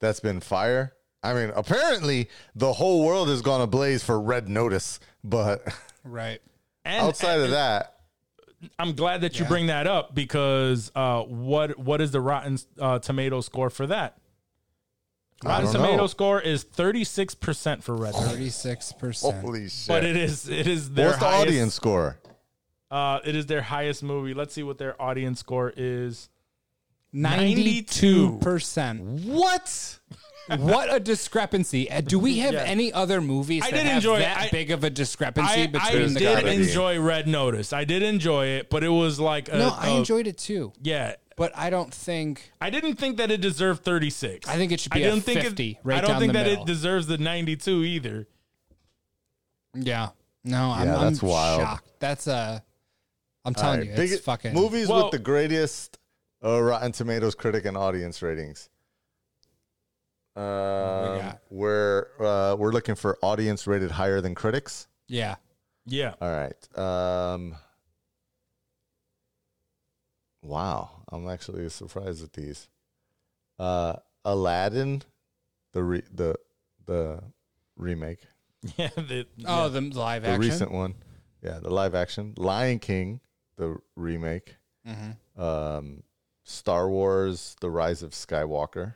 That's 0.00 0.20
been 0.20 0.40
fire. 0.40 0.92
I 1.22 1.34
mean, 1.34 1.50
apparently 1.54 2.28
the 2.54 2.72
whole 2.72 3.04
world 3.04 3.28
has 3.28 3.42
gone 3.42 3.60
ablaze 3.60 4.04
for 4.04 4.20
Red 4.20 4.48
Notice, 4.48 5.00
but 5.24 5.62
right. 6.04 6.40
And, 6.84 7.04
outside 7.06 7.40
of 7.40 7.50
that, 7.50 7.94
I'm 8.78 8.92
glad 8.94 9.22
that 9.22 9.38
you 9.38 9.44
Yeah. 9.44 9.48
bring 9.48 9.66
that 9.66 9.86
up 9.86 10.14
because 10.14 10.92
uh, 10.94 11.22
what 11.22 11.78
what 11.78 12.00
is 12.00 12.12
the 12.12 12.20
Rotten 12.20 12.58
uh, 12.80 12.98
Tomato 13.00 13.40
score 13.40 13.68
for 13.70 13.86
that? 13.88 14.16
Rotten 15.44 15.70
Tomato 15.70 15.96
know. 15.98 16.06
score 16.08 16.40
is 16.40 16.62
36 16.64 17.34
percent 17.36 17.84
for 17.84 17.94
Red 17.96 18.14
Dead, 18.14 18.30
Thirty-six 18.30 18.92
percent. 18.92 19.40
holy 19.40 19.68
shit! 19.68 19.88
but 19.88 20.04
it 20.04 20.16
is 20.16 20.48
it 20.48 20.66
is 20.66 20.90
their 20.92 21.08
What's 21.08 21.18
the 21.20 21.26
audience 21.26 21.74
score? 21.74 22.18
Uh, 22.90 23.20
it 23.24 23.36
is 23.36 23.46
their 23.46 23.62
highest 23.62 24.02
movie. 24.02 24.34
Let's 24.34 24.54
see 24.54 24.62
what 24.62 24.78
their 24.78 25.00
audience 25.00 25.40
score 25.40 25.72
is. 25.76 26.28
Ninety-two 27.12 28.38
percent. 28.40 29.00
What? 29.02 29.98
What 30.56 30.94
a 30.94 30.98
discrepancy! 30.98 31.90
Uh, 31.90 32.00
Do 32.00 32.18
we 32.18 32.38
have 32.38 32.54
Yeah. 32.54 32.62
any 32.62 32.90
other 32.90 33.20
movies 33.20 33.62
I 33.64 33.70
that 33.70 33.76
did 33.76 33.86
have 33.86 33.96
enjoy 33.96 34.18
that 34.20 34.38
I- 34.38 34.48
big 34.48 34.70
of 34.70 34.82
a 34.82 34.88
discrepancy 34.90 35.60
I, 35.60 35.62
I 35.64 35.66
between 35.66 36.14
the 36.14 36.20
did 36.20 36.34
gotta 36.36 36.52
enjoy 36.52 36.98
Red 37.00 37.28
Notice. 37.28 37.72
I 37.74 37.84
did 37.84 38.02
enjoy 38.02 38.46
it, 38.46 38.70
but 38.70 38.82
it 38.82 38.88
was 38.88 39.20
like 39.20 39.50
a, 39.50 39.58
No, 39.58 39.68
I 39.76 39.88
a- 39.88 39.96
enjoyed 39.98 40.26
it 40.26 40.38
too, 40.38 40.72
Yeah, 40.82 41.16
but 41.36 41.52
I 41.54 41.68
don't 41.68 41.92
think. 41.92 42.50
I 42.62 42.70
didn't 42.70 42.94
think 42.96 43.18
that 43.18 43.30
it 43.30 43.42
deserved 43.42 43.84
36. 43.84 44.48
I 44.48 44.56
think 44.56 44.72
it 44.72 44.80
should 44.80 44.92
be 44.92 45.04
I 45.04 45.08
a 45.08 45.10
didn't 45.10 45.24
think 45.24 45.40
50 45.42 45.70
It, 45.72 45.76
right 45.84 45.98
I 45.98 46.00
don't 46.00 46.10
down 46.12 46.20
think 46.20 46.32
the 46.32 46.38
that 46.38 46.46
middle. 46.46 46.64
it 46.64 46.66
deserves 46.66 47.06
the 47.08 47.18
92 47.18 47.84
either. 47.84 48.26
Yeah. 49.74 50.08
No, 50.44 50.70
I'm, 50.70 50.86
Yeah, 50.86 50.96
I'm 50.96 51.04
that's 51.04 51.22
wild. 51.22 51.60
shocked. 51.60 51.90
That's 52.00 52.26
a. 52.26 52.64
I'm 53.44 53.52
telling 53.54 53.80
All 53.80 53.84
you, 53.84 53.92
it's 53.92 54.12
big- 54.12 54.20
fucking 54.22 54.54
movies 54.54 54.88
Well- 54.88 55.04
with 55.04 55.12
the 55.12 55.18
greatest 55.18 55.98
uh, 56.44 56.60
Rotten 56.62 56.92
Tomatoes 56.92 57.34
critic 57.34 57.64
and 57.64 57.76
audience 57.76 58.22
ratings. 58.22 58.68
Um, 60.36 60.42
got? 60.44 61.40
we're 61.50 62.06
uh, 62.20 62.54
we're 62.56 62.70
looking 62.72 62.94
for 62.94 63.18
audience 63.22 63.66
rated 63.66 63.90
higher 63.90 64.20
than 64.20 64.34
critics. 64.34 64.86
Yeah. 65.08 65.36
Yeah. 65.86 66.14
All 66.20 66.30
right. 66.30 66.78
Um, 66.78 67.56
wow, 70.42 70.90
I'm 71.10 71.28
actually 71.28 71.68
surprised 71.70 72.22
at 72.22 72.32
these. 72.34 72.68
Uh, 73.58 73.94
Aladdin, 74.24 75.02
the 75.72 75.82
re- 75.82 76.02
the 76.12 76.36
the 76.86 77.22
remake, 77.76 78.20
Yeah. 78.76 78.90
the- 78.96 79.26
Oh, 79.46 79.64
yeah. 79.64 79.68
the 79.68 79.80
live 79.80 80.22
the 80.22 80.28
action. 80.28 80.40
The 80.40 80.46
recent 80.48 80.72
one. 80.72 80.94
Yeah, 81.42 81.58
the 81.60 81.70
live 81.70 81.94
action. 81.94 82.34
Lion 82.36 82.78
King, 82.78 83.20
the 83.56 83.78
remake. 83.96 84.56
Mm-hmm. 84.86 85.40
Um, 85.42 86.02
Star 86.48 86.88
Wars: 86.88 87.56
The 87.60 87.70
Rise 87.70 88.02
of 88.02 88.12
Skywalker. 88.12 88.94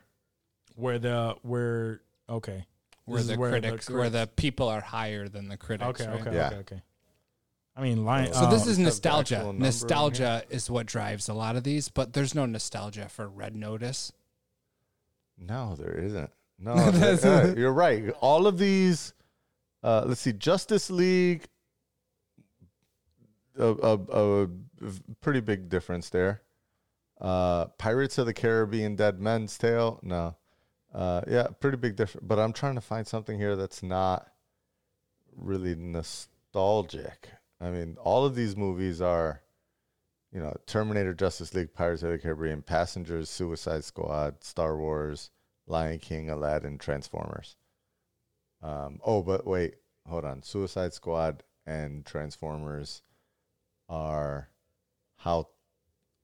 Where 0.75 0.97
the 0.97 1.35
where 1.43 2.01
okay. 2.27 2.65
Where 3.05 3.19
This 3.19 3.27
the 3.27 3.33
is 3.33 3.37
where 3.39 3.51
the 3.51 3.59
critics, 3.59 3.89
where 3.89 4.09
the 4.09 4.27
people 4.35 4.69
are 4.69 4.81
higher 4.81 5.27
than 5.27 5.49
the 5.49 5.57
critics. 5.57 6.01
Okay, 6.01 6.09
right? 6.09 6.21
okay, 6.21 6.35
Yeah. 6.35 6.47
okay, 6.47 6.55
okay. 6.57 6.81
I 7.75 7.81
mean, 7.81 8.05
lion. 8.05 8.33
So 8.33 8.41
uh, 8.41 8.49
this 8.49 8.61
is 8.61 8.69
have 8.69 8.77
the 8.77 8.83
nostalgia. 8.83 9.37
number 9.37 9.49
in 9.51 9.59
Nostalgia 9.59 10.43
is 10.49 10.69
what 10.69 10.85
drives 10.85 11.27
a 11.29 11.33
lot 11.33 11.55
of 11.55 11.63
these, 11.63 11.89
but 11.89 12.13
there's 12.13 12.33
no 12.33 12.45
nostalgia 12.45 13.09
for 13.09 13.27
Red 13.27 13.55
Notice. 13.55 14.13
No, 15.37 15.75
there 15.75 15.93
isn't. 15.97 16.29
No, 16.59 16.91
th- 16.91 17.25
uh, 17.25 17.53
you're 17.57 17.73
right. 17.73 18.09
All 18.21 18.47
of 18.47 18.57
these. 18.57 19.13
Uh, 19.83 20.03
let's 20.05 20.21
see, 20.21 20.33
Justice 20.33 20.89
League. 20.89 21.43
A, 23.59 23.67
a, 23.67 24.43
a 24.43 24.47
pretty 25.21 25.39
big 25.41 25.67
difference 25.69 26.09
there. 26.09 26.41
Uh, 27.23 27.67
Pirates 27.77 28.17
of 28.17 28.25
the 28.25 28.33
Caribbean, 28.33 28.97
Dead 28.97 29.19
Men's 29.19 29.57
Tale. 29.57 29.99
No, 30.03 30.35
uh, 30.93 31.21
yeah, 31.27 31.47
pretty 31.59 31.77
big 31.77 31.95
difference. 31.95 32.27
But 32.27 32.37
I'm 32.37 32.51
trying 32.51 32.75
to 32.75 32.81
find 32.81 33.07
something 33.07 33.39
here 33.39 33.55
that's 33.55 33.81
not 33.81 34.29
really 35.35 35.75
nostalgic. 35.75 37.29
I 37.61 37.69
mean, 37.69 37.95
all 38.03 38.25
of 38.25 38.35
these 38.35 38.57
movies 38.57 39.01
are, 39.01 39.41
you 40.33 40.41
know, 40.41 40.53
Terminator, 40.67 41.13
Justice 41.13 41.53
League, 41.53 41.73
Pirates 41.73 42.03
of 42.03 42.11
the 42.11 42.19
Caribbean, 42.19 42.61
Passengers, 42.61 43.29
Suicide 43.29 43.85
Squad, 43.85 44.43
Star 44.43 44.77
Wars, 44.77 45.29
Lion 45.65 45.99
King, 45.99 46.29
Aladdin, 46.29 46.77
Transformers. 46.77 47.55
Um, 48.61 48.99
oh, 49.05 49.21
but 49.23 49.47
wait, 49.47 49.75
hold 50.05 50.25
on. 50.25 50.43
Suicide 50.43 50.93
Squad 50.93 51.43
and 51.65 52.05
Transformers 52.05 53.01
are 53.87 54.49
how, 55.17 55.47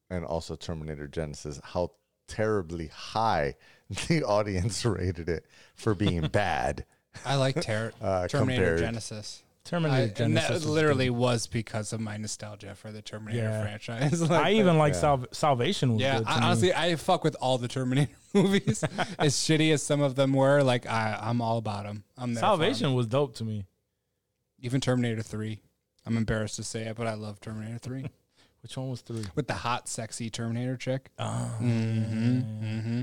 and 0.09 0.25
also 0.25 0.55
Terminator 0.55 1.07
Genisys, 1.07 1.59
how 1.63 1.91
terribly 2.27 2.87
high 2.87 3.55
the 4.07 4.23
audience 4.23 4.85
rated 4.85 5.29
it 5.29 5.45
for 5.75 5.93
being 5.95 6.21
bad. 6.31 6.85
I 7.25 7.35
like 7.35 7.61
Ter- 7.61 7.91
Uh, 8.01 8.27
Terminator 8.27 8.77
compared- 8.77 8.95
Genisys. 8.95 9.41
Terminator 9.65 10.13
I, 10.23 10.23
and 10.25 10.35
Genisys 10.35 10.47
that 10.47 10.65
literally 10.65 11.11
was 11.11 11.45
because 11.45 11.93
of 11.93 11.99
my 11.99 12.17
nostalgia 12.17 12.73
for 12.73 12.91
the 12.91 13.03
Terminator 13.03 13.43
Yeah. 13.43 13.61
franchise. 13.61 14.21
Like, 14.21 14.31
I 14.45 14.51
even 14.53 14.77
like 14.79 14.93
Yeah. 14.93 14.99
Sal- 14.99 15.25
Salvation. 15.31 15.93
Was 15.93 16.01
yeah, 16.01 16.17
good 16.19 16.27
I, 16.27 16.41
honestly, 16.45 16.73
I 16.73 16.95
fuck 16.95 17.23
with 17.23 17.35
all 17.39 17.57
the 17.59 17.67
Terminator 17.67 18.11
movies. 18.33 18.83
as 19.19 19.35
shitty 19.35 19.71
as 19.71 19.83
some 19.83 20.01
of 20.01 20.15
them 20.15 20.33
were, 20.33 20.63
like 20.63 20.87
I, 20.87 21.19
I'm 21.21 21.39
all 21.41 21.57
about 21.57 21.83
them. 21.83 22.03
I'm 22.17 22.33
there. 22.33 22.41
Salvation 22.41 22.93
was 22.95 23.05
dope 23.05 23.35
to 23.35 23.43
me. 23.43 23.65
even 24.59 24.81
Terminator 24.81 25.21
Three. 25.21 25.59
I'm 26.05 26.17
embarrassed 26.17 26.55
to 26.55 26.63
say 26.63 26.83
it, 26.83 26.95
but 26.95 27.05
I 27.05 27.13
love 27.13 27.39
Terminator 27.39 27.77
Three 27.77 28.05
Which 28.61 28.75
one 28.77 28.89
was 28.89 29.01
three? 29.01 29.23
with 29.35 29.47
the 29.47 29.53
hot, 29.53 29.87
sexy 29.87 30.29
Terminator 30.29 30.75
chick. 30.77 31.09
Oh, 31.17 31.55
Mm-hmm. 31.61 32.39
Mm-hmm. 32.65 33.01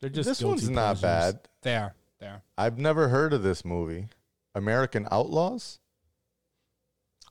they're 0.00 0.10
just 0.10 0.28
this 0.28 0.42
one's 0.42 0.68
not 0.70 0.98
pleasures. 0.98 1.34
bad. 1.34 1.48
They 1.62 1.76
are. 1.76 1.94
They 2.20 2.26
are. 2.26 2.42
I've 2.56 2.78
never 2.78 3.08
heard 3.08 3.32
of 3.32 3.42
this 3.42 3.64
movie. 3.64 4.08
American 4.54 5.06
Outlaws 5.10 5.78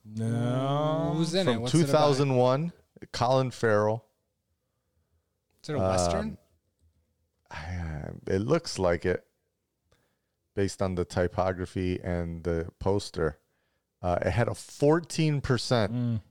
No, 0.06 1.14
Who's 1.16 1.34
in 1.34 1.48
it? 1.48 1.54
from 1.54 1.64
it 1.66 1.74
about? 1.74 1.88
2001. 1.88 2.72
Colin 3.12 3.52
Farrell. 3.52 4.06
Is 5.64 5.70
it 5.70 5.74
a 5.76 5.80
western? 5.80 6.38
Uh, 7.52 7.56
it 8.28 8.40
looks 8.40 8.80
like 8.80 9.06
it 9.06 9.26
based 10.56 10.82
on 10.82 10.96
the 10.96 11.06
typography 11.06 12.00
and 12.04 12.44
the 12.44 12.68
poster. 12.80 13.38
Uh, 14.02 14.18
it 14.22 14.32
had 14.32 14.48
a 14.48 14.52
14% 14.52 15.42
Mm. 15.42 16.22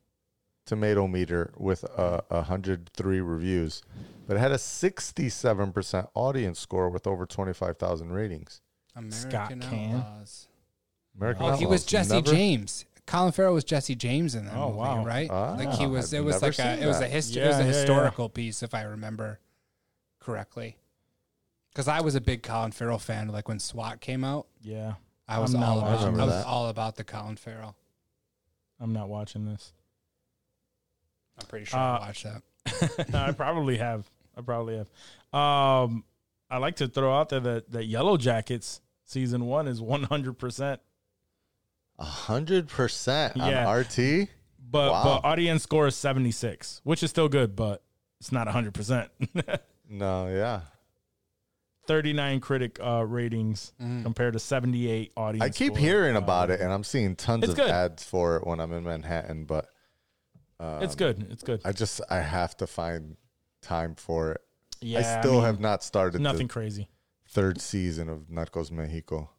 Tomato 0.66 1.06
meter 1.06 1.52
with 1.56 1.84
uh, 1.96 2.20
103 2.28 3.20
reviews, 3.20 3.82
but 4.26 4.36
it 4.36 4.40
had 4.40 4.52
a 4.52 4.56
67% 4.56 6.08
audience 6.14 6.58
score 6.60 6.90
with 6.90 7.06
over 7.06 7.24
25,000 7.26 8.12
ratings. 8.12 8.60
American 8.94 9.60
Can. 9.60 9.94
Outlaws. 9.96 10.48
American 11.16 11.46
Oh, 11.46 11.56
he 11.56 11.66
was 11.66 11.84
Jesse 11.86 12.14
never- 12.14 12.30
James. 12.32 12.84
Colin 13.06 13.30
Farrell 13.32 13.54
was 13.54 13.62
Jesse 13.62 13.94
James 13.94 14.34
in 14.34 14.46
that 14.46 14.54
Oh, 14.56 14.66
movie, 14.70 14.78
wow. 14.78 15.04
right? 15.04 15.30
Ah, 15.30 15.52
like 15.54 15.70
he 15.74 15.86
was. 15.86 16.12
I've 16.12 16.20
It 16.20 16.24
was 16.24 16.42
like 16.42 16.52
a. 16.52 16.54
seen 16.56 16.82
It 16.82 16.86
was 16.86 16.96
a 16.96 17.00
that. 17.00 17.10
history. 17.10 17.42
it 17.42 17.46
was 17.46 17.56
a 17.56 17.58
yeah, 17.60 17.64
yeah. 17.66 17.72
historical 17.72 18.28
piece, 18.28 18.62
if 18.64 18.74
I 18.74 18.82
remember 18.82 19.38
correctly. 20.18 20.76
Because 21.70 21.86
I 21.86 22.00
was 22.00 22.16
a 22.16 22.20
big 22.20 22.42
Colin 22.42 22.72
Farrell 22.72 22.98
fan. 22.98 23.28
Like 23.28 23.46
when 23.48 23.60
SWAT 23.60 24.00
came 24.00 24.24
out, 24.24 24.48
Yeah, 24.60 24.94
I 25.28 25.38
was 25.38 25.54
I'm 25.54 25.60
not 25.60 25.68
all 25.68 25.78
about. 25.78 25.90
watching 26.00 26.20
I 26.20 26.24
was 26.24 26.34
that. 26.34 26.46
all 26.46 26.68
about 26.68 26.96
the 26.96 27.04
Colin 27.04 27.36
Farrell. 27.36 27.76
I'm 28.80 28.92
not 28.92 29.08
watching 29.08 29.44
this. 29.44 29.72
I'm 31.38 31.46
pretty 31.46 31.64
sure 31.66 31.78
Uh, 31.78 31.98
I 31.98 31.98
watched 32.00 32.24
that. 32.24 33.14
I 33.14 33.32
probably 33.32 33.76
have. 33.78 34.10
I 34.36 34.40
probably 34.42 34.76
have. 34.76 34.88
Um, 35.38 36.04
I 36.50 36.58
like 36.58 36.76
to 36.76 36.88
throw 36.88 37.14
out 37.16 37.28
there 37.30 37.40
that 37.40 37.70
that 37.72 37.90
Yellowjackets 37.90 38.80
season 39.04 39.46
one 39.46 39.66
is 39.68 39.80
100, 39.80 40.38
percent 40.38 40.80
A 41.98 42.04
100% 42.04 43.36
on 43.40 43.50
Yeah. 43.50 43.70
RT? 43.70 44.28
but 44.68 44.90
Wow. 44.92 45.04
but 45.22 45.28
audience 45.28 45.62
score 45.62 45.86
is 45.86 45.94
76, 45.96 46.80
which 46.84 47.02
is 47.02 47.10
still 47.10 47.28
good, 47.28 47.54
but 47.56 47.82
it's 48.20 48.32
not 48.32 48.46
100. 48.46 48.74
percent 48.74 49.10
No, 49.88 50.28
yeah. 50.28 50.62
39 51.86 52.40
critic 52.40 52.78
uh, 52.84 53.04
ratings 53.06 53.72
compared 53.78 54.32
to 54.32 54.40
78 54.40 55.12
audience. 55.16 55.44
I 55.44 55.50
keep 55.56 55.74
score. 55.74 55.78
hearing 55.78 56.16
Uh, 56.16 56.18
about 56.18 56.50
it, 56.50 56.60
and 56.60 56.72
I'm 56.72 56.82
seeing 56.82 57.14
tons 57.14 57.44
It's 57.44 57.52
of 57.52 57.56
good. 57.56 57.70
ads 57.70 58.02
for 58.02 58.36
it 58.36 58.46
when 58.46 58.58
I'm 58.58 58.72
in 58.72 58.82
Manhattan. 58.82 59.44
But 59.44 59.68
um, 60.60 60.82
It's 60.82 60.94
good. 60.94 61.26
It's 61.30 61.42
good. 61.42 61.60
I 61.64 61.72
just 61.72 62.00
I 62.10 62.20
have 62.20 62.56
to 62.58 62.66
find 62.66 63.16
time 63.62 63.94
for 63.94 64.32
it. 64.32 64.40
yeah, 64.80 64.98
I 65.00 65.20
still 65.20 65.34
mean, 65.34 65.42
have 65.42 65.60
not 65.60 65.82
started 65.82 66.20
nothing 66.20 66.46
the 66.46 66.52
crazy. 66.52 66.88
third 67.28 67.60
season 67.60 68.08
of 68.08 68.28
Narcos 68.30 68.70
Mexico. 68.70 69.30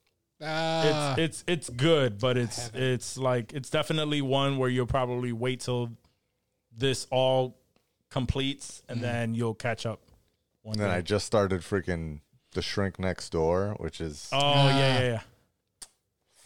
Ah, 0.42 1.16
it's 1.18 1.20
it's 1.20 1.44
it's 1.48 1.70
good, 1.70 2.20
but 2.20 2.38
it's 2.38 2.70
it's 2.76 3.18
like 3.18 3.54
it's 3.54 3.70
definitely 3.72 4.22
one 4.22 4.58
where 4.58 4.70
you'll 4.70 4.86
probably 4.86 5.32
wait 5.32 5.62
till 5.62 5.92
this 6.76 7.08
all 7.10 7.58
completes 8.12 8.84
and 8.88 9.02
then 9.02 9.34
you'll 9.34 9.56
catch 9.56 9.86
up. 9.86 10.02
One 10.62 10.74
And 10.76 10.82
then 10.84 10.90
day. 10.92 10.98
I 10.98 11.02
just 11.02 11.26
started 11.26 11.62
freaking 11.62 12.20
The 12.54 12.62
Shrink 12.62 13.00
Next 13.00 13.32
Door, 13.32 13.78
which 13.80 14.00
is 14.00 14.30
oh 14.32 14.38
yeah 14.68 14.78
yeah 14.78 15.00
yeah 15.02 15.22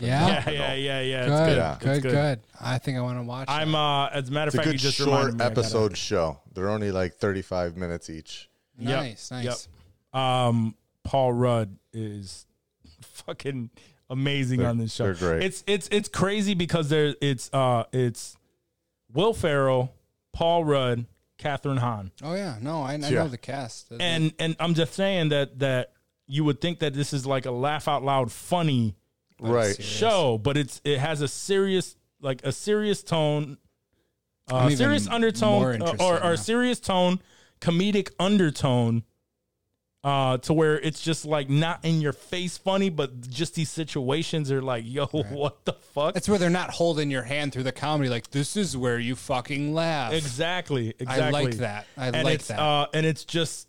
yeah. 0.02 0.50
yeah 0.50 0.74
yeah 0.74 0.74
yeah 0.74 1.02
yeah. 1.02 1.22
It's 1.22 1.30
Good, 1.30 1.56
good. 1.56 1.58
It's 1.60 1.78
good, 1.84 2.02
good. 2.04 2.12
good, 2.12 2.40
I 2.60 2.78
think 2.78 2.98
I 2.98 3.02
want 3.02 3.20
to 3.20 3.24
watch. 3.24 3.46
I'm 3.50 3.72
that. 3.74 3.78
uh 3.78 4.10
as 4.14 4.30
a 4.30 4.32
matter 4.32 4.48
it's 4.48 4.56
of 4.56 4.60
a 4.62 4.64
fact, 4.64 4.66
you 4.68 4.72
good 4.74 4.80
just 4.80 4.98
short 4.98 5.10
me 5.10 5.18
I 5.36 5.38
gotta- 5.38 5.44
episode 5.46 5.98
show. 5.98 6.40
They're 6.54 6.70
only 6.70 6.92
like 6.92 7.14
35 7.16 7.78
minutes 7.78 8.10
each. 8.10 8.50
Yep, 8.78 8.90
nice, 9.00 9.32
nice. 9.32 9.68
yep. 10.14 10.20
Um, 10.22 10.76
Paul 11.04 11.34
Rudd 11.34 11.78
is 11.94 12.46
fucking 13.02 13.70
amazing 14.10 14.60
They're- 14.60 14.70
on 14.70 14.78
this 14.78 14.94
show. 14.94 15.06
they're 15.06 15.14
great. 15.14 15.44
It's 15.44 15.64
it's 15.68 15.88
it's 15.92 16.10
crazy 16.10 16.54
because 16.54 16.90
there 16.90 17.16
it's 17.22 17.50
uh 17.54 17.84
it's 17.92 18.36
Will 19.14 19.34
Ferrell, 19.34 19.94
Paul 20.34 20.64
Rudd, 20.66 21.06
Kathryn 21.40 21.80
Hahn. 21.80 22.12
Oh 22.24 22.34
yeah, 22.36 22.58
no, 22.62 22.82
I, 22.82 22.94
I 22.94 22.96
Yeah. 22.98 23.10
know 23.10 23.28
the 23.28 23.38
cast. 23.38 23.92
and 24.00 24.34
and 24.40 24.56
I'm 24.60 24.74
just 24.74 24.94
saying 24.94 25.30
that 25.30 25.60
that 25.60 25.94
you 26.28 26.44
would 26.46 26.62
think 26.62 26.80
that 26.80 26.94
this 26.94 27.14
is 27.14 27.26
like 27.26 27.46
a 27.46 27.52
laugh 27.52 27.88
out 27.88 28.04
loud 28.04 28.32
funny 28.32 28.96
Right. 29.42 29.82
show, 29.82 30.38
but 30.38 30.56
it's 30.58 30.82
it 30.84 31.00
has 31.00 31.22
a 31.22 31.28
serious 31.28 31.96
like 32.22 32.42
a 32.44 32.52
serious 32.52 33.04
tone, 33.04 33.58
I'm 34.48 34.68
uh, 34.68 34.76
serious 34.76 35.08
undertone, 35.08 35.82
uh, 35.82 35.96
or, 36.00 36.18
or 36.18 36.32
now. 36.32 36.36
serious 36.36 36.80
tone, 36.80 37.20
comedic 37.60 38.12
undertone. 38.20 39.04
Uh, 40.04 40.36
to 40.40 40.52
where 40.52 40.80
it's 40.80 41.00
just 41.00 41.26
like 41.26 41.48
not 41.48 41.86
in 41.86 42.02
your 42.02 42.12
face 42.12 42.58
funny, 42.58 42.90
but 42.90 43.22
just 43.30 43.54
these 43.54 43.70
situations 43.70 44.52
are 44.52 44.60
like, 44.60 44.84
yo, 44.84 45.06
what 45.30 45.64
the 45.64 45.74
fuck? 45.74 46.16
That's 46.16 46.28
where 46.28 46.40
they're 46.40 46.50
not 46.50 46.72
holding 46.72 47.12
your 47.12 47.22
hand 47.22 47.54
through 47.54 47.64
the 47.64 47.72
comedy. 47.72 48.10
Like 48.10 48.32
this 48.32 48.58
is 48.58 48.76
where 48.76 48.98
you 48.98 49.16
fucking 49.16 49.76
laugh. 49.76 50.12
Exactly. 50.12 50.96
Exactly. 50.98 51.24
I 51.24 51.30
like 51.30 51.58
that. 51.58 51.86
I 51.96 52.08
and 52.08 52.24
like 52.24 52.44
that. 52.46 52.60
Uh, 52.60 52.88
and 52.96 53.06
it's 53.06 53.26
just 53.26 53.68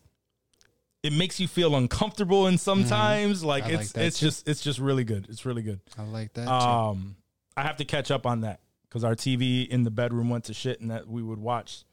it 1.03 1.12
makes 1.12 1.41
you 1.41 1.49
feel 1.49 1.74
uncomfortable 1.77 2.47
and 2.47 2.61
sometimes 2.61 3.43
like 3.45 3.65
Mm-hmm. 3.65 3.77
I 3.77 3.81
it's 3.81 3.93
that 3.93 4.05
it's 4.05 4.19
too. 4.20 4.27
just 4.27 4.49
it's 4.49 4.61
just 4.62 4.79
really 4.79 5.05
good. 5.05 5.27
It's 5.29 5.45
really 5.45 5.62
good. 5.62 5.81
I 5.99 6.03
like 6.05 6.33
that. 6.35 6.45
too. 6.47 6.51
Um 6.51 7.16
I 7.57 7.62
have 7.62 7.77
to 7.79 7.85
catch 7.85 8.11
up 8.11 8.24
on 8.27 8.43
that 8.43 8.61
cuz 8.91 9.03
our 9.05 9.15
TV 9.15 9.66
in 9.69 9.83
the 9.83 9.91
bedroom 9.91 10.31
went 10.31 10.45
to 10.45 10.55
shit 10.55 10.81
and 10.81 10.91
that 10.91 11.09
we 11.09 11.23
would 11.23 11.39
watch 11.39 11.85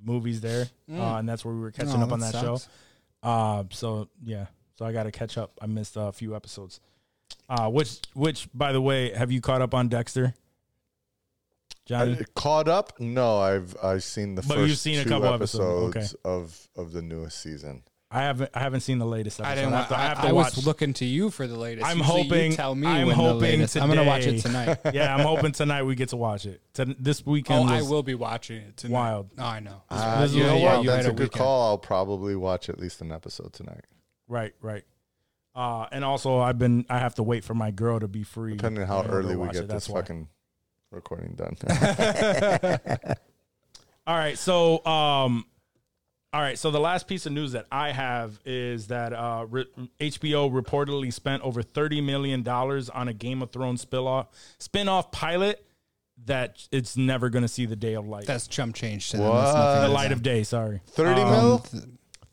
movies 0.00 0.40
there. 0.40 0.68
Uh, 0.90 1.16
and 1.16 1.28
that's 1.28 1.44
where 1.44 1.54
we 1.54 1.60
were 1.60 1.70
catching 1.70 2.00
Oh, 2.00 2.04
up 2.04 2.12
on 2.12 2.20
that 2.20 2.32
that 2.32 2.40
show. 2.42 2.58
Uh 3.22 3.64
so 3.70 4.08
yeah. 4.22 4.46
So 4.78 4.84
I 4.84 4.92
got 4.92 5.04
to 5.04 5.12
catch 5.12 5.38
up. 5.38 5.52
I 5.62 5.66
missed 5.66 5.96
a 5.96 6.10
few 6.12 6.34
episodes. 6.36 6.80
Uh 7.48 7.68
which 7.70 8.00
which 8.14 8.48
by 8.54 8.72
the 8.72 8.80
way, 8.80 9.12
have 9.14 9.32
you 9.32 9.40
caught 9.40 9.62
up 9.62 9.72
on 9.74 9.88
Dexter? 9.88 10.34
Johnny? 11.86 12.16
I- 12.18 12.24
caught 12.34 12.68
up? 12.68 12.98
No, 13.00 13.38
I've 13.38 13.76
I've 13.82 14.02
seen 14.04 14.34
the 14.36 14.42
But 14.42 14.56
first 14.56 14.68
you've 14.68 14.78
seen 14.78 14.98
a 15.00 15.04
two 15.04 15.10
couple 15.10 15.32
episodes 15.34 15.96
episodes, 15.96 16.14
of 16.24 16.68
of 16.76 16.92
the 16.92 17.02
newest 17.02 17.40
season. 17.40 17.82
I 18.14 18.20
haven't 18.20 18.50
I 18.54 18.60
haven't 18.60 18.80
seen 18.82 18.98
the 18.98 19.04
latest 19.06 19.40
episode. 19.40 19.50
I 19.50 19.54
didn't. 19.56 19.72
I 19.72 19.76
Want, 19.76 19.88
have 19.88 19.88
to, 19.88 19.98
I 20.02 20.06
have 20.08 20.20
to 20.22 20.28
I, 20.28 20.32
watch. 20.32 20.54
was 20.56 20.66
looking 20.66 20.92
to 20.94 21.04
you 21.04 21.30
for 21.30 21.46
the 21.48 21.58
latest. 21.58 21.84
I'm 21.86 21.98
Usually 21.98 22.18
you 22.22 22.24
hoping. 22.28 22.52
tell 22.52 22.74
me 22.74 22.86
I'm 22.86 23.06
when 23.08 23.16
hoping 23.16 23.40
latest. 23.40 23.72
today. 23.72 23.82
I'm 23.82 23.88
gonna 23.88 24.04
watch 24.04 24.24
it 24.26 24.40
tonight. 24.40 24.78
yeah, 24.94 25.14
I'm 25.16 25.24
hoping 25.26 25.50
tonight 25.50 25.82
we 25.82 25.96
get 25.96 26.10
to 26.10 26.16
watch 26.16 26.46
it. 26.46 26.60
To, 26.74 26.84
this 26.98 27.22
Oh, 27.26 27.30
weekend. 27.32 27.68
I 27.70 27.82
will 27.82 28.04
be 28.04 28.14
watching 28.14 28.58
it 28.58 28.76
tonight. 28.76 28.92
wild. 28.94 29.30
Oh, 29.36 29.42
I 29.44 29.58
know. 29.60 29.82
Uh, 29.90 30.20
This 30.22 30.30
is 30.30 30.36
you 30.36 30.44
know 30.44 30.56
what- 30.58 30.76
what? 30.76 30.84
yeah, 30.84 30.90
That's 30.92 31.06
a 31.06 31.10
a 31.10 31.12
good 31.12 31.20
weekend. 31.24 31.40
call. 31.42 31.70
I'll 31.70 31.78
probably 31.78 32.36
watch 32.36 32.68
at 32.68 32.78
least 32.78 33.00
an 33.00 33.10
episode 33.10 33.52
tonight, 33.52 33.84
Right, 34.28 34.54
right. 34.62 34.84
Uh, 35.56 35.86
and 35.92 36.04
also, 36.04 36.38
I've 36.38 36.58
been. 36.58 36.84
I 36.88 36.98
have 37.00 37.16
to 37.16 37.22
wait 37.24 37.42
for 37.44 37.54
my 37.54 37.70
girl 37.72 37.98
to 38.00 38.06
be 38.08 38.22
free. 38.22 38.56
depending 38.56 38.82
on 38.82 38.88
how 38.88 39.00
in 39.00 39.06
order 39.10 39.22
to 39.22 39.28
early 39.28 39.36
we 39.36 39.46
get 39.48 39.56
it, 39.56 39.60
this 39.62 39.68
that's 39.68 39.88
why. 39.88 40.00
fucking 40.02 40.28
recording 40.92 41.34
done. 41.34 41.56
All 44.06 44.16
right, 44.16 44.36
so 44.38 44.84
um, 44.84 45.46
all 46.34 46.40
right, 46.40 46.58
so 46.58 46.70
the 46.72 46.80
last 46.80 47.06
piece 47.06 47.26
of 47.26 47.32
news 47.32 47.52
that 47.52 47.66
I 47.70 47.92
have 47.92 48.40
is 48.44 48.88
that 48.88 49.12
uh, 49.12 49.46
re- 49.48 49.66
HBO 50.00 50.50
reportedly 50.50 51.12
spent 51.12 51.42
over 51.44 51.62
thirty 51.62 52.00
million 52.00 52.42
dollars 52.42 52.90
on 52.90 53.06
a 53.06 53.12
Game 53.14 53.40
of 53.40 53.52
Thrones 53.52 53.82
spin-off 53.82 54.26
spin-off 54.58 55.12
pilot 55.12 55.64
that 56.26 56.66
it's 56.72 56.96
never 56.96 57.28
going 57.30 57.42
to 57.42 57.48
see 57.48 57.66
the 57.66 57.76
day 57.76 57.94
of 57.94 58.06
light. 58.08 58.26
That's 58.26 58.48
chump 58.48 58.74
change 58.74 59.10
to 59.10 59.18
them. 59.18 59.26
That's 59.32 59.54
nothing 59.54 59.80
the 59.82 59.86
to 59.86 59.92
light 59.92 60.08
them. 60.08 60.18
of 60.18 60.22
day. 60.24 60.42
Sorry, 60.42 60.80
Thirty 60.88 61.20
Um, 61.20 61.30
mil. 61.30 61.64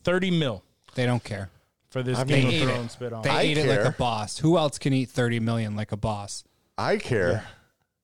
thirty 0.02 0.30
mil 0.32 0.64
They 0.96 1.06
don't 1.06 1.22
care. 1.22 1.50
for 1.90 2.02
this 2.02 2.18
I 2.18 2.24
Game 2.24 2.48
mean- 2.48 2.48
of 2.48 2.54
Ate 2.54 2.74
Thrones 2.74 2.86
it. 2.86 2.92
spin-off. 2.94 3.22
They 3.22 3.30
I 3.30 3.42
ate 3.42 3.58
it 3.58 3.66
like 3.68 3.78
care. 3.82 3.86
a 3.86 3.92
boss. 3.92 4.38
Who 4.38 4.58
else 4.58 4.78
can 4.78 4.92
eat 4.92 5.10
thirty 5.10 5.38
million 5.38 5.76
like 5.76 5.92
a 5.92 5.96
boss? 5.96 6.42
I 6.76 6.96
care. 6.96 7.44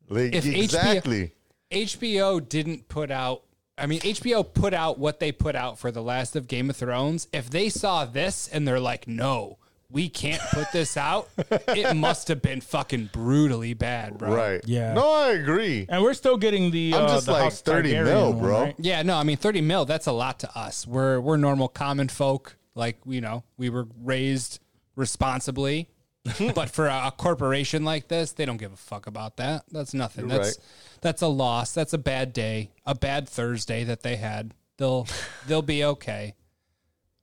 Like, 0.08 0.32
If 0.34 0.44
HBO 0.44 0.62
exactly. 0.62 1.32
HBO 1.72 2.48
didn't 2.48 2.88
put 2.88 3.10
out. 3.10 3.42
I 3.78 3.86
mean, 3.86 4.00
HBO 4.00 4.42
put 4.52 4.74
out 4.74 4.98
what 4.98 5.20
they 5.20 5.32
put 5.32 5.54
out 5.54 5.78
for 5.78 5.90
the 5.90 6.02
last 6.02 6.36
of 6.36 6.46
Game 6.48 6.70
of 6.70 6.76
Thrones. 6.76 7.28
If 7.32 7.50
they 7.50 7.68
saw 7.68 8.04
this 8.04 8.48
and 8.48 8.66
they're 8.66 8.80
like, 8.80 9.06
"No, 9.08 9.58
we 9.90 10.08
can't 10.08 10.42
put 10.52 10.70
this 10.72 10.96
out," 10.96 11.28
it 11.68 11.96
must 11.96 12.28
have 12.28 12.42
been 12.42 12.60
fucking 12.60 13.10
brutally 13.12 13.74
bad, 13.74 14.18
bro. 14.18 14.34
Right. 14.34 14.60
Yeah. 14.66 14.92
No, 14.94 15.10
I 15.10 15.30
agree. 15.30 15.86
and 15.88 16.02
we're 16.02 16.14
still 16.14 16.36
getting 16.36 16.70
the. 16.70 16.94
I'm 16.94 17.04
uh, 17.04 17.08
just 17.08 17.26
the 17.26 17.32
like 17.32 17.42
House 17.44 17.60
30 17.60 17.92
Targaryen 17.92 18.04
mil, 18.04 18.32
one, 18.32 18.42
bro. 18.42 18.60
right? 18.62 18.74
Yeah, 18.78 19.02
no, 19.02 19.16
I 19.16 19.22
mean, 19.22 19.36
thirty 19.36 19.60
mil. 19.60 19.84
That's 19.84 20.06
a 20.06 20.12
lot 20.12 20.38
to 20.40 20.58
us. 20.58 20.86
We're 20.86 21.20
we're 21.20 21.36
normal 21.36 21.68
common 21.68 22.08
folk. 22.08 22.56
Like 22.74 22.98
you 23.06 23.20
know, 23.20 23.44
we 23.56 23.70
were 23.70 23.86
raised 24.02 24.60
responsibly. 24.96 25.88
but 26.54 26.70
for 26.70 26.86
a, 26.86 27.06
a 27.08 27.10
corporation 27.16 27.84
like 27.84 28.08
this, 28.08 28.32
they 28.32 28.44
don't 28.44 28.56
give 28.56 28.72
a 28.72 28.76
fuck 28.76 29.06
about 29.06 29.36
that. 29.38 29.64
That's 29.70 29.94
nothing. 29.94 30.28
You're 30.28 30.38
that's 30.38 30.58
right. 30.58 30.66
that's 31.00 31.22
a 31.22 31.28
loss. 31.28 31.72
That's 31.72 31.92
a 31.92 31.98
bad 31.98 32.32
day, 32.32 32.70
a 32.86 32.94
bad 32.94 33.28
Thursday 33.28 33.84
that 33.84 34.02
they 34.02 34.16
had. 34.16 34.54
They'll 34.76 35.06
they'll 35.46 35.62
be 35.62 35.84
okay. 35.84 36.34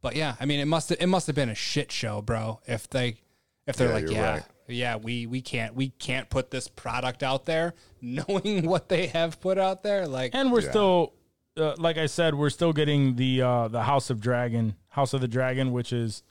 But 0.01 0.15
yeah, 0.15 0.35
I 0.39 0.45
mean, 0.45 0.59
it 0.59 0.65
must 0.65 0.91
it 0.91 1.07
must 1.07 1.27
have 1.27 1.35
been 1.35 1.49
a 1.49 1.55
shit 1.55 1.91
show, 1.91 2.21
bro. 2.21 2.61
If 2.67 2.89
they 2.89 3.17
if 3.65 3.75
they're 3.75 3.87
Yeah, 3.87 3.93
like, 3.93 4.09
yeah, 4.09 4.31
right. 4.33 4.43
yeah, 4.67 4.95
we 4.97 5.25
we 5.25 5.41
can't 5.41 5.73
we 5.75 5.89
can't 5.89 6.29
put 6.29 6.51
this 6.51 6.67
product 6.67 7.23
out 7.23 7.45
there, 7.45 7.73
knowing 8.01 8.67
what 8.67 8.89
they 8.89 9.07
have 9.07 9.39
put 9.39 9.57
out 9.57 9.81
there, 9.83 10.07
like 10.07 10.35
And 10.35 10.51
we're 10.51 10.61
Yeah. 10.61 10.69
still, 10.69 11.13
uh, 11.57 11.73
like 11.77 11.97
I 11.97 12.05
said, 12.05 12.35
we're 12.35 12.51
still 12.51 12.71
getting 12.73 13.15
the 13.15 13.41
uh, 13.41 13.67
the 13.67 13.83
House 13.83 14.09
of 14.11 14.19
Dragon, 14.21 14.75
House 14.89 15.13
of 15.13 15.21
the 15.21 15.27
Dragon, 15.27 15.71
which 15.71 15.91
is 15.91 16.21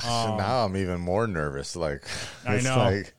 So 0.00 0.08
now 0.36 0.64
I'm 0.64 0.76
even 0.76 1.00
more 1.00 1.26
nervous. 1.26 1.76
Like 1.76 2.04
I 2.46 2.60
know. 2.60 2.76
like 2.76 3.14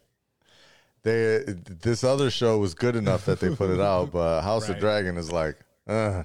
they 1.03 1.43
this 1.81 2.03
other 2.03 2.29
show 2.31 2.57
was 2.57 2.73
good 2.73 2.95
enough 2.95 3.25
that 3.25 3.39
they 3.39 3.53
put 3.55 3.69
it 3.69 3.79
out, 3.79 4.11
but 4.13 4.41
House 4.41 4.67
Right. 4.67 4.75
of 4.75 4.81
Dragon 4.81 5.17
is 5.17 5.31
like, 5.31 5.57
uh, 5.87 6.23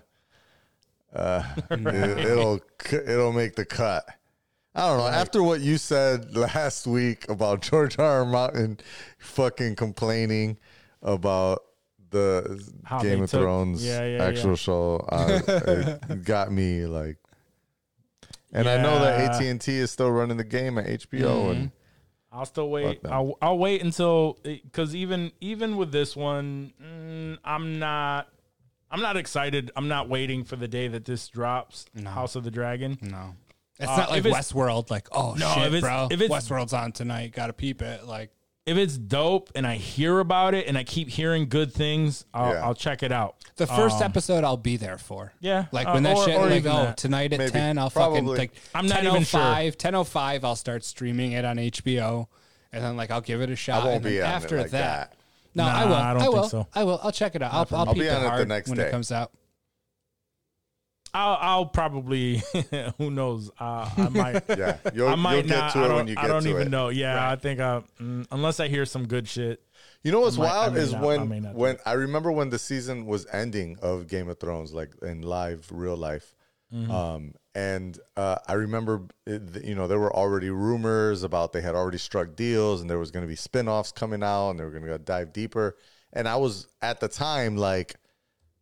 uh, 1.15 1.43
it, 1.71 2.37
will 2.37 2.61
it'll 2.91 3.33
make 3.33 3.57
the 3.57 3.65
cut. 3.67 4.05
I 4.75 4.87
don't 4.89 4.99
know. 4.99 5.07
After 5.09 5.43
what 5.43 5.61
you 5.61 5.77
said 5.79 6.37
last 6.37 6.87
week 6.87 7.29
about 7.29 7.61
George 7.61 7.99
R. 7.99 8.21
R. 8.21 8.25
Martin 8.25 8.79
fucking 9.19 9.75
complaining 9.77 10.57
about 11.03 11.63
the 12.11 12.61
How 12.85 13.01
Game 13.01 13.23
of 13.23 13.31
took- 13.31 13.41
Thrones 13.43 13.85
Yeah, 13.85 14.05
yeah, 14.05 14.25
actual 14.25 14.51
yeah. 14.51 14.57
show, 14.57 14.97
uh, 15.11 15.41
it 16.09 16.25
got 16.25 16.51
me 16.53 16.87
like. 16.87 17.19
And 18.53 18.69
I 18.69 18.83
know 18.83 18.99
that 19.01 19.21
AT 19.35 19.43
and 19.43 19.61
T 19.61 19.77
is 19.77 19.91
still 19.91 20.11
running 20.11 20.37
the 20.37 20.45
game 20.45 20.77
at 20.79 20.87
HBO, 20.87 21.51
and 21.53 21.71
I'll 22.33 22.45
still 22.47 22.69
wait. 22.71 23.01
I'll, 23.05 23.37
I'll 23.41 23.59
wait 23.59 23.83
until 23.83 24.39
because 24.43 24.95
even 24.95 25.33
even 25.41 25.77
with 25.77 25.93
this 25.93 26.17
one, 26.17 26.73
mm, 26.83 27.39
I'm 27.45 27.79
not. 27.79 28.29
I'm 28.93 29.01
not 29.03 29.17
excited. 29.17 29.71
I'm 29.77 29.87
not 29.87 30.09
waiting 30.09 30.43
for 30.43 30.57
the 30.57 30.67
day 30.67 30.89
that 30.89 31.05
this 31.05 31.29
drops. 31.29 31.87
House 32.05 32.35
of 32.35 32.43
the 32.43 32.51
Dragon. 32.51 32.99
No. 33.01 33.35
It's 33.79 33.89
Uh, 33.89 33.97
not 33.97 34.11
like 34.11 34.25
Westworld, 34.25 34.91
like, 34.91 35.07
oh 35.13 35.35
No, 35.39 35.49
shit, 35.55 35.63
if 35.69 35.75
it's- 35.75 35.81
bro. 35.81 36.09
if 36.11 36.21
it's- 36.21 36.29
Westworld's 36.31 36.73
on 36.73 36.91
tonight, 36.93 37.33
gotta 37.33 37.53
peep 37.53 37.83
it. 37.83 38.05
Like 38.05 38.31
If 38.71 38.77
it's 38.77 38.97
dope 38.97 39.51
and 39.57 39.67
I 39.67 39.75
hear 39.75 40.21
about 40.21 40.55
it 40.55 40.67
and 40.69 40.79
I 40.79 40.85
keep 40.85 41.09
hearing 41.09 41.49
good 41.49 41.73
things, 41.73 42.25
I'll, 42.33 42.53
Yeah. 42.53 42.65
I'll 42.65 42.75
check 42.75 43.03
it 43.03 43.11
out. 43.11 43.35
the 43.57 43.67
first 43.67 43.97
Um, 43.97 44.03
episode 44.05 44.45
I'll 44.45 44.57
be 44.57 44.77
there 44.77 44.97
for. 44.97 45.33
Yeah, 45.41 45.67
Like 45.73 45.89
uh, 45.89 45.93
when 45.93 46.03
that 46.05 46.17
or- 46.17 46.25
shit 46.25 46.37
or 46.37 46.47
like, 46.47 46.57
even 46.59 46.73
oh, 46.73 46.83
that. 46.85 46.97
tonight 46.97 47.33
at 47.33 47.39
Maybe. 47.41 47.51
ten, 47.51 47.79
I'll 47.79 47.91
fucking 47.91 48.13
Probably. 48.25 48.39
like 48.39 48.53
I'm 48.75 48.87
not 48.87 49.05
even 49.05 49.25
sure. 49.25 49.41
10:05, 49.41 49.77
10:05, 49.77 50.45
I'll 50.45 50.57
start 50.57 50.85
streaming 50.85 51.33
it 51.33 51.45
on 51.45 51.57
HBO. 51.59 52.29
And 52.73 52.83
then 52.85 52.97
like 52.97 53.11
I'll 53.11 53.21
give 53.21 53.41
it 53.43 53.51
a 53.51 53.57
shot. 53.57 53.83
I 53.83 53.85
won't 53.87 53.97
and 53.97 54.05
then 54.05 54.13
be 54.13 54.23
on 54.23 54.31
it 54.31 54.33
after 54.35 54.59
like 54.59 54.71
that. 54.71 55.11
that. 55.11 55.17
No, 55.57 55.65
Nah, 55.65 55.71
I 55.73 55.85
will. 55.85 55.95
I 55.95 56.13
don't 56.13 56.23
I 56.23 56.25
think 56.27 56.35
will. 56.37 56.49
so. 56.49 56.67
I 56.75 56.85
will. 56.85 57.01
I'll 57.03 57.11
check 57.13 57.35
it 57.35 57.43
out. 57.43 57.53
I'll, 57.53 57.67
I'll, 57.73 57.89
I'll 57.89 57.95
be 57.95 58.03
it 58.07 58.11
on 58.11 58.21
it 58.21 58.23
the 58.23 58.29
hard 58.31 58.49
next 58.49 58.69
when 58.71 58.79
day. 58.79 58.87
it 58.87 58.91
comes 58.93 59.11
out. 59.11 59.33
I'll, 61.13 61.39
I'll 61.41 61.67
probably. 61.67 62.43
who 62.99 63.11
knows? 63.11 63.51
Uh, 63.59 63.89
I 63.97 64.09
might. 64.11 64.43
yeah, 64.49 64.77
you'll, 64.95 65.09
I 65.09 65.15
might 65.17 65.35
you'll 65.37 65.43
get 65.49 65.57
not. 65.59 65.73
to 65.73 65.79
I 65.79 65.85
it 65.85 65.89
don't, 65.89 65.97
when 65.97 66.07
you 66.09 66.15
get 66.15 66.21
to 66.23 66.27
it. 66.27 66.31
I 66.31 66.33
don't 66.33 66.47
even 66.49 66.67
it. 66.69 66.71
know. 66.71 66.89
Yeah, 66.89 67.31
I 67.31 67.37
think 67.37 67.61
I, 67.61 67.83
mm, 68.01 68.27
unless 68.31 68.61
I 68.61 68.69
hear 68.69 68.85
some 68.87 69.07
good 69.07 69.27
shit. 69.29 69.63
You 70.03 70.13
know 70.13 70.21
what's 70.21 70.37
I 70.39 70.41
might- 70.41 70.47
wild 70.47 70.77
is 70.77 70.93
not- 70.93 71.03
when 71.03 71.29
do 71.43 71.49
when. 71.49 71.79
I 71.85 71.93
remember 71.93 72.31
when 72.33 72.51
the 72.51 72.59
season 72.59 73.07
was 73.07 73.27
ending 73.33 73.79
of 73.83 74.07
Game 74.09 74.29
of 74.29 74.39
Thrones, 74.39 74.73
like 74.73 74.91
in 75.03 75.23
live 75.23 75.67
real 75.71 75.97
life, 75.97 76.35
Mm-hmm. 76.73 76.89
um, 76.93 77.35
and 77.53 77.99
uh, 78.17 78.37
I 78.47 78.53
remember 78.53 79.03
it, 79.27 79.65
you 79.65 79.75
know 79.75 79.89
there 79.89 79.99
were 79.99 80.15
already 80.15 80.51
rumors 80.51 81.25
about 81.25 81.53
they 81.53 81.61
had 81.63 81.75
already 81.75 81.99
struck 81.99 82.37
deals 82.37 82.81
and 82.81 82.89
there 82.89 83.01
was 83.01 83.11
going 83.11 83.25
to 83.25 83.29
be 83.29 83.35
spin-offs 83.35 83.91
coming 83.91 84.23
out 84.23 84.51
and 84.51 84.61
they 84.61 84.63
were 84.65 84.71
going 84.71 84.85
to 84.87 84.97
dive 84.99 85.33
deeper, 85.33 85.77
and 86.13 86.29
I 86.29 86.37
was 86.37 86.69
at 86.81 87.01
the 87.01 87.09
time 87.09 87.57
like, 87.57 87.97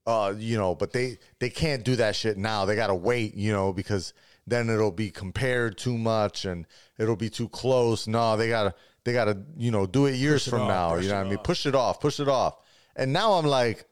uh, 0.08 0.34
you 0.38 0.56
know, 0.56 0.74
but 0.74 0.92
they 0.92 1.18
they 1.38 1.50
can't 1.50 1.84
do 1.84 1.94
that 1.96 2.16
shit 2.16 2.38
now. 2.38 2.64
They 2.64 2.74
got 2.74 2.86
to 2.86 2.94
wait, 2.94 3.34
you 3.34 3.52
know, 3.52 3.74
because 3.74 4.14
then 4.46 4.70
it'll 4.70 4.90
be 4.90 5.10
compared 5.10 5.76
too 5.76 5.98
much 5.98 6.46
and 6.46 6.66
it'll 6.96 7.14
be 7.14 7.28
too 7.28 7.50
close. 7.50 8.06
No, 8.06 8.34
they 8.38 8.48
gotta 8.48 8.74
they 9.04 9.12
gotta 9.12 9.38
you 9.58 9.70
know 9.70 9.86
do 9.86 10.06
it 10.06 10.14
years 10.14 10.46
it 10.46 10.50
from 10.50 10.62
off, 10.62 10.68
now. 10.68 10.96
You 10.96 11.10
know 11.10 11.16
what 11.16 11.26
I 11.26 11.28
mean? 11.28 11.38
off. 11.38 11.44
Push 11.44 11.66
it 11.66 11.74
off, 11.74 12.00
push 12.00 12.20
it 12.20 12.28
off. 12.28 12.56
And 12.96 13.12
now 13.12 13.34
I'm 13.34 13.44
like, 13.44 13.84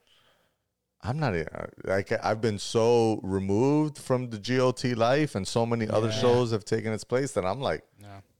I'm 1.03 1.19
not 1.19 1.35
like 1.83 2.11
I've 2.25 2.41
been 2.41 2.57
so 2.57 3.19
removed 3.21 3.99
from 3.99 4.31
the 4.31 4.39
GOT 4.39 4.97
life, 4.97 5.35
and 5.35 5.47
so 5.47 5.67
many 5.67 5.87
other 5.87 6.11
shows 6.11 6.51
have 6.51 6.65
taken 6.65 6.93
its 6.93 7.03
place 7.03 7.33
that 7.33 7.45
I'm 7.45 7.61
like, 7.61 7.83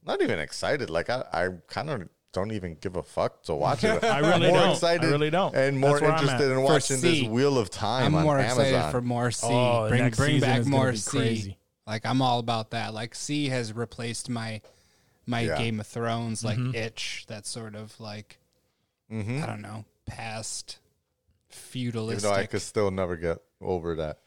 not 0.04 0.20
even 0.20 0.40
excited. 0.40 0.90
Like 0.90 1.10
I, 1.10 1.22
I 1.32 1.48
kind 1.68 1.90
of 1.90 2.08
don't 2.38 2.52
even 2.52 2.76
give 2.80 2.96
a 2.96 3.02
fuck 3.02 3.42
to 3.44 3.54
watch 3.54 3.84
it. 3.84 4.02
I 4.04 4.18
I'm 4.20 4.24
really 4.24 4.48
more 4.48 4.58
don't. 4.58 4.68
I 4.68 4.72
excited, 4.72 5.06
really 5.10 5.30
don't. 5.30 5.54
and 5.54 5.78
more 5.78 5.90
That's 5.92 6.02
where 6.02 6.12
I'm 6.12 6.22
interested 6.24 6.50
in 6.52 6.62
watching 6.62 6.96
See. 6.98 7.20
this 7.22 7.28
Wheel 7.28 7.58
of 7.58 7.70
Time. 7.70 8.06
I'm 8.06 8.14
on 8.14 8.22
more 8.24 8.38
Amazon. 8.38 8.64
excited 8.66 8.90
for 8.92 9.00
more 9.02 9.30
See. 9.30 9.46
Oh, 9.50 9.88
bring 9.88 10.10
bring 10.10 10.40
back 10.40 10.60
is 10.60 10.66
more 10.66 10.94
See. 10.94 11.18
crazy. 11.18 11.58
Like 11.86 12.04
I'm 12.06 12.22
all 12.22 12.38
about 12.38 12.70
that. 12.70 12.94
Like 12.94 13.14
See 13.14 13.48
has 13.48 13.72
replaced 13.72 14.28
my 14.28 14.60
my 15.26 15.40
Yeah. 15.42 15.58
Game 15.58 15.80
of 15.80 15.86
Thrones 15.86 16.44
like 16.44 16.58
Mm-hmm. 16.58 16.74
itch. 16.74 17.24
That 17.28 17.46
sort 17.46 17.74
of 17.74 17.98
like 18.00 18.38
Mhm. 19.12 19.42
I 19.42 19.46
don't 19.46 19.62
know 19.62 19.84
past 20.06 20.78
Even 21.50 21.60
feudalistic. 21.62 22.22
though 22.22 22.32
I 22.32 22.46
could 22.46 22.62
still 22.62 22.90
never 22.90 23.16
get 23.16 23.38
over 23.60 23.94
that. 23.96 24.18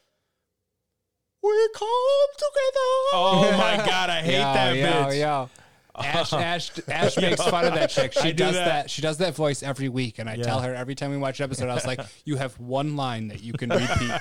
We 1.43 1.69
come 1.73 1.87
together. 2.37 2.89
Oh 3.13 3.55
my 3.57 3.77
god, 3.85 4.09
I 4.11 4.21
hate 4.21 4.33
Yo, 4.37 4.53
that 4.53 4.75
yo, 4.75 4.85
bitch. 4.85 5.19
yo. 5.19 5.49
Ash, 6.05 6.33
Ash, 6.33 6.71
Ash 6.87 7.17
makes 7.17 7.41
fun 7.43 7.65
of 7.65 7.73
that 7.73 7.89
chick. 7.89 8.13
She 8.13 8.31
does 8.33 8.55
that. 8.55 8.65
that. 8.65 8.89
She 8.89 9.01
does 9.01 9.17
that 9.19 9.35
voice 9.35 9.63
every 9.63 9.89
week, 9.89 10.19
and 10.19 10.29
I 10.29 10.35
Yeah. 10.35 10.43
tell 10.43 10.59
her 10.61 10.73
every 10.75 10.95
time 10.95 11.11
we 11.11 11.17
watch 11.17 11.39
an 11.39 11.45
episode, 11.45 11.69
I 11.69 11.73
was 11.75 11.85
like, 11.85 11.99
"You 12.25 12.35
have 12.37 12.59
one 12.59 12.95
line 12.95 13.27
that 13.29 13.41
you 13.43 13.53
can 13.53 13.69
repeat, 13.69 14.11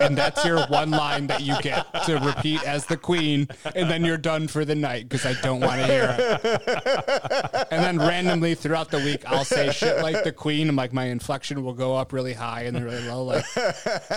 and 0.00 0.16
that's 0.16 0.44
your 0.44 0.66
one 0.66 0.90
line 0.90 1.26
that 1.28 1.40
you 1.42 1.60
get 1.62 1.86
to 2.06 2.16
repeat 2.18 2.62
as 2.64 2.86
the 2.86 2.96
queen, 2.96 3.48
and 3.74 3.90
then 3.90 4.04
you're 4.04 4.16
done 4.18 4.48
for 4.48 4.64
the 4.64 4.74
night 4.74 5.08
because 5.08 5.24
I 5.26 5.34
don't 5.40 5.60
want 5.60 5.80
to 5.80 5.86
hear 5.86 6.16
it." 6.18 7.66
And 7.70 7.82
then 7.84 7.98
randomly 7.98 8.54
throughout 8.54 8.90
the 8.90 8.98
week, 8.98 9.22
I'll 9.26 9.44
say 9.44 9.70
shit 9.70 10.02
like 10.02 10.24
the 10.24 10.32
queen, 10.32 10.68
and 10.68 10.76
like 10.76 10.92
my 10.92 11.04
inflection 11.06 11.62
will 11.64 11.74
go 11.74 11.96
up 11.96 12.12
really 12.12 12.34
high 12.34 12.62
and 12.62 12.74
then 12.76 12.84
really 12.84 13.06
low, 13.08 13.24
like 13.24 13.44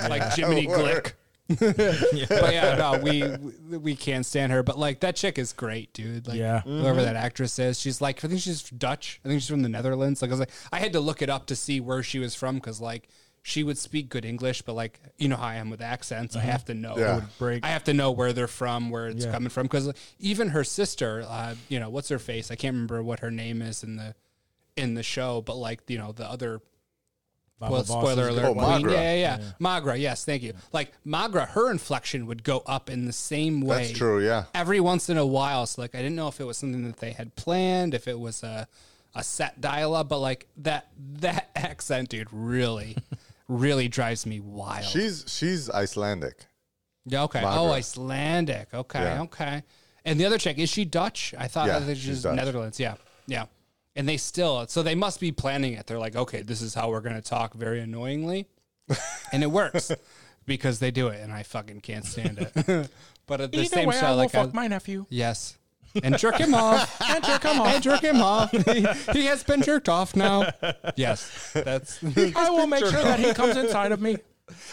like 0.10 0.34
Jiminy 0.34 0.68
Glick. 0.68 1.14
But 1.48 2.54
yeah, 2.54 2.76
no, 2.78 3.00
we 3.02 3.24
we- 3.70 3.78
we 3.78 3.96
can't 3.96 4.26
stand 4.26 4.52
her. 4.52 4.64
But 4.64 4.78
like 4.78 5.00
that 5.02 5.16
chick 5.16 5.38
is 5.38 5.54
great, 5.54 5.94
dude. 5.94 6.28
Like 6.28 6.38
Yeah. 6.38 6.62
whoever 6.62 7.02
that 7.02 7.16
actress 7.16 7.58
is, 7.60 7.80
she's 7.80 8.02
like 8.02 8.24
I 8.24 8.28
think 8.28 8.42
she's 8.42 8.64
Dutch. 8.64 9.20
I 9.24 9.28
think 9.30 9.42
she's 9.42 9.50
from 9.50 9.62
the 9.62 9.70
Netherlands. 9.70 10.22
Like 10.22 10.30
I 10.30 10.34
was 10.34 10.40
like, 10.40 10.52
I 10.72 10.80
had 10.80 10.94
to 10.94 11.00
look 11.00 11.22
it 11.22 11.30
up 11.30 11.46
to 11.48 11.56
see 11.56 11.80
where 11.80 12.04
she 12.04 12.20
was 12.20 12.36
from 12.36 12.56
because 12.56 12.82
like 12.82 13.08
she 13.44 13.64
would 13.64 13.78
speak 13.78 14.10
good 14.10 14.26
English, 14.26 14.62
but 14.64 14.74
like 14.74 15.00
you 15.18 15.30
know 15.30 15.38
how 15.38 15.48
I 15.48 15.56
am 15.56 15.70
with 15.70 15.82
accents, 15.82 16.36
I 16.36 16.42
have 16.42 16.66
to 16.66 16.74
know. 16.74 16.98
Yeah. 16.98 17.22
break. 17.40 17.64
I 17.66 17.70
have 17.70 17.86
to 17.86 17.94
know 17.94 18.12
where 18.12 18.34
they're 18.34 18.48
from, 18.48 18.90
where 18.90 19.08
it's 19.08 19.26
Yeah. 19.26 19.32
coming 19.32 19.50
from, 19.50 19.64
because 19.64 19.92
even 20.20 20.50
her 20.50 20.64
sister, 20.66 21.24
uh, 21.28 21.56
you 21.70 21.80
know, 21.80 21.90
what's 21.90 22.10
her 22.10 22.20
face? 22.20 22.52
I 22.52 22.56
can't 22.56 22.74
remember 22.74 23.02
what 23.02 23.20
her 23.20 23.32
name 23.32 23.62
is 23.62 23.84
in 23.84 23.96
the 23.96 24.16
in 24.76 24.96
the 24.96 25.04
show, 25.04 25.42
but 25.42 25.56
like 25.56 25.82
you 25.88 25.98
know 25.98 26.12
the 26.12 26.26
other 26.30 26.62
Baba 27.60 27.74
well, 27.74 27.84
spoiler 27.84 28.28
alert. 28.28 28.46
Oh, 28.46 28.54
Maghra. 28.56 28.92
Yeah, 28.92 29.14
yeah, 29.16 29.38
yeah. 29.40 29.52
Maghra, 29.60 30.00
yes, 30.00 30.24
thank 30.24 30.44
you. 30.44 30.54
Like 30.74 30.92
Maghra, 31.06 31.48
her 31.50 31.72
inflection 31.72 32.28
would 32.28 32.44
go 32.44 32.62
up 32.68 32.90
in 32.90 33.06
the 33.06 33.14
same 33.14 33.62
way. 33.62 33.88
That's 33.88 33.98
true. 33.98 34.24
Yeah. 34.24 34.46
Every 34.54 34.80
once 34.80 35.10
in 35.10 35.18
a 35.18 35.26
while. 35.26 35.66
So 35.66 35.82
like 35.82 35.96
I 35.96 36.00
didn't 36.00 36.16
know 36.16 36.28
if 36.28 36.40
it 36.40 36.44
was 36.44 36.58
something 36.58 36.84
that 36.86 36.98
they 36.98 37.12
had 37.14 37.36
planned, 37.36 37.94
if 37.94 38.08
it 38.08 38.20
was 38.20 38.44
a 38.44 38.68
a 39.16 39.24
set 39.24 39.60
dialogue, 39.60 40.08
but 40.10 40.20
like 40.20 40.48
that 40.58 40.90
that 41.16 41.50
accent, 41.56 42.10
dude, 42.10 42.28
really, 42.32 42.96
really 43.48 43.88
drives 43.88 44.26
me 44.28 44.40
wild. 44.40 44.86
She's 44.86 45.26
she's 45.28 45.70
Icelandic. 45.72 46.46
yeah, 47.06 47.24
okay. 47.24 47.40
Maghra. 47.42 47.58
Oh, 47.58 47.72
Icelandic. 47.72 48.72
Okay, 48.74 49.02
Yeah. 49.02 49.22
okay. 49.24 49.64
And 50.06 50.20
the 50.20 50.26
other 50.26 50.38
chick, 50.38 50.58
is 50.60 50.70
she 50.70 50.86
Dutch? 50.86 51.34
I 51.38 51.48
thought 51.48 51.68
Yeah, 51.68 51.80
that 51.80 51.96
she's 51.96 52.06
she's 52.06 52.22
Dutch. 52.24 52.36
Netherlands. 52.36 52.80
Yeah. 52.80 52.96
Yeah. 53.26 53.46
And 53.98 54.08
they 54.08 54.16
still, 54.18 54.66
so 54.68 54.84
they 54.84 54.94
must 54.96 55.20
be 55.20 55.32
planning 55.32 55.74
it. 55.74 55.88
They're 55.88 55.98
like, 55.98 56.16
okay, 56.16 56.44
this 56.44 56.62
is 56.62 56.76
how 56.76 56.90
we're 56.92 57.02
going 57.02 57.16
to 57.16 57.22
talk 57.22 57.56
very 57.56 57.82
annoyingly. 57.82 58.48
and 59.34 59.42
it 59.44 59.52
works 59.52 59.92
because 60.46 60.78
they 60.78 60.92
do 60.92 61.08
it. 61.08 61.20
And 61.22 61.34
I 61.34 61.42
fucking 61.42 61.82
can't 61.82 62.06
stand 62.06 62.38
it. 62.38 62.90
but 63.28 63.42
at 63.42 63.52
the 63.52 63.58
Either 63.58 63.68
same 63.68 63.90
way, 63.90 64.00
I 64.00 64.12
will 64.12 64.18
like, 64.18 64.32
fuck 64.32 64.50
I- 64.50 64.56
my 64.56 64.68
nephew. 64.68 65.06
yes. 65.10 65.58
And 66.04 66.16
jerk 66.20 66.36
him 66.36 66.54
off. 66.54 67.02
and 67.02 67.24
jerk 67.24 67.42
him 67.44 67.60
off. 67.60 67.74
And 67.74 67.84
jerk 67.84 68.02
him 68.02 68.22
off. 68.22 68.52
he, 68.52 68.86
he 69.14 69.26
has 69.26 69.44
been 69.44 69.64
jerked 69.64 69.90
off 69.90 70.16
now. 70.16 70.48
Yes. 70.96 71.52
That's. 71.54 72.04
I 72.04 72.50
will 72.52 72.68
make 72.68 72.82
sure 72.86 72.92
that 72.92 73.20
he 73.20 73.34
comes 73.34 73.58
inside 73.58 73.92
of 73.92 74.00
me. 74.00 74.18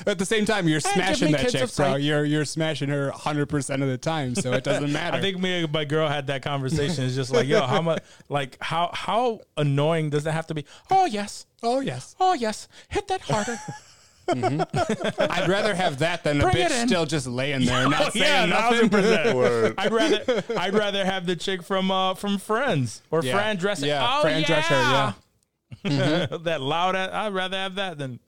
At 0.07 0.19
the 0.19 0.25
same 0.25 0.45
time, 0.45 0.69
you're 0.69 0.81
give 0.81 0.93
smashing 0.93 1.33
that 1.33 1.41
kids 1.41 1.53
chick, 1.53 1.61
bro. 1.63 1.67
sight. 1.93 2.03
You're 2.03 2.25
you're 2.25 2.45
smashing 2.45 2.89
her 2.91 3.11
100 3.11 3.47
percent 3.49 3.83
of 3.83 3.89
the 3.89 3.99
time, 3.99 4.35
so 4.35 4.53
it 4.53 4.63
doesn't 4.65 4.93
matter. 5.01 5.17
I 5.17 5.21
think 5.21 5.39
me 5.39 5.63
and 5.65 5.73
my 5.73 5.85
girl 5.85 6.09
had 6.09 6.29
that 6.29 6.43
conversation. 6.43 7.05
It's 7.05 7.15
just 7.17 7.33
like, 7.33 7.49
yo, 7.49 7.63
how 7.67 7.83
much, 7.83 8.03
like, 8.29 8.57
how 8.61 8.91
how 8.93 9.41
annoying 9.57 10.11
does 10.11 10.25
that 10.25 10.33
have 10.33 10.47
to 10.49 10.55
be? 10.55 10.65
Oh 10.91 11.07
yes, 11.07 11.47
oh 11.63 11.81
yes, 11.81 12.15
oh 12.21 12.35
yes, 12.35 12.69
hit 12.89 13.09
that 13.09 13.21
harder. 13.23 13.59
I'd 14.27 15.49
rather 15.49 15.75
have 15.75 15.99
that 15.99 16.25
than 16.25 16.41
a 16.41 16.45
Bring 16.45 16.57
it 16.57 16.71
bitch 16.73 16.87
still 16.87 17.05
just 17.07 17.27
laying 17.27 17.65
there, 17.67 17.89
not 17.89 18.13
saying 18.15 18.49
yeah, 18.51 18.89
nothing. 18.91 18.91
Word. 19.37 19.75
I'd 19.77 19.93
rather 19.93 20.45
I'd 20.57 20.75
rather 20.75 21.05
have 21.05 21.27
the 21.27 21.37
chick 21.37 21.63
from 21.63 21.91
uh 21.91 22.15
from 22.15 22.39
Friends 22.39 23.03
or 23.11 23.23
Yeah. 23.23 23.35
Fran 23.35 23.59
Drescher. 23.59 23.87
Yeah, 23.87 24.07
oh, 24.19 24.23
Fran 24.23 24.41
yeah. 24.43 24.47
Drescher, 24.63 25.15
yeah. 25.85 26.27
that 26.43 26.61
loud. 26.63 26.97
ass- 26.97 27.11
I'd 27.13 27.35
rather 27.35 27.57
have 27.59 27.75
that 27.75 27.99
than 27.99 28.19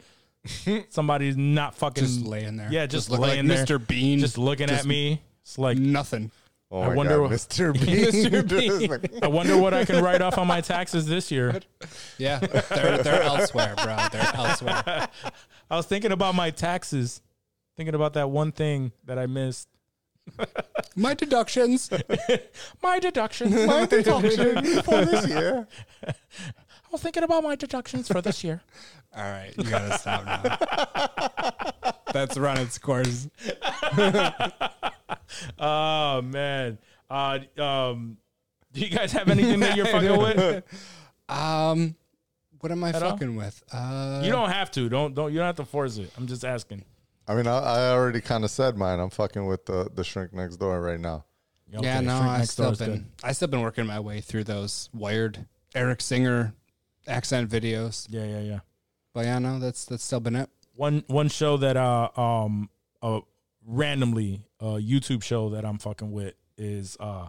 somebody's 0.89 1.37
not 1.37 1.75
fucking 1.75 2.05
Just 2.05 2.23
laying 2.27 2.57
there. 2.57 2.69
Yeah, 2.71 2.87
just, 2.87 3.09
Just 3.09 3.11
looking 3.11 3.27
laying 3.27 3.49
like 3.49 3.67
there, 3.67 3.79
Mr. 3.79 3.87
Bean. 3.87 4.19
just 4.21 4.39
looking 4.39 4.69
Just- 4.69 4.81
at 4.81 4.87
me. 4.87 5.23
It's 5.43 5.59
like 5.59 5.79
Nothing. 5.79 6.31
Oh 6.69 6.81
I 6.83 6.89
my 6.89 6.95
wonder 6.97 7.17
God, 7.19 7.23
what- 7.23 7.31
Mr. 7.31 7.73
Bean. 7.75 7.87
Mr. 7.87 8.53
It's 8.53 8.79
Bean. 8.79 8.91
like, 8.91 9.23
I 9.23 9.29
wonder 9.29 9.57
what 9.57 9.73
I 9.73 9.85
can 9.85 10.03
write 10.03 10.21
off 10.21 10.37
on 10.39 10.49
my 10.49 10.61
taxes 10.61 11.07
this 11.07 11.31
year. 11.31 11.61
Yeah, 12.19 12.41
they're 12.41 12.99
they're 12.99 13.23
elsewhere, 13.23 13.75
bro. 13.77 13.97
They're 14.11 14.33
elsewhere. 14.35 15.09
I 15.71 15.77
was 15.77 15.87
thinking 15.87 16.11
about 16.11 16.35
my 16.35 16.51
taxes, 16.51 17.23
thinking 17.77 17.95
about 17.95 18.15
that 18.15 18.31
one 18.31 18.51
thing 18.51 18.91
that 19.05 19.17
I 19.19 19.27
missed. 19.27 19.69
My 20.97 21.15
deductions. 21.15 21.89
My 22.83 22.99
deductions. 22.99 23.55
My 23.65 23.87
deductions. 23.87 24.81
for 24.81 25.05
this 25.05 25.29
year. 25.29 25.69
I 26.87 26.93
was 26.93 27.03
thinking 27.03 27.23
about 27.25 27.43
my 27.43 27.57
deductions 27.57 28.09
for 28.09 28.23
this 28.23 28.45
year. 28.45 28.63
All 29.17 29.23
right, 29.25 29.53
you 29.57 29.65
gotta 29.65 29.99
stop 29.99 30.25
now. 30.25 31.93
That's 32.13 32.37
run 32.39 32.59
its 32.59 32.79
course. 32.79 33.29
Oh 35.59 36.23
man. 36.23 36.79
Uh, 37.11 37.39
um, 37.59 38.17
do 38.73 38.81
you 38.81 38.89
guys 38.89 39.13
have 39.13 39.29
anything 39.29 39.61
that 39.61 39.77
you're 39.77 39.87
fucking 39.87 40.17
with? 40.19 40.65
Um, 41.29 41.95
what 42.61 42.73
am 42.73 42.83
I 42.85 42.93
all? 42.93 43.01
fucking 43.01 43.37
with? 43.37 43.63
Uh, 43.73 44.23
You 44.25 44.31
don't 44.31 44.51
have 44.51 44.71
to. 44.73 44.89
Don't 44.89 45.15
don't. 45.15 45.33
You 45.33 45.39
don't 45.39 45.47
have 45.47 45.57
to 45.57 45.65
force 45.65 45.99
it. 45.99 46.11
I'm 46.17 46.27
just 46.27 46.45
asking. 46.45 46.85
I 47.29 47.35
mean, 47.35 47.47
I, 47.47 47.59
I 47.59 47.91
already 47.91 48.21
kind 48.21 48.45
of 48.45 48.51
said 48.51 48.77
mine. 48.77 48.99
I'm 49.01 49.11
fucking 49.11 49.47
with 49.47 49.67
the 49.67 49.91
the 49.95 50.05
shrink 50.05 50.33
next 50.33 50.57
door 50.57 50.81
right 50.81 51.01
now. 51.01 51.25
yeah, 51.69 52.01
no, 52.01 52.19
I 52.19 52.45
still 52.45 52.73
Door 52.73 52.87
been 52.87 52.97
good. 52.99 53.07
I 53.25 53.33
still 53.33 53.49
been 53.49 53.63
working 53.63 53.87
my 53.87 54.01
way 54.01 54.21
through 54.21 54.45
those 54.45 54.89
wired 54.95 55.47
Erik 55.75 56.01
Singer 56.01 56.55
accent 57.07 57.51
videos. 57.51 58.07
Yeah, 58.11 58.25
yeah, 58.25 58.41
yeah. 58.41 58.59
But 59.15 59.25
yeah, 59.27 59.39
no, 59.39 59.59
that's 59.59 59.85
that's 59.87 60.05
still 60.05 60.21
been 60.21 60.37
it. 60.37 60.51
One 60.75 61.05
one 61.07 61.29
show 61.29 61.57
that 61.59 61.77
uh 61.77 62.11
um 62.17 62.69
uh 63.03 63.21
randomly 63.67 64.43
a 64.61 64.65
YouTube 64.77 65.23
show 65.23 65.51
that 65.51 65.65
I'm 65.65 65.79
fucking 65.79 66.13
with 66.13 66.35
is 66.59 66.97
uh 67.01 67.29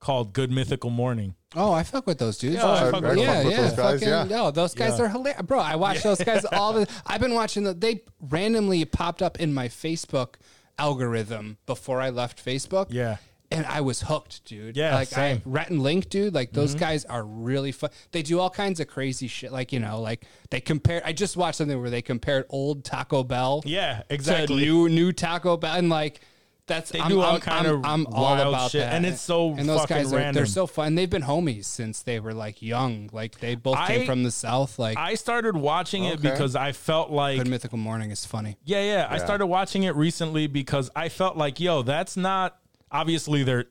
called 0.00 0.32
Good 0.32 0.50
Mythical 0.50 0.90
Morning. 0.90 1.34
Oh, 1.56 1.72
I 1.72 1.82
fuck 1.82 2.06
with 2.06 2.18
those 2.18 2.38
dudes. 2.38 2.56
Yeah, 2.56 2.70
I 2.70 2.90
fuck 2.90 3.02
with 3.02 3.18
yeah, 3.18 3.42
those 3.42 3.52
yeah, 3.52 3.58
guys, 3.58 3.74
fucking- 3.74 4.08
yeah. 4.08 4.24
No, 4.24 4.50
those 4.50 4.74
guys 4.74 4.98
Yeah. 4.98 5.06
are 5.06 5.08
hilarious, 5.08 5.42
bro. 5.42 5.58
I 5.58 5.76
watch 5.76 6.02
those 6.02 6.20
guys 6.22 6.44
all 6.52 6.72
the. 6.74 6.86
I've 7.06 7.20
been 7.20 7.34
watching 7.34 7.64
the. 7.64 7.74
They 7.74 8.02
randomly 8.20 8.84
popped 8.84 9.22
up 9.22 9.40
in 9.40 9.52
my 9.54 9.68
Facebook 9.68 10.34
algorithm 10.78 11.58
before 11.66 12.00
I 12.00 12.10
left 12.10 12.44
Facebook. 12.44 12.88
Yeah. 12.90 13.16
And 13.50 13.64
I 13.64 13.80
was 13.80 14.02
hooked, 14.02 14.44
dude. 14.44 14.76
Yeah, 14.76 14.94
like 14.94 15.08
same. 15.08 15.38
I 15.38 15.42
Rhett 15.46 15.70
and 15.70 15.82
Link, 15.82 16.10
dude. 16.10 16.34
Like 16.34 16.52
those 16.52 16.72
mm-hmm. 16.72 16.80
guys 16.80 17.04
are 17.06 17.24
really 17.24 17.72
fun. 17.72 17.90
They 18.12 18.22
do 18.22 18.40
all 18.40 18.50
kinds 18.50 18.78
of 18.78 18.88
crazy 18.88 19.26
shit. 19.26 19.52
Like 19.52 19.72
you 19.72 19.80
know, 19.80 20.00
like 20.00 20.26
they 20.50 20.60
compare. 20.60 21.00
I 21.04 21.12
just 21.12 21.36
watched 21.36 21.56
something 21.58 21.80
where 21.80 21.88
they 21.88 22.02
compared 22.02 22.44
old 22.50 22.84
Taco 22.84 23.24
Bell, 23.24 23.62
Yeah, 23.64 24.02
to 24.08 24.14
exactly. 24.14 24.56
new 24.56 24.88
new 24.90 25.12
Taco 25.12 25.56
Bell, 25.56 25.76
and 25.76 25.88
like 25.88 26.20
that's 26.68 26.90
They 26.90 27.00
I'm, 27.00 27.08
do 27.08 27.20
all 27.20 27.34
I'm, 27.34 27.40
kind 27.40 27.66
I'm, 27.66 27.74
of 27.74 27.84
I'm 27.84 28.06
all 28.06 28.22
wild 28.22 28.48
about 28.48 28.70
shit, 28.70 28.82
that, 28.82 28.92
and 28.92 29.04
it's 29.04 29.20
so 29.20 29.54
and 29.54 29.68
those 29.68 29.80
fucking 29.80 29.96
guys 29.96 30.12
are 30.12 30.16
random. 30.16 30.34
they're 30.34 30.46
so 30.46 30.66
fun. 30.66 30.94
They've 30.94 31.10
been 31.10 31.22
homies 31.22 31.64
since 31.64 32.02
they 32.02 32.20
were 32.20 32.34
like 32.34 32.62
young. 32.62 33.08
Like 33.12 33.40
they 33.40 33.56
both 33.56 33.76
I- 33.76 33.86
came 33.88 34.06
from 34.06 34.22
the 34.22 34.30
south. 34.30 34.78
Like 34.78 34.96
I 34.96 35.14
started 35.14 35.56
watching 35.56 36.04
it 36.04 36.22
because 36.22 36.54
I 36.54 36.72
felt 36.72 37.10
like 37.10 37.38
Good 37.38 37.48
Mythical 37.48 37.78
Morning 37.78 38.10
is 38.10 38.24
funny. 38.24 38.56
Yeah, 38.64 38.82
yeah. 38.82 39.08
I 39.10 39.18
started 39.18 39.46
watching 39.46 39.82
it 39.82 39.96
recently 39.96 40.46
because 40.46 40.90
I 40.94 41.08
felt 41.08 41.36
like, 41.36 41.58
yo, 41.58 41.82
that's 41.82 42.16
not 42.16 42.58
obviously 42.90 43.42
they're 43.42 43.66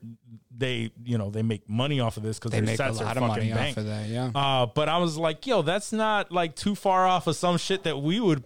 they 0.56 0.90
you 1.04 1.16
know 1.18 1.30
they 1.30 1.42
make 1.42 1.68
money 1.68 2.00
off 2.00 2.16
of 2.16 2.22
this 2.22 2.38
because 2.38 2.50
They 2.50 2.58
their 2.60 2.66
make 2.66 2.80
a 2.80 2.92
lot 3.04 3.16
of 3.16 3.22
money 3.22 3.52
bank. 3.52 3.72
off 3.76 3.76
of 3.78 3.86
that. 3.86 4.08
Yeah. 4.08 4.30
Uh, 4.34 4.66
but 4.66 4.88
I 4.88 4.98
was 4.98 5.16
like, 5.16 5.46
yo, 5.46 5.62
that's 5.62 5.92
not 5.92 6.32
like 6.32 6.56
too 6.56 6.74
far 6.74 7.06
off 7.06 7.26
of 7.26 7.36
some 7.36 7.58
shit 7.58 7.84
that 7.84 7.98
we 8.00 8.18
would 8.20 8.44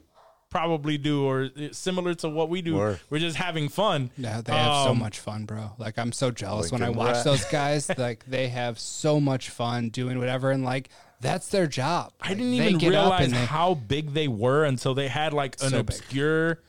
probably 0.51 0.99
do 0.99 1.25
or 1.25 1.45
uh, 1.57 1.69
similar 1.73 2.13
to 2.13 2.29
what 2.29 2.51
we 2.51 2.61
do. 2.61 2.77
Word. 2.77 3.01
We're 3.09 3.21
just 3.21 3.39
having 3.39 3.71
fun. 3.71 4.11
Yeah, 4.19 4.43
they 4.43 4.53
have 4.53 4.85
so 4.85 4.91
Um, 4.91 4.99
much 4.99 5.19
fun, 5.21 5.47
bro. 5.47 5.73
Like 5.79 5.99
I'm 5.99 6.13
so 6.13 6.31
jealous 6.31 6.71
when 6.71 6.83
I 6.83 6.91
watch 6.91 7.15
Rat. 7.17 7.25
those 7.25 7.45
guys. 7.51 7.91
like 7.97 8.27
they 8.27 8.49
have 8.49 8.79
so 8.79 9.19
much 9.19 9.49
fun 9.49 9.89
doing 9.89 10.19
whatever, 10.19 10.51
and 10.51 10.63
like 10.65 10.91
that's 11.23 11.49
their 11.49 11.67
job. 11.67 12.13
I 12.21 12.31
didn't 12.35 12.53
even 12.55 12.79
realize 12.79 13.31
they- 13.31 13.37
how 13.39 13.73
big 13.75 14.13
they 14.13 14.29
were 14.29 14.65
until 14.65 14.93
they 14.95 15.09
had 15.09 15.33
like 15.33 15.57
an 15.63 15.71
So 15.71 15.79
obscure 15.79 16.55
They 16.57 16.61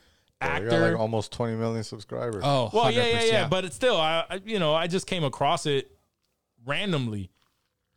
actor. 0.44 0.70
got 0.70 0.80
like 0.92 1.00
almost 1.00 1.32
20 1.32 1.56
million 1.56 1.84
subscribers. 1.84 2.44
Oh, 2.46 2.70
Well, 2.74 2.92
yeah, 2.92 3.06
yeah, 3.06 3.24
yeah, 3.24 3.48
But 3.48 3.66
it's 3.66 3.76
still, 3.76 3.98
I, 3.98 4.26
I- 4.30 4.42
you 4.46 4.60
know, 4.60 4.74
I 4.74 4.88
just 4.88 5.08
came 5.08 5.24
across 5.24 5.66
it 5.66 5.92
randomly, 6.66 7.32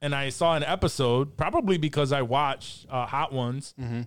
and 0.00 0.14
I 0.14 0.28
saw 0.30 0.54
an 0.56 0.62
episode, 0.64 1.36
probably 1.36 1.78
because 1.78 2.12
I 2.12 2.22
watched 2.22 2.86
uh, 2.90 3.06
Hot 3.06 3.32
Ones. 3.32 3.74
Mm-hmm. 3.80 4.02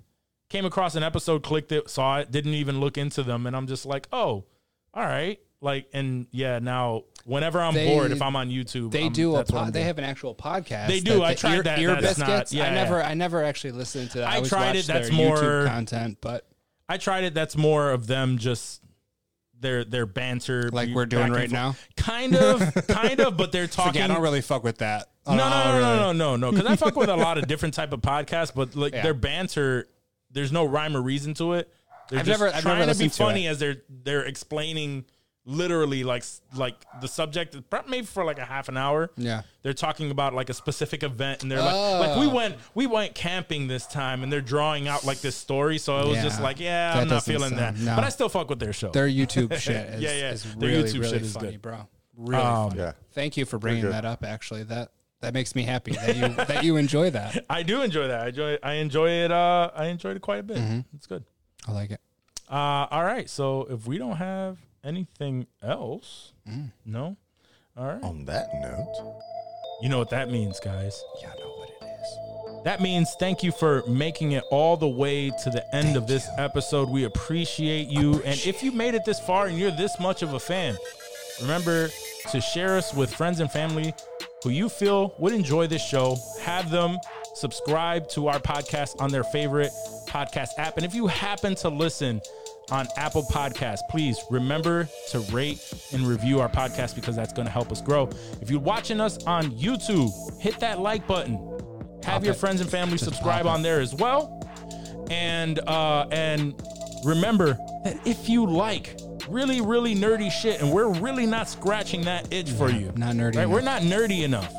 Came 0.49 0.65
across 0.65 0.95
an 0.95 1.03
episode, 1.03 1.43
clicked 1.43 1.71
it, 1.71 1.89
saw 1.89 2.19
it, 2.19 2.31
didn't 2.31 2.55
even 2.55 2.79
look 2.79 2.97
into 2.97 3.21
them, 3.21 3.45
and 3.45 3.55
I'm 3.55 3.67
just 3.67 3.85
like, 3.85 4.07
oh, 4.11 4.45
all 4.93 5.03
right. 5.03 5.39
Like, 5.61 5.87
and 5.93 6.25
yeah, 6.31 6.57
now 6.59 7.03
whenever 7.25 7.59
I'm 7.61 7.73
They- 7.75 7.87
bored, 7.93 8.11
if 8.11 8.21
I'm 8.21 8.35
on 8.35 8.49
YouTube, 8.49 8.91
They 8.91 9.03
I'm- 9.03 9.13
do 9.13 9.35
a 9.35 9.37
that's 9.39 9.51
pod, 9.51 9.73
they 9.73 9.83
have 9.83 9.97
an 9.99 10.05
actual 10.05 10.33
podcast. 10.33 10.87
They 10.87 11.01
do. 11.01 11.15
that 11.19 11.21
I 11.23 11.33
the 11.33 11.39
tried 11.39 11.55
ear, 11.57 11.63
that. 11.63 11.79
Ear 11.79 12.01
That's 12.01 12.17
not- 12.17 12.51
yeah, 12.51 12.65
I 12.65 12.73
never, 12.73 12.97
yeah. 12.99 13.09
I 13.09 13.13
never 13.13 13.43
actually 13.43 13.71
listened 13.73 14.09
to 14.11 14.19
that. 14.19 14.27
I 14.27 14.31
I, 14.31 14.35
always 14.37 14.49
tried 14.49 14.75
it. 14.77 14.87
That's 14.87 15.11
more- 15.11 15.35
YouTube 15.37 15.67
content, 15.67 16.17
but 16.21 16.48
I 16.89 16.97
tried 16.97 17.23
it. 17.23 17.33
That's 17.33 17.55
more 17.55 17.91
of 17.91 18.07
them 18.07 18.37
just 18.39 18.81
their 19.59 19.83
their 19.85 20.05
banter, 20.05 20.69
like 20.71 20.89
we're 20.93 21.05
doing 21.05 21.31
right 21.31 21.51
now. 21.51 21.75
Kind 21.95 22.35
of, 22.35 22.59
kind 22.87 23.19
of, 23.19 23.37
but 23.37 23.51
they're 23.51 23.67
talking. 23.67 24.01
I 24.01 24.07
don't 24.07 24.21
really 24.21 24.41
fuck 24.41 24.63
with 24.63 24.79
that. 24.79 25.07
No, 25.27 25.35
no, 25.35 25.39
no, 25.39 25.79
no, 25.79 25.95
no, 25.97 26.11
no, 26.13 26.35
no. 26.37 26.51
Because 26.51 26.65
I 26.65 26.75
fuck 26.75 26.95
with 26.95 27.09
a 27.09 27.15
lot 27.15 27.37
of 27.37 27.47
different 27.47 27.75
type 27.75 27.93
of 27.93 28.01
podcasts, 28.01 28.53
but 28.55 28.75
like 28.75 28.93
their 29.03 29.13
banter, 29.13 29.87
there's 30.31 30.51
no 30.51 30.65
rhyme 30.65 30.97
or 30.97 31.01
reason 31.01 31.33
to 31.35 31.53
it. 31.53 31.71
They're 32.09 32.19
I've 32.19 32.25
just 32.25 32.39
never- 32.39 32.53
I've 32.55 32.63
trying 32.63 32.79
never 32.79 32.93
to 32.93 32.97
be 32.99 33.09
funny 33.09 33.47
as 33.47 33.59
they're 33.59 33.83
they're 33.87 34.23
explaining 34.23 35.05
literally 35.49 36.03
like 36.03 36.23
like 36.55 36.75
the 37.01 37.07
subject 37.07 37.55
prob- 37.69 37.87
maybe 37.87 38.05
for 38.05 38.23
like 38.23 38.37
a 38.39 38.45
half 38.45 38.69
an 38.69 38.77
hour. 38.77 39.09
Yeah. 39.17 39.41
they're 39.63 39.73
talking 39.73 40.11
about 40.11 40.33
like 40.33 40.49
a 40.49 40.53
specific 40.53 41.03
event, 41.03 41.41
and 41.41 41.51
they're 41.51 41.59
like 41.61 41.73
like 42.07 42.19
we 42.19 42.27
Oh. 42.27 42.35
went 42.35 42.55
we 42.75 42.85
went 42.87 43.15
camping 43.15 43.67
this 43.67 43.87
time, 43.87 44.23
and 44.23 44.31
they're 44.31 44.41
drawing 44.41 44.87
out 44.87 45.03
like 45.05 45.21
this 45.21 45.35
story. 45.35 45.77
So 45.79 45.99
it 45.99 46.07
was 46.07 46.21
just 46.21 46.41
like 46.41 46.59
yeah, 46.59 46.93
That 46.93 47.01
I'm 47.01 47.07
not 47.07 47.15
doesn't 47.15 47.33
feeling 47.33 47.55
that, 47.55 47.75
no. 47.77 47.95
but 47.95 48.03
I 48.03 48.09
still 48.09 48.29
fuck 48.29 48.49
with 48.49 48.59
their 48.59 48.73
show. 48.73 48.91
Their 48.91 49.07
YouTube 49.09 49.57
shit 49.59 49.75
is, 49.95 50.01
Yeah, 50.01 50.13
yeah. 50.13 50.31
is 50.31 50.43
Their 50.55 50.69
really, 50.69 50.83
YouTube 50.89 50.99
really 51.01 51.09
shit 51.09 51.21
is 51.23 51.33
funny, 51.33 51.51
good. 51.51 51.61
bro. 51.61 51.87
Really 52.15 52.43
Um. 52.43 52.73
Yeah. 52.75 52.91
Thank 53.13 53.35
you 53.37 53.45
for 53.45 53.57
bringing 53.57 53.89
that 53.89 54.05
up. 54.05 54.23
Actually, 54.23 54.63
that 54.65 54.91
that 55.21 55.33
makes 55.33 55.55
me 55.55 55.63
happy 55.63 55.91
that 55.93 56.15
you 56.15 56.27
that 56.45 56.63
you 56.63 56.77
enjoy 56.77 57.09
that. 57.09 57.45
I 57.49 57.63
do 57.63 57.81
enjoy 57.81 58.07
that. 58.07 58.21
I 58.21 58.27
enjoy 58.27 58.57
I 58.63 58.73
enjoy 58.73 59.09
it. 59.09 59.31
Uh, 59.31 59.71
I 59.75 59.85
enjoyed 59.87 60.15
it 60.15 60.21
quite 60.21 60.39
a 60.39 60.43
bit. 60.43 60.57
Mm-hmm. 60.57 60.79
It's 60.95 61.07
good. 61.07 61.23
I 61.67 61.71
like 61.71 61.91
it. 61.91 61.99
Uh, 62.49 62.87
all 62.91 63.03
right. 63.03 63.29
So 63.29 63.67
if 63.69 63.85
we 63.87 63.97
don't 63.97 64.15
have 64.17 64.57
anything 64.83 65.47
else, 65.61 66.33
Mm. 66.47 66.71
no. 66.85 67.15
All 67.77 67.85
right. 67.87 68.03
On 68.03 68.25
that 68.25 68.49
note, 68.55 69.21
You 69.81 69.87
know 69.87 69.97
what 69.99 70.09
that 70.09 70.29
means, 70.29 70.59
guys. 70.59 71.01
Yeah, 71.21 71.29
I 71.33 71.39
know 71.39 71.49
what 71.55 71.69
it 71.69 71.85
is. 71.85 72.63
That 72.65 72.81
means 72.81 73.15
thank 73.19 73.43
you 73.43 73.51
for 73.53 73.81
making 73.87 74.33
it 74.33 74.43
all 74.51 74.75
the 74.75 74.89
way 74.89 75.29
to 75.29 75.49
the 75.49 75.63
end 75.73 75.95
of 75.95 76.05
this 76.07 76.27
episode. 76.37 76.89
We 76.89 77.05
appreciate 77.05 77.87
you. 77.87 78.21
and 78.23 78.37
if 78.45 78.61
you 78.61 78.73
made 78.73 78.93
it 78.95 79.05
this 79.05 79.19
far 79.21 79.45
and 79.47 79.57
you're 79.57 79.71
this 79.71 79.97
much 79.99 80.21
of 80.21 80.33
a 80.33 80.39
fan, 80.39 80.75
remember 81.41 81.89
to 82.31 82.41
share 82.41 82.75
us 82.75 82.93
with 82.93 83.13
friends 83.13 83.39
and 83.39 83.49
family 83.49 83.93
who 84.43 84.49
you 84.49 84.67
feel 84.67 85.13
would 85.17 85.31
enjoy 85.33 85.67
this 85.67 85.81
show. 85.85 86.17
Have 86.41 86.69
them 86.69 86.97
subscribe 87.35 88.09
to 88.09 88.27
our 88.27 88.39
podcast 88.39 88.99
on 89.01 89.11
their 89.11 89.23
favorite 89.23 89.71
podcast 90.07 90.49
app. 90.57 90.75
And 90.75 90.85
if 90.85 90.93
you 90.93 91.07
happen 91.07 91.55
to 91.55 91.69
listen 91.69 92.19
on 92.71 92.87
Apple 92.97 93.23
Podcasts, 93.23 93.79
please 93.89 94.19
remember 94.29 94.87
to 95.11 95.19
rate 95.31 95.59
and 95.93 96.05
review 96.07 96.39
our 96.39 96.49
podcast 96.49 96.95
because 96.95 97.15
that's 97.15 97.33
going 97.33 97.45
to 97.45 97.51
help 97.51 97.71
us 97.71 97.81
grow. 97.81 98.09
If 98.41 98.49
you're 98.49 98.59
watching 98.59 98.99
us 99.01 99.17
on 99.25 99.51
YouTube, 99.51 100.11
hit 100.39 100.59
that 100.59 100.79
like 100.79 101.07
button. 101.07 101.37
Have 102.03 102.15
Pop 102.21 102.23
your 102.23 102.33
it. 102.33 102.37
friends 102.37 102.61
and 102.61 102.69
family 102.69 102.93
Just 102.97 103.05
subscribe 103.11 103.45
on 103.45 103.61
there 103.61 103.79
as 103.81 103.93
well. 103.93 104.35
And 105.11 105.59
uh 105.67 106.07
and 106.11 106.53
remember 107.03 107.57
that 107.83 107.99
if 108.05 108.29
you 108.29 108.45
like 108.45 108.99
really 109.27 109.59
really 109.61 109.95
nerdy 109.95 110.31
shit 110.31 110.61
and 110.61 110.71
we're 110.71 110.87
really 110.99 111.25
not 111.25 111.49
scratching 111.49 112.01
that 112.01 112.31
itch 112.31 112.49
for 112.51 112.69
you. 112.69 112.91
not 112.95 113.15
nerdy 113.15 113.35
Right? 113.37 113.49
We're 113.49 113.61
not 113.61 113.81
nerdy 113.81 114.23
enough. 114.23 114.53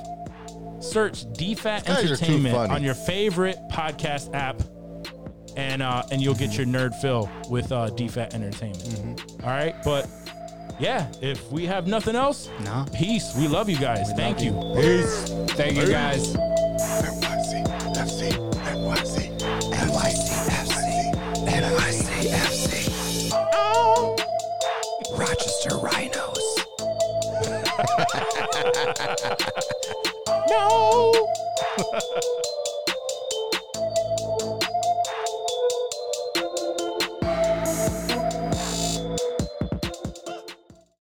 Search 0.82 1.24
DFAT 1.32 1.84
guys 1.86 1.88
are 1.88 1.94
too 1.94 2.12
Entertainment 2.12 2.54
funny. 2.54 2.74
on 2.74 2.82
your 2.82 2.94
favorite 2.94 3.56
podcast 3.70 4.34
app 4.34 4.60
and 5.60 5.82
uh 5.82 6.02
and 6.10 6.22
you'll 6.22 6.34
get 6.34 6.56
your 6.56 6.66
nerd 6.66 6.94
fill 6.94 7.28
with 7.50 7.70
uh 7.72 7.90
DFAT 7.90 8.32
Entertainment. 8.34 8.82
Mm-hmm. 8.82 9.44
All 9.44 9.50
right? 9.50 9.74
But 9.84 10.08
yeah, 10.78 11.06
if 11.20 11.52
we 11.52 11.66
have 11.66 11.86
nothing 11.86 12.16
else, 12.16 12.48
No. 12.64 12.86
peace. 12.94 13.34
We 13.36 13.46
love 13.48 13.68
you 13.68 13.76
guys. 13.78 14.10
Thank 14.14 14.40
you. 14.42 14.52
Peace. 14.74 15.28
Thank 15.54 15.76
you 15.76 15.86
guys. 15.88 16.32
NYC, 16.34 17.62
FC, 17.94 18.32
NYC, 18.64 19.36
NYC, 19.76 20.30
FC, 20.64 20.80
NYCFC. 21.46 22.72
Rochester 25.18 25.76
Rhinos. 25.76 26.46
No. 30.48 31.12